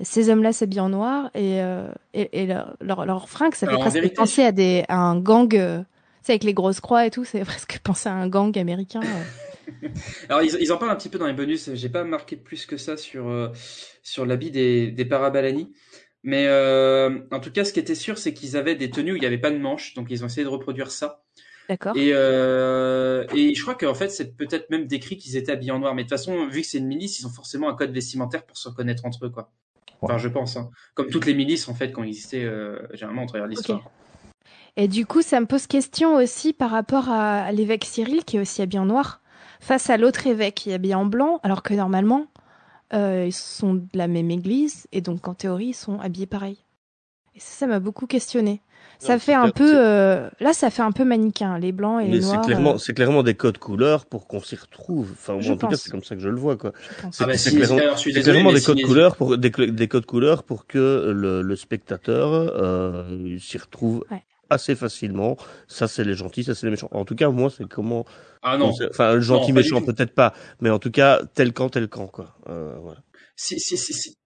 ces 0.00 0.30
hommes-là 0.30 0.52
s'habillent 0.52 0.80
en 0.80 0.88
noir 0.90 1.30
et, 1.34 1.60
euh, 1.60 1.88
et, 2.14 2.42
et 2.42 2.46
leur, 2.46 2.76
leur, 2.80 3.04
leur 3.04 3.28
fringue, 3.28 3.54
ça 3.54 3.66
fait 3.66 3.70
Alors, 3.72 3.80
presque 3.82 3.96
vérité, 3.96 4.14
penser 4.14 4.44
à, 4.44 4.52
des, 4.52 4.84
à 4.88 4.96
un 4.98 5.18
gang, 5.18 5.52
euh, 5.56 5.82
c'est 6.22 6.32
avec 6.32 6.44
les 6.44 6.54
grosses 6.54 6.80
croix 6.80 7.04
et 7.04 7.10
tout, 7.10 7.24
c'est 7.24 7.40
presque 7.44 7.80
penser 7.82 8.08
à 8.08 8.12
un 8.14 8.28
gang 8.28 8.56
américain. 8.56 9.00
Alors 10.28 10.42
ils, 10.42 10.56
ils 10.60 10.72
en 10.72 10.78
parlent 10.78 10.90
un 10.90 10.96
petit 10.96 11.08
peu 11.08 11.18
dans 11.18 11.26
les 11.26 11.32
bonus. 11.32 11.70
J'ai 11.74 11.88
pas 11.88 12.04
marqué 12.04 12.36
plus 12.36 12.66
que 12.66 12.76
ça 12.76 12.96
sur 12.96 13.28
euh, 13.28 13.48
sur 14.02 14.26
l'habit 14.26 14.50
des 14.50 14.90
des 14.90 15.04
parabalani. 15.04 15.72
Mais 16.24 16.46
euh, 16.46 17.20
en 17.32 17.40
tout 17.40 17.50
cas, 17.50 17.64
ce 17.64 17.72
qui 17.72 17.80
était 17.80 17.96
sûr, 17.96 18.16
c'est 18.16 18.32
qu'ils 18.32 18.56
avaient 18.56 18.76
des 18.76 18.90
tenues 18.90 19.12
où 19.12 19.16
il 19.16 19.20
n'y 19.20 19.26
avait 19.26 19.38
pas 19.38 19.50
de 19.50 19.58
manches, 19.58 19.94
donc 19.94 20.06
ils 20.10 20.22
ont 20.22 20.26
essayé 20.26 20.44
de 20.44 20.48
reproduire 20.48 20.90
ça. 20.90 21.24
D'accord. 21.68 21.96
Et 21.96 22.10
euh, 22.12 23.24
et 23.34 23.54
je 23.54 23.62
crois 23.62 23.74
qu'en 23.74 23.94
fait, 23.94 24.08
c'est 24.08 24.36
peut-être 24.36 24.70
même 24.70 24.86
décrit 24.86 25.16
qu'ils 25.16 25.36
étaient 25.36 25.52
habillés 25.52 25.72
en 25.72 25.78
noir. 25.78 25.94
Mais 25.94 26.04
de 26.04 26.08
toute 26.08 26.16
façon, 26.16 26.46
vu 26.46 26.60
que 26.60 26.66
c'est 26.66 26.78
une 26.78 26.86
milice, 26.86 27.18
ils 27.20 27.26
ont 27.26 27.32
forcément 27.32 27.68
un 27.68 27.74
code 27.74 27.92
vestimentaire 27.92 28.44
pour 28.44 28.56
se 28.56 28.68
reconnaître 28.68 29.04
entre 29.04 29.26
eux, 29.26 29.30
quoi. 29.30 29.50
Enfin, 30.00 30.18
je 30.18 30.28
pense. 30.28 30.56
Hein. 30.56 30.70
Comme 30.94 31.08
toutes 31.08 31.26
les 31.26 31.34
milices 31.34 31.68
en 31.68 31.74
fait, 31.74 31.92
qui 31.92 31.98
ont 31.98 32.04
existé 32.04 32.44
euh, 32.44 32.78
généralement 32.92 33.22
entre 33.22 33.38
l'histoire. 33.38 33.90
Et 34.76 34.88
du 34.88 35.06
coup, 35.06 35.22
ça 35.22 35.40
me 35.40 35.46
pose 35.46 35.66
question 35.66 36.16
aussi 36.16 36.52
par 36.52 36.70
rapport 36.70 37.08
à 37.08 37.52
l'évêque 37.52 37.84
Cyril, 37.84 38.24
qui 38.24 38.36
est 38.36 38.40
aussi 38.40 38.62
habillé 38.62 38.78
en 38.78 38.86
noir, 38.86 39.21
face 39.62 39.88
à 39.88 39.96
l'autre 39.96 40.26
évêque 40.26 40.56
qui 40.56 40.70
est 40.70 40.74
habillé 40.74 40.94
en 40.94 41.06
blanc, 41.06 41.40
alors 41.42 41.62
que 41.62 41.72
normalement, 41.72 42.26
euh, 42.92 43.24
ils 43.26 43.32
sont 43.32 43.72
de 43.74 43.86
la 43.94 44.08
même 44.08 44.30
église, 44.30 44.86
et 44.92 45.00
donc 45.00 45.26
en 45.28 45.34
théorie, 45.34 45.68
ils 45.68 45.74
sont 45.74 45.98
habillés 46.00 46.26
pareil. 46.26 46.58
Et 47.34 47.40
ça, 47.40 47.60
ça 47.60 47.66
m'a 47.66 47.78
beaucoup 47.80 48.06
questionné. 48.06 48.60
Ça 48.98 49.18
fait 49.18 49.32
un 49.34 49.50
clair- 49.50 49.54
peu, 49.54 49.72
euh, 49.74 50.28
là, 50.38 50.52
ça 50.52 50.68
fait 50.70 50.82
un 50.82 50.92
peu 50.92 51.04
manichéen, 51.04 51.58
les 51.58 51.72
blancs 51.72 52.02
et 52.02 52.06
Mais 52.08 52.16
les 52.16 52.20
c'est 52.22 52.32
noirs. 52.34 52.44
clairement, 52.44 52.74
euh, 52.74 52.78
c'est 52.78 52.92
clairement 52.94 53.22
des 53.22 53.34
codes 53.34 53.56
couleurs 53.58 54.04
pour 54.06 54.26
qu'on 54.28 54.40
s'y 54.40 54.54
retrouve. 54.54 55.10
Enfin, 55.12 55.32
moi, 55.34 55.42
Je 55.42 55.52
en 55.52 55.56
tout 55.56 55.66
cas, 55.66 55.76
c'est 55.76 55.90
comme 55.90 56.04
ça 56.04 56.14
que 56.14 56.20
je 56.20 56.28
le 56.28 56.36
vois, 56.36 56.56
quoi. 56.56 56.72
C'est 57.10 57.24
Ah 57.24 57.26
bah, 57.26 57.36
c'est 57.38 57.50
si- 57.50 57.56
clairement, 57.56 57.76
désolé, 58.04 58.22
clairement 58.22 58.52
des 58.52 58.60
codes 58.60 58.78
si- 58.78 58.84
couleurs 58.84 59.16
pour 59.16 59.38
des, 59.38 59.50
cl- 59.50 59.70
des 59.70 59.88
codes 59.88 60.04
couleurs 60.06 60.42
pour 60.44 60.66
que 60.66 61.10
le, 61.16 61.40
le 61.42 61.56
spectateur 61.56 62.32
euh, 62.32 63.38
s'y 63.38 63.56
retrouve 63.58 64.04
Ouais. 64.10 64.22
Assez 64.52 64.76
facilement. 64.76 65.36
Ça, 65.66 65.88
c'est 65.88 66.04
les 66.04 66.14
gentils, 66.14 66.44
ça, 66.44 66.54
c'est 66.54 66.66
les 66.66 66.70
méchants. 66.70 66.88
En 66.92 67.04
tout 67.04 67.14
cas, 67.14 67.28
moi, 67.30 67.50
c'est 67.50 67.68
comment. 67.68 68.04
Ah 68.42 68.56
non. 68.56 68.72
Enfin, 68.90 69.14
le 69.14 69.20
gentil 69.20 69.52
Non, 69.52 69.56
méchant, 69.56 69.82
peut-être 69.82 70.14
pas, 70.14 70.34
mais 70.60 70.70
en 70.70 70.78
tout 70.78 70.90
cas, 70.90 71.20
tel 71.34 71.52
camp, 71.52 71.68
tel 71.68 71.88
camp, 71.88 72.06
quoi. 72.06 72.36
Euh, 72.48 72.76
voilà. 72.80 73.02
Si, 73.36 73.58
si, 73.60 73.76
si, 73.76 73.92
si. 73.92 74.18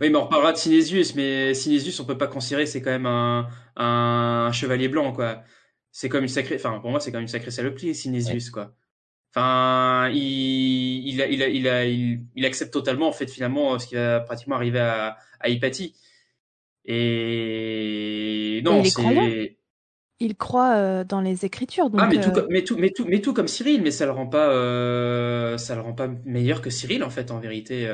oui, 0.00 0.10
mais 0.10 0.16
on 0.16 0.24
reparlera 0.24 0.52
de 0.52 0.56
Sinésius, 0.56 1.14
mais 1.14 1.52
Sinésius, 1.54 2.00
on 2.00 2.06
peut 2.06 2.16
pas 2.16 2.26
considérer 2.26 2.64
c'est 2.64 2.80
quand 2.80 2.90
même 2.90 3.06
un, 3.06 3.48
un 3.76 4.50
chevalier 4.52 4.88
blanc, 4.88 5.12
quoi. 5.12 5.42
C'est 5.90 6.08
comme 6.08 6.22
une 6.22 6.28
sacrée, 6.28 6.56
enfin, 6.56 6.78
pour 6.80 6.90
moi, 6.90 7.00
c'est 7.00 7.10
quand 7.10 7.18
même 7.18 7.24
une 7.24 7.28
sacrée 7.28 7.50
saloperie, 7.50 7.94
Sinésius, 7.94 8.50
quoi. 8.50 8.72
Enfin, 9.34 10.08
il, 10.10 11.08
il, 11.08 11.22
a, 11.22 11.26
il, 11.26 11.42
a, 11.42 11.48
il, 11.48 11.68
a, 11.68 11.84
il, 11.84 12.20
il 12.34 12.46
accepte 12.46 12.72
totalement, 12.72 13.08
en 13.08 13.12
fait, 13.12 13.30
finalement, 13.30 13.78
ce 13.78 13.86
qui 13.86 13.94
va 13.94 14.20
pratiquement 14.20 14.56
arriver 14.56 14.80
à, 14.80 15.16
à 15.40 15.48
Hypatie. 15.48 15.94
Et 16.84 18.60
non, 18.64 18.82
il 18.82 18.90
c'est. 18.90 19.56
Croit 20.38 20.76
euh, 20.76 21.04
dans 21.04 21.20
les 21.20 21.44
Écritures, 21.44 21.90
donc. 21.90 22.00
Ah 22.02 22.06
mais 22.08 22.20
tout, 22.20 22.30
euh, 22.30 22.32
comme, 22.32 22.46
mais 22.48 22.62
tout 22.62 22.76
mais 22.76 22.90
tout 22.90 23.04
mais 23.08 23.20
tout 23.20 23.34
comme 23.34 23.48
Cyril 23.48 23.82
mais 23.82 23.90
ça 23.90 24.06
le 24.06 24.12
rend 24.12 24.28
pas 24.28 24.50
euh, 24.50 25.58
ça 25.58 25.74
le 25.74 25.80
rend 25.80 25.94
pas 25.94 26.08
meilleur 26.24 26.62
que 26.62 26.70
Cyril 26.70 27.02
en 27.02 27.10
fait 27.10 27.32
en 27.32 27.40
vérité. 27.40 27.90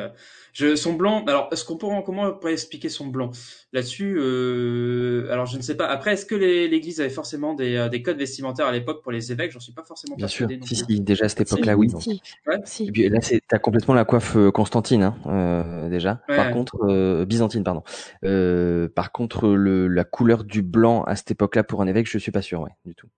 Je 0.59 0.75
son 0.77 0.93
blanc 0.95 1.25
alors 1.27 1.49
est-ce 1.53 1.65
qu'on 1.65 1.77
pourrait 1.77 2.03
comment 2.05 2.25
on 2.25 2.33
pourrait 2.35 2.53
expliquer 2.53 2.89
son 2.89 3.07
blanc? 3.07 3.31
Là-dessus 3.73 4.19
euh, 4.19 5.31
alors 5.31 5.47
je 5.47 5.57
ne 5.57 5.63
sais 5.63 5.77
pas 5.77 5.87
après 5.87 6.15
est-ce 6.15 6.27
que 6.27 6.35
les- 6.35 6.69
l'église 6.69 7.01
avait 7.01 7.11
forcément 7.11 7.55
des, 7.55 7.77
euh, 7.77 7.89
des 7.89 8.03
codes 8.03 8.19
vestimentaires 8.19 8.67
à 8.67 8.73
l'époque 8.73 9.03
pour 9.03 9.13
les 9.13 9.31
évêques? 9.33 9.53
J'en 9.53 9.61
suis 9.61 9.73
pas 9.73 9.85
forcément 9.85 10.17
Bien 10.17 10.27
sûr. 10.29 10.49
non 10.49 10.67
Si, 10.67 10.75
si, 10.77 11.01
déjà 11.01 11.27
à 11.27 11.29
cette 11.29 11.43
époque-là, 11.43 11.77
oui. 11.77 11.89
si, 12.01 12.21
Ouais. 12.47 12.57
si. 12.65 12.85
Et 12.89 12.93
puis 12.93 13.09
là, 13.09 13.21
c'est 13.21 13.41
t'as 13.47 13.59
complètement 13.59 13.95
la 13.95 14.05
coiffe 14.05 14.37
euh, 14.37 14.51
Constantine, 14.51 15.03
hein, 15.03 15.17
euh, 15.27 15.89
déjà. 15.89 16.23
Ouais, 16.29 16.37
par 16.37 16.47
ouais. 16.47 16.53
contre, 16.53 16.77
euh, 16.89 17.25
byzantine, 17.25 17.63
pardon. 17.63 17.83
Euh, 18.25 18.89
par 18.89 19.13
contre, 19.13 19.49
le, 19.49 19.87
la 19.89 20.05
couleur 20.05 20.45
du 20.45 20.63
blanc 20.63 21.03
à 21.05 21.15
cette 21.17 21.31
époque-là 21.31 21.63
pour 21.65 21.83
un 21.83 21.87
évêque, 21.87 22.09
je 22.11 22.19
suis 22.19 22.33
pas 22.33 22.43
sûr, 22.43 22.61
ouais, 22.63 22.71
du 22.85 22.95
tout. 22.95 23.09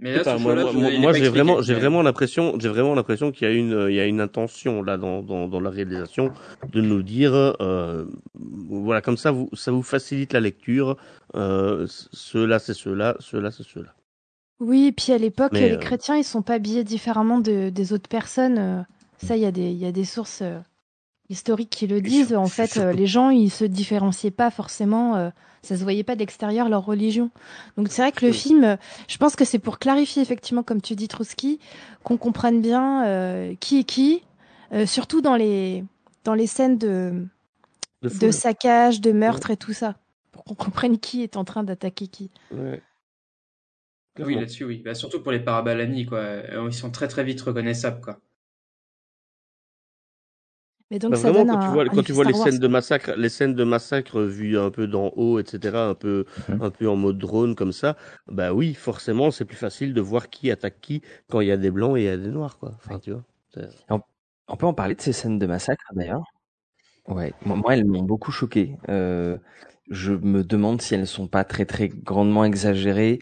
Mais 0.00 0.16
là 0.16 0.22
pas, 0.24 0.38
moi, 0.38 1.12
j'ai 1.12 1.28
vraiment, 1.28 1.60
j'ai 1.62 1.74
vraiment 1.74 2.02
l'impression, 2.02 2.54
j'ai 2.58 2.68
vraiment 2.68 2.94
l'impression 2.94 3.32
qu'il 3.32 3.48
y 3.48 3.50
a 3.50 3.54
une, 3.54 3.86
il 3.88 3.94
y 3.94 4.00
a 4.00 4.06
une 4.06 4.20
intention 4.20 4.82
là 4.82 4.96
dans, 4.96 5.22
dans, 5.22 5.48
dans 5.48 5.60
la 5.60 5.70
réalisation 5.70 6.30
de 6.72 6.80
nous 6.80 7.02
dire, 7.02 7.32
euh, 7.34 8.04
voilà, 8.70 9.00
comme 9.00 9.16
ça, 9.16 9.30
vous, 9.32 9.48
ça 9.54 9.72
vous 9.72 9.82
facilite 9.82 10.32
la 10.32 10.40
lecture. 10.40 10.96
Euh, 11.34 11.86
ceux-là, 12.12 12.58
c'est 12.58 12.74
ceux-là, 12.74 13.16
ceux-là, 13.18 13.50
c'est 13.50 13.64
ceux-là. 13.64 13.92
Oui, 14.60 14.86
et 14.86 14.92
puis 14.92 15.12
à 15.12 15.18
l'époque, 15.18 15.52
les 15.52 15.72
euh, 15.72 15.78
chrétiens, 15.78 16.16
ils 16.16 16.24
sont 16.24 16.42
pas 16.42 16.54
habillés 16.54 16.84
différemment 16.84 17.38
de, 17.38 17.70
des 17.70 17.92
autres 17.92 18.08
personnes. 18.08 18.58
euh, 18.58 18.82
Ça, 19.18 19.36
il 19.36 19.42
y 19.42 19.46
a 19.46 19.52
des, 19.52 19.70
il 19.70 19.78
y 19.78 19.86
a 19.86 19.92
des 19.92 20.04
sources 20.04 20.42
euh, 20.42 20.58
historiques 21.28 21.70
qui 21.70 21.86
le 21.86 22.00
disent. 22.00 22.34
En 22.34 22.46
fait, 22.46 22.76
euh, 22.76 22.92
les 22.92 23.06
gens, 23.06 23.30
ils 23.30 23.50
se 23.50 23.64
différenciaient 23.64 24.30
pas 24.32 24.50
forcément. 24.50 25.30
Ça 25.62 25.76
se 25.76 25.82
voyait 25.82 26.04
pas 26.04 26.16
d'extérieur 26.16 26.68
leur 26.68 26.84
religion. 26.84 27.30
Donc 27.76 27.88
c'est 27.90 28.02
vrai 28.02 28.12
que 28.12 28.24
le 28.24 28.32
film, 28.32 28.76
je 29.08 29.16
pense 29.18 29.36
que 29.36 29.44
c'est 29.44 29.58
pour 29.58 29.78
clarifier 29.78 30.22
effectivement, 30.22 30.62
comme 30.62 30.80
tu 30.80 30.94
dis, 30.94 31.08
Trotsky, 31.08 31.58
qu'on 32.04 32.16
comprenne 32.16 32.60
bien 32.60 33.06
euh, 33.06 33.54
qui 33.60 33.80
est 33.80 33.84
qui, 33.84 34.22
euh, 34.72 34.86
surtout 34.86 35.20
dans 35.20 35.36
les 35.36 35.84
dans 36.24 36.34
les 36.34 36.46
scènes 36.46 36.78
de 36.78 37.26
De 38.02 38.30
saccage, 38.30 39.00
de 39.00 39.12
meurtre 39.12 39.50
et 39.50 39.56
tout 39.56 39.72
ça, 39.72 39.96
pour 40.32 40.44
qu'on 40.44 40.54
comprenne 40.54 40.98
qui 40.98 41.22
est 41.22 41.36
en 41.36 41.44
train 41.44 41.64
d'attaquer 41.64 42.06
qui. 42.06 42.30
Ouais. 42.52 42.82
oui 44.18 44.34
là-dessus 44.34 44.64
oui. 44.64 44.82
Bah, 44.84 44.94
surtout 44.94 45.22
pour 45.22 45.32
les 45.32 45.40
parabalani 45.40 46.06
quoi. 46.06 46.18
Euh, 46.18 46.68
ils 46.68 46.74
sont 46.74 46.90
très 46.90 47.08
très 47.08 47.24
vite 47.24 47.40
reconnaissables 47.40 48.00
quoi 48.00 48.20
Mais 50.90 50.98
donc 50.98 51.14
Bah, 51.14 51.16
ça 51.16 51.30
vraiment, 51.30 51.32
donne 51.32 51.48
quand 51.48 51.56
un, 51.56 51.58
tu 51.58 51.70
vois, 51.70 51.88
un 51.88 51.90
quand 51.90 52.02
tu 52.02 52.12
vois 52.12 52.24
les 52.24 52.34
Wars, 52.34 52.50
scènes 52.52 52.58
de 52.58 52.68
massacre, 52.68 53.12
les 53.16 53.30
scènes 53.30 53.54
de 53.54 53.64
massacre 53.64 54.20
vues 54.22 54.58
un 54.58 54.70
peu 54.70 54.86
d'en 54.86 55.10
haut, 55.16 55.38
etc., 55.38 55.88
un 55.88 55.94
peu, 55.94 56.26
un 56.60 56.70
peu 56.70 56.88
en 56.88 56.96
mode 56.96 57.18
drone 57.18 57.54
comme 57.54 57.72
ça, 57.72 57.96
bah 58.26 58.52
oui, 58.52 58.74
forcément, 58.74 59.30
c'est 59.30 59.46
plus 59.46 59.56
facile 59.56 59.94
de 59.94 60.00
voir 60.02 60.28
qui 60.30 60.50
attaque 60.50 60.80
qui 60.80 61.02
quand 61.30 61.40
il 61.40 61.48
y 61.48 61.52
a 61.52 61.56
des 61.56 61.70
blancs 61.70 61.96
et 61.96 62.02
il 62.02 62.04
y 62.04 62.08
a 62.08 62.16
des 62.18 62.28
noirs, 62.28 62.58
quoi. 62.58 62.72
Enfin, 62.76 62.98
tu 62.98 63.12
vois. 63.12 63.24
On, 63.90 64.00
on 64.48 64.56
peut 64.56 64.66
en 64.66 64.74
parler 64.74 64.94
de 64.94 65.00
ces 65.02 65.12
scènes 65.12 65.38
de 65.38 65.46
massacre 65.46 65.84
d'ailleurs? 65.94 66.24
Ouais, 67.06 67.32
moi, 67.44 67.56
moi, 67.56 67.74
elles 67.74 67.84
m'ont 67.86 68.02
beaucoup 68.02 68.32
choqué. 68.32 68.76
Euh, 68.88 69.38
je 69.90 70.12
me 70.12 70.44
demande 70.44 70.82
si 70.82 70.94
elles 70.94 71.06
sont 71.06 71.26
pas 71.26 71.44
très 71.44 71.64
très 71.64 71.88
grandement 71.88 72.44
exagérées 72.44 73.20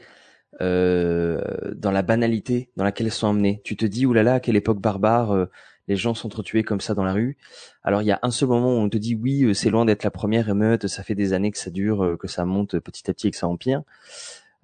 euh, 0.62 1.40
dans 1.74 1.92
la 1.92 2.02
banalité 2.02 2.70
dans 2.76 2.84
laquelle 2.84 3.06
elles 3.06 3.12
sont 3.12 3.28
emmenées. 3.28 3.60
Tu 3.64 3.76
te 3.76 3.86
dis 3.86 4.06
oulala, 4.06 4.34
à 4.36 4.40
quelle 4.40 4.56
époque 4.56 4.80
barbare 4.80 5.32
euh, 5.32 5.46
les 5.88 5.96
gens 5.96 6.14
s'entretuaient 6.14 6.62
comme 6.64 6.80
ça 6.80 6.94
dans 6.94 7.04
la 7.04 7.12
rue. 7.12 7.36
Alors 7.84 8.02
il 8.02 8.06
y 8.06 8.12
a 8.12 8.18
un 8.22 8.30
seul 8.30 8.48
moment 8.48 8.76
où 8.76 8.80
on 8.80 8.88
te 8.88 8.96
dit 8.96 9.14
oui, 9.14 9.44
euh, 9.44 9.54
c'est 9.54 9.70
loin 9.70 9.84
d'être 9.84 10.04
la 10.04 10.10
première 10.10 10.48
émeute, 10.48 10.86
ça 10.86 11.02
fait 11.02 11.14
des 11.14 11.32
années 11.32 11.50
que 11.50 11.58
ça 11.58 11.70
dure, 11.70 12.04
euh, 12.04 12.16
que 12.16 12.28
ça 12.28 12.44
monte 12.44 12.78
petit 12.78 13.08
à 13.10 13.14
petit 13.14 13.28
et 13.28 13.30
que 13.30 13.36
ça 13.36 13.48
empire. 13.48 13.82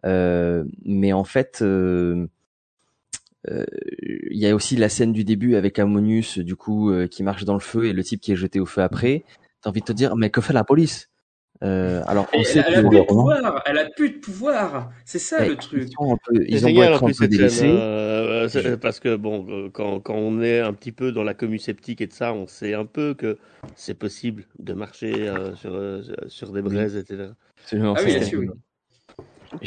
Euh, 0.04 0.64
mais 0.84 1.12
en 1.12 1.24
fait, 1.24 1.60
euh, 1.62 2.26
euh, 3.48 3.64
il 4.00 4.38
y 4.38 4.46
a 4.46 4.54
aussi 4.54 4.76
la 4.76 4.88
scène 4.88 5.12
du 5.12 5.24
début 5.24 5.54
avec 5.56 5.78
Ammonius, 5.78 6.38
du 6.38 6.56
coup, 6.56 6.90
euh, 6.90 7.06
qui 7.06 7.22
marche 7.22 7.44
dans 7.44 7.54
le 7.54 7.60
feu 7.60 7.86
et 7.86 7.92
le 7.92 8.02
type 8.02 8.20
qui 8.20 8.32
est 8.32 8.36
jeté 8.36 8.60
au 8.60 8.66
feu 8.66 8.82
après. 8.82 9.24
T'as 9.60 9.70
envie 9.70 9.80
de 9.80 9.86
te 9.86 9.92
dire, 9.92 10.16
mais 10.16 10.30
que 10.30 10.40
fait 10.40 10.52
la 10.52 10.64
police? 10.64 11.11
Euh, 11.62 12.02
Alors, 12.06 12.28
on 12.34 12.40
Et 12.40 12.44
sait 12.44 12.58
elle, 12.58 12.64
a- 12.64 12.68
elle 12.68 12.74
a 12.74 12.82
que 12.82 12.88
plus 12.88 12.98
de 12.98 13.04
pouvoir 13.04 13.62
elle 13.66 13.78
a 13.78 13.84
plus 13.90 14.10
de 14.10 14.18
pouvoir 14.18 14.90
c'est 15.04 15.18
ça 15.18 15.38
Ouais, 15.40 15.48
le 15.48 15.56
truc 15.56 15.88
ils, 15.88 15.92
sont 15.92 16.12
un 16.12 16.16
peu, 16.16 16.34
C'est 16.40 16.50
ils 16.50 16.66
ont 16.66 16.68
beau 16.70 16.74
génial 16.74 16.92
en 16.92 16.96
être 16.96 17.02
un 17.04 17.06
plus 17.06 17.18
peu 17.18 17.24
scène, 17.24 17.28
délaissés. 17.30 17.66
euh, 17.68 18.48
c'est- 18.48 18.76
parce 18.78 19.00
que 19.00 19.16
bon, 19.16 19.46
euh, 19.48 19.70
quand, 19.70 20.00
quand 20.00 20.14
on 20.14 20.40
est 20.42 20.60
un 20.60 20.72
petit 20.72 20.92
peu 20.92 21.12
dans 21.12 21.22
la 21.24 21.34
commu 21.34 21.58
sceptique 21.58 22.00
et 22.00 22.06
de 22.06 22.12
ça, 22.12 22.32
on 22.34 22.46
sait 22.46 22.74
un 22.74 22.86
peu 22.86 23.14
que 23.14 23.38
c'est 23.76 23.94
possible 23.94 24.44
de 24.58 24.72
marcher 24.72 25.28
euh, 25.28 25.54
sur, 25.54 25.74
euh, 25.74 26.02
sur 26.28 26.52
des 26.52 26.62
braises, 26.62 26.96
etc. 26.96 27.30
Absolument, 27.62 27.94
ah 27.96 28.00
oui. 28.04 28.16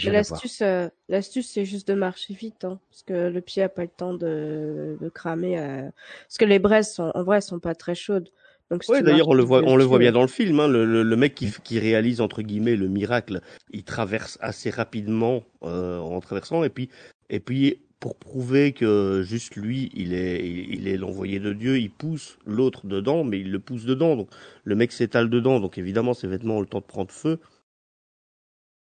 L'astuce, 0.03 0.61
euh, 0.61 0.89
l'astuce, 1.09 1.49
c'est 1.51 1.63
juste 1.65 1.87
de 1.87 1.93
marcher 1.93 2.33
vite, 2.33 2.65
hein, 2.65 2.79
parce 2.89 3.03
que 3.03 3.29
le 3.29 3.41
pied 3.41 3.63
a 3.63 3.69
pas 3.69 3.83
le 3.83 3.87
temps 3.87 4.13
de, 4.13 4.97
de 4.99 5.09
cramer. 5.09 5.59
euh, 5.59 5.89
Parce 6.27 6.37
que 6.37 6.45
les 6.45 6.59
braises 6.59 6.91
sont, 6.93 7.11
en 7.13 7.23
vrai, 7.23 7.39
sont 7.41 7.59
pas 7.59 7.75
très 7.75 7.95
chaudes. 7.95 8.29
Donc, 8.71 8.83
si 8.83 8.91
Ouais, 8.91 9.03
d'ailleurs, 9.03 9.27
on 9.27 9.33
le 9.35 9.43
voit, 9.43 9.61
on 9.63 9.75
le 9.75 9.83
voit 9.83 9.99
bien 9.99 10.11
dans 10.11 10.21
le 10.23 10.27
film. 10.27 10.59
Hein, 10.59 10.67
le, 10.67 10.85
le, 10.85 11.03
le 11.03 11.15
mec 11.15 11.35
qui, 11.35 11.51
qui 11.63 11.77
réalise 11.79 12.19
entre 12.21 12.41
guillemets 12.41 12.75
le 12.75 12.87
miracle, 12.87 13.41
il 13.71 13.83
traverse 13.83 14.37
assez 14.41 14.69
rapidement 14.71 15.43
euh, 15.63 15.99
en 15.99 16.19
traversant, 16.19 16.63
et 16.63 16.69
puis, 16.69 16.89
et 17.29 17.39
puis 17.39 17.81
pour 17.99 18.15
prouver 18.17 18.71
que 18.73 19.21
juste 19.23 19.55
lui, 19.55 19.89
il 19.95 20.13
est, 20.13 20.47
il, 20.47 20.87
est 20.87 20.97
l'envoyé 20.97 21.39
de 21.39 21.53
Dieu, 21.53 21.77
il 21.79 21.89
pousse 21.91 22.37
l'autre 22.45 22.85
dedans, 22.87 23.23
mais 23.23 23.39
il 23.39 23.51
le 23.51 23.59
pousse 23.59 23.85
dedans. 23.85 24.15
Donc 24.15 24.29
le 24.63 24.75
mec 24.75 24.91
s'étale 24.91 25.29
dedans, 25.29 25.59
donc 25.59 25.77
évidemment 25.77 26.13
ses 26.13 26.27
vêtements 26.27 26.57
ont 26.57 26.61
le 26.61 26.67
temps 26.67 26.81
de 26.81 26.85
prendre 26.85 27.11
feu. 27.11 27.39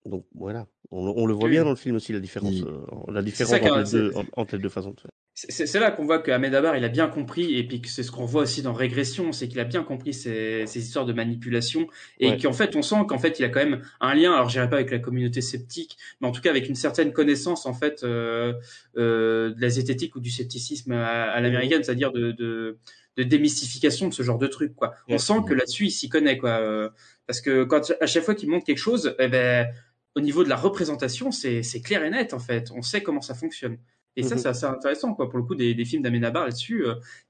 Donc 0.05 0.25
voilà, 0.35 0.67
on, 0.91 1.05
on 1.17 1.25
le 1.25 1.33
voit 1.33 1.45
Oui. 1.45 1.51
bien 1.51 1.63
dans 1.63 1.71
le 1.71 1.75
film 1.75 1.95
aussi 1.95 2.13
la 2.13 2.19
différence, 2.19 2.61
euh, 2.61 2.81
la 3.11 3.21
C'est 3.21 3.25
différence 3.25 3.51
ça 3.51 3.59
qui 3.59 3.65
est- 3.65 3.71
entre, 3.71 3.79
les 3.83 3.91
deux, 3.91 4.13
entre 4.35 4.55
les 4.55 4.61
deux 4.61 4.69
façons 4.69 4.91
de 4.91 4.99
faire. 4.99 5.11
C'est- 5.39 5.79
là 5.79 5.91
qu'on 5.91 6.03
voit 6.03 6.17
que 6.17 6.31
Ahmed 6.31 6.55
Abar, 6.55 6.75
il 6.77 6.83
a 6.83 6.87
bien 6.87 7.07
compris, 7.07 7.55
et 7.59 7.63
puis 7.67 7.79
que 7.79 7.89
c'est 7.89 8.01
ce 8.01 8.09
qu'on 8.11 8.25
voit 8.25 8.41
aussi 8.41 8.63
dans 8.63 8.73
Régression, 8.73 9.31
c'est 9.31 9.47
qu'il 9.47 9.59
a 9.59 9.65
bien 9.65 9.83
compris 9.83 10.11
ces, 10.11 10.65
ces 10.65 10.79
histoires 10.79 11.05
de 11.05 11.13
manipulation, 11.13 11.87
et 12.19 12.31
Ouais. 12.31 12.37
qu'en 12.39 12.53
fait, 12.53 12.75
on 12.75 12.81
sent 12.81 12.95
qu'en 13.07 13.19
fait, 13.19 13.37
il 13.37 13.45
a 13.45 13.49
quand 13.49 13.59
même 13.63 13.83
un 14.01 14.15
lien, 14.15 14.33
alors 14.33 14.49
je 14.49 14.55
dirais 14.55 14.67
pas 14.67 14.77
avec 14.77 14.89
la 14.89 14.97
communauté 14.97 15.41
sceptique, 15.41 15.95
mais 16.19 16.27
en 16.27 16.31
tout 16.31 16.41
cas 16.41 16.49
avec 16.49 16.67
une 16.67 16.73
certaine 16.75 17.13
connaissance, 17.13 17.67
en 17.67 17.73
fait, 17.73 18.03
euh, 18.03 18.53
euh, 18.97 19.53
de 19.53 19.61
la 19.61 19.69
zététique 19.69 20.15
ou 20.15 20.19
du 20.21 20.31
scepticisme 20.31 20.93
à, 20.93 21.25
à 21.25 21.39
l'américaine, 21.39 21.83
c'est-à-dire 21.83 22.11
de, 22.11 22.31
de, 22.31 22.79
de 23.17 23.23
démystification 23.23 24.07
de 24.07 24.15
ce 24.15 24.23
genre 24.23 24.39
de 24.39 24.47
truc, 24.47 24.73
quoi. 24.75 24.95
On 25.07 25.19
sent 25.19 25.41
que 25.47 25.53
là-dessus, 25.53 25.85
il 25.85 25.91
s'y 25.91 26.09
connaît, 26.09 26.37
quoi. 26.39 26.49
euh, 26.61 26.89
parce 27.27 27.41
que 27.41 27.63
quand, 27.63 27.93
à 28.01 28.07
chaque 28.07 28.23
fois 28.23 28.33
qu'il 28.33 28.49
montre 28.49 28.65
quelque 28.65 28.79
chose, 28.79 29.15
eh 29.19 29.27
ben, 29.27 29.67
au 30.15 30.19
niveau 30.19 30.43
de 30.43 30.49
la 30.49 30.55
représentation, 30.55 31.29
c'est 31.31 31.61
c'est 31.61 31.81
clair 31.81 32.03
et 32.03 32.09
net, 32.09 32.33
en 32.33 32.39
fait. 32.39 32.71
On 32.75 32.81
sait 32.81 33.03
comment 33.03 33.21
ça 33.21 33.35
fonctionne. 33.35 33.77
Et 34.17 34.23
ça, 34.23 34.35
Mhm. 34.35 34.41
c'est 34.41 34.47
assez 34.49 34.65
intéressant, 34.65 35.13
quoi. 35.13 35.29
Pour 35.29 35.37
le 35.39 35.45
coup, 35.45 35.55
des, 35.55 35.73
des 35.73 35.85
films 35.85 36.01
d'Amenabar 36.03 36.43
là-dessus, 36.45 36.83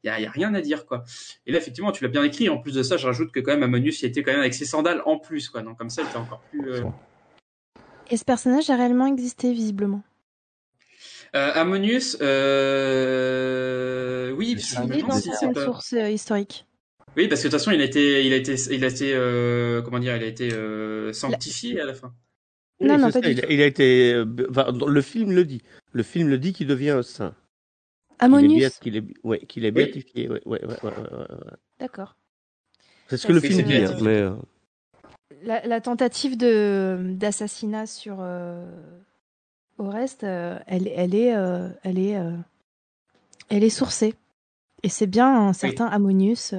il 0.03 0.07
y, 0.07 0.09
a, 0.09 0.19
y 0.19 0.25
a 0.25 0.31
rien 0.31 0.53
à 0.55 0.61
dire, 0.61 0.85
quoi. 0.85 1.03
Et 1.45 1.51
là, 1.51 1.57
effectivement, 1.59 1.91
tu 1.91 2.01
l'as 2.03 2.09
bien 2.09 2.23
écrit. 2.23 2.47
En 2.49 2.57
plus 2.59 2.73
de 2.73 2.81
ça, 2.81 2.95
je 2.97 3.05
rajoute 3.05 3.31
que 3.33 3.39
quand 3.41 3.51
même 3.51 3.61
Ammonius, 3.63 4.01
il 4.01 4.05
était 4.05 4.23
quand 4.23 4.31
même 4.31 4.39
avec 4.39 4.53
ses 4.53 4.65
sandales 4.65 5.01
en 5.05 5.19
plus, 5.19 5.49
quoi. 5.49 5.61
Donc 5.61 5.77
comme 5.77 5.89
ça, 5.89 6.01
il 6.01 6.07
était 6.07 6.15
encore 6.17 6.41
plus. 6.49 6.71
Euh... 6.71 6.83
Et 8.09 8.15
ce 8.17 8.23
personnage 8.23 8.69
a 8.69 8.77
réellement 8.77 9.05
existé, 9.05 9.51
visiblement? 9.53 10.01
Euh, 11.35 11.51
Ammonius, 11.55 12.17
euh... 12.77 14.31
oui, 14.31 14.55
parce 14.55 14.69
que 14.69 14.75
je 14.75 14.81
me 14.81 14.87
Oui, 14.87 14.95
demande 14.97 15.09
dans 15.11 15.17
si 15.17 15.23
c'est 15.23 15.29
certaines 15.31 15.53
pas- 15.53 15.65
sources 15.65 15.93
euh, 15.93 16.09
historiques. 16.09 16.65
Oui, 17.15 17.27
parce 17.27 17.41
que 17.41 17.47
de 17.47 17.51
toute 17.51 17.59
façon, 17.59 17.71
il 17.71 17.81
a 17.81 17.85
été, 17.85 18.25
il 18.25 18.31
a 18.33 18.35
été, 18.35 18.55
il 18.71 18.83
a 18.83 18.87
été, 18.87 19.13
euh, 19.13 19.81
comment 19.81 19.99
dire, 19.99 20.15
il 20.15 20.23
a 20.23 20.27
été 20.27 20.53
euh, 20.53 21.11
sanctifié 21.13 21.81
à 21.81 21.85
la 21.85 21.93
fin. 21.95 22.13
Oui, 22.79 22.87
Non, 22.87 22.97
non, 22.97 23.11
pas 23.11 23.11
ça, 23.11 23.21
du 23.21 23.29
il, 23.31 23.41
tout. 23.41 23.47
il 23.49 23.61
a 23.61 23.65
été, 23.65 24.13
euh, 24.13 24.25
enfin, 24.49 24.71
le 24.71 25.01
film 25.01 25.31
le 25.31 25.45
dit. 25.45 25.61
Le 25.93 26.03
film 26.03 26.29
le 26.29 26.37
dit 26.37 26.53
qu'il 26.53 26.67
devient 26.67 26.91
un 26.91 27.03
saint. 27.03 27.33
Qu'il 28.19 28.19
est, 28.19 28.19
Ammonius 28.25 28.79
qu'il 28.79 28.95
est, 28.97 29.03
ouais, 29.23 29.39
qu'il 29.45 29.65
est 29.65 29.69
Oui. 29.69 29.73
béatifié. 29.85 30.29
Ouais, 30.29 30.41
ouais, 30.45 30.65
ouais, 30.65 30.67
ouais, 30.67 30.77
ouais, 30.83 30.91
ouais, 30.91 31.19
ouais. 31.19 31.57
D'accord. 31.79 32.15
C'est 33.09 33.17
ce 33.17 33.27
que 33.27 33.33
le 33.33 33.39
film 33.39 33.63
dit, 33.63 33.75
hein, 33.75 33.97
mais 34.01 34.17
euh, 34.17 34.35
La, 35.43 35.65
la 35.65 35.81
tentative 35.81 36.37
de 36.37 37.13
d'assassinat 37.15 37.85
sur 37.85 38.17
euh, 38.19 38.65
Oreste, 39.77 40.23
euh, 40.23 40.59
elle, 40.67 40.87
elle 40.87 41.15
est, 41.15 41.35
euh, 41.35 41.69
elle 41.83 41.99
est, 41.99 42.17
euh, 42.17 42.31
elle 43.49 43.63
est 43.63 43.69
sourcée. 43.69 44.15
Et 44.83 44.89
c'est 44.89 45.07
bien 45.07 45.47
un 45.47 45.53
certain 45.53 45.85
Ammonius. 45.85 46.53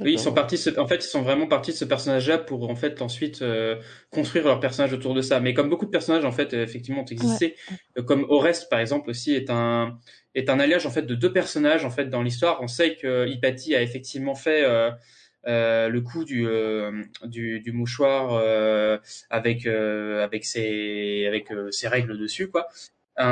Oui, 0.00 0.12
ils 0.14 0.18
sont 0.18 0.32
partis. 0.34 0.56
ce- 0.56 0.80
En 0.80 0.86
fait, 0.86 0.96
ils 1.04 1.08
sont 1.08 1.20
vraiment 1.22 1.46
partis 1.46 1.70
de 1.72 1.76
ce 1.76 1.84
personnage-là 1.84 2.38
pour 2.38 2.68
en 2.70 2.74
fait 2.74 3.02
ensuite 3.02 3.42
euh, 3.42 3.76
construire 4.10 4.46
leur 4.46 4.58
personnage 4.58 4.92
autour 4.94 5.12
de 5.14 5.20
ça. 5.20 5.38
Mais 5.38 5.52
comme 5.54 5.68
beaucoup 5.68 5.84
de 5.84 5.90
personnages 5.90 6.24
en 6.24 6.32
fait, 6.32 6.54
euh, 6.54 6.62
effectivement, 6.64 7.02
ont 7.02 7.04
existé, 7.04 7.56
euh, 7.98 8.02
comme 8.02 8.24
Oreste 8.30 8.70
par 8.70 8.80
exemple 8.80 9.10
aussi 9.10 9.34
est 9.34 9.50
un 9.50 9.98
est 10.34 10.48
un 10.48 10.58
alliage 10.60 10.86
en 10.86 10.90
fait 10.90 11.02
de 11.02 11.14
deux 11.14 11.30
personnages 11.32 11.84
en 11.84 11.90
fait 11.90 12.06
dans 12.06 12.22
l'histoire. 12.22 12.62
On 12.62 12.68
sait 12.68 12.96
que 12.96 13.28
Hypatie 13.28 13.74
a 13.76 13.82
effectivement 13.82 14.34
fait 14.34 14.64
euh, 14.64 14.90
euh, 15.46 15.88
le 15.88 16.00
coup 16.00 16.24
du 16.24 16.46
du, 17.24 17.60
du 17.60 17.72
mouchoir 17.72 18.32
avec 19.30 19.66
avec 19.66 20.44
ses 20.46 21.26
avec 21.26 21.48
ses 21.70 21.88
règles 21.88 22.18
dessus 22.18 22.48
quoi. 22.48 22.66
Un, 23.16 23.28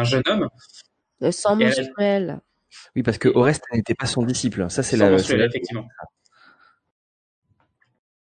un 0.00 0.04
jeune 0.04 0.22
homme. 0.26 0.48
Le 1.20 1.30
sang 1.30 1.54
menstruel. 1.66 2.40
Oui, 2.96 3.02
parce 3.02 3.18
que 3.18 3.28
Oreste 3.28 3.64
n'était 3.72 3.94
pas 3.94 4.06
son 4.06 4.22
disciple. 4.22 4.66
Ça, 4.70 4.82
c'est 4.82 4.96
la. 4.96 5.10
la- 5.10 5.16
effectivement. 5.18 5.86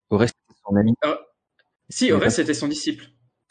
Oreste 0.09 0.35
était 0.49 0.59
son 0.67 0.75
ami. 0.75 0.93
Euh, 1.05 1.15
si 1.89 2.11
Oreste 2.11 2.39
était 2.39 2.53
son 2.53 2.67
disciple. 2.67 3.05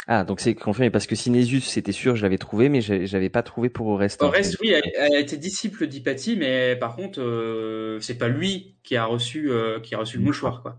Ah, 0.07 0.23
donc 0.25 0.41
c'est 0.41 0.55
confirmé 0.55 0.91
parce 0.91 1.07
que 1.07 1.15
Sinésius, 1.17 1.65
c'était 1.67 1.93
sûr, 1.93 2.15
je 2.15 2.23
l'avais 2.23 2.37
trouvé, 2.37 2.69
mais 2.69 2.83
j'avais 2.83 3.31
pas 3.31 3.43
trouvé 3.43 3.71
pour 3.71 3.87
Oreste. 3.87 4.23
Oreste, 4.23 4.59
oui, 4.61 4.69
elle, 4.71 4.83
elle 4.97 5.15
a 5.15 5.19
été 5.19 5.39
disciple 5.39 5.87
d'Hypatie, 5.87 6.37
mais 6.37 6.77
par 6.77 6.95
contre, 6.95 7.23
euh, 7.23 7.99
c'est 8.01 8.19
pas 8.19 8.29
lui 8.29 8.77
qui 8.83 8.97
a 8.97 9.07
reçu, 9.07 9.51
euh, 9.51 9.81
qui 9.81 9.95
a 9.95 9.99
reçu 9.99 10.19
le 10.19 10.25
mouchoir, 10.25 10.61
quoi. 10.63 10.79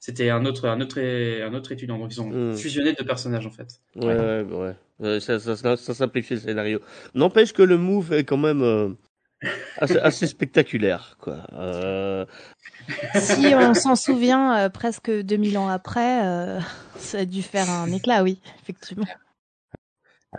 C'était 0.00 0.30
un 0.30 0.44
autre, 0.46 0.68
un 0.68 0.80
autre, 0.80 1.00
un 1.00 1.54
autre 1.54 1.72
étudiant. 1.72 1.98
Donc 1.98 2.12
ils 2.12 2.20
ont 2.20 2.30
Hmm. 2.30 2.54
fusionné 2.54 2.92
deux 2.94 3.04
personnages 3.04 3.46
en 3.46 3.50
fait. 3.50 3.80
ouais, 3.96 4.04
ouais, 4.16 4.42
ouais. 4.42 4.74
Euh, 5.02 5.18
ça, 5.20 5.38
ça, 5.40 5.56
ça, 5.56 5.76
ça 5.76 5.94
simplifie 5.94 6.34
le 6.34 6.40
scénario. 6.40 6.80
N'empêche 7.14 7.52
que 7.52 7.62
le 7.62 7.76
move 7.76 8.12
est 8.12 8.24
quand 8.24 8.36
même 8.36 8.62
euh, 8.62 8.90
assez, 9.76 9.98
assez 9.98 10.26
spectaculaire, 10.26 11.16
quoi. 11.20 11.46
Euh, 11.54 12.24
Si 13.14 13.52
on 13.56 13.74
s'en 13.74 13.96
souvient, 13.96 14.56
euh, 14.58 14.68
presque 14.68 15.10
2000 15.10 15.58
ans 15.58 15.68
après, 15.68 16.24
euh, 16.26 16.60
ça 16.96 17.18
a 17.18 17.24
dû 17.24 17.42
faire 17.42 17.70
un 17.70 17.90
éclat, 17.92 18.22
oui, 18.22 18.40
effectivement. 18.62 19.06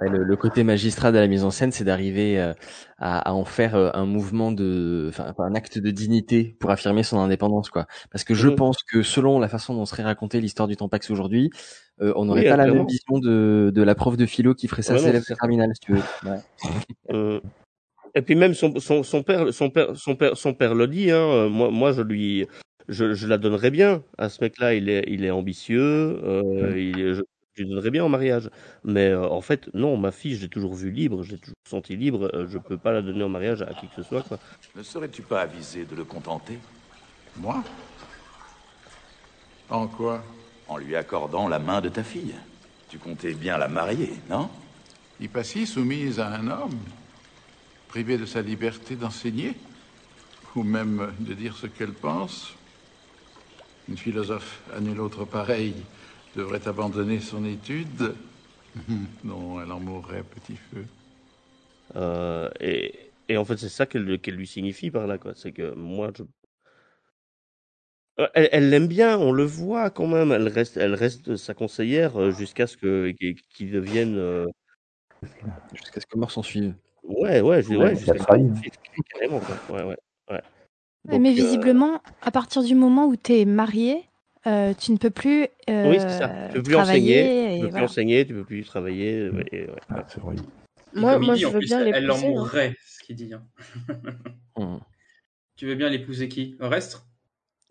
Le, 0.01 0.23
le 0.23 0.35
côté 0.37 0.63
magistrat 0.63 1.11
de 1.11 1.19
la 1.19 1.27
mise 1.27 1.43
en 1.43 1.51
scène, 1.51 1.71
c'est 1.71 1.83
d'arriver 1.83 2.39
euh, 2.39 2.53
à, 2.97 3.29
à 3.29 3.33
en 3.33 3.45
faire 3.45 3.75
euh, 3.75 3.91
un 3.93 4.07
mouvement 4.07 4.51
de, 4.51 5.05
enfin 5.09 5.35
un 5.37 5.53
acte 5.53 5.77
de 5.77 5.91
dignité 5.91 6.57
pour 6.59 6.71
affirmer 6.71 7.03
son 7.03 7.19
indépendance, 7.19 7.69
quoi. 7.69 7.85
Parce 8.11 8.23
que 8.23 8.33
je 8.33 8.47
pense 8.49 8.77
que 8.83 9.03
selon 9.03 9.39
la 9.39 9.47
façon 9.47 9.75
dont 9.75 9.85
serait 9.85 10.01
racontée 10.01 10.41
l'histoire 10.41 10.67
du 10.67 10.75
Tampax 10.77 11.11
aujourd'hui, 11.11 11.51
euh, 12.01 12.11
on 12.15 12.25
n'aurait 12.25 12.41
Oui, 12.41 12.49
pas 12.49 12.57
la 12.57 12.65
même 12.65 12.87
vision 12.87 13.19
de, 13.19 13.71
de 13.73 13.81
la 13.83 13.93
prof 13.93 14.17
de 14.17 14.25
philo 14.25 14.55
qui 14.55 14.67
ferait 14.67 14.81
sa 14.81 14.93
Ouais, 14.93 14.99
célèbre 14.99 15.25
terminale, 15.27 15.69
si 15.75 15.81
tu 15.81 15.93
veux. 15.93 16.01
Ouais. 16.23 17.41
Et 18.15 18.21
puis 18.21 18.35
même 18.35 18.53
son, 18.53 18.79
son, 18.79 19.03
son 19.03 19.23
père, 19.23 19.53
son 19.53 19.69
père, 19.69 19.95
son 19.95 20.15
père, 20.15 20.37
son 20.37 20.53
père 20.53 20.75
le 20.75 20.87
dit. 20.87 21.11
Hein, 21.11 21.47
moi, 21.49 21.71
moi, 21.71 21.91
je 21.93 22.01
lui, 22.01 22.47
je, 22.87 23.13
je 23.13 23.27
la 23.27 23.37
donnerais 23.37 23.71
bien 23.71 24.03
à 24.17 24.29
ce 24.29 24.43
mec-là. 24.43 24.73
Il 24.75 24.89
est, 24.89 25.03
il 25.07 25.25
est 25.25 25.31
ambitieux. 25.31 25.81
Euh, 26.23 26.79
il 26.79 26.99
est- 26.99 27.13
je, 27.15 27.21
je 27.55 27.63
lui 27.63 27.69
donnerais 27.69 27.91
bien 27.91 28.03
en 28.03 28.09
mariage. 28.09 28.49
Mais 28.83 29.07
euh, 29.09 29.27
en 29.27 29.41
fait, 29.41 29.69
non, 29.73 29.97
ma 29.97 30.11
fille, 30.11 30.35
j'ai 30.35 30.49
toujours 30.49 30.75
vu 30.75 30.91
libre. 30.91 31.23
J'ai 31.23 31.37
toujours 31.37 31.55
senti 31.67 31.95
libre. 31.95 32.29
euh, 32.33 32.45
je 32.47 32.57
peux 32.59 32.77
pas 32.77 32.91
la 32.91 33.01
donner 33.01 33.23
en 33.23 33.29
mariage 33.29 33.61
à 33.63 33.73
qui 33.73 33.87
que 33.87 33.95
ce 33.95 34.03
soit, 34.03 34.21
quoi. 34.21 34.37
Ne 34.75 34.83
serais-tu 34.83 35.21
pas 35.23 35.41
avisé 35.41 35.85
de 35.85 35.95
le 35.95 36.03
contenter? 36.03 36.59
Moi? 37.37 37.63
En 39.69 39.87
quoi? 39.87 40.23
En 40.67 40.77
lui 40.77 40.95
accordant 40.95 41.47
la 41.47 41.57
main 41.59 41.81
de 41.81 41.89
ta 41.89 42.03
fille. 42.03 42.35
Tu 42.89 42.99
comptais 42.99 43.33
bien 43.33 43.57
la 43.57 43.67
marier, 43.67 44.11
non? 44.29 44.49
Hypatie 45.19 45.65
soumise 45.65 46.19
à 46.19 46.27
un 46.27 46.47
homme 46.47 46.77
Privée 47.93 48.17
de 48.17 48.25
sa 48.25 48.41
liberté 48.41 48.95
d'enseigner 48.95 49.53
Ou 50.55 50.63
même 50.63 51.13
de 51.19 51.35
dire 51.35 51.55
ce 51.55 51.67
qu'elle 51.67 51.93
pense 51.93 52.55
Une 53.87 53.97
philosophe 53.97 54.61
à 54.75 54.79
nul 54.79 54.99
autre 54.99 55.25
pareil 55.25 55.75
devrait 56.35 56.67
abandonner 56.67 57.19
son 57.19 57.45
étude 57.45 58.15
Non, 59.23 59.61
elle 59.61 59.71
en 59.71 59.79
mourrait, 59.79 60.23
petit 60.23 60.55
feu. 60.55 60.85
Euh, 61.95 62.49
et, 62.59 63.11
et 63.29 63.37
en 63.37 63.45
fait, 63.45 63.57
c'est 63.57 63.69
ça 63.69 63.85
qu'elle 63.85 64.01
lui 64.03 64.47
signifie 64.47 64.89
par 64.89 65.05
là, 65.05 65.19
quoi. 65.19 65.33
C'est 65.35 65.51
que 65.51 65.75
moi, 65.75 66.11
je... 66.17 66.23
Euh, 68.19 68.27
Elle 68.33 68.71
l'aime 68.71 68.87
bien, 68.87 69.19
on 69.19 69.31
le 69.31 69.43
voit 69.43 69.91
quand 69.91 70.07
même. 70.07 70.31
Elle 70.31 70.47
reste, 70.47 70.77
elle 70.77 70.95
reste 70.95 71.35
sa 71.35 71.53
conseillère 71.53 72.19
euh, 72.19 72.31
jusqu'à 72.31 72.65
ce 72.65 72.75
que 72.75 73.11
qu'il 73.11 73.35
qu'il 73.41 73.71
devienne. 73.71 74.15
euh, 74.17 74.47
Jusqu'à 75.73 76.01
ce 76.01 76.05
que 76.05 76.17
mort 76.17 76.31
s'en 76.31 76.43
suive. 76.43 76.75
Ouais, 77.03 77.41
ouais, 77.41 77.61
je- 77.61 77.75
Ouais, 77.75 77.95
jusqu'à 77.95 78.13
trahi. 78.15 78.49
carrément, 79.11 79.39
quoi. 79.39 79.55
Ouais, 79.75 79.83
ouais, 79.83 79.97
ouais. 80.31 80.41
Ouais, 81.05 81.19
mais 81.19 81.19
Donc, 81.19 81.25
euh, 81.27 81.33
visiblement, 81.33 82.01
à 82.21 82.31
partir 82.31 82.63
du 82.63 82.75
moment 82.75 83.07
où 83.07 83.15
tu 83.17 83.33
es 83.33 83.45
marié, 83.45 84.03
euh, 84.47 84.73
tu 84.73 84.91
ne 84.93 84.97
peux 84.97 85.09
plus 85.09 85.47
euh, 85.69 85.89
oui, 85.89 85.97
c'est 85.99 86.17
ça. 86.17 86.47
Tu 86.47 86.53
peux 86.55 86.63
plus 86.63 86.75
enseigner, 86.75 87.25
et 87.25 87.55
tu 87.57 87.59
peux 87.61 87.67
plus 87.67 87.71
voilà. 87.71 87.85
enseigner, 87.85 88.25
tu 88.25 88.33
peux 88.33 88.45
plus 88.45 88.63
travailler. 88.63 89.29
ouais, 89.29 89.45
et 89.51 89.65
ouais. 89.65 89.75
Ah, 89.89 90.05
c'est 90.07 90.19
vrai. 90.21 90.35
Et 90.35 90.99
Moi- 90.99 91.19
moi, 91.19 91.35
dit, 91.35 91.41
je 91.41 91.47
en 91.47 91.51
veux 91.51 91.59
plus, 91.59 91.65
bien 91.67 91.85
elle 91.85 92.09
en 92.09 92.13
l'épouser, 92.15 92.27
hein. 92.27 92.39
mourrait, 92.39 92.77
ce 92.85 93.03
qu'il 93.03 93.15
dit. 93.17 93.33
hein. 93.33 93.45
Mhm. 94.57 94.79
Tu 95.55 95.65
veux 95.65 95.75
bien 95.75 95.89
l'épouser 95.89 96.29
qui? 96.29 96.55
Oreste 96.59 97.05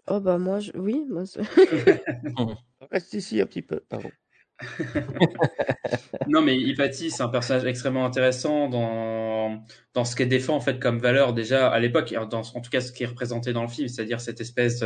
Oh 0.08 0.18
bah 0.20 0.36
moi, 0.36 0.58
je... 0.58 0.72
oui, 0.74 1.04
moi. 1.08 1.22
Reste 2.90 3.14
ici 3.14 3.40
un 3.40 3.46
petit 3.46 3.62
peu, 3.62 3.80
pardon. 3.88 4.10
Non, 6.28 6.42
mais 6.42 6.56
Hypatie, 6.56 7.10
c'est 7.10 7.22
un 7.22 7.28
personnage 7.28 7.64
extrêmement 7.64 8.04
intéressant 8.04 8.68
dans, 8.68 9.64
dans 9.94 10.04
ce 10.04 10.16
qu'elle 10.16 10.28
défend 10.28 10.56
en 10.56 10.60
fait 10.60 10.78
comme 10.78 10.98
valeur 10.98 11.32
déjà 11.32 11.68
à 11.68 11.78
l'époque, 11.80 12.14
en 12.16 12.26
tout 12.28 12.70
cas 12.70 12.80
ce 12.80 12.92
qui 12.92 13.02
est 13.02 13.06
représenté 13.06 13.52
dans 13.52 13.62
le 13.62 13.68
film, 13.68 13.88
c'est-à-dire 13.88 14.20
cette 14.20 14.40
espèce 14.40 14.84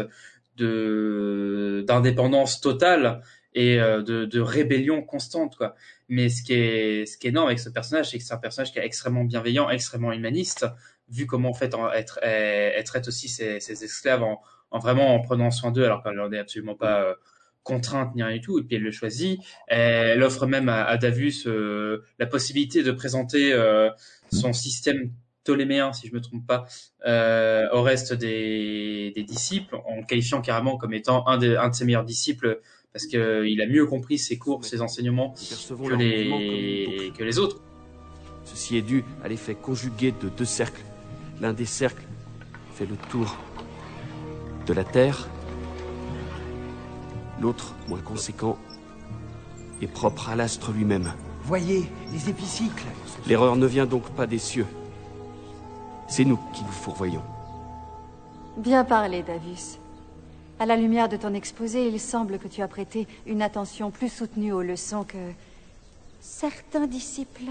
de 0.56 1.84
d'indépendance 1.86 2.60
totale 2.60 3.22
et 3.54 3.80
euh, 3.80 4.02
de, 4.02 4.40
rébellion 4.40 5.02
constante 5.02 5.56
quoi. 5.56 5.74
Mais 6.08 6.28
ce 6.28 6.42
qui 6.42 6.54
est 6.54 7.06
ce 7.06 7.18
qui 7.18 7.26
est 7.26 7.30
énorme 7.30 7.48
avec 7.48 7.58
ce 7.58 7.68
personnage, 7.68 8.10
c'est 8.10 8.18
que 8.18 8.24
c'est 8.24 8.34
un 8.34 8.38
personnage 8.38 8.72
qui 8.72 8.78
est 8.78 8.84
extrêmement 8.84 9.24
bienveillant, 9.24 9.68
extrêmement 9.70 10.12
humaniste, 10.12 10.66
vu 11.08 11.26
comment 11.26 11.50
en 11.50 11.54
fait 11.54 11.74
elle, 11.94 12.04
tra- 12.04 12.18
elle, 12.22 12.72
elle 12.76 12.84
traite 12.84 13.08
aussi 13.08 13.28
ses, 13.28 13.60
ses 13.60 13.84
esclaves 13.84 14.22
en, 14.22 14.40
en 14.70 14.78
vraiment 14.78 15.14
en 15.14 15.20
prenant 15.20 15.50
soin 15.50 15.70
d'eux 15.70 15.84
alors 15.84 16.02
qu'elle 16.02 16.14
n'en 16.16 16.32
est 16.32 16.38
absolument 16.38 16.74
pas 16.74 17.02
euh, 17.02 17.14
contrainte 17.66 18.14
ni 18.14 18.22
rien 18.22 18.36
du 18.36 18.40
tout 18.40 18.58
et 18.58 18.62
puis 18.62 18.76
elle 18.76 18.82
le 18.82 18.92
choisit 18.92 19.40
elle 19.66 20.22
offre 20.22 20.46
même 20.46 20.68
à, 20.68 20.84
à 20.84 20.96
Davus 20.96 21.42
euh, 21.46 21.98
la 22.18 22.26
possibilité 22.26 22.82
de 22.82 22.92
présenter 22.92 23.52
euh, 23.52 23.90
son 24.32 24.52
système 24.52 25.10
ptoléméen, 25.46 25.92
si 25.92 26.08
je 26.08 26.14
me 26.14 26.20
trompe 26.20 26.46
pas, 26.46 26.66
euh, 27.06 27.66
au 27.72 27.82
reste 27.82 28.12
des, 28.12 29.12
des 29.14 29.22
disciples, 29.22 29.76
en 29.86 29.96
le 29.96 30.04
qualifiant 30.04 30.40
carrément 30.40 30.76
comme 30.76 30.92
étant 30.92 31.26
un, 31.28 31.38
de 31.38 31.56
ses 31.72 31.84
meilleurs 31.84 32.04
disciples, 32.04 32.60
parce 32.92 33.06
qu'il 33.06 33.60
a 33.60 33.66
mieux 33.66 33.86
compris 33.86 34.18
ses 34.18 34.38
cours, 34.38 34.64
ses 34.64 34.80
enseignements 34.80 35.34
les, 35.96 37.12
que 37.16 37.22
les 37.22 37.38
autres. 37.38 37.60
Ceci 38.44 38.76
est 38.76 38.82
dû 38.82 39.04
à 39.22 39.28
l'effet 39.28 39.54
conjugué 39.54 40.12
de 40.20 40.28
deux 40.28 40.44
cercles. 40.44 40.82
L'un 41.40 41.52
des 41.52 41.66
cercles 41.66 42.02
fait 42.74 42.86
le 42.86 42.96
tour 43.10 43.36
de 44.66 44.72
la 44.72 44.84
Terre. 44.84 45.28
L'autre, 47.40 47.74
moins 47.88 48.00
conséquent, 48.00 48.56
est 49.82 49.86
propre 49.86 50.30
à 50.30 50.36
l'astre 50.36 50.72
lui-même. 50.72 51.12
Voyez, 51.42 51.90
les 52.12 52.30
épicycles. 52.30 52.86
L'erreur 53.26 53.56
ne 53.56 53.66
vient 53.66 53.86
donc 53.86 54.08
pas 54.10 54.26
des 54.26 54.38
cieux. 54.38 54.66
C'est 56.08 56.24
nous 56.24 56.38
qui 56.52 56.64
nous 56.64 56.72
fourvoyons. 56.72 57.22
Bien 58.56 58.84
parlé, 58.84 59.22
Davus. 59.22 59.78
À 60.58 60.64
la 60.64 60.76
lumière 60.76 61.10
de 61.10 61.16
ton 61.16 61.34
exposé, 61.34 61.88
il 61.88 62.00
semble 62.00 62.38
que 62.38 62.48
tu 62.48 62.62
as 62.62 62.68
prêté 62.68 63.06
une 63.26 63.42
attention 63.42 63.90
plus 63.90 64.08
soutenue 64.08 64.52
aux 64.52 64.62
leçons 64.62 65.04
que 65.04 65.18
certains 66.20 66.86
disciples 66.86 67.50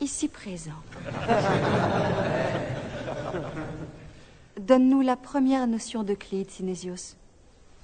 ici 0.00 0.28
présents. 0.28 0.72
Donne-nous 4.60 5.00
la 5.00 5.16
première 5.16 5.66
notion 5.66 6.02
de 6.02 6.12
Clyde, 6.12 6.50
Sinésios. 6.50 7.16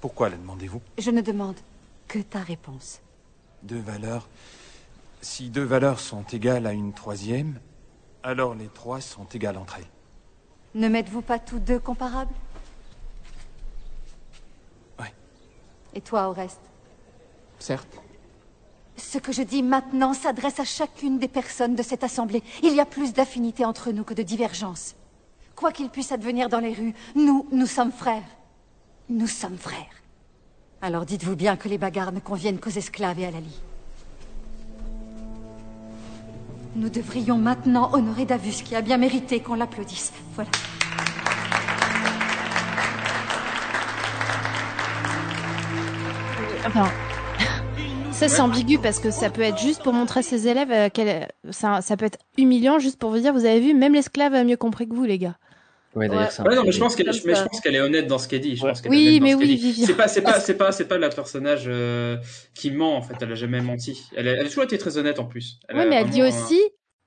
Pourquoi 0.01 0.29
la 0.29 0.37
demandez-vous? 0.37 0.81
Je 0.97 1.11
ne 1.11 1.21
demande 1.21 1.55
que 2.07 2.19
ta 2.19 2.39
réponse. 2.39 3.01
Deux 3.63 3.79
valeurs. 3.79 4.27
Si 5.21 5.49
deux 5.49 5.63
valeurs 5.63 5.99
sont 5.99 6.23
égales 6.23 6.65
à 6.65 6.73
une 6.73 6.93
troisième, 6.93 7.59
alors 8.23 8.55
les 8.55 8.67
trois 8.67 9.01
sont 9.01 9.25
égales 9.25 9.57
entre 9.57 9.77
elles. 9.77 9.87
Ne 10.75 10.87
m'êtes-vous 10.87 11.21
pas 11.21 11.39
tous 11.39 11.59
deux 11.59 11.79
comparables? 11.79 12.33
Ouais. 14.99 15.13
Et 15.93 16.01
toi, 16.01 16.29
au 16.29 16.33
reste 16.33 16.61
Certes. 17.59 17.99
Ce 18.95 19.17
que 19.17 19.33
je 19.33 19.41
dis 19.41 19.63
maintenant 19.63 20.13
s'adresse 20.13 20.59
à 20.59 20.65
chacune 20.65 21.19
des 21.19 21.27
personnes 21.27 21.75
de 21.75 21.83
cette 21.83 22.03
assemblée. 22.03 22.43
Il 22.63 22.73
y 22.73 22.79
a 22.79 22.85
plus 22.85 23.13
d'affinité 23.13 23.65
entre 23.65 23.91
nous 23.91 24.03
que 24.03 24.13
de 24.13 24.23
divergence. 24.23 24.95
Quoi 25.55 25.71
qu'il 25.71 25.89
puisse 25.89 26.11
advenir 26.13 26.47
dans 26.47 26.59
les 26.59 26.73
rues, 26.73 26.93
nous, 27.15 27.47
nous 27.51 27.65
sommes 27.65 27.91
frères. 27.91 28.23
Nous 29.09 29.25
sommes 29.25 29.57
frères. 29.57 30.03
Alors 30.83 31.03
dites-vous 31.03 31.35
bien 31.35 31.55
que 31.55 31.67
les 31.67 31.79
bagarres 31.79 32.11
ne 32.11 32.19
conviennent 32.19 32.59
qu'aux 32.59 32.69
esclaves 32.69 33.19
et 33.19 33.25
à 33.25 33.31
Lali. 33.31 33.59
Nous 36.75 36.89
devrions 36.89 37.39
maintenant 37.39 37.89
honorer 37.93 38.25
Davus, 38.25 38.63
qui 38.63 38.75
a 38.75 38.81
bien 38.81 38.97
mérité 38.97 39.39
qu'on 39.39 39.55
l'applaudisse. 39.55 40.13
Voilà. 40.35 40.51
Enfin, 46.67 46.87
ça 48.11 48.29
c'est 48.29 48.41
ambigu 48.41 48.77
parce 48.77 48.99
que 48.99 49.09
ça 49.09 49.31
peut 49.31 49.41
être 49.41 49.57
juste 49.57 49.81
pour 49.81 49.93
montrer 49.93 50.19
à 50.19 50.23
ses 50.23 50.47
élèves 50.47 50.71
euh, 50.71 50.89
qu'elle, 50.89 51.27
ça 51.49 51.81
peut 51.97 52.05
être 52.05 52.19
humiliant 52.37 52.77
juste 52.77 52.99
pour 52.99 53.09
vous 53.09 53.17
dire, 53.17 53.33
vous 53.33 53.45
avez 53.45 53.59
vu, 53.59 53.73
même 53.73 53.93
l'esclave 53.93 54.35
a 54.35 54.43
mieux 54.43 54.57
compris 54.57 54.87
que 54.87 54.93
vous, 54.93 55.05
les 55.05 55.17
gars. 55.17 55.35
Ouais, 55.95 56.07
d'ailleurs, 56.07 56.39
un 56.39 56.45
Ouais, 56.45 56.55
non, 56.55 56.63
mais 56.63 56.71
je 56.71 56.79
pense 56.79 56.95
qu'elle, 56.95 57.07
Comme 57.07 57.19
mais 57.25 57.33
je 57.33 57.39
ça. 57.39 57.45
pense 57.45 57.61
qu'elle 57.61 57.75
est 57.75 57.81
honnête 57.81 58.05
dans 58.07 58.19
ce 58.19 58.27
qu'elle 58.27 58.41
dit. 58.41 58.55
Je 58.55 58.61
pense 58.61 58.81
qu'elle 58.81 58.91
Oui, 58.91 59.05
est 59.05 59.09
honnête 59.09 59.19
dans 59.19 59.25
mais 59.25 59.31
ce 59.31 59.37
oui. 59.37 59.55
Vivian. 59.55 59.87
C'est 59.87 59.95
pas, 59.95 60.07
c'est 60.07 60.21
pas, 60.21 60.39
c'est 60.39 60.57
pas, 60.57 60.71
c'est 60.71 60.87
pas 60.87 60.97
la 60.97 61.09
personnage 61.09 61.63
euh, 61.67 62.17
qui 62.53 62.71
ment 62.71 62.95
en 62.95 63.01
fait. 63.01 63.15
Elle 63.21 63.31
a 63.31 63.35
jamais 63.35 63.61
menti. 63.61 63.99
Elle 64.15 64.27
a, 64.27 64.31
elle 64.33 64.45
a 64.45 64.45
toujours 64.45 64.63
été 64.63 64.77
très 64.77 64.97
honnête 64.97 65.19
en 65.19 65.25
plus. 65.25 65.59
Oui, 65.73 65.79
a 65.79 65.85
mais 65.85 65.95
elle 65.95 66.09
dit 66.09 66.21
aussi, 66.21 66.59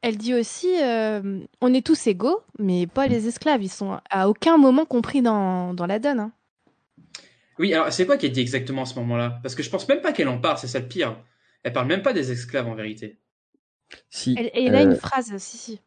elle 0.03 0.17
dit 0.17 0.35
aussi, 0.35 0.69
euh, 0.83 1.41
on 1.61 1.73
est 1.73 1.87
tous 1.87 2.07
égaux, 2.09 2.41
mais 2.59 2.87
pas 2.89 3.07
les 3.07 3.29
esclaves. 3.29 3.63
Ils 3.63 3.69
sont 3.71 4.01
à 4.11 4.29
aucun 4.29 4.57
moment 4.59 4.85
compris 4.85 5.23
dans, 5.23 5.75
dans 5.75 5.87
la 5.87 5.99
donne. 6.01 6.19
hein. 6.21 6.33
Oui, 7.59 7.73
alors 7.75 7.93
c'est 7.93 8.07
quoi 8.07 8.17
qu'elle 8.17 8.33
dit 8.33 8.41
exactement 8.41 8.83
à 8.83 8.87
ce 8.87 8.95
moment-là? 8.97 9.39
Parce 9.43 9.55
que 9.55 9.63
je 9.63 9.71
pense 9.71 9.87
même 9.89 10.01
pas 10.01 10.13
qu'elle 10.13 10.29
en 10.29 10.39
parle. 10.39 10.59
C'est 10.59 10.67
ça 10.69 10.81
le 10.81 10.89
pire. 10.89 11.23
Elle 11.63 11.73
parle 11.73 11.87
même 11.87 12.03
pas 12.03 12.13
des 12.13 12.33
esclaves 12.33 12.67
en 12.67 12.75
vérité. 12.75 13.21
Si. 14.11 14.35
Elle, 14.39 14.47
et 14.55 14.67
elle 14.67 14.75
a 14.77 14.81
euh, 14.81 14.85
une 14.85 14.97
phrase, 14.97 15.37
si, 15.39 15.59
si. 15.59 15.81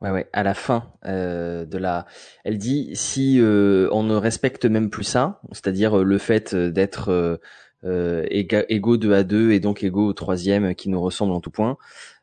Ouais, 0.00 0.10
ouais. 0.10 0.28
À 0.32 0.42
la 0.42 0.54
fin 0.54 0.92
euh, 1.04 1.66
de 1.66 1.76
la, 1.76 2.06
elle 2.44 2.56
dit 2.56 2.90
si 2.94 3.38
euh, 3.38 3.88
on 3.92 4.02
ne 4.02 4.14
respecte 4.14 4.64
même 4.64 4.88
plus 4.88 5.04
ça, 5.04 5.40
c'est-à-dire 5.52 5.98
euh, 5.98 6.04
le 6.04 6.16
fait 6.18 6.54
euh, 6.54 6.70
d'être 6.70 7.10
euh, 7.10 7.36
euh, 7.84 8.24
éga- 8.30 8.64
égaux 8.70 8.96
deux 8.96 9.12
à 9.12 9.24
deux 9.24 9.52
et 9.52 9.60
donc 9.60 9.82
égaux 9.82 10.06
au 10.06 10.12
troisième 10.14 10.74
qui 10.74 10.88
nous 10.88 11.00
ressemble 11.00 11.32
en 11.34 11.40
tout 11.40 11.50
point, 11.50 11.76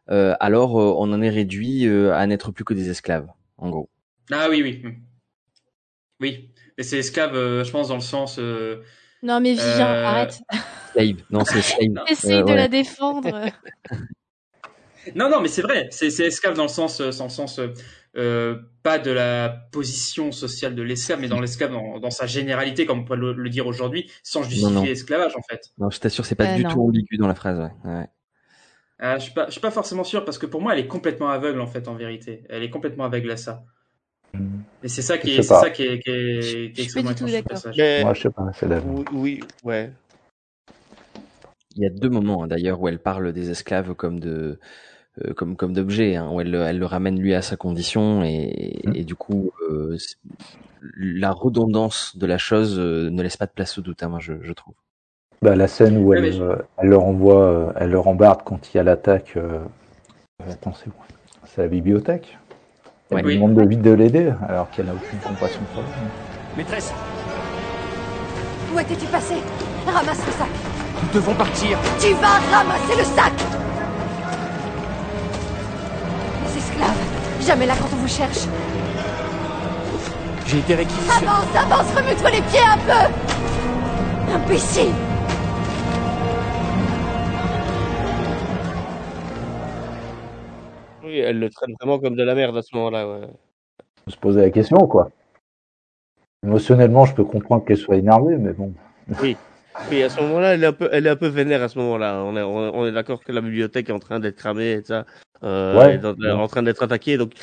euh, 0.09 0.33
alors 0.39 0.79
euh, 0.81 0.93
on 0.97 1.13
en 1.13 1.21
est 1.21 1.29
réduit 1.29 1.85
euh, 1.87 2.13
à 2.15 2.25
n'être 2.25 2.51
plus 2.51 2.63
que 2.63 2.73
des 2.73 2.89
esclaves, 2.89 3.27
en 3.57 3.69
gros. 3.69 3.89
Ah 4.31 4.47
oui, 4.49 4.63
oui, 4.63 4.83
oui. 6.19 6.49
Mais 6.77 6.83
c'est 6.83 6.97
esclave, 6.97 7.35
euh, 7.35 7.63
je 7.63 7.71
pense 7.71 7.89
dans 7.89 7.95
le 7.95 8.01
sens. 8.01 8.37
euh, 8.39 8.81
Non, 9.21 9.39
mais 9.39 9.53
Vivian, 9.53 9.87
euh, 9.87 10.05
arrête. 10.05 10.39
Slave, 10.93 11.17
non 11.29 11.43
c'est 11.43 11.61
slave. 11.61 12.03
Essaye 12.09 12.39
Euh, 12.39 12.43
de 12.43 12.49
ouais. 12.49 12.55
la 12.55 12.67
défendre. 12.67 13.45
Non, 15.15 15.29
non, 15.29 15.41
mais 15.41 15.47
c'est 15.47 15.61
vrai. 15.61 15.87
C'est 15.91 16.07
esclave 16.19 16.55
dans 16.55 16.63
le 16.63 16.69
sens, 16.69 16.99
euh, 17.01 17.11
dans 17.17 17.25
le 17.25 17.29
sens 17.29 17.59
euh, 17.59 17.67
euh, 18.15 18.57
pas 18.83 18.99
de 18.99 19.11
la 19.11 19.49
position 19.71 20.31
sociale 20.31 20.75
de 20.75 20.81
l'esclave, 20.81 21.19
mais 21.19 21.27
dans 21.27 21.39
l'esclave 21.39 21.71
dans, 21.71 21.99
dans 21.99 22.09
sa 22.11 22.25
généralité, 22.25 22.85
comme 22.85 22.99
on 22.99 23.05
peut 23.05 23.15
le, 23.15 23.33
le 23.33 23.49
dire 23.49 23.67
aujourd'hui, 23.67 24.09
sans 24.23 24.43
justifier 24.43 24.87
l'esclavage 24.89 25.35
en 25.35 25.41
fait. 25.49 25.61
Non, 25.77 25.89
je 25.89 25.99
t'assure, 25.99 26.25
c'est 26.25 26.35
pas 26.35 26.45
Euh, 26.51 26.55
du 26.55 26.63
non. 26.63 26.69
tout 26.69 26.81
ambigu 26.81 27.17
dans 27.17 27.27
la 27.27 27.35
phrase. 27.35 27.59
Ouais. 27.59 27.91
ouais. 27.91 28.05
Ah, 28.99 29.17
je 29.19 29.23
suis 29.25 29.33
pas, 29.33 29.45
je 29.45 29.51
suis 29.51 29.61
pas 29.61 29.69
forcément 29.71 30.03
sûr 30.03 30.25
parce 30.25 30.37
que 30.39 30.47
pour 30.47 30.61
moi, 30.61 30.73
elle 30.73 30.79
est 30.79 30.87
complètement 30.87 31.29
aveugle 31.29 31.61
en 31.61 31.67
fait, 31.67 31.87
en 31.87 31.93
vérité. 31.93 32.43
Elle 32.49 32.63
est 32.63 32.69
complètement 32.71 33.03
aveugle 33.05 33.29
à 33.31 33.37
ça. 33.37 33.63
Et 34.83 34.87
c'est 34.89 35.01
ça 35.01 35.17
qui 35.17 35.31
est, 35.35 35.47
pas. 35.47 35.61
ça 35.61 35.69
qui 35.69 35.83
est, 35.83 35.99
qui 35.99 36.09
est, 36.09 36.73
qui 36.73 36.81
est 36.81 36.83
extrêmement. 36.83 37.11
Mais- 37.77 38.03
Moi, 38.03 38.13
je 38.13 38.21
sais 38.21 38.29
pas, 38.29 38.51
c'est 38.53 38.67
la 38.67 38.79
Oui, 38.79 39.05
oui, 39.13 39.39
ouais. 39.63 39.91
Il 41.75 41.83
y 41.83 41.85
a 41.85 41.89
deux 41.89 42.09
moments 42.09 42.43
hein, 42.43 42.47
d'ailleurs 42.47 42.81
où 42.81 42.87
elle 42.87 42.97
parle 42.99 43.33
des 43.33 43.51
esclaves 43.51 43.93
comme 43.93 44.19
de 44.19 44.59
euh, 45.25 45.33
comme 45.33 45.55
comme 45.55 45.73
d'objets, 45.73 46.15
hein, 46.15 46.29
où 46.31 46.41
elle, 46.41 46.51
le- 46.51 46.61
elle 46.61 46.79
le 46.79 46.85
ramène 46.85 47.19
lui 47.19 47.33
à 47.33 47.41
sa 47.41 47.55
condition 47.55 48.23
et, 48.23 48.79
et 48.93 49.03
du 49.03 49.15
coup 49.15 49.51
euh, 49.69 49.97
la 50.97 51.31
redondance 51.31 52.15
de 52.17 52.25
la 52.25 52.37
chose 52.37 52.77
euh, 52.79 53.09
ne 53.09 53.21
laisse 53.23 53.37
pas 53.37 53.45
de 53.47 53.51
place 53.51 53.77
au 53.77 53.81
doute, 53.81 54.03
hein, 54.03 54.09
moi 54.09 54.19
je, 54.19 54.33
je 54.41 54.53
trouve. 54.53 54.75
Bah, 55.41 55.55
la 55.55 55.67
scène 55.67 55.97
où 55.97 56.13
elle, 56.13 56.21
mais 56.21 56.31
je- 56.31 56.41
euh, 56.43 56.55
elle 56.77 56.89
leur 56.89 57.03
envoie, 57.03 57.41
euh, 57.43 57.71
elle 57.75 57.89
leur 57.91 58.07
embarque 58.07 58.41
quand 58.45 58.73
il 58.73 58.77
y 58.77 58.79
a 58.79 58.83
l'attaque. 58.83 59.33
euh, 59.37 59.59
attends, 60.49 60.73
c'est 60.73 60.87
où? 60.89 60.93
C'est 61.45 61.61
la 61.61 61.67
bibliothèque? 61.67 62.37
Elle 63.09 63.17
Ouais. 63.17 63.21
lui 63.23 63.27
Oui. 63.29 63.35
demande 63.35 63.55
de 63.55 63.63
vite 63.67 63.81
de 63.81 63.91
l'aider, 63.91 64.33
alors 64.47 64.69
qu'elle 64.71 64.87
n'a 64.87 64.93
aucune 64.93 65.19
compassion 65.19 65.61
pour 65.73 65.83
elle. 65.83 66.57
Maîtresse, 66.57 66.91
Où 68.73 68.79
étais-tu 68.79 69.05
passé? 69.05 69.35
Ramasse 69.85 70.25
le 70.25 70.31
sac. 70.33 70.49
nous 71.01 71.09
devons 71.13 71.33
partir. 71.35 71.77
Tu 71.99 72.13
vas 72.15 72.39
ramasser 72.57 72.97
le 72.97 73.03
sac 73.03 73.33
jamais 77.47 77.65
là 77.65 77.75
quand 77.79 77.87
on 77.93 77.95
vous 77.95 78.07
cherche. 78.09 78.45
J'ai 80.47 80.59
été 80.59 80.75
réquisitionné. 80.75 81.27
Avance, 81.27 81.55
avance, 81.55 81.95
remue-toi 81.95 82.29
les 82.31 82.41
pieds 82.41 82.59
un 82.59 82.77
peu 82.77 84.33
Imbécile 84.33 84.91
Oui, 91.05 91.19
elle 91.19 91.39
le 91.39 91.49
traite 91.49 91.69
vraiment 91.79 91.99
comme 91.99 92.17
de 92.17 92.23
la 92.23 92.35
merde 92.35 92.57
à 92.57 92.61
ce 92.61 92.75
moment-là. 92.75 93.09
Ouais. 93.09 93.27
Faut 94.03 94.11
se 94.11 94.17
poser 94.17 94.41
la 94.41 94.49
question, 94.49 94.85
quoi. 94.87 95.09
Émotionnellement, 96.43 97.05
je 97.05 97.13
peux 97.13 97.23
comprendre 97.23 97.63
qu'elle 97.63 97.77
soit 97.77 97.95
énervée, 97.95 98.35
mais 98.35 98.51
bon. 98.51 98.73
Oui. 99.21 99.37
Oui, 99.89 100.03
à 100.03 100.09
ce 100.09 100.19
moment-là, 100.21 100.53
elle 100.55 100.63
est 100.63 100.67
un 100.67 100.73
peu, 100.73 100.89
elle 100.91 101.05
est 101.07 101.09
un 101.09 101.15
peu 101.15 101.27
vénère 101.27 101.61
à 101.63 101.69
ce 101.69 101.77
moment-là. 101.79 102.21
On 102.23 102.35
est, 102.35 102.41
on, 102.41 102.85
est 102.87 102.91
d'accord 102.91 103.23
que 103.23 103.31
la 103.31 103.41
bibliothèque 103.41 103.89
est 103.89 103.93
en 103.93 103.99
train 103.99 104.19
d'être 104.19 104.35
cramée 104.35 104.71
et 104.71 104.83
ça, 104.83 105.05
euh, 105.43 105.77
Ouais. 105.79 105.95
est 105.95 106.05
en, 106.31 106.39
en 106.39 106.47
train 106.47 106.63
d'être 106.63 106.83
attaquée. 106.83 107.17
Donc, 107.17 107.33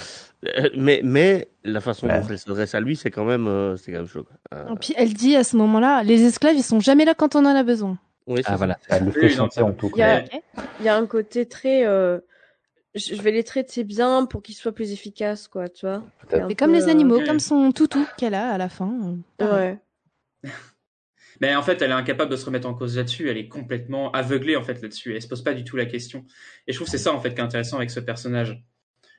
euh, 0.47 0.69
mais, 0.77 1.01
mais 1.05 1.48
la 1.65 1.81
façon 1.81 2.06
Ouais. 2.06 2.20
dont 2.20 2.27
elle 2.28 2.39
s'adresse 2.39 2.74
à 2.74 2.81
lui, 2.81 2.97
c'est 2.97 3.11
quand 3.11 3.24
même, 3.24 3.47
euh, 3.47 3.77
c'est 3.77 3.93
quand 3.93 3.98
même 3.98 4.09
chaud. 4.09 4.27
Euh, 4.52 4.74
Et 4.74 4.77
puis 4.77 4.94
elle 4.97 5.15
dit 5.15 5.36
à 5.36 5.44
ce 5.44 5.56
moment-là, 5.56 6.02
les 6.02 6.24
esclaves, 6.24 6.56
ils 6.56 6.62
sont 6.65 6.81
jamais 6.81 7.05
là 7.05 7.15
quand 7.15 7.35
on 7.36 7.40
en 7.47 7.55
a 7.56 7.62
besoin. 7.62 7.98
oui, 8.27 8.39
c'est 8.39 8.44
Ah 8.47 8.51
ça. 8.52 8.56
voilà. 8.56 8.78
Elle 8.89 9.05
le 9.06 9.12
fait 9.12 9.28
ça- 9.31 9.44
en 9.65 9.73
tout 9.73 9.90
Il 9.94 10.01
y 10.01 10.02
a, 10.02 10.20
cas. 10.23 10.39
il 10.81 10.86
y 10.86 10.89
a 10.89 10.97
un 10.97 11.06
côté 11.06 11.47
très. 11.47 11.86
euh, 11.86 12.19
je 12.94 13.20
vais 13.20 13.32
les 13.32 13.43
traiter 13.44 13.85
bien 13.85 14.24
pour 14.27 14.43
qu'ils 14.43 14.55
soient 14.55 14.73
plus 14.73 14.93
efficaces, 14.93 15.48
quoi, 15.48 15.69
tu 15.69 15.86
vois. 15.86 16.02
C'est 16.31 16.55
comme 16.55 16.70
peu, 16.73 16.77
les 16.77 16.89
animaux, 16.89 17.20
comme 17.24 17.40
son 17.40 17.73
toutou 17.73 18.06
qu'elle 18.19 18.35
a 18.35 18.51
à 18.51 18.59
la 18.59 18.69
fin. 18.69 18.93
euh. 19.40 19.52
Ouais. 19.52 19.78
Mais 21.40 21.55
en 21.55 21.62
fait, 21.62 21.82
elle 21.82 21.90
est 21.90 21.94
incapable 21.94 22.31
de 22.31 22.36
se 22.36 22.44
remettre 22.44 22.69
en 22.69 22.74
cause 22.74 22.97
là-dessus. 22.97 23.28
Elle 23.28 23.39
est 23.39 23.48
complètement 23.48 24.11
aveuglée 24.12 24.56
en 24.56 24.62
fait 24.62 24.81
là-dessus. 24.81 25.15
Elle 25.15 25.23
se 25.23 25.28
pose 25.28 25.43
pas 25.43 25.55
du 25.55 25.65
tout 25.65 25.77
la 25.77 25.86
question. 25.86 26.24
Et 26.66 26.73
je 26.73 26.78
trouve 26.78 26.86
que 26.86 26.90
c'est 26.93 27.02
ça 27.02 27.12
en 27.12 27.20
fait 27.20 27.35
qui 27.35 27.40
est 27.40 27.44
intéressant 27.44 27.78
avec 27.78 27.90
ce 27.90 28.01
personnage, 28.01 28.62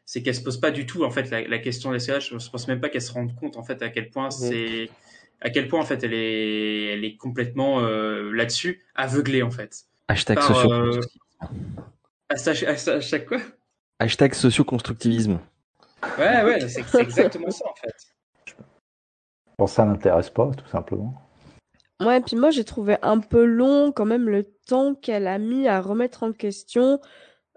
c'est 0.06 0.24
qu'elle 0.24 0.36
se 0.36 0.44
pose 0.44 0.60
pas 0.60 0.72
du 0.72 0.86
tout 0.86 1.04
en 1.04 1.10
fait 1.12 1.30
la, 1.30 1.48
la 1.48 1.60
question 1.60 1.90
de 1.90 1.96
l'esclavage. 1.96 2.30
Je 2.38 2.50
pense 2.50 2.68
même 2.68 2.80
pas 2.80 2.90
qu'elle 2.90 3.02
se 3.02 3.12
rende 3.12 3.36
compte 3.36 3.58
en 3.58 3.64
fait 3.64 3.82
à 3.82 3.90
quel 3.90 4.10
point 4.10 4.32
c'est, 4.32 4.90
à 5.42 5.50
quel 5.50 5.68
point 5.68 5.82
en 5.82 5.86
fait 5.86 6.04
elle 6.04 6.14
est, 6.14 6.94
elle 6.94 7.04
est 7.04 7.18
complètement 7.18 7.82
euh, 7.82 8.32
là-dessus, 8.32 8.84
aveuglée 8.96 9.44
en 9.44 9.52
fait. 9.52 9.84
Hashtag 10.08 10.38
Par, 10.38 10.48
socio 10.48 10.72
euh, 10.72 11.02
chaque 13.02 13.26
quoi? 13.26 13.40
Hashtag 14.00 14.34
socioconstructivisme. 14.34 15.40
Ouais, 16.20 16.44
ouais, 16.44 16.68
c'est 16.70 17.00
exactement 17.00 17.50
ça 17.50 17.66
en 17.68 17.76
fait. 17.76 17.96
Bon, 19.58 19.68
ça 19.68 19.86
l'intéresse 19.86 20.30
pas, 20.30 20.52
tout 20.52 20.68
simplement. 20.68 21.25
Ouais, 22.02 22.20
puis 22.22 22.36
moi 22.36 22.52
j'ai 22.52 22.66
trouvé 22.66 22.98
un 23.02 23.20
peu 23.20 23.46
long 23.46 23.92
quand 23.94 24.06
même 24.06 24.28
le 24.30 24.44
temps 24.68 24.96
qu'elle 24.96 25.28
a 25.28 25.38
mis 25.38 25.68
à 25.68 25.80
remettre 25.82 26.24
en 26.24 26.34
question 26.34 27.00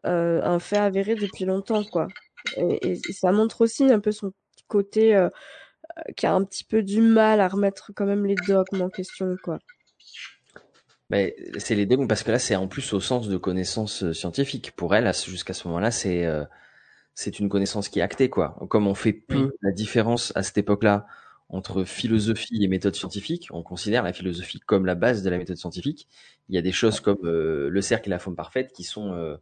euh, 0.07 0.43
un 0.45 0.59
fait 0.61 0.79
avéré 0.79 1.17
depuis 1.17 1.45
longtemps, 1.45 1.85
quoi. 1.85 2.09
Et, 2.57 2.93
et- 2.93 3.03
et 3.09 3.13
ça 3.13 3.33
montre 3.33 3.63
aussi 3.63 3.85
un 3.93 4.01
peu 4.01 4.13
son 4.13 4.33
côté 4.69 5.17
euh, 5.17 5.29
euh, 5.99 6.13
qui 6.17 6.27
a 6.27 6.35
un 6.35 6.45
petit 6.45 6.65
peu 6.65 6.83
du 6.83 7.01
mal 7.03 7.41
à 7.41 7.49
remettre 7.49 7.93
quand 7.97 8.07
même 8.07 8.27
les 8.27 8.37
dogmes 8.37 8.83
en 8.83 8.91
question, 8.91 9.37
quoi. 9.45 9.59
Mais 11.11 11.35
c'est 11.59 11.75
les 11.75 11.87
dogmes 11.87 12.07
parce 12.07 12.23
que 12.23 12.31
là, 12.31 12.39
c'est 12.39 12.57
en 12.57 12.69
plus 12.69 12.93
au 12.93 13.01
sens 13.01 13.29
de 13.29 13.37
connaissance 13.39 14.13
scientifique. 14.13 14.73
Pour 14.77 14.95
elle, 14.95 15.11
jusqu'à 15.15 15.55
ce 15.55 15.67
moment-là, 15.69 15.91
c'est 15.91 16.27
euh, 16.27 16.45
c'est 17.15 17.41
une 17.41 17.49
connaissance 17.51 17.89
qui 17.89 18.01
est 18.01 18.03
actée, 18.03 18.31
quoi. 18.31 18.57
Comme 18.71 18.87
on 18.89 18.95
fait 18.95 19.13
peu 19.15 19.51
Oui. 19.51 19.51
la 19.63 19.73
différence 19.73 20.33
à 20.37 20.43
cette 20.43 20.59
époque-là 20.59 21.07
entre 21.49 21.85
philosophie 21.85 22.63
et 22.63 22.69
méthode 22.69 22.95
scientifique, 22.95 23.49
on 23.51 23.63
considère 23.63 24.03
la 24.03 24.13
philosophie 24.13 24.61
comme 24.61 24.85
la 24.87 24.95
base 24.95 25.23
de 25.23 25.31
la 25.31 25.39
méthode 25.39 25.57
scientifique. 25.57 26.09
Il 26.49 26.55
y 26.55 26.59
a 26.59 26.63
des 26.63 26.73
choses 26.73 27.01
comme 27.01 27.25
euh, 27.25 27.69
le 27.71 27.81
cercle 27.81 28.09
et 28.09 28.11
la 28.11 28.19
forme 28.19 28.37
parfaite 28.37 28.73
qui 28.73 28.85
sont 28.85 29.13
euh, 29.13 29.37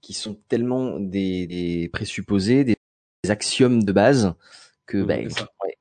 qui 0.00 0.14
sont 0.14 0.40
tellement 0.48 0.98
des, 1.00 1.46
des 1.46 1.88
présupposés, 1.92 2.64
des, 2.64 2.76
des 3.24 3.30
axiomes 3.30 3.82
de 3.82 3.92
base 3.92 4.34
que 4.86 5.02
ouais, 5.02 5.28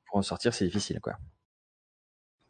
pour 0.08 0.18
en 0.18 0.22
sortir, 0.22 0.54
c'est 0.54 0.66
difficile, 0.66 1.00
quoi. 1.00 1.18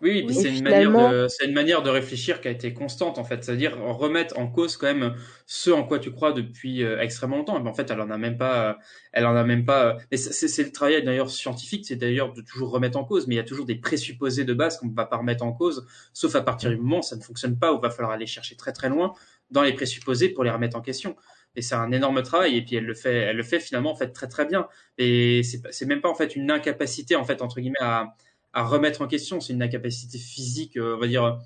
Oui, 0.02 0.12
oui, 0.12 0.24
puis 0.24 0.36
Oui, 0.36 0.42
c'est 0.42 0.48
une 0.50 0.56
finalement- 0.56 1.08
manière 1.10 1.24
de, 1.24 1.28
c'est 1.28 1.46
une 1.46 1.54
manière 1.54 1.84
de 1.84 1.90
réfléchir 1.90 2.40
qui 2.40 2.48
a 2.48 2.52
été 2.52 2.74
constante 2.74 3.18
en 3.18 3.26
fait, 3.26 3.44
c'est-à-dire 3.44 3.78
remettre 3.78 4.40
en 4.40 4.48
cause 4.48 4.78
quand 4.78 4.88
même 4.88 5.16
ce 5.46 5.72
en 5.72 5.84
quoi 5.84 6.00
tu 6.00 6.10
crois 6.12 6.32
depuis 6.32 6.84
euh, 6.84 7.02
extrêmement 7.02 7.36
longtemps. 7.38 7.60
Mais 7.62 7.70
en 7.70 7.74
fait, 7.74 7.92
elle 7.92 8.00
en 8.00 8.10
a 8.10 8.18
même 8.18 8.38
pas, 8.38 8.70
euh, 8.70 8.74
elle 9.12 9.26
en 9.26 9.36
a 9.36 9.44
même 9.44 9.66
pas. 9.66 9.88
euh, 9.88 9.94
Mais 10.10 10.16
c'est- 10.18 10.32
c'est 10.32 10.48
c'est 10.48 10.64
le 10.64 10.72
travail 10.72 11.04
d'ailleurs 11.04 11.30
scientifique, 11.30 11.86
c'est 11.86 11.98
d'ailleurs 11.98 12.32
de 12.32 12.42
toujours 12.42 12.72
remettre 12.72 12.98
en 12.98 13.04
cause. 13.04 13.28
Mais 13.28 13.36
il 13.36 13.38
y 13.40 13.42
a 13.42 13.44
toujours 13.44 13.66
des 13.66 13.76
présupposés 13.76 14.46
de 14.46 14.54
base 14.54 14.78
qu'on 14.78 14.88
ne 14.88 14.96
va 14.96 15.06
pas 15.06 15.18
remettre 15.18 15.44
en 15.44 15.52
cause, 15.52 15.86
sauf 16.14 16.34
à 16.36 16.42
partir 16.42 16.70
du 16.70 16.78
moment 16.78 17.00
où 17.00 17.04
ça 17.04 17.18
ne 17.18 17.22
fonctionne 17.22 17.60
pas, 17.60 17.74
où 17.74 17.78
il 17.78 17.82
va 17.82 17.90
falloir 17.90 18.12
aller 18.14 18.26
chercher 18.28 18.56
très 18.56 18.72
très 18.72 18.88
loin 18.88 19.14
dans 19.52 19.64
les 19.64 19.74
présupposés 19.74 20.30
pour 20.30 20.46
les 20.46 20.50
remettre 20.52 20.78
en 20.78 20.82
question. 20.82 21.18
Et 21.58 21.62
c'est 21.62 21.76
un 21.76 21.92
énorme 21.92 22.22
travail. 22.24 22.56
Et 22.56 22.62
puis 22.64 22.78
elle 22.78 22.86
le 22.86 22.94
fait, 22.94 23.14
elle 23.16 23.36
le 23.36 23.44
fait 23.44 23.60
finalement 23.60 23.92
en 23.92 23.96
fait 23.96 24.14
très 24.14 24.28
très 24.30 24.46
bien. 24.46 24.68
Et 24.98 25.44
c'est 25.44 25.62
pas- 25.62 25.72
c'est 25.74 25.86
même 25.88 26.00
pas 26.00 26.10
en 26.10 26.16
fait 26.16 26.38
une 26.38 26.52
incapacité 26.52 27.18
en 27.18 27.26
fait 27.26 27.42
entre 27.42 27.60
guillemets 27.60 27.76
à 27.82 28.14
à 28.54 28.64
remettre 28.64 29.02
en 29.02 29.08
question. 29.08 29.40
C'est 29.40 29.54
une 29.54 29.64
incapacité 29.64 30.18
physique, 30.18 30.78
euh, 30.78 30.96
on 30.96 31.00
va 31.00 31.08
dire. 31.08 31.40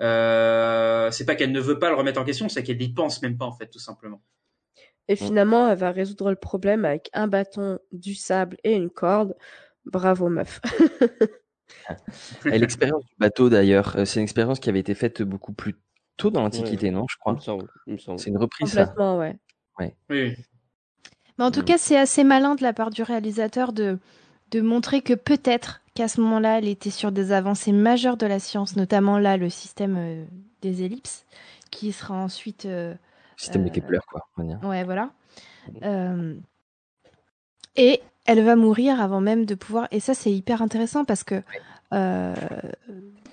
Euh, 0.00 1.10
c'est 1.10 1.24
pas 1.24 1.34
qu'elle 1.34 1.52
ne 1.52 1.60
veut 1.60 1.78
pas 1.78 1.90
le 1.90 1.96
remettre 1.96 2.20
en 2.20 2.24
question, 2.24 2.48
c'est 2.48 2.62
qu'elle 2.62 2.78
n'y 2.78 2.92
pense 2.92 3.20
même 3.22 3.36
pas 3.36 3.46
en 3.46 3.52
fait, 3.52 3.66
tout 3.66 3.80
simplement. 3.80 4.22
Et 5.08 5.16
finalement, 5.16 5.68
elle 5.68 5.78
va 5.78 5.90
résoudre 5.90 6.28
le 6.28 6.36
problème 6.36 6.84
avec 6.84 7.08
un 7.14 7.28
bâton, 7.28 7.78
du 7.92 8.14
sable 8.14 8.58
et 8.62 8.74
une 8.74 8.90
corde. 8.90 9.34
Bravo, 9.86 10.28
meuf. 10.28 10.60
Et 12.44 12.58
l'expérience 12.58 13.04
du 13.06 13.14
bateau 13.18 13.48
d'ailleurs, 13.48 13.96
euh, 13.96 14.04
c'est 14.04 14.20
une 14.20 14.24
expérience 14.24 14.60
qui 14.60 14.68
avait 14.68 14.80
été 14.80 14.94
faite 14.94 15.22
beaucoup 15.22 15.54
plus 15.54 15.76
tôt 16.18 16.30
dans 16.30 16.42
l'Antiquité, 16.42 16.90
non 16.90 17.06
Je 17.08 17.16
crois. 17.16 17.38
C'est 17.40 18.26
une 18.26 18.36
reprise. 18.36 18.70
Ça. 18.70 18.84
Complètement, 18.84 19.18
ouais. 19.18 19.38
Ouais. 19.78 19.96
Oui. 20.10 20.36
Mais 21.38 21.44
en 21.44 21.50
tout 21.50 21.62
cas, 21.62 21.78
c'est 21.78 21.96
assez 21.96 22.24
malin 22.24 22.54
de 22.56 22.62
la 22.62 22.72
part 22.72 22.90
du 22.90 23.02
réalisateur 23.02 23.72
de, 23.72 23.98
de 24.50 24.60
montrer 24.60 25.02
que 25.02 25.14
peut-être 25.14 25.80
qu'à 25.94 26.08
ce 26.08 26.20
moment-là, 26.20 26.58
elle 26.58 26.68
était 26.68 26.90
sur 26.90 27.12
des 27.12 27.32
avancées 27.32 27.72
majeures 27.72 28.16
de 28.16 28.26
la 28.26 28.38
science, 28.38 28.76
notamment 28.76 29.18
là, 29.18 29.36
le 29.36 29.50
système 29.50 29.96
euh, 29.98 30.24
des 30.62 30.82
ellipses, 30.84 31.24
qui 31.70 31.92
sera 31.92 32.14
ensuite. 32.14 32.64
euh, 32.66 32.94
Système 33.36 33.64
de 33.64 33.68
euh, 33.68 33.72
Kepler, 33.72 33.98
quoi. 34.10 34.26
Ouais, 34.62 34.84
voilà. 34.84 35.10
Euh, 35.82 36.34
et 37.76 38.00
elle 38.26 38.42
va 38.42 38.56
mourir 38.56 39.00
avant 39.00 39.20
même 39.20 39.44
de 39.44 39.54
pouvoir. 39.54 39.86
Et 39.90 40.00
ça, 40.00 40.14
c'est 40.14 40.32
hyper 40.32 40.62
intéressant 40.62 41.04
parce 41.04 41.24
que 41.24 41.42
euh, 41.92 42.34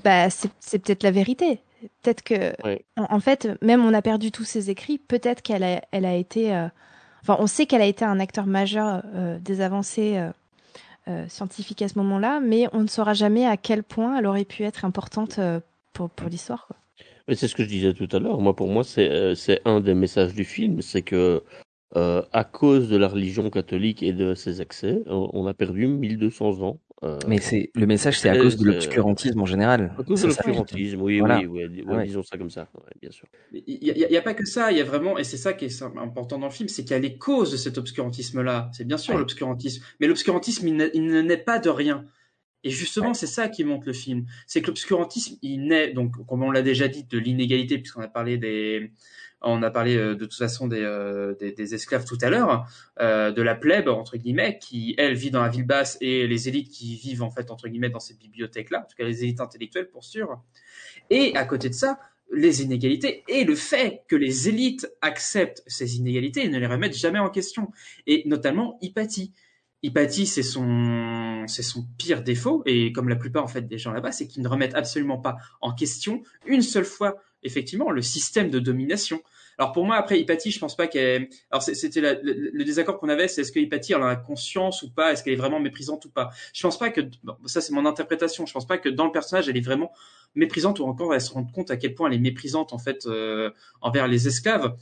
bah, 0.03 0.29
c'est 0.29 0.51
c'est 0.59 0.79
peut-être 0.79 1.03
la 1.03 1.11
vérité. 1.11 1.61
Peut-être 2.01 2.23
que, 2.23 2.53
en, 2.97 3.15
en 3.15 3.19
fait, 3.19 3.49
même 3.61 3.83
on 3.85 3.93
a 3.93 4.01
perdu 4.01 4.31
tous 4.31 4.43
ses 4.43 4.69
écrits. 4.69 4.97
Peut-être 4.97 5.41
qu'elle 5.41 5.63
a, 5.63 5.81
elle 5.91 6.05
a 6.05 6.15
été. 6.15 6.55
euh, 6.55 6.67
Enfin, 7.23 7.37
on 7.39 7.47
sait 7.47 7.65
qu'elle 7.65 7.81
a 7.81 7.87
été 7.87 8.05
un 8.05 8.19
acteur 8.19 8.45
majeur 8.45 9.01
euh, 9.15 9.39
des 9.39 9.61
avancées 9.61 10.17
euh, 10.17 10.29
euh, 11.07 11.27
scientifiques 11.27 11.81
à 11.81 11.87
ce 11.87 11.97
moment-là, 11.99 12.39
mais 12.39 12.67
on 12.73 12.81
ne 12.81 12.87
saura 12.87 13.13
jamais 13.13 13.45
à 13.45 13.57
quel 13.57 13.83
point 13.83 14.17
elle 14.17 14.25
aurait 14.25 14.45
pu 14.45 14.63
être 14.63 14.85
importante 14.85 15.39
euh, 15.39 15.59
pour, 15.93 16.09
pour 16.09 16.29
l'histoire. 16.29 16.67
c'est 17.31 17.47
ce 17.47 17.55
que 17.55 17.63
je 17.63 17.69
disais 17.69 17.93
tout 17.93 18.09
à 18.11 18.19
l'heure. 18.19 18.39
Moi, 18.39 18.55
pour 18.55 18.67
moi, 18.67 18.83
c'est 18.83 19.09
euh, 19.09 19.35
c'est 19.35 19.61
un 19.65 19.81
des 19.81 19.93
messages 19.93 20.33
du 20.33 20.45
film, 20.45 20.81
c'est 20.81 21.03
que 21.03 21.43
euh, 21.95 22.21
à 22.33 22.43
cause 22.43 22.89
de 22.89 22.97
la 22.97 23.07
religion 23.07 23.49
catholique 23.49 24.03
et 24.03 24.13
de 24.13 24.35
ses 24.35 24.61
excès, 24.61 25.01
on 25.07 25.45
a 25.47 25.53
perdu 25.53 25.87
1200 25.87 26.61
ans. 26.61 26.79
Euh, 27.03 27.19
Mais 27.27 27.39
c'est 27.39 27.71
le 27.75 27.85
message, 27.85 28.19
c'est 28.19 28.29
à 28.29 28.37
cause 28.37 28.57
de 28.57 28.65
l'obscurantisme 28.65 29.39
en 29.41 29.45
général. 29.45 29.93
À 29.99 30.03
cause 30.03 30.21
de 30.21 30.27
l'obscurantisme, 30.27 31.01
oui, 31.01 31.19
Voilà. 31.19 31.39
oui, 31.39 31.45
ouais, 31.45 31.67
ouais, 31.67 31.95
Ouais. 31.95 32.05
disons 32.05 32.23
ça 32.23 32.37
comme 32.37 32.49
ça, 32.49 32.69
ouais, 32.73 32.91
bien 33.01 33.11
sûr. 33.11 33.27
Il 33.51 33.79
n'y 33.81 33.91
a, 33.91 33.93
il 34.07 34.11
y 34.11 34.17
a 34.17 34.21
pas 34.21 34.33
que 34.33 34.45
ça, 34.45 34.71
il 34.71 34.77
y 34.77 34.81
a 34.81 34.85
vraiment, 34.85 35.17
et 35.17 35.23
c'est 35.23 35.37
ça 35.37 35.53
qui 35.53 35.65
est 35.65 35.81
important 35.97 36.39
dans 36.39 36.47
le 36.47 36.51
film, 36.53 36.69
c'est 36.69 36.83
qu'il 36.83 36.91
y 36.91 36.95
a 36.95 36.99
les 36.99 37.17
causes 37.17 37.51
de 37.51 37.57
cet 37.57 37.77
obscurantisme-là. 37.77 38.69
C'est 38.73 38.87
bien 38.87 38.97
sûr 38.97 39.17
l'obscurantisme, 39.17 39.83
mais 39.99 40.07
l'obscurantisme, 40.07 40.67
il, 40.67 40.75
n'est- 40.77 40.91
il 40.93 41.05
ne 41.05 41.21
naît 41.21 41.37
pas 41.37 41.59
de 41.59 41.69
rien. 41.69 42.05
Et 42.63 42.71
justement, 42.71 43.13
c'est 43.13 43.27
ça 43.27 43.47
qui 43.47 43.63
montre 43.63 43.85
le 43.85 43.93
film. 43.93 44.25
C'est 44.47 44.61
que 44.61 44.67
l'obscurantisme, 44.67 45.35
il 45.43 45.67
naît, 45.67 45.93
donc, 45.93 46.13
comme 46.25 46.41
on 46.41 46.49
l'a 46.49 46.63
déjà 46.63 46.87
dit, 46.87 47.03
de 47.03 47.19
l'inégalité, 47.19 47.77
puisqu'on 47.77 48.01
a 48.01 48.07
parlé 48.07 48.39
des, 48.39 48.91
on 49.45 49.61
a 49.63 49.69
parlé 49.69 49.95
euh, 49.95 50.15
de 50.15 50.25
toute 50.25 50.37
façon 50.37 50.67
des, 50.67 50.81
euh, 50.81 51.35
des, 51.35 51.75
esclaves 51.75 52.05
tout 52.05 52.17
à 52.21 52.29
l'heure, 52.29 52.67
euh, 52.99 53.31
de 53.31 53.41
la 53.41 53.55
plèbe, 53.55 53.87
entre 53.87 54.17
guillemets, 54.17 54.57
qui, 54.59 54.95
elle, 54.97 55.13
vit 55.13 55.31
dans 55.31 55.41
la 55.41 55.49
ville 55.49 55.65
basse, 55.65 55.97
et 56.01 56.27
les 56.27 56.49
élites 56.49 56.69
qui 56.69 56.95
vivent, 56.95 57.23
en 57.23 57.29
fait, 57.29 57.51
entre 57.51 57.67
guillemets, 57.67 57.89
dans 57.89 57.99
cette 57.99 58.17
bibliothèque-là, 58.17 58.79
en 58.79 58.89
tout 58.89 58.95
cas 58.97 59.05
les 59.05 59.23
élites 59.23 59.39
intellectuelles, 59.39 59.89
pour 59.89 60.03
sûr. 60.03 60.41
Et 61.09 61.35
à 61.35 61.45
côté 61.45 61.69
de 61.69 61.75
ça, 61.75 61.99
les 62.33 62.63
inégalités 62.63 63.23
et 63.27 63.43
le 63.43 63.55
fait 63.55 64.01
que 64.07 64.15
les 64.15 64.49
élites 64.49 64.91
acceptent 65.01 65.63
ces 65.67 65.97
inégalités 65.97 66.43
et 66.43 66.49
ne 66.49 66.57
les 66.57 66.65
remettent 66.65 66.97
jamais 66.97 67.19
en 67.19 67.29
question. 67.29 67.71
Et 68.07 68.23
notamment 68.25 68.79
Hypatie. 68.81 69.31
Hypatie, 69.83 70.25
c'est 70.25 70.41
son, 70.41 71.45
c'est 71.47 71.61
son 71.61 71.85
pire 71.99 72.23
défaut, 72.23 72.63
et 72.65 72.91
comme 72.91 73.07
la 73.07 73.15
plupart 73.15 73.43
en 73.43 73.47
fait 73.47 73.67
des 73.67 73.77
gens 73.77 73.91
là-bas, 73.91 74.11
c'est 74.11 74.25
qu'ils 74.25 74.41
ne 74.41 74.47
remettent 74.47 74.73
absolument 74.73 75.19
pas 75.19 75.37
en 75.61 75.75
question 75.75 76.23
une 76.47 76.63
seule 76.63 76.85
fois, 76.85 77.21
effectivement, 77.43 77.91
le 77.91 78.01
système 78.01 78.49
de 78.49 78.57
domination. 78.57 79.21
Alors 79.57 79.71
pour 79.71 79.85
moi, 79.85 79.95
après 79.95 80.19
Hypatie, 80.19 80.51
je 80.51 80.59
pense 80.59 80.75
pas 80.75 80.87
qu'elle. 80.87 81.29
Alors 81.51 81.61
c'était 81.63 82.01
la- 82.01 82.13
le, 82.13 82.49
le 82.51 82.63
désaccord 82.63 82.99
qu'on 82.99 83.09
avait, 83.09 83.27
c'est 83.27 83.41
est-ce 83.41 83.51
que 83.51 83.59
Hypatie 83.59 83.93
elle 83.93 84.03
a 84.03 84.15
conscience 84.15 84.81
ou 84.83 84.91
pas, 84.91 85.11
est-ce 85.13 85.23
qu'elle 85.23 85.33
est 85.33 85.37
vraiment 85.37 85.59
méprisante 85.59 86.05
ou 86.05 86.09
pas? 86.09 86.29
Je 86.53 86.61
pense 86.61 86.77
pas 86.77 86.89
que 86.89 87.01
bon, 87.23 87.35
ça 87.45 87.61
c'est 87.61 87.73
mon 87.73 87.85
interprétation. 87.85 88.45
Je 88.45 88.53
pense 88.53 88.67
pas 88.67 88.77
que 88.77 88.89
dans 88.89 89.05
le 89.05 89.11
personnage 89.11 89.47
elle 89.49 89.57
est 89.57 89.61
vraiment 89.65 89.91
méprisante 90.35 90.79
ou 90.79 90.85
encore 90.85 91.13
elle 91.13 91.21
se 91.21 91.31
rend 91.31 91.45
compte 91.45 91.71
à 91.71 91.77
quel 91.77 91.93
point 91.95 92.09
elle 92.09 92.15
est 92.15 92.19
méprisante 92.19 92.73
en 92.73 92.77
fait 92.77 93.05
euh, 93.05 93.51
envers 93.81 94.07
les 94.07 94.27
esclaves, 94.27 94.75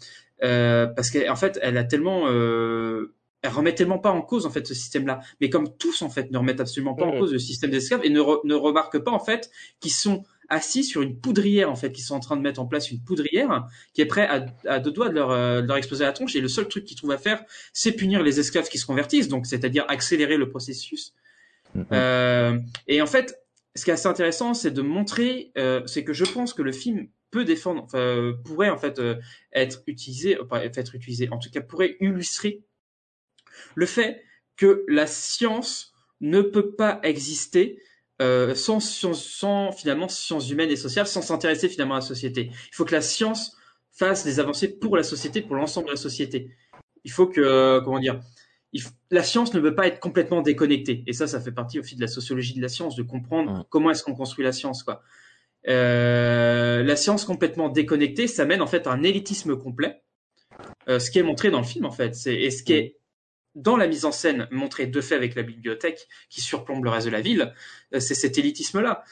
euh, 0.43 0.87
parce 0.87 1.11
qu'en 1.11 1.35
fait 1.35 1.59
elle 1.61 1.77
a 1.77 1.83
tellement 1.83 2.23
euh, 2.27 3.13
elle 3.43 3.51
remet 3.51 3.75
tellement 3.75 3.99
pas 3.99 4.09
en 4.11 4.21
cause 4.21 4.45
en 4.45 4.49
fait 4.49 4.65
ce 4.65 4.73
système-là, 4.73 5.19
mais 5.41 5.49
comme 5.49 5.75
tous 5.77 6.01
en 6.01 6.09
fait 6.09 6.31
ne 6.31 6.37
remettent 6.37 6.61
absolument 6.61 6.95
pas 6.95 7.05
en 7.05 7.11
cause 7.19 7.33
le 7.33 7.39
système 7.39 7.69
des 7.71 7.77
esclaves 7.77 8.01
et 8.03 8.09
ne, 8.09 8.21
re- 8.21 8.39
ne 8.45 8.55
remarquent 8.55 8.99
pas 8.99 9.11
en 9.11 9.19
fait 9.19 9.51
qu'ils 9.81 9.91
sont 9.91 10.23
assis 10.49 10.83
sur 10.83 11.01
une 11.01 11.19
poudrière 11.19 11.69
en 11.69 11.75
fait, 11.75 11.91
qu'ils 11.91 12.03
sont 12.03 12.15
en 12.15 12.19
train 12.19 12.37
de 12.37 12.41
mettre 12.41 12.59
en 12.59 12.65
place 12.65 12.91
une 12.91 12.99
poudrière 12.99 13.67
qui 13.93 14.01
est 14.01 14.05
prêt 14.05 14.27
à, 14.27 14.45
à 14.65 14.79
deux 14.79 14.91
doigts 14.91 15.09
de 15.09 15.15
leur, 15.15 15.31
euh, 15.31 15.61
de 15.61 15.67
leur 15.67 15.77
exploser 15.77 16.03
la 16.03 16.11
tronche 16.11 16.35
et 16.35 16.41
le 16.41 16.47
seul 16.47 16.67
truc 16.67 16.85
qu'ils 16.85 16.97
trouvent 16.97 17.11
à 17.11 17.17
faire, 17.17 17.43
c'est 17.73 17.93
punir 17.93 18.23
les 18.23 18.39
esclaves 18.39 18.69
qui 18.69 18.77
se 18.77 18.85
convertissent, 18.85 19.27
donc 19.27 19.45
c'est-à-dire 19.45 19.85
accélérer 19.87 20.37
le 20.37 20.49
processus. 20.49 21.13
Euh, 21.91 22.59
et 22.87 23.01
en 23.01 23.07
fait, 23.07 23.39
ce 23.75 23.83
qui 23.83 23.89
est 23.89 23.93
assez 23.93 24.07
intéressant, 24.07 24.53
c'est 24.53 24.71
de 24.71 24.81
montrer, 24.81 25.51
euh, 25.57 25.81
c'est 25.87 26.03
que 26.03 26.13
je 26.13 26.25
pense 26.25 26.53
que 26.53 26.61
le 26.61 26.71
film 26.71 27.07
peut 27.33 27.43
défendre, 27.45 27.83
enfin, 27.83 27.97
euh, 27.97 28.33
pourrait 28.45 28.69
en 28.69 28.77
fait 28.77 28.99
euh, 28.99 29.15
être 29.53 29.81
utilisé, 29.87 30.37
euh, 30.37 30.45
pas 30.45 30.63
être 30.63 30.95
utilisé, 30.95 31.29
en 31.31 31.39
tout 31.39 31.49
cas 31.49 31.61
pourrait 31.61 31.97
illustrer 31.99 32.61
le 33.73 33.87
fait 33.87 34.23
que 34.55 34.85
la 34.87 35.07
science 35.07 35.93
ne 36.21 36.41
peut 36.41 36.75
pas 36.75 36.99
exister 37.01 37.79
euh, 38.23 38.55
sans, 38.55 38.79
sans, 38.79 39.71
finalement 39.71 40.07
sciences 40.07 40.49
humaines 40.49 40.71
et 40.71 40.75
sociales, 40.75 41.07
sans 41.07 41.21
s'intéresser 41.21 41.67
finalement 41.67 41.95
à 41.95 41.97
la 41.97 42.05
société. 42.05 42.49
Il 42.51 42.75
faut 42.75 42.85
que 42.85 42.93
la 42.93 43.01
science 43.01 43.57
fasse 43.91 44.23
des 44.23 44.39
avancées 44.39 44.79
pour 44.79 44.95
la 44.97 45.03
société, 45.03 45.41
pour 45.41 45.55
l'ensemble 45.55 45.87
de 45.87 45.91
la 45.91 45.97
société. 45.97 46.49
Il 47.03 47.11
faut 47.11 47.27
que, 47.27 47.41
euh, 47.41 47.81
comment 47.81 47.99
dire, 47.99 48.19
il 48.71 48.81
la 49.11 49.23
science 49.23 49.53
ne 49.53 49.59
peut 49.59 49.75
pas 49.75 49.87
être 49.87 49.99
complètement 49.99 50.41
déconnectée. 50.41 51.03
Et 51.05 51.13
ça, 51.13 51.27
ça 51.27 51.39
fait 51.39 51.51
partie 51.51 51.79
aussi 51.79 51.95
de 51.95 52.01
la 52.01 52.07
sociologie 52.07 52.55
de 52.55 52.61
la 52.61 52.69
science, 52.69 52.95
de 52.95 53.03
comprendre 53.03 53.67
comment 53.69 53.91
est-ce 53.91 54.03
qu'on 54.03 54.15
construit 54.15 54.43
la 54.43 54.51
science, 54.51 54.81
quoi. 54.81 55.03
Euh, 55.67 56.83
la 56.83 56.95
science 56.95 57.25
complètement 57.25 57.69
déconnectée, 57.69 58.27
ça 58.27 58.45
mène 58.45 58.61
en 58.61 58.67
fait 58.67 58.87
à 58.87 58.91
un 58.91 59.03
élitisme 59.03 59.55
complet. 59.55 60.01
Euh, 60.89 60.99
ce 60.99 61.11
qui 61.11 61.19
est 61.19 61.23
montré 61.23 61.51
dans 61.51 61.59
le 61.59 61.65
film, 61.65 61.85
en 61.85 61.91
fait, 61.91 62.15
c'est 62.15 62.35
et 62.35 62.51
ce 62.51 62.63
qui 62.63 62.73
est 62.73 62.97
dans 63.55 63.77
la 63.77 63.87
mise 63.87 64.05
en 64.05 64.11
scène 64.11 64.47
montré 64.51 64.87
de 64.87 65.01
fait 65.01 65.15
avec 65.15 65.35
la 65.35 65.43
bibliothèque 65.43 66.07
qui 66.29 66.41
surplombe 66.41 66.83
le 66.83 66.89
reste 66.89 67.07
de 67.07 67.11
la 67.11 67.21
ville, 67.21 67.53
euh, 67.93 67.99
c'est 67.99 68.15
cet 68.15 68.37
élitisme-là. 68.37 69.03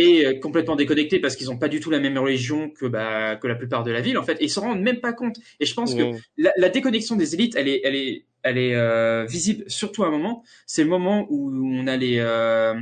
Et 0.00 0.24
euh, 0.26 0.38
complètement 0.38 0.76
déconnecté 0.76 1.18
parce 1.18 1.34
qu'ils 1.34 1.48
n'ont 1.48 1.58
pas 1.58 1.66
du 1.68 1.80
tout 1.80 1.90
la 1.90 1.98
même 1.98 2.16
religion 2.18 2.70
que, 2.70 2.86
bah, 2.86 3.34
que 3.36 3.48
la 3.48 3.56
plupart 3.56 3.82
de 3.82 3.90
la 3.90 4.00
ville, 4.00 4.16
en 4.16 4.22
fait. 4.22 4.34
Et 4.40 4.44
ils 4.44 4.50
s'en 4.50 4.60
rendent 4.62 4.80
même 4.80 5.00
pas 5.00 5.12
compte. 5.12 5.38
Et 5.58 5.66
je 5.66 5.74
pense 5.74 5.94
Ouais. 5.94 6.12
que 6.12 6.18
la, 6.36 6.52
la 6.56 6.68
déconnexion 6.68 7.16
des 7.16 7.34
élites, 7.34 7.56
elle 7.56 7.66
est, 7.66 7.80
elle 7.82 7.96
est, 7.96 8.24
elle 8.44 8.58
est 8.58 8.76
euh, 8.76 9.24
visible 9.24 9.64
surtout 9.68 10.04
à 10.04 10.06
un 10.06 10.10
moment. 10.10 10.44
C'est 10.66 10.84
le 10.84 10.88
moment 10.88 11.26
où 11.30 11.50
on 11.66 11.88
a 11.88 11.96
les, 11.96 12.18
euh, 12.20 12.74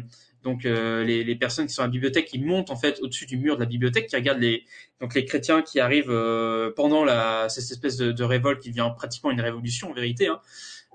donc 0.42 0.66
euh, 0.66 1.02
les, 1.04 1.24
les 1.24 1.36
personnes 1.36 1.66
qui 1.66 1.72
sont 1.72 1.82
à 1.82 1.86
la 1.86 1.90
bibliothèque 1.90 2.26
qui 2.26 2.38
montent 2.38 2.70
en 2.70 2.76
fait 2.76 3.00
au-dessus 3.00 3.24
du 3.24 3.38
mur 3.38 3.56
de 3.56 3.60
la 3.60 3.66
bibliothèque, 3.66 4.08
qui 4.08 4.16
regardent 4.16 4.40
les 4.40 4.64
donc 5.00 5.14
les 5.14 5.24
chrétiens 5.24 5.62
qui 5.62 5.80
arrivent 5.80 6.10
euh, 6.10 6.70
pendant 6.76 7.02
la 7.04 7.48
cette 7.48 7.70
espèce 7.70 7.96
de, 7.96 8.12
de 8.12 8.24
révolte 8.24 8.60
qui 8.62 8.68
devient 8.70 8.90
pratiquement 8.94 9.30
une 9.30 9.40
révolution 9.40 9.90
en 9.90 9.94
vérité, 9.94 10.28
hein, 10.28 10.40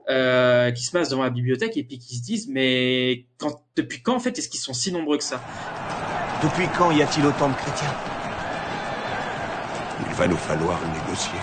euh, 0.09 0.71
qui 0.71 0.83
se 0.83 0.97
massent 0.97 1.09
devant 1.09 1.23
la 1.23 1.29
bibliothèque 1.29 1.77
et 1.77 1.83
puis 1.83 1.99
qui 1.99 2.17
se 2.17 2.23
disent 2.23 2.47
mais 2.49 3.25
quand, 3.37 3.61
depuis 3.75 4.01
quand 4.01 4.15
en 4.15 4.19
fait 4.19 4.37
est-ce 4.37 4.49
qu'ils 4.49 4.59
sont 4.59 4.73
si 4.73 4.91
nombreux 4.91 5.17
que 5.17 5.23
ça? 5.23 5.41
Depuis 6.43 6.67
quand 6.77 6.91
y 6.91 7.01
a-t-il 7.01 7.25
autant 7.25 7.49
de 7.49 7.55
chrétiens? 7.55 7.93
Il 10.09 10.15
va 10.15 10.27
nous 10.27 10.37
falloir 10.37 10.79
négocier. 10.87 11.39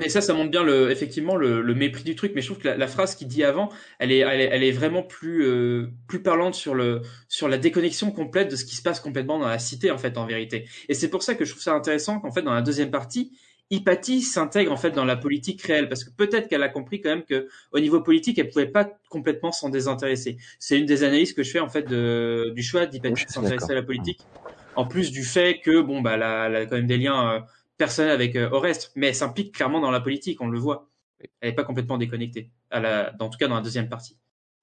Et 0.00 0.08
ça, 0.08 0.20
ça 0.20 0.34
montre 0.34 0.50
bien 0.50 0.64
le, 0.64 0.90
effectivement 0.90 1.36
le, 1.36 1.62
le 1.62 1.74
mépris 1.74 2.02
du 2.02 2.14
truc. 2.16 2.32
Mais 2.34 2.42
je 2.42 2.48
trouve 2.48 2.58
que 2.58 2.68
la, 2.68 2.76
la 2.76 2.88
phrase 2.88 3.14
qu'il 3.14 3.28
dit 3.28 3.44
avant, 3.44 3.70
elle 3.98 4.12
est, 4.12 4.18
elle 4.18 4.40
est, 4.40 4.48
elle 4.52 4.62
est 4.64 4.72
vraiment 4.72 5.02
plus, 5.02 5.46
euh, 5.46 5.92
plus 6.08 6.20
parlante 6.20 6.54
sur 6.54 6.74
le, 6.74 7.00
sur 7.28 7.48
la 7.48 7.58
déconnexion 7.58 8.10
complète 8.10 8.50
de 8.50 8.56
ce 8.56 8.64
qui 8.64 8.74
se 8.76 8.82
passe 8.82 9.00
complètement 9.00 9.38
dans 9.38 9.48
la 9.48 9.58
cité, 9.58 9.90
en 9.90 9.98
fait, 9.98 10.18
en 10.18 10.26
vérité. 10.26 10.68
Et 10.88 10.94
c'est 10.94 11.08
pour 11.08 11.22
ça 11.22 11.34
que 11.34 11.44
je 11.44 11.52
trouve 11.52 11.62
ça 11.62 11.74
intéressant 11.74 12.18
qu'en 12.20 12.32
fait, 12.32 12.42
dans 12.42 12.52
la 12.52 12.60
deuxième 12.60 12.90
partie, 12.90 13.38
Hypatie 13.74 14.22
s'intègre 14.22 14.72
en 14.72 14.76
fait 14.76 14.90
dans 14.90 15.04
la 15.04 15.16
politique 15.16 15.62
réelle 15.62 15.88
parce 15.88 16.04
que 16.04 16.10
peut-être 16.10 16.48
qu'elle 16.48 16.62
a 16.62 16.68
compris 16.68 17.00
quand 17.00 17.10
même 17.10 17.24
que 17.24 17.48
au 17.72 17.80
niveau 17.80 18.00
politique 18.00 18.38
elle 18.38 18.50
pouvait 18.50 18.66
pas 18.66 18.88
complètement 19.10 19.52
s'en 19.52 19.68
désintéresser. 19.68 20.36
C'est 20.58 20.78
une 20.78 20.86
des 20.86 21.02
analyses 21.02 21.32
que 21.32 21.42
je 21.42 21.50
fais 21.50 21.60
en 21.60 21.68
fait 21.68 21.82
de, 21.82 22.52
du 22.54 22.62
choix 22.62 22.86
d'Hypatie 22.86 23.26
de 23.26 23.30
s'intéresser 23.30 23.72
à 23.72 23.74
la 23.74 23.82
politique. 23.82 24.20
En 24.76 24.86
plus 24.86 25.10
du 25.10 25.24
fait 25.24 25.60
que 25.60 25.80
bon 25.80 26.00
bah 26.00 26.12
elle 26.14 26.22
a, 26.22 26.46
elle 26.46 26.56
a 26.56 26.66
quand 26.66 26.76
même 26.76 26.86
des 26.86 26.98
liens 26.98 27.30
euh, 27.30 27.40
personnels 27.76 28.12
avec 28.12 28.36
euh, 28.36 28.48
Oreste, 28.50 28.92
mais 28.96 29.08
elle 29.08 29.14
s'implique 29.14 29.54
clairement 29.54 29.80
dans 29.80 29.90
la 29.90 30.00
politique, 30.00 30.40
on 30.40 30.48
le 30.48 30.58
voit. 30.58 30.88
Elle 31.40 31.50
est 31.50 31.54
pas 31.54 31.64
complètement 31.64 31.98
déconnectée. 31.98 32.50
À 32.70 32.80
la, 32.80 33.12
en 33.18 33.28
tout 33.28 33.38
cas 33.38 33.48
dans 33.48 33.56
la 33.56 33.62
deuxième 33.62 33.88
partie. 33.88 34.16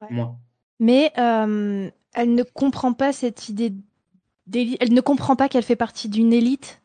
Moins. 0.10 0.38
Mais 0.80 1.12
euh, 1.18 1.90
elle 2.14 2.36
ne 2.36 2.44
comprend 2.44 2.94
pas 2.94 3.14
cette 3.14 3.50
idée 3.50 3.74
d'élite. 4.48 4.78
Elle 4.82 4.94
ne 4.94 5.02
comprend 5.02 5.36
pas 5.36 5.50
qu'elle 5.50 5.64
fait 5.64 5.76
partie 5.76 6.10
d'une 6.10 6.34
élite 6.34 6.81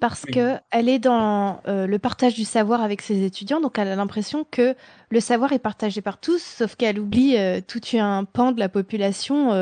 parce 0.00 0.24
que 0.24 0.56
elle 0.70 0.88
est 0.88 0.98
dans 0.98 1.60
euh, 1.66 1.86
le 1.86 1.98
partage 1.98 2.34
du 2.34 2.44
savoir 2.44 2.82
avec 2.82 3.02
ses 3.02 3.24
étudiants, 3.24 3.60
donc 3.60 3.78
elle 3.78 3.88
a 3.88 3.96
l'impression 3.96 4.46
que 4.48 4.74
le 5.10 5.20
savoir 5.20 5.52
est 5.52 5.58
partagé 5.58 6.00
par 6.00 6.18
tous, 6.18 6.42
sauf 6.42 6.76
qu'elle 6.76 7.00
oublie 7.00 7.36
euh, 7.36 7.60
tout 7.66 7.80
un 7.94 8.24
pan 8.24 8.52
de 8.52 8.60
la 8.60 8.68
population, 8.68 9.52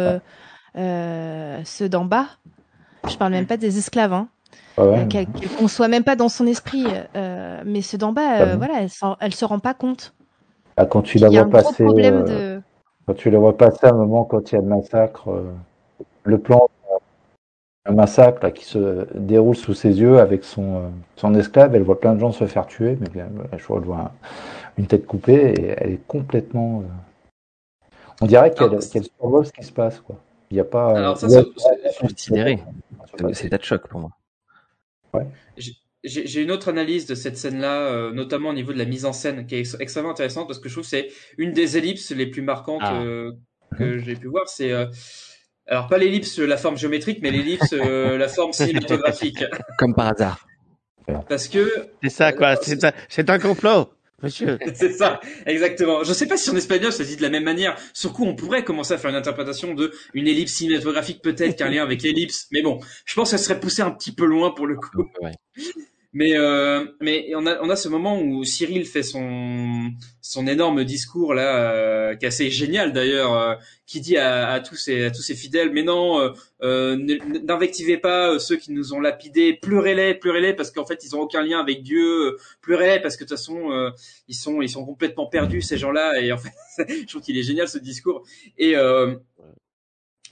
euh, 0.77 1.61
ceux 1.65 1.89
d'en 1.89 2.05
bas. 2.05 2.27
Je 3.09 3.17
parle 3.17 3.33
même 3.33 3.47
pas 3.47 3.57
des 3.57 3.79
esclaves, 3.79 4.13
hein, 4.13 4.29
Ah 4.77 4.85
ouais. 4.85 5.07
qu'elle 5.09 5.27
qu'elle 5.27 5.49
conçoit 5.51 5.89
même 5.89 6.05
pas 6.05 6.17
dans 6.17 6.29
son 6.29 6.47
esprit, 6.47 6.87
mais 7.65 7.83
ceux 7.83 7.99
d'en 7.99 8.13
bas, 8.13 8.37
Ah 8.41 8.57
voilà, 8.57 8.83
elle, 8.83 8.91
elle 9.21 9.35
se 9.35 9.45
rend 9.45 9.59
pas 9.59 9.75
compte. 9.75 10.13
Ah, 10.77 10.85
quand 10.85 11.03
tu 11.03 11.19
la 11.19 11.31
vois 11.31 11.49
passer, 11.49 11.85
de. 11.85 12.61
quand 13.07 13.15
tu 13.15 13.31
la 13.31 13.39
vois 13.39 13.57
passer 13.57 13.87
à 13.87 13.91
un 13.91 13.97
moment 13.97 14.25
quand 14.25 14.53
il 14.53 14.57
y 14.57 14.59
a 14.59 14.61
le 14.61 14.67
massacre, 14.67 15.31
le 16.25 16.39
plan, 16.39 16.69
un 17.87 17.93
massacre 17.93 18.43
là, 18.43 18.51
qui 18.51 18.65
se 18.65 19.07
déroule 19.15 19.57
sous 19.57 19.75
ses 19.75 20.01
yeux 20.01 20.19
avec 20.19 20.45
son, 20.45 20.77
euh, 20.77 20.89
son 21.17 21.35
esclave, 21.35 21.75
elle 21.75 21.83
voit 21.83 22.01
plein 22.01 22.15
de 22.15 22.21
gens 22.21 22.33
se 22.33 22.47
faire 22.47 22.67
tuer, 22.67 22.97
mais 23.01 23.09
bien, 23.09 23.29
je 23.57 23.67
qu'elle 23.67 23.81
voit 23.85 23.99
un- 23.99 24.13
une 24.79 24.87
tête 24.87 25.07
coupée 25.07 25.55
et 25.59 25.75
elle 25.79 25.93
est 25.93 26.07
complètement. 26.07 26.83
euh, 26.83 27.83
On 28.23 28.27
dirait 28.27 28.51
qu'elle 28.53 28.79
qu'elle 28.91 29.05
survole 29.05 29.47
ce 29.47 29.53
qui 29.53 29.63
se 29.63 29.73
passe, 29.73 30.01
quoi. 30.01 30.17
Il 30.51 30.55
n'y 30.55 30.61
a 30.61 30.65
pas. 30.65 30.97
Alors 30.97 31.19
ça, 31.19 31.29
c'est 31.29 31.45
considéré. 32.01 32.59
C'est- 33.33 33.49
de 33.49 33.63
choc 33.63 33.87
pour 33.89 34.01
moi. 34.01 34.11
J'ai 35.57 35.73
j'ai 36.05 36.43
une 36.43 36.53
autre 36.53 36.69
analyse 36.69 37.07
de 37.07 37.17
cette 37.17 37.37
scène-là, 37.37 37.81
euh, 37.81 38.13
notamment 38.13 38.51
au 38.51 38.53
niveau 38.53 38.73
de 38.73 38.79
la 38.79 38.85
mise 38.85 39.05
en 39.07 39.13
scène, 39.13 39.45
qui 39.47 39.57
est 39.57 39.61
ex- 39.61 39.77
extrêmement 39.81 40.11
intéressante 40.13 40.47
parce 40.47 40.61
que 40.61 40.69
je 40.69 40.75
trouve 40.75 40.85
que 40.85 40.91
c'est 40.91 41.09
une 41.37 41.53
des 41.53 41.77
ellipses 41.79 42.13
les 42.13 42.27
plus 42.27 42.43
marquantes 42.43 42.83
Ah. 42.85 43.01
euh, 43.03 43.33
que 43.77 43.99
j'ai 43.99 44.15
pu 44.15 44.29
voir. 44.29 44.49
C'est 44.49 44.71
euh, 44.73 44.87
alors 45.69 45.89
pas 45.89 45.99
l'ellipse, 45.99 46.39
la 46.39 46.57
forme 46.57 46.77
géométrique, 46.77 47.19
mais 47.23 47.31
l'ellipse, 47.31 47.73
euh, 47.73 48.17
la 48.19 48.29
forme 48.29 48.53
cinématographique. 48.53 49.45
Comme 49.79 49.95
par 49.95 50.09
hasard. 50.09 50.47
Parce 51.29 51.49
que 51.49 51.89
C'est 52.03 52.11
ça, 52.11 52.33
quoi. 52.33 52.57
C'est 52.57 52.85
un, 52.85 52.93
c'est 53.09 53.31
un 53.31 53.39
complot, 53.39 53.91
monsieur. 54.23 54.59
c'est 54.75 54.93
ça, 54.93 55.21
exactement. 55.45 56.05
Je 56.05 56.13
sais 56.13 56.27
pas 56.27 56.37
si 56.37 56.51
en 56.51 56.57
espagnol 56.57 56.93
ça 56.93 57.05
se 57.05 57.09
dit 57.09 57.17
de 57.17 57.23
la 57.23 57.31
même 57.31 57.45
manière. 57.45 57.77
Sur 57.93 58.13
coup, 58.13 58.25
on 58.25 58.35
pourrait 58.35 58.65
commencer 58.65 58.95
à 58.95 58.99
faire 58.99 59.11
une 59.11 59.17
interprétation 59.17 59.75
de 59.75 59.93
une 60.15 60.27
ellipse 60.27 60.53
cinématographique, 60.53 61.23
peut-être 61.23 61.57
qu'un 61.57 61.69
lien 61.69 61.83
avec 61.83 62.03
l'ellipse. 62.03 62.47
Mais 62.53 62.63
bon, 62.63 62.81
je 63.05 63.15
pense 63.15 63.31
que 63.31 63.37
ça 63.37 63.43
serait 63.43 63.61
poussé 63.61 63.83
un 63.83 63.91
petit 63.91 64.13
peu 64.13 64.25
loin 64.25 64.53
pour 64.53 64.67
le 64.67 64.77
coup. 64.77 65.05
Mais 66.19 66.35
euh, 66.35 66.87
mais 67.03 67.31
on 67.37 67.45
a 67.47 67.61
on 67.61 67.69
a 67.69 67.77
ce 67.77 67.91
moment 67.91 68.19
où 68.19 68.43
Cyril 68.43 68.87
fait 68.87 69.03
son 69.03 69.91
son 70.23 70.47
énorme 70.47 70.83
discours 70.83 71.35
là 71.35 71.75
euh, 71.75 72.15
qui 72.17 72.25
est 72.25 72.29
assez 72.29 72.49
génial 72.49 72.95
d'ailleurs 72.95 73.35
euh, 73.35 73.55
qui 73.85 74.01
dit 74.01 74.17
à, 74.17 74.49
à 74.49 74.61
tous 74.61 74.77
ses 74.77 75.05
à 75.05 75.11
tous 75.11 75.21
ses 75.21 75.35
fidèles 75.35 75.73
mais 75.73 75.83
non 75.83 76.19
euh, 76.19 76.31
euh, 76.63 76.97
n'invectivez 77.45 77.99
pas 77.99 78.33
euh, 78.33 78.39
ceux 78.39 78.57
qui 78.57 78.73
nous 78.73 78.95
ont 78.95 79.01
lapidés. 79.01 79.59
Pleurez-les 79.61 80.15
pleurez-les 80.15 80.55
parce 80.55 80.71
qu'en 80.71 80.87
fait 80.87 81.05
ils 81.05 81.15
ont 81.15 81.21
aucun 81.21 81.43
lien 81.43 81.61
avec 81.61 81.83
Dieu. 81.83 82.39
Pleurez-les 82.63 83.01
parce 83.01 83.19
que 83.19 83.25
de 83.25 83.29
toute 83.29 83.37
façon 83.37 83.71
euh, 83.71 83.91
ils 84.27 84.35
sont 84.35 84.63
ils 84.63 84.71
sont 84.71 84.87
complètement 84.87 85.27
perdus 85.27 85.61
ces 85.61 85.77
gens-là. 85.77 86.19
Et 86.23 86.33
en 86.33 86.39
fait 86.39 86.55
je 86.89 87.07
trouve 87.09 87.21
qu'il 87.21 87.37
est 87.37 87.43
génial 87.43 87.69
ce 87.69 87.77
discours. 87.77 88.23
Et 88.57 88.75
euh, 88.75 89.17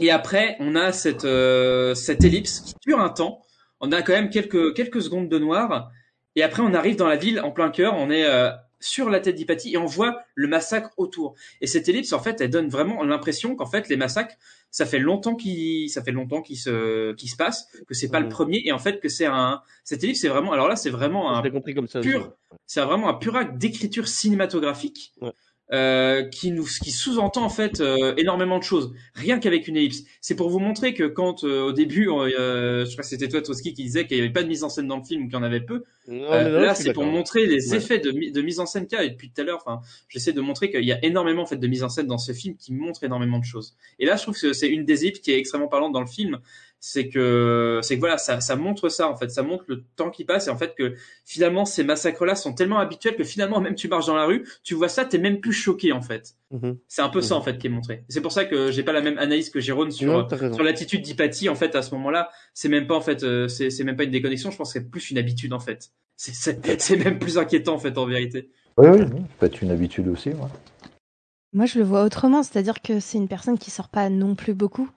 et 0.01 0.11
après, 0.11 0.56
on 0.61 0.74
a 0.77 0.93
cette 0.93 1.27
euh, 1.27 1.94
cette 1.94 2.24
ellipse 2.24 2.61
qui 2.61 2.74
dure 2.86 3.01
un 3.01 3.11
temps. 3.11 3.43
On 3.85 3.93
a 3.93 4.01
quand 4.01 4.15
même 4.15 4.31
quelques 4.31 4.74
quelques 4.74 5.02
secondes 5.02 5.28
de 5.28 5.39
noir. 5.39 5.90
Et 6.36 6.43
après, 6.43 6.62
on 6.62 6.73
arrive 6.73 6.97
dans 6.97 7.06
la 7.06 7.16
ville 7.16 7.40
en 7.40 7.51
plein 7.51 7.70
cœur. 7.70 7.94
On 7.94 8.11
est 8.11 8.24
euh, 8.24 8.51
sur 8.81 9.11
la 9.11 9.20
tête 9.20 9.35
d'Hypatie 9.35 9.74
et 9.74 9.77
on 9.77 9.85
voit 9.85 10.23
le 10.35 10.48
massacre 10.48 10.90
autour. 10.97 11.35
Et 11.61 11.66
cette 11.66 11.89
ellipse, 11.89 12.12
en 12.15 12.19
fait, 12.19 12.40
elle 12.40 12.51
donne 12.51 12.69
vraiment 12.69 13.02
l'impression 13.05 13.56
qu'en 13.56 13.66
fait, 13.66 13.89
les 13.90 13.97
massacres, 13.97 14.36
ça 14.70 14.86
fait 14.86 14.98
longtemps 14.98 15.35
qu'ils 15.35 15.90
ça 15.90 16.02
fait 16.02 16.12
longtemps 16.12 16.40
qu'ils 16.40 16.59
se 16.59 17.12
qu'ils 17.12 17.28
se 17.28 17.36
passent, 17.36 17.69
que 17.86 17.93
c'est 17.94 18.09
pas 18.09 18.20
le 18.20 18.28
premier 18.28 18.62
et 18.65 18.73
en 18.73 18.78
fait 18.78 19.01
que 19.01 19.09
c'est 19.09 19.27
un 19.27 19.61
cette 19.85 20.02
ellipse, 20.02 20.20
c'est 20.20 20.28
vraiment. 20.28 20.52
Alors 20.52 20.66
là, 20.66 20.77
c'est 20.77 20.90
vraiment 20.90 21.36
un 21.36 21.51
compris 21.51 21.74
comme 21.74 21.86
ça 21.86 22.01
aussi. 22.01 22.09
pur. 22.09 22.32
C'est 22.66 22.81
vraiment 22.81 23.11
un 23.11 23.15
pur 23.15 23.36
acte 23.36 23.59
d'écriture 23.59 24.09
cinématographique 24.09 25.12
euh, 25.72 26.22
qui 26.24 26.50
nous 26.52 26.64
qui 26.82 26.90
sous-entend 26.90 27.42
en 27.44 27.48
fait 27.48 27.80
euh, 27.80 28.14
énormément 28.16 28.58
de 28.58 28.64
choses. 28.64 28.92
Rien 29.14 29.38
qu'avec 29.38 29.66
une 29.66 29.76
ellipse. 29.76 30.02
C'est 30.20 30.36
pour 30.36 30.50
vous 30.50 30.58
montrer 30.58 30.92
que 30.92 31.04
quand 31.04 31.42
euh, 31.44 31.62
au 31.62 31.72
début 31.72 32.08
euh, 32.10 32.84
je 32.84 32.90
crois 32.92 33.02
que 33.02 33.08
c'était 33.08 33.28
toi 33.28 33.40
Trotsky 33.40 33.72
qui 33.72 33.82
disait 33.84 34.06
qu'il 34.06 34.18
n'y 34.18 34.22
avait 34.22 34.32
pas 34.32 34.42
de 34.42 34.48
mise 34.48 34.62
en 34.62 34.68
scène 34.68 34.86
dans 34.88 34.98
le 34.98 35.04
film 35.04 35.22
ou 35.22 35.24
qu'il 35.26 35.34
y 35.34 35.36
en 35.36 35.42
avait 35.42 35.60
peu. 35.62 35.84
Non, 36.06 36.30
Euh, 36.32 36.50
non, 36.50 36.60
là 36.60 36.74
c'est 36.74 36.92
pour 36.92 37.04
montrer 37.04 37.46
les 37.46 37.70
Ouais. 37.70 37.78
effets 37.78 37.98
de, 37.98 38.10
de 38.30 38.42
mise 38.42 38.60
en 38.60 38.66
scène 38.66 38.86
qu'il 38.86 38.98
y 38.98 39.00
a. 39.00 39.04
Et 39.04 39.10
depuis 39.10 39.30
tout 39.30 39.40
à 39.40 39.44
l'heure 39.44 39.62
enfin 39.64 39.80
j'essaie 40.08 40.34
de 40.34 40.40
montrer 40.42 40.70
qu'il 40.70 40.84
y 40.84 40.92
a 40.92 41.02
énormément 41.04 41.42
en 41.42 41.46
fait 41.46 41.56
de 41.56 41.66
mise 41.66 41.82
en 41.82 41.88
scène 41.88 42.06
dans 42.08 42.18
ce 42.18 42.32
film 42.32 42.56
qui 42.56 42.74
montre 42.74 43.02
énormément 43.04 43.38
de 43.38 43.44
choses. 43.44 43.74
Et 43.98 44.04
là 44.04 44.16
je 44.16 44.22
trouve 44.22 44.38
que 44.38 44.52
c'est 44.52 44.68
une 44.68 44.84
des 44.84 45.04
ellipses 45.06 45.20
qui 45.20 45.32
est 45.32 45.38
extrêmement 45.38 45.68
parlante 45.68 45.92
dans 45.92 46.00
le 46.02 46.06
film 46.06 46.40
c'est 46.86 47.09
que 47.09 47.81
c'est 47.82 47.94
que 47.94 48.01
voilà 48.01 48.19
ça 48.19 48.43
ça 48.43 48.56
montre 48.56 48.90
ça 48.90 49.09
en 49.09 49.16
fait. 49.16 49.31
Ça 49.31 49.43
montre 49.43 49.65
le 49.69 49.85
temps 49.97 50.11
qui 50.11 50.24
passe 50.27 50.48
et 50.48 50.51
en 50.51 50.59
fait 50.59 50.74
que 50.77 50.94
finalement 51.24 51.65
ces 51.65 51.82
massacres 51.82 52.27
là 52.27 52.35
sont 52.35 52.52
tellement 52.52 52.78
habituels 52.78 53.16
que 53.16 53.24
finalement 53.24 53.59
même 53.59 53.74
tu 53.74 53.89
marches 53.89 54.05
dans 54.05 54.15
la 54.15 54.27
rue 54.27 54.47
tu 54.62 54.74
vois 54.74 54.90
ça 54.90 55.06
t'es 55.06 55.16
même 55.16 55.40
plus 55.40 55.55
choqué 55.55 55.93
en 55.93 56.02
fait. 56.02 56.35
Mhm. 56.51 56.77
c'est 56.86 57.01
un 57.01 57.09
peu 57.09 57.23
ça 57.23 57.36
en 57.36 57.40
fait 57.40 57.56
qui 57.56 57.69
est 57.69 57.70
montré. 57.70 58.05
C'est 58.11 58.20
pour 58.20 58.32
ça 58.32 58.44
que 58.44 58.70
j'ai 58.70 58.82
pas 58.82 58.93
la 58.93 59.01
même 59.01 59.16
analyse 59.16 59.48
que 59.48 59.61
Jérôme 59.61 59.90
sur 59.90 60.12
Non, 60.12 60.28
sur 60.28 60.62
l'attitude 60.62 61.01
d'Hypatie 61.01 61.48
en 61.48 61.55
fait 61.55 61.74
à 61.74 61.81
ce 61.81 61.94
moment-là. 61.94 62.28
C'est 62.52 62.69
même 62.69 62.86
pas 62.86 62.97
en 62.97 63.01
fait 63.01 63.24
euh, 63.24 63.48
c'est 63.48 63.70
c'est 63.70 63.82
même 63.82 63.97
pas 63.97 64.05
une 64.05 64.11
déconnexion. 64.11 64.51
Je 64.51 64.59
pense 64.59 64.74
que 64.74 64.78
c'est 64.78 64.90
plus 64.90 65.11
une 65.11 65.16
habitude 65.16 65.55
en 65.55 65.61
fait. 65.61 65.90
C'est 66.16 66.35
c'est 66.35 66.81
c'est 66.82 66.97
même 66.98 67.19
plus 67.19 67.39
inquiétant 67.39 67.74
en 67.74 67.78
fait 67.78 67.97
en 67.97 68.05
vérité. 68.05 68.51
Oui, 68.77 68.89
oui, 68.90 69.01
oui, 69.01 69.20
ça 69.20 69.27
peut 69.39 69.47
être 69.47 69.62
une 69.62 69.70
habitude 69.70 70.09
aussi. 70.09 70.28
ouais. 70.31 70.48
Moi, 71.55 71.66
je 71.66 71.78
le 71.78 71.85
vois 71.85 72.02
autrement, 72.02 72.43
c'est-à-dire 72.43 72.82
que 72.82 72.98
c'est 72.98 73.16
une 73.16 73.28
personne 73.28 73.59
qui 73.59 73.70
sort 73.70 73.89
pas 73.89 74.11
non 74.11 74.35
plus 74.35 74.55
beaucoup. 74.55 74.90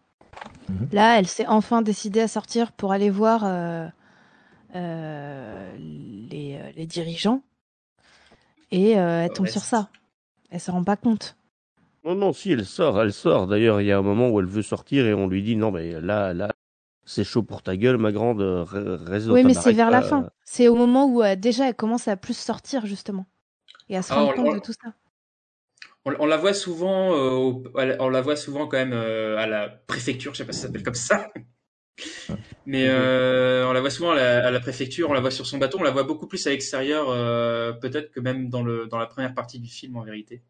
Là, 0.92 1.20
elle 1.20 1.28
s'est 1.28 1.48
enfin 1.48 1.82
décidée 1.82 2.22
à 2.22 2.28
sortir 2.28 2.72
pour 2.72 2.92
aller 2.92 3.10
voir 3.10 3.44
euh, 3.44 3.88
euh, 4.76 5.76
les, 5.78 6.56
euh, 6.62 6.72
les 6.76 6.86
dirigeants 6.86 7.42
et 8.72 8.98
euh, 8.98 9.24
elle 9.26 9.34
tombe 9.34 9.46
Ouais, 9.46 9.52
sur 9.52 9.62
ça. 9.62 9.90
Elle 10.50 10.60
se 10.60 10.72
rend 10.72 10.84
pas 10.84 10.96
compte. 10.96 11.36
Non, 12.06 12.16
non, 12.16 12.34
si, 12.34 12.52
elle 12.52 12.66
sort, 12.66 13.02
elle 13.02 13.12
sort. 13.14 13.48
D'ailleurs, 13.48 13.82
il 13.82 13.88
y 13.88 13.92
a 13.92 13.98
un 13.98 14.02
moment 14.02 14.30
où 14.30 14.40
elle 14.40 14.46
veut 14.46 14.62
sortir 14.62 15.06
et 15.06 15.14
on 15.14 15.28
lui 15.28 15.44
dit 15.44 15.56
non, 15.56 15.72
mais 15.72 16.00
là, 16.00 16.34
là, 16.34 16.50
c'est 17.06 17.24
chaud 17.24 17.44
pour 17.44 17.62
ta 17.64 17.76
gueule, 17.76 17.98
ma 17.98 18.12
grande. 18.12 18.40
dans 18.40 19.34
Oui, 19.34 19.44
mais 19.44 19.54
c'est 19.54 19.74
vers 19.74 19.92
la 19.92 20.02
fin. 20.02 20.28
C'est 20.46 20.68
au 20.68 20.76
moment 20.76 21.06
où 21.06 21.22
euh, 21.22 21.36
déjà 21.36 21.68
elle 21.68 21.76
commence 21.76 22.08
à 22.08 22.16
plus 22.16 22.38
sortir 22.38 22.86
justement 22.86 23.26
et 23.90 23.98
à 23.98 24.02
se 24.02 24.14
Ah, 24.14 24.24
rendre 24.24 24.36
compte 24.36 24.48
on- 24.48 24.54
de 24.54 24.60
tout 24.60 24.74
ça. 24.74 24.94
On, 26.08 26.14
on 26.20 26.26
la 26.26 26.38
voit 26.38 26.54
souvent, 26.54 27.14
euh, 27.14 27.32
au- 27.32 27.64
à 27.78 27.86
la- 27.86 28.02
on 28.02 28.08
la 28.08 28.22
voit 28.22 28.38
souvent 28.38 28.66
quand 28.68 28.78
même 28.78 28.94
euh, 28.94 29.38
à 29.38 29.46
la 29.46 29.68
préfecture, 29.68 30.34
je 30.34 30.38
sais 30.38 30.46
pas 30.46 30.54
si 30.54 30.60
ça 30.62 30.68
s'appelle 30.68 30.84
comme 30.84 30.94
ça. 30.94 31.30
Mais 32.66 32.88
euh, 32.88 33.68
on 33.68 33.74
la 33.74 33.82
voit 33.82 33.90
souvent 33.90 34.12
à 34.12 34.16
la, 34.16 34.48
à 34.48 34.52
la 34.52 34.60
préfecture, 34.62 35.10
on 35.10 35.14
la 35.14 35.20
voit 35.20 35.32
sur 35.32 35.46
son 35.46 35.58
bateau, 35.58 35.80
on 35.80 35.84
la 35.84 35.92
voit 35.92 36.04
beaucoup 36.04 36.28
plus 36.28 36.46
à 36.48 36.50
l'extérieur, 36.52 37.10
euh, 37.10 37.74
peut-être 37.74 38.12
que 38.12 38.20
même 38.22 38.50
dans, 38.50 38.64
le, 38.64 38.88
dans 38.88 38.98
la 39.00 39.06
première 39.08 39.34
partie 39.34 39.60
du 39.60 39.68
film 39.70 39.98
en 39.98 40.04
vérité. 40.04 40.44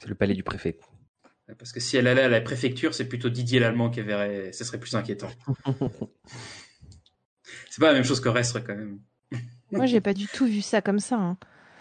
C'est 0.00 0.08
le 0.08 0.14
palais 0.16 0.34
du 0.34 0.42
préfet. 0.42 0.78
Parce 1.58 1.72
que 1.72 1.80
si 1.80 1.96
elle 1.96 2.06
allait 2.08 2.22
à 2.22 2.28
la 2.28 2.40
préfecture, 2.40 2.92
c'est 2.94 3.08
plutôt 3.08 3.28
Didier 3.30 3.58
l'Allemand 3.60 3.90
qui 3.90 4.02
verrait, 4.02 4.52
ce 4.52 4.64
serait 4.64 4.78
plus 4.80 4.94
inquiétant. 4.94 5.30
c'est 7.70 7.80
pas 7.80 7.88
la 7.88 7.94
même 7.94 8.04
chose 8.04 8.20
que 8.20 8.28
Restre 8.28 8.62
quand 8.64 8.74
même. 8.76 9.00
Moi, 9.72 9.86
j'ai 9.86 10.00
pas 10.00 10.14
du 10.14 10.26
tout 10.26 10.46
vu 10.46 10.60
ça 10.60 10.80
comme 10.82 10.98
ça. 11.00 11.16
hein. 11.16 11.38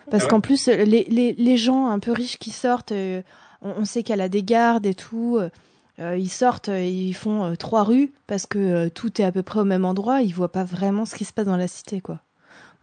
Parce 0.09 0.25
Ah 0.25 0.27
ouais 0.27 0.31
qu'en 0.31 0.41
plus, 0.41 0.67
les, 0.67 1.03
les, 1.05 1.34
les 1.34 1.57
gens 1.57 1.88
un 1.88 1.99
peu 1.99 2.11
riches 2.11 2.38
qui 2.39 2.51
sortent, 2.51 2.91
euh, 2.93 3.21
on, 3.61 3.71
on 3.81 3.85
sait 3.85 4.03
qu'elle 4.03 4.21
a 4.21 4.29
des 4.29 4.43
gardes 4.43 4.85
et 4.85 4.95
tout. 4.95 5.38
euh, 5.39 5.49
euh, 5.99 6.17
ils 6.17 6.29
sortent, 6.29 6.69
ils 6.69 7.13
font 7.13 7.43
euh, 7.45 7.55
trois 7.55 7.84
rues 7.84 8.13
parce 8.27 8.45
que 8.45 8.88
tout 8.89 9.21
est 9.21 9.25
à 9.25 9.31
peu 9.31 9.43
près 9.43 9.59
au 9.61 9.65
même 9.65 9.85
endroit. 9.85 10.21
Ils 10.21 10.34
voient 10.34 10.51
pas 10.51 10.63
vraiment 10.63 11.05
ce 11.05 11.15
qui 11.15 11.25
se 11.25 11.34
passe 11.34 11.45
dans 11.47 11.57
la 11.57 11.67
cité, 11.67 12.01
quoi. 12.01 12.21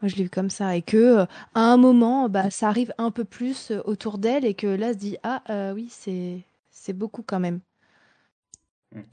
Moi, 0.03 0.09
je 0.11 0.17
l'ai 0.17 0.25
vu 0.25 0.31
comme 0.31 0.51
ça. 0.51 0.77
Et 0.77 0.83
que, 0.83 1.21
à 1.55 1.61
un 1.61 1.77
moment, 1.79 2.29
bah, 2.29 2.51
ça 2.51 2.69
arrive 2.69 2.93
un 2.99 3.11
peu 3.11 3.25
plus 3.25 3.73
autour 3.87 4.19
d'elle 4.19 4.45
et 4.47 4.55
que 4.55 4.67
là, 4.69 4.93
se 4.93 4.99
dit 4.99 5.17
Ah, 5.23 5.43
oui, 5.75 5.89
c'est 5.91 6.45
c'est 6.71 6.93
beaucoup 6.95 7.23
quand 7.27 7.41
même. 7.41 7.61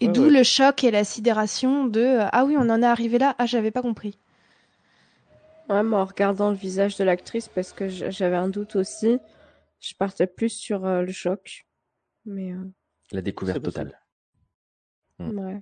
Et 0.02 0.10
d'où 0.10 0.24
ouais. 0.24 0.30
le 0.30 0.44
choc 0.44 0.84
et 0.84 0.92
la 0.92 1.06
sidération 1.06 1.86
de 1.86 2.18
Ah 2.34 2.44
oui, 2.46 2.56
on 2.58 2.70
en 2.70 2.82
est 2.82 2.86
arrivé 2.86 3.18
là. 3.18 3.36
Ah, 3.38 3.46
j'avais 3.46 3.72
pas 3.72 3.82
compris. 3.82 4.18
Ouais, 5.72 5.84
moi, 5.84 6.02
en 6.02 6.06
regardant 6.06 6.50
le 6.50 6.56
visage 6.58 6.98
de 6.98 7.04
l'actrice, 7.06 7.48
parce 7.48 7.72
que 7.72 7.88
j'avais 7.88 8.36
un 8.36 8.50
doute 8.50 8.76
aussi, 8.76 9.20
je 9.80 9.94
partais 9.96 10.28
plus 10.28 10.50
sur 10.50 10.86
euh, 10.86 11.02
le 11.02 11.12
choc. 11.14 11.66
Mais, 12.26 12.52
euh, 12.52 12.70
La 13.12 13.22
découverte 13.22 13.64
totale. 13.64 13.98
ouais. 15.20 15.62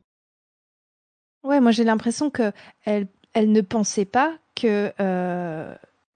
Ouais, 1.43 1.61
moi 1.61 1.71
j'ai 1.71 1.83
l'impression 1.85 2.29
que 2.29 2.51
elle, 2.83 3.07
elle 3.33 3.51
ne 3.51 3.61
pensait 3.61 4.05
pas 4.05 4.37
que 4.55 4.91
euh, 4.99 5.75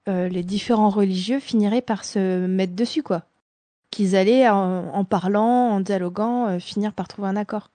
euh, 0.10 0.28
les 0.28 0.44
différents 0.44 0.90
religieux 0.90 1.40
finiraient 1.40 1.82
par 1.82 2.04
se 2.04 2.46
mettre 2.46 2.74
dessus, 2.74 3.04
quoi. 3.04 3.24
Qu'ils 3.92 4.16
allaient, 4.16 4.50
en, 4.50 4.90
en 4.90 5.06
parlant, 5.06 5.70
en 5.70 5.80
dialoguant, 5.80 6.48
euh, 6.48 6.60
finir 6.60 6.94
par 6.94 7.08
trouver 7.08 7.28
un 7.30 7.36
accord. 7.36 7.70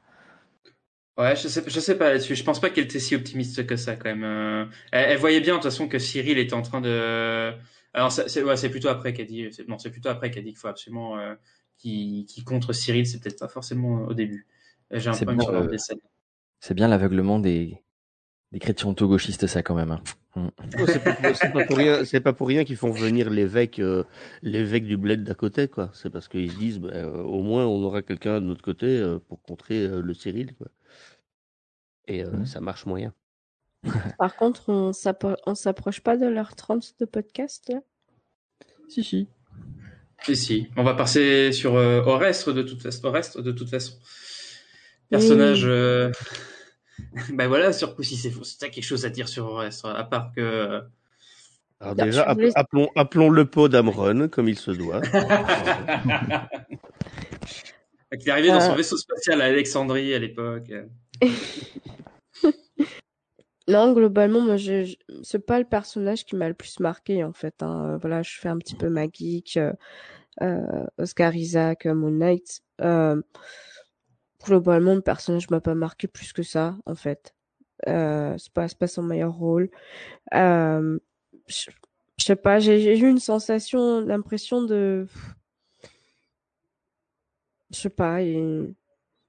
Ouais, 1.18 1.34
je 1.34 1.48
sais, 1.48 1.64
je 1.66 1.80
sais 1.80 1.98
pas 1.98 2.12
là-dessus. 2.12 2.36
Je 2.36 2.44
pense 2.44 2.60
pas 2.60 2.70
qu'elle 2.70 2.84
était 2.84 3.00
si 3.00 3.16
optimiste 3.16 3.66
que 3.66 3.76
ça 3.76 3.96
quand 3.96 4.08
même. 4.08 4.24
Euh, 4.24 4.64
elle, 4.92 5.10
elle 5.12 5.18
voyait 5.18 5.40
bien 5.40 5.54
de 5.54 5.58
toute 5.60 5.70
façon 5.70 5.88
que 5.88 5.98
Cyril 5.98 6.38
était 6.38 6.54
en 6.54 6.62
train 6.62 6.80
de. 6.80 7.52
Alors 7.92 8.12
c'est 8.12 8.42
ouais, 8.42 8.56
c'est 8.56 8.68
plutôt 8.70 8.88
après 8.88 9.12
qu'elle 9.12 9.26
dit. 9.26 9.48
Non, 9.66 9.78
c'est 9.78 9.90
plutôt 9.90 10.10
après 10.10 10.30
qu'elle 10.30 10.44
dit 10.44 10.50
qu'il 10.50 10.58
faut 10.58 10.68
absolument 10.68 11.18
euh, 11.18 11.34
qu'il 11.76 12.24
qu'il 12.26 12.44
contre 12.44 12.72
Cyril. 12.72 13.06
C'est 13.06 13.20
peut-être 13.20 13.40
pas 13.40 13.48
forcément 13.48 14.04
au 14.06 14.14
début. 14.14 14.46
J'ai 14.92 15.08
un 15.10 15.12
C'est 15.12 15.26
peu 15.26 15.34
bien, 15.34 15.44
sur 15.44 15.54
euh, 15.54 15.66
des 15.66 15.78
scènes. 15.78 15.98
C'est 16.60 16.74
bien 16.74 16.86
l'aveuglement 16.88 17.40
des, 17.40 17.82
des 18.52 18.58
chrétiens 18.58 18.92
gauchistes, 18.92 19.46
ça, 19.46 19.62
quand 19.62 19.74
même. 19.74 19.90
hein. 19.90 20.02
Mm. 20.36 20.48
Oh, 20.78 20.86
c'est 20.86 21.02
pas, 21.02 21.12
pour- 21.14 21.36
c'est 21.36 21.52
pas 21.52 21.64
pour 21.64 21.76
rien, 21.76 22.04
c'est 22.04 22.20
pas 22.20 22.32
pour 22.32 22.48
rien 22.48 22.64
qu'ils 22.64 22.76
font 22.76 22.90
venir 22.90 23.28
l'évêque, 23.30 23.80
euh, 23.80 24.04
l'évêque 24.42 24.84
du 24.84 24.96
bled 24.96 25.24
d'à 25.24 25.34
côté, 25.34 25.68
quoi. 25.68 25.90
C'est 25.94 26.10
parce 26.10 26.28
qu'ils 26.28 26.50
se 26.52 26.56
disent, 26.56 26.78
bah, 26.78 26.90
euh, 26.92 27.22
au 27.22 27.42
moins, 27.42 27.66
on 27.66 27.82
aura 27.82 28.02
quelqu'un 28.02 28.40
de 28.40 28.46
notre 28.46 28.62
côté 28.62 28.86
euh, 28.86 29.18
pour 29.18 29.42
contrer 29.42 29.84
euh, 29.84 30.00
le 30.00 30.14
Cyril, 30.14 30.54
quoi. 30.54 30.68
Et 32.08 32.24
euh, 32.24 32.44
ça 32.44 32.60
marche 32.60 32.84
moyen. 32.86 33.12
Par 34.18 34.34
contre, 34.36 34.68
on 34.70 34.90
s'appro- 34.92 35.36
on 35.46 35.54
s'approche 35.54 36.00
pas 36.00 36.16
de 36.16 36.26
l'heure 36.26 36.56
30 36.56 36.94
de 36.98 37.04
podcast, 37.04 37.68
là? 37.68 37.80
Si, 38.88 39.04
si. 39.04 39.28
Si, 40.24 40.34
si. 40.36 40.68
On 40.76 40.82
va 40.82 40.94
passer 40.94 41.52
sur 41.52 41.76
euh, 41.76 42.00
Orestre 42.02 42.52
de 42.52 42.62
toute 42.62 42.82
façon. 42.82 43.04
Orestre 43.06 43.40
de 43.42 43.52
toute 43.52 43.68
façon. 43.70 43.94
Personnage. 45.10 45.62
Oui. 45.64 45.70
euh, 45.70 46.10
ben 47.32 47.46
voilà, 47.46 47.72
sur 47.72 47.94
coup, 47.94 48.02
si 48.02 48.16
c'est 48.16 48.30
faux, 48.30 48.42
si 48.44 48.58
t'as 48.58 48.68
quelque 48.68 48.82
chose 48.84 49.04
à 49.04 49.10
dire 49.10 49.28
sur 49.28 49.46
Orestre, 49.46 49.86
à 49.86 50.02
part 50.04 50.32
que. 50.34 50.82
Alors 51.80 51.94
Non, 51.94 52.04
déjà, 52.04 52.32
voulais- 52.34 52.50
appelons, 52.56 52.90
appelons 52.96 53.30
le 53.30 53.44
pot 53.44 53.68
d'Amron, 53.68 54.28
comme 54.28 54.48
il 54.48 54.58
se 54.58 54.72
doit. 54.72 55.00
qu'il 58.18 58.28
est 58.28 58.30
arrivé 58.30 58.48
dans 58.48 58.60
son 58.60 58.72
Euh. 58.72 58.76
vaisseau 58.76 58.96
spatial 58.96 59.40
à 59.40 59.44
Alexandrie 59.44 60.14
à 60.14 60.18
l'époque. 60.18 60.72
Non, 63.68 63.92
globalement, 63.92 64.40
moi, 64.40 64.56
je, 64.56 64.94
c'est 65.22 65.44
pas 65.44 65.58
le 65.58 65.66
personnage 65.66 66.24
qui 66.24 66.36
m'a 66.36 66.48
le 66.48 66.54
plus 66.54 66.80
marqué, 66.80 67.22
en 67.22 67.32
fait. 67.34 67.62
Hein. 67.62 67.94
Euh, 67.94 67.96
Voilà, 67.98 68.22
je 68.22 68.38
fais 68.38 68.48
un 68.48 68.56
petit 68.58 68.74
peu 68.74 68.88
ma 68.88 69.06
geek, 69.10 69.58
euh, 69.58 69.72
euh, 70.42 70.86
Oscar 70.98 71.34
Isaac, 71.36 71.86
Moon 71.86 72.10
Knight. 72.12 72.62
Globalement, 74.44 74.94
le 74.94 75.00
personnage 75.00 75.50
m'a 75.50 75.60
pas 75.60 75.74
marqué 75.74 76.06
plus 76.08 76.32
que 76.32 76.42
ça, 76.42 76.76
en 76.86 76.94
fait. 76.94 77.34
Euh, 77.88 78.34
c'est 78.38 78.52
pas, 78.52 78.66
pas 78.68 78.86
son 78.86 79.02
meilleur 79.02 79.32
rôle. 79.34 79.70
Je, 80.32 81.70
je 82.18 82.24
sais 82.24 82.36
pas, 82.36 82.58
j'ai 82.58 82.98
eu 82.98 83.08
une 83.08 83.18
sensation, 83.20 84.00
l'impression 84.00 84.62
de, 84.62 85.06
je 87.70 87.78
sais 87.78 87.90
pas, 87.90 88.22
il, 88.22 88.74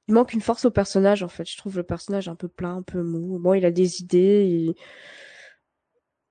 il 0.10 0.14
manque 0.16 0.34
une 0.34 0.42
force 0.42 0.66
au 0.66 0.72
personnage 0.72 1.24
en 1.24 1.30
fait. 1.30 1.50
Je 1.50 1.58
trouve 1.58 1.78
le 1.78 1.84
personnage 1.84 2.28
un 2.30 2.36
peu 2.36 2.50
plat, 2.50 2.72
un 2.72 2.82
peu 2.84 3.02
mou. 3.04 3.40
Bon, 3.40 3.54
il 3.54 3.66
a 3.66 3.72
des 3.72 4.02
idées, 4.02 4.46
il- 4.46 4.76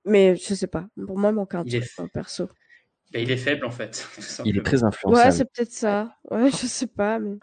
mais 0.05 0.35
je 0.35 0.53
sais 0.53 0.67
pas. 0.67 0.87
Pour 1.07 1.17
moi, 1.17 1.29
il 1.31 1.35
manque 1.35 1.55
un 1.55 1.63
Il 1.63 1.75
est 1.75 1.81
truc 1.81 1.91
au 1.99 2.07
perso. 2.07 2.49
Ben, 3.11 3.21
il 3.23 3.31
est 3.31 3.37
faible 3.37 3.65
en 3.65 3.71
fait. 3.71 4.07
Il 4.45 4.57
est 4.57 4.63
très 4.65 4.83
Ouais, 4.83 4.83
influençable. 4.83 5.31
c'est 5.31 5.45
peut-être 5.45 5.71
ça. 5.71 6.15
Ouais, 6.29 6.51
je 6.51 6.67
sais 6.67 6.87
pas, 6.87 7.19
mais 7.19 7.37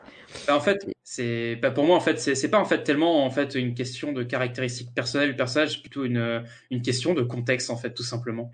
Ben, 0.47 0.55
en 0.55 0.61
fait, 0.61 0.79
c'est 1.03 1.57
ben, 1.57 1.71
pour 1.73 1.85
moi 1.85 1.97
en 1.97 2.01
fait, 2.01 2.19
c'est 2.19 2.51
pas 2.51 2.59
en 2.59 2.65
fait 2.65 2.83
tellement 2.83 3.25
en 3.25 3.31
fait 3.31 3.55
une 3.55 3.75
question 3.75 4.13
de 4.13 4.23
caractéristiques 4.23 4.95
personnelles 4.95 5.31
du 5.31 5.37
personnage, 5.37 5.73
c'est 5.75 5.81
plutôt 5.81 6.05
une 6.05 6.45
une 6.71 6.83
question 6.83 7.15
de 7.15 7.23
contexte 7.23 7.71
en 7.71 7.77
fait, 7.77 7.95
tout 7.95 8.03
simplement. 8.03 8.51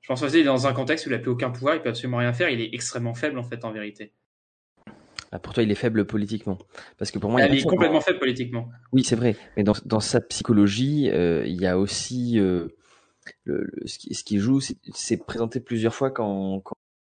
Je 0.00 0.08
pense 0.08 0.20
qu'il 0.24 0.36
est 0.36 0.44
dans 0.44 0.66
un 0.66 0.72
contexte 0.72 1.06
où 1.06 1.10
il 1.10 1.14
a 1.14 1.18
plus 1.18 1.30
aucun 1.30 1.50
pouvoir, 1.50 1.76
il 1.76 1.82
peut 1.82 1.88
absolument 1.90 2.18
rien 2.18 2.32
faire, 2.32 2.48
il 2.50 2.60
est 2.60 2.74
extrêmement 2.74 3.14
faible 3.14 3.38
en 3.38 3.44
fait 3.44 3.64
en 3.64 3.72
vérité. 3.72 4.12
Ah, 5.32 5.38
pour 5.38 5.54
toi, 5.54 5.62
il 5.62 5.70
est 5.70 5.74
faible 5.76 6.04
politiquement. 6.06 6.58
Parce 6.98 7.10
que 7.10 7.18
pour 7.18 7.30
moi, 7.30 7.40
Ah, 7.42 7.46
il 7.48 7.54
il 7.54 7.60
est 7.60 7.64
complètement 7.66 8.00
faible 8.02 8.18
politiquement. 8.18 8.68
Oui, 8.92 9.02
c'est 9.02 9.16
vrai. 9.16 9.34
Mais 9.56 9.64
dans, 9.64 9.72
dans 9.86 10.00
sa 10.00 10.20
psychologie, 10.20 11.08
euh, 11.10 11.42
il 11.46 11.58
y 11.60 11.66
a 11.66 11.78
aussi 11.78 12.38
euh, 12.38 12.68
le, 13.44 13.64
le- 13.64 13.86
ce, 13.86 13.98
qui, 13.98 14.14
ce 14.14 14.24
qui 14.24 14.38
joue, 14.38 14.60
c'est- 14.60 15.24
présenté 15.24 15.60
plusieurs 15.60 15.94
fois 15.94 16.10
quand, 16.10 16.60
quand 16.60 16.74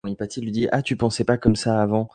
Hypatie 0.07 0.41
lui 0.41 0.51
dit 0.51 0.67
Ah, 0.71 0.81
tu 0.83 0.95
pensais 0.95 1.23
pas 1.23 1.37
comme 1.37 1.55
ça 1.55 1.81
avant 1.81 2.09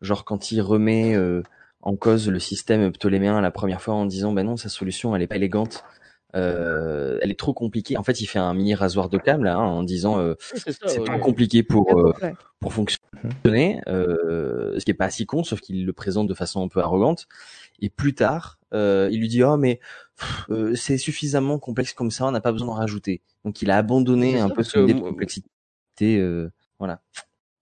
Genre 0.00 0.24
quand 0.24 0.50
il 0.52 0.60
remet 0.60 1.14
euh, 1.14 1.42
en 1.82 1.94
cause 1.96 2.28
le 2.28 2.38
système 2.40 2.90
ptoléméen 2.92 3.40
la 3.40 3.50
première 3.50 3.80
fois 3.82 3.94
en 3.94 4.06
disant 4.06 4.32
Ben 4.32 4.44
non, 4.44 4.56
sa 4.56 4.68
solution, 4.68 5.14
elle 5.14 5.22
est 5.22 5.26
pas 5.28 5.36
élégante. 5.36 5.84
Euh, 6.34 7.18
elle 7.20 7.30
est 7.30 7.38
trop 7.38 7.52
compliquée. 7.52 7.96
En 7.98 8.02
fait, 8.02 8.20
il 8.20 8.26
fait 8.26 8.38
un 8.38 8.54
mini 8.54 8.74
rasoir 8.74 9.08
de 9.08 9.18
câble 9.18 9.44
là, 9.44 9.56
hein, 9.56 9.64
en 9.64 9.82
disant 9.82 10.18
euh, 10.18 10.34
Oui, 10.54 10.60
c'est 10.66 10.98
ouais. 10.98 11.04
trop 11.04 11.18
compliqué 11.18 11.62
pour 11.62 11.98
euh, 11.98 12.12
pour 12.58 12.72
fonctionner, 12.72 13.80
euh, 13.86 14.78
ce 14.78 14.84
qui 14.84 14.90
est 14.90 14.94
pas 14.94 15.10
si 15.10 15.26
con, 15.26 15.44
sauf 15.44 15.60
qu'il 15.60 15.84
le 15.84 15.92
présente 15.92 16.28
de 16.28 16.34
façon 16.34 16.62
un 16.64 16.68
peu 16.68 16.80
arrogante. 16.80 17.26
Et 17.80 17.90
plus 17.90 18.14
tard, 18.14 18.58
euh, 18.72 19.08
il 19.12 19.20
lui 19.20 19.28
dit 19.28 19.42
oh 19.42 19.56
mais 19.56 19.80
euh, 20.50 20.74
c'est 20.74 20.96
suffisamment 20.98 21.58
complexe 21.58 21.92
comme 21.92 22.10
ça, 22.10 22.26
on 22.26 22.30
n'a 22.30 22.40
pas 22.40 22.52
besoin 22.52 22.68
d'en 22.68 22.74
rajouter. 22.74 23.20
Donc 23.44 23.60
il 23.60 23.70
a 23.70 23.76
abandonné 23.76 24.38
un 24.38 24.48
ça, 24.48 24.54
peu 24.54 24.62
son 24.62 24.84
idée 24.84 24.94
de 24.94 25.00
complexité. 25.00 25.48
euh, 26.02 26.50
voilà. 26.78 27.00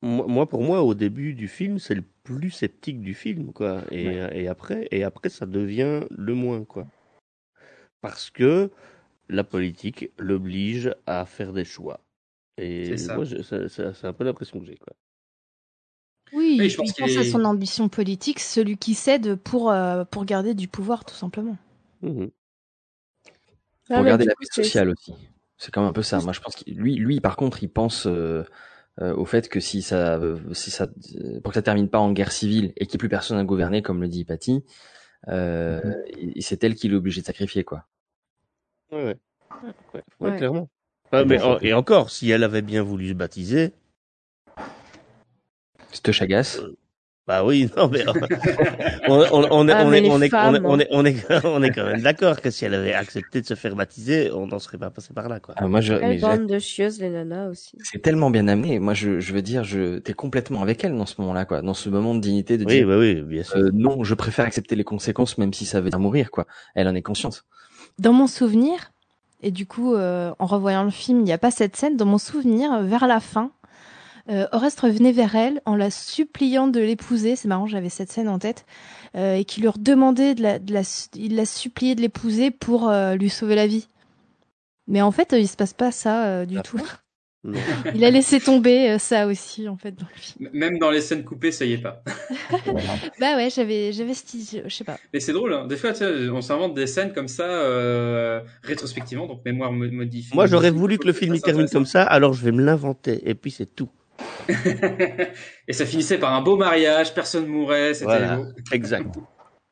Moi, 0.03 0.27
moi, 0.29 0.49
pour 0.49 0.63
moi, 0.63 0.83
au 0.83 0.95
début 0.95 1.35
du 1.35 1.47
film, 1.47 1.79
c'est 1.79 1.95
le 1.95 2.05
plus 2.23 2.51
sceptique 2.51 3.03
du 3.03 3.13
film, 3.13 3.53
quoi. 3.53 3.83
Et, 3.91 4.07
et 4.33 4.49
après, 4.49 4.89
et 4.93 5.05
après, 5.05 5.29
ça 5.29 5.45
devient 5.45 6.01
le 6.11 6.35
moins, 6.35 6.65
quoi. 6.65 6.87
Parce 8.01 8.31
que 8.31 8.71
la 9.29 9.45
politique 9.45 10.11
l'oblige 10.19 10.95
à 11.07 11.27
faire 11.27 11.53
des 11.53 11.65
choix. 11.65 12.01
Et 12.59 12.87
C'est 12.87 12.97
ça. 12.97 13.17
moi, 13.17 13.25
c'est 13.27 14.05
un 14.05 14.13
peu 14.13 14.25
l'impression 14.25 14.61
que 14.61 14.67
j'ai, 14.67 14.77
quoi. 14.77 14.95
Oui, 16.33 16.69
je 16.71 16.77
pense 16.77 16.89
il 16.91 16.95
pense 16.95 17.17
à 17.17 17.25
son 17.25 17.45
ambition 17.45 17.89
politique, 17.89 18.39
celui 18.41 18.77
qui 18.77 18.95
cède 18.95 19.35
pour, 19.37 19.71
euh, 19.71 20.05
pour 20.05 20.25
garder 20.25 20.55
du 20.55 20.69
pouvoir, 20.69 21.05
tout 21.05 21.15
simplement. 21.15 21.57
Pour 22.01 22.31
Ah, 23.91 24.03
mais 24.03 24.09
garder 24.11 24.25
la 24.27 24.35
c'est- 24.43 24.63
sociale 24.63 24.91
aussi. 24.91 25.15
C'est 25.59 25.71
quand 25.73 25.81
même 25.83 25.91
un 25.91 25.93
peu 25.93 26.03
ça. 26.03 26.21
Moi, 26.21 26.33
je 26.33 26.41
pense 26.41 26.57
que 26.57 26.71
lui, 26.71 26.95
lui, 26.97 27.21
par 27.21 27.37
contre, 27.37 27.63
il 27.63 27.69
pense 27.69 28.07
euh, 28.07 28.45
euh, 29.01 29.15
au 29.15 29.25
fait 29.25 29.49
que 29.49 29.61
si 29.61 29.83
ça, 29.83 30.17
euh, 30.19 30.39
si 30.55 30.71
ça, 30.71 30.89
euh, 31.17 31.41
pour 31.41 31.53
que 31.53 31.57
ça 31.57 31.63
termine 31.63 31.89
pas 31.89 31.99
en 31.99 32.13
guerre 32.13 32.33
civile 32.33 32.73
et 32.77 32.87
qu'il 32.87 32.95
n'y 32.95 32.97
ait 32.97 32.99
plus 32.99 33.09
personne 33.09 33.39
à 33.39 33.45
gouverner, 33.45 33.83
comme 33.83 34.01
le 34.01 34.09
dit 34.09 34.21
Hypatie, 34.21 34.65
euh, 35.29 35.81
et- 36.07 36.41
c'est 36.43 36.63
elle 36.65 36.75
qui 36.75 36.89
est 36.89 36.95
obligée 36.95 37.21
de 37.21 37.27
sacrifier, 37.27 37.65
quoi. 37.65 37.87
Ouais, 38.93 39.05
ouais. 39.05 39.17
Ouais, 39.63 40.03
ouais, 40.21 40.31
Ouais. 40.31 40.37
clairement. 40.37 40.69
Ah, 41.13 41.25
mais, 41.25 41.41
en- 41.41 41.59
et 41.61 41.73
encore, 41.75 42.11
si 42.11 42.31
elle 42.31 42.45
avait 42.45 42.63
bien 42.63 42.83
voulu 42.83 43.09
se 43.09 43.15
baptiser, 43.15 43.73
C'était 45.93 46.13
Chagas. 46.13 46.61
Bah 47.31 47.45
oui, 47.45 47.71
non, 47.77 47.89
mais 47.89 48.05
on, 49.09 49.23
est- 49.23 49.29
Ah, 49.31 49.39
on 49.39 49.43
est, 49.45 49.49
on, 49.53 49.93
est, 49.93 50.11
on, 50.11 50.21
est, 50.21 50.29
femmes, 50.29 50.61
on, 50.65 50.81
est, 50.81 50.89
on, 50.91 51.05
est, 51.05 51.25
on 51.45 51.63
est 51.63 51.71
quand 51.71 51.85
même 51.85 52.01
d'accord 52.03 52.41
que 52.41 52.51
si 52.51 52.65
elle 52.65 52.75
avait 52.75 52.93
accepté 52.93 53.41
de 53.41 53.47
se 53.47 53.55
faire 53.55 53.77
baptiser, 53.77 54.33
on 54.33 54.49
n'en 54.49 54.59
serait 54.59 54.79
pas 54.79 54.91
passé 54.91 55.15
par 55.15 55.29
là, 55.29 55.39
quoi. 55.39 55.55
Ah, 55.57 55.69
moi, 55.69 55.81
je, 55.81 55.95
Quelle 55.95 56.21
bande 56.21 56.47
de 56.49 56.59
chieuses, 56.59 57.01
les 57.01 57.11
nanas 57.11 57.49
aussi. 57.49 57.79
c'est 57.85 58.03
tellement 58.03 58.31
bien 58.31 58.49
amené. 58.49 58.81
Moi, 58.81 58.95
je, 58.95 59.21
je 59.21 59.33
veux 59.33 59.43
dire, 59.43 59.63
je, 59.63 59.99
t'es 59.99 60.13
complètement 60.13 60.63
avec 60.63 60.83
elle 60.85 60.97
dans 60.97 61.07
ce 61.07 61.21
moment-là, 61.21 61.45
quoi. 61.45 61.63
Dans 61.63 61.75
ce 61.75 61.89
moment 61.89 62.17
de 62.17 62.21
dignité 62.21 62.59
de 62.59 62.65
Oui, 62.65 62.79
dire, 62.79 62.89
bah 62.89 62.99
oui, 62.99 63.21
bien 63.23 63.45
sûr. 63.45 63.59
euh, 63.59 63.71
non, 63.73 64.03
je 64.03 64.15
préfère 64.15 64.45
accepter 64.45 64.75
les 64.75 64.85
conséquences, 64.85 65.39
même 65.39 65.53
si 65.55 65.67
ça 65.67 65.81
veut 65.81 65.91
dire 65.91 66.01
mourir, 66.01 66.33
quoi. 66.33 66.47
Elle 66.75 66.89
en 66.89 66.95
est 66.97 67.03
consciente. 67.03 67.45
Dans 68.01 68.13
mon 68.13 68.27
souvenir, 68.27 68.91
et 69.43 69.51
du 69.53 69.67
coup, 69.67 69.95
euh, 69.95 70.33
en 70.39 70.47
revoyant 70.47 70.83
le 70.85 70.91
film, 70.91 71.21
il 71.21 71.25
n'y 71.25 71.33
a 71.33 71.39
pas 71.39 71.51
cette 71.51 71.77
scène. 71.77 71.97
Dans 71.97 72.07
mon 72.07 72.19
souvenir, 72.19 72.83
vers 72.83 73.07
la 73.07 73.21
fin, 73.21 73.53
euh, 74.31 74.47
Oreste 74.53 74.81
revenait 74.81 75.13
vers 75.13 75.35
elle 75.35 75.61
en 75.67 75.75
la 75.77 75.91
suppliant 75.91 76.69
de 76.69 76.81
l'épouser. 76.81 77.37
C'est 77.37 77.49
marrant, 77.49 77.67
j'avais 77.67 77.89
cette 77.89 78.11
scène 78.13 78.29
en 78.29 78.39
tête. 78.39 78.65
euh, 79.17 79.35
et 79.35 79.45
qui 79.45 79.61
lui 79.61 79.69
redemandait 79.69 80.35
de 80.35 80.43
la, 80.43 80.59
de 80.59 80.73
la, 80.73 80.83
il 81.17 81.35
l'a 81.37 81.45
supplié 81.47 81.95
de 81.97 82.01
l'épouser 82.01 82.51
pour 82.51 82.89
euh, 82.89 83.17
lui 83.17 83.29
sauver 83.31 83.57
la 83.57 83.67
vie. 83.67 83.89
Mais 84.87 85.03
en 85.03 85.11
fait, 85.11 85.33
euh, 85.33 85.39
il 85.39 85.49
se 85.49 85.57
passe 85.57 85.73
pas 85.75 85.91
ça 85.93 86.27
euh, 86.27 86.45
du 86.47 86.61
tout. 86.63 86.81
Non. 87.43 87.59
Il 87.95 88.05
a 88.05 88.11
laissé 88.11 88.39
tomber 88.39 88.91
euh, 88.91 88.99
ça 88.99 89.27
aussi, 89.27 89.67
en 89.67 89.79
fait, 89.79 89.93
dans 89.93 90.05
le 90.15 90.21
film. 90.21 90.51
Même 90.53 90.79
dans 90.79 90.91
les 90.91 91.01
scènes 91.01 91.25
coupées, 91.25 91.53
ça 91.53 91.65
y 91.65 91.73
est 91.73 91.79
pas. 91.79 92.03
Bah 93.19 93.37
ouais, 93.37 93.49
j'avais, 93.49 93.93
j'avais 93.93 94.13
je 94.13 94.69
sais 94.69 94.85
pas. 94.85 94.99
Mais 95.15 95.21
c'est 95.21 95.33
drôle, 95.33 95.55
hein. 95.55 95.67
des 95.67 95.79
fois, 95.79 95.93
on 96.35 96.43
s'invente 96.43 96.75
des 96.75 96.87
scènes 96.87 97.15
comme 97.15 97.29
ça 97.29 97.45
euh, 97.45 98.43
rétrospectivement, 98.63 99.27
donc 99.27 99.43
mémoire 99.45 99.73
mo- 99.73 99.91
modifiée. 99.91 100.35
Moi, 100.35 100.47
j'aurais 100.49 100.71
voulu 100.71 100.99
que 100.99 101.07
le 101.07 101.15
film 101.15 101.35
il 101.35 101.41
termine 101.41 101.69
comme 101.71 101.87
ça, 101.87 102.03
alors 102.03 102.35
je 102.35 102.45
vais 102.45 102.53
me 102.53 102.63
l'inventer, 102.63 103.27
et 103.29 103.35
puis 103.35 103.51
c'est 103.51 103.75
tout. 103.75 103.89
Et 105.69 105.73
ça 105.73 105.87
finissait 105.87 106.19
par 106.19 106.35
un 106.35 106.43
beau 106.43 106.57
mariage, 106.57 107.15
personne 107.15 107.47
mourait, 107.47 107.95
c'était 107.95 108.05
Voilà, 108.07 108.37
beau. 108.37 108.47
exact. 108.73 109.15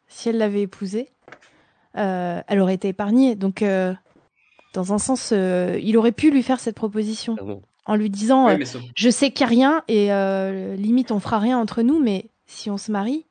si 0.08 0.28
elle 0.28 0.38
l'avait 0.38 0.62
épousé, 0.62 1.10
euh, 1.96 2.40
elle 2.46 2.60
aurait 2.60 2.74
été 2.74 2.88
épargnée. 2.88 3.34
Donc, 3.34 3.62
euh, 3.62 3.92
dans 4.74 4.92
un 4.92 4.98
sens, 4.98 5.30
euh, 5.32 5.78
il 5.82 5.96
aurait 5.96 6.12
pu 6.12 6.30
lui 6.30 6.42
faire 6.42 6.60
cette 6.60 6.76
proposition 6.76 7.36
en 7.86 7.96
lui 7.96 8.10
disant 8.10 8.48
euh, 8.48 8.56
Je 8.96 9.10
sais 9.10 9.30
qu'il 9.30 9.46
n'y 9.46 9.52
a 9.52 9.56
rien 9.56 9.82
et 9.88 10.12
euh, 10.12 10.76
limite 10.76 11.10
on 11.10 11.20
fera 11.20 11.38
rien 11.38 11.58
entre 11.58 11.82
nous, 11.82 11.98
mais 12.00 12.26
si 12.46 12.70
on 12.70 12.78
se 12.78 12.92
marie, 12.92 13.26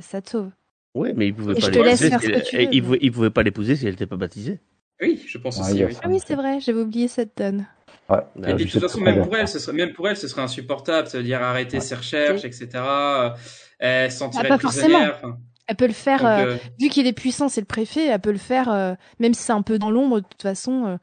ça 0.00 0.20
te 0.20 0.30
sauve. 0.30 0.50
Ouais, 0.94 1.12
mais 1.16 1.26
il 1.28 1.34
pouvait 1.34 1.52
Et 1.56 1.60
pas 1.60 1.66
je 1.66 1.72
te 1.72 1.78
laisse 1.78 2.00
l'épouser 2.00 2.10
faire 2.10 2.20
si 2.20 2.26
ce 2.26 2.30
elle- 2.32 2.42
que 2.42 2.48
tu 2.48 2.56
et 2.56 2.66
veux, 2.66 2.72
il, 2.74 2.82
mais- 2.82 2.86
pouvait, 2.86 2.98
il 3.02 3.12
pouvait 3.12 3.30
pas 3.30 3.42
l'épouser 3.42 3.76
si 3.76 3.84
elle 3.86 3.92
n'était 3.92 4.06
pas 4.06 4.16
baptisée. 4.16 4.60
Oui, 5.00 5.22
je 5.26 5.38
pense 5.38 5.58
Ah, 5.58 5.62
aussi. 5.70 5.84
oui. 5.84 5.96
Ah 6.02 6.08
oui, 6.08 6.20
c'est 6.24 6.36
vrai, 6.36 6.60
j'avais 6.60 6.80
oublié 6.82 7.08
cette 7.08 7.36
donne. 7.36 7.66
Ouais. 8.08 8.18
Et 8.50 8.54
puis, 8.54 8.64
de 8.66 8.70
toute 8.70 8.82
façon, 8.82 9.00
même 9.00 9.22
pour 9.24 9.36
elle, 9.36 9.48
ce 9.48 9.58
serait, 9.58 9.76
même 9.76 9.92
pour 9.92 10.08
elle, 10.08 10.16
ce 10.16 10.28
serait 10.28 10.42
insupportable. 10.42 11.08
Ça 11.08 11.18
veut 11.18 11.24
dire 11.24 11.42
arrêter 11.42 11.80
ses 11.80 11.94
recherches, 11.94 12.44
etc. 12.44 12.68
Euh, 12.74 13.30
Elle 13.78 14.10
se 14.10 14.16
Ah, 14.16 14.18
sentirait 14.18 14.48
pas 14.48 14.58
prisonnière. 14.58 15.22
Elle 15.66 15.76
peut 15.76 15.86
le 15.86 15.92
faire, 15.94 16.18
Donc, 16.18 16.28
euh, 16.28 16.46
euh, 16.46 16.56
vu 16.78 16.90
qu'il 16.90 17.06
est 17.06 17.14
puissant, 17.14 17.48
c'est 17.48 17.62
le 17.62 17.66
préfet, 17.66 18.06
elle 18.08 18.20
peut 18.20 18.32
le 18.32 18.36
faire, 18.38 18.70
euh, 18.70 18.94
même 19.18 19.32
si 19.32 19.42
c'est 19.42 19.52
un 19.52 19.62
peu 19.62 19.78
dans 19.78 19.90
l'ombre, 19.90 20.20
de 20.20 20.26
toute 20.26 20.42
façon, 20.42 20.84
euh, 20.84 20.96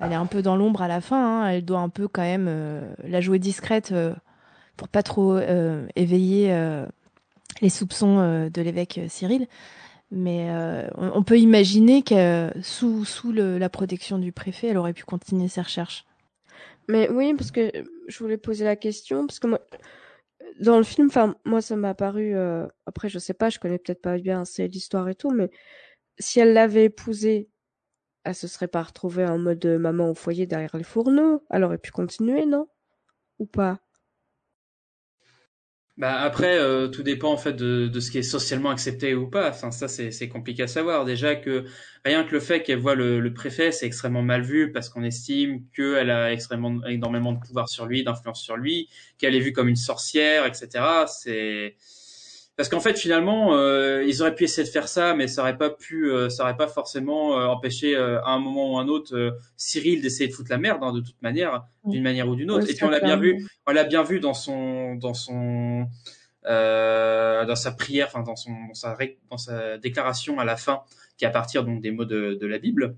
elle 0.00 0.12
est 0.12 0.16
un 0.16 0.24
peu 0.24 0.40
dans 0.40 0.56
l'ombre 0.56 0.80
à 0.80 0.88
la 0.88 1.02
fin, 1.02 1.42
hein, 1.42 1.48
elle 1.50 1.64
doit 1.66 1.80
un 1.80 1.90
peu 1.90 2.08
quand 2.08 2.22
même 2.22 2.46
euh, 2.48 2.80
la 3.04 3.20
jouer 3.20 3.38
discrète 3.38 3.92
euh, 3.92 4.14
pour 4.78 4.88
pas 4.88 5.02
trop 5.02 5.34
euh, 5.36 5.86
éveiller 5.96 6.50
euh, 6.54 6.86
les 7.60 7.68
soupçons 7.68 8.18
euh, 8.18 8.48
de 8.48 8.62
l'évêque 8.62 8.96
euh, 8.96 9.06
Cyril. 9.08 9.46
Mais 10.10 10.46
euh, 10.48 10.88
on, 10.96 11.10
on 11.16 11.22
peut 11.22 11.38
imaginer 11.38 12.02
que 12.02 12.50
sous, 12.62 13.04
sous 13.04 13.32
le- 13.32 13.58
la 13.58 13.68
protection 13.68 14.16
du 14.18 14.32
préfet, 14.32 14.68
elle 14.68 14.78
aurait 14.78 14.94
pu 14.94 15.04
continuer 15.04 15.48
ses 15.48 15.60
recherches. 15.60 16.06
Mais 16.88 17.08
oui, 17.10 17.34
parce 17.34 17.50
que 17.50 17.70
je 18.08 18.18
voulais 18.18 18.38
poser 18.38 18.64
la 18.64 18.76
question, 18.76 19.26
parce 19.26 19.40
que 19.40 19.48
moi, 19.48 19.60
dans 20.60 20.78
le 20.78 20.84
film, 20.84 21.08
enfin, 21.08 21.36
moi, 21.44 21.60
ça 21.60 21.76
m'a 21.76 21.94
paru, 21.94 22.34
euh, 22.34 22.66
après, 22.86 23.08
je 23.08 23.18
sais 23.18 23.34
pas, 23.34 23.50
je 23.50 23.58
connais 23.58 23.78
peut-être 23.78 24.02
pas 24.02 24.18
bien 24.18 24.42
assez 24.42 24.68
l'histoire 24.68 25.08
et 25.08 25.14
tout, 25.14 25.30
mais 25.30 25.50
si 26.18 26.40
elle 26.40 26.52
l'avait 26.54 26.86
épousé, 26.86 27.50
elle 28.24 28.34
se 28.34 28.48
serait 28.48 28.68
pas 28.68 28.82
retrouvée 28.82 29.26
en 29.26 29.38
mode 29.38 29.66
maman 29.66 30.10
au 30.10 30.14
foyer 30.14 30.46
derrière 30.46 30.76
les 30.76 30.84
fourneaux. 30.84 31.44
Elle 31.50 31.64
aurait 31.64 31.78
pu 31.78 31.92
continuer, 31.92 32.46
non? 32.46 32.68
Ou 33.38 33.46
pas? 33.46 33.80
Bah 35.96 36.20
après, 36.20 36.58
euh, 36.58 36.88
tout 36.88 37.02
dépend 37.02 37.32
en 37.32 37.38
fait 37.38 37.54
de, 37.54 37.88
de 37.88 38.00
ce 38.00 38.10
qui 38.10 38.18
est 38.18 38.22
socialement 38.22 38.68
accepté 38.68 39.14
ou 39.14 39.30
pas. 39.30 39.48
Enfin, 39.48 39.70
ça 39.70 39.88
c'est 39.88 40.28
compliqué 40.28 40.64
à 40.64 40.66
savoir. 40.68 41.06
Déjà 41.06 41.36
que 41.36 41.64
rien 42.04 42.22
que 42.24 42.32
le 42.32 42.40
fait 42.40 42.62
qu'elle 42.62 42.80
voit 42.80 42.94
le, 42.94 43.18
le 43.18 43.32
préfet, 43.32 43.72
c'est 43.72 43.86
extrêmement 43.86 44.22
mal 44.22 44.42
vu 44.42 44.72
parce 44.72 44.90
qu'on 44.90 45.02
estime 45.02 45.64
qu'elle 45.74 46.10
a 46.10 46.32
extrêmement 46.32 46.84
énormément 46.86 47.32
de 47.32 47.38
pouvoir 47.40 47.70
sur 47.70 47.86
lui, 47.86 48.04
d'influence 48.04 48.42
sur 48.42 48.58
lui, 48.58 48.90
qu'elle 49.16 49.34
est 49.34 49.40
vue 49.40 49.54
comme 49.54 49.68
une 49.68 49.76
sorcière, 49.76 50.44
etc. 50.44 51.06
C'est 51.06 51.76
parce 52.56 52.68
qu'en 52.68 52.80
fait 52.80 52.96
finalement 52.98 53.54
euh, 53.54 54.02
ils 54.06 54.22
auraient 54.22 54.34
pu 54.34 54.44
essayer 54.44 54.66
de 54.66 54.72
faire 54.72 54.88
ça, 54.88 55.14
mais 55.14 55.28
ça 55.28 55.42
aurait 55.42 55.58
pas 55.58 55.70
pu, 55.70 56.10
euh, 56.10 56.28
ça 56.30 56.42
aurait 56.44 56.56
pas 56.56 56.68
forcément 56.68 57.38
euh, 57.38 57.46
empêché 57.46 57.94
euh, 57.96 58.20
à 58.22 58.30
un 58.30 58.38
moment 58.38 58.74
ou 58.74 58.78
un 58.78 58.88
autre 58.88 59.14
euh, 59.14 59.30
Cyril 59.56 60.00
d'essayer 60.02 60.28
de 60.28 60.34
foutre 60.34 60.50
la 60.50 60.58
merde 60.58 60.80
hein, 60.82 60.92
de 60.92 61.00
toute 61.00 61.20
manière, 61.22 61.64
d'une 61.84 62.02
manière 62.02 62.28
ou 62.28 62.34
d'une 62.34 62.50
autre. 62.50 62.64
Et 62.70 62.74
puis 62.74 62.84
on 62.84 62.90
l'a 62.90 63.00
bien 63.00 63.16
vu, 63.16 63.46
on 63.66 63.72
l'a 63.72 63.84
bien 63.84 64.02
vu 64.02 64.20
dans 64.20 64.34
son 64.34 64.94
dans 64.96 65.14
son 65.14 65.86
euh, 66.46 67.44
dans 67.44 67.56
sa 67.56 67.72
prière, 67.72 68.06
enfin 68.08 68.22
dans 68.22 68.36
son 68.36 68.52
dans 68.68 68.74
sa 68.74 68.94
ré- 68.94 69.18
dans 69.30 69.38
sa 69.38 69.78
déclaration 69.78 70.38
à 70.38 70.44
la 70.44 70.56
fin, 70.56 70.80
qui 71.18 71.24
est 71.24 71.28
à 71.28 71.30
partir 71.30 71.64
donc 71.64 71.80
des 71.80 71.90
mots 71.90 72.04
de, 72.04 72.34
de 72.40 72.46
la 72.46 72.58
Bible, 72.58 72.96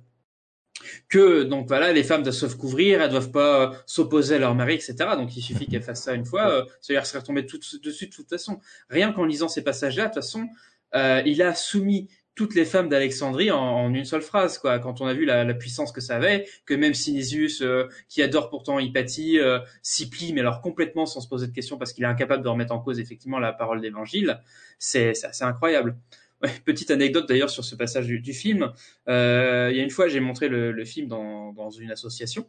que 1.09 1.43
donc 1.43 1.69
voilà 1.69 1.93
les 1.93 2.02
femmes 2.02 2.23
doivent 2.23 2.35
se 2.35 2.47
couvrir, 2.47 3.02
elles 3.02 3.10
doivent 3.10 3.31
pas 3.31 3.62
euh, 3.62 3.74
s'opposer 3.86 4.36
à 4.36 4.39
leur 4.39 4.55
mari, 4.55 4.74
etc. 4.74 4.94
Donc 5.16 5.36
il 5.36 5.43
suffit 5.43 5.66
qu'elles 5.66 5.82
fassent 5.82 6.05
ça 6.05 6.15
une 6.15 6.24
fois, 6.24 6.51
euh, 6.51 6.65
ça 6.81 6.93
dire 6.93 7.06
serait 7.06 7.20
retombé 7.20 7.47
tout 7.47 7.59
dessus 7.82 8.06
de 8.06 8.12
toute 8.12 8.28
façon. 8.28 8.60
Rien 8.90 9.12
qu'en 9.12 9.24
lisant 9.24 9.48
ces 9.48 9.62
passages-là, 9.62 10.05
de 10.05 10.09
toute 10.09 10.23
façon, 10.23 10.48
euh, 10.94 11.23
il 11.27 11.43
a 11.43 11.55
soumis 11.55 12.09
toutes 12.39 12.55
les 12.55 12.65
femmes 12.65 12.89
d'Alexandrie 12.89 13.51
en, 13.51 13.93
une 13.93 14.05
seule 14.05 14.23
phrase, 14.23 14.59
quoi. 14.59 14.78
Quand 14.78 15.01
on 15.01 15.06
a 15.06 15.12
vu 15.12 15.24
la, 15.24 15.52
puissance 15.55 15.90
que 15.90 16.01
ça 16.01 16.15
avait, 16.15 16.47
que 16.66 16.74
même 16.74 16.94
Sinésius, 16.94 17.62
euh, 17.62 17.89
qui 18.09 18.23
adore 18.23 18.48
pourtant 18.48 18.78
Hypatie, 18.78 19.40
euh, 19.40 19.59
s'y 19.82 20.09
plie, 20.09 20.32
mais 20.32 20.40
alors 20.40 20.60
complètement 20.60 21.05
sans 21.05 21.20
se 21.20 21.27
poser 21.27 21.48
de 21.48 21.52
questions 21.52 21.78
parce 21.78 21.93
qu'il 21.93 22.05
est 22.05 22.06
incapable 22.06 22.44
de 22.44 22.48
remettre 22.48 22.73
en 22.73 22.78
cause 22.78 23.01
effectivement 23.01 23.40
la 23.40 23.52
parole 23.52 23.81
d'évangile, 23.81 24.40
c'est 24.78 25.15
c'est 25.15 25.44
incroyable. 25.44 25.97
Ouais, 26.43 26.51
petite 26.65 26.90
anecdote 26.90 27.28
d'ailleurs 27.28 27.51
sur 27.51 27.65
ce 27.65 27.74
passage 27.74 28.06
du, 28.06 28.20
du 28.20 28.32
film. 28.32 28.73
Euh, 29.09 29.69
il 29.73 29.77
y 29.77 29.81
a 29.81 29.82
une 29.82 29.90
fois, 29.90 30.09
j'ai 30.09 30.20
montré 30.20 30.48
le, 30.48 30.73
le 30.73 30.85
film 30.85 31.09
dans, 31.09 31.52
dans 31.52 31.70
une 31.70 31.90
association 31.90 32.48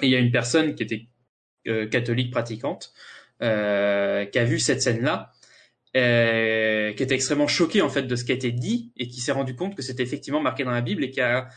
et 0.00 0.06
il 0.06 0.10
y 0.10 0.16
a 0.16 0.18
une 0.18 0.32
personne 0.32 0.74
qui 0.74 0.82
était 0.82 1.06
euh, 1.68 1.86
catholique 1.86 2.30
pratiquante 2.30 2.92
euh, 3.42 4.24
qui 4.26 4.38
a 4.38 4.44
vu 4.44 4.58
cette 4.58 4.82
scène-là, 4.82 5.32
euh, 5.96 6.92
qui 6.92 7.02
était 7.02 7.14
extrêmement 7.14 7.46
choquée 7.46 7.82
en 7.82 7.88
fait 7.88 8.02
de 8.02 8.16
ce 8.16 8.24
qui 8.24 8.32
a 8.32 8.34
été 8.34 8.52
dit 8.52 8.92
et 8.96 9.08
qui 9.08 9.20
s'est 9.20 9.32
rendu 9.32 9.54
compte 9.54 9.74
que 9.76 9.82
c'était 9.82 10.02
effectivement 10.02 10.40
marqué 10.40 10.64
dans 10.64 10.72
la 10.72 10.80
Bible 10.80 11.04
et 11.04 11.10
qui 11.10 11.20
a 11.20 11.48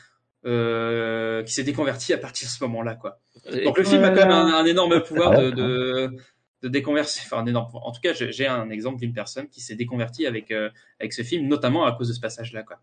euh, 0.45 1.43
qui 1.43 1.53
s'est 1.53 1.63
déconverti 1.63 2.13
à 2.13 2.17
partir 2.17 2.47
de 2.47 2.51
ce 2.51 2.63
moment-là 2.63 2.95
quoi. 2.95 3.19
Donc 3.65 3.77
le 3.77 3.83
film 3.83 4.03
a 4.03 4.09
quand 4.09 4.15
même 4.15 4.31
un, 4.31 4.53
un 4.55 4.65
énorme 4.65 5.01
pouvoir 5.01 5.39
de, 5.39 5.49
de 5.51 6.17
de 6.61 6.67
déconverser, 6.67 7.21
enfin 7.25 7.37
un 7.37 7.45
énorme. 7.45 7.69
En 7.73 7.91
tout 7.91 8.01
cas, 8.01 8.13
j'ai 8.13 8.47
un 8.47 8.69
exemple 8.69 8.99
d'une 8.99 9.13
personne 9.13 9.47
qui 9.47 9.61
s'est 9.61 9.75
déconvertie 9.75 10.25
avec 10.25 10.51
euh, 10.51 10.69
avec 10.99 11.13
ce 11.13 11.23
film, 11.23 11.47
notamment 11.47 11.85
à 11.85 11.91
cause 11.93 12.09
de 12.09 12.13
ce 12.13 12.19
passage-là 12.19 12.63
quoi. 12.63 12.79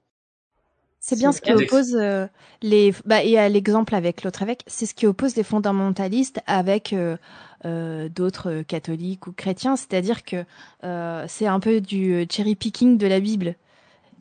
C'est 1.07 1.17
bien 1.17 1.33
ce 1.33 1.43
qui 1.43 1.53
oppose 1.53 1.95
euh, 1.97 2.27
les. 2.63 2.95
Bah, 3.05 3.23
et 3.23 3.37
à 3.37 3.47
l'exemple 3.51 3.95
avec 3.95 4.25
l'autre 4.25 4.41
évêque, 4.41 4.63
c'est 4.67 4.87
ce 4.87 4.95
qui 4.95 5.07
oppose 5.07 5.37
les 5.37 5.43
fondamentalistes 5.43 6.41
avec 6.47 6.95
euh, 6.95 7.19
euh, 7.67 8.09
d'autres 8.09 8.63
catholiques 8.63 9.27
ou 9.27 9.33
chrétiens. 9.33 9.77
C'est-à-dire 9.77 10.23
que 10.23 10.47
euh, 10.83 11.27
c'est 11.29 11.47
un 11.47 11.61
peu 11.61 11.83
du 11.83 12.27
cherry 12.31 12.55
picking 12.55 12.97
de 12.97 13.07
la 13.07 13.21
Bible. 13.21 13.55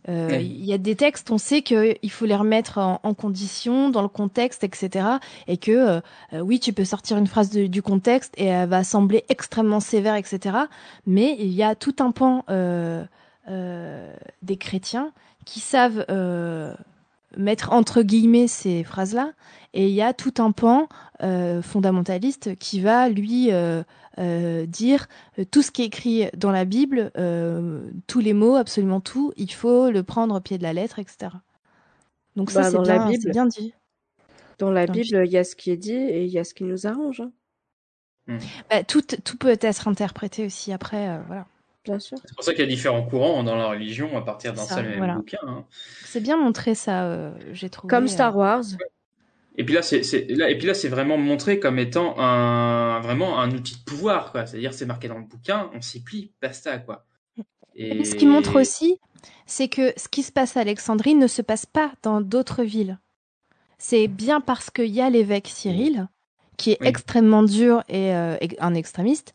Euh, 0.09 0.27
Ouais. 0.29 0.43
Il 0.45 0.65
y 0.65 0.73
a 0.73 0.77
des 0.77 0.95
textes, 0.95 1.31
on 1.31 1.37
sait 1.37 1.61
qu'il 1.61 2.11
faut 2.11 2.25
les 2.25 2.35
remettre 2.35 2.77
en, 2.77 2.99
en 3.03 3.13
condition, 3.13 3.89
dans 3.89 4.01
le 4.01 4.09
contexte, 4.09 4.63
etc. 4.65 5.05
Et 5.47 5.57
que 5.57 5.71
euh, 5.71 6.01
euh, 6.33 6.39
oui, 6.41 6.59
tu 6.59 6.73
peux 6.73 6.83
sortir 6.85 7.17
une 7.17 7.27
phrase 7.27 7.49
de- 7.51 7.67
du 7.67 7.81
contexte 7.81 8.33
et 8.37 8.45
elle 8.45 8.67
va 8.67 8.83
sembler 8.83 9.23
extrêmement 9.29 9.79
sévère, 9.79 10.15
etc. 10.15 10.57
Mais 11.07 11.37
il 11.39 11.53
y 11.53 11.63
a 11.63 11.75
tout 11.75 11.95
un 11.99 12.11
pan 12.11 12.43
euh, 12.49 13.03
des 14.41 14.57
chrétiens 14.57 15.11
qui 15.45 15.59
savent 15.59 16.05
mettre 17.37 17.73
entre 17.73 18.01
guillemets 18.03 18.47
ces 18.47 18.83
phrases-là, 18.83 19.31
et 19.73 19.87
il 19.87 19.93
y 19.93 20.01
a 20.01 20.13
tout 20.13 20.33
un 20.37 20.51
pan 20.51 20.87
fondamentaliste 21.61 22.55
qui 22.57 22.79
va 22.79 23.09
lui 23.09 23.49
euh, 24.19 24.65
dire 24.65 25.07
euh, 25.39 25.45
tout 25.49 25.61
ce 25.61 25.71
qui 25.71 25.81
est 25.83 25.85
écrit 25.85 26.29
dans 26.35 26.51
la 26.51 26.65
Bible, 26.65 27.11
euh, 27.17 27.81
tous 28.07 28.19
les 28.19 28.33
mots, 28.33 28.55
absolument 28.55 29.01
tout, 29.01 29.33
il 29.37 29.51
faut 29.51 29.89
le 29.89 30.03
prendre 30.03 30.35
au 30.35 30.41
pied 30.41 30.57
de 30.57 30.63
la 30.63 30.73
lettre, 30.73 30.99
etc. 30.99 31.31
Donc 32.35 32.51
ça, 32.51 32.71
Bah, 32.71 33.09
c'est 33.11 33.31
bien, 33.31 33.45
dit. 33.45 33.73
Dans 34.59 34.71
la 34.71 34.85
Dans 34.85 34.93
Bible, 34.93 35.23
il 35.25 35.31
y 35.31 35.37
a 35.37 35.43
ce 35.43 35.55
qui 35.55 35.71
est 35.71 35.77
dit 35.77 35.93
et 35.93 36.23
il 36.23 36.31
y 36.31 36.39
a 36.39 36.43
ce 36.43 36.53
qui 36.53 36.63
nous 36.63 36.87
arrange. 36.87 37.21
hein. 37.21 37.31
Bah, 38.69 38.83
tout, 38.83 39.01
tout 39.01 39.37
peut 39.37 39.57
être 39.59 39.87
interprété 39.87 40.45
aussi 40.45 40.71
après, 40.71 41.09
euh, 41.09 41.19
voilà. 41.27 41.45
Bien 41.83 41.99
sûr. 41.99 42.17
C'est 42.23 42.33
pour 42.33 42.43
ça 42.45 42.53
qu'il 42.53 42.61
y 42.61 42.67
a 42.67 42.69
différents 42.69 43.03
courants 43.03 43.43
dans 43.43 43.57
la 43.57 43.67
religion 43.67 44.15
à 44.17 44.21
partir 44.21 44.53
d'un 44.53 44.63
seul 44.63 44.85
même 44.85 44.97
voilà. 44.97 45.15
bouquin. 45.15 45.37
hein. 45.45 45.65
C'est 46.05 46.21
bien 46.21 46.37
montré 46.37 46.75
ça, 46.75 47.03
euh, 47.03 47.33
j'ai 47.51 47.69
trouvé. 47.69 47.89
Comme. 47.89 48.07
Star 48.07 48.35
Wars. 48.37 48.63
Et 49.55 49.63
puis 49.63 49.75
là, 49.75 49.81
c'est 49.83 50.03
c'est- 50.03 50.25
là, 50.29 50.49
et 50.49 50.57
puis 50.57 50.67
là, 50.67 50.73
c'est 50.73 50.87
vraiment 50.89 51.17
montré 51.17 51.59
comme 51.59 51.77
étant 51.79 52.15
un 52.19 52.99
vraiment 53.01 53.39
un 53.39 53.51
outil 53.51 53.75
de 53.75 53.83
pouvoir, 53.83 54.31
quoi. 54.31 54.45
C'est-à-dire, 54.45 54.73
c'est 54.73 54.85
marqué 54.85 55.07
dans 55.07 55.17
le 55.19 55.25
bouquin, 55.25 55.69
on 55.73 55.81
s'y 55.81 56.01
plie, 56.03 56.33
basta, 56.41 56.79
quoi. 56.79 57.05
Et 57.75 58.03
ce 58.05 58.15
qui 58.15 58.25
montre 58.25 58.59
aussi, 58.59 58.99
c'est 59.45 59.67
que 59.67 59.93
ce 59.97 60.07
qui 60.07 60.23
se 60.23 60.31
passe 60.31 60.57
à 60.57 60.61
Alexandrie 60.61 61.15
ne 61.15 61.27
se 61.27 61.41
passe 61.41 61.65
pas 61.65 61.91
dans 62.03 62.21
d'autres 62.21 62.63
villes. 62.63 62.99
C'est 63.77 64.07
bien 64.07 64.41
parce 64.41 64.69
qu'il 64.69 64.87
y 64.91 65.01
a 65.01 65.09
l'évêque 65.09 65.47
Cyril, 65.49 66.07
qui 66.57 66.71
est 66.71 66.77
Oui. 66.81 66.87
extrêmement 66.87 67.43
dur 67.43 67.83
et 67.89 68.13
euh, 68.15 68.37
un 68.59 68.73
extrémiste, 68.75 69.33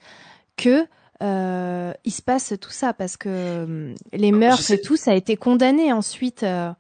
que 0.57 0.87
euh, 1.23 1.93
il 2.05 2.13
se 2.13 2.23
passe 2.23 2.55
tout 2.61 2.71
ça 2.71 2.93
parce 2.95 3.17
que 3.17 3.29
euh, 3.29 3.95
les 4.13 4.33
meurtres 4.33 4.71
et 4.71 4.81
tout, 4.81 4.97
ça 4.97 5.11
a 5.13 5.15
été 5.15 5.37
condamné 5.37 5.93
ensuite. 5.93 6.43
euh, 6.43 6.71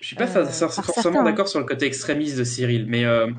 Je 0.00 0.06
suis 0.06 0.16
pas 0.16 0.24
euh, 0.36 0.44
forcément 0.46 1.02
certains, 1.02 1.24
d'accord 1.24 1.48
sur 1.48 1.58
le 1.58 1.64
côté 1.66 1.86
extrémiste 1.86 2.36
de 2.38 2.44
Cyril, 2.44 2.86
mais 2.88 3.04
euh, 3.04 3.30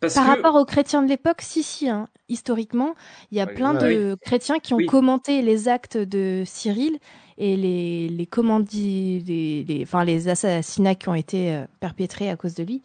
parce 0.00 0.14
Par 0.14 0.24
que 0.24 0.28
rapport 0.28 0.54
aux 0.56 0.64
chrétiens 0.64 1.02
de 1.02 1.08
l'époque, 1.08 1.40
si, 1.42 1.62
si, 1.62 1.88
hein. 1.88 2.08
historiquement, 2.28 2.94
il 3.30 3.38
y 3.38 3.40
a 3.40 3.46
Ouais, 3.46 3.54
plein 3.54 3.74
ouais, 3.74 3.96
de 3.96 4.16
chrétiens 4.20 4.58
qui 4.58 4.74
ont 4.74 4.78
Oui. 4.78 4.86
commenté 4.86 5.42
les 5.42 5.68
actes 5.68 5.96
de 5.96 6.42
Cyril 6.46 6.98
et 7.38 7.56
les, 7.56 8.08
les 8.08 8.26
commandis, 8.26 9.22
les, 9.26 9.64
les, 9.64 9.82
enfin, 9.82 10.04
les 10.04 10.28
assassinats 10.28 10.94
qui 10.94 11.08
ont 11.08 11.14
été 11.14 11.54
euh, 11.54 11.64
perpétrés 11.80 12.30
à 12.30 12.36
cause 12.36 12.54
de 12.54 12.62
lui, 12.64 12.82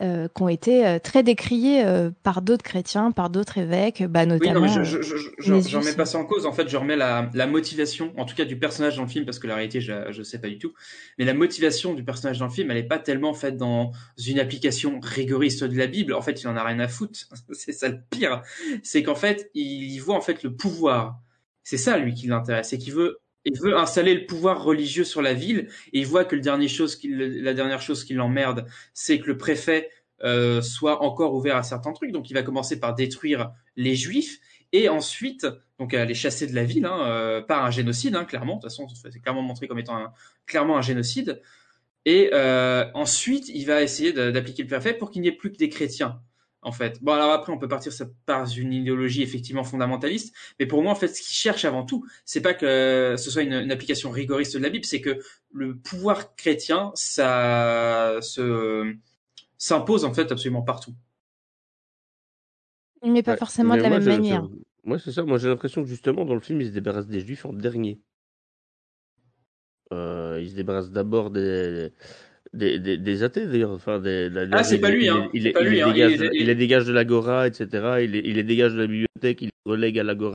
euh, 0.00 0.28
qui 0.34 0.42
ont 0.42 0.48
été 0.48 0.86
euh, 0.86 0.98
très 0.98 1.22
décriés 1.22 1.84
euh, 1.84 2.10
par 2.22 2.42
d'autres 2.42 2.62
chrétiens, 2.64 3.10
par 3.10 3.30
d'autres 3.30 3.58
évêques, 3.58 4.02
bah, 4.04 4.22
Oui, 4.22 4.28
notamment. 4.28 4.54
non, 4.54 4.60
mais 4.60 4.68
je, 4.68 4.82
je, 4.82 5.02
je, 5.02 5.16
je, 5.38 5.76
remets 5.78 5.94
pas 5.94 6.06
ça 6.06 6.18
en 6.18 6.24
cause. 6.24 6.46
En 6.46 6.52
fait, 6.52 6.68
je 6.68 6.76
remets 6.76 6.96
la, 6.96 7.30
la 7.34 7.46
motivation, 7.46 8.12
en 8.16 8.24
tout 8.24 8.34
cas 8.34 8.44
du 8.44 8.58
personnage 8.58 8.96
dans 8.96 9.02
le 9.02 9.08
film, 9.08 9.24
parce 9.24 9.38
que 9.38 9.46
la 9.46 9.54
réalité, 9.54 9.80
je, 9.80 9.92
je 10.10 10.22
sais 10.22 10.40
pas 10.40 10.48
du 10.48 10.58
tout. 10.58 10.72
Mais 11.18 11.24
la 11.24 11.34
motivation 11.34 11.94
du 11.94 12.04
personnage 12.04 12.38
dans 12.38 12.46
le 12.46 12.52
film, 12.52 12.70
elle 12.70 12.76
est 12.76 12.82
pas 12.82 12.98
tellement 12.98 13.34
faite 13.34 13.56
dans 13.56 13.92
une 14.26 14.38
application 14.38 15.00
rigoriste 15.02 15.64
de 15.64 15.76
la 15.76 15.86
Bible. 15.86 16.14
En 16.14 16.22
fait, 16.22 16.42
il 16.42 16.48
en 16.48 16.56
a 16.56 16.62
rien 16.62 16.78
à 16.80 16.88
foutre. 16.88 17.18
C'est 17.52 17.72
ça 17.72 17.88
le 17.88 17.98
pire. 18.10 18.42
C'est 18.82 19.02
qu'en 19.02 19.14
fait, 19.14 19.50
il 19.54 19.90
y 19.90 19.98
voit 19.98 20.16
en 20.16 20.20
fait 20.20 20.42
le 20.42 20.54
pouvoir. 20.54 21.18
C'est 21.62 21.78
ça, 21.78 21.98
lui, 21.98 22.14
qui 22.14 22.26
l'intéresse. 22.28 22.68
C'est 22.68 22.78
qu'il 22.78 22.92
veut, 22.92 23.18
il 23.46 23.58
veut 23.60 23.76
installer 23.76 24.14
le 24.14 24.26
pouvoir 24.26 24.62
religieux 24.62 25.04
sur 25.04 25.22
la 25.22 25.34
ville. 25.34 25.68
Et 25.92 26.00
il 26.00 26.06
voit 26.06 26.24
que 26.24 26.36
la 26.36 26.42
dernière 27.54 27.80
chose 27.82 28.04
qui 28.04 28.14
l'emmerde, 28.14 28.66
c'est 28.94 29.18
que 29.20 29.26
le 29.28 29.38
préfet 29.38 29.90
euh, 30.24 30.62
soit 30.62 31.02
encore 31.02 31.34
ouvert 31.34 31.56
à 31.56 31.62
certains 31.62 31.92
trucs. 31.92 32.12
Donc 32.12 32.30
il 32.30 32.34
va 32.34 32.42
commencer 32.42 32.80
par 32.80 32.94
détruire 32.94 33.52
les 33.76 33.94
juifs 33.94 34.38
et 34.72 34.88
ensuite 34.88 35.46
donc 35.78 35.94
à 35.94 36.04
les 36.04 36.14
chasser 36.14 36.46
de 36.46 36.54
la 36.54 36.64
ville 36.64 36.86
hein, 36.86 37.00
euh, 37.02 37.42
par 37.42 37.64
un 37.64 37.70
génocide, 37.70 38.14
hein, 38.16 38.24
clairement. 38.24 38.56
De 38.56 38.62
toute 38.62 38.70
façon, 38.70 38.88
c'est 38.88 39.20
clairement 39.20 39.42
montré 39.42 39.68
comme 39.68 39.78
étant 39.78 39.96
un- 39.96 40.12
clairement 40.46 40.76
un 40.78 40.82
génocide. 40.82 41.40
Et 42.04 42.30
euh, 42.32 42.86
ensuite, 42.94 43.48
il 43.48 43.66
va 43.66 43.82
essayer 43.82 44.12
d'appliquer 44.12 44.62
le 44.62 44.68
préfet 44.68 44.94
pour 44.94 45.10
qu'il 45.10 45.22
n'y 45.22 45.28
ait 45.28 45.32
plus 45.32 45.52
que 45.52 45.58
des 45.58 45.68
chrétiens. 45.68 46.20
En 46.66 46.72
fait. 46.72 47.00
Bon, 47.00 47.12
alors 47.12 47.30
après, 47.30 47.52
on 47.52 47.58
peut 47.58 47.68
partir 47.68 47.92
par 48.26 48.44
une 48.58 48.72
idéologie 48.72 49.22
effectivement 49.22 49.62
fondamentaliste, 49.62 50.34
mais 50.58 50.66
pour 50.66 50.82
moi, 50.82 50.90
en 50.90 50.96
fait, 50.96 51.06
ce 51.06 51.22
qu'il 51.22 51.36
cherche 51.36 51.64
avant 51.64 51.84
tout, 51.84 52.04
c'est 52.24 52.40
pas 52.40 52.54
que 52.54 53.14
ce 53.16 53.30
soit 53.30 53.42
une, 53.42 53.52
une 53.52 53.70
application 53.70 54.10
rigoriste 54.10 54.54
de 54.56 54.58
la 54.58 54.68
Bible, 54.68 54.84
c'est 54.84 55.00
que 55.00 55.20
le 55.52 55.76
pouvoir 55.76 56.34
chrétien, 56.34 56.90
ça 56.96 58.18
se 58.20 58.96
s'impose 59.58 60.04
en 60.04 60.12
fait 60.12 60.32
absolument 60.32 60.62
partout. 60.62 60.92
Mais 63.04 63.22
pas 63.22 63.32
Ouais. 63.32 63.36
forcément 63.36 63.74
Mais 63.74 63.78
de 63.78 63.82
la 63.84 63.88
moi, 63.90 63.98
même 64.00 64.08
manière. 64.08 64.48
Moi, 64.82 64.98
c'est 64.98 65.12
ça. 65.12 65.22
Moi, 65.22 65.38
j'ai 65.38 65.48
l'impression 65.48 65.82
que 65.84 65.88
justement, 65.88 66.24
dans 66.24 66.34
le 66.34 66.40
film, 66.40 66.60
ils 66.60 66.66
se 66.68 66.72
débarrassent 66.72 67.06
des 67.06 67.20
juifs 67.20 67.46
en 67.46 67.52
dernier. 67.52 68.00
Euh, 69.92 70.40
il 70.42 70.50
se 70.50 70.54
débarrasse 70.56 70.90
d'abord 70.90 71.30
des, 71.30 71.92
des, 72.56 72.78
des, 72.78 72.96
des 72.96 73.22
athées, 73.22 73.46
d'ailleurs. 73.46 73.70
Enfin, 73.70 73.98
des, 74.00 74.28
la- 74.28 74.46
Ah, 74.52 74.64
c'est 74.64 74.78
pas 74.80 74.90
lui, 74.90 75.08
hein. 75.08 75.28
Il, 75.34 75.42
C'est 75.42 75.50
il- 75.50 75.82
hein. 75.82 75.92
dégage, 75.92 76.12
Il- 76.12 76.30
il- 76.40 76.46
les 76.46 76.54
dégage 76.54 76.84
de 76.86 76.92
l'agora, 76.92 77.46
etc. 77.46 77.68
Il, 78.02 78.10
les- 78.12 78.22
il 78.24 78.34
les 78.36 78.42
dégage 78.42 78.72
de 78.74 78.80
la 78.80 78.86
bibliothèque, 78.86 79.42
il 79.42 79.46
les 79.46 79.70
relègue 79.70 79.98
à 79.98 80.02
l'agora. 80.02 80.34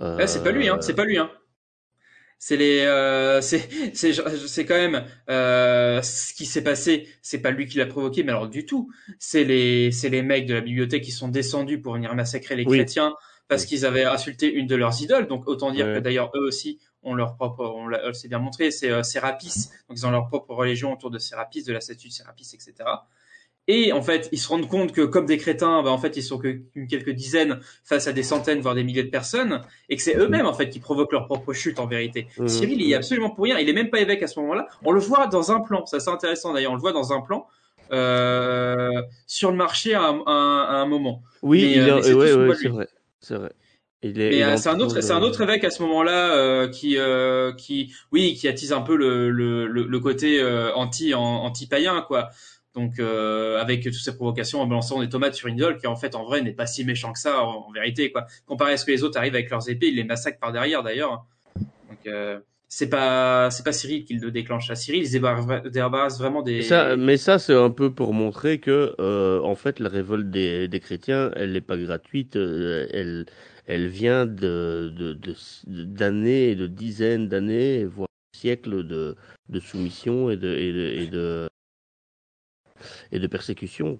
Ouais, 0.00 0.26
c'est 0.26 0.42
pas 0.42 0.50
lui, 0.50 0.68
hein. 0.68 0.78
C'est 0.80 0.94
pas 0.96 1.04
lui, 1.04 1.18
hein. 1.18 1.30
C'est 2.38 2.56
les, 2.56 2.80
euh, 2.80 3.40
c'est, 3.40 3.68
c'est, 3.94 4.12
c'est 4.12 4.64
quand 4.66 4.74
même 4.74 5.04
euh, 5.30 6.02
ce 6.02 6.34
qui 6.34 6.44
s'est 6.44 6.64
passé. 6.64 7.06
C'est 7.22 7.38
pas 7.40 7.52
lui 7.52 7.66
qui 7.66 7.78
l'a 7.78 7.86
provoqué, 7.86 8.24
mais 8.24 8.32
alors 8.32 8.48
du 8.48 8.66
tout. 8.66 8.90
C'est 9.20 9.44
les, 9.44 9.92
c'est 9.92 10.08
les 10.08 10.22
mecs 10.22 10.46
de 10.46 10.54
la 10.54 10.60
bibliothèque 10.60 11.04
qui 11.04 11.12
sont 11.12 11.28
descendus 11.28 11.80
pour 11.80 11.94
venir 11.94 12.12
massacrer 12.16 12.56
les 12.56 12.64
Oui. 12.66 12.78
chrétiens 12.78 13.14
parce 13.46 13.64
qu'ils 13.64 13.86
avaient 13.86 14.04
insulté 14.04 14.52
une 14.52 14.66
de 14.66 14.74
leurs 14.74 15.00
idoles. 15.02 15.28
Donc 15.28 15.46
autant 15.46 15.70
dire 15.70 15.86
Ouais. 15.86 15.94
que 15.94 15.98
d'ailleurs 16.00 16.32
eux 16.34 16.40
aussi 16.46 16.80
ont 17.02 17.14
leur 17.14 17.36
propre, 17.36 17.64
on 17.64 18.12
s'est 18.12 18.28
bien 18.28 18.38
montré, 18.38 18.70
c'est 18.70 18.90
euh, 18.90 19.02
Sérapis. 19.02 19.70
Donc 19.88 19.98
ils 19.98 20.06
ont 20.06 20.10
leur 20.10 20.28
propre 20.28 20.54
religion 20.54 20.92
autour 20.92 21.10
de 21.10 21.18
Sérapis, 21.18 21.64
de 21.64 21.72
la 21.72 21.80
statue 21.80 22.08
de 22.08 22.12
Sérapis, 22.12 22.50
etc. 22.54 22.74
Et 23.68 23.92
en 23.92 24.02
fait, 24.02 24.28
ils 24.32 24.38
se 24.38 24.48
rendent 24.48 24.68
compte 24.68 24.92
que 24.92 25.02
comme 25.02 25.26
des 25.26 25.38
crétins, 25.38 25.82
bah, 25.82 25.90
en 25.90 25.98
fait, 25.98 26.16
ils 26.16 26.22
sont 26.22 26.38
que 26.38 26.48
qu'une 26.48 26.88
quelques 26.88 27.10
dizaines 27.10 27.60
face 27.84 28.08
à 28.08 28.12
des 28.12 28.24
centaines, 28.24 28.60
voire 28.60 28.74
des 28.74 28.82
milliers 28.82 29.04
de 29.04 29.10
personnes, 29.10 29.62
et 29.88 29.96
que 29.96 30.02
c'est 30.02 30.16
eux-mêmes 30.16 30.46
en 30.46 30.52
fait 30.52 30.68
qui 30.68 30.80
provoquent 30.80 31.12
leur 31.12 31.26
propre 31.26 31.52
chute 31.52 31.78
en 31.78 31.86
vérité. 31.86 32.26
Mhm. 32.38 32.48
Cyril, 32.48 32.80
il 32.80 32.88
y 32.88 32.92
est 32.92 32.96
absolument 32.96 33.30
pour 33.30 33.44
rien. 33.44 33.58
Il 33.58 33.68
est 33.68 33.72
même 33.72 33.90
pas 33.90 34.00
évêque 34.00 34.22
à 34.22 34.26
ce 34.26 34.40
moment-là. 34.40 34.66
On 34.84 34.90
le 34.90 35.00
voit 35.00 35.28
dans 35.28 35.52
un 35.52 35.60
plan. 35.60 35.86
Ça, 35.86 36.00
c'est 36.00 36.10
intéressant 36.10 36.52
d'ailleurs. 36.52 36.72
On 36.72 36.76
le 36.76 36.80
voit 36.80 36.92
dans 36.92 37.12
un 37.12 37.20
plan 37.20 37.46
euh, 37.92 39.02
sur 39.26 39.50
le 39.52 39.56
marché 39.56 39.94
à 39.94 40.08
un, 40.08 40.82
à 40.82 40.84
moment. 40.86 41.22
Oui, 41.42 41.78
euh, 41.78 42.02
c'est 42.02 42.14
ouais, 42.14 42.32
ouais, 42.32 42.68
vrai. 42.68 42.88
C'est 43.20 43.36
vrai. 43.36 43.52
Il 44.02 44.20
est, 44.20 44.30
Mais 44.30 44.36
il 44.38 44.42
euh, 44.42 44.54
est 44.54 44.56
c'est 44.56 44.68
un 44.68 44.80
autre, 44.80 45.00
c'est 45.00 45.12
un 45.12 45.20
le- 45.20 45.26
autre 45.26 45.40
évêque 45.42 45.62
à 45.64 45.70
ce 45.70 45.82
moment-là 45.82 46.34
euh, 46.36 46.68
qui, 46.68 46.96
euh, 46.98 47.52
qui, 47.52 47.94
oui, 48.10 48.34
qui 48.34 48.48
attise 48.48 48.72
un 48.72 48.80
peu 48.80 48.96
le, 48.96 49.30
le, 49.30 49.66
le, 49.66 50.00
côté 50.00 50.40
euh, 50.40 50.72
anti, 50.74 51.14
anti 51.14 51.66
païen 51.68 52.02
quoi. 52.08 52.30
Donc 52.74 52.98
euh, 52.98 53.60
avec 53.60 53.84
toutes 53.84 53.92
ces 53.94 54.16
provocations 54.16 54.60
en 54.60 54.66
balançant 54.66 55.00
des 55.00 55.08
tomates 55.08 55.34
sur 55.34 55.46
une 55.48 55.56
idole 55.56 55.76
qui 55.78 55.86
en 55.86 55.94
fait 55.94 56.14
en 56.16 56.24
vrai 56.24 56.40
n'est 56.40 56.52
pas 56.54 56.66
si 56.66 56.84
méchant 56.84 57.12
que 57.12 57.18
ça 57.20 57.42
en, 57.44 57.66
en 57.68 57.70
vérité 57.72 58.10
quoi. 58.10 58.26
Comparé 58.46 58.72
à 58.72 58.76
ce 58.76 58.84
que 58.84 58.90
les 58.90 59.04
autres 59.04 59.18
arrivent 59.18 59.34
avec 59.34 59.50
leurs 59.50 59.68
épées, 59.68 59.88
ils 59.88 59.96
les 59.96 60.04
massacrent 60.04 60.40
par 60.40 60.52
derrière 60.52 60.82
d'ailleurs. 60.82 61.24
Donc 61.88 61.98
euh, 62.06 62.40
c'est 62.68 62.88
pas 62.88 63.50
c'est 63.50 63.64
pas 63.64 63.72
Cyril 63.72 64.04
qui 64.04 64.14
le 64.14 64.30
déclenche. 64.30 64.70
À 64.70 64.74
Cyril, 64.74 65.02
il 65.02 65.06
se 65.06 65.12
débarrasse 65.12 65.62
débarrasse 65.70 66.18
vraiment 66.18 66.42
des. 66.42 66.62
Ça, 66.62 66.96
mais 66.96 67.18
ça, 67.18 67.38
c'est 67.38 67.54
un 67.54 67.70
peu 67.70 67.92
pour 67.92 68.14
montrer 68.14 68.58
que, 68.58 68.94
euh, 69.00 69.40
en 69.42 69.54
fait, 69.54 69.78
la 69.80 69.88
révolte 69.90 70.30
des, 70.30 70.68
des 70.68 70.80
chrétiens, 70.80 71.30
elle 71.36 71.52
n'est 71.52 71.60
pas 71.60 71.76
gratuite. 71.76 72.36
euh, 72.36 72.86
elle, 72.92 73.26
elle 73.66 73.88
vient 73.88 74.26
de, 74.26 74.92
d'années, 75.66 76.50
et 76.50 76.56
de 76.56 76.66
dizaines 76.66 77.28
d'années, 77.28 77.84
voire 77.84 78.08
siècles 78.36 78.86
de, 78.86 79.16
soumission 79.60 80.30
et 80.30 80.36
de, 80.36 81.48
et 83.12 83.28
persécution. 83.28 83.96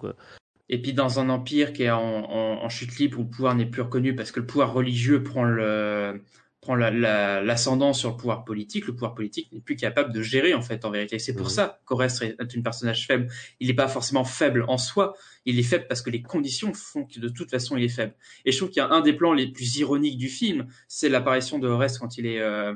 Et 0.69 0.81
puis 0.81 0.93
dans 0.93 1.21
un 1.21 1.29
empire 1.29 1.73
qui 1.73 1.85
est 1.85 1.91
en 1.91 2.69
chute 2.69 2.99
libre 2.99 3.21
où 3.21 3.23
le 3.23 3.29
pouvoir 3.31 3.55
n'est 3.55 3.67
plus 3.67 3.83
reconnu 3.83 4.15
parce 4.15 4.33
que 4.33 4.41
le 4.41 4.47
pouvoir 4.47 4.73
religieux 4.73 5.23
prend 5.23 5.45
le 5.45 6.23
prend 6.63 6.77
la- 6.77 6.91
la- 6.93 7.43
l'ascendant 7.43 7.93
sur 7.93 8.11
le 8.11 8.17
pouvoir 8.17 8.45
politique, 8.45 8.87
le 8.87 8.93
pouvoir 8.95 9.15
politique 9.15 9.51
n'est 9.53 9.61
plus 9.61 9.75
capable 9.77 10.13
de 10.13 10.23
gérer 10.23 10.55
en 10.55 10.63
fait 10.63 10.85
en 10.85 10.91
vérité. 10.91 11.19
C'est 11.19 11.35
pour 11.35 11.47
Mhm. 11.47 11.53
ça 11.53 11.81
qu'Orestre 11.87 12.23
est 12.23 12.37
un 12.41 12.63
personnage 12.63 13.05
faible. 13.07 13.27
Il 13.61 13.67
n'est 13.67 13.75
pas 13.75 13.89
forcément 13.89 14.23
faible 14.25 14.65
en 14.69 14.79
soi, 14.79 15.15
il 15.45 15.59
est 15.59 15.65
faible 15.65 15.87
parce 15.89 16.03
que 16.03 16.09
les 16.11 16.23
conditions 16.23 16.73
font 16.73 17.05
que 17.05 17.19
de 17.19 17.29
toute 17.29 17.51
façon 17.51 17.77
il 17.77 17.83
est 17.85 17.89
faible. 17.89 18.15
Et 18.45 18.53
je 18.53 18.57
trouve 18.59 18.71
qu'il 18.71 18.79
y 18.81 18.87
a 18.87 18.89
un 18.91 19.01
des 19.01 19.13
plans 19.13 19.33
les 19.35 19.49
plus 19.49 19.77
ironiques 19.79 20.17
du 20.17 20.29
film, 20.29 20.69
c'est 20.87 21.09
l'apparition 21.09 21.59
de 21.59 21.69
quand 21.99 22.17
il 22.17 22.27
est 22.27 22.41
euh, 22.41 22.75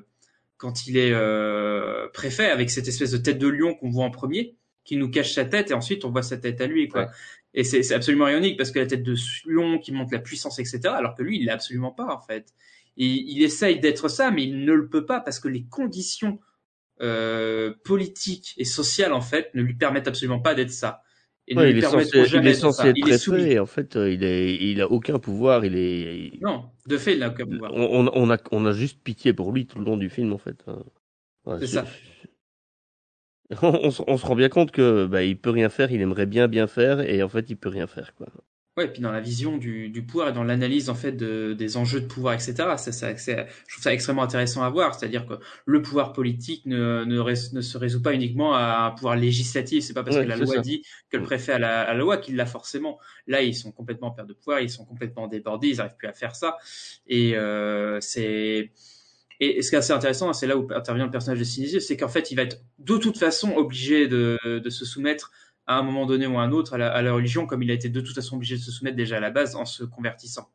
quand 0.59 0.87
il 0.89 0.97
est 0.97 1.13
euh, 1.13 2.09
préfet 2.13 2.51
avec 2.51 2.71
cette 2.71 2.89
espèce 2.89 3.13
de 3.13 3.19
tête 3.19 3.39
de 3.39 3.47
lion 3.47 3.75
qu'on 3.75 3.91
voit 3.91 4.05
en 4.05 4.11
premier, 4.11 4.57
qui 4.85 4.97
nous 4.97 5.09
cache 5.11 5.33
sa 5.33 5.45
tête 5.45 5.71
et 5.71 5.75
ensuite 5.75 6.05
on 6.05 6.11
voit 6.11 6.23
sa 6.23 6.39
tête 6.39 6.61
à 6.61 6.67
lui 6.67 6.89
quoi. 6.89 7.03
Ouais. 7.03 7.09
Et 7.55 7.63
c'est 7.63 7.85
c'est 7.85 7.95
absolument 7.95 8.27
ironique 8.29 8.57
parce 8.59 8.73
que 8.73 8.81
la 8.81 8.87
tête 8.87 9.05
de 9.05 9.15
lion 9.47 9.79
qui 9.79 9.93
montre 9.93 10.13
la 10.13 10.19
puissance, 10.19 10.59
etc. 10.59 10.81
Alors 10.89 11.15
que 11.15 11.23
lui, 11.23 11.39
il 11.39 11.45
l'a 11.47 11.55
absolument 11.55 11.93
pas 11.93 12.13
en 12.13 12.21
fait. 12.21 12.53
Et 12.97 13.07
il 13.07 13.43
essaye 13.43 13.81
d'être 13.81 14.09
ça, 14.09 14.31
mais 14.31 14.45
il 14.45 14.65
ne 14.65 14.73
le 14.73 14.89
peut 14.89 15.07
pas 15.07 15.21
parce 15.21 15.41
que 15.41 15.49
les 15.49 15.65
conditions 15.67 16.41
euh, 17.03 17.75
politiques 17.85 18.55
et 18.59 18.65
sociales 18.65 19.13
en 19.13 19.21
fait 19.21 19.51
ne 19.55 19.63
lui 19.63 19.75
permettent 19.75 20.09
absolument 20.09 20.41
pas 20.41 20.55
d'être 20.55 20.71
ça. 20.73 21.03
Et 21.49 21.55
Ouais, 21.57 21.71
il 21.71 21.79
est 21.79 21.83
censé, 21.83 22.11
il 22.35 22.47
est 22.47 22.51
être 22.51 22.73
Il 22.97 23.09
est 23.09 23.13
soumis. 23.19 23.59
en 23.59 23.67
fait, 23.67 23.97
euh, 23.97 24.11
il 24.13 24.25
est, 24.25 24.57
il 24.57 24.81
a 24.81 24.91
aucun 24.91 25.19
pouvoir, 25.19 25.65
il 25.65 25.75
est, 25.77 26.19
il- 26.29 26.41
Non, 26.41 26.71
de 26.87 26.97
fait, 26.99 27.15
il 27.15 27.19
n'a 27.21 27.29
aucun 27.29 27.47
pouvoir. 27.47 27.73
on, 27.73 27.83
on, 28.07 28.11
on 28.15 28.31
a, 28.31 28.39
on 28.53 28.67
a 28.67 28.73
juste 28.73 29.03
pitié 29.03 29.33
pour 29.33 29.53
lui 29.53 29.67
tout 29.67 29.79
le 29.79 29.85
long 29.85 29.97
du 29.97 30.11
film, 30.11 30.33
en 30.33 30.39
fait. 30.39 30.63
hein. 30.67 30.83
Ouais, 31.47 31.59
C'est 31.61 31.67
ça. 31.67 31.85
On, 33.63 33.73
on 33.87 33.91
se- 33.91 34.03
on 34.07 34.17
se 34.19 34.25
rend 34.27 34.37
bien 34.37 34.49
compte 34.49 34.71
que 34.71 35.07
bah, 35.07 35.23
il 35.25 35.37
peut 35.41 35.51
rien 35.51 35.69
faire, 35.69 35.91
il 35.91 36.01
aimerait 36.01 36.27
bien 36.27 36.47
bien 36.49 36.67
faire, 36.69 37.01
et 37.01 37.23
en 37.25 37.29
fait, 37.29 37.51
il 37.51 37.57
peut 37.57 37.69
rien 37.69 37.87
faire, 37.89 38.15
quoi. 38.15 38.29
Ouais, 38.77 38.85
et 38.85 38.89
puis 38.89 39.01
dans 39.01 39.11
la 39.11 39.21
vision 39.21 39.57
du, 39.57 39.89
du 39.89 40.05
pouvoir 40.05 40.29
et 40.29 40.33
dans 40.35 40.45
l'analyse 40.45 40.91
en 40.91 40.95
fait 40.95 41.13
de, 41.13 41.55
des 41.55 41.79
enjeux 41.79 42.01
de 42.03 42.07
pouvoir, 42.07 42.35
etc. 42.35 42.55
Ça, 42.77 42.93
ça, 42.93 43.15
je 43.17 43.33
trouve 43.73 43.83
ça 43.83 43.91
extrêmement 43.95 44.23
intéressant 44.23 44.63
à 44.63 44.69
voir. 44.69 44.95
C'est-à-dire 44.95 45.27
que 45.27 45.33
le 45.65 45.81
pouvoir 45.81 46.13
politique 46.13 46.67
ne, 46.67 47.03
ne, 47.05 47.55
ne 47.55 47.61
se 47.63 47.79
résout 47.79 48.03
pas 48.03 48.13
uniquement 48.13 48.55
à 48.55 48.85
un 48.89 48.91
pouvoir 48.91 49.17
législatif. 49.17 49.83
C'est 49.83 49.95
pas 49.95 50.03
parce 50.05 50.17
Ouais, 50.17 50.25
que 50.25 50.29
la 50.29 50.37
loi 50.37 50.57
ça. 50.57 50.61
dit 50.61 50.83
que 51.09 51.17
le 51.17 51.23
préfet 51.23 51.53
a 51.53 51.59
la, 51.59 51.81
a 51.83 51.95
la 51.95 51.99
loi 51.99 52.19
qu'il 52.19 52.37
l'a 52.37 52.45
forcément. 52.45 52.99
Là, 53.27 53.41
ils 53.41 53.55
sont 53.55 53.73
complètement 53.73 54.09
en 54.09 54.11
perte 54.11 54.29
de 54.29 54.35
pouvoir, 54.35 54.61
ils 54.61 54.69
sont 54.69 54.85
complètement 54.85 55.27
débordés, 55.27 55.69
ils 55.69 55.77
n'arrivent 55.79 55.97
plus 55.97 56.09
à 56.09 56.13
faire 56.13 56.37
ça. 56.37 56.59
Et 57.07 57.35
euh, 57.35 57.99
c'est 58.03 58.73
et 59.39 59.61
ce 59.63 59.69
qui 59.69 59.75
est 59.75 59.79
assez 59.79 59.93
intéressant, 59.93 60.33
c'est 60.33 60.47
là 60.47 60.57
où 60.57 60.67
intervient 60.75 61.05
le 61.05 61.11
personnage 61.11 61.39
de 61.39 61.45
Sinisius, 61.45 61.87
c'est 61.87 61.97
qu'en 61.99 62.09
fait, 62.09 62.31
il 62.31 62.37
va 62.37 62.43
être 62.43 62.63
de 62.79 62.97
toute 62.97 63.19
façon 63.19 63.55
obligé 63.57 64.09
de, 64.09 64.39
de 64.45 64.71
se 64.71 64.87
soumettre 64.87 65.31
à 65.67 65.79
un 65.79 65.83
moment 65.83 66.07
donné 66.07 66.27
ou 66.27 66.39
à 66.39 66.43
un 66.43 66.53
autre 66.53 66.75
à 66.75 66.79
la, 66.79 66.93
à 66.93 67.03
la 67.03 67.13
religion, 67.13 67.47
comme 67.47 67.63
il 67.63 67.71
a 67.71 67.75
été 67.75 67.89
de 67.89 68.01
toute 68.01 68.15
façon 68.15 68.37
obligé 68.37 68.57
de 68.57 68.61
se 68.63 68.71
soumettre 68.71 68.97
déjà 68.97 69.17
à 69.17 69.21
la 69.21 69.31
base 69.31 69.57
en 69.57 69.65
se 69.65 69.85
convertissant. 69.85 70.51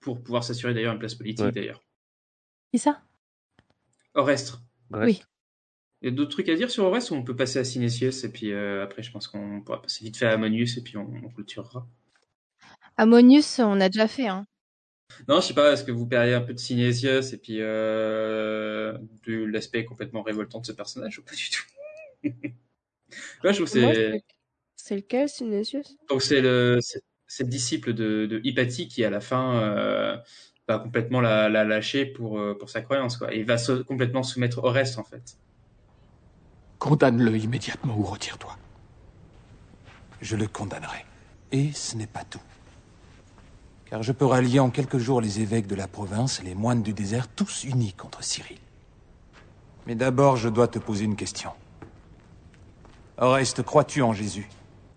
Pour 0.00 0.22
pouvoir 0.22 0.44
s'assurer 0.44 0.74
d'ailleurs 0.74 0.92
une 0.92 0.98
place 0.98 1.14
politique 1.14 1.44
Ouais. 1.46 1.52
d'ailleurs. 1.52 1.82
Qui 2.72 2.78
ça? 2.78 3.02
Orestre. 4.14 4.62
Oui. 4.90 5.22
Il 6.02 6.10
y 6.10 6.12
a 6.12 6.14
d'autres 6.14 6.30
trucs 6.30 6.48
à 6.48 6.54
dire 6.54 6.70
sur 6.70 6.84
Orestre 6.84 7.12
ou 7.12 7.16
on 7.16 7.22
peut 7.24 7.34
passer 7.34 7.58
à 7.58 7.64
Sinesius 7.64 8.22
et 8.24 8.30
puis 8.30 8.52
euh, 8.52 8.84
après 8.84 9.02
je 9.02 9.10
pense 9.10 9.26
qu'on 9.28 9.62
pourra 9.62 9.80
passer 9.82 10.04
vite 10.04 10.16
fait 10.16 10.26
à 10.26 10.32
Ammonius 10.32 10.76
et 10.76 10.82
puis 10.82 10.96
on, 10.96 11.10
on 11.24 11.28
clôturera. 11.30 11.86
Ammonius, 12.98 13.58
on 13.58 13.80
a 13.80 13.88
déjà 13.88 14.06
fait. 14.06 14.28
Hein. 14.28 14.46
Non, 15.28 15.40
je 15.40 15.46
sais 15.48 15.54
pas, 15.54 15.72
est-ce 15.72 15.84
que 15.84 15.92
vous 15.92 16.06
parlez 16.06 16.34
un 16.34 16.40
peu 16.42 16.52
de 16.52 16.58
Sinesius 16.58 17.32
et 17.32 17.38
puis 17.38 17.58
euh, 17.60 18.96
de 19.26 19.44
l'aspect 19.44 19.84
complètement 19.84 20.22
révoltant 20.22 20.60
de 20.60 20.66
ce 20.66 20.72
personnage 20.72 21.18
ou 21.18 21.22
pas 21.22 21.34
du 21.34 21.50
tout? 21.50 21.62
Ouais, 23.44 23.52
je 23.52 23.62
trouve 23.62 23.72
que 23.72 23.78
Moi, 23.80 24.22
c'est... 24.76 24.96
lequel, 24.96 25.28
Synesius 25.28 25.96
Donc 26.08 26.22
c'est 26.22 26.40
le 26.40 26.78
c'est 27.28 27.44
le 27.44 27.48
disciple 27.48 27.92
de, 27.92 28.26
de 28.26 28.40
Hypatie 28.44 28.88
qui 28.88 29.04
à 29.04 29.10
la 29.10 29.20
fin 29.20 29.54
euh, 29.56 30.16
va 30.68 30.78
complètement 30.78 31.20
la, 31.20 31.48
la 31.48 31.64
lâcher 31.64 32.06
pour 32.06 32.38
euh, 32.38 32.56
pour 32.58 32.70
sa 32.70 32.82
croyance 32.82 33.16
quoi. 33.16 33.32
Et 33.34 33.38
il 33.38 33.44
va 33.44 33.58
se, 33.58 33.72
complètement 33.72 34.22
soumettre 34.22 34.62
au 34.64 34.70
reste 34.70 34.98
en 34.98 35.04
fait. 35.04 35.38
Condamne-le 36.78 37.36
immédiatement 37.36 37.96
ou 37.98 38.02
retire-toi. 38.02 38.56
Je 40.20 40.36
le 40.36 40.46
condamnerai. 40.46 41.04
Et 41.52 41.72
ce 41.72 41.96
n'est 41.96 42.06
pas 42.06 42.24
tout. 42.24 42.40
Car 43.86 44.02
je 44.02 44.12
peux 44.12 44.26
rallier 44.26 44.58
en 44.60 44.70
quelques 44.70 44.98
jours 44.98 45.20
les 45.20 45.40
évêques 45.40 45.68
de 45.68 45.74
la 45.76 45.88
province 45.88 46.40
et 46.40 46.42
les 46.42 46.54
moines 46.54 46.82
du 46.82 46.92
désert, 46.92 47.28
tous 47.28 47.64
unis 47.64 47.92
contre 47.92 48.22
Cyril. 48.22 48.58
Mais 49.86 49.94
d'abord, 49.94 50.36
je 50.36 50.48
dois 50.48 50.68
te 50.68 50.78
poser 50.78 51.04
une 51.04 51.16
question. 51.16 51.52
Oreste, 53.18 53.62
crois-tu 53.62 54.02
en 54.02 54.12
Jésus? 54.12 54.48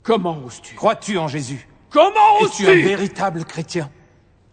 Comment 0.04 0.38
oses-tu? 0.46 0.76
Crois-tu 0.76 1.18
en 1.18 1.28
Jésus? 1.28 1.68
Comment 1.90 2.10
Es-tu 2.42 2.66
un 2.68 2.72
oses-tu? 2.72 2.82
véritable 2.82 3.46
chrétien? 3.46 3.90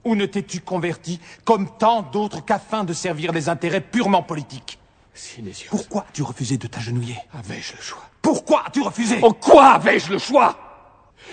Ou 0.04 0.14
ne 0.14 0.24
t'es-tu 0.26 0.60
converti 0.60 1.20
comme 1.44 1.68
tant 1.78 2.02
d'autres 2.02 2.44
qu'afin 2.44 2.84
de 2.84 2.92
servir 2.92 3.32
des 3.32 3.48
intérêts 3.48 3.80
purement 3.80 4.22
politiques? 4.22 4.78
Sinésius. 5.14 5.70
Pourquoi 5.70 6.02
as-tu 6.08 6.22
refusé 6.22 6.58
de 6.58 6.66
t'agenouiller? 6.66 7.16
Avais-je 7.32 7.74
le 7.74 7.80
choix? 7.82 8.02
Pourquoi 8.22 8.64
as-tu 8.66 8.82
refusé? 8.82 9.18
En 9.22 9.32
quoi 9.32 9.68
avais-je 9.72 10.12
le 10.12 10.18
choix? 10.18 10.56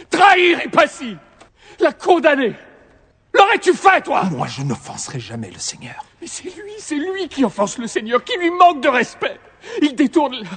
Trahir 0.10 0.64
Hypatie 0.66 1.18
La 1.80 1.92
condamner. 1.92 2.56
L'aurais-tu 3.34 3.74
fait, 3.74 4.02
toi? 4.02 4.24
Moi, 4.26 4.48
je 4.48 4.62
n'offenserai 4.62 5.20
jamais 5.20 5.50
le 5.52 5.60
Seigneur. 5.60 6.06
Mais 6.22 6.28
c'est 6.28 6.44
lui, 6.44 6.72
c'est 6.80 6.96
lui 6.96 7.28
qui 7.28 7.44
offense 7.44 7.78
le 7.78 7.88
Seigneur, 7.88 8.24
qui 8.24 8.38
lui 8.38 8.52
manque 8.52 8.82
de 8.82 8.88
respect. 8.90 9.40
Il 9.82 9.96
détourne 9.96 10.36
la- 10.36 10.50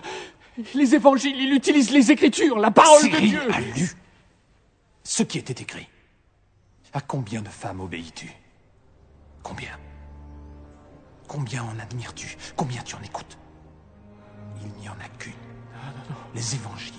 les 0.74 0.94
évangiles, 0.94 1.36
il 1.38 1.52
utilise 1.52 1.90
les 1.90 2.10
écritures, 2.10 2.58
la 2.58 2.70
parole 2.70 3.10
de 3.10 3.18
Dieu. 3.18 3.52
a 3.52 3.60
lu 3.60 3.96
ce 5.06 5.22
qui 5.22 5.38
était 5.38 5.62
écrit. 5.62 5.88
À 6.92 7.00
combien 7.00 7.42
de 7.42 7.48
femmes 7.48 7.80
obéis-tu? 7.80 8.30
Combien? 9.42 9.78
Combien 11.28 11.62
en 11.62 11.78
admires-tu? 11.78 12.36
Combien 12.56 12.82
tu 12.82 12.96
en 12.96 13.02
écoutes? 13.02 13.38
Il 14.62 14.68
n'y 14.80 14.88
en 14.88 14.94
a 14.94 15.08
qu'une. 15.18 15.32
Les 16.34 16.54
évangiles. 16.54 16.94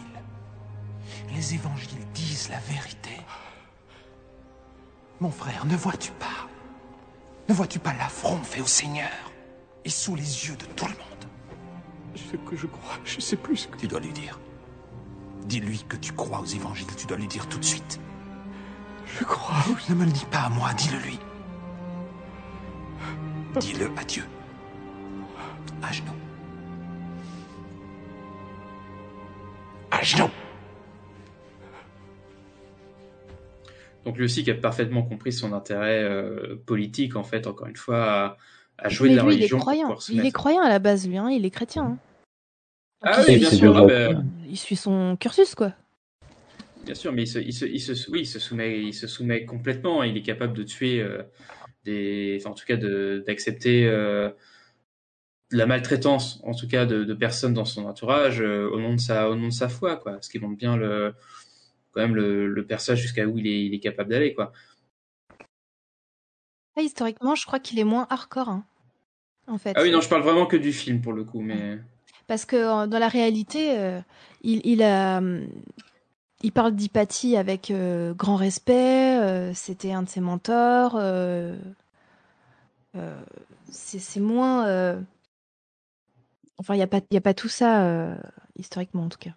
Les 1.33 1.53
évangiles 1.53 2.05
disent 2.13 2.49
la 2.49 2.59
vérité. 2.59 3.17
Mon 5.19 5.31
frère, 5.31 5.65
ne 5.65 5.75
vois-tu 5.75 6.11
pas? 6.11 6.47
Ne 7.49 7.53
vois-tu 7.53 7.79
pas 7.79 7.93
l'affront 7.93 8.41
fait 8.43 8.61
au 8.61 8.67
Seigneur 8.67 9.31
Et 9.83 9.89
sous 9.89 10.15
les 10.15 10.47
yeux 10.47 10.55
de 10.55 10.65
tout 10.65 10.85
le 10.85 10.91
monde? 10.91 11.25
Ce 12.31 12.37
que 12.37 12.55
je 12.55 12.67
crois. 12.67 12.97
Je 13.05 13.19
sais 13.19 13.35
plus 13.37 13.57
ce 13.57 13.67
que... 13.67 13.77
Tu 13.77 13.87
dois 13.87 13.99
lui 13.99 14.11
dire. 14.13 14.39
Dis-lui 15.45 15.83
que 15.87 15.95
tu 15.95 16.11
crois 16.13 16.39
aux 16.41 16.45
évangiles. 16.45 16.87
Tu 16.97 17.07
dois 17.07 17.17
lui 17.17 17.27
dire 17.27 17.47
tout 17.47 17.57
de 17.59 17.65
suite. 17.65 17.99
Je 19.05 19.23
crois. 19.23 19.55
Ne 19.89 19.95
me 19.95 20.05
le 20.05 20.11
dis 20.11 20.25
pas 20.25 20.39
à 20.41 20.49
moi, 20.49 20.73
dis-le 20.73 20.99
lui. 20.99 21.19
Dis-le 23.59 23.89
à 23.97 24.03
Dieu. 24.03 24.23
À 25.81 25.91
genoux. 25.91 26.11
À 29.91 30.03
genoux. 30.03 30.29
Donc 34.05 34.17
lui 34.17 34.25
aussi 34.25 34.43
qui 34.43 34.51
a 34.51 34.55
parfaitement 34.55 35.03
compris 35.03 35.33
son 35.33 35.53
intérêt 35.53 36.01
euh, 36.03 36.55
politique, 36.65 37.15
en 37.15 37.23
fait, 37.23 37.45
encore 37.47 37.67
une 37.67 37.75
fois, 37.75 38.03
à, 38.05 38.37
à 38.77 38.89
jouer 38.89 39.09
Mais 39.09 39.15
de 39.15 39.19
la 39.19 39.23
lui, 39.25 39.29
il 39.35 39.35
est 39.35 39.35
religion. 39.41 39.57
pour 39.57 39.65
croyant. 39.65 39.95
Il 40.09 40.25
est 40.25 40.31
croyant 40.31 40.61
à 40.61 40.69
la 40.69 40.79
base, 40.79 41.07
lui. 41.07 41.17
Hein. 41.17 41.29
Il 41.29 41.45
est 41.45 41.49
chrétien. 41.51 41.83
hein. 41.83 41.97
Ah 43.01 43.21
oui, 43.27 43.37
bien 43.37 43.49
sûr. 43.51 43.75
ah, 43.77 43.85
ben, 43.85 44.07
faire. 44.11 44.23
Il 44.49 44.57
suit 44.57 44.75
son 44.75 45.17
cursus, 45.19 45.55
quoi. 45.55 45.73
Bien 46.85 46.95
sûr, 46.95 47.11
mais 47.11 47.23
il 47.23 47.27
se, 47.27 47.39
il 47.39 47.53
se, 47.53 47.65
il 47.65 47.79
se, 47.81 48.09
oui, 48.09 48.21
il 48.21 48.25
se 48.25 48.39
soumet, 48.39 48.81
il 48.81 48.93
se 48.93 49.07
soumet 49.07 49.45
complètement. 49.45 50.03
Il 50.03 50.15
est 50.17 50.21
capable 50.21 50.53
de 50.53 50.63
tuer 50.63 51.01
euh, 51.01 51.21
des, 51.83 52.37
enfin, 52.39 52.51
en 52.51 52.53
tout 52.53 52.65
cas, 52.65 52.77
de 52.77 53.23
d'accepter 53.27 53.85
euh, 53.85 54.29
la 55.51 55.65
maltraitance, 55.65 56.39
en 56.43 56.53
tout 56.53 56.67
cas, 56.67 56.85
de, 56.85 57.03
de 57.03 57.13
personnes 57.13 57.53
dans 57.53 57.65
son 57.65 57.85
entourage 57.85 58.41
euh, 58.41 58.69
au 58.69 58.79
nom 58.79 58.93
de 58.95 58.99
sa, 58.99 59.29
au 59.29 59.35
nom 59.35 59.47
de 59.49 59.53
sa 59.53 59.69
foi, 59.69 59.97
quoi. 59.97 60.17
Ce 60.21 60.29
qui 60.29 60.39
montre 60.39 60.57
bien 60.57 60.77
le, 60.77 61.13
quand 61.91 62.01
même 62.01 62.15
le, 62.15 62.47
le 62.47 62.65
personnage 62.65 63.01
jusqu'à 63.01 63.25
où 63.25 63.37
il 63.37 63.47
est, 63.47 63.65
il 63.65 63.73
est 63.73 63.79
capable 63.79 64.09
d'aller, 64.09 64.33
quoi. 64.33 64.53
Ah, 66.77 66.81
historiquement, 66.81 67.35
je 67.35 67.45
crois 67.45 67.59
qu'il 67.59 67.79
est 67.79 67.83
moins 67.83 68.07
hardcore. 68.09 68.49
hein, 68.49 68.65
en 69.47 69.57
fait. 69.57 69.73
Ah 69.75 69.81
oui, 69.81 69.91
non, 69.91 69.99
je 69.99 70.07
parle 70.09 70.21
vraiment 70.21 70.45
que 70.45 70.57
du 70.57 70.71
film 70.71 71.01
pour 71.01 71.11
le 71.13 71.23
coup, 71.23 71.41
mais 71.41 71.79
Parce 72.27 72.45
que 72.45 72.55
euh, 72.55 72.87
dans 72.87 72.99
la 72.99 73.07
réalité, 73.07 73.77
euh, 73.77 73.99
il, 74.41 74.61
il 74.65 74.83
a, 74.83 75.21
il 76.41 76.51
parle 76.51 76.75
d'Hypatie 76.75 77.35
avec 77.37 77.69
euh, 77.71 78.13
grand 78.15 78.35
respect. 78.35 79.19
euh, 79.21 79.53
C'était 79.53 79.91
un 79.91 80.03
de 80.03 80.09
ses 80.09 80.21
mentors. 80.21 80.95
euh, 80.95 81.55
euh, 82.95 83.15
c'est 83.69 84.19
moins. 84.19 84.67
euh, 84.67 84.99
Enfin, 86.57 86.73
il 86.75 86.77
n'y 86.77 86.83
a, 86.83 86.87
pas- 86.87 87.01
y 87.11 87.17
a 87.17 87.21
pas 87.21 87.33
tout 87.33 87.49
ça, 87.49 87.85
euh, 87.85 88.15
historiquement 88.57 89.03
en 89.03 89.09
tout 89.09 89.17
cas. 89.19 89.31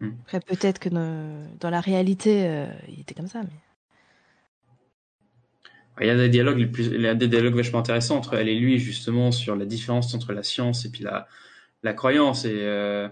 Hmm. 0.00 0.16
Après, 0.24 0.40
peut-être 0.40 0.78
que 0.80 0.88
dans, 0.88 1.46
dans 1.60 1.70
la 1.70 1.80
réalité, 1.80 2.46
euh, 2.46 2.66
il 2.88 3.00
était 3.00 3.14
comme 3.14 3.28
ça. 3.28 3.42
Mais... 3.42 3.50
il 6.00 6.06
y 6.06 6.10
a 6.10 6.16
des 6.16 6.28
dialogues, 6.28 6.58
les 6.58 6.66
plus, 6.66 6.86
il 6.86 7.00
y 7.02 7.06
a 7.06 7.14
des 7.14 7.28
dialogues 7.28 7.54
vachement 7.54 7.78
intéressants 7.80 8.16
entre 8.16 8.34
elle 8.34 8.48
et 8.48 8.58
lui, 8.58 8.78
justement, 8.78 9.30
sur 9.30 9.56
la 9.56 9.66
différence 9.66 10.14
entre 10.14 10.32
la 10.32 10.42
science 10.42 10.84
et 10.84 10.90
puis 10.90 11.04
la, 11.04 11.28
la 11.82 11.94
croyance 11.94 12.44
et 12.44 12.60
euh, 12.62 13.08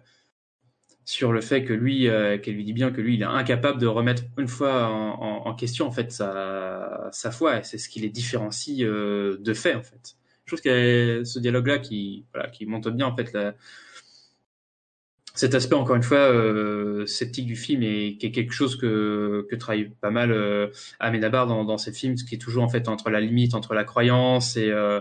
sur 1.04 1.32
le 1.32 1.40
fait 1.40 1.64
que 1.64 1.72
lui, 1.72 2.08
euh, 2.08 2.38
qu'elle 2.38 2.54
lui 2.54 2.64
dit 2.64 2.72
bien 2.72 2.90
que 2.90 3.00
lui, 3.00 3.14
il 3.14 3.22
est 3.22 3.26
incapable 3.26 3.80
de 3.80 3.86
remettre 3.86 4.22
une 4.38 4.48
fois 4.48 4.88
en, 4.88 5.20
en, 5.20 5.48
en 5.48 5.54
question 5.54 5.86
en 5.86 5.92
fait 5.92 6.12
sa, 6.12 7.08
sa 7.12 7.30
foi 7.30 7.58
et 7.58 7.62
c'est 7.64 7.78
ce 7.78 7.88
qui 7.88 8.00
les 8.00 8.10
différencie 8.10 8.82
euh, 8.82 9.38
de 9.40 9.54
fait 9.54 9.74
en 9.74 9.82
fait. 9.82 10.16
Je 10.44 10.56
trouve 10.56 10.72
a 10.72 11.24
ce 11.24 11.38
dialogue-là 11.38 11.78
qui, 11.78 12.26
voilà, 12.32 12.48
qui 12.48 12.66
montre 12.66 12.90
bien 12.90 13.06
en 13.06 13.16
fait 13.16 13.32
la, 13.32 13.54
cet 15.34 15.54
aspect 15.54 15.76
encore 15.76 15.96
une 15.96 16.02
fois 16.02 16.18
euh, 16.18 17.06
sceptique 17.06 17.46
du 17.46 17.56
film 17.56 17.82
et 17.82 18.16
qui 18.18 18.26
est 18.26 18.30
quelque 18.32 18.52
chose 18.52 18.76
que, 18.76 19.46
que 19.48 19.56
travaille 19.56 19.90
pas 20.00 20.10
mal 20.10 20.32
euh, 20.32 20.68
Amenabar 20.98 21.46
dans, 21.46 21.64
dans 21.64 21.78
ses 21.78 21.92
films, 21.92 22.16
ce 22.16 22.24
qui 22.24 22.34
est 22.34 22.38
toujours 22.38 22.64
en 22.64 22.68
fait 22.68 22.88
entre 22.88 23.10
la 23.10 23.20
limite 23.20 23.54
entre 23.54 23.74
la 23.74 23.84
croyance 23.84 24.56
et 24.56 24.70
euh, 24.70 25.00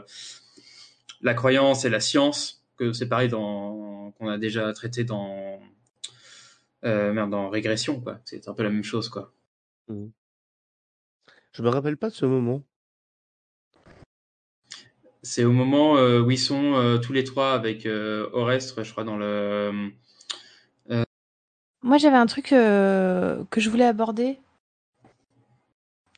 la 1.22 1.34
croyance 1.34 1.84
et 1.84 1.90
la 1.90 2.00
science, 2.00 2.59
que 2.80 2.94
c'est 2.94 3.08
pareil 3.08 3.28
dans 3.30 4.12
qu'on 4.18 4.30
a 4.30 4.38
déjà 4.38 4.72
traité 4.74 5.04
dans 5.04 5.60
euh, 6.86 7.14
merde, 7.14 7.30
dans 7.30 7.50
régression 7.50 8.00
quoi. 8.02 8.20
C'est 8.26 8.48
un 8.48 8.54
peu 8.54 8.64
la 8.64 8.70
même 8.70 8.84
chose 8.84 9.10
quoi. 9.10 9.34
Mhm. 9.90 10.12
Je 11.52 11.62
me 11.62 11.70
rappelle 11.70 11.98
pas 11.98 12.10
de 12.10 12.16
ce 12.16 12.26
moment. 12.26 12.64
C'est 15.22 15.44
au 15.44 15.52
moment 15.52 15.98
euh, 15.98 16.22
où 16.22 16.32
ils 16.32 16.40
sont 16.40 16.76
euh, 16.76 16.98
tous 16.98 17.12
les 17.12 17.26
trois 17.26 17.54
avec 17.54 17.86
euh, 17.86 18.30
Orestre, 18.32 18.84
je 18.84 18.92
crois 18.92 19.04
dans 19.04 19.18
le 19.18 19.92
Moi, 21.82 21.98
j'avais 21.98 22.18
un 22.18 22.26
truc 22.26 22.52
euh, 22.52 23.44
que 23.50 23.62
je 23.62 23.70
voulais 23.70 23.86
aborder, 23.86 24.38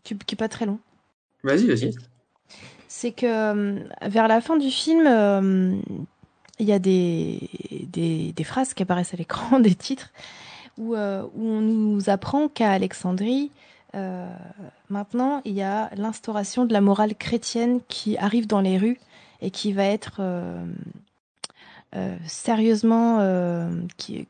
qui, 0.04 0.18
qui 0.18 0.36
est 0.36 0.38
pas 0.38 0.50
très 0.50 0.66
long. 0.66 0.80
Vas-y, 1.44 1.68
vas-y. 1.68 1.96
C'est 2.88 3.12
que 3.12 3.88
vers 4.08 4.28
la 4.28 4.42
fin 4.42 4.58
du 4.58 4.70
film, 4.70 5.06
euh, 5.08 5.80
il 6.62 6.68
y 6.68 6.74
a 6.74 6.80
des, 6.80 7.50
des, 7.92 8.44
phrases 8.44 8.74
qui 8.74 8.84
apparaissent 8.84 9.16
à 9.16 9.18
l'écran, 9.18 9.60
des 9.60 9.76
titres, 9.76 10.12
où, 10.78 10.96
euh, 10.96 11.24
où 11.36 11.48
on 11.48 11.60
nous 11.60 12.10
apprend 12.10 12.48
qu'à 12.48 12.72
Alexandrie, 12.72 13.52
euh, 13.96 14.32
maintenant, 14.90 15.42
il 15.44 15.54
y 15.54 15.64
a 15.64 15.90
l'instauration 15.96 16.66
de 16.66 16.72
la 16.72 16.80
morale 16.80 17.16
chrétienne 17.16 17.82
qui 17.88 18.16
arrive 18.18 18.48
dans 18.48 18.62
les 18.62 18.78
rues 18.78 19.00
et 19.42 19.50
qui 19.50 19.74
va 19.74 19.86
être 19.86 20.18
euh, 20.20 20.64
sérieusement, 22.26 23.20
qui, 23.98 24.28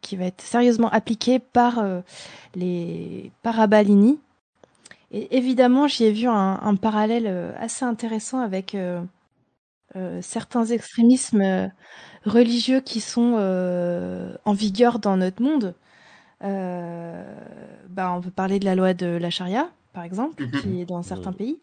qui 0.00 0.16
va 0.16 0.24
être 0.24 0.40
sérieusement 0.40 0.88
appliquée 0.88 1.38
par 1.38 1.84
les 2.56 3.30
Parabalini. 3.42 4.18
Et 5.12 5.36
évidemment, 5.36 5.86
j'y 5.86 6.04
ai 6.04 6.12
vu 6.12 6.26
un, 6.28 6.74
parallèle 6.76 7.54
assez 7.60 7.84
intéressant 7.84 8.40
avec 8.40 8.74
euh, 9.96 10.20
certains 10.22 10.66
extrémismes 10.66 11.40
euh, 11.42 11.68
religieux 12.24 12.80
qui 12.80 13.00
sont 13.00 13.34
euh, 13.38 14.34
en 14.44 14.52
vigueur 14.52 14.98
dans 14.98 15.16
notre 15.16 15.42
monde. 15.42 15.74
Euh, 16.44 17.24
bah, 17.90 18.12
on 18.16 18.20
peut 18.20 18.30
parler 18.30 18.58
de 18.60 18.64
la 18.64 18.74
loi 18.74 18.94
de 18.94 19.06
la 19.06 19.30
charia, 19.30 19.70
par 19.92 20.04
exemple, 20.04 20.44
Mhm. 20.44 20.60
qui 20.60 20.80
est 20.80 20.84
dans 20.86 21.02
certains 21.02 21.32
pays. 21.32 21.58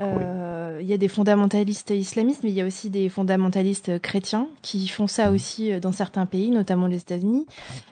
Euh, 0.00 0.78
Il 0.80 0.86
y 0.88 0.94
a 0.94 0.98
des 0.98 1.08
fondamentalistes 1.08 1.90
islamistes, 1.90 2.42
mais 2.44 2.50
il 2.50 2.56
y 2.56 2.60
a 2.62 2.66
aussi 2.66 2.90
des 2.90 3.08
fondamentalistes 3.08 4.00
chrétiens 4.00 4.48
qui 4.62 4.88
font 4.88 5.06
ça 5.06 5.30
aussi 5.30 5.72
euh, 5.72 5.80
dans 5.80 5.92
certains 5.92 6.26
pays, 6.26 6.50
notamment 6.50 6.86
les 6.88 6.98
États-Unis. 6.98 7.46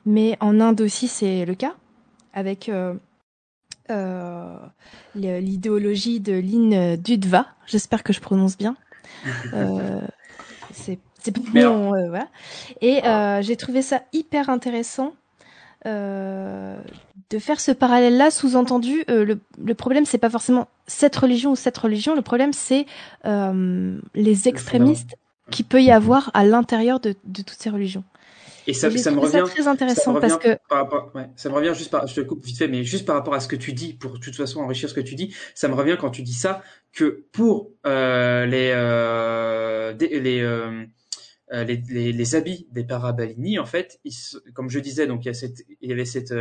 Mais 0.06 0.36
en 0.40 0.60
Inde 0.60 0.80
aussi, 0.80 1.08
c'est 1.08 1.44
le 1.44 1.54
cas, 1.54 1.74
avec 2.32 2.68
euh, 2.68 2.94
euh, 3.90 4.56
l'idéologie 5.14 6.20
de 6.20 6.34
Lin 6.34 6.96
Dudva. 6.96 7.46
J'espère 7.66 8.02
que 8.02 8.12
je 8.12 8.20
prononce 8.20 8.56
bien. 8.56 8.76
Euh, 9.52 10.00
c'est 10.72 10.98
mon, 11.54 11.94
euh, 11.94 12.08
voilà. 12.08 12.28
Et 12.80 13.04
euh, 13.04 13.42
j'ai 13.42 13.56
trouvé 13.56 13.82
ça 13.82 14.02
hyper 14.12 14.48
intéressant 14.48 15.12
euh, 15.86 16.78
de 17.30 17.38
faire 17.38 17.60
ce 17.60 17.72
parallèle-là. 17.72 18.30
Sous-entendu, 18.30 19.04
euh, 19.10 19.24
le, 19.24 19.40
le 19.62 19.74
problème 19.74 20.06
c'est 20.06 20.18
pas 20.18 20.30
forcément 20.30 20.68
cette 20.86 21.16
religion 21.16 21.52
ou 21.52 21.56
cette 21.56 21.76
religion. 21.76 22.14
Le 22.14 22.22
problème 22.22 22.52
c'est 22.52 22.86
euh, 23.26 23.98
les 24.14 24.48
extrémistes 24.48 25.16
qui 25.50 25.62
peut 25.62 25.82
y 25.82 25.90
avoir 25.90 26.30
à 26.32 26.44
l'intérieur 26.44 27.00
de, 27.00 27.14
de 27.24 27.42
toutes 27.42 27.58
ces 27.60 27.70
religions. 27.70 28.04
Et 28.70 28.74
ça, 28.74 28.88
me 29.10 29.18
revient. 29.20 29.44
très 29.46 29.66
intéressant 29.68 30.12
parce 30.20 30.34
que- 30.38 30.58
par 30.68 30.78
rapport- 30.78 31.10
ouais, 31.14 31.28
ça 31.36 31.48
me 31.48 31.54
revient 31.54 31.72
juste 31.74 31.90
par, 31.90 32.06
je 32.06 32.14
te 32.14 32.20
coupe 32.20 32.44
vite 32.44 32.56
fait, 32.58 32.68
mais 32.68 32.84
juste 32.84 33.06
par 33.06 33.16
rapport 33.16 33.34
à 33.34 33.40
ce 33.40 33.48
que 33.48 33.56
tu 33.56 33.72
dis, 33.72 33.94
pour 33.94 34.12
de 34.12 34.18
toute 34.18 34.36
façon 34.36 34.60
enrichir 34.60 34.88
ce 34.88 34.94
que 34.94 35.00
tu 35.00 35.14
dis, 35.14 35.34
ça 35.54 35.68
me 35.68 35.74
revient 35.74 35.96
quand 36.00 36.10
tu 36.10 36.22
dis 36.22 36.32
ça, 36.32 36.62
que 36.92 37.24
pour 37.32 37.70
euh, 37.86 38.46
les, 38.46 38.70
euh, 38.74 39.92
des- 39.94 40.20
les, 40.20 40.40
euh, 40.40 40.84
les, 41.52 41.82
les, 41.88 42.12
les 42.12 42.34
habits 42.36 42.68
des 42.70 42.84
Parabalini, 42.84 43.58
en 43.58 43.66
fait, 43.66 43.98
ils 44.04 44.12
comme 44.54 44.70
je 44.70 44.78
disais, 44.78 45.06
donc 45.08 45.24
il 45.24 45.26
y, 45.26 45.30
a 45.30 45.34
cette, 45.34 45.64
il 45.80 45.88
y 45.88 45.92
avait 45.92 46.04
cette, 46.04 46.32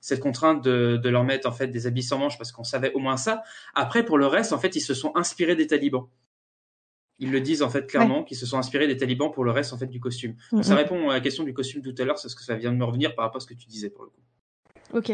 cette 0.00 0.20
contrainte 0.20 0.62
de, 0.62 0.98
de 1.02 1.08
leur 1.08 1.24
mettre 1.24 1.48
en 1.48 1.52
fait 1.52 1.68
des 1.68 1.86
habits 1.86 2.02
sans 2.02 2.18
manches 2.18 2.36
parce 2.36 2.52
qu'on 2.52 2.64
savait 2.64 2.92
au 2.92 2.98
moins 2.98 3.16
ça. 3.16 3.42
Après, 3.74 4.04
pour 4.04 4.18
le 4.18 4.26
reste, 4.26 4.52
en 4.52 4.58
fait, 4.58 4.76
ils 4.76 4.82
se 4.82 4.92
sont 4.92 5.12
inspirés 5.14 5.56
des 5.56 5.66
talibans. 5.66 6.06
Ils 7.20 7.30
le 7.32 7.40
disent 7.40 7.62
en 7.62 7.68
fait 7.70 7.86
clairement 7.86 8.22
qu'ils 8.22 8.36
se 8.36 8.46
sont 8.46 8.58
inspirés 8.58 8.86
des 8.86 8.96
talibans 8.96 9.30
pour 9.32 9.42
le 9.44 9.50
reste 9.50 9.72
en 9.72 9.78
fait 9.78 9.86
du 9.86 9.98
costume. 10.00 10.34
Donc, 10.52 10.64
ça 10.64 10.74
répond 10.76 11.10
à 11.10 11.14
la 11.14 11.20
question 11.20 11.42
du 11.44 11.52
costume 11.52 11.82
tout 11.82 11.94
à 11.98 12.04
l'heure, 12.04 12.18
c'est 12.18 12.28
ce 12.28 12.36
que 12.36 12.44
ça 12.44 12.54
vient 12.54 12.70
de 12.72 12.76
me 12.76 12.84
revenir 12.84 13.14
par 13.14 13.24
rapport 13.24 13.38
à 13.38 13.40
ce 13.40 13.46
que 13.46 13.54
tu 13.54 13.66
disais 13.66 13.90
pour 13.90 14.04
le 14.04 14.10
coup. 14.10 14.96
Ok. 14.98 15.12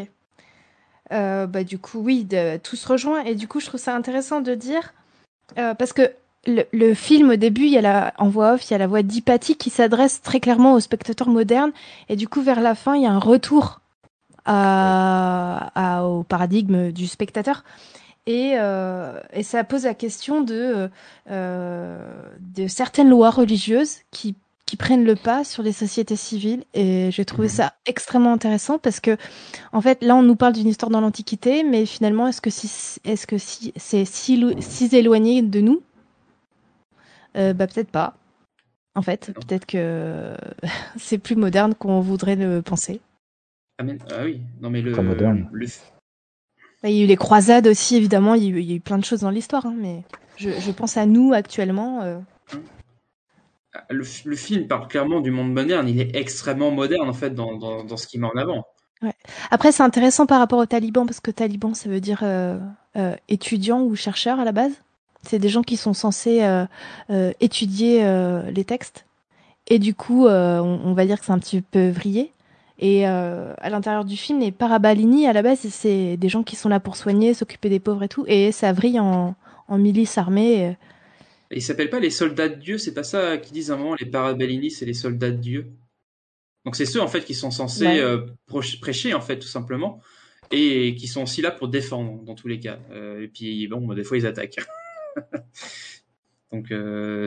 Euh, 1.13 1.47
bah 1.47 1.65
du 1.65 1.79
coup 1.79 1.99
oui, 2.01 2.25
de, 2.25 2.57
tout 2.59 2.77
se 2.77 2.89
rejoint 2.89 3.23
et 3.25 3.35
du 3.35 3.47
coup 3.47 3.61
je 3.61 3.67
trouve 3.67 3.81
ça 3.81 3.95
intéressant 3.95 4.41
de 4.41 4.55
dire 4.55 4.95
euh, 5.59 5.75
parce 5.75 5.93
que 5.93 6.11
le, 6.47 6.63
le 6.73 6.95
film 6.95 7.31
au 7.31 7.37
début 7.37 7.65
il 7.65 7.73
y 7.73 7.77
a 7.77 7.83
la 7.83 8.15
en 8.17 8.29
voix 8.31 8.55
off 8.55 8.69
il 8.69 8.73
y 8.73 8.75
a 8.75 8.79
la 8.79 8.87
voix 8.87 9.03
d'Hypatie 9.03 9.57
qui 9.57 9.69
s'adresse 9.69 10.23
très 10.23 10.41
clairement 10.41 10.73
au 10.73 10.81
spectateur 10.81 11.29
moderne 11.29 11.73
et 12.09 12.17
du 12.17 12.27
coup 12.27 12.41
vers 12.43 12.61
la 12.63 12.75
fin 12.75 12.97
il 12.97 13.03
y 13.03 13.07
a 13.07 13.13
un 13.13 13.19
retour 13.19 13.81
à, 14.47 15.71
à- 15.75 16.05
au 16.05 16.23
paradigme 16.23 16.91
du 16.91 17.07
spectateur 17.07 17.65
et, 18.27 18.53
euh, 18.57 19.21
et 19.33 19.43
ça 19.43 19.65
pose 19.65 19.85
la 19.85 19.95
question 19.95 20.41
de 20.41 20.89
euh, 21.31 21.99
de 22.55 22.67
certaines 22.67 23.09
lois 23.11 23.31
religieuses 23.31 23.99
qui 24.11 24.35
qui 24.67 24.77
prennent 24.77 25.05
le 25.05 25.15
pas 25.15 25.45
sur 25.45 25.63
les 25.63 25.73
sociétés 25.73 26.17
civiles. 26.17 26.65
Et 26.73 27.11
j'ai 27.11 27.27
trouvé 27.27 27.49
ça 27.49 27.75
extrêmement 27.85 28.33
intéressant 28.33 28.79
parce 28.79 28.99
que 28.99 29.19
en 29.73 29.83
fait 29.83 30.03
là 30.03 30.17
on 30.17 30.23
nous 30.23 30.37
parle 30.37 30.55
d'une 30.55 30.69
histoire 30.69 30.91
dans 30.91 31.03
l'antiquité 31.03 31.65
mais 31.65 31.85
finalement 31.85 32.29
est-ce 32.29 32.41
que 32.41 32.51
si 32.51 32.99
est-ce 33.05 33.27
que 33.27 33.37
si 33.37 33.73
c'est 33.77 34.07
si, 34.07 34.39
lo- 34.39 34.59
si 34.61 34.89
éloigné 34.97 35.43
de 35.43 35.61
nous? 35.61 35.83
Euh, 37.37 37.53
bah 37.53 37.67
peut-être 37.67 37.91
pas. 37.91 38.17
En 38.95 39.03
fait, 39.03 39.33
peut-être 39.35 39.67
que 39.67 40.35
c'est 40.97 41.19
plus 41.19 41.37
moderne 41.37 41.75
qu'on 41.75 42.01
voudrait 42.01 42.37
le 42.37 42.63
penser. 42.63 43.01
Ah, 43.79 43.83
mais- 43.83 43.99
ah 44.13 44.25
oui, 44.25 44.41
non 44.61 44.71
mais 44.71 44.83
le, 44.83 44.95
Bah, 46.85 46.91
Il 46.91 46.97
y 46.97 47.01
a 47.01 47.05
eu 47.05 47.07
les 47.07 47.17
croisades 47.17 47.67
aussi, 47.67 47.97
évidemment. 47.97 48.35
Il 48.35 48.45
y 48.45 48.47
a 48.47 48.51
eu, 48.51 48.61
il 48.61 48.71
y 48.71 48.73
a 48.75 48.77
eu 48.77 48.81
plein 48.81 48.99
de 48.99 49.05
choses 49.05 49.21
dans 49.21 49.31
l'histoire, 49.31 49.65
hein, 49.65 49.75
mais 49.77 50.03
je, 50.37 50.51
je 50.51 50.71
pense 50.71 50.99
à 50.99 51.07
nous 51.07 51.33
actuellement. 51.33 52.03
euh, 52.03 52.19
le, 53.91 54.05
le 54.27 54.37
film 54.37 54.69
parle 54.69 54.87
clairement 54.87 55.21
du 55.21 55.31
monde 55.31 55.53
moderne. 55.53 55.89
Il 55.89 55.99
est 55.99 56.15
extrêmement 56.15 56.71
moderne 56.71 57.09
en 57.09 57.15
fait 57.15 57.35
dans, 57.35 57.57
dans, 57.57 57.83
dans 57.85 57.97
ce 57.97 58.07
qu'il 58.07 58.21
met 58.21 58.29
en 58.29 58.39
avant. 58.39 58.67
Ouais. 59.03 59.15
Après, 59.51 59.73
c'est 59.73 59.83
intéressant 59.83 60.27
par 60.27 60.39
rapport 60.39 60.59
aux 60.59 60.67
talibans, 60.67 61.07
parce 61.07 61.21
que 61.21 61.31
taliban, 61.31 61.75
ça 61.75 61.89
veut 61.89 62.01
dire 62.01 62.21
euh, 62.23 62.59
euh, 62.97 63.17
étudiant 63.29 63.81
ou 63.83 63.97
chercheur 63.97 64.39
à 64.39 64.45
la 64.45 64.53
base. 64.53 64.73
C'est 65.23 65.39
des 65.39 65.49
gens 65.49 65.63
qui 65.63 65.79
sont 65.79 65.95
censés 65.95 66.43
euh, 66.43 67.33
étudier 67.41 68.05
les 68.53 68.65
textes. 68.65 69.07
Et 69.69 69.79
du 69.79 69.95
coup, 69.95 70.27
on, 70.29 70.81
on 70.85 70.93
va 70.93 71.07
dire 71.07 71.19
que 71.19 71.25
c'est 71.25 71.33
un 71.33 71.39
petit 71.39 71.63
peu 71.63 71.89
vrillé. 71.89 72.31
Et 72.79 73.07
euh, 73.09 73.55
à 73.59 73.71
l'intérieur 73.71 74.05
du 74.05 74.17
film, 74.17 74.41
les 74.41 74.51
Parabalini, 74.53 75.27
à 75.27 75.33
la 75.33 75.43
base, 75.43 75.61
c'est 75.69 76.17
des 76.17 76.29
gens 76.29 76.43
qui 76.43 76.57
sont 76.57 76.69
là 76.69 76.81
pour 76.81 76.97
soigner, 76.97 77.33
s'occuper 77.35 77.69
des 77.69 77.79
pauvres 77.81 78.03
et 78.03 78.09
tout. 78.09 78.25
Et 78.27 78.51
ça 78.53 78.73
vrille 78.73 78.99
en, 78.99 79.37
en 79.69 79.79
milice 79.79 80.19
armée. 80.19 80.77
Et 81.51 81.59
ils 81.59 81.63
s'appellent 81.63 81.91
pas 81.91 82.01
les 82.01 82.11
soldats 82.11 82.49
de 82.49 82.57
Dieu, 82.57 82.79
c'est 82.79 82.95
pas 82.95 83.05
ça 83.05 83.37
qu'ils 83.39 83.53
disent 83.53 83.71
à 83.71 83.75
un 83.75 83.77
moment, 83.77 83.95
les 83.95 84.07
Parabellini, 84.07 84.71
c'est 84.71 84.87
les 84.87 84.95
soldats 84.95 85.31
de 85.31 85.37
Dieu? 85.37 85.71
Donc 86.65 86.77
c'est 86.77 86.87
ceux 86.87 87.01
en 87.03 87.09
fait 87.09 87.25
qui 87.25 87.35
sont 87.35 87.51
censés 87.51 87.87
Ouais. 87.87 88.01
euh, 88.01 88.23
prêcher 88.81 89.13
en 89.13 89.21
fait 89.21 89.39
tout 89.39 89.47
simplement 89.47 90.01
et 90.51 90.95
qui 90.95 91.07
sont 91.09 91.23
aussi 91.23 91.43
là 91.43 91.51
pour 91.51 91.69
défendre 91.69 92.23
dans 92.25 92.35
tous 92.35 92.49
les 92.49 92.59
cas. 92.59 92.79
Euh, 92.91 93.23
et 93.25 93.29
puis 93.29 93.69
bon, 93.69 93.87
bah, 93.87 93.95
des 93.95 94.03
fois 94.03 94.17
ils 94.17 94.27
attaquent. 94.27 94.57
Donc 96.53 96.73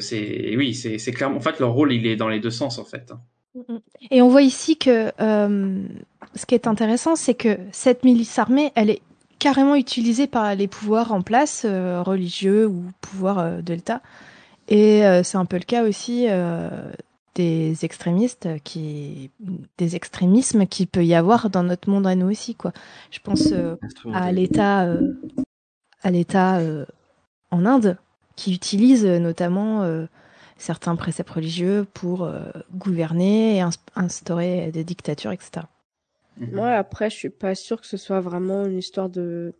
c'est 0.01 0.55
oui, 0.57 0.73
c'est 0.73 0.97
c'est 0.97 1.11
clairement 1.11 1.37
en 1.37 1.41
fait 1.41 1.59
leur 1.59 1.71
rôle 1.73 1.93
il 1.93 2.05
est 2.07 2.15
dans 2.15 2.29
les 2.29 2.39
deux 2.39 2.49
sens 2.49 2.79
en 2.79 2.85
fait. 2.85 3.11
Hein. 3.69 3.79
Et 4.11 4.21
on 4.21 4.29
voit 4.29 4.41
ici 4.41 4.77
que 4.77 5.11
euh, 5.19 5.83
ce 6.35 6.45
qui 6.45 6.55
est 6.55 6.67
intéressant, 6.67 7.15
c'est 7.15 7.33
que 7.33 7.57
cette 7.71 8.03
milice 8.03 8.37
armée, 8.39 8.71
elle 8.75 8.89
est 8.89 9.01
carrément 9.39 9.75
utilisée 9.75 10.27
par 10.27 10.55
les 10.55 10.67
pouvoirs 10.67 11.11
en 11.11 11.21
place, 11.21 11.63
euh, 11.65 12.01
religieux 12.01 12.67
ou 12.67 12.85
pouvoirs 13.01 13.39
euh, 13.39 13.61
de 13.61 13.73
l'État. 13.73 14.01
Et 14.69 15.01
c'est 15.23 15.37
un 15.37 15.45
peu 15.45 15.55
le 15.55 15.63
cas 15.63 15.85
aussi 15.85 16.27
des 17.35 17.85
extrémistes, 17.85 18.49
qui, 18.65 19.31
des 19.77 19.95
extrémismes 19.95 20.67
qu'il 20.67 20.87
peut 20.87 21.05
y 21.05 21.15
avoir 21.15 21.49
dans 21.49 21.63
notre 21.63 21.89
monde 21.89 22.05
à 22.05 22.15
nous 22.15 22.29
aussi, 22.29 22.53
quoi. 22.53 22.73
Je 23.09 23.19
pense 23.19 23.53
à 24.13 24.31
l'État, 24.33 24.93
à 26.03 26.11
l'État 26.11 26.59
en 27.49 27.65
Inde, 27.65 27.97
qui 28.35 28.53
utilise 28.53 29.05
notamment 29.05 29.87
certains 30.57 30.95
préceptes 30.95 31.29
religieux 31.31 31.85
pour 31.93 32.23
euh, 32.23 32.41
gouverner 32.73 33.57
et 33.57 33.61
ins- 33.61 33.71
instaurer 33.95 34.71
des 34.71 34.83
dictatures, 34.83 35.31
etc. 35.31 35.69
Ouais, 36.51 36.71
après, 36.73 37.09
je 37.09 37.15
suis 37.15 37.29
pas 37.29 37.55
sûre 37.55 37.81
que 37.81 37.87
ce 37.87 37.97
soit 37.97 38.21
vraiment 38.21 38.65
une 38.65 38.77
histoire 38.77 39.09
de 39.09 39.53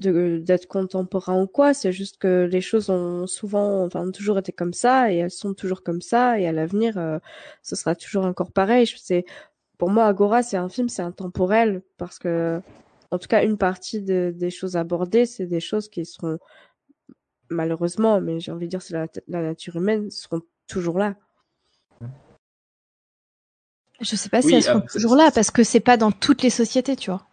de 0.00 0.38
d'être 0.38 0.66
contemporain 0.68 1.42
ou 1.42 1.46
quoi. 1.48 1.74
C'est 1.74 1.92
juste 1.92 2.18
que 2.18 2.48
les 2.50 2.60
choses 2.60 2.90
ont 2.90 3.26
souvent, 3.26 3.84
enfin, 3.86 4.06
ont 4.08 4.12
toujours 4.12 4.38
été 4.38 4.52
comme 4.52 4.72
ça 4.74 5.12
et 5.12 5.16
elles 5.18 5.30
sont 5.30 5.54
toujours 5.54 5.82
comme 5.82 6.02
ça 6.02 6.38
et 6.40 6.46
à 6.46 6.52
l'avenir, 6.52 6.98
euh, 6.98 7.18
ce 7.62 7.76
sera 7.76 7.94
toujours 7.96 8.24
encore 8.26 8.52
pareil. 8.52 8.86
Je- 8.86 8.96
C'est 8.98 9.24
pour 9.78 9.90
moi, 9.90 10.06
Agora, 10.06 10.42
c'est 10.42 10.56
un 10.58 10.68
film, 10.70 10.88
c'est 10.88 11.02
intemporel 11.02 11.82
parce 11.98 12.18
que, 12.20 12.60
en 13.12 13.18
tout 13.18 13.28
cas, 13.28 13.44
une 13.44 13.58
partie 13.58 14.02
de- 14.02 14.32
des 14.36 14.50
choses 14.50 14.76
abordées, 14.76 15.26
c'est 15.26 15.46
des 15.46 15.60
choses 15.60 15.88
qui 15.88 16.04
seront 16.06 16.38
malheureusement, 17.50 18.20
mais 18.20 18.40
j'ai 18.40 18.52
envie 18.52 18.66
de 18.66 18.70
dire, 18.70 18.82
c'est 18.82 18.94
la, 18.94 19.06
la 19.28 19.42
nature 19.42 19.76
humaine, 19.76 20.10
seront 20.10 20.42
toujours 20.66 20.98
là. 20.98 21.16
Je 24.00 24.16
sais 24.16 24.28
pas 24.28 24.42
si 24.42 24.48
Oui, 24.48 24.54
elles 24.56 24.62
seront 24.64 24.80
ah, 24.80 24.86
toujours 24.92 25.14
là 25.14 25.30
parce 25.32 25.52
que 25.52 25.62
c'est 25.62 25.78
pas 25.78 25.96
dans 25.96 26.10
toutes 26.10 26.42
les 26.42 26.50
sociétés, 26.50 26.96
tu 26.96 27.10
vois. 27.10 27.28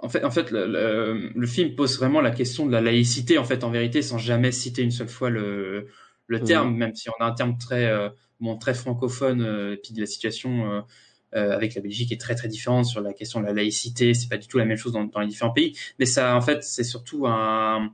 En 0.00 0.08
fait, 0.08 0.22
en 0.24 0.30
fait 0.30 0.50
le, 0.52 0.66
le- 0.66 1.32
le 1.34 1.46
film 1.46 1.74
pose 1.74 1.98
vraiment 1.98 2.20
la 2.20 2.30
question 2.30 2.66
de 2.66 2.72
la 2.72 2.80
laïcité 2.80 3.36
en 3.38 3.44
fait 3.44 3.64
en 3.64 3.70
vérité 3.70 4.00
sans 4.00 4.18
jamais 4.18 4.52
citer 4.52 4.82
une 4.82 4.92
seule 4.92 5.08
fois 5.08 5.28
le, 5.28 5.88
le 6.28 6.38
Mhm. 6.38 6.44
terme, 6.44 6.76
même 6.76 6.94
si 6.94 7.08
on 7.10 7.20
a 7.20 7.26
un 7.26 7.32
terme 7.32 7.58
très 7.58 7.86
euh, 7.86 8.08
bon 8.40 8.56
très 8.58 8.74
francophone 8.74 9.42
euh, 9.42 9.74
et 9.74 9.76
puis 9.76 9.94
de 9.94 10.00
la 10.00 10.06
situation 10.06 10.84
euh, 11.34 11.52
avec 11.52 11.74
la 11.74 11.80
Belgique 11.80 12.12
est 12.12 12.20
très 12.20 12.34
très 12.34 12.48
différente 12.48 12.86
sur 12.86 13.00
la 13.00 13.12
question 13.12 13.40
de 13.40 13.46
la 13.46 13.52
laïcité. 13.52 14.14
C'est 14.14 14.28
pas 14.28 14.38
du 14.38 14.48
tout 14.48 14.58
la 14.58 14.64
même 14.64 14.78
chose 14.78 14.92
dans, 14.92 15.04
dans 15.04 15.20
les 15.20 15.28
différents 15.28 15.52
pays, 15.52 15.76
mais 15.98 16.06
ça 16.06 16.36
en 16.36 16.40
fait 16.40 16.62
c'est 16.64 16.84
surtout 16.84 17.26
un 17.26 17.92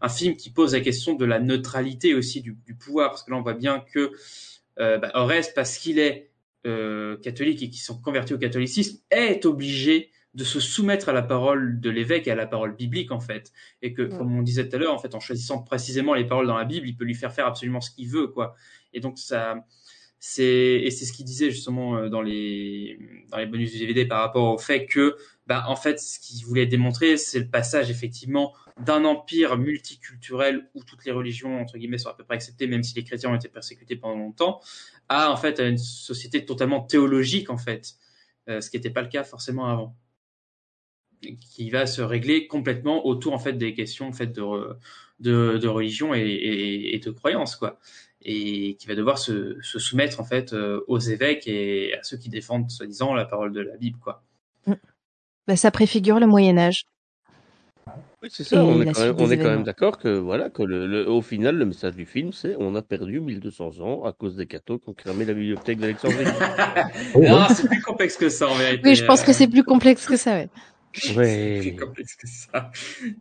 un 0.00 0.08
film 0.08 0.36
qui 0.36 0.50
pose 0.50 0.74
la 0.74 0.80
question 0.80 1.14
de 1.14 1.24
la 1.24 1.40
neutralité 1.40 2.14
aussi 2.14 2.42
du, 2.42 2.56
du 2.66 2.74
pouvoir. 2.74 3.10
Parce 3.10 3.22
que 3.22 3.30
là 3.30 3.38
on 3.38 3.42
voit 3.42 3.54
bien 3.54 3.80
que 3.80 4.12
euh, 4.78 4.98
bah, 4.98 5.12
parce 5.54 5.78
qu'il 5.78 5.98
est 5.98 6.30
euh, 6.66 7.16
catholique 7.18 7.62
et 7.62 7.70
qui 7.70 7.78
sont 7.78 8.00
convertis 8.00 8.34
au 8.34 8.38
catholicisme 8.38 8.98
est 9.10 9.44
obligé 9.46 10.10
de 10.34 10.42
se 10.42 10.58
soumettre 10.58 11.08
à 11.08 11.12
la 11.12 11.22
parole 11.22 11.80
de 11.80 11.90
l'évêque 11.90 12.26
et 12.26 12.32
à 12.32 12.34
la 12.34 12.46
parole 12.46 12.74
biblique 12.74 13.12
en 13.12 13.20
fait. 13.20 13.52
Et 13.82 13.94
que 13.94 14.02
comme 14.02 14.36
on 14.36 14.42
disait 14.42 14.68
tout 14.68 14.76
à 14.76 14.78
l'heure 14.78 14.94
en 14.94 14.98
fait 14.98 15.14
en 15.14 15.20
choisissant 15.20 15.62
précisément 15.62 16.14
les 16.14 16.24
paroles 16.24 16.46
dans 16.46 16.58
la 16.58 16.64
Bible 16.64 16.88
il 16.88 16.96
peut 16.96 17.04
lui 17.04 17.14
faire 17.14 17.32
faire 17.32 17.46
absolument 17.46 17.80
ce 17.80 17.90
qu'il 17.90 18.08
veut 18.08 18.26
quoi. 18.26 18.54
Et 18.92 19.00
donc 19.00 19.18
ça 19.18 19.64
c'est 20.26 20.80
et 20.82 20.90
c'est 20.90 21.04
ce 21.04 21.12
qu'il 21.12 21.26
disait 21.26 21.50
justement 21.50 21.98
euh, 21.98 22.08
dans 22.08 22.22
les 22.22 22.98
dans 23.28 23.36
les 23.36 23.44
bonus 23.44 23.72
du 23.72 23.78
DVD 23.78 24.06
par 24.06 24.20
rapport 24.20 24.54
au 24.54 24.56
fait 24.56 24.86
que 24.86 25.18
bah 25.46 25.64
en 25.68 25.76
fait 25.76 26.00
ce 26.00 26.18
qu'il 26.18 26.46
voulait 26.46 26.64
démontrer 26.64 27.18
c'est 27.18 27.40
le 27.40 27.50
passage 27.50 27.90
effectivement 27.90 28.54
d'un 28.80 29.04
empire 29.04 29.58
multiculturel 29.58 30.70
où 30.74 30.82
toutes 30.82 31.04
les 31.04 31.12
religions 31.12 31.60
entre 31.60 31.76
guillemets 31.76 31.98
sont 31.98 32.08
à 32.08 32.14
peu 32.14 32.24
près 32.24 32.36
acceptées 32.36 32.66
même 32.66 32.82
si 32.82 32.94
les 32.94 33.04
chrétiens 33.04 33.32
ont 33.32 33.34
été 33.34 33.50
persécutés 33.50 33.96
pendant 33.96 34.16
longtemps 34.16 34.62
à 35.10 35.30
en 35.30 35.36
fait 35.36 35.60
à 35.60 35.68
une 35.68 35.76
société 35.76 36.46
totalement 36.46 36.80
théologique 36.80 37.50
en 37.50 37.58
fait 37.58 37.92
euh, 38.48 38.62
ce 38.62 38.70
qui 38.70 38.78
n'était 38.78 38.88
pas 38.88 39.02
le 39.02 39.08
cas 39.08 39.24
forcément 39.24 39.66
avant. 39.66 39.94
Qui 41.20 41.70
va 41.70 41.86
se 41.86 42.02
régler 42.02 42.46
complètement 42.46 43.06
autour 43.06 43.32
en 43.32 43.38
fait 43.38 43.54
des 43.54 43.72
questions 43.72 44.08
en 44.08 44.12
fait 44.12 44.26
de 44.26 44.76
de, 45.20 45.58
de 45.58 45.68
religion 45.68 46.14
et, 46.14 46.20
et, 46.20 46.94
et 46.94 46.98
de 46.98 47.10
croyance 47.10 47.56
quoi 47.56 47.78
et 48.24 48.76
qui 48.76 48.86
va 48.86 48.94
devoir 48.94 49.18
se, 49.18 49.58
se 49.62 49.78
soumettre 49.78 50.20
en 50.20 50.24
fait 50.24 50.52
euh, 50.52 50.80
aux 50.88 50.98
évêques 50.98 51.46
et 51.46 51.94
à 51.94 52.02
ceux 52.02 52.16
qui 52.16 52.28
défendent 52.28 52.70
soi-disant 52.70 53.14
la 53.14 53.24
parole 53.24 53.52
de 53.52 53.60
la 53.60 53.76
Bible 53.76 53.98
quoi 53.98 54.22
Bah, 55.46 55.56
ça 55.56 55.70
préfigure 55.70 56.20
le 56.20 56.26
Moyen 56.26 56.56
Âge. 56.58 56.84
Oui, 58.22 58.30
c'est 58.32 58.44
ça. 58.44 58.56
Et 58.56 58.66
On 58.66 58.80
est 58.80 58.86
quand 58.86 59.00
même, 59.00 59.08
suite 59.08 59.16
des 59.18 59.24
on 59.24 59.30
est 59.30 59.36
quand 59.36 59.44
même 59.44 59.54
événements. 59.54 59.64
d'accord 59.64 59.98
que 59.98 60.08
voilà 60.08 60.48
que 60.48 60.62
le, 60.62 60.86
le- 60.86 61.08
au 61.10 61.20
final 61.20 61.56
le 61.56 61.66
message 61.66 61.94
du 61.94 62.06
film 62.06 62.32
c'est 62.32 62.56
on 62.58 62.74
a 62.74 62.80
perdu 62.82 63.20
1200 63.20 63.80
ans 63.80 64.04
à 64.04 64.12
cause 64.12 64.36
des 64.36 64.46
cathos 64.46 64.78
qui 64.78 64.88
ont 64.88 64.94
cramé 64.94 65.26
la 65.26 65.34
bibliothèque 65.34 65.78
d'Alexandrie. 65.78 66.24
non 67.16 67.46
c'est 67.54 67.66
plus 67.68 67.82
complexe 67.82 68.16
que 68.16 68.30
ça 68.30 68.48
en 68.48 68.54
vérité 68.54 68.88
Oui, 68.88 68.94
je 68.94 69.04
pense 69.04 69.22
que 69.22 69.32
c'est 69.32 69.48
plus 69.48 69.64
complexe 69.64 70.06
que 70.06 70.16
ça, 70.16 70.32
ouais. 70.32 70.48
c'est 71.02 71.16
Ouais. 71.16 71.60
plus 71.60 71.76
complexe 71.76 72.16
que 72.16 72.26
ça 72.28 72.70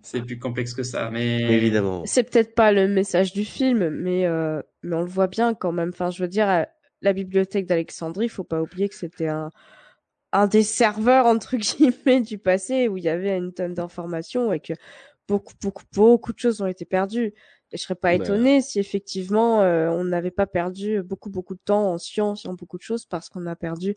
c'est 0.02 0.22
plus 0.24 0.40
complexe 0.40 0.74
que 0.74 0.84
ça 0.84 1.10
mais 1.12 1.41
Évidemment. 1.48 2.04
C'est 2.06 2.24
peut-être 2.24 2.56
pas 2.56 2.72
le 2.72 2.88
message 2.88 3.34
du 3.34 3.45
film, 3.45 3.90
mais 3.90 4.26
euh, 4.26 4.62
mais 4.84 4.95
on 4.95 5.02
le 5.02 5.08
voit 5.10 5.28
bien 5.28 5.54
quand 5.54 5.72
même. 5.72 5.90
Enfin, 5.90 6.10
je 6.10 6.22
veux 6.24 6.28
dire, 6.30 6.66
la 7.02 7.14
bibliothèque 7.14 7.66
d'Alexandrie, 7.66 8.30
faut 8.30 8.44
pas 8.44 8.62
oublier 8.62 8.90
que 8.90 8.95
c'était 8.95 9.28
un 9.28 9.52
un 10.34 10.48
des 10.48 10.64
serveurs 10.64 11.26
entre 11.28 11.58
guillemets 11.58 12.22
du 12.22 12.38
passé 12.40 12.88
où 12.88 12.98
il 12.98 13.04
y 13.04 13.10
avait 13.10 13.38
une 13.38 13.54
tonne 13.54 13.74
d'informations 13.76 14.54
et 14.54 14.60
que 14.60 14.74
beaucoup 15.28 15.54
beaucoup 15.62 15.84
beaucoup 15.94 16.34
de 16.34 16.40
choses 16.40 16.62
ont 16.62 16.68
été 16.68 16.86
perdues. 16.86 17.34
Et 17.72 17.78
je 17.78 17.84
serais 17.84 17.95
pas 17.95 18.10
Bah. 18.10 18.16
étonnée 18.18 18.62
si 18.62 18.80
effectivement 18.80 19.62
euh, 19.64 19.90
on 19.90 20.04
n'avait 20.06 20.32
pas 20.32 20.48
perdu 20.48 21.02
beaucoup 21.04 21.30
beaucoup 21.30 21.56
de 21.56 21.62
temps 21.66 21.94
en 21.94 21.98
sciences 22.00 22.45
et 22.45 22.48
en 22.50 22.54
beaucoup 22.54 22.78
de 22.78 22.84
choses 22.84 23.06
parce 23.06 23.30
qu'on 23.30 23.45
a 23.48 23.56
perdu 23.56 23.95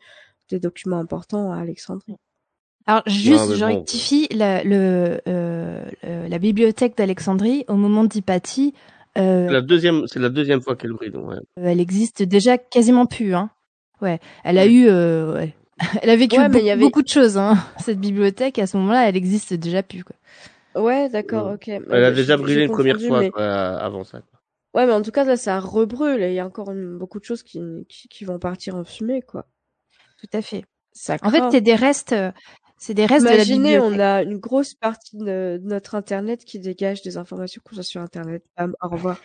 des 0.51 0.61
documents 0.61 0.99
importants 1.01 1.53
à 1.53 1.59
Alexandrie. 1.61 2.17
Alors 2.87 3.03
juste, 3.07 3.49
Non, 3.49 3.55
je 3.55 3.61
bon. 3.65 3.67
rectifie, 3.79 4.29
la, 4.33 4.63
le, 4.63 5.21
euh, 5.27 5.85
euh, 6.05 6.29
la 6.29 6.39
bibliothèque 6.39 6.97
d'Alexandrie, 6.97 7.65
au 7.69 7.75
moment 7.75 8.05
d'Hypatie, 8.05 8.75
euh, 9.19 9.47
C'est 9.49 9.53
la 9.53 9.61
deuxième, 9.61 10.07
c'est 10.07 10.21
la 10.21 10.29
deuxième 10.29 10.61
fois 10.61 10.77
qu'elle 10.77 10.93
brille. 10.93 11.11
donc, 11.11 11.29
ouais. 11.31 11.37
elle 11.57 11.81
existe 11.81 12.23
déjà 12.23 12.59
quasiment 12.59 13.07
plus. 13.07 13.35
Hein. 13.35 13.51
Ouais, 14.01 14.21
elle 14.45 14.59
a 14.59 14.67
eu, 14.67 14.87
euh, 14.89 15.35
ouais. 15.35 15.55
elle 16.03 16.11
a 16.11 16.17
vécu 16.17 16.37
Ouais, 16.37 16.43
mais 16.45 16.49
beaucoup, 16.49 16.65
il 16.65 16.67
y 16.67 16.71
avait- 16.71 16.81
beaucoup 16.81 17.03
de 17.03 17.09
choses. 17.09 17.37
Hein. 17.39 17.57
Cette 17.81 17.99
bibliothèque, 17.99 18.59
à 18.59 18.67
ce 18.67 18.77
moment-là, 18.77 19.09
elle 19.09 19.17
existe 19.17 19.53
déjà 19.55 19.83
plus. 19.83 20.05
Quoi. 20.05 20.17
Ouais, 20.81 21.09
d'accord, 21.09 21.53
ok. 21.55 21.69
Elle 21.69 22.05
a 22.05 22.13
déjà 22.13 22.37
brûlé 22.37 22.65
une 22.65 22.71
première 22.71 23.01
fois 23.01 23.21
mais- 23.21 23.31
quoi, 23.31 23.45
avant 23.45 24.05
ça. 24.05 24.21
quoi. 24.21 24.41
Ouais, 24.75 24.87
mais 24.87 24.93
en 24.93 25.01
tout 25.03 25.11
cas, 25.11 25.25
là, 25.25 25.37
ça 25.39 25.59
rebrûle 25.59 26.23
et 26.23 26.29
il 26.29 26.35
y 26.35 26.39
a 26.41 26.47
encore 26.47 26.71
une- 26.71 26.99
beaucoup 26.99 27.19
de 27.19 27.25
choses 27.25 27.43
qui, 27.43 27.61
qui, 27.89 28.09
qui 28.09 28.25
vont 28.27 28.39
partir 28.39 28.77
en 28.77 28.85
fumée, 28.85 29.23
quoi. 29.23 29.47
Tout 30.21 30.29
à 30.37 30.43
fait. 30.43 30.65
Ça 30.93 31.17
En 31.23 31.31
fait, 31.31 31.43
c'est 31.51 31.61
des 31.63 31.75
restes, 31.75 32.13
euh, 32.13 32.31
c'est 32.87 32.95
des 32.95 33.05
restes 33.05 33.25
de 33.25 33.31
la 33.31 33.37
Imaginez, 33.39 33.79
bibliothèque. 33.79 33.99
on 33.99 34.01
a 34.01 34.23
une 34.23 34.39
grosse 34.39 34.75
partie 34.75 35.17
de, 35.17 35.61
notre 35.65 35.97
Internet 35.97 36.45
qui 36.45 36.61
dégage 36.61 37.03
des 37.03 37.17
informations 37.17 37.61
qu'on 37.65 37.79
a 37.79 37.83
sur 37.83 38.01
Internet. 38.01 38.45
Bam, 38.57 38.77
au 38.81 38.89
revoir. 38.89 39.21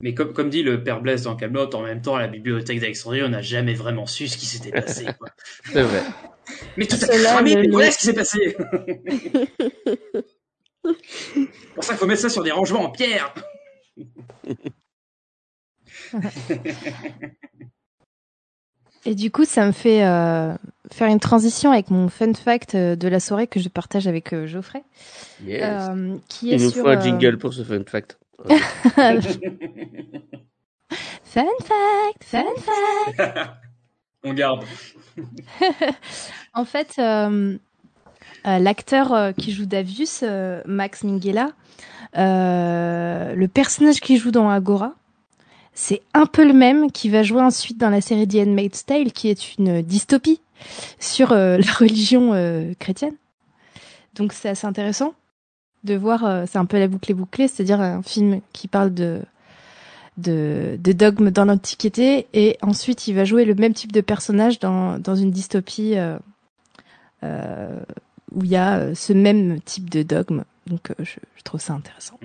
mais 0.00 0.12
comme, 0.12 0.32
comme 0.32 0.50
dit 0.50 0.64
le 0.64 0.82
père 0.82 1.00
Blaise 1.00 1.22
dans 1.22 1.36
Camelot, 1.36 1.72
en 1.76 1.82
même 1.82 2.02
temps, 2.02 2.16
à 2.16 2.20
la 2.20 2.26
bibliothèque 2.26 2.80
d'Alexandrie, 2.80 3.22
on 3.22 3.28
n'a 3.28 3.42
jamais 3.42 3.74
vraiment 3.74 4.06
su 4.06 4.26
ce 4.26 4.36
qui 4.36 4.46
s'était 4.46 4.72
passé. 4.72 5.06
C'est 5.72 5.82
vrai. 5.82 6.02
Mais 6.76 6.86
tout 6.86 6.96
cramé, 6.96 7.54
ne 7.54 7.60
mais 7.60 7.68
voilà 7.68 7.92
ce 7.92 7.98
qui 7.98 8.06
s'est 8.06 8.12
passé. 8.12 8.56
C'est 10.82 11.46
pour 11.76 11.84
ça 11.84 11.92
qu'il 11.92 11.98
faut 11.98 12.06
mettre 12.06 12.22
ça 12.22 12.28
sur 12.28 12.42
des 12.42 12.50
rangements 12.50 12.82
en 12.82 12.90
pierre. 12.90 13.32
Et 19.08 19.14
du 19.14 19.30
coup, 19.30 19.46
ça 19.46 19.64
me 19.64 19.72
fait 19.72 20.04
euh, 20.04 20.54
faire 20.92 21.08
une 21.08 21.18
transition 21.18 21.72
avec 21.72 21.88
mon 21.88 22.08
fun 22.10 22.34
fact 22.34 22.74
euh, 22.74 22.94
de 22.94 23.08
la 23.08 23.20
soirée 23.20 23.46
que 23.46 23.58
je 23.58 23.70
partage 23.70 24.06
avec 24.06 24.34
euh, 24.34 24.46
Geoffrey. 24.46 24.82
Yes. 25.42 25.62
Euh, 25.64 26.18
qui 26.28 26.52
est 26.52 26.56
Il 26.56 26.64
nous 26.64 26.70
sur, 26.70 26.82
faut 26.82 26.90
un 26.90 26.98
euh, 26.98 27.00
jingle 27.00 27.38
pour 27.38 27.54
ce 27.54 27.64
fun 27.64 27.80
fact. 27.86 28.18
Fun 31.24 31.44
fact, 31.62 32.22
fun 32.22 32.44
fact. 33.16 33.50
On 34.24 34.34
garde. 34.34 34.64
en 36.52 36.66
fait, 36.66 36.96
euh, 36.98 37.56
euh, 38.46 38.58
l'acteur 38.58 39.32
qui 39.38 39.52
joue 39.52 39.64
Davius, 39.64 40.20
euh, 40.22 40.60
Max 40.66 41.02
Minghella, 41.02 41.52
euh, 42.18 43.34
le 43.34 43.48
personnage 43.48 44.00
qu'il 44.00 44.18
joue 44.18 44.32
dans 44.32 44.50
Agora, 44.50 44.94
c'est 45.78 46.02
un 46.12 46.26
peu 46.26 46.44
le 46.44 46.52
même 46.52 46.90
qui 46.90 47.08
va 47.08 47.22
jouer 47.22 47.40
ensuite 47.40 47.78
dans 47.78 47.88
la 47.88 48.00
série 48.00 48.26
The 48.26 48.34
Handmaid's 48.34 48.84
Tale, 48.84 49.12
qui 49.12 49.28
est 49.28 49.56
une 49.56 49.80
dystopie 49.80 50.40
sur 50.98 51.30
euh, 51.30 51.56
la 51.64 51.72
religion 51.72 52.34
euh, 52.34 52.74
chrétienne. 52.80 53.14
Donc 54.16 54.32
c'est 54.32 54.48
assez 54.48 54.66
intéressant 54.66 55.14
de 55.84 55.94
voir, 55.94 56.24
euh, 56.24 56.46
c'est 56.48 56.58
un 56.58 56.64
peu 56.64 56.80
la 56.80 56.88
boucle 56.88 57.12
est 57.12 57.14
bouclée, 57.14 57.46
c'est-à-dire 57.46 57.80
un 57.80 58.02
film 58.02 58.40
qui 58.52 58.66
parle 58.66 58.92
de 58.92 59.22
de, 60.16 60.76
de 60.82 60.90
dogmes 60.90 61.30
dans 61.30 61.44
l'Antiquité 61.44 62.26
et 62.34 62.58
ensuite 62.60 63.06
il 63.06 63.14
va 63.14 63.24
jouer 63.24 63.44
le 63.44 63.54
même 63.54 63.72
type 63.72 63.92
de 63.92 64.00
personnage 64.00 64.58
dans, 64.58 64.98
dans 64.98 65.14
une 65.14 65.30
dystopie 65.30 65.94
où 67.22 68.42
il 68.42 68.50
y 68.50 68.56
a 68.56 68.96
ce 68.96 69.12
même 69.12 69.60
type 69.60 69.88
de 69.90 70.02
dogme. 70.02 70.42
Donc 70.66 70.90
je, 70.98 71.20
je 71.36 71.42
trouve 71.44 71.60
ça 71.60 71.74
intéressant. 71.74 72.18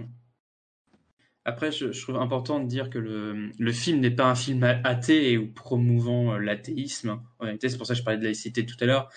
Après, 1.46 1.72
je, 1.72 1.92
je 1.92 2.02
trouve 2.02 2.16
important 2.16 2.60
de 2.60 2.68
dire 2.68 2.90
que 2.90 3.00
le, 3.00 3.50
le 3.58 3.72
film 3.74 4.00
n'est 4.00 4.12
pas 4.12 4.26
un 4.26 4.36
film 4.36 4.64
athée 4.84 5.38
ou 5.38 5.48
promouvant 5.48 6.34
euh, 6.34 6.38
l'athéisme. 6.38 7.20
En 7.40 7.44
réalité, 7.44 7.68
c'est 7.68 7.78
pour 7.78 7.86
ça 7.86 7.94
que 7.94 8.00
je 8.00 8.04
parlais 8.04 8.20
de 8.20 8.24
laïcité 8.24 8.66
tout 8.66 8.78
à 8.80 8.86
l'heure. 8.86 9.10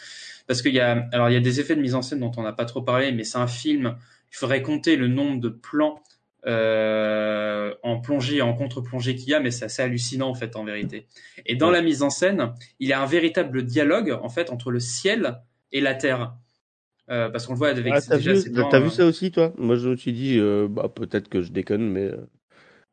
Parce 0.48 0.61
qu'il 0.62 0.74
y 0.74 0.81
a, 0.81 1.07
alors 1.12 1.28
il 1.31 1.35
y 1.35 1.36
a 1.36 1.40
des 1.40 1.61
effets 1.61 1.77
de 1.77 1.81
mise 1.81 1.94
en 1.94 2.03
scène 2.03 2.20
dont 2.20 2.32
on 2.36 2.43
n'a 2.43 2.53
pas 2.53 2.65
trop 2.65 2.82
parlé, 2.82 3.12
mais 3.12 3.24
c'est 3.24 3.39
un 3.39 3.47
film, 3.47 3.97
il 4.32 4.36
faudrait 4.36 4.62
compter 4.62 4.97
le 4.97 5.09
nombre 5.09 5.40
de 5.40 5.48
plans 5.48 6.03
euh, 6.47 7.74
en 7.82 8.01
plongée 8.01 8.36
et 8.36 8.43
en 8.43 8.55
contre-plongée 8.55 9.16
qu'il 9.16 9.28
y 9.31 9.35
a, 9.35 9.40
mais 9.40 9.51
c'est 9.51 9.65
assez 9.65 9.82
hallucinant 9.82 10.28
en 10.28 10.35
fait 10.35 10.55
en 10.55 10.65
vérité. 10.65 11.07
Et 11.47 11.57
dans 11.57 11.70
la 11.70 11.82
mise 11.82 12.03
en 12.03 12.11
scène, 12.11 12.53
il 12.78 12.89
y 12.89 12.93
a 12.93 13.01
un 13.01 13.07
véritable 13.07 13.65
dialogue 13.65 14.16
en 14.23 14.28
fait 14.28 14.51
entre 14.51 14.70
le 14.70 14.81
ciel 14.81 15.40
et 15.73 15.81
la 15.81 15.94
terre. 15.94 16.35
Euh, 17.11 17.31
parce 17.31 17.47
qu'on 17.47 17.53
le 17.53 17.59
voit 17.59 17.69
avec 17.70 17.95
Ah, 17.95 18.03
t'as 18.03 18.19
déjà 18.19 18.35
vu, 18.35 18.35
ces 18.35 18.53
plans, 18.53 18.69
t'as 18.69 18.81
vu 18.81 18.91
euh, 18.91 18.91
ça 18.91 19.07
aussi, 19.07 19.31
toi? 19.31 19.53
Moi, 19.59 19.77
je 19.77 19.89
me 19.91 19.97
suis 19.97 20.12
dit, 20.12 20.39
euh, 20.39 20.66
bah, 20.69 20.89
peut-être 20.89 21.28
que 21.28 21.41
je 21.43 21.53
déconne, 21.53 21.89
mais. 21.91 22.03
euh, 22.03 22.27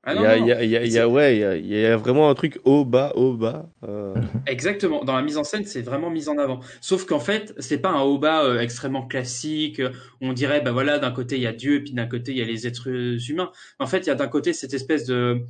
Ah 0.03 0.13
il 0.13 0.21
y 0.21 0.25
a, 0.25 0.37
non, 0.37 0.39
il 0.39 0.45
y 0.45 0.51
a, 0.53 0.63
il 0.63 0.71
y 0.71 0.77
a, 0.77 0.85
il 0.85 0.91
y 0.91 0.99
a- 0.99 1.09
ouais, 1.09 1.37
il 1.37 1.41
y 1.41 1.45
a, 1.45 1.57
il 1.57 1.67
y 1.67 1.85
a 1.85 1.97
vraiment 1.97 2.29
un 2.29 2.35
truc 2.35 2.59
haut, 2.65 2.85
bas, 2.85 3.13
haut, 3.15 3.35
bas. 3.37 3.69
euh, 3.83 4.21
Exactement. 4.45 5.03
Dans 5.03 5.15
la 5.15 5.21
mise 5.21 5.37
en 5.37 5.43
scène, 5.43 5.65
c'est 5.65 5.81
vraiment 5.81 6.09
mis 6.09 6.29
en 6.29 6.37
avant. 6.37 6.59
Sauf 6.81 7.05
qu'en 7.05 7.19
fait, 7.19 7.53
c'est 7.59 7.79
pas 7.79 7.89
un 7.91 8.01
haut 8.01 8.17
bas 8.17 8.43
euh, 8.43 8.59
extrêmement 8.59 9.05
classique. 9.07 9.81
On 10.21 10.33
dirait, 10.33 10.61
bah 10.61 10.71
voilà, 10.71 10.99
d'un 10.99 11.11
côté 11.11 11.35
il 11.37 11.41
y 11.41 11.47
a 11.47 11.53
Dieu, 11.53 11.75
et 11.75 11.79
puis 11.81 11.93
d'un 11.93 12.07
côté 12.07 12.31
il 12.31 12.37
y 12.37 12.41
a 12.41 12.45
les 12.45 12.67
êtres 12.67 12.89
humains. 13.29 13.51
En 13.79 13.87
fait, 13.87 13.99
il 13.99 14.07
y 14.07 14.09
a 14.11 14.15
d'un 14.15 14.27
côté 14.27 14.53
cette 14.53 14.73
espèce 14.73 15.05
de, 15.05 15.41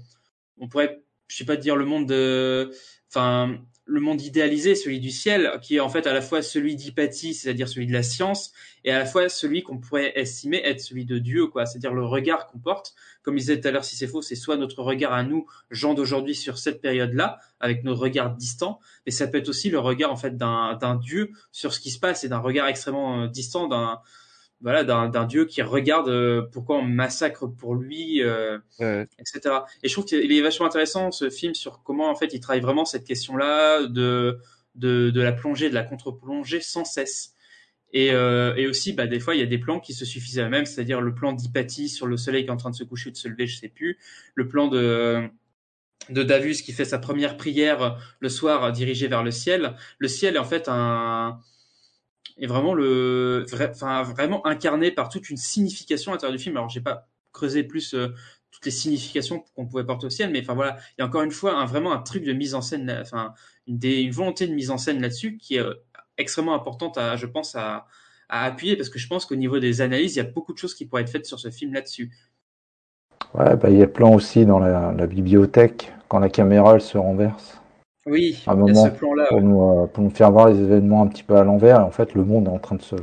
on 0.60 0.68
pourrait, 0.69 1.03
je 1.30 1.38
sais 1.38 1.45
pas 1.45 1.57
dire 1.57 1.76
le 1.77 1.85
monde 1.85 2.07
de, 2.07 2.72
enfin, 3.11 3.57
le 3.85 3.99
monde 3.99 4.22
idéalisé, 4.22 4.76
celui 4.76 4.99
du 4.99 5.11
ciel, 5.11 5.60
qui 5.61 5.76
est 5.76 5.80
en 5.80 5.89
fait 5.89 6.07
à 6.07 6.14
la 6.14 6.22
fois 6.22 6.41
celui 6.41 6.76
d'Hypatie, 6.76 7.34
c'est-à-dire 7.34 7.68
celui 7.68 7.85
de 7.85 7.91
la 7.91 8.03
science, 8.03 8.53
et 8.85 8.91
à 8.91 8.99
la 8.99 9.05
fois 9.05 9.27
celui 9.27 9.61
qu'on 9.61 9.77
pourrait 9.77 10.14
estimer 10.15 10.61
être 10.64 10.80
celui 10.80 11.05
de 11.05 11.18
Dieu, 11.18 11.47
quoi. 11.47 11.65
C'est-à-dire 11.65 11.93
le 11.93 12.05
regard 12.05 12.47
qu'on 12.47 12.60
porte. 12.60 12.93
Comme 13.23 13.35
je 13.35 13.39
disais 13.39 13.60
tout 13.60 13.68
à 13.68 13.72
l'heure, 13.72 13.84
si 13.84 13.95
c'est 13.95 14.07
faux, 14.07 14.22
c'est 14.22 14.35
soit 14.35 14.57
notre 14.57 14.81
regard 14.84 15.14
à 15.14 15.23
nous, 15.23 15.45
gens 15.69 15.93
d'aujourd'hui, 15.93 16.35
sur 16.35 16.57
cette 16.57 16.81
période-là, 16.81 17.39
avec 17.60 17.84
nos 17.84 17.95
regards 17.95 18.35
distants, 18.35 18.80
mais 19.05 19.11
ça 19.11 19.27
peut 19.27 19.38
être 19.38 19.49
aussi 19.49 19.69
le 19.69 19.80
regard 19.80 20.11
en 20.11 20.18
fait 20.18 20.38
d'un 20.38 20.76
d'un 20.76 20.95
Dieu 20.95 21.31
sur 21.51 21.73
ce 21.73 21.80
qui 21.80 21.91
se 21.91 21.99
passe 21.99 22.23
et 22.23 22.30
d'un 22.30 22.39
regard 22.39 22.68
extrêmement 22.68 23.23
euh, 23.23 23.27
distant 23.27 23.68
d'un 23.68 23.99
voilà 24.64 24.84
d'un 24.84 25.26
Dieu 25.26 25.45
qui 25.45 25.61
regarde 25.61 26.07
euh, 26.07 26.41
pourquoi 26.52 26.77
on 26.77 26.84
massacre 26.84 27.48
pour 27.48 27.76
lui, 27.76 28.23
euh, 28.23 28.57
etc. 28.80 29.56
Et 29.84 29.90
je 29.90 29.94
trouve 29.94 30.06
qu'il 30.06 30.31
est 30.31 30.41
vachement 30.41 30.65
intéressant 30.65 31.11
ce 31.11 31.30
film 31.30 31.53
sur 31.53 31.84
comment 31.84 32.10
en 32.10 32.15
fait 32.15 32.34
il 32.34 32.40
travaille 32.40 32.61
vraiment 32.61 32.85
cette 32.85 33.03
question-là 33.03 33.85
de 33.85 34.40
de, 34.76 35.11
de 35.11 35.22
la 35.22 35.34
plongée, 35.34 35.69
de 35.69 35.76
la 35.76 35.84
contre-plongée 35.84 36.61
sans 36.61 36.85
cesse. 36.85 37.35
Et, 37.91 38.11
euh, 38.11 38.56
et 38.56 38.65
aussi, 38.65 38.91
bah, 38.94 39.06
des 39.06 39.19
fois, 39.19 39.35
il 39.35 39.40
y 39.40 39.44
a 39.44 39.48
des 39.48 39.60
plans 39.60 39.80
qui 39.80 39.94
se 39.94 40.03
suffisent 40.03 40.40
à 40.40 40.45
eux-mêmes, 40.45 40.65
c'est-à-dire 40.65 40.99
le 40.99 41.14
plan 41.14 41.31
d'Hypatie 41.31 41.90
sur 41.90 42.07
le 42.07 42.18
soleil 42.18 42.44
qui 42.44 42.48
est 42.48 42.52
en 42.52 42.57
train 42.57 42.72
de 42.72 42.76
se 42.76 42.84
coucher 42.84 43.10
ou 43.10 43.11
de 43.11 43.18
se 43.18 43.27
lever, 43.27 43.45
je 43.45 43.60
sais 43.60 43.68
plus. 43.68 43.99
Le 44.34 44.48
plan 44.48 44.68
de, 44.68 45.30
de 46.10 46.23
Davus 46.23 46.64
qui 46.64 46.73
fait 46.73 46.85
sa 46.85 46.98
première 46.98 47.38
prière 47.38 47.99
le 48.19 48.30
soir 48.30 48.72
dirigée 48.72 49.07
vers 49.07 49.22
le 49.22 49.30
ciel. 49.30 49.76
Le 49.99 50.07
ciel 50.07 50.38
est 50.38 50.40
en 50.40 50.44
fait 50.44 50.68
un, 50.69 51.40
est 52.38 52.48
vraiment 52.48 52.74
le, 52.74 53.45
enfin, 53.54 54.04
vraiment 54.04 54.45
incarné 54.45 54.91
par 54.91 55.10
toute 55.10 55.30
une 55.30 55.38
signification 55.38 56.12
à 56.12 56.16
l'intérieur 56.16 56.38
du 56.38 56.44
film. 56.44 56.58
Alors, 56.58 56.70
j'ai 56.70 56.82
pas 56.82 57.08
creusé 57.32 57.64
plus 57.64 57.94
euh, 57.94 58.10
toutes 58.52 58.66
les 58.66 58.72
significations 58.72 59.44
qu'on 59.56 59.66
pouvait 59.66 59.84
porter 59.84 60.06
au 60.06 60.10
ciel, 60.10 60.30
mais 60.30 60.41
enfin 60.41 60.54
voilà, 60.54 60.78
il 60.91 61.02
y 61.02 61.04
a 61.04 61.08
encore 61.08 61.24
une 61.24 61.32
fois 61.32 61.56
un, 61.56 61.66
vraiment 61.66 61.91
un 61.91 62.00
truc 62.00 62.24
de 62.24 62.34
mise 62.34 62.54
en 62.56 62.62
scène, 62.62 62.95
enfin, 63.02 63.34
une, 63.68 64.12
volonté 64.12 64.48
de 64.48 64.54
mise 64.54 64.70
en 64.70 64.78
scène 64.78 65.02
là-dessus 65.02 65.38
qui 65.38 65.56
est 65.56 65.60
euh, 65.60 65.74
extrêmement 66.18 66.54
importante 66.54 66.98
à, 66.98 67.16
je 67.16 67.26
pense, 67.26 67.56
à, 67.56 67.88
à 68.30 68.45
appuyer 68.45 68.76
parce 68.76 68.90
que 68.90 69.00
je 69.00 69.08
pense 69.08 69.26
qu'au 69.26 69.36
niveau 69.36 69.60
des 69.60 69.82
analyses, 69.82 70.16
il 70.16 70.20
y 70.20 70.22
a 70.22 70.30
beaucoup 70.30 70.54
de 70.54 70.60
choses 70.60 70.76
qui 70.76 70.86
pourraient 70.86 71.02
être 71.02 71.10
faites 71.10 71.26
sur 71.26 71.40
ce 71.40 71.50
film 71.50 71.74
là-dessus. 71.74 72.12
Ouais, 73.34 73.56
bah, 73.56 73.70
il 73.72 73.78
y 73.78 73.82
a 73.82 73.88
plan 73.88 74.14
aussi 74.14 74.45
dans 74.45 74.60
la, 74.60 74.94
la 74.95 75.08
bibliothèque, 75.08 75.91
quand 76.08 76.20
la 76.20 76.30
caméra 76.30 76.76
elle 76.76 76.82
se 76.82 76.98
renverse. 76.98 77.62
Oui, 78.05 78.43
un 78.47 78.55
moment, 78.55 78.85
ce 78.85 78.89
plan-là. 78.91 79.25
pour, 79.30 79.38
ouais. 79.38 79.43
nous, 79.43 79.84
euh, 79.84 79.88
pour 79.88 80.03
nous 80.03 80.09
faire 80.09 80.31
voir 80.31 80.49
les 80.49 80.59
événements 80.59 81.03
un 81.03 81.07
petit 81.07 81.23
peu 81.23 81.35
à 81.38 81.43
l'envers, 81.43 81.80
et 81.80 81.84
en 81.84 81.91
fait, 81.91 82.13
le 82.13 82.23
monde 82.25 82.47
est 82.47 82.51
en 82.51 82.59
train 82.59 82.75
de 82.75 82.81
se 82.81 82.95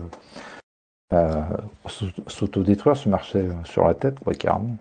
euh, 1.12 1.43
s'auto- 1.89 2.28
s'autodétruire, 2.28 2.97
se 2.97 3.09
marcher 3.09 3.48
sur 3.64 3.86
la 3.86 3.94
tête, 3.94 4.18
quoi, 4.20 4.35
carrément. 4.35 4.77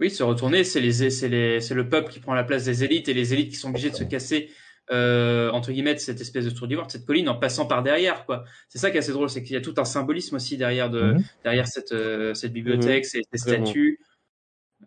Oui, 0.00 0.10
se 0.10 0.22
retourner, 0.24 0.64
c'est 0.64 0.80
les, 0.80 1.28
les, 1.28 1.58
le 1.60 1.88
peuple 1.88 2.10
qui 2.10 2.18
prend 2.18 2.34
la 2.34 2.42
place 2.44 2.64
des 2.64 2.82
élites 2.82 3.08
et 3.08 3.14
les 3.14 3.32
élites 3.32 3.50
qui 3.50 3.56
sont 3.56 3.68
obligées 3.70 3.90
de 3.90 3.94
se 3.94 4.04
casser 4.04 4.50
euh, 4.90 5.50
entre 5.52 5.70
guillemets 5.72 5.94
de 5.94 5.98
cette 6.00 6.20
espèce 6.20 6.44
de 6.44 6.50
tour 6.50 6.66
d'ivoire, 6.68 6.90
cette 6.90 7.06
colline 7.06 7.28
en 7.30 7.36
passant 7.36 7.64
par 7.64 7.82
derrière, 7.82 8.26
quoi. 8.26 8.44
C'est 8.68 8.78
ça 8.78 8.90
qui 8.90 8.96
est 8.96 9.00
assez 9.00 9.12
drôle, 9.12 9.30
c'est 9.30 9.42
qu'il 9.42 9.54
y 9.54 9.56
a 9.56 9.62
tout 9.62 9.72
un 9.78 9.84
symbolisme 9.86 10.36
aussi 10.36 10.56
derrière 10.58 10.90
de 10.90 11.12
Mhm. 11.14 11.22
derrière 11.44 11.66
cette 11.68 11.92
euh, 11.92 12.34
cette 12.34 12.52
bibliothèque, 12.52 13.04
Mhm. 13.14 13.22
ces, 13.32 13.38
statues 13.38 13.98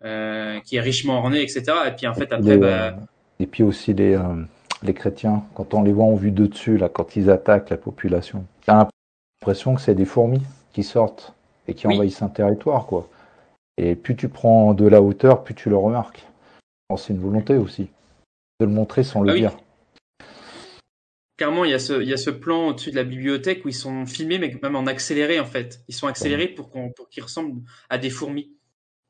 euh, 0.04 0.60
qui 0.60 0.76
est 0.76 0.80
richement 0.80 1.18
ornée, 1.18 1.42
etc. 1.42 1.62
Et 1.88 1.90
puis 1.96 2.06
en 2.06 2.14
fait 2.14 2.32
après, 2.32 2.50
Les, 2.54 2.58
bah, 2.58 2.88
euh, 2.88 2.92
et 3.40 3.46
puis 3.46 3.62
aussi 3.62 3.94
les, 3.94 4.14
euh, 4.14 4.42
les 4.82 4.94
chrétiens, 4.94 5.44
quand 5.54 5.74
on 5.74 5.82
les 5.82 5.92
voit 5.92 6.04
en 6.04 6.14
vue 6.14 6.30
de 6.30 6.46
dessus, 6.46 6.76
là, 6.76 6.88
quand 6.88 7.16
ils 7.16 7.30
attaquent 7.30 7.70
la 7.70 7.76
population, 7.76 8.44
t'as 8.64 8.88
l'impression 9.40 9.74
que 9.74 9.80
c'est 9.80 9.94
des 9.94 10.04
fourmis 10.04 10.42
qui 10.72 10.82
sortent 10.82 11.34
et 11.66 11.74
qui 11.74 11.86
Oui. 11.86 11.94
envahissent 11.94 12.22
un 12.22 12.28
territoire, 12.28 12.86
quoi. 12.86 13.08
Et 13.76 13.94
plus 13.94 14.16
tu 14.16 14.28
prends 14.28 14.74
de 14.74 14.86
la 14.86 15.00
hauteur, 15.02 15.44
plus 15.44 15.54
tu 15.54 15.70
le 15.70 15.76
remarques. 15.76 16.26
C'est 16.96 17.12
une 17.12 17.20
volonté 17.20 17.56
aussi 17.56 17.88
de 18.60 18.66
le 18.66 18.72
montrer 18.72 19.04
sans 19.04 19.20
le 19.20 19.30
Ah 19.30 19.34
oui. 19.34 19.40
dire. 19.40 19.56
Clairement, 21.36 21.64
il 21.64 21.70
y 21.70 21.74
a 21.74 21.78
ce, 21.78 22.02
il 22.02 22.08
y 22.08 22.12
a 22.12 22.16
ce 22.16 22.30
plan 22.30 22.68
au-dessus 22.68 22.90
de 22.90 22.96
la 22.96 23.04
bibliothèque 23.04 23.64
où 23.64 23.68
ils 23.68 23.74
sont 23.74 24.06
filmés, 24.06 24.38
mais 24.38 24.58
même 24.60 24.74
en 24.74 24.86
accéléré, 24.86 25.38
en 25.38 25.44
fait. 25.44 25.80
Ils 25.86 25.94
sont 25.94 26.08
accélérés 26.08 26.48
pour 26.48 26.68
qu'on, 26.70 26.90
pour 26.90 27.08
qu'ils 27.08 27.22
ressemblent 27.22 27.60
à 27.88 27.98
des 27.98 28.10
fourmis. 28.10 28.50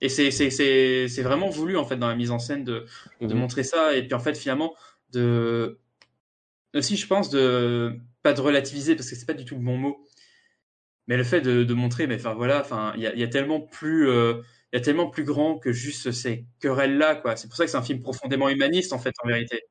Et 0.01 0.09
c'est, 0.09 0.31
c'est, 0.31 0.51
c'est, 0.51 1.09
c'est 1.09 1.23
vraiment 1.23 1.49
voulu, 1.49 1.77
en 1.77 1.85
fait, 1.85 1.97
dans 1.97 2.09
la 2.09 2.15
mise 2.15 2.31
en 2.31 2.39
scène 2.39 2.65
de, 2.65 2.87
de 3.21 3.35
Mhm. 3.35 3.41
montrer 3.41 3.65
ça. 3.65 3.97
Et 3.97 4.03
puis, 4.05 4.15
en 4.15 4.21
fait, 4.21 4.37
finalement, 4.37 4.75
de, 5.13 5.79
aussi, 6.75 6.97
je 6.97 7.07
pense, 7.07 7.31
de, 7.31 7.99
pas 8.23 8.33
de 8.33 8.41
relativiser, 8.41 8.97
parce 8.97 9.11
que 9.11 9.17
c'est 9.17 9.27
pas 9.27 9.35
du 9.35 9.45
tout 9.45 9.57
le 9.57 9.63
bon 9.63 9.77
mot. 9.77 10.05
Mais 11.07 11.17
le 11.17 11.25
fait 11.25 11.41
de, 11.41 11.65
de 11.65 11.75
montrer, 11.75 12.07
mais 12.07 12.17
enfin, 12.17 12.35
voilà, 12.35 12.61
enfin, 12.61 12.93
il 12.97 13.03
y 13.03 13.07
a, 13.07 13.15
y 13.17 13.23
a 13.23 13.29
tellement 13.29 13.61
plus, 13.61 14.09
euh, 14.09 14.43
il 14.73 14.77
y 14.77 14.79
a 14.79 14.83
tellement 14.83 15.09
plus 15.09 15.25
grand 15.25 15.59
que 15.59 15.73
juste 15.73 16.13
ces 16.13 16.45
querelles-là, 16.61 17.17
quoi. 17.17 17.35
C'est 17.37 17.49
pour 17.49 17.57
ça 17.57 17.65
que 17.65 17.71
c'est 17.71 17.79
un 17.79 17.83
film 17.83 18.01
profondément 18.03 18.49
humaniste, 18.51 18.93
en 18.93 18.99
fait, 18.99 19.15
en 19.25 19.29
vérité 19.29 19.63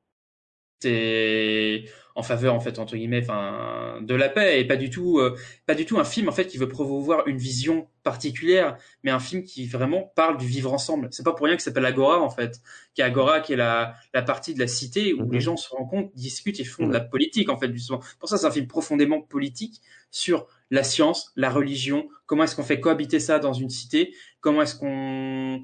c'est 0.80 1.84
en 2.18 2.22
faveur 2.24 2.52
en 2.52 2.58
fait 2.58 2.80
entre 2.80 2.96
guillemets 2.96 3.20
enfin 3.22 4.00
de 4.02 4.14
la 4.16 4.28
paix 4.28 4.60
et 4.60 4.66
pas 4.66 4.74
du 4.74 4.90
tout 4.90 5.20
euh, 5.20 5.36
pas 5.66 5.76
du 5.76 5.86
tout 5.86 6.00
un 6.00 6.04
film 6.04 6.28
en 6.28 6.32
fait 6.32 6.48
qui 6.48 6.58
veut 6.58 6.68
promouvoir 6.68 7.28
une 7.28 7.36
vision 7.38 7.86
particulière 8.02 8.76
mais 9.04 9.12
un 9.12 9.20
film 9.20 9.44
qui 9.44 9.66
vraiment 9.68 10.02
parle 10.16 10.36
du 10.36 10.46
vivre 10.46 10.72
ensemble 10.72 11.06
c'est 11.12 11.22
pas 11.22 11.32
pour 11.32 11.46
rien 11.46 11.54
que 11.54 11.62
ça 11.62 11.70
s'appelle 11.70 11.84
Agora 11.86 12.20
en 12.20 12.28
fait 12.28 12.60
qui 12.92 13.02
est 13.02 13.04
Agora 13.04 13.38
qui 13.38 13.52
est 13.52 13.56
la 13.56 13.94
la 14.14 14.22
partie 14.22 14.52
de 14.52 14.58
la 14.58 14.66
cité 14.66 15.14
où 15.14 15.26
Mhm. 15.26 15.32
les 15.32 15.40
gens 15.40 15.56
se 15.56 15.68
rencontrent 15.68 16.12
discutent 16.16 16.58
et 16.58 16.64
font 16.64 16.88
de 16.88 16.92
la 16.92 17.00
politique 17.00 17.50
en 17.50 17.56
fait 17.56 17.72
justement 17.72 18.00
pour 18.18 18.28
ça 18.28 18.36
c'est 18.36 18.46
un 18.46 18.50
film 18.50 18.66
profondément 18.66 19.20
politique 19.22 19.80
sur 20.10 20.48
la 20.72 20.82
science 20.82 21.30
la 21.36 21.50
religion 21.50 22.08
comment 22.26 22.42
est-ce 22.42 22.56
qu'on 22.56 22.64
fait 22.64 22.80
cohabiter 22.80 23.20
ça 23.20 23.38
dans 23.38 23.52
une 23.52 23.70
cité 23.70 24.12
comment 24.40 24.62
est-ce 24.62 24.74
qu'on 24.74 25.62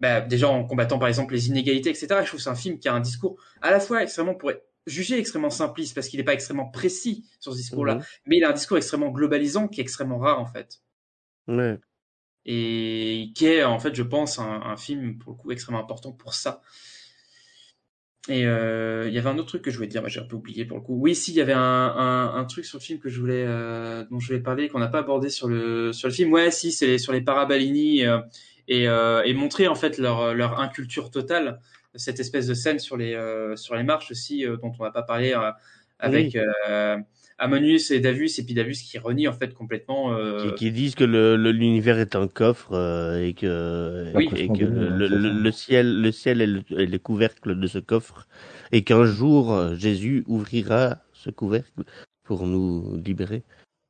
bah, 0.00 0.20
déjà 0.20 0.48
en 0.48 0.64
combattant 0.64 1.00
par 1.00 1.08
exemple 1.08 1.34
les 1.34 1.48
inégalités, 1.48 1.90
etc. 1.90 2.06
Je 2.20 2.26
trouve 2.28 2.38
que 2.38 2.44
c'est 2.44 2.50
un 2.50 2.54
film 2.54 2.78
qui 2.78 2.88
a 2.88 2.94
un 2.94 3.00
discours 3.00 3.36
à 3.62 3.72
la 3.72 3.80
fois 3.80 4.00
extrêmement 4.00 4.36
pour 4.36 4.52
être 4.52 4.62
jugé 4.88 5.18
extrêmement 5.18 5.50
simpliste 5.50 5.94
parce 5.94 6.08
qu'il 6.08 6.18
n'est 6.18 6.24
pas 6.24 6.34
extrêmement 6.34 6.70
précis 6.70 7.24
sur 7.40 7.52
ce 7.52 7.58
discours-là, 7.58 7.96
Mhm. 7.96 8.02
mais 8.26 8.36
il 8.38 8.44
a 8.44 8.50
un 8.50 8.52
discours 8.52 8.76
extrêmement 8.78 9.10
globalisant 9.10 9.68
qui 9.68 9.80
est 9.80 9.84
extrêmement 9.84 10.18
rare 10.18 10.40
en 10.40 10.46
fait 10.46 10.80
Ouais. 11.48 11.80
et 12.44 13.30
qui 13.34 13.46
est 13.46 13.62
en 13.64 13.78
fait, 13.78 13.94
je 13.94 14.02
pense, 14.02 14.38
un, 14.38 14.62
un 14.64 14.76
film 14.76 15.18
pour 15.18 15.32
le 15.32 15.38
coup 15.38 15.52
extrêmement 15.52 15.80
important 15.82 16.12
pour 16.12 16.34
ça. 16.34 16.62
Et 18.28 18.44
euh, 18.44 19.08
il 19.08 19.14
y 19.14 19.18
avait 19.18 19.28
un 19.30 19.38
autre 19.38 19.48
truc 19.48 19.62
que 19.62 19.70
je 19.70 19.76
voulais 19.76 19.88
dire, 19.88 20.02
bah, 20.02 20.08
j'ai 20.08 20.20
un 20.20 20.24
peu 20.24 20.36
oublié 20.36 20.66
pour 20.66 20.76
le 20.76 20.82
coup. 20.82 20.94
Oui, 21.00 21.14
si, 21.14 21.30
il 21.30 21.36
y 21.36 21.40
avait 21.40 21.54
un, 21.54 21.60
un, 21.60 22.34
un 22.34 22.44
truc 22.44 22.64
sur 22.66 22.78
le 22.78 22.82
film 22.82 22.98
que 22.98 23.08
je 23.08 23.18
voulais, 23.20 23.44
euh, 23.46 24.04
dont 24.10 24.18
je 24.20 24.26
voulais 24.26 24.40
parler, 24.40 24.68
qu'on 24.68 24.80
n'a 24.80 24.88
pas 24.88 24.98
abordé 24.98 25.30
sur 25.30 25.48
le 25.48 25.92
sur 25.94 26.08
le 26.08 26.14
film. 26.14 26.32
Ouais, 26.32 26.50
si, 26.50 26.70
c'est 26.72 26.98
sur 26.98 27.12
les 27.12 27.22
Parabalini 27.22 28.04
euh, 28.04 28.18
et, 28.66 28.82
et 28.84 29.34
montrer 29.34 29.66
en 29.68 29.74
fait 29.74 29.96
leur 29.98 30.34
leur 30.34 30.60
inculture 30.60 31.10
totale. 31.10 31.60
Cette 31.98 32.20
espèce 32.20 32.46
de 32.46 32.54
scène 32.54 32.78
sur 32.78 32.96
les 32.96 33.14
euh, 33.14 33.56
sur 33.56 33.74
les 33.74 33.82
marches 33.82 34.10
aussi, 34.10 34.46
euh, 34.46 34.56
dont 34.56 34.72
on 34.78 34.84
n'a 34.84 34.90
pas 34.90 35.02
parlé 35.02 35.32
euh, 35.32 35.50
avec. 35.98 36.34
Oui. 36.34 36.40
Euh, 36.68 36.96
Ammonius 37.40 37.92
et 37.92 38.00
Davus 38.00 38.30
et 38.38 38.42
puis 38.42 38.54
Davus 38.54 38.74
qui 38.74 38.98
renie 38.98 39.28
en 39.28 39.32
fait 39.32 39.54
complètement 39.54 40.12
euh... 40.12 40.50
qui, 40.50 40.54
qui, 40.56 40.72
disent 40.72 40.96
que 40.96 41.04
le 41.04 41.36
l'univers 41.52 42.00
est 42.00 42.16
un 42.16 42.26
coffre 42.26 42.72
euh, 42.72 43.24
et 43.24 43.32
que 43.32 44.10
oui. 44.16 44.28
et 44.34 44.48
que 44.48 44.64
le, 44.64 45.06
le, 45.06 45.06
le, 45.06 45.52
ciel 45.52 46.02
le 46.02 46.10
ciel 46.10 46.40
est 46.40 46.48
le, 46.48 46.64
est 46.76 46.86
le 46.86 46.98
couvercle 46.98 47.56
de 47.56 47.66
ce 47.68 47.78
coffre 47.78 48.26
et 48.72 48.82
qu'un 48.82 49.04
jour 49.04 49.72
Jésus 49.76 50.24
ouvrira 50.26 50.96
ce 51.12 51.30
couvercle 51.30 51.84
pour 52.24 52.44
nous 52.48 53.00
libérer 53.04 53.44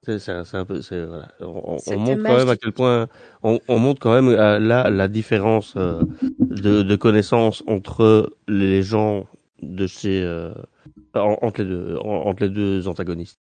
c'est 0.07 0.31
un 0.31 0.65
peu 0.65 0.81
c'est 0.81 1.05
voilà 1.05 1.29
on, 1.41 1.77
on 1.87 1.99
montre 1.99 2.23
quand 2.23 2.37
même 2.37 2.49
à 2.49 2.57
quel 2.57 2.73
point 2.73 3.09
on, 3.43 3.59
on 3.69 3.79
montre 3.79 4.01
quand 4.01 4.15
même 4.15 4.39
à, 4.39 4.59
là 4.59 4.91
la 4.91 5.09
différence 5.09 5.75
euh, 5.77 6.03
de, 6.41 6.83
de 6.83 6.97
connaissances 6.97 7.63
entre 7.67 8.37
les 8.47 8.83
gens 8.83 9.27
de 9.61 9.87
chez 9.87 10.23
euh, 10.23 10.55
entre 11.15 11.63
les 11.63 11.69
deux 11.69 11.97
entre 11.97 12.45
les 12.45 12.49
deux 12.49 12.89
antagonistes. 12.89 13.41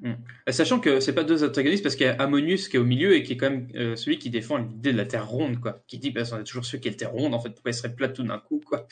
Mmh. 0.00 0.12
Sachant 0.48 0.80
que 0.80 1.00
c'est 1.00 1.14
pas 1.14 1.24
deux 1.24 1.44
antagonistes 1.44 1.82
parce 1.82 1.96
qu'il 1.96 2.06
y 2.06 2.10
a 2.10 2.14
Ammonius 2.20 2.68
qui 2.68 2.76
est 2.76 2.80
au 2.80 2.84
milieu 2.84 3.14
et 3.14 3.22
qui 3.22 3.34
est 3.34 3.36
quand 3.36 3.50
même 3.50 3.68
euh, 3.76 3.96
celui 3.96 4.18
qui 4.18 4.30
défend 4.30 4.58
l'idée 4.58 4.92
de 4.92 4.96
la 4.96 5.06
Terre 5.06 5.28
ronde 5.28 5.60
quoi, 5.60 5.80
qui 5.86 5.98
dit 5.98 6.10
bah 6.10 6.22
on 6.32 6.36
a 6.36 6.42
toujours 6.42 6.64
su 6.64 6.80
qu'elle 6.80 6.94
était 6.94 7.06
ronde 7.06 7.34
en 7.34 7.40
fait 7.40 7.50
pourquoi 7.50 7.70
elle 7.70 7.74
serait 7.74 7.94
plate 7.94 8.14
tout 8.14 8.24
d'un 8.24 8.38
coup 8.38 8.60
quoi. 8.64 8.86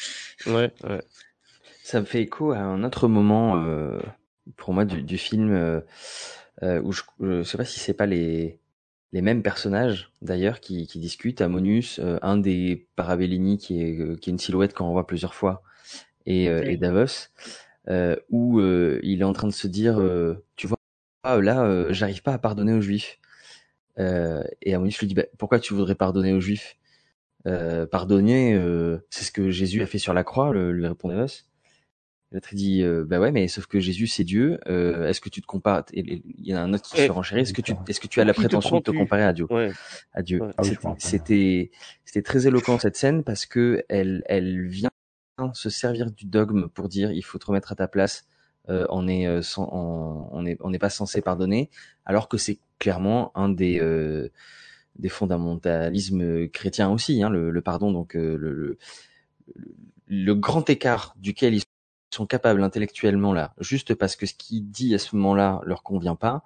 Ouais, 0.47 0.73
ouais. 0.85 1.03
Ça 1.83 2.01
me 2.01 2.07
fait 2.07 2.23
écho 2.23 2.53
à 2.53 2.59
un 2.59 2.85
autre 2.85 3.09
moment 3.09 3.63
euh, 3.65 3.99
pour 4.57 4.73
moi 4.73 4.85
du, 4.85 5.03
du 5.03 5.19
film 5.19 5.83
euh, 6.63 6.81
où 6.83 6.93
je, 6.93 7.03
je 7.21 7.43
sais 7.43 7.59
pas 7.59 7.65
si 7.65 7.81
c'est 7.81 7.95
pas 7.95 8.07
les 8.07 8.59
les 9.13 9.23
mêmes 9.23 9.43
personnages 9.43 10.13
d'ailleurs 10.23 10.61
qui, 10.61 10.87
qui 10.87 11.01
discutent. 11.01 11.41
Ammonius, 11.41 12.01
un 12.23 12.37
des 12.37 12.87
Parabellini 12.97 13.59
qui 13.59 13.83
est 13.83 14.21
qui 14.21 14.31
est 14.31 14.33
une 14.33 14.39
silhouette 14.39 14.73
qu'on 14.75 14.93
voit 14.93 15.07
plusieurs 15.07 15.35
fois 15.35 15.63
et, 16.27 16.49
okay. 16.49 16.75
et 16.75 16.77
Davos 16.77 17.29
euh, 17.89 18.17
où 18.29 18.61
euh, 18.61 19.01
il 19.03 19.21
est 19.21 19.25
en 19.25 19.33
train 19.33 19.49
de 19.49 19.53
se 19.53 19.67
dire, 19.67 20.01
euh, 20.01 20.45
tu 20.57 20.67
vois, 20.67 20.79
là, 21.25 21.93
j'arrive 21.93 22.23
pas 22.23 22.35
à 22.35 22.39
pardonner 22.39 22.73
aux 22.73 22.81
Juifs. 22.81 23.19
et 23.97 24.75
Ammonius 24.75 24.99
lui 25.01 25.07
dit, 25.07 25.15
bah, 25.15 25.25
pourquoi 25.39 25.61
tu 25.61 25.75
voudrais 25.75 25.95
pardonner 25.95 26.33
aux 26.33 26.41
Juifs? 26.41 26.77
Pardonner, 27.91 28.61
c'est 29.11 29.25
ce 29.25 29.33
que 29.33 29.51
Jésus 29.51 29.83
a 29.83 29.87
fait 29.87 29.99
sur 29.99 30.15
la 30.15 30.25
croix, 30.25 30.53
le, 30.53 30.73
lui 30.73 30.87
répond 30.87 31.09
Davos. 31.09 31.45
L'autre 32.33 32.55
dit, 32.55 32.85
bah 33.07 33.19
ouais, 33.19 33.33
mais 33.33 33.49
sauf 33.49 33.67
que 33.67 33.81
Jésus 33.81 34.07
c'est 34.07 34.23
Dieu. 34.23 34.61
est-ce 34.67 35.21
que 35.21 35.29
tu 35.29 35.41
te 35.41 35.47
compares? 35.47 35.85
Il 35.93 36.23
y 36.39 36.55
en 36.55 36.59
a 36.59 36.61
un 36.61 36.73
autre 36.73 36.89
qui 36.89 37.03
se 37.03 37.11
renchérit. 37.11 37.41
Est-ce 37.41 37.53
que 37.53 37.61
tu, 37.61 37.75
est-ce 37.89 37.99
que 37.99 38.07
tu 38.07 38.21
as 38.21 38.25
la 38.25 38.35
prétention 38.35 38.79
de 38.79 38.83
te 38.83 38.93
comparer 38.93 39.25
à 39.25 39.33
Dieu? 39.33 39.47
Ouais. 39.51 39.73
À 40.13 40.23
Dieu. 40.23 40.41
Ouais. 40.41 40.53
C'était, 40.99 41.73
c'était 42.05 42.23
très 42.23 42.47
éloquent 42.47 42.79
cette 42.79 42.97
scène 42.97 43.25
parce 43.25 43.47
que 43.47 43.85
elle, 43.89 44.23
elle 44.27 44.67
vient 44.69 44.91
se 45.55 45.71
servir 45.71 46.11
du 46.11 46.27
dogme 46.27 46.69
pour 46.69 46.89
dire 46.89 47.11
il 47.13 47.23
faut 47.23 47.39
te 47.39 47.47
remettre 47.47 47.73
à 47.73 47.75
ta 47.75 47.89
place, 47.89 48.27
euh, 48.69 48.87
on 48.91 49.09
est 49.09 49.27
euh, 49.27 49.43
sans, 49.43 49.69
on, 49.73 50.29
on 50.33 50.47
est 50.47 50.57
on 50.61 50.71
n'est 50.71 50.79
pas 50.79 50.91
censé 50.91 51.23
pardonner, 51.23 51.71
alors 52.05 52.29
que 52.29 52.37
c'est 52.37 52.59
clairement 52.79 53.33
un 53.35 53.49
des 53.49 53.81
euh, 53.81 54.29
des 54.97 55.09
fondamentalismes 55.09 56.49
chrétiens 56.49 56.91
aussi, 56.91 57.23
hein, 57.23 57.31
le, 57.31 57.51
le, 57.51 57.61
pardon. 57.63 57.91
Donc 57.91 58.15
le, 58.15 58.37
le, 58.37 58.79
le, 60.07 60.35
grand 60.35 60.69
écart 60.69 61.15
duquel 61.19 61.55
ils 61.55 61.63
sont 62.11 62.27
capables 62.27 62.63
intellectuellement 62.63 63.33
là, 63.33 63.55
juste 63.61 63.95
parce 63.95 64.17
que 64.17 64.27
ce 64.27 64.35
qu'il 64.35 64.71
dit 64.71 64.95
à 64.95 64.99
ce 64.99 65.17
moment-là 65.17 65.61
leur 65.65 65.83
convient 65.83 66.17
pas, 66.17 66.43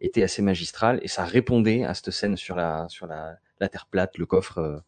était 0.00 0.22
assez 0.22 0.42
magistral 0.42 1.00
et 1.02 1.08
ça 1.08 1.24
répondait 1.24 1.84
à 1.84 1.94
cette 1.94 2.10
scène 2.10 2.36
sur 2.36 2.56
la 2.56 2.88
sur 2.88 3.06
la, 3.06 3.36
la 3.60 3.68
terre 3.68 3.86
plate, 3.86 4.16
le 4.18 4.26
coffre 4.26 4.82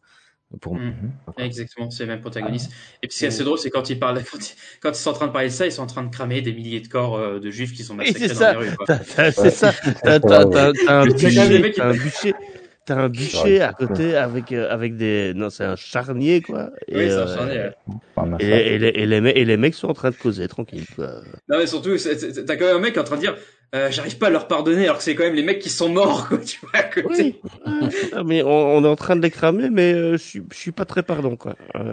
pour 0.59 0.75
mmh. 0.75 0.93
Exactement, 1.37 1.89
c'est 1.89 2.03
les 2.03 2.09
mêmes 2.09 2.21
protagonistes. 2.21 2.71
Ah. 2.71 2.97
Et 3.03 3.07
puis 3.07 3.13
ce 3.15 3.19
qui 3.19 3.25
est 3.25 3.29
assez 3.29 3.43
drôle, 3.43 3.57
c'est 3.57 3.69
quand 3.69 3.89
ils 3.89 3.97
parlent, 3.97 4.21
quand 4.23 4.37
ils, 4.37 4.55
quand 4.81 4.89
ils, 4.89 4.95
sont 4.95 5.11
en 5.11 5.13
train 5.13 5.27
de 5.27 5.31
parler 5.31 5.47
de 5.47 5.53
ça, 5.53 5.65
ils 5.65 5.71
sont 5.71 5.83
en 5.83 5.87
train 5.87 6.03
de 6.03 6.09
cramer 6.09 6.41
des 6.41 6.53
milliers 6.53 6.81
de 6.81 6.87
corps 6.87 7.15
euh, 7.15 7.39
de 7.39 7.49
juifs 7.49 7.73
qui 7.73 7.83
sont 7.83 7.95
massacrés 7.95 8.27
dans 8.27 8.35
ça. 8.35 8.53
les 8.53 8.69
rues. 8.69 8.75
C'est 9.31 9.49
ça. 9.49 9.73
T'as 10.03 10.19
un 10.89 11.05
bûcher, 11.93 12.33
t'as 12.91 13.01
un 13.01 13.09
bûcher, 13.09 13.61
à 13.61 13.73
côté 13.73 14.15
avec 14.15 14.51
euh, 14.51 14.69
avec 14.69 14.97
des, 14.97 15.33
non, 15.35 15.49
c'est 15.49 15.63
un 15.63 15.75
charnier 15.75 16.41
quoi. 16.41 16.69
Et, 16.87 16.97
oui, 16.97 17.09
c'est 17.09 17.15
un 17.15 17.27
charnier. 17.27 17.59
Euh, 17.59 18.37
et, 18.39 18.45
et, 18.45 18.79
les, 18.79 18.87
et, 18.89 19.05
les, 19.05 19.17
et 19.17 19.45
les 19.45 19.57
mecs 19.57 19.75
sont 19.75 19.87
en 19.87 19.93
train 19.93 20.09
de 20.09 20.15
causer 20.15 20.47
tranquille 20.47 20.85
quoi. 20.95 21.21
Non 21.49 21.57
mais 21.57 21.67
surtout, 21.67 21.95
t'as 21.97 22.55
quand 22.55 22.65
même 22.65 22.77
un 22.77 22.79
mec 22.79 22.97
en 22.97 23.03
train 23.03 23.15
de 23.15 23.21
dire. 23.21 23.35
Euh, 23.73 23.89
j'arrive 23.89 24.17
pas 24.17 24.27
à 24.27 24.29
leur 24.29 24.49
pardonner 24.49 24.83
alors 24.83 24.97
que 24.97 25.03
c'est 25.03 25.15
quand 25.15 25.23
même 25.23 25.33
les 25.33 25.43
mecs 25.43 25.59
qui 25.59 25.69
sont 25.69 25.87
morts 25.87 26.27
quoi 26.27 26.37
tu 26.45 26.59
vois 26.59 26.71
à 26.73 26.83
côté. 26.83 27.39
Oui. 27.65 27.87
ah, 28.11 28.21
mais 28.25 28.43
on, 28.43 28.49
on, 28.49 28.83
est 28.83 28.87
en 28.87 28.97
train 28.97 29.15
de 29.15 29.21
les 29.21 29.31
cramer 29.31 29.69
mais 29.69 29.93
euh, 29.93 30.11
je 30.13 30.17
suis 30.17 30.43
je 30.51 30.57
suis 30.57 30.73
pas 30.73 30.83
très 30.83 31.03
pardon 31.03 31.37
quoi. 31.37 31.55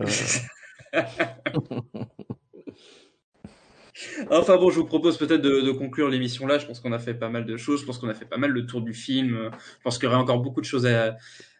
Enfin 4.30 4.56
bon, 4.56 4.70
je 4.70 4.76
vous 4.76 4.84
propose 4.84 5.18
peut-être 5.18 5.42
de, 5.42 5.60
de, 5.60 5.72
conclure 5.72 6.08
l'émission 6.08 6.46
là. 6.46 6.58
Je 6.58 6.66
pense 6.66 6.80
qu'on 6.80 6.92
a 6.92 6.98
fait 6.98 7.14
pas 7.14 7.28
mal 7.28 7.44
de 7.44 7.56
choses. 7.56 7.80
Je 7.80 7.86
pense 7.86 7.98
qu'on 7.98 8.08
a 8.08 8.14
fait 8.14 8.24
pas 8.24 8.36
mal 8.36 8.50
le 8.50 8.66
tour 8.66 8.80
du 8.80 8.94
film. 8.94 9.50
Je 9.52 9.82
pense 9.82 9.98
qu'il 9.98 10.04
y 10.04 10.08
aurait 10.08 10.20
encore 10.20 10.40
beaucoup 10.40 10.60
de 10.60 10.66
choses 10.66 10.86
à, 10.86 11.16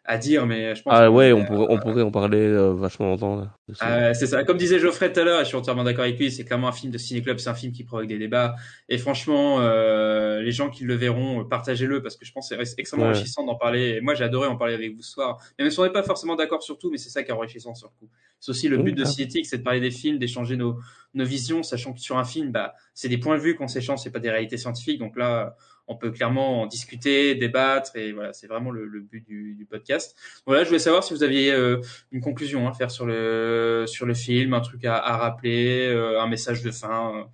à 0.09 0.17
dire, 0.17 0.47
mais 0.47 0.75
je 0.75 0.83
pense. 0.83 0.95
Ah 0.97 1.11
ouais, 1.11 1.33
on, 1.35 1.45
pourrait, 1.45 1.67
on 1.69 1.79
pourrait 1.79 2.03
en 2.03 2.11
parler 2.11 2.39
euh, 2.39 2.73
vachement 2.73 3.09
longtemps. 3.09 3.47
Euh, 3.83 4.15
c'est 4.15 4.27
ça. 4.27 4.43
Comme 4.43 4.57
disait 4.57 4.79
Geoffrey 4.79 5.13
tout 5.13 5.21
à 5.21 5.25
l'heure, 5.25 5.41
et 5.41 5.45
je 5.45 5.49
suis 5.49 5.57
entièrement 5.57 5.85
d'accord 5.85 6.05
avec 6.05 6.19
lui, 6.19 6.33
c'est 6.33 6.47
clairement 6.47 6.69
un 6.69 6.73
film 6.73 6.91
de 6.91 6.97
ciné-club, 6.97 7.39
c'est 7.39 7.51
un 7.51 7.55
film 7.55 7.75
qui 7.75 7.85
provoque 7.85 8.07
des 8.07 8.17
débats. 8.17 8.57
Et 8.89 8.97
franchement, 8.97 9.61
euh, 9.61 10.41
les 10.41 10.51
gens 10.51 10.71
qui 10.71 10.85
le 10.85 10.95
verront, 10.95 11.45
partagez-le, 11.45 12.03
parce 12.03 12.17
que 12.17 12.25
je 12.25 12.33
pense 12.33 12.49
que 12.49 12.65
c'est 12.65 12.79
extrêmement 12.79 13.05
ouais. 13.05 13.13
enrichissant 13.13 13.45
d'en 13.45 13.57
parler. 13.57 13.97
Et 13.97 14.01
moi, 14.01 14.15
j'ai 14.15 14.25
adoré 14.25 14.49
en 14.49 14.57
parler 14.57 14.73
avec 14.73 14.95
vous 14.95 15.03
ce 15.03 15.13
soir. 15.13 15.39
Même 15.59 15.71
si 15.71 15.79
on 15.79 15.85
n'est 15.85 15.91
pas 15.91 16.03
forcément 16.03 16.37
d'accord 16.37 16.63
sur 16.63 16.79
tout, 16.79 16.91
mais 16.91 16.97
c'est 16.97 17.11
ça 17.11 17.23
qui 17.23 17.31
est 17.31 17.35
enrichissant 17.35 17.75
sur 17.75 17.89
le 17.89 18.07
coup. 18.07 18.11
C'est 18.41 18.51
aussi 18.51 18.69
le 18.69 18.79
but 18.79 18.93
de 18.93 19.05
Cinétique, 19.05 19.45
c'est 19.45 19.59
de 19.59 19.63
parler 19.63 19.81
des 19.81 19.91
films, 19.91 20.19
d'échanger 20.19 20.57
nos, 20.57 20.79
nos 21.13 21.25
visions, 21.25 21.63
sachant 21.63 21.93
que 21.93 22.01
sur 22.01 22.17
un 22.17 22.25
film, 22.25 22.51
bah, 22.51 22.73
c'est 22.95 23.09
des 23.11 23.19
points 23.19 23.37
de 23.37 23.43
vue 23.43 23.57
qu'on 23.57 23.69
s'échange, 23.69 23.99
c'est 23.99 24.13
pas 24.13 24.21
des 24.21 24.31
réalités 24.31 24.57
scientifiques. 24.57 24.99
Donc 24.99 25.17
là, 25.19 25.55
on 25.89 25.97
peut 25.97 26.11
clairement 26.11 26.63
en 26.63 26.67
discuter, 26.67 27.35
débattre, 27.35 27.97
et 27.97 28.13
voilà, 28.13 28.33
c'est 28.33 28.47
vraiment 28.47 28.71
le, 28.71 28.85
le 28.85 29.01
but 29.01 29.27
du, 29.27 29.55
du, 29.55 29.65
podcast. 29.65 30.17
Voilà, 30.47 30.63
je 30.63 30.69
voulais 30.69 30.79
savoir 30.79 31.03
si 31.03 31.15
vous 31.15 31.23
aviez 31.23 31.51
euh, 31.51 31.81
une 32.13 32.21
conclusion 32.21 32.69
à 32.69 32.75
faire 32.75 32.91
sur 32.91 33.07
le 33.07 33.85
sur 33.87 34.07
le 34.07 34.15
film, 34.15 34.53
un 34.55 34.61
truc 34.61 34.85
à, 34.85 34.97
à 34.97 35.17
rappeler, 35.17 35.89
euh, 35.89 36.21
un 36.21 36.29
message 36.29 36.63
de 36.63 36.71
fin, 36.71 37.17
euh, 37.17 37.25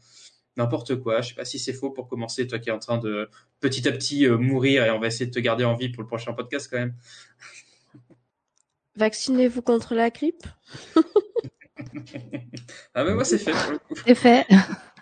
n'importe 0.56 0.96
quoi. 0.96 1.20
Je 1.20 1.30
sais 1.30 1.34
pas 1.34 1.44
si 1.44 1.58
c'est 1.58 1.72
faux 1.72 1.90
pour 1.90 2.08
commencer, 2.08 2.46
toi 2.46 2.60
qui 2.60 2.68
es 2.68 2.72
en 2.72 2.78
train 2.78 2.98
de 2.98 3.28
petit 3.60 3.88
à 3.88 3.92
petit 3.92 4.26
euh, 4.26 4.38
mourir, 4.38 4.84
et 4.84 4.90
on 4.90 5.00
va 5.00 5.08
essayer 5.08 5.26
de 5.26 5.32
te 5.32 5.40
garder 5.40 5.64
en 5.64 5.74
vie 5.74 5.88
pour 5.88 6.02
le 6.02 6.08
prochain 6.08 6.32
podcast 6.32 6.68
quand 6.70 6.78
même. 6.78 6.94
Vaccinez-vous 8.96 9.62
contre 9.62 9.94
la 9.94 10.10
grippe. 10.10 10.46
ah 12.94 13.02
mais 13.04 13.14
moi 13.14 13.24
c'est 13.24 13.38
fait. 13.38 13.52
C'est 14.06 14.14
fait. 14.14 14.46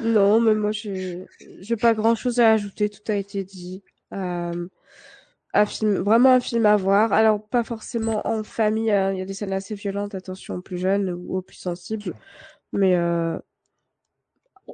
Non, 0.00 0.40
mais 0.40 0.54
moi, 0.54 0.72
j'ai, 0.72 1.26
j'ai 1.60 1.76
pas 1.76 1.94
grand 1.94 2.14
chose 2.14 2.40
à 2.40 2.52
ajouter. 2.52 2.88
Tout 2.88 3.10
a 3.10 3.14
été 3.14 3.44
dit. 3.44 3.82
Euh, 4.12 4.68
un 5.52 5.66
film, 5.66 5.96
vraiment 5.98 6.32
un 6.32 6.40
film 6.40 6.66
à 6.66 6.76
voir. 6.76 7.12
Alors, 7.12 7.46
pas 7.48 7.64
forcément 7.64 8.26
en 8.26 8.42
famille. 8.42 8.90
Hein. 8.90 9.12
Il 9.12 9.18
y 9.18 9.22
a 9.22 9.24
des 9.24 9.34
scènes 9.34 9.52
assez 9.52 9.74
violentes. 9.74 10.14
Attention 10.14 10.56
aux 10.56 10.60
plus 10.60 10.78
jeunes 10.78 11.10
ou 11.10 11.36
aux 11.36 11.42
plus 11.42 11.56
sensibles. 11.56 12.14
Mais, 12.72 12.96
euh, 12.96 13.38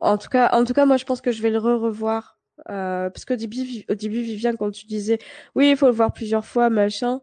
en 0.00 0.18
tout 0.18 0.28
cas, 0.28 0.50
en 0.52 0.64
tout 0.64 0.72
cas, 0.72 0.86
moi, 0.86 0.96
je 0.96 1.04
pense 1.04 1.20
que 1.20 1.32
je 1.32 1.42
vais 1.42 1.50
le 1.50 1.58
re-revoir. 1.58 2.38
Euh, 2.68 3.08
parce 3.10 3.24
qu'au 3.24 3.36
début, 3.36 3.84
au 3.88 3.94
début, 3.94 4.22
Viviane, 4.22 4.56
quand 4.56 4.70
tu 4.70 4.86
disais, 4.86 5.18
oui, 5.54 5.70
il 5.70 5.76
faut 5.76 5.86
le 5.86 5.92
voir 5.92 6.12
plusieurs 6.12 6.44
fois, 6.44 6.70
machin. 6.70 7.20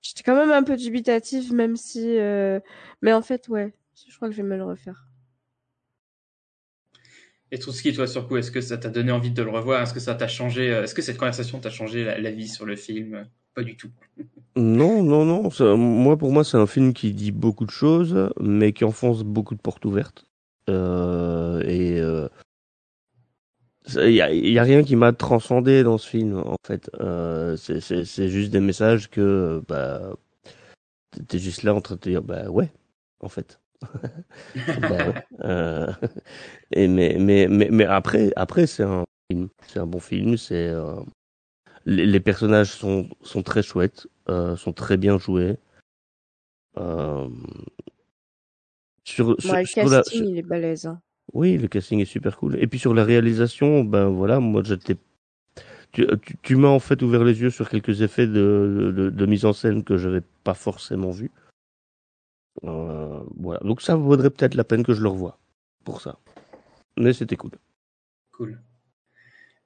J'étais 0.00 0.22
quand 0.22 0.36
même 0.36 0.50
un 0.50 0.62
peu 0.62 0.76
dubitative, 0.76 1.52
même 1.52 1.76
si, 1.76 2.18
euh, 2.18 2.60
mais 3.02 3.12
en 3.12 3.22
fait, 3.22 3.48
ouais, 3.48 3.74
je 4.08 4.14
crois 4.16 4.28
que 4.28 4.34
je 4.34 4.42
vais 4.42 4.48
me 4.48 4.56
le 4.56 4.64
refaire. 4.64 5.06
Et 7.50 7.58
Trotsky, 7.58 7.92
toi, 7.92 8.06
sur 8.06 8.26
coup, 8.26 8.36
est-ce 8.36 8.50
que 8.50 8.60
ça 8.60 8.78
t'a 8.78 8.88
donné 8.88 9.12
envie 9.12 9.30
de 9.30 9.42
le 9.42 9.50
revoir? 9.50 9.82
Est-ce 9.82 9.94
que 9.94 10.00
ça 10.00 10.14
t'a 10.14 10.28
changé 10.28 10.68
Est-ce 10.68 10.94
que 10.94 11.02
cette 11.02 11.18
conversation 11.18 11.60
t'a 11.60 11.70
changé 11.70 12.04
la, 12.04 12.30
vie 12.30 12.48
sur 12.48 12.66
le 12.66 12.76
film? 12.76 13.26
Pas 13.54 13.62
du 13.62 13.76
tout. 13.76 13.90
Non, 14.56 15.02
non, 15.02 15.24
non. 15.24 15.50
Moi, 15.76 16.16
pour 16.16 16.30
moi, 16.30 16.44
c'est 16.44 16.56
un 16.56 16.68
film 16.68 16.92
qui 16.92 17.12
dit 17.12 17.32
beaucoup 17.32 17.64
de 17.64 17.72
choses, 17.72 18.30
mais 18.38 18.72
qui 18.72 18.84
enfonce 18.84 19.24
beaucoup 19.24 19.56
de 19.56 19.60
portes 19.60 19.84
ouvertes. 19.84 20.26
Euh, 20.70 21.60
et 21.66 21.96
il 21.96 22.28
euh, 23.98 24.10
y, 24.10 24.20
a, 24.20 24.32
y 24.32 24.58
a 24.58 24.62
rien 24.62 24.82
qui 24.82 24.96
m'a 24.96 25.12
transcendé 25.12 25.82
dans 25.82 25.98
ce 25.98 26.08
film, 26.08 26.38
en 26.38 26.56
fait. 26.64 26.90
Euh, 27.00 27.56
c'est 27.56 28.28
juste 28.28 28.50
des 28.50 28.60
messages 28.60 29.10
que 29.10 29.62
bah, 29.68 30.14
t'es 31.28 31.38
juste 31.38 31.62
là 31.62 31.74
en 31.74 31.80
train 31.80 31.96
de 31.96 32.00
te 32.00 32.08
dire, 32.08 32.22
bah 32.22 32.48
ouais, 32.48 32.72
en 33.20 33.28
fait. 33.28 33.60
ouais. 34.90 35.12
euh, 35.44 35.86
et 36.72 36.88
mais, 36.88 37.16
mais, 37.18 37.46
mais, 37.48 37.68
mais 37.70 37.84
après, 37.84 38.32
après 38.36 38.66
c'est 38.66 38.82
un 38.84 39.04
film, 39.30 39.48
c'est 39.66 39.78
un 39.80 39.86
bon 39.86 40.00
film. 40.00 40.36
C'est 40.36 40.68
euh, 40.68 40.94
les, 41.86 42.06
les, 42.06 42.20
personnages 42.20 42.70
sont, 42.70 43.08
sont 43.22 43.42
très 43.42 43.62
chouettes, 43.62 44.06
euh, 44.28 44.56
sont 44.56 44.72
très 44.72 44.96
bien 44.96 45.18
joués. 45.18 45.56
Sur, 49.04 49.36
sur, 49.38 49.52
Ouais, 49.52 49.60
le 49.60 49.66
sur 49.66 49.88
la- 49.88 49.96
casting, 49.98 50.18
sur- 50.18 50.26
il 50.30 50.38
est 50.38 50.42
balèze. 50.42 50.86
hein. 50.86 51.00
Oui, 51.32 51.56
le 51.58 51.68
casting 51.68 52.00
est 52.00 52.04
super 52.04 52.36
cool. 52.36 52.56
Et 52.62 52.66
puis 52.66 52.78
sur 52.78 52.94
la 52.94 53.04
réalisation, 53.04 53.84
ben 53.84 54.08
voilà, 54.08 54.40
moi 54.40 54.62
j'étais. 54.64 54.96
Tu, 55.92 56.06
tu, 56.22 56.36
tu 56.42 56.56
m'as 56.56 56.68
en 56.68 56.80
fait 56.80 57.02
ouvert 57.02 57.24
les 57.24 57.40
yeux 57.40 57.50
sur 57.50 57.68
quelques 57.68 58.02
effets 58.02 58.26
de, 58.26 58.92
de, 58.94 59.10
de 59.10 59.26
mise 59.26 59.44
en 59.44 59.52
scène 59.52 59.84
que 59.84 59.96
je 59.96 60.08
n'avais 60.08 60.22
pas 60.42 60.54
forcément 60.54 61.10
vus. 61.10 61.30
Euh, 62.62 63.20
voilà. 63.36 63.60
Donc 63.60 63.82
ça 63.82 63.96
vaudrait 63.96 64.30
peut-être 64.30 64.54
la 64.54 64.64
peine 64.64 64.84
que 64.84 64.94
je 64.94 65.02
le 65.02 65.08
revoie 65.08 65.38
pour 65.84 66.00
ça. 66.00 66.18
Mais 66.96 67.12
c'était 67.12 67.36
cool. 67.36 67.52
Cool. 68.32 68.60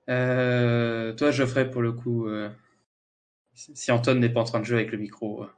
Euh, 0.08 1.12
toi, 1.14 1.30
Geoffrey, 1.30 1.70
pour 1.70 1.82
le 1.82 1.92
coup, 1.92 2.26
euh, 2.26 2.48
si 3.52 3.92
Anton 3.92 4.14
n'est 4.14 4.30
pas 4.30 4.40
en 4.40 4.44
train 4.44 4.60
de 4.60 4.64
jouer 4.64 4.78
avec 4.78 4.92
le 4.92 4.98
micro. 4.98 5.44
euh. 5.44 5.48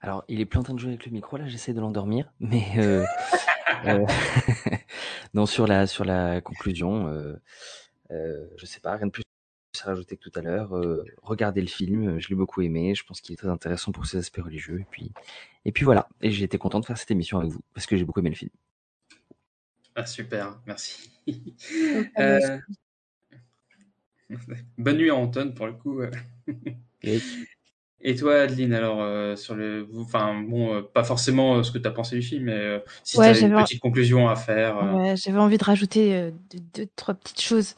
Alors, 0.00 0.24
il 0.28 0.40
est 0.40 0.46
plus 0.46 0.58
en 0.58 0.62
train 0.62 0.74
de 0.74 0.78
jouer 0.78 0.90
avec 0.90 1.06
le 1.06 1.12
micro 1.12 1.36
là, 1.36 1.46
j'essaie 1.46 1.74
de 1.74 1.80
l'endormir, 1.80 2.32
mais 2.40 2.64
euh, 2.78 3.04
euh, 3.86 4.06
non 5.34 5.46
sur 5.46 5.66
la 5.66 5.86
sur 5.86 6.04
la 6.04 6.40
conclusion, 6.40 7.08
euh, 7.08 7.34
euh, 8.10 8.46
je 8.56 8.66
sais 8.66 8.80
pas, 8.80 8.96
rien 8.96 9.06
de 9.06 9.12
plus 9.12 9.22
à 9.84 9.86
rajouter 9.86 10.16
que 10.16 10.28
tout 10.28 10.38
à 10.38 10.42
l'heure. 10.42 10.76
Euh, 10.76 11.04
regardez 11.22 11.60
le 11.60 11.66
film, 11.66 12.18
je 12.18 12.28
l'ai 12.28 12.34
beaucoup 12.34 12.60
aimé, 12.62 12.94
je 12.94 13.04
pense 13.04 13.20
qu'il 13.20 13.32
est 13.32 13.36
très 13.36 13.48
intéressant 13.48 13.92
pour 13.92 14.06
ses 14.06 14.18
aspects 14.18 14.40
religieux 14.42 14.80
et 14.80 14.86
puis 14.90 15.12
et 15.64 15.72
puis 15.72 15.84
voilà. 15.84 16.08
Et 16.22 16.30
j'ai 16.30 16.44
été 16.44 16.58
content 16.58 16.80
de 16.80 16.86
faire 16.86 16.98
cette 16.98 17.10
émission 17.10 17.38
avec 17.38 17.50
vous 17.50 17.60
parce 17.74 17.86
que 17.86 17.96
j'ai 17.96 18.04
beaucoup 18.04 18.20
aimé 18.20 18.30
le 18.30 18.36
film. 18.36 18.50
Ah, 19.94 20.06
super, 20.06 20.58
merci. 20.66 21.10
Ah, 22.16 22.22
Euh, 22.22 22.58
Bonne 24.78 24.96
nuit 24.98 25.10
à 25.10 25.16
Anton, 25.16 25.52
pour 25.52 25.66
le 25.66 25.72
coup. 25.72 26.00
euh. 27.04 27.18
Et 28.02 28.14
toi, 28.16 28.42
Adeline, 28.42 28.72
alors, 28.72 29.02
euh, 29.02 29.36
sur 29.36 29.54
le. 29.54 29.86
Enfin, 29.96 30.40
bon, 30.40 30.74
euh, 30.74 30.82
pas 30.82 31.04
forcément 31.04 31.56
euh, 31.56 31.62
ce 31.62 31.70
que 31.70 31.78
tu 31.78 31.86
as 31.86 31.90
pensé 31.90 32.16
du 32.16 32.22
film, 32.22 32.44
mais 32.44 32.52
euh, 32.52 32.78
si 33.04 33.18
Ouais, 33.18 33.32
tu 33.34 33.44
as 33.44 33.46
une 33.46 33.54
petite 33.54 33.80
conclusion 33.80 34.28
à 34.28 34.36
faire. 34.36 34.78
euh, 34.78 34.92
Ouais, 34.92 35.16
j'avais 35.16 35.38
envie 35.38 35.58
de 35.58 35.64
rajouter 35.64 36.14
euh, 36.16 36.30
deux, 36.50 36.60
deux, 36.74 36.88
trois 36.96 37.14
petites 37.14 37.40
choses. 37.42 37.74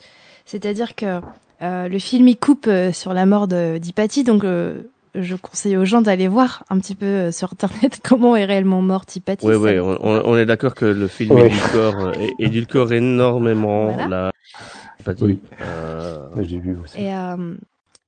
C'est-à-dire 0.46 0.94
que 0.94 1.20
euh, 1.62 1.88
le 1.88 1.98
film 1.98 2.28
il 2.28 2.36
coupe 2.36 2.66
euh, 2.68 2.92
sur 2.92 3.14
la 3.14 3.26
mort 3.26 3.48
de- 3.48 3.78
d'Hypatie, 3.78 4.24
donc 4.24 4.44
euh, 4.44 4.82
je 5.14 5.36
conseille 5.36 5.76
aux 5.76 5.84
gens 5.84 6.02
d'aller 6.02 6.26
voir 6.28 6.64
un 6.70 6.78
petit 6.78 6.94
peu 6.94 7.30
sur 7.30 7.52
internet 7.52 8.00
comment 8.04 8.34
est 8.36 8.44
réellement 8.44 8.82
morte 8.82 9.14
Hypatie. 9.16 9.46
Oui, 9.46 9.54
oui, 9.54 9.78
on, 9.80 10.36
est 10.36 10.46
d'accord 10.46 10.74
que 10.74 10.84
le 10.86 11.06
film 11.08 11.32
Ouais. 11.32 11.46
édulcore, 11.48 12.12
é- 12.14 12.34
édulcore 12.38 12.92
énormément 12.92 13.92
Voilà. 13.92 14.08
la. 14.08 15.14
Oui. 15.20 15.40
Euh, 15.60 16.18
J'ai 16.42 16.58
vu 16.58 16.76
aussi. 16.82 17.00
Et, 17.00 17.12
euh, 17.14 17.54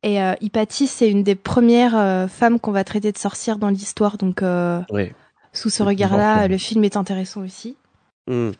et 0.05 0.23
euh, 0.23 0.35
Hypatie, 0.40 0.86
c'est 0.86 1.11
une 1.11 1.23
des 1.24 1.35
premières 1.35 1.97
euh, 1.98 2.28
femmes 2.28 2.61
qu'on 2.61 2.70
va 2.70 2.85
traiter 2.85 3.11
de 3.11 3.19
sorcière 3.19 3.59
dans 3.59 3.69
l'histoire, 3.69 4.16
donc 4.16 4.43
euh, 4.43 4.81
Ouais. 4.90 5.12
sous 5.52 5.70
ce 5.70 5.82
regard-là, 5.82 6.47
le 6.48 6.56
film 6.59 6.85
est 6.85 6.97
intéressant 6.97 7.40
aussi. 7.43 7.77
Hmm. 8.26 8.51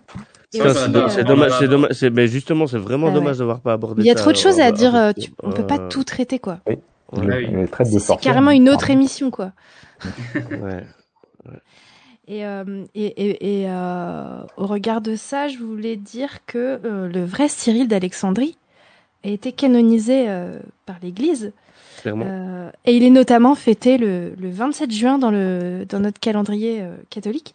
C'est 0.51 0.61
euh, 0.61 1.09
c'est 1.09 1.25
dommage, 1.25 1.53
c'est 1.59 1.67
dommage, 1.69 1.91
c'est, 1.93 2.11
mais 2.11 2.29
justement, 2.29 2.67
c'est 2.67 2.79
vraiment 2.79 3.07
Ah 3.07 3.11
ouais. 3.11 3.15
dommage 3.17 3.39
d'avoir 3.39 3.61
pas 3.61 3.73
abordé 3.73 4.03
Il 4.03 4.07
y 4.07 4.11
a 4.11 4.15
ça 4.15 4.21
trop 4.21 4.31
de 4.31 4.37
choses 4.37 4.61
à 4.61 4.71
dire, 4.71 4.95
euh, 4.95 5.13
tu- 5.13 5.33
on 5.43 5.51
peut 5.51 5.67
pas 5.67 5.79
euh, 5.79 5.89
tout 5.89 6.05
traiter, 6.05 6.39
quoi. 6.39 6.59
Oui. 6.69 6.77
Ouais. 7.13 7.45
Il 7.45 7.51
le 7.57 7.69
traite 7.69 7.93
de 7.93 7.99
C'est 7.99 8.17
carrément 8.21 8.51
une 8.51 8.69
autre 8.69 8.91
émission, 8.91 9.31
quoi. 9.31 9.53
Ouais. 10.51 10.85
Et, 12.27 12.47
euh, 12.47 12.85
et, 12.95 13.05
et, 13.07 13.63
et, 13.63 13.67
euh, 13.69 14.43
au 14.57 14.67
regard 14.67 15.01
de 15.01 15.15
ça, 15.15 15.49
je 15.49 15.59
voulais 15.59 15.97
dire 15.97 16.39
que 16.47 16.81
euh, 16.85 17.09
le 17.09 17.25
vrai 17.25 17.49
Cyril 17.49 17.87
d'Alexandrie 17.87 18.57
a 19.25 19.29
été 19.29 19.53
canonisé 19.53 20.29
euh, 20.29 20.59
par 20.87 20.97
l'Église. 21.03 21.53
Clairement. 22.05 22.27
Euh, 22.29 22.71
et 22.85 22.93
il 22.95 23.03
est 23.03 23.09
notamment 23.09 23.55
fêté 23.55 23.97
le, 23.97 24.35
le 24.39 24.51
27 24.51 24.91
juin 24.93 25.17
dans, 25.17 25.31
le, 25.31 25.87
dans 25.89 26.01
notre 26.01 26.21
calendrier 26.21 26.83
euh, 26.83 26.95
catholique. 27.09 27.55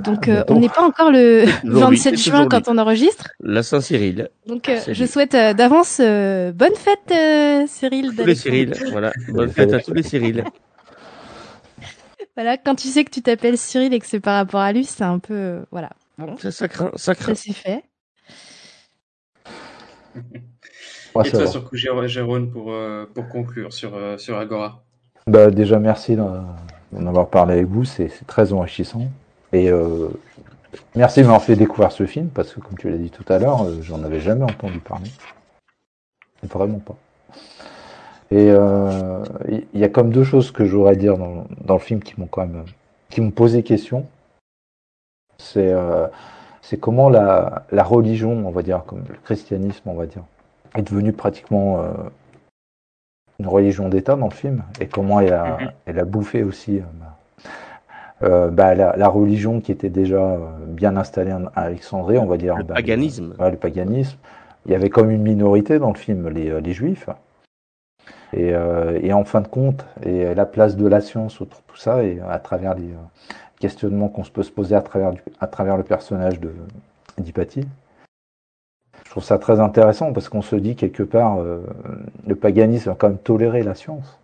Donc 0.00 0.26
euh, 0.26 0.34
bientôt. 0.34 0.54
on 0.54 0.58
n'est 0.58 0.68
pas 0.68 0.82
encore 0.82 1.12
le 1.12 1.44
Aujourd'hui, 1.64 1.98
27 1.98 2.16
c'est 2.16 2.16
juin 2.16 2.48
quand 2.48 2.66
on 2.66 2.76
enregistre. 2.76 3.28
La 3.38 3.62
Saint-Cyril. 3.62 4.30
Donc 4.48 4.68
euh, 4.68 4.80
C'est 4.84 4.94
je 4.94 5.04
lui. 5.04 5.08
souhaite 5.08 5.36
euh, 5.36 5.54
d'avance 5.54 6.00
euh, 6.00 6.50
bonne 6.50 6.74
fête 6.74 7.12
euh, 7.12 7.66
Cyril 7.68 8.16
Tous 8.16 8.24
les. 8.24 8.34
Cyril, 8.34 8.74
voilà. 8.90 9.12
Bonne 9.28 9.50
fête 9.52 9.72
à 9.72 9.78
tous 9.78 9.94
les 9.94 10.02
Cyril. 10.02 10.42
Voilà, 12.36 12.56
quand 12.56 12.76
tu 12.76 12.86
sais 12.88 13.04
que 13.04 13.10
tu 13.10 13.20
t'appelles 13.22 13.58
Cyril 13.58 13.92
et 13.94 13.98
que 13.98 14.06
c'est 14.06 14.20
par 14.20 14.36
rapport 14.36 14.60
à 14.60 14.72
lui, 14.72 14.84
c'est 14.84 15.02
un 15.02 15.18
peu... 15.18 15.34
euh, 15.34 15.60
voilà. 15.72 15.90
Bon, 16.18 16.36
Ça, 16.36 16.52
ça 16.52 16.68
craint, 16.68 16.90
ça 16.94 17.14
craint. 17.16 17.34
ça 17.34 17.42
c'est 17.44 17.52
fait. 17.52 17.82
Et 21.24 21.30
toi, 21.30 21.40
va. 21.40 21.46
sur 21.46 21.68
coup, 21.68 21.76
Gér- 21.76 22.06
Jérôme, 22.06 22.50
pour, 22.50 22.70
euh, 22.70 23.06
pour 23.12 23.28
conclure 23.28 23.72
sur, 23.72 23.94
euh, 23.94 24.18
sur 24.18 24.36
Agora. 24.38 24.82
Bah, 25.26 25.50
déjà, 25.50 25.78
merci 25.78 26.16
d'en 26.16 27.06
avoir 27.06 27.28
parlé 27.28 27.54
avec 27.54 27.66
vous, 27.66 27.84
c'est 27.84 28.10
très 28.26 28.52
enrichissant. 28.52 29.06
Et 29.52 29.70
euh, 29.70 30.08
merci 30.94 31.20
de 31.20 31.24
m'avoir 31.24 31.42
fait 31.42 31.56
découvrir 31.56 31.92
ce 31.92 32.06
film, 32.06 32.28
parce 32.28 32.52
que 32.52 32.60
comme 32.60 32.78
tu 32.78 32.88
l'as 32.90 32.98
dit 32.98 33.10
tout 33.10 33.24
à 33.32 33.38
l'heure, 33.38 33.62
euh, 33.62 33.78
j'en 33.82 34.02
avais 34.04 34.20
jamais 34.20 34.44
entendu 34.44 34.78
parler. 34.78 35.10
Vraiment 36.42 36.78
pas. 36.78 36.96
Et 38.30 38.48
il 39.48 39.64
y, 39.74 39.78
y 39.78 39.84
a 39.84 39.88
comme 39.88 40.10
deux 40.10 40.22
choses 40.22 40.50
que 40.50 40.66
j'aurais 40.66 40.92
à 40.92 40.94
dire 40.94 41.16
dans, 41.16 41.46
dans 41.64 41.74
le 41.74 41.80
film 41.80 42.02
qui 42.02 42.20
m'ont 42.20 42.26
quand 42.26 42.46
même 42.46 42.64
qui 43.08 43.22
m'ont 43.22 43.30
posé 43.30 43.62
question. 43.62 44.06
C'est 45.38 45.74
c'est 46.60 46.78
comment 46.78 47.08
la, 47.08 47.64
la 47.72 47.82
religion, 47.82 48.46
on 48.46 48.50
va 48.50 48.62
dire, 48.62 48.84
comme 48.86 49.02
le 49.08 49.16
christianisme, 49.24 49.88
on 49.88 49.94
va 49.94 50.04
dire, 50.04 50.22
est 50.78 50.82
devenu 50.82 51.12
pratiquement 51.12 51.80
euh, 51.80 51.88
une 53.40 53.46
religion 53.46 53.88
d'État 53.88 54.16
dans 54.16 54.28
le 54.28 54.34
film 54.34 54.62
et 54.80 54.86
comment 54.86 55.20
elle 55.20 55.32
a, 55.32 55.58
Mhm. 55.60 55.70
elle 55.86 55.98
a 55.98 56.04
bouffé 56.04 56.42
aussi 56.42 56.78
euh, 56.78 56.82
bah, 57.00 57.16
euh, 58.22 58.48
bah, 58.50 58.74
la, 58.74 58.96
la 58.96 59.08
religion 59.08 59.60
qui 59.60 59.70
était 59.72 59.90
déjà 59.90 60.36
bien 60.66 60.96
installée 60.96 61.32
en- 61.32 61.46
à 61.54 61.62
Alexandrie, 61.62 62.18
on 62.18 62.26
va 62.26 62.36
dire. 62.36 62.56
Le 62.56 62.64
bah, 62.64 62.74
paganisme. 62.74 63.34
ouais, 63.38 63.50
le 63.50 63.56
paganisme. 63.56 64.18
Il 64.66 64.72
y 64.72 64.74
avait 64.74 64.90
comme 64.90 65.10
une 65.10 65.22
minorité 65.22 65.78
dans 65.78 65.92
le 65.92 65.98
film, 65.98 66.28
les, 66.28 66.60
les 66.60 66.72
juifs. 66.72 67.08
Et, 68.34 68.52
euh, 68.54 68.98
et 69.02 69.12
en 69.12 69.24
fin 69.24 69.40
de 69.40 69.48
compte, 69.48 69.86
et 70.02 70.34
la 70.34 70.44
place 70.46 70.76
de 70.76 70.86
la 70.86 71.00
science 71.00 71.40
autour 71.40 71.60
de 71.60 71.72
tout 71.72 71.76
ça, 71.78 72.02
et 72.02 72.20
à 72.28 72.38
travers 72.38 72.74
les 72.74 72.90
questionnements 73.58 74.08
qu'on 74.08 74.24
se 74.24 74.30
peut 74.30 74.42
se 74.42 74.50
poser 74.50 74.74
à 74.74 74.82
travers, 74.82 75.12
du- 75.12 75.22
à 75.40 75.46
travers 75.46 75.76
le 75.76 75.82
personnage 75.84 76.38
de 76.40 76.52
d'Hypatie. 77.16 77.66
Je 79.08 79.12
trouve 79.12 79.24
ça 79.24 79.38
très 79.38 79.58
intéressant 79.58 80.12
parce 80.12 80.28
qu'on 80.28 80.42
se 80.42 80.54
dit 80.54 80.76
quelque 80.76 81.02
part, 81.02 81.40
euh, 81.40 81.62
le 82.26 82.34
paganisme 82.34 82.90
a 82.90 82.94
quand 82.94 83.08
même 83.08 83.16
toléré 83.16 83.62
la 83.62 83.74
science 83.74 84.18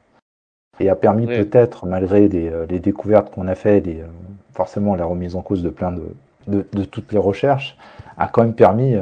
et 0.79 0.91
a 0.91 0.95
permis 0.95 1.27
peut-être, 1.27 1.87
malgré 1.87 2.29
les, 2.29 2.51
euh, 2.51 2.67
les 2.67 2.81
découvertes 2.81 3.31
qu'on 3.31 3.49
a 3.49 3.55
fait, 3.55 3.81
les, 3.81 4.03
euh, 4.03 4.07
forcément 4.53 4.95
la 4.95 5.07
remise 5.07 5.37
en 5.37 5.41
cause 5.41 5.63
de 5.63 5.71
plein 5.71 5.91
de, 5.91 6.03
de, 6.49 6.67
de 6.71 6.85
toutes 6.85 7.13
les 7.13 7.19
recherches, 7.19 7.79
a 8.19 8.29
quand 8.29 8.43
même 8.43 8.53
permis 8.53 8.95
euh, 8.95 9.01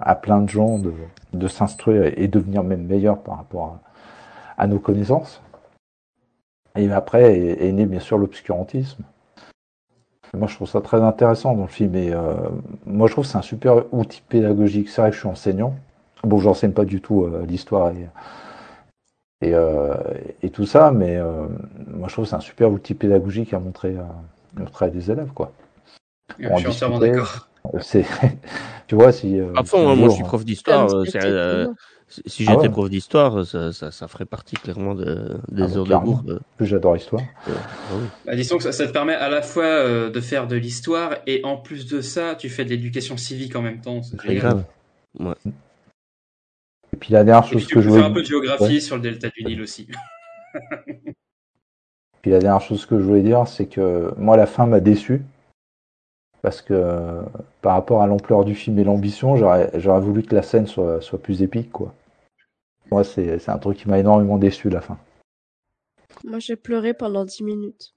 à 0.00 0.14
plein 0.14 0.38
de 0.40 0.48
gens 0.48 0.78
de, 0.78 0.92
de 1.32 1.48
s'instruire 1.48 2.12
et 2.16 2.28
devenir 2.28 2.62
même 2.62 2.86
meilleurs 2.86 3.18
par 3.18 3.38
rapport 3.38 3.80
à, 4.56 4.62
à 4.62 4.68
nos 4.68 4.78
connaissances. 4.78 5.42
Et 6.76 6.88
après 6.92 7.36
est, 7.36 7.66
est 7.66 7.72
né 7.72 7.86
bien 7.86 7.98
sûr 7.98 8.18
l'obscurantisme. 8.18 9.02
Et 10.34 10.36
Moi 10.36 10.48
je 10.48 10.54
trouve 10.56 10.68
ça 10.68 10.80
très 10.80 11.00
intéressant 11.00 11.54
dans 11.54 11.62
le 11.62 11.68
film 11.68 11.94
et 11.94 12.12
euh, 12.12 12.34
moi 12.86 13.06
je 13.06 13.12
trouve 13.12 13.24
que 13.24 13.30
c'est 13.30 13.38
un 13.38 13.42
super 13.42 13.92
outil 13.94 14.22
pédagogique. 14.28 14.88
C'est 14.88 15.00
vrai 15.00 15.10
que 15.10 15.14
je 15.14 15.20
suis 15.20 15.28
enseignant. 15.28 15.74
Bon, 16.24 16.38
j'enseigne 16.38 16.72
pas 16.72 16.84
du 16.84 17.00
tout 17.00 17.24
euh, 17.24 17.44
l'histoire 17.46 17.90
et, 17.90 18.08
et, 19.42 19.54
euh, 19.54 19.94
et 20.42 20.50
tout 20.50 20.64
ça, 20.66 20.90
mais 20.90 21.16
euh, 21.16 21.46
moi 21.86 22.08
je 22.08 22.14
trouve 22.14 22.24
que 22.24 22.30
c'est 22.30 22.36
un 22.36 22.40
super 22.40 22.70
outil 22.70 22.94
pédagogique 22.94 23.52
à 23.52 23.58
montrer 23.58 23.96
à, 23.96 24.08
montrer 24.58 24.86
à 24.86 24.90
des 24.90 25.10
élèves 25.10 25.32
quoi. 25.34 25.52
Je 26.38 26.48
suis 26.56 26.66
entièrement 26.66 26.98
d'accord. 26.98 27.48
C'est, 27.80 28.04
tu 28.86 28.94
vois, 28.94 29.12
si. 29.12 29.38
euh, 29.38 29.52
hein, 29.56 29.94
moi 29.94 30.08
je 30.08 30.14
suis 30.14 30.24
prof 30.24 30.44
d'histoire. 30.44 30.88
Si 32.26 32.44
Ah 32.46 32.52
j'étais 32.52 32.62
ouais. 32.62 32.68
prof 32.70 32.88
d'histoire, 32.90 33.44
ça, 33.46 33.72
ça, 33.72 33.90
ça 33.90 34.08
ferait 34.08 34.24
partie 34.24 34.56
clairement 34.56 34.94
de, 34.94 35.36
des 35.50 35.62
Ah 35.62 35.66
bah, 35.66 35.76
heures 35.76 35.84
de 35.86 35.94
cours. 36.04 36.22
que 36.58 36.64
j'adore 36.64 36.94
l'histoire. 36.94 37.22
euh, 37.48 37.52
ah 37.56 37.92
oui. 37.96 38.06
Bah, 38.26 38.36
disons 38.36 38.56
que 38.58 38.62
ça, 38.64 38.72
ça 38.72 38.86
te 38.86 38.92
permet 38.92 39.14
à 39.14 39.28
la 39.28 39.42
fois 39.42 39.64
euh, 39.64 40.10
de 40.10 40.20
faire 40.20 40.46
de 40.46 40.56
l'histoire 40.56 41.16
et 41.26 41.40
en 41.44 41.56
plus 41.56 41.86
de 41.86 42.00
ça, 42.00 42.34
tu 42.34 42.48
fais 42.48 42.64
de 42.64 42.70
l'éducation 42.70 43.16
civique 43.16 43.56
en 43.56 43.62
même 43.62 43.80
temps. 43.80 44.02
C'est 44.02 44.16
Très 44.16 44.34
grave. 44.36 44.64
Ouais. 45.18 45.34
Et 46.92 46.96
puis 46.96 47.12
la 47.12 47.24
dernière 47.24 47.44
puis 47.48 47.58
chose 47.58 47.66
que 47.68 47.80
je 47.80 47.88
faire 47.88 47.92
voulais 47.92 48.04
un 48.04 48.12
peu 48.12 48.20
de 48.22 48.26
géographie 48.26 48.64
Ouais. 48.74 48.80
sur 48.80 48.96
le 48.96 49.02
delta 49.02 49.28
du 49.28 49.44
Nil 49.44 49.60
aussi. 49.62 49.88
Puis 52.22 52.30
la 52.30 52.38
dernière 52.38 52.60
chose 52.62 52.86
que 52.86 52.98
je 52.98 53.04
voulais 53.04 53.20
dire, 53.22 53.46
c'est 53.46 53.66
que 53.66 54.14
moi, 54.16 54.36
la 54.38 54.46
fin 54.46 54.64
m'a 54.66 54.80
déçu. 54.80 55.22
Parce 56.40 56.62
que 56.62 56.72
euh, 56.74 57.22
par 57.62 57.72
rapport 57.74 58.02
à 58.02 58.06
l'ampleur 58.06 58.44
du 58.44 58.54
film 58.54 58.78
et 58.78 58.84
l'ambition, 58.84 59.36
j'aurais 59.36 59.70
j'aurais 59.74 60.00
voulu 60.00 60.22
que 60.22 60.34
la 60.34 60.42
scène 60.42 60.66
soit, 60.66 61.00
soit 61.00 61.20
plus 61.20 61.42
épique, 61.42 61.70
quoi. 61.72 61.94
Moi, 62.90 63.04
c'est 63.04 63.48
un 63.48 63.58
truc 63.58 63.78
qui 63.78 63.88
m'a 63.88 63.98
énormément 63.98 64.38
déçu, 64.38 64.68
la 64.68 64.80
fin. 64.80 64.98
Moi, 66.24 66.38
j'ai 66.38 66.56
pleuré 66.56 66.94
pendant 66.94 67.24
10 67.24 67.42
minutes. 67.42 67.94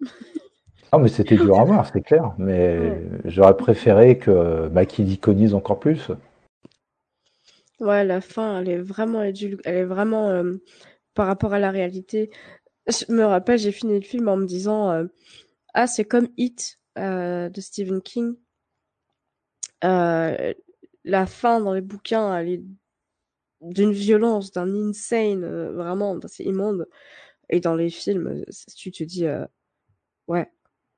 Ah, 0.92 0.98
mais 0.98 1.10
c'était 1.10 1.36
dur 1.36 1.60
à 1.60 1.64
voir, 1.66 1.90
c'est 1.92 2.02
clair. 2.02 2.34
Mais 2.38 2.80
Ouais. 2.80 3.22
j'aurais 3.26 3.58
préféré 3.58 4.18
que 4.18 4.68
bah, 4.70 4.86
qu'il 4.86 5.12
iconise 5.12 5.54
encore 5.54 5.80
plus. 5.80 6.12
Ouais, 7.80 8.04
la 8.04 8.22
fin, 8.22 8.62
elle 8.62 8.70
est 8.70 8.82
vraiment 8.82 9.22
édul- 9.22 9.62
elle 9.66 9.76
est 9.76 9.86
vraiment 9.86 10.30
euh, 10.30 10.56
par 11.14 11.28
rapport 11.28 11.54
à 11.54 11.60
la 11.60 11.72
réalité. 11.72 12.32
Je 12.88 13.12
me 13.12 13.24
rappelle, 13.24 13.60
j'ai 13.60 13.72
fini 13.72 13.96
le 14.00 14.06
film 14.06 14.28
en 14.30 14.38
me 14.38 14.46
disant 14.46 14.90
euh, 14.92 15.06
ah 15.74 15.88
c'est 15.88 16.06
comme 16.06 16.30
Hit 16.38 16.80
euh, 16.98 17.50
de 17.50 17.62
Stephen 17.62 18.02
King. 18.02 18.36
La 19.84 21.26
fin 21.26 21.62
dans 21.62 21.74
les 21.74 21.82
bouquins, 21.82 22.36
elle 22.38 22.50
est 22.50 22.62
d'une 23.62 23.92
violence, 23.92 24.52
d'un 24.52 24.74
insane, 24.76 25.44
euh, 25.44 25.72
vraiment, 25.72 26.20
c'est 26.28 26.44
immonde. 26.44 26.88
Et 27.50 27.60
dans 27.60 27.76
les 27.76 27.90
films, 27.90 28.28
euh, 28.28 28.44
tu 28.76 28.92
te 28.92 29.04
dis, 29.04 29.26
euh, 29.26 29.46
ouais, 30.28 30.52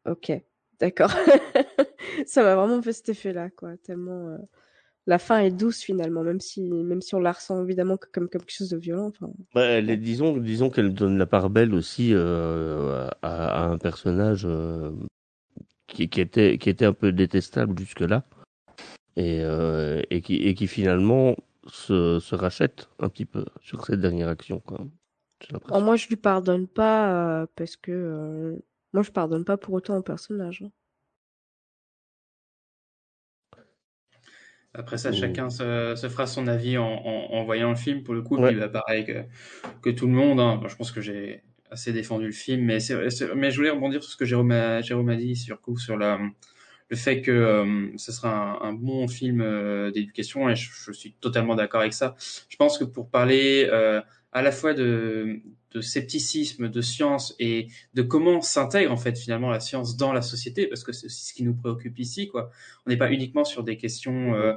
ok, 0.08 0.32
d'accord. 0.80 1.12
Ça 2.26 2.44
m'a 2.44 2.56
vraiment 2.56 2.82
fait 2.82 2.94
cet 2.94 3.10
effet-là, 3.10 3.50
quoi. 3.52 3.78
Tellement, 3.78 4.30
euh, 4.30 4.38
la 5.08 5.20
fin 5.20 5.40
est 5.40 5.52
douce 5.52 5.82
finalement, 5.82 6.24
même 6.24 6.40
si, 6.40 6.62
même 6.62 7.02
si 7.02 7.16
on 7.16 7.20
la 7.20 7.32
ressent 7.32 7.64
évidemment 7.64 7.98
que 7.98 8.08
comme, 8.12 8.30
comme 8.30 8.42
quelque 8.42 8.52
chose 8.56 8.70
de 8.70 8.78
violent. 8.78 9.08
Enfin, 9.08 9.32
Bah, 9.54 9.66
elle 9.66 9.90
est- 9.90 9.98
disons, 9.98 10.38
disons 10.38 10.70
qu'elle 10.70 10.94
donne 10.94 11.18
la 11.18 11.26
part 11.26 11.50
belle 11.50 11.74
aussi 11.74 12.12
euh, 12.14 13.08
à, 13.22 13.64
à 13.64 13.66
un 13.66 13.78
personnage 13.78 14.44
euh, 14.46 14.92
qui, 15.88 16.10
qui 16.10 16.22
était 16.22 16.58
qui 16.58 16.70
était 16.70 16.86
un 16.86 16.94
peu 16.94 17.12
détestable 17.12 17.78
jusque-là 17.80 18.24
et 19.16 19.42
euh, 19.42 20.02
et 20.12 20.22
qui 20.22 20.36
et 20.36 20.54
qui 20.54 20.68
finalement 20.68 21.36
se, 21.72 22.20
se 22.20 22.36
rachète 22.36 22.90
un 23.00 23.10
petit 23.10 23.26
peu 23.26 23.46
sur 23.62 23.86
cette 23.86 24.02
dernière 24.02 24.28
action 24.28 24.60
quoi. 24.60 24.80
Alors 25.70 25.82
moi, 25.82 25.96
je 25.96 26.08
lui 26.10 26.18
pardonne 26.18 26.68
pas 26.68 27.42
euh, 27.42 27.48
parce 27.56 27.78
que 27.78 27.92
euh, 27.92 28.58
moi, 28.94 29.04
je 29.04 29.12
pardonne 29.12 29.46
pas 29.46 29.56
pour 29.58 29.74
autant 29.74 29.96
au 29.98 30.02
personnage. 30.02 30.64
hein. 30.66 30.72
Après 34.74 34.98
ça, 34.98 35.10
Oh. 35.12 35.16
chacun 35.16 35.50
se, 35.50 35.96
se 35.96 36.10
fera 36.10 36.28
son 36.28 36.46
avis 36.48 36.78
en, 36.78 36.86
en, 36.86 37.34
en 37.34 37.44
voyant 37.44 37.70
le 37.70 37.76
film, 37.76 38.04
pour 38.04 38.14
le 38.14 38.22
coup. 38.22 38.38
Ouais. 38.38 38.52
Puis, 38.52 38.60
bah, 38.60 38.70
pareil 38.70 39.06
que, 39.06 39.24
que 39.82 39.90
tout 39.90 40.08
le 40.08 40.14
monde. 40.14 40.40
hein. 40.40 40.58
Bon, 40.58 40.68
je 40.68 40.76
pense 40.76 40.92
que 40.92 41.02
j'ai 41.02 41.44
assez 41.72 41.94
défendu 41.94 42.26
le 42.26 42.32
film. 42.32 42.66
Mais, 42.66 42.80
je 42.80 43.56
voulais 43.56 43.70
rebondir 43.70 44.04
sur 44.04 44.12
ce 44.12 44.18
que 44.18 44.26
Jérôme 44.26 44.52
a, 44.52 44.82
Jérôme 44.82 45.10
a 45.10 45.16
dit, 45.16 45.36
sur, 45.36 45.60
coup, 45.62 45.78
sur 45.78 45.98
la, 45.98 46.20
le 46.90 46.98
fait 46.98 47.22
que 47.22 47.32
euh, 47.32 47.88
ce 47.98 48.12
sera 48.12 48.64
un, 48.64 48.70
un 48.70 48.74
bon 48.74 49.08
film 49.08 49.42
euh, 49.42 49.92
d'éducation. 49.92 50.50
Et 50.50 50.56
je, 50.56 50.70
je 50.88 50.92
suis 50.92 51.14
totalement 51.14 51.56
d'accord 51.56 51.82
avec 51.82 51.94
ça. 51.94 52.16
Je 52.50 52.58
pense 52.58 52.78
que 52.78 52.84
pour 52.84 53.10
parler 53.10 53.68
euh, 53.72 54.02
à 54.32 54.42
la 54.42 54.52
fois 54.52 54.74
de, 54.74 55.40
de 55.72 55.82
scepticisme, 55.82 56.70
de 56.70 56.82
science 56.82 57.36
et 57.40 57.68
de 57.94 58.02
comment 58.02 58.42
s'intègre 58.42 58.92
en 58.92 58.98
fait 58.98 59.18
finalement 59.18 59.50
la 59.50 59.60
science 59.60 59.98
dans 59.98 60.14
la 60.14 60.22
société, 60.22 60.68
parce 60.68 60.84
que 60.84 60.92
c'est 60.92 61.10
ce 61.10 61.34
qui 61.34 61.44
nous 61.44 61.54
préoccupe 61.56 61.98
ici, 62.00 62.28
quoi. 62.28 62.52
On 62.86 62.90
n'est 62.90 62.98
pas 62.98 63.12
uniquement 63.12 63.44
sur 63.44 63.64
des 63.64 63.78
questions 63.78 64.36
euh, 64.36 64.54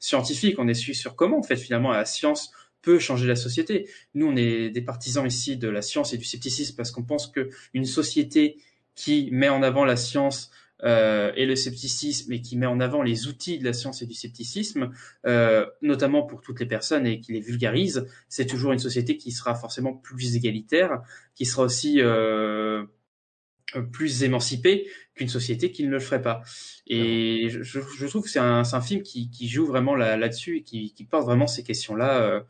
scientifiques, 0.00 0.58
on 0.58 0.68
est 0.68 0.74
su- 0.74 0.94
sur 0.94 1.16
comment 1.16 1.38
en 1.38 1.42
fait 1.42 1.56
finalement 1.56 1.92
la 1.92 2.04
science 2.04 2.50
peut 2.82 2.98
changer 3.00 3.26
la 3.26 3.34
société. 3.36 3.88
Nous, 4.14 4.26
on 4.26 4.36
est 4.36 4.70
des 4.70 4.82
partisans 4.82 5.26
ici 5.26 5.56
de 5.56 5.68
la 5.68 5.82
science 5.82 6.12
et 6.12 6.18
du 6.18 6.24
scepticisme 6.24 6.76
parce 6.76 6.92
qu'on 6.92 7.02
pense 7.02 7.26
que 7.26 7.50
une 7.74 7.84
société 7.84 8.58
qui 8.94 9.28
met 9.32 9.48
en 9.48 9.62
avant 9.62 9.84
la 9.84 9.96
science 9.96 10.50
euh, 10.84 11.32
et 11.36 11.46
le 11.46 11.56
scepticisme 11.56 12.32
et 12.32 12.40
qui 12.40 12.56
met 12.56 12.66
en 12.66 12.80
avant 12.80 13.02
les 13.02 13.26
outils 13.26 13.58
de 13.58 13.64
la 13.64 13.72
science 13.72 14.02
et 14.02 14.06
du 14.06 14.14
scepticisme, 14.14 14.90
euh, 15.26 15.66
notamment 15.82 16.22
pour 16.22 16.40
toutes 16.40 16.60
les 16.60 16.66
personnes 16.66 17.06
et 17.06 17.20
qui 17.20 17.32
les 17.32 17.40
vulgarise, 17.40 18.06
c'est 18.28 18.46
toujours 18.46 18.72
une 18.72 18.78
société 18.78 19.16
qui 19.16 19.32
sera 19.32 19.54
forcément 19.54 19.92
plus 19.94 20.36
égalitaire, 20.36 21.02
qui 21.34 21.44
sera 21.46 21.64
aussi 21.64 22.00
euh, 22.00 22.84
plus 23.92 24.22
émancipée 24.22 24.86
qu'une 25.14 25.28
société 25.28 25.70
qui 25.72 25.84
ne 25.84 25.90
le 25.90 26.00
ferait 26.00 26.22
pas. 26.22 26.42
Et 26.86 27.48
je, 27.50 27.62
je- 27.62 28.06
trouve 28.06 28.22
que 28.22 28.30
c'est 28.30 28.38
un, 28.38 28.62
un 28.72 28.80
film 28.80 29.02
qui, 29.02 29.30
qui 29.30 29.46
joue 29.48 29.66
vraiment 29.66 29.94
là- 29.94 30.16
là-dessus 30.16 30.58
et 30.58 30.62
qui, 30.62 30.94
qui 30.94 31.04
porte 31.04 31.26
vraiment 31.26 31.46
ces 31.46 31.62
questions-là 31.62 32.18
euh, 32.22 32.40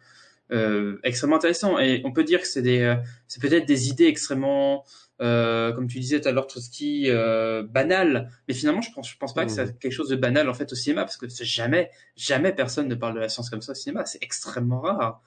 extrêmement 1.03 1.37
intéressant. 1.37 1.79
Et 1.79 2.03
on 2.05 2.13
peut 2.13 2.25
dire 2.25 2.41
que 2.41 2.47
c'est 2.47 2.63
des, 2.63 2.81
euh, 2.81 2.97
c'est 3.27 3.41
peut-être 3.41 3.67
des 3.67 3.89
idées 3.89 4.07
extrêmement, 4.07 4.85
euh, 5.21 5.73
comme 5.73 5.89
tu 5.89 5.99
disais 6.01 6.21
tout 6.21 6.29
à 6.29 6.33
l'heure, 6.33 6.47
Trotsky, 6.47 7.11
euh, 7.11 7.63
banales. 7.63 8.31
Mais 8.47 8.55
finalement, 8.55 8.81
je 8.81 8.91
pense, 8.93 9.11
je 9.11 9.17
pense 9.17 9.35
pas 9.35 9.45
que 9.45 9.53
c'est 9.53 9.79
quelque 9.79 9.93
chose 9.93 10.09
de 10.09 10.17
banal 10.17 10.49
en 10.49 10.55
fait 10.55 10.71
au 10.73 10.75
cinéma, 10.75 11.03
parce 11.05 11.17
que 11.17 11.27
jamais, 11.29 11.91
jamais 12.17 12.53
personne 12.53 12.89
ne 12.89 12.95
parle 12.95 13.15
de 13.15 13.21
la 13.21 13.29
science 13.29 13.51
comme 13.51 13.63
ça 13.63 13.73
au 13.73 13.75
cinéma. 13.75 14.07
C'est 14.07 14.23
extrêmement 14.23 14.81
rare. 14.81 15.23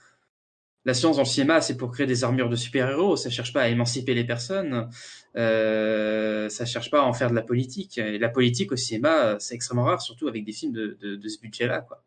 La 0.83 0.95
science 0.95 1.17
dans 1.17 1.21
le 1.21 1.27
cinéma, 1.27 1.61
c'est 1.61 1.77
pour 1.77 1.91
créer 1.91 2.07
des 2.07 2.23
armures 2.23 2.49
de 2.49 2.55
super-héros. 2.55 3.15
Ça 3.15 3.29
cherche 3.29 3.53
pas 3.53 3.61
à 3.61 3.67
émanciper 3.67 4.15
les 4.15 4.23
personnes. 4.23 4.89
Euh, 5.35 6.49
ça 6.49 6.65
cherche 6.65 6.89
pas 6.89 7.01
à 7.01 7.03
en 7.03 7.13
faire 7.13 7.29
de 7.29 7.35
la 7.35 7.43
politique. 7.43 7.99
Et 7.99 8.17
la 8.17 8.29
politique 8.29 8.71
au 8.71 8.75
cinéma, 8.75 9.35
c'est 9.37 9.53
extrêmement 9.53 9.83
rare, 9.83 10.01
surtout 10.01 10.27
avec 10.27 10.43
des 10.43 10.53
films 10.53 10.73
de, 10.73 10.97
de, 10.99 11.17
de 11.17 11.27
ce 11.27 11.39
budget-là, 11.39 11.81
quoi. 11.81 12.03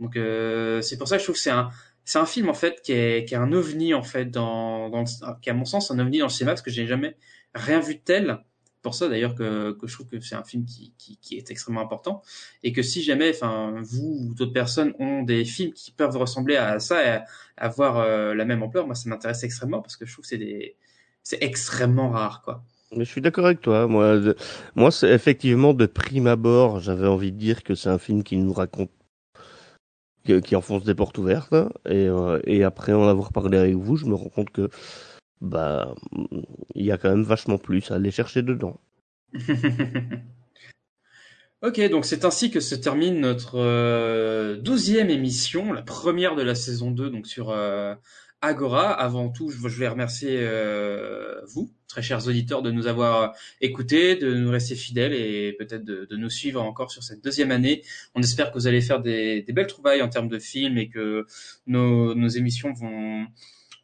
Donc 0.00 0.16
euh, 0.16 0.80
c'est 0.80 0.96
pour 0.96 1.08
ça 1.08 1.16
que 1.16 1.20
je 1.20 1.24
trouve 1.24 1.34
que 1.34 1.42
c'est 1.42 1.50
un 1.50 1.70
c'est 2.08 2.18
un 2.18 2.26
film 2.26 2.48
en 2.48 2.54
fait 2.54 2.80
qui 2.82 2.92
est 2.92 3.26
qui 3.28 3.34
est 3.34 3.38
un 3.38 3.52
ovni 3.52 3.92
en 3.94 4.02
fait 4.02 4.26
dans 4.26 4.88
dans 4.90 5.00
le- 5.02 5.40
qui 5.42 5.48
est, 5.48 5.52
à 5.52 5.54
mon 5.54 5.64
sens 5.66 5.90
un 5.90 5.98
ovni 5.98 6.18
dans 6.18 6.26
le 6.26 6.30
cinéma 6.30 6.52
parce 6.52 6.62
que 6.62 6.70
j'ai 6.70 6.86
jamais 6.86 7.16
rien 7.54 7.80
vu 7.80 7.94
de 7.96 8.00
tel. 8.00 8.38
Pour 8.80 8.94
ça 8.94 9.08
d'ailleurs 9.08 9.34
que 9.34 9.72
que 9.72 9.86
je 9.88 9.94
trouve 9.94 10.06
que 10.06 10.20
c'est 10.20 10.36
un 10.36 10.44
film 10.44 10.64
qui 10.64 10.94
qui 10.98 11.18
qui 11.18 11.36
est 11.36 11.50
extrêmement 11.50 11.82
important 11.82 12.22
et 12.62 12.72
que 12.72 12.82
si 12.82 13.02
jamais 13.02 13.30
enfin 13.34 13.74
vous 13.82 14.28
ou 14.30 14.34
d'autres 14.34 14.52
personnes 14.52 14.94
ont 14.98 15.22
des 15.22 15.44
films 15.44 15.72
qui 15.72 15.90
peuvent 15.90 16.16
ressembler 16.16 16.56
à 16.56 16.78
ça 16.80 17.04
et 17.04 17.08
à- 17.08 17.24
avoir 17.58 17.98
euh, 17.98 18.34
la 18.34 18.44
même 18.44 18.62
ampleur, 18.62 18.86
moi 18.86 18.94
ça 18.94 19.08
m'intéresse 19.10 19.42
extrêmement 19.42 19.82
parce 19.82 19.96
que 19.96 20.06
je 20.06 20.12
trouve 20.12 20.22
que 20.22 20.28
c'est 20.28 20.38
des 20.38 20.76
c'est 21.22 21.42
extrêmement 21.42 22.08
rare 22.10 22.40
quoi. 22.42 22.64
Mais 22.96 23.04
je 23.04 23.10
suis 23.10 23.20
d'accord 23.20 23.44
avec 23.46 23.60
toi. 23.60 23.86
Moi, 23.86 24.18
moi, 24.74 24.90
c'est 24.90 25.10
effectivement 25.10 25.74
de 25.74 25.84
prime 25.86 26.26
abord, 26.26 26.80
j'avais 26.80 27.06
envie 27.06 27.32
de 27.32 27.36
dire 27.36 27.62
que 27.62 27.74
c'est 27.74 27.90
un 27.90 27.98
film 27.98 28.22
qui 28.22 28.36
nous 28.38 28.52
raconte, 28.52 28.90
qui 30.40 30.56
enfonce 30.56 30.84
des 30.84 30.94
portes 30.94 31.18
ouvertes. 31.18 31.54
Et, 31.86 32.06
euh, 32.08 32.40
et 32.44 32.64
après 32.64 32.92
en 32.92 33.08
avoir 33.08 33.32
parlé 33.32 33.58
avec 33.58 33.74
vous, 33.74 33.96
je 33.96 34.06
me 34.06 34.14
rends 34.14 34.28
compte 34.28 34.50
que, 34.50 34.70
bah, 35.40 35.94
il 36.74 36.84
y 36.84 36.92
a 36.92 36.98
quand 36.98 37.10
même 37.10 37.22
vachement 37.22 37.58
plus 37.58 37.90
à 37.90 37.96
aller 37.96 38.10
chercher 38.10 38.42
dedans. 38.42 38.80
Ok, 41.60 41.80
donc 41.90 42.04
c'est 42.04 42.24
ainsi 42.24 42.52
que 42.52 42.60
se 42.60 42.76
termine 42.76 43.20
notre 43.20 43.58
euh, 43.58 44.56
douzième 44.58 45.10
émission, 45.10 45.72
la 45.72 45.82
première 45.82 46.36
de 46.36 46.42
la 46.42 46.54
saison 46.54 46.92
2, 46.92 47.10
donc 47.10 47.26
sur 47.26 47.50
euh, 47.50 47.96
Agora. 48.40 48.90
Avant 48.92 49.30
tout, 49.30 49.50
je, 49.50 49.56
voulais 49.56 49.88
remercier 49.88 50.36
euh, 50.40 51.40
vous, 51.46 51.72
très 51.88 52.02
chers 52.02 52.26
auditeurs, 52.28 52.62
de 52.62 52.70
nous 52.70 52.86
avoir 52.86 53.34
écoutés, 53.60 54.14
de 54.16 54.32
nous 54.34 54.50
rester 54.50 54.76
fidèles 54.76 55.12
et 55.12 55.54
peut-être 55.58 55.84
de, 55.84 56.04
de 56.04 56.16
nous 56.16 56.30
suivre 56.30 56.62
encore 56.62 56.90
sur 56.92 57.02
cette 57.02 57.22
deuxième 57.24 57.50
année. 57.50 57.82
On 58.14 58.20
espère 58.22 58.50
que 58.52 58.58
vous 58.58 58.66
allez 58.68 58.80
faire 58.80 59.00
des, 59.00 59.42
des 59.42 59.52
belles 59.52 59.66
trouvailles 59.66 60.02
en 60.02 60.08
termes 60.08 60.28
de 60.28 60.38
films 60.38 60.78
et 60.78 60.88
que 60.88 61.26
nos, 61.66 62.14
nos 62.14 62.28
émissions 62.28 62.72
vont, 62.72 63.26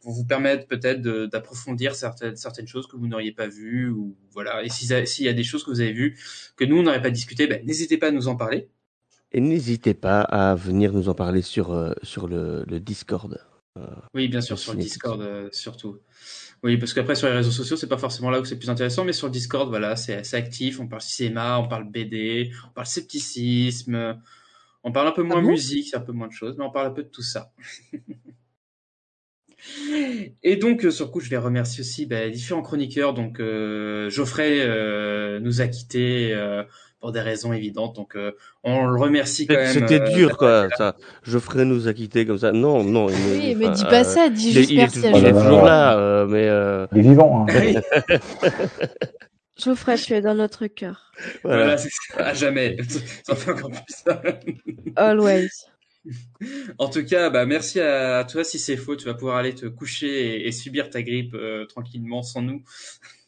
vont 0.04 0.12
vous 0.12 0.24
permettre 0.24 0.68
peut-être 0.68 1.00
d'approfondir 1.02 1.96
certaines, 1.96 2.36
certaines 2.36 2.68
choses 2.68 2.86
que 2.86 2.96
vous 2.96 3.08
n'auriez 3.08 3.32
pas 3.32 3.48
vues 3.48 3.88
ou 3.90 4.16
voilà. 4.32 4.62
Et 4.62 4.68
si- 4.68 4.86
s'il 5.06 5.24
y 5.24 5.28
a 5.28 5.32
des 5.32 5.44
choses 5.44 5.64
que 5.64 5.70
vous 5.70 5.80
avez 5.80 5.92
vues 5.92 6.16
que 6.56 6.64
nous 6.64 6.78
on 6.78 6.82
n'aurait 6.84 7.02
pas 7.02 7.10
discuté, 7.10 7.48
ben, 7.48 7.64
n'hésitez 7.66 7.98
pas 7.98 8.08
à 8.08 8.10
nous 8.12 8.28
en 8.28 8.36
parler. 8.36 8.68
Et 9.32 9.40
n'hésitez 9.40 9.94
pas 9.94 10.20
à 10.20 10.54
venir 10.54 10.92
nous 10.92 11.08
en 11.08 11.14
parler 11.14 11.42
sur, 11.42 11.72
euh, 11.72 11.92
sur 12.04 12.28
le, 12.28 12.64
le 12.68 12.78
Discord. 12.78 13.40
Euh, 13.78 13.86
Oui, 14.14 14.28
bien 14.28 14.40
sûr, 14.40 14.58
sur 14.58 14.72
le. 14.72 14.78
Discord 14.78 15.20
euh, 15.20 15.48
surtout. 15.52 16.00
Oui, 16.62 16.76
parce 16.76 16.94
qu'après 16.94 17.14
sur 17.14 17.28
les 17.28 17.34
réseaux 17.34 17.50
sociaux, 17.50 17.76
c'est 17.76 17.88
pas 17.88 17.98
forcément 17.98 18.30
là 18.30 18.40
où 18.40 18.44
c'est 18.44 18.58
plus 18.58 18.70
intéressant, 18.70 19.04
mais 19.04 19.12
sur 19.12 19.26
le 19.26 19.32
Discord, 19.32 19.68
voilà, 19.68 19.96
c'est 19.96 20.14
assez 20.14 20.36
actif. 20.36 20.80
On 20.80 20.86
parle 20.86 21.02
cinéma, 21.02 21.58
on 21.58 21.68
parle 21.68 21.90
BD, 21.90 22.50
on 22.68 22.72
parle 22.72 22.86
scepticisme, 22.86 24.18
on 24.82 24.92
parle 24.92 25.08
un 25.08 25.12
peu 25.12 25.22
moins 25.22 25.42
bon? 25.42 25.50
musique, 25.50 25.88
c'est 25.88 25.96
un 25.96 26.00
peu 26.00 26.12
moins 26.12 26.28
de 26.28 26.32
choses, 26.32 26.56
mais 26.58 26.64
on 26.64 26.70
parle 26.70 26.86
un 26.86 26.92
peu 26.92 27.02
de 27.02 27.08
tout 27.08 27.22
ça. 27.22 27.52
Et 30.42 30.56
donc, 30.56 30.84
euh, 30.84 30.90
sur 30.90 31.06
le 31.06 31.10
coup, 31.10 31.20
je 31.20 31.30
vais 31.30 31.36
remercier 31.36 31.80
aussi 31.80 32.06
bah, 32.06 32.24
les 32.24 32.30
différents 32.30 32.62
chroniqueurs. 32.62 33.14
Donc, 33.14 33.40
euh, 33.40 34.10
Geoffrey 34.10 34.58
euh, 34.60 35.40
nous 35.40 35.60
a 35.60 35.68
quittés 35.68 36.32
euh, 36.34 36.62
pour 37.04 37.12
des 37.12 37.20
raisons 37.20 37.52
évidentes. 37.52 37.94
Donc, 37.96 38.16
euh, 38.16 38.32
on 38.62 38.86
le 38.86 38.98
remercie 38.98 39.46
quand 39.46 39.52
même. 39.56 39.70
C'était 39.70 40.00
euh, 40.00 40.08
dur, 40.14 40.38
quoi, 40.38 40.68
ça. 40.78 40.96
Geoffrey 41.22 41.66
nous 41.66 41.86
a 41.86 41.92
quittés 41.92 42.24
comme 42.24 42.38
ça. 42.38 42.50
Non, 42.50 42.82
non. 42.82 43.10
il 43.10 43.14
est- 43.14 43.38
Oui, 43.48 43.54
mais 43.56 43.68
dis 43.72 43.84
pas 43.84 44.00
euh, 44.00 44.04
ça, 44.04 44.30
dis 44.30 44.48
il 44.52 44.56
est- 44.56 44.60
juste 44.62 44.70
il 44.70 44.78
est 44.78 44.80
merci 44.80 44.98
à 45.00 45.02
toujours- 45.02 45.18
Il 45.18 45.24
est 45.26 45.28
Geoffrey. 45.28 45.44
toujours 45.44 45.64
là, 45.66 45.98
euh, 45.98 46.26
mais... 46.26 46.48
euh, 46.48 46.86
Il 46.92 46.98
est 47.00 47.02
vivant. 47.02 47.46
Hein. 47.46 47.52
Geoffrey, 49.62 49.96
tu 49.98 50.14
es 50.14 50.22
dans 50.22 50.34
notre 50.34 50.66
cœur. 50.66 51.12
Voilà, 51.42 51.58
Voilà. 51.64 51.76
c'est 51.78 51.90
ça, 51.90 52.24
à 52.26 52.32
jamais. 52.32 52.78
Ça 53.26 53.36
fait 53.36 53.50
encore 53.52 53.70
plus 53.70 53.82
ça. 53.88 54.22
Always. 54.96 55.48
En 56.78 56.88
tout 56.88 57.04
cas, 57.04 57.30
bah, 57.30 57.46
merci 57.46 57.80
à 57.80 58.24
toi. 58.24 58.44
Si 58.44 58.58
c'est 58.58 58.76
faux, 58.76 58.96
tu 58.96 59.06
vas 59.06 59.14
pouvoir 59.14 59.36
aller 59.36 59.54
te 59.54 59.66
coucher 59.66 60.36
et, 60.42 60.46
et 60.48 60.52
subir 60.52 60.90
ta 60.90 61.02
grippe 61.02 61.34
euh, 61.34 61.64
tranquillement 61.66 62.22
sans 62.22 62.42
nous. 62.42 62.62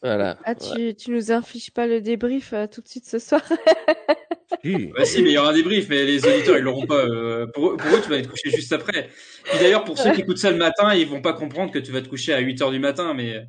Voilà. 0.03 0.37
Ah, 0.45 0.53
tu, 0.53 0.93
tu 0.93 1.09
nous 1.09 1.31
infliges 1.31 1.71
pas 1.71 1.87
le 1.87 2.01
débrief 2.01 2.53
euh, 2.53 2.67
tout 2.67 2.81
de 2.81 2.87
suite 2.87 3.07
ce 3.07 3.17
soir 3.17 3.41
Bah 4.63 5.05
si, 5.05 5.23
mais 5.23 5.29
il 5.29 5.33
y 5.33 5.37
aura 5.39 5.49
un 5.49 5.53
débrief, 5.53 5.89
mais 5.89 6.05
les 6.05 6.23
auditeurs, 6.23 6.55
ils 6.57 6.63
l'auront 6.63 6.85
pas. 6.85 7.03
euh, 7.03 7.47
pour, 7.47 7.71
eux, 7.71 7.77
pour 7.77 7.95
eux, 7.95 8.01
tu 8.01 8.09
vas 8.09 8.17
être 8.17 8.29
couché 8.29 8.51
juste 8.51 8.71
après. 8.73 9.09
Et 9.55 9.59
d'ailleurs, 9.59 9.83
pour 9.83 9.97
ceux 9.97 10.11
qui 10.13 10.21
écoutent 10.21 10.37
ça 10.37 10.51
le 10.51 10.57
matin, 10.57 10.93
ils 10.93 11.07
vont 11.07 11.21
pas 11.21 11.33
comprendre 11.33 11.71
que 11.71 11.79
tu 11.79 11.91
vas 11.91 12.01
te 12.01 12.07
coucher 12.07 12.31
à 12.33 12.39
8 12.39 12.61
heures 12.61 12.71
du 12.71 12.79
matin, 12.79 13.15
mais... 13.15 13.47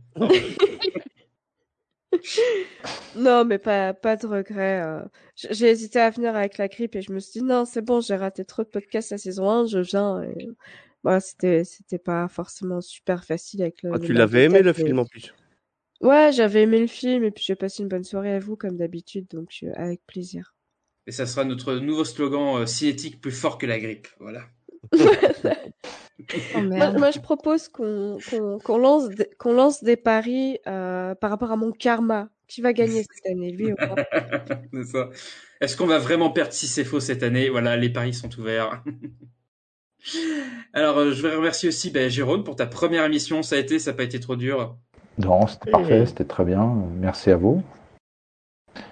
Non, 3.16 3.44
mais 3.44 3.58
pas, 3.58 3.94
pas 3.94 4.16
de 4.16 4.26
regret. 4.26 4.82
euh. 4.82 5.00
J'ai 5.34 5.70
hésité 5.70 5.98
à 5.98 6.10
venir 6.10 6.36
avec 6.36 6.58
la 6.58 6.68
grippe 6.68 6.94
et 6.94 7.02
je 7.02 7.12
me 7.12 7.18
suis 7.18 7.40
dit 7.40 7.46
non, 7.46 7.64
c'est 7.64 7.82
bon, 7.82 8.00
j'ai 8.00 8.16
raté 8.16 8.44
trop 8.44 8.62
de 8.62 8.68
podcasts 8.68 9.10
la 9.10 9.18
saison 9.18 9.48
1, 9.48 9.66
je 9.66 9.78
viens. 9.78 10.22
Et... 10.22 10.48
C'était, 11.20 11.64
c'était 11.64 11.98
pas 11.98 12.28
forcément 12.28 12.80
super 12.80 13.24
facile 13.24 13.62
avec 13.62 13.82
le. 13.82 13.92
Ah, 13.94 13.98
tu 13.98 14.12
l'avais 14.12 14.44
aimé 14.44 14.62
le 14.62 14.72
film 14.72 14.98
en 14.98 15.06
plus? 15.06 15.32
Ouais, 16.00 16.30
j'avais 16.32 16.62
aimé 16.62 16.80
le 16.80 16.86
film 16.86 17.24
et 17.24 17.30
puis 17.30 17.42
j'ai 17.44 17.56
passé 17.56 17.82
une 17.82 17.88
bonne 17.88 18.04
soirée 18.04 18.34
à 18.34 18.38
vous 18.38 18.56
comme 18.56 18.76
d'habitude, 18.76 19.26
donc 19.30 19.50
euh, 19.62 19.72
avec 19.74 20.00
plaisir. 20.06 20.54
Et 21.06 21.12
ça 21.12 21.26
sera 21.26 21.44
notre 21.44 21.74
nouveau 21.74 22.04
slogan 22.04 22.62
euh, 22.62 22.66
cinétique 22.66 23.20
plus 23.20 23.32
fort 23.32 23.58
que 23.58 23.66
la 23.66 23.80
grippe. 23.80 24.06
Voilà. 24.20 24.42
Oh, 26.54 26.60
moi, 26.60 26.92
moi, 26.92 27.10
je 27.10 27.20
propose 27.20 27.68
qu'on 27.68 28.18
lance, 28.68 29.08
des- 29.08 29.30
qu'on 29.38 29.52
lance 29.52 29.84
des 29.84 29.96
paris 29.96 30.58
euh, 30.66 31.14
par 31.14 31.30
rapport 31.30 31.52
à 31.52 31.56
mon 31.56 31.72
karma. 31.72 32.28
Qui 32.48 32.62
va 32.62 32.72
gagner 32.72 33.02
cette 33.02 33.30
année, 33.30 33.52
lui 33.52 33.72
ou 33.72 33.76
moi? 33.78 33.94
C'est 34.72 34.84
ça. 34.84 35.10
Est-ce 35.60 35.76
qu'on 35.76 35.86
va 35.86 35.98
vraiment 35.98 36.30
perdre 36.30 36.52
si 36.54 36.66
c'est 36.66 36.84
faux 36.84 36.98
cette 36.98 37.22
année? 37.22 37.50
Voilà, 37.50 37.76
les 37.76 37.90
paris 37.90 38.14
sont 38.14 38.30
ouverts. 38.38 38.82
Alors, 40.72 40.98
euh, 40.98 41.12
je 41.12 41.20
vais 41.26 41.34
remercier 41.34 41.68
aussi 41.68 41.90
ben, 41.90 42.08
Jérôme 42.08 42.44
pour 42.44 42.56
ta 42.56 42.66
première 42.66 43.04
émission. 43.04 43.42
Ça 43.42 43.56
a 43.56 43.58
été, 43.58 43.78
ça 43.78 43.90
n'a 43.90 43.96
pas 43.98 44.04
été 44.04 44.18
trop 44.18 44.36
dur. 44.36 44.76
Non, 45.18 45.46
c'était 45.46 45.70
parfait, 45.70 46.06
c'était 46.06 46.24
très 46.24 46.44
bien. 46.44 46.74
Merci 46.94 47.30
à 47.30 47.36
vous. 47.36 47.62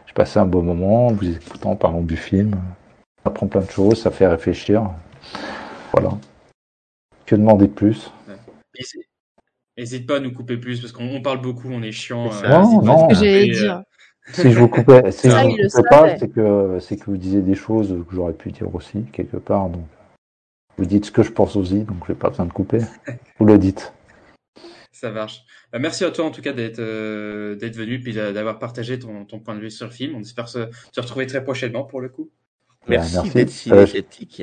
J'ai 0.07 0.13
passé 0.15 0.39
un 0.39 0.47
beau 0.47 0.61
moment 0.61 1.07
en 1.07 1.13
vous 1.13 1.31
écoutant, 1.31 1.71
en 1.71 1.77
parlant 1.77 2.03
du 2.03 2.17
film. 2.17 2.51
Ça 3.23 3.31
apprend 3.31 3.47
plein 3.47 3.61
de 3.63 3.71
choses, 3.71 4.03
ça 4.03 4.11
fait 4.11 4.27
réfléchir. 4.27 4.91
Voilà. 5.93 6.11
Que 7.27 7.35
demander 7.37 7.67
de 7.67 7.73
plus 7.73 8.11
N'hésite- 8.79 9.09
N'hésite 9.79 10.07
pas 10.07 10.17
à 10.17 10.21
nous 10.21 10.33
couper 10.33 10.57
plus 10.57 10.81
parce 10.81 10.93
qu'on 10.93 11.07
on 11.09 11.21
parle 11.21 11.41
beaucoup, 11.43 11.69
on 11.71 11.83
est 11.83 11.93
chiant. 11.93 12.31
C'est 12.31 12.47
euh, 12.47 12.49
Non, 12.49 12.83
non. 12.83 13.09
J'allais 13.11 13.43
couper, 13.49 13.53
dire. 13.53 13.77
euh, 13.77 13.83
Si 14.33 14.51
je 14.53 14.59
vous 14.59 14.69
coupais, 14.69 15.13
si 15.13 15.29
Ça, 15.31 15.43
je 15.43 15.49
vous 15.49 15.57
le 15.57 15.69
coupais 15.69 15.89
pas, 15.91 16.19
c'est 16.19 16.29
que 16.29 16.79
c'est 16.81 16.97
que 16.97 17.05
vous 17.05 17.17
disiez 17.17 17.43
des 17.43 17.55
choses 17.55 17.89
que 18.09 18.15
j'aurais 18.17 18.33
pu 18.33 18.51
dire 18.53 18.75
aussi 18.75 19.05
quelque 19.13 19.37
part. 19.37 19.69
Donc, 19.69 19.85
vous 20.79 20.85
dites 20.87 21.05
ce 21.07 21.13
que 21.13 21.23
je 21.23 21.31
pense 21.31 21.57
aussi, 21.57 21.81
donc 21.85 21.99
j'ai 22.09 22.15
pas 22.15 22.31
besoin 22.31 22.47
de 22.47 22.53
couper. 22.53 22.79
Vous 23.39 23.47
le 23.47 23.57
dites. 23.59 23.93
Ça 24.93 25.11
marche. 25.11 25.43
Bah, 25.73 25.79
merci 25.79 26.05
à 26.05 26.11
toi 26.11 26.25
en 26.27 26.31
tout 26.31 26.43
cas 26.43 26.53
d'être 26.53 26.79
euh, 26.81 27.55
d'être 27.55 27.77
venu 27.77 28.01
puis 28.01 28.13
d'a- 28.15 28.33
d'avoir 28.33 28.59
partagé 28.59 28.99
ton, 28.99 29.25
ton 29.27 29.41
point 29.41 29.55
de 29.55 29.61
vue 29.61 29.71
sur 29.71 29.87
le 29.87 29.93
film. 29.93 30.15
On 30.17 30.21
espère 30.21 30.49
se, 30.49 30.69
se 30.93 31.01
retrouver 31.01 31.27
très 31.27 31.43
prochainement 31.45 31.85
pour 31.85 32.01
le 32.01 32.09
coup. 32.09 32.31
Merci, 32.89 33.15
merci. 33.15 33.31
d'être 33.33 33.73
Euh, 33.73 33.87
cinétique. 33.87 34.43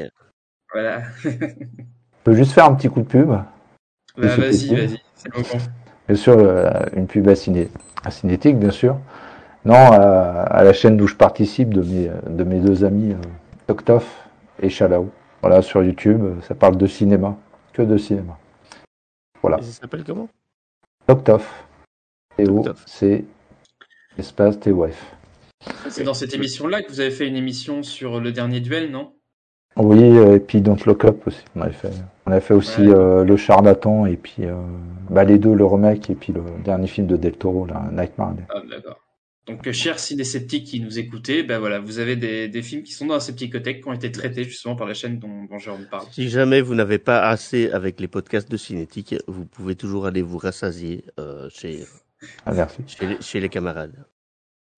Voilà. 0.73 1.03
Je 2.23 2.31
peux 2.31 2.37
juste 2.37 2.53
faire 2.53 2.65
un 2.65 2.73
petit 2.73 2.87
coup 2.87 3.01
de 3.01 3.05
pub. 3.05 3.27
Bah, 3.27 3.43
c'est 4.15 4.27
vas-y, 4.37 4.73
vas-y, 4.73 5.01
c'est 5.13 5.35
le 5.35 5.41
moment. 5.41 5.65
Bien 6.07 6.15
sûr, 6.15 6.37
euh, 6.37 6.71
une 6.95 7.05
pub 7.05 7.27
à, 7.27 7.35
ciné, 7.35 7.69
à 8.05 8.11
Cinétique, 8.11 8.57
bien 8.57 8.71
sûr. 8.71 8.97
Non, 9.65 9.75
à, 9.75 10.43
à 10.43 10.63
la 10.63 10.71
chaîne 10.71 10.95
d'où 10.95 11.05
je 11.05 11.15
participe 11.15 11.73
de 11.73 11.81
mes, 11.81 12.11
de 12.29 12.43
mes 12.45 12.61
deux 12.61 12.85
amis, 12.85 13.11
euh, 13.11 13.17
Toktof 13.67 14.25
et 14.61 14.69
Chalao. 14.69 15.09
Voilà, 15.41 15.61
sur 15.61 15.83
YouTube, 15.83 16.23
euh, 16.23 16.41
ça 16.47 16.55
parle 16.55 16.77
de 16.77 16.87
cinéma, 16.87 17.35
que 17.73 17.81
de 17.81 17.97
cinéma. 17.97 18.37
Voilà. 19.41 19.59
Et 19.59 19.63
ça 19.63 19.81
s'appelle 19.81 20.05
comment? 20.05 20.29
Toktof. 21.05 21.65
T-O, 22.37 22.63
C, 22.85 23.25
espace 24.17 24.61
T-O-F. 24.61 25.15
C'est 25.89 26.05
dans 26.05 26.13
cette 26.13 26.33
émission-là 26.33 26.83
que 26.83 26.89
vous 26.89 27.01
avez 27.01 27.11
fait 27.11 27.27
une 27.27 27.35
émission 27.35 27.83
sur 27.83 28.21
le 28.21 28.31
dernier 28.31 28.61
duel, 28.61 28.91
non? 28.91 29.13
Oui, 29.75 30.03
et 30.03 30.39
puis 30.39 30.61
Don't 30.61 30.77
Look 30.85 31.05
Up 31.05 31.25
aussi, 31.27 31.43
on 31.55 31.61
avait 31.61 31.73
fait. 31.73 31.91
On 32.25 32.31
a 32.31 32.39
fait 32.39 32.53
aussi 32.53 32.81
euh, 32.81 33.23
Le 33.23 33.35
Charlatan, 33.37 34.05
et 34.05 34.15
puis 34.17 34.45
euh, 34.45 34.53
bah, 35.09 35.23
les 35.23 35.37
deux, 35.39 35.53
le 35.53 35.65
remake, 35.65 36.09
et 36.09 36.15
puis 36.15 36.31
le 36.31 36.41
dernier 36.63 36.87
film 36.87 37.07
de 37.07 37.17
Del 37.17 37.33
Toro, 37.33 37.65
là, 37.65 37.89
Nightmare. 37.91 38.35
Ah, 38.49 38.61
d'accord. 38.69 38.99
Donc, 39.45 39.67
euh, 39.67 39.73
chers 39.73 39.99
ciné-sceptiques 39.99 40.65
qui 40.65 40.79
nous 40.79 40.99
écoutez, 40.99 41.43
ben 41.43 41.59
voilà, 41.59 41.79
vous 41.79 41.99
avez 41.99 42.15
des, 42.15 42.47
des 42.47 42.61
films 42.61 42.83
qui 42.83 42.93
sont 42.93 43.07
dans 43.07 43.15
la 43.15 43.19
Scepticothèque 43.19 43.81
qui 43.81 43.89
ont 43.89 43.93
été 43.93 44.09
traités 44.09 44.45
justement 44.45 44.77
par 44.77 44.87
la 44.87 44.93
chaîne 44.93 45.19
dont, 45.19 45.43
dont 45.49 45.57
Jérôme 45.57 45.85
parle. 45.91 46.05
Si 46.11 46.29
jamais 46.29 46.61
vous 46.61 46.75
n'avez 46.75 46.97
pas 46.97 47.27
assez 47.27 47.69
avec 47.71 47.99
les 47.99 48.07
podcasts 48.07 48.49
de 48.49 48.55
Cinétique, 48.55 49.15
vous 49.27 49.45
pouvez 49.45 49.75
toujours 49.75 50.05
aller 50.05 50.21
vous 50.21 50.37
rassasier 50.37 51.03
euh, 51.19 51.49
chez, 51.49 51.83
Ah, 52.45 52.53
merci. 52.53 52.83
chez, 52.87 53.05
les, 53.05 53.21
chez 53.21 53.41
les 53.41 53.49
camarades. 53.49 54.05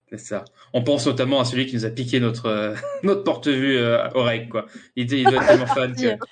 C'est 0.09 0.19
ça. 0.19 0.45
On 0.73 0.83
pense 0.83 1.07
notamment 1.07 1.39
à 1.39 1.45
celui 1.45 1.65
qui 1.65 1.75
nous 1.75 1.85
a 1.85 1.89
piqué 1.89 2.19
notre 2.19 2.47
euh, 2.47 2.75
notre 3.03 3.23
porte-vue 3.23 3.77
euh, 3.77 4.07
oreille, 4.13 4.47
quoi. 4.49 4.65
Il, 4.95 5.03
était- 5.05 5.19
il 5.19 5.23
doit 5.25 5.35
être 5.41 5.47
tellement 5.47 5.65
fan 5.67 5.95
que... 5.95 6.15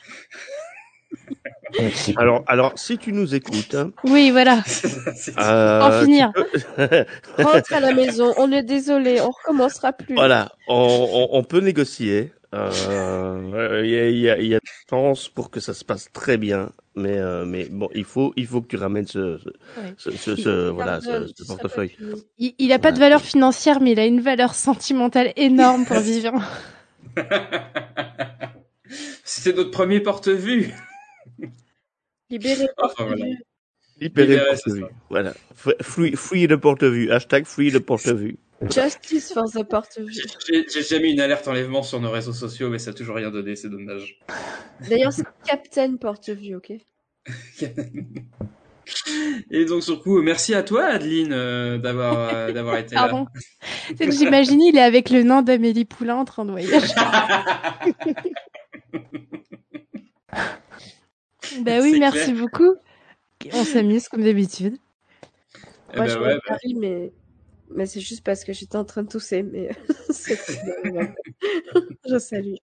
Alors, 2.17 2.43
alors, 2.47 2.73
si 2.75 2.99
tu 2.99 3.11
nous 3.13 3.33
écoutes, 3.33 3.73
hein, 3.73 3.91
Oui, 4.03 4.29
voilà. 4.29 4.61
euh, 5.39 5.81
En 5.81 6.03
finir. 6.03 6.31
peux- 6.33 7.05
Rentre 7.43 7.73
à 7.73 7.79
la 7.79 7.93
maison, 7.93 8.31
on 8.37 8.51
est 8.51 8.61
désolé, 8.61 9.19
on 9.21 9.31
recommencera 9.31 9.91
plus. 9.91 10.13
Voilà, 10.13 10.51
on, 10.67 11.29
on, 11.31 11.37
on 11.39 11.43
peut 11.43 11.61
négocier. 11.61 12.31
Euh, 12.53 13.81
Il 13.83 13.89
y, 13.89 13.97
a, 13.97 14.09
y, 14.09 14.29
a, 14.29 14.39
y 14.41 14.55
a 14.55 14.59
chance 14.89 15.27
pour 15.27 15.49
que 15.49 15.59
ça 15.59 15.73
se 15.73 15.83
passe 15.83 16.09
très 16.13 16.37
bien, 16.37 16.71
mais 16.95 17.17
euh, 17.17 17.45
mais 17.45 17.65
bon, 17.65 17.89
il 17.95 18.03
faut 18.03 18.31
il 18.35 18.45
faut 18.45 18.61
que 18.61 18.67
tu 18.67 18.75
ramènes 18.77 19.07
ce 19.07 19.39
ce, 19.39 19.49
Ouais. 19.79 19.93
ce, 19.97 20.11
ce- 20.11 20.35
ce- 20.35 20.67
Il- 20.69 20.73
voilà 20.73 20.99
il- 21.01 21.27
ce, 21.35 21.43
ce 21.43 21.47
portefeuille. 21.47 21.95
Il, 22.37 22.53
il 22.59 22.71
a 22.71 22.79
pas 22.79 22.91
de 22.91 22.99
valeur 22.99 23.21
financière, 23.21 23.81
mais 23.81 23.93
il 23.93 23.99
a 23.99 24.05
une 24.05 24.21
valeur 24.21 24.53
sentimentale 24.53 25.33
énorme 25.35 25.85
pour 25.85 25.97
Vivien. 25.99 26.33
C'était 29.23 29.57
notre 29.57 29.71
premier 29.71 29.99
porte-vue. 29.99 30.71
Libéré 32.29 32.67
Enfin, 32.77 33.05
voilà. 33.05 33.25
Libérer 33.99 34.35
le 34.35 34.45
porte-vue. 34.45 34.85
Voilà, 35.09 35.33
free, 35.81 36.15
free 36.15 36.47
le 36.47 36.59
porte-vue. 36.59 37.11
Hashtag 37.11 37.45
free 37.45 37.71
le 37.71 37.79
porte-vue. 37.79 38.37
Justice 38.69 39.33
for 39.33 39.45
the 39.51 39.63
porte-vue. 39.63 40.11
J'ai 40.49 40.81
jamais 40.83 41.09
eu 41.09 41.13
une 41.13 41.21
alerte 41.21 41.47
enlèvement 41.47 41.83
sur 41.83 41.99
nos 41.99 42.11
réseaux 42.11 42.33
sociaux, 42.33 42.69
mais 42.69 42.79
ça 42.79 42.91
a 42.91 42.93
toujours 42.93 43.15
rien 43.15 43.31
donné, 43.31 43.55
c'est 43.55 43.69
dommage. 43.69 44.19
D'ailleurs, 44.89 45.13
c'est 45.13 45.25
Captain 45.45 45.95
porte-vue, 45.97 46.55
ok? 46.55 46.73
Et 49.49 49.65
donc, 49.65 49.81
sur 49.83 50.01
coup, 50.01 50.21
merci 50.21 50.53
à 50.53 50.61
toi, 50.61 50.85
Adeline, 50.85 51.31
euh, 51.31 51.77
d'avoir 51.77 52.33
euh, 52.33 52.51
d'avoir 52.51 52.77
été 52.77 52.95
Pardon. 52.95 53.25
là. 53.33 53.41
C'est 53.97 54.05
que 54.07 54.11
j'imagine, 54.11 54.61
il 54.61 54.77
est 54.77 54.81
avec 54.81 55.09
le 55.09 55.23
nain 55.23 55.41
d'Amélie 55.41 55.85
Poulain 55.85 56.17
en 56.17 56.25
train 56.25 56.43
de 56.43 56.51
voyager. 56.51 56.75
bah 61.61 61.79
oui, 61.81 61.97
merci 61.99 62.33
clair. 62.33 62.35
beaucoup. 62.35 62.75
On 63.53 63.63
s'amuse 63.63 64.09
comme 64.09 64.23
d'habitude. 64.23 64.75
Eh 65.93 65.97
Moi, 65.97 66.05
ben 66.05 66.11
je 66.11 66.19
ouais, 66.19 66.35
bah. 66.35 66.41
parie, 66.47 66.75
mais, 66.75 67.13
mais 67.75 67.85
c'est 67.85 67.99
juste 67.99 68.23
parce 68.23 68.43
que 68.43 68.53
j'étais 68.53 68.75
en 68.75 68.85
train 68.85 69.03
de 69.03 69.07
tousser, 69.09 69.43
mais 69.43 69.69
c'est. 70.09 70.37
Je 72.09 72.17
salue. 72.19 72.55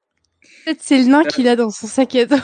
Peut-être 0.64 0.80
c'est 0.82 0.98
le 0.98 1.04
nain 1.04 1.24
qu'il 1.24 1.46
a 1.48 1.56
dans 1.56 1.70
son 1.70 1.86
sac 1.86 2.14
à 2.16 2.26
dos. 2.26 2.36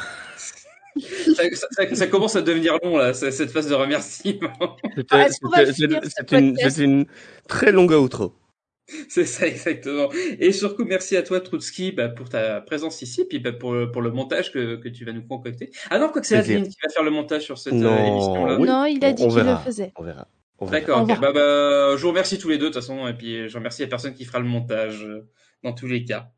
Ça, 0.98 1.42
ça- 1.52 1.66
ça- 1.72 1.94
ça 1.94 2.06
commence 2.06 2.36
à 2.36 2.42
devenir 2.42 2.78
long, 2.82 2.96
là, 2.96 3.12
cette 3.14 3.50
phase 3.50 3.68
de 3.68 3.74
remerciement. 3.74 4.76
C'était 4.96 5.06
Ah, 5.10 6.82
une, 6.82 7.06
très 7.48 7.70
longue 7.72 7.92
outro. 7.92 8.34
C'est 9.08 9.24
ça, 9.26 9.46
exactement. 9.48 10.08
Et 10.38 10.52
surtout, 10.52 10.84
merci 10.84 11.16
à 11.16 11.22
toi, 11.22 11.40
Troutski, 11.40 11.90
bah, 11.92 12.08
pour 12.08 12.28
ta 12.28 12.60
présence 12.60 13.02
ici, 13.02 13.24
puis 13.24 13.40
bah, 13.40 13.52
pour, 13.52 13.72
le- 13.72 13.90
pour 13.90 14.00
le 14.00 14.10
montage 14.12 14.52
que, 14.52 14.76
que 14.76 14.88
tu 14.88 15.04
vas 15.04 15.12
nous 15.12 15.26
concocter. 15.26 15.70
Ah 15.90 15.98
non, 15.98 16.08
quoi 16.08 16.20
que 16.20 16.26
c'est. 16.28 16.36
Adeline 16.36 16.68
qui 16.68 16.76
va 16.82 16.88
faire 16.90 17.02
le 17.02 17.10
montage 17.10 17.42
sur 17.42 17.58
cette 17.58 17.72
euh, 17.72 17.76
Non, 17.76 18.06
émission-là. 18.06 18.58
oui. 18.60 18.66
Non, 18.68 18.84
il 18.84 19.04
a 19.04 19.12
dit 19.12 19.26
qu'il 19.26 19.36
le 19.42 19.56
faisait. 19.64 19.92
On 19.96 20.02
verra. 20.04 20.28
D'accord, 20.60 21.06
bah, 21.06 21.32
bah, 21.32 21.96
je 21.96 22.02
vous 22.02 22.08
remercie 22.08 22.38
tous 22.38 22.48
les 22.48 22.58
deux, 22.58 22.70
de 22.70 22.72
toute 22.72 22.80
façon, 22.80 23.06
et 23.06 23.14
puis 23.14 23.48
je 23.48 23.56
remercie 23.56 23.82
la 23.82 23.88
personne 23.88 24.14
qui 24.14 24.24
fera 24.24 24.38
le 24.38 24.46
montage, 24.46 25.04
euh, 25.04 25.28
dans 25.62 25.72
tous 25.72 25.86
les 25.86 26.04
cas. 26.04 26.30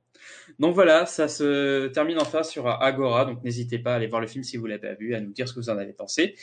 Donc 0.58 0.74
voilà, 0.74 1.06
ça 1.06 1.28
se 1.28 1.86
termine 1.88 2.18
enfin 2.18 2.42
sur 2.42 2.66
Agora, 2.66 3.24
donc 3.24 3.44
n'hésitez 3.44 3.78
pas 3.78 3.92
à 3.92 3.96
aller 3.96 4.08
voir 4.08 4.20
le 4.20 4.26
film 4.26 4.42
si 4.42 4.56
vous 4.56 4.66
l'avez 4.66 4.80
pas 4.80 4.94
vu, 4.94 5.14
à 5.14 5.20
nous 5.20 5.32
dire 5.32 5.46
ce 5.48 5.54
que 5.54 5.60
vous 5.60 5.70
en 5.70 5.78
avez 5.78 5.92
pensé. 5.92 6.34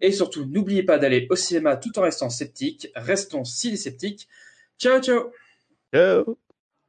Et 0.00 0.12
surtout, 0.12 0.44
n'oubliez 0.46 0.84
pas 0.84 0.98
d'aller 0.98 1.26
au 1.30 1.36
cinéma 1.36 1.76
tout 1.76 1.98
en 1.98 2.02
restant 2.02 2.30
sceptique. 2.30 2.88
Restons 2.94 3.44
si 3.44 3.76
sceptiques. 3.76 4.28
Ciao, 4.78 5.00
ciao 5.00 5.32
Ciao 5.92 6.38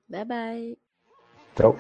Bye 0.09 0.25
bye. 0.25 0.77
Ciao. 1.57 1.75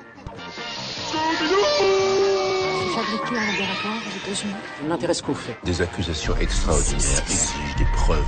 C'est 2.95 3.01
fabriqué 3.01 3.35
en 3.35 3.45
laboratoire. 3.45 4.01
Ça 4.33 4.87
m'intéresse 4.87 5.21
qu'on 5.21 5.35
fait. 5.35 5.57
Des 5.65 5.81
accusations 5.81 6.35
extraordinaires 6.37 7.21
exigent 7.29 7.75
des 7.77 7.85
preuves. 7.93 8.23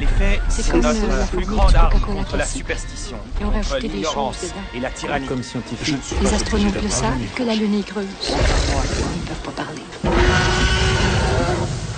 Les 0.00 0.06
faits, 0.06 0.40
C'est 0.48 0.62
c'est 0.62 0.70
comme, 0.70 0.80
notre 0.80 1.04
euh, 1.04 1.18
la 1.18 1.26
plus 1.26 1.44
grande 1.44 1.74
arme 1.74 2.00
contre 2.00 2.36
la 2.38 2.46
superstition, 2.46 3.18
Et 3.40 3.44
on 3.44 3.50
contre 3.50 3.76
l'ignorance 3.78 4.54
et 4.74 4.80
la 4.80 4.90
tyrannie. 4.90 5.26
Comme 5.26 5.42
scientifique. 5.42 5.96
Les 6.22 6.32
astronautes 6.32 6.82
le 6.82 6.88
savent 6.88 7.18
que 7.34 7.42
la 7.42 7.54
Lune 7.54 7.80
est 7.80 7.86
creuse. 7.86 8.06
Ils 8.28 9.20
ne 9.20 9.26
peuvent 9.26 9.54
pas 9.54 9.64
parler. 9.64 9.82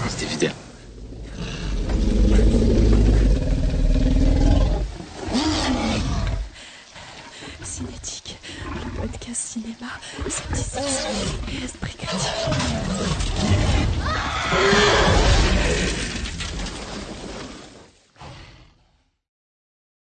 C'est 0.09 0.25
évident. 0.25 0.53
Cinétique, 7.63 8.39
cinéma, 9.35 9.91
scepticisme 10.29 11.09
et 11.49 11.65
esprit 11.65 11.97
critique. 11.97 12.35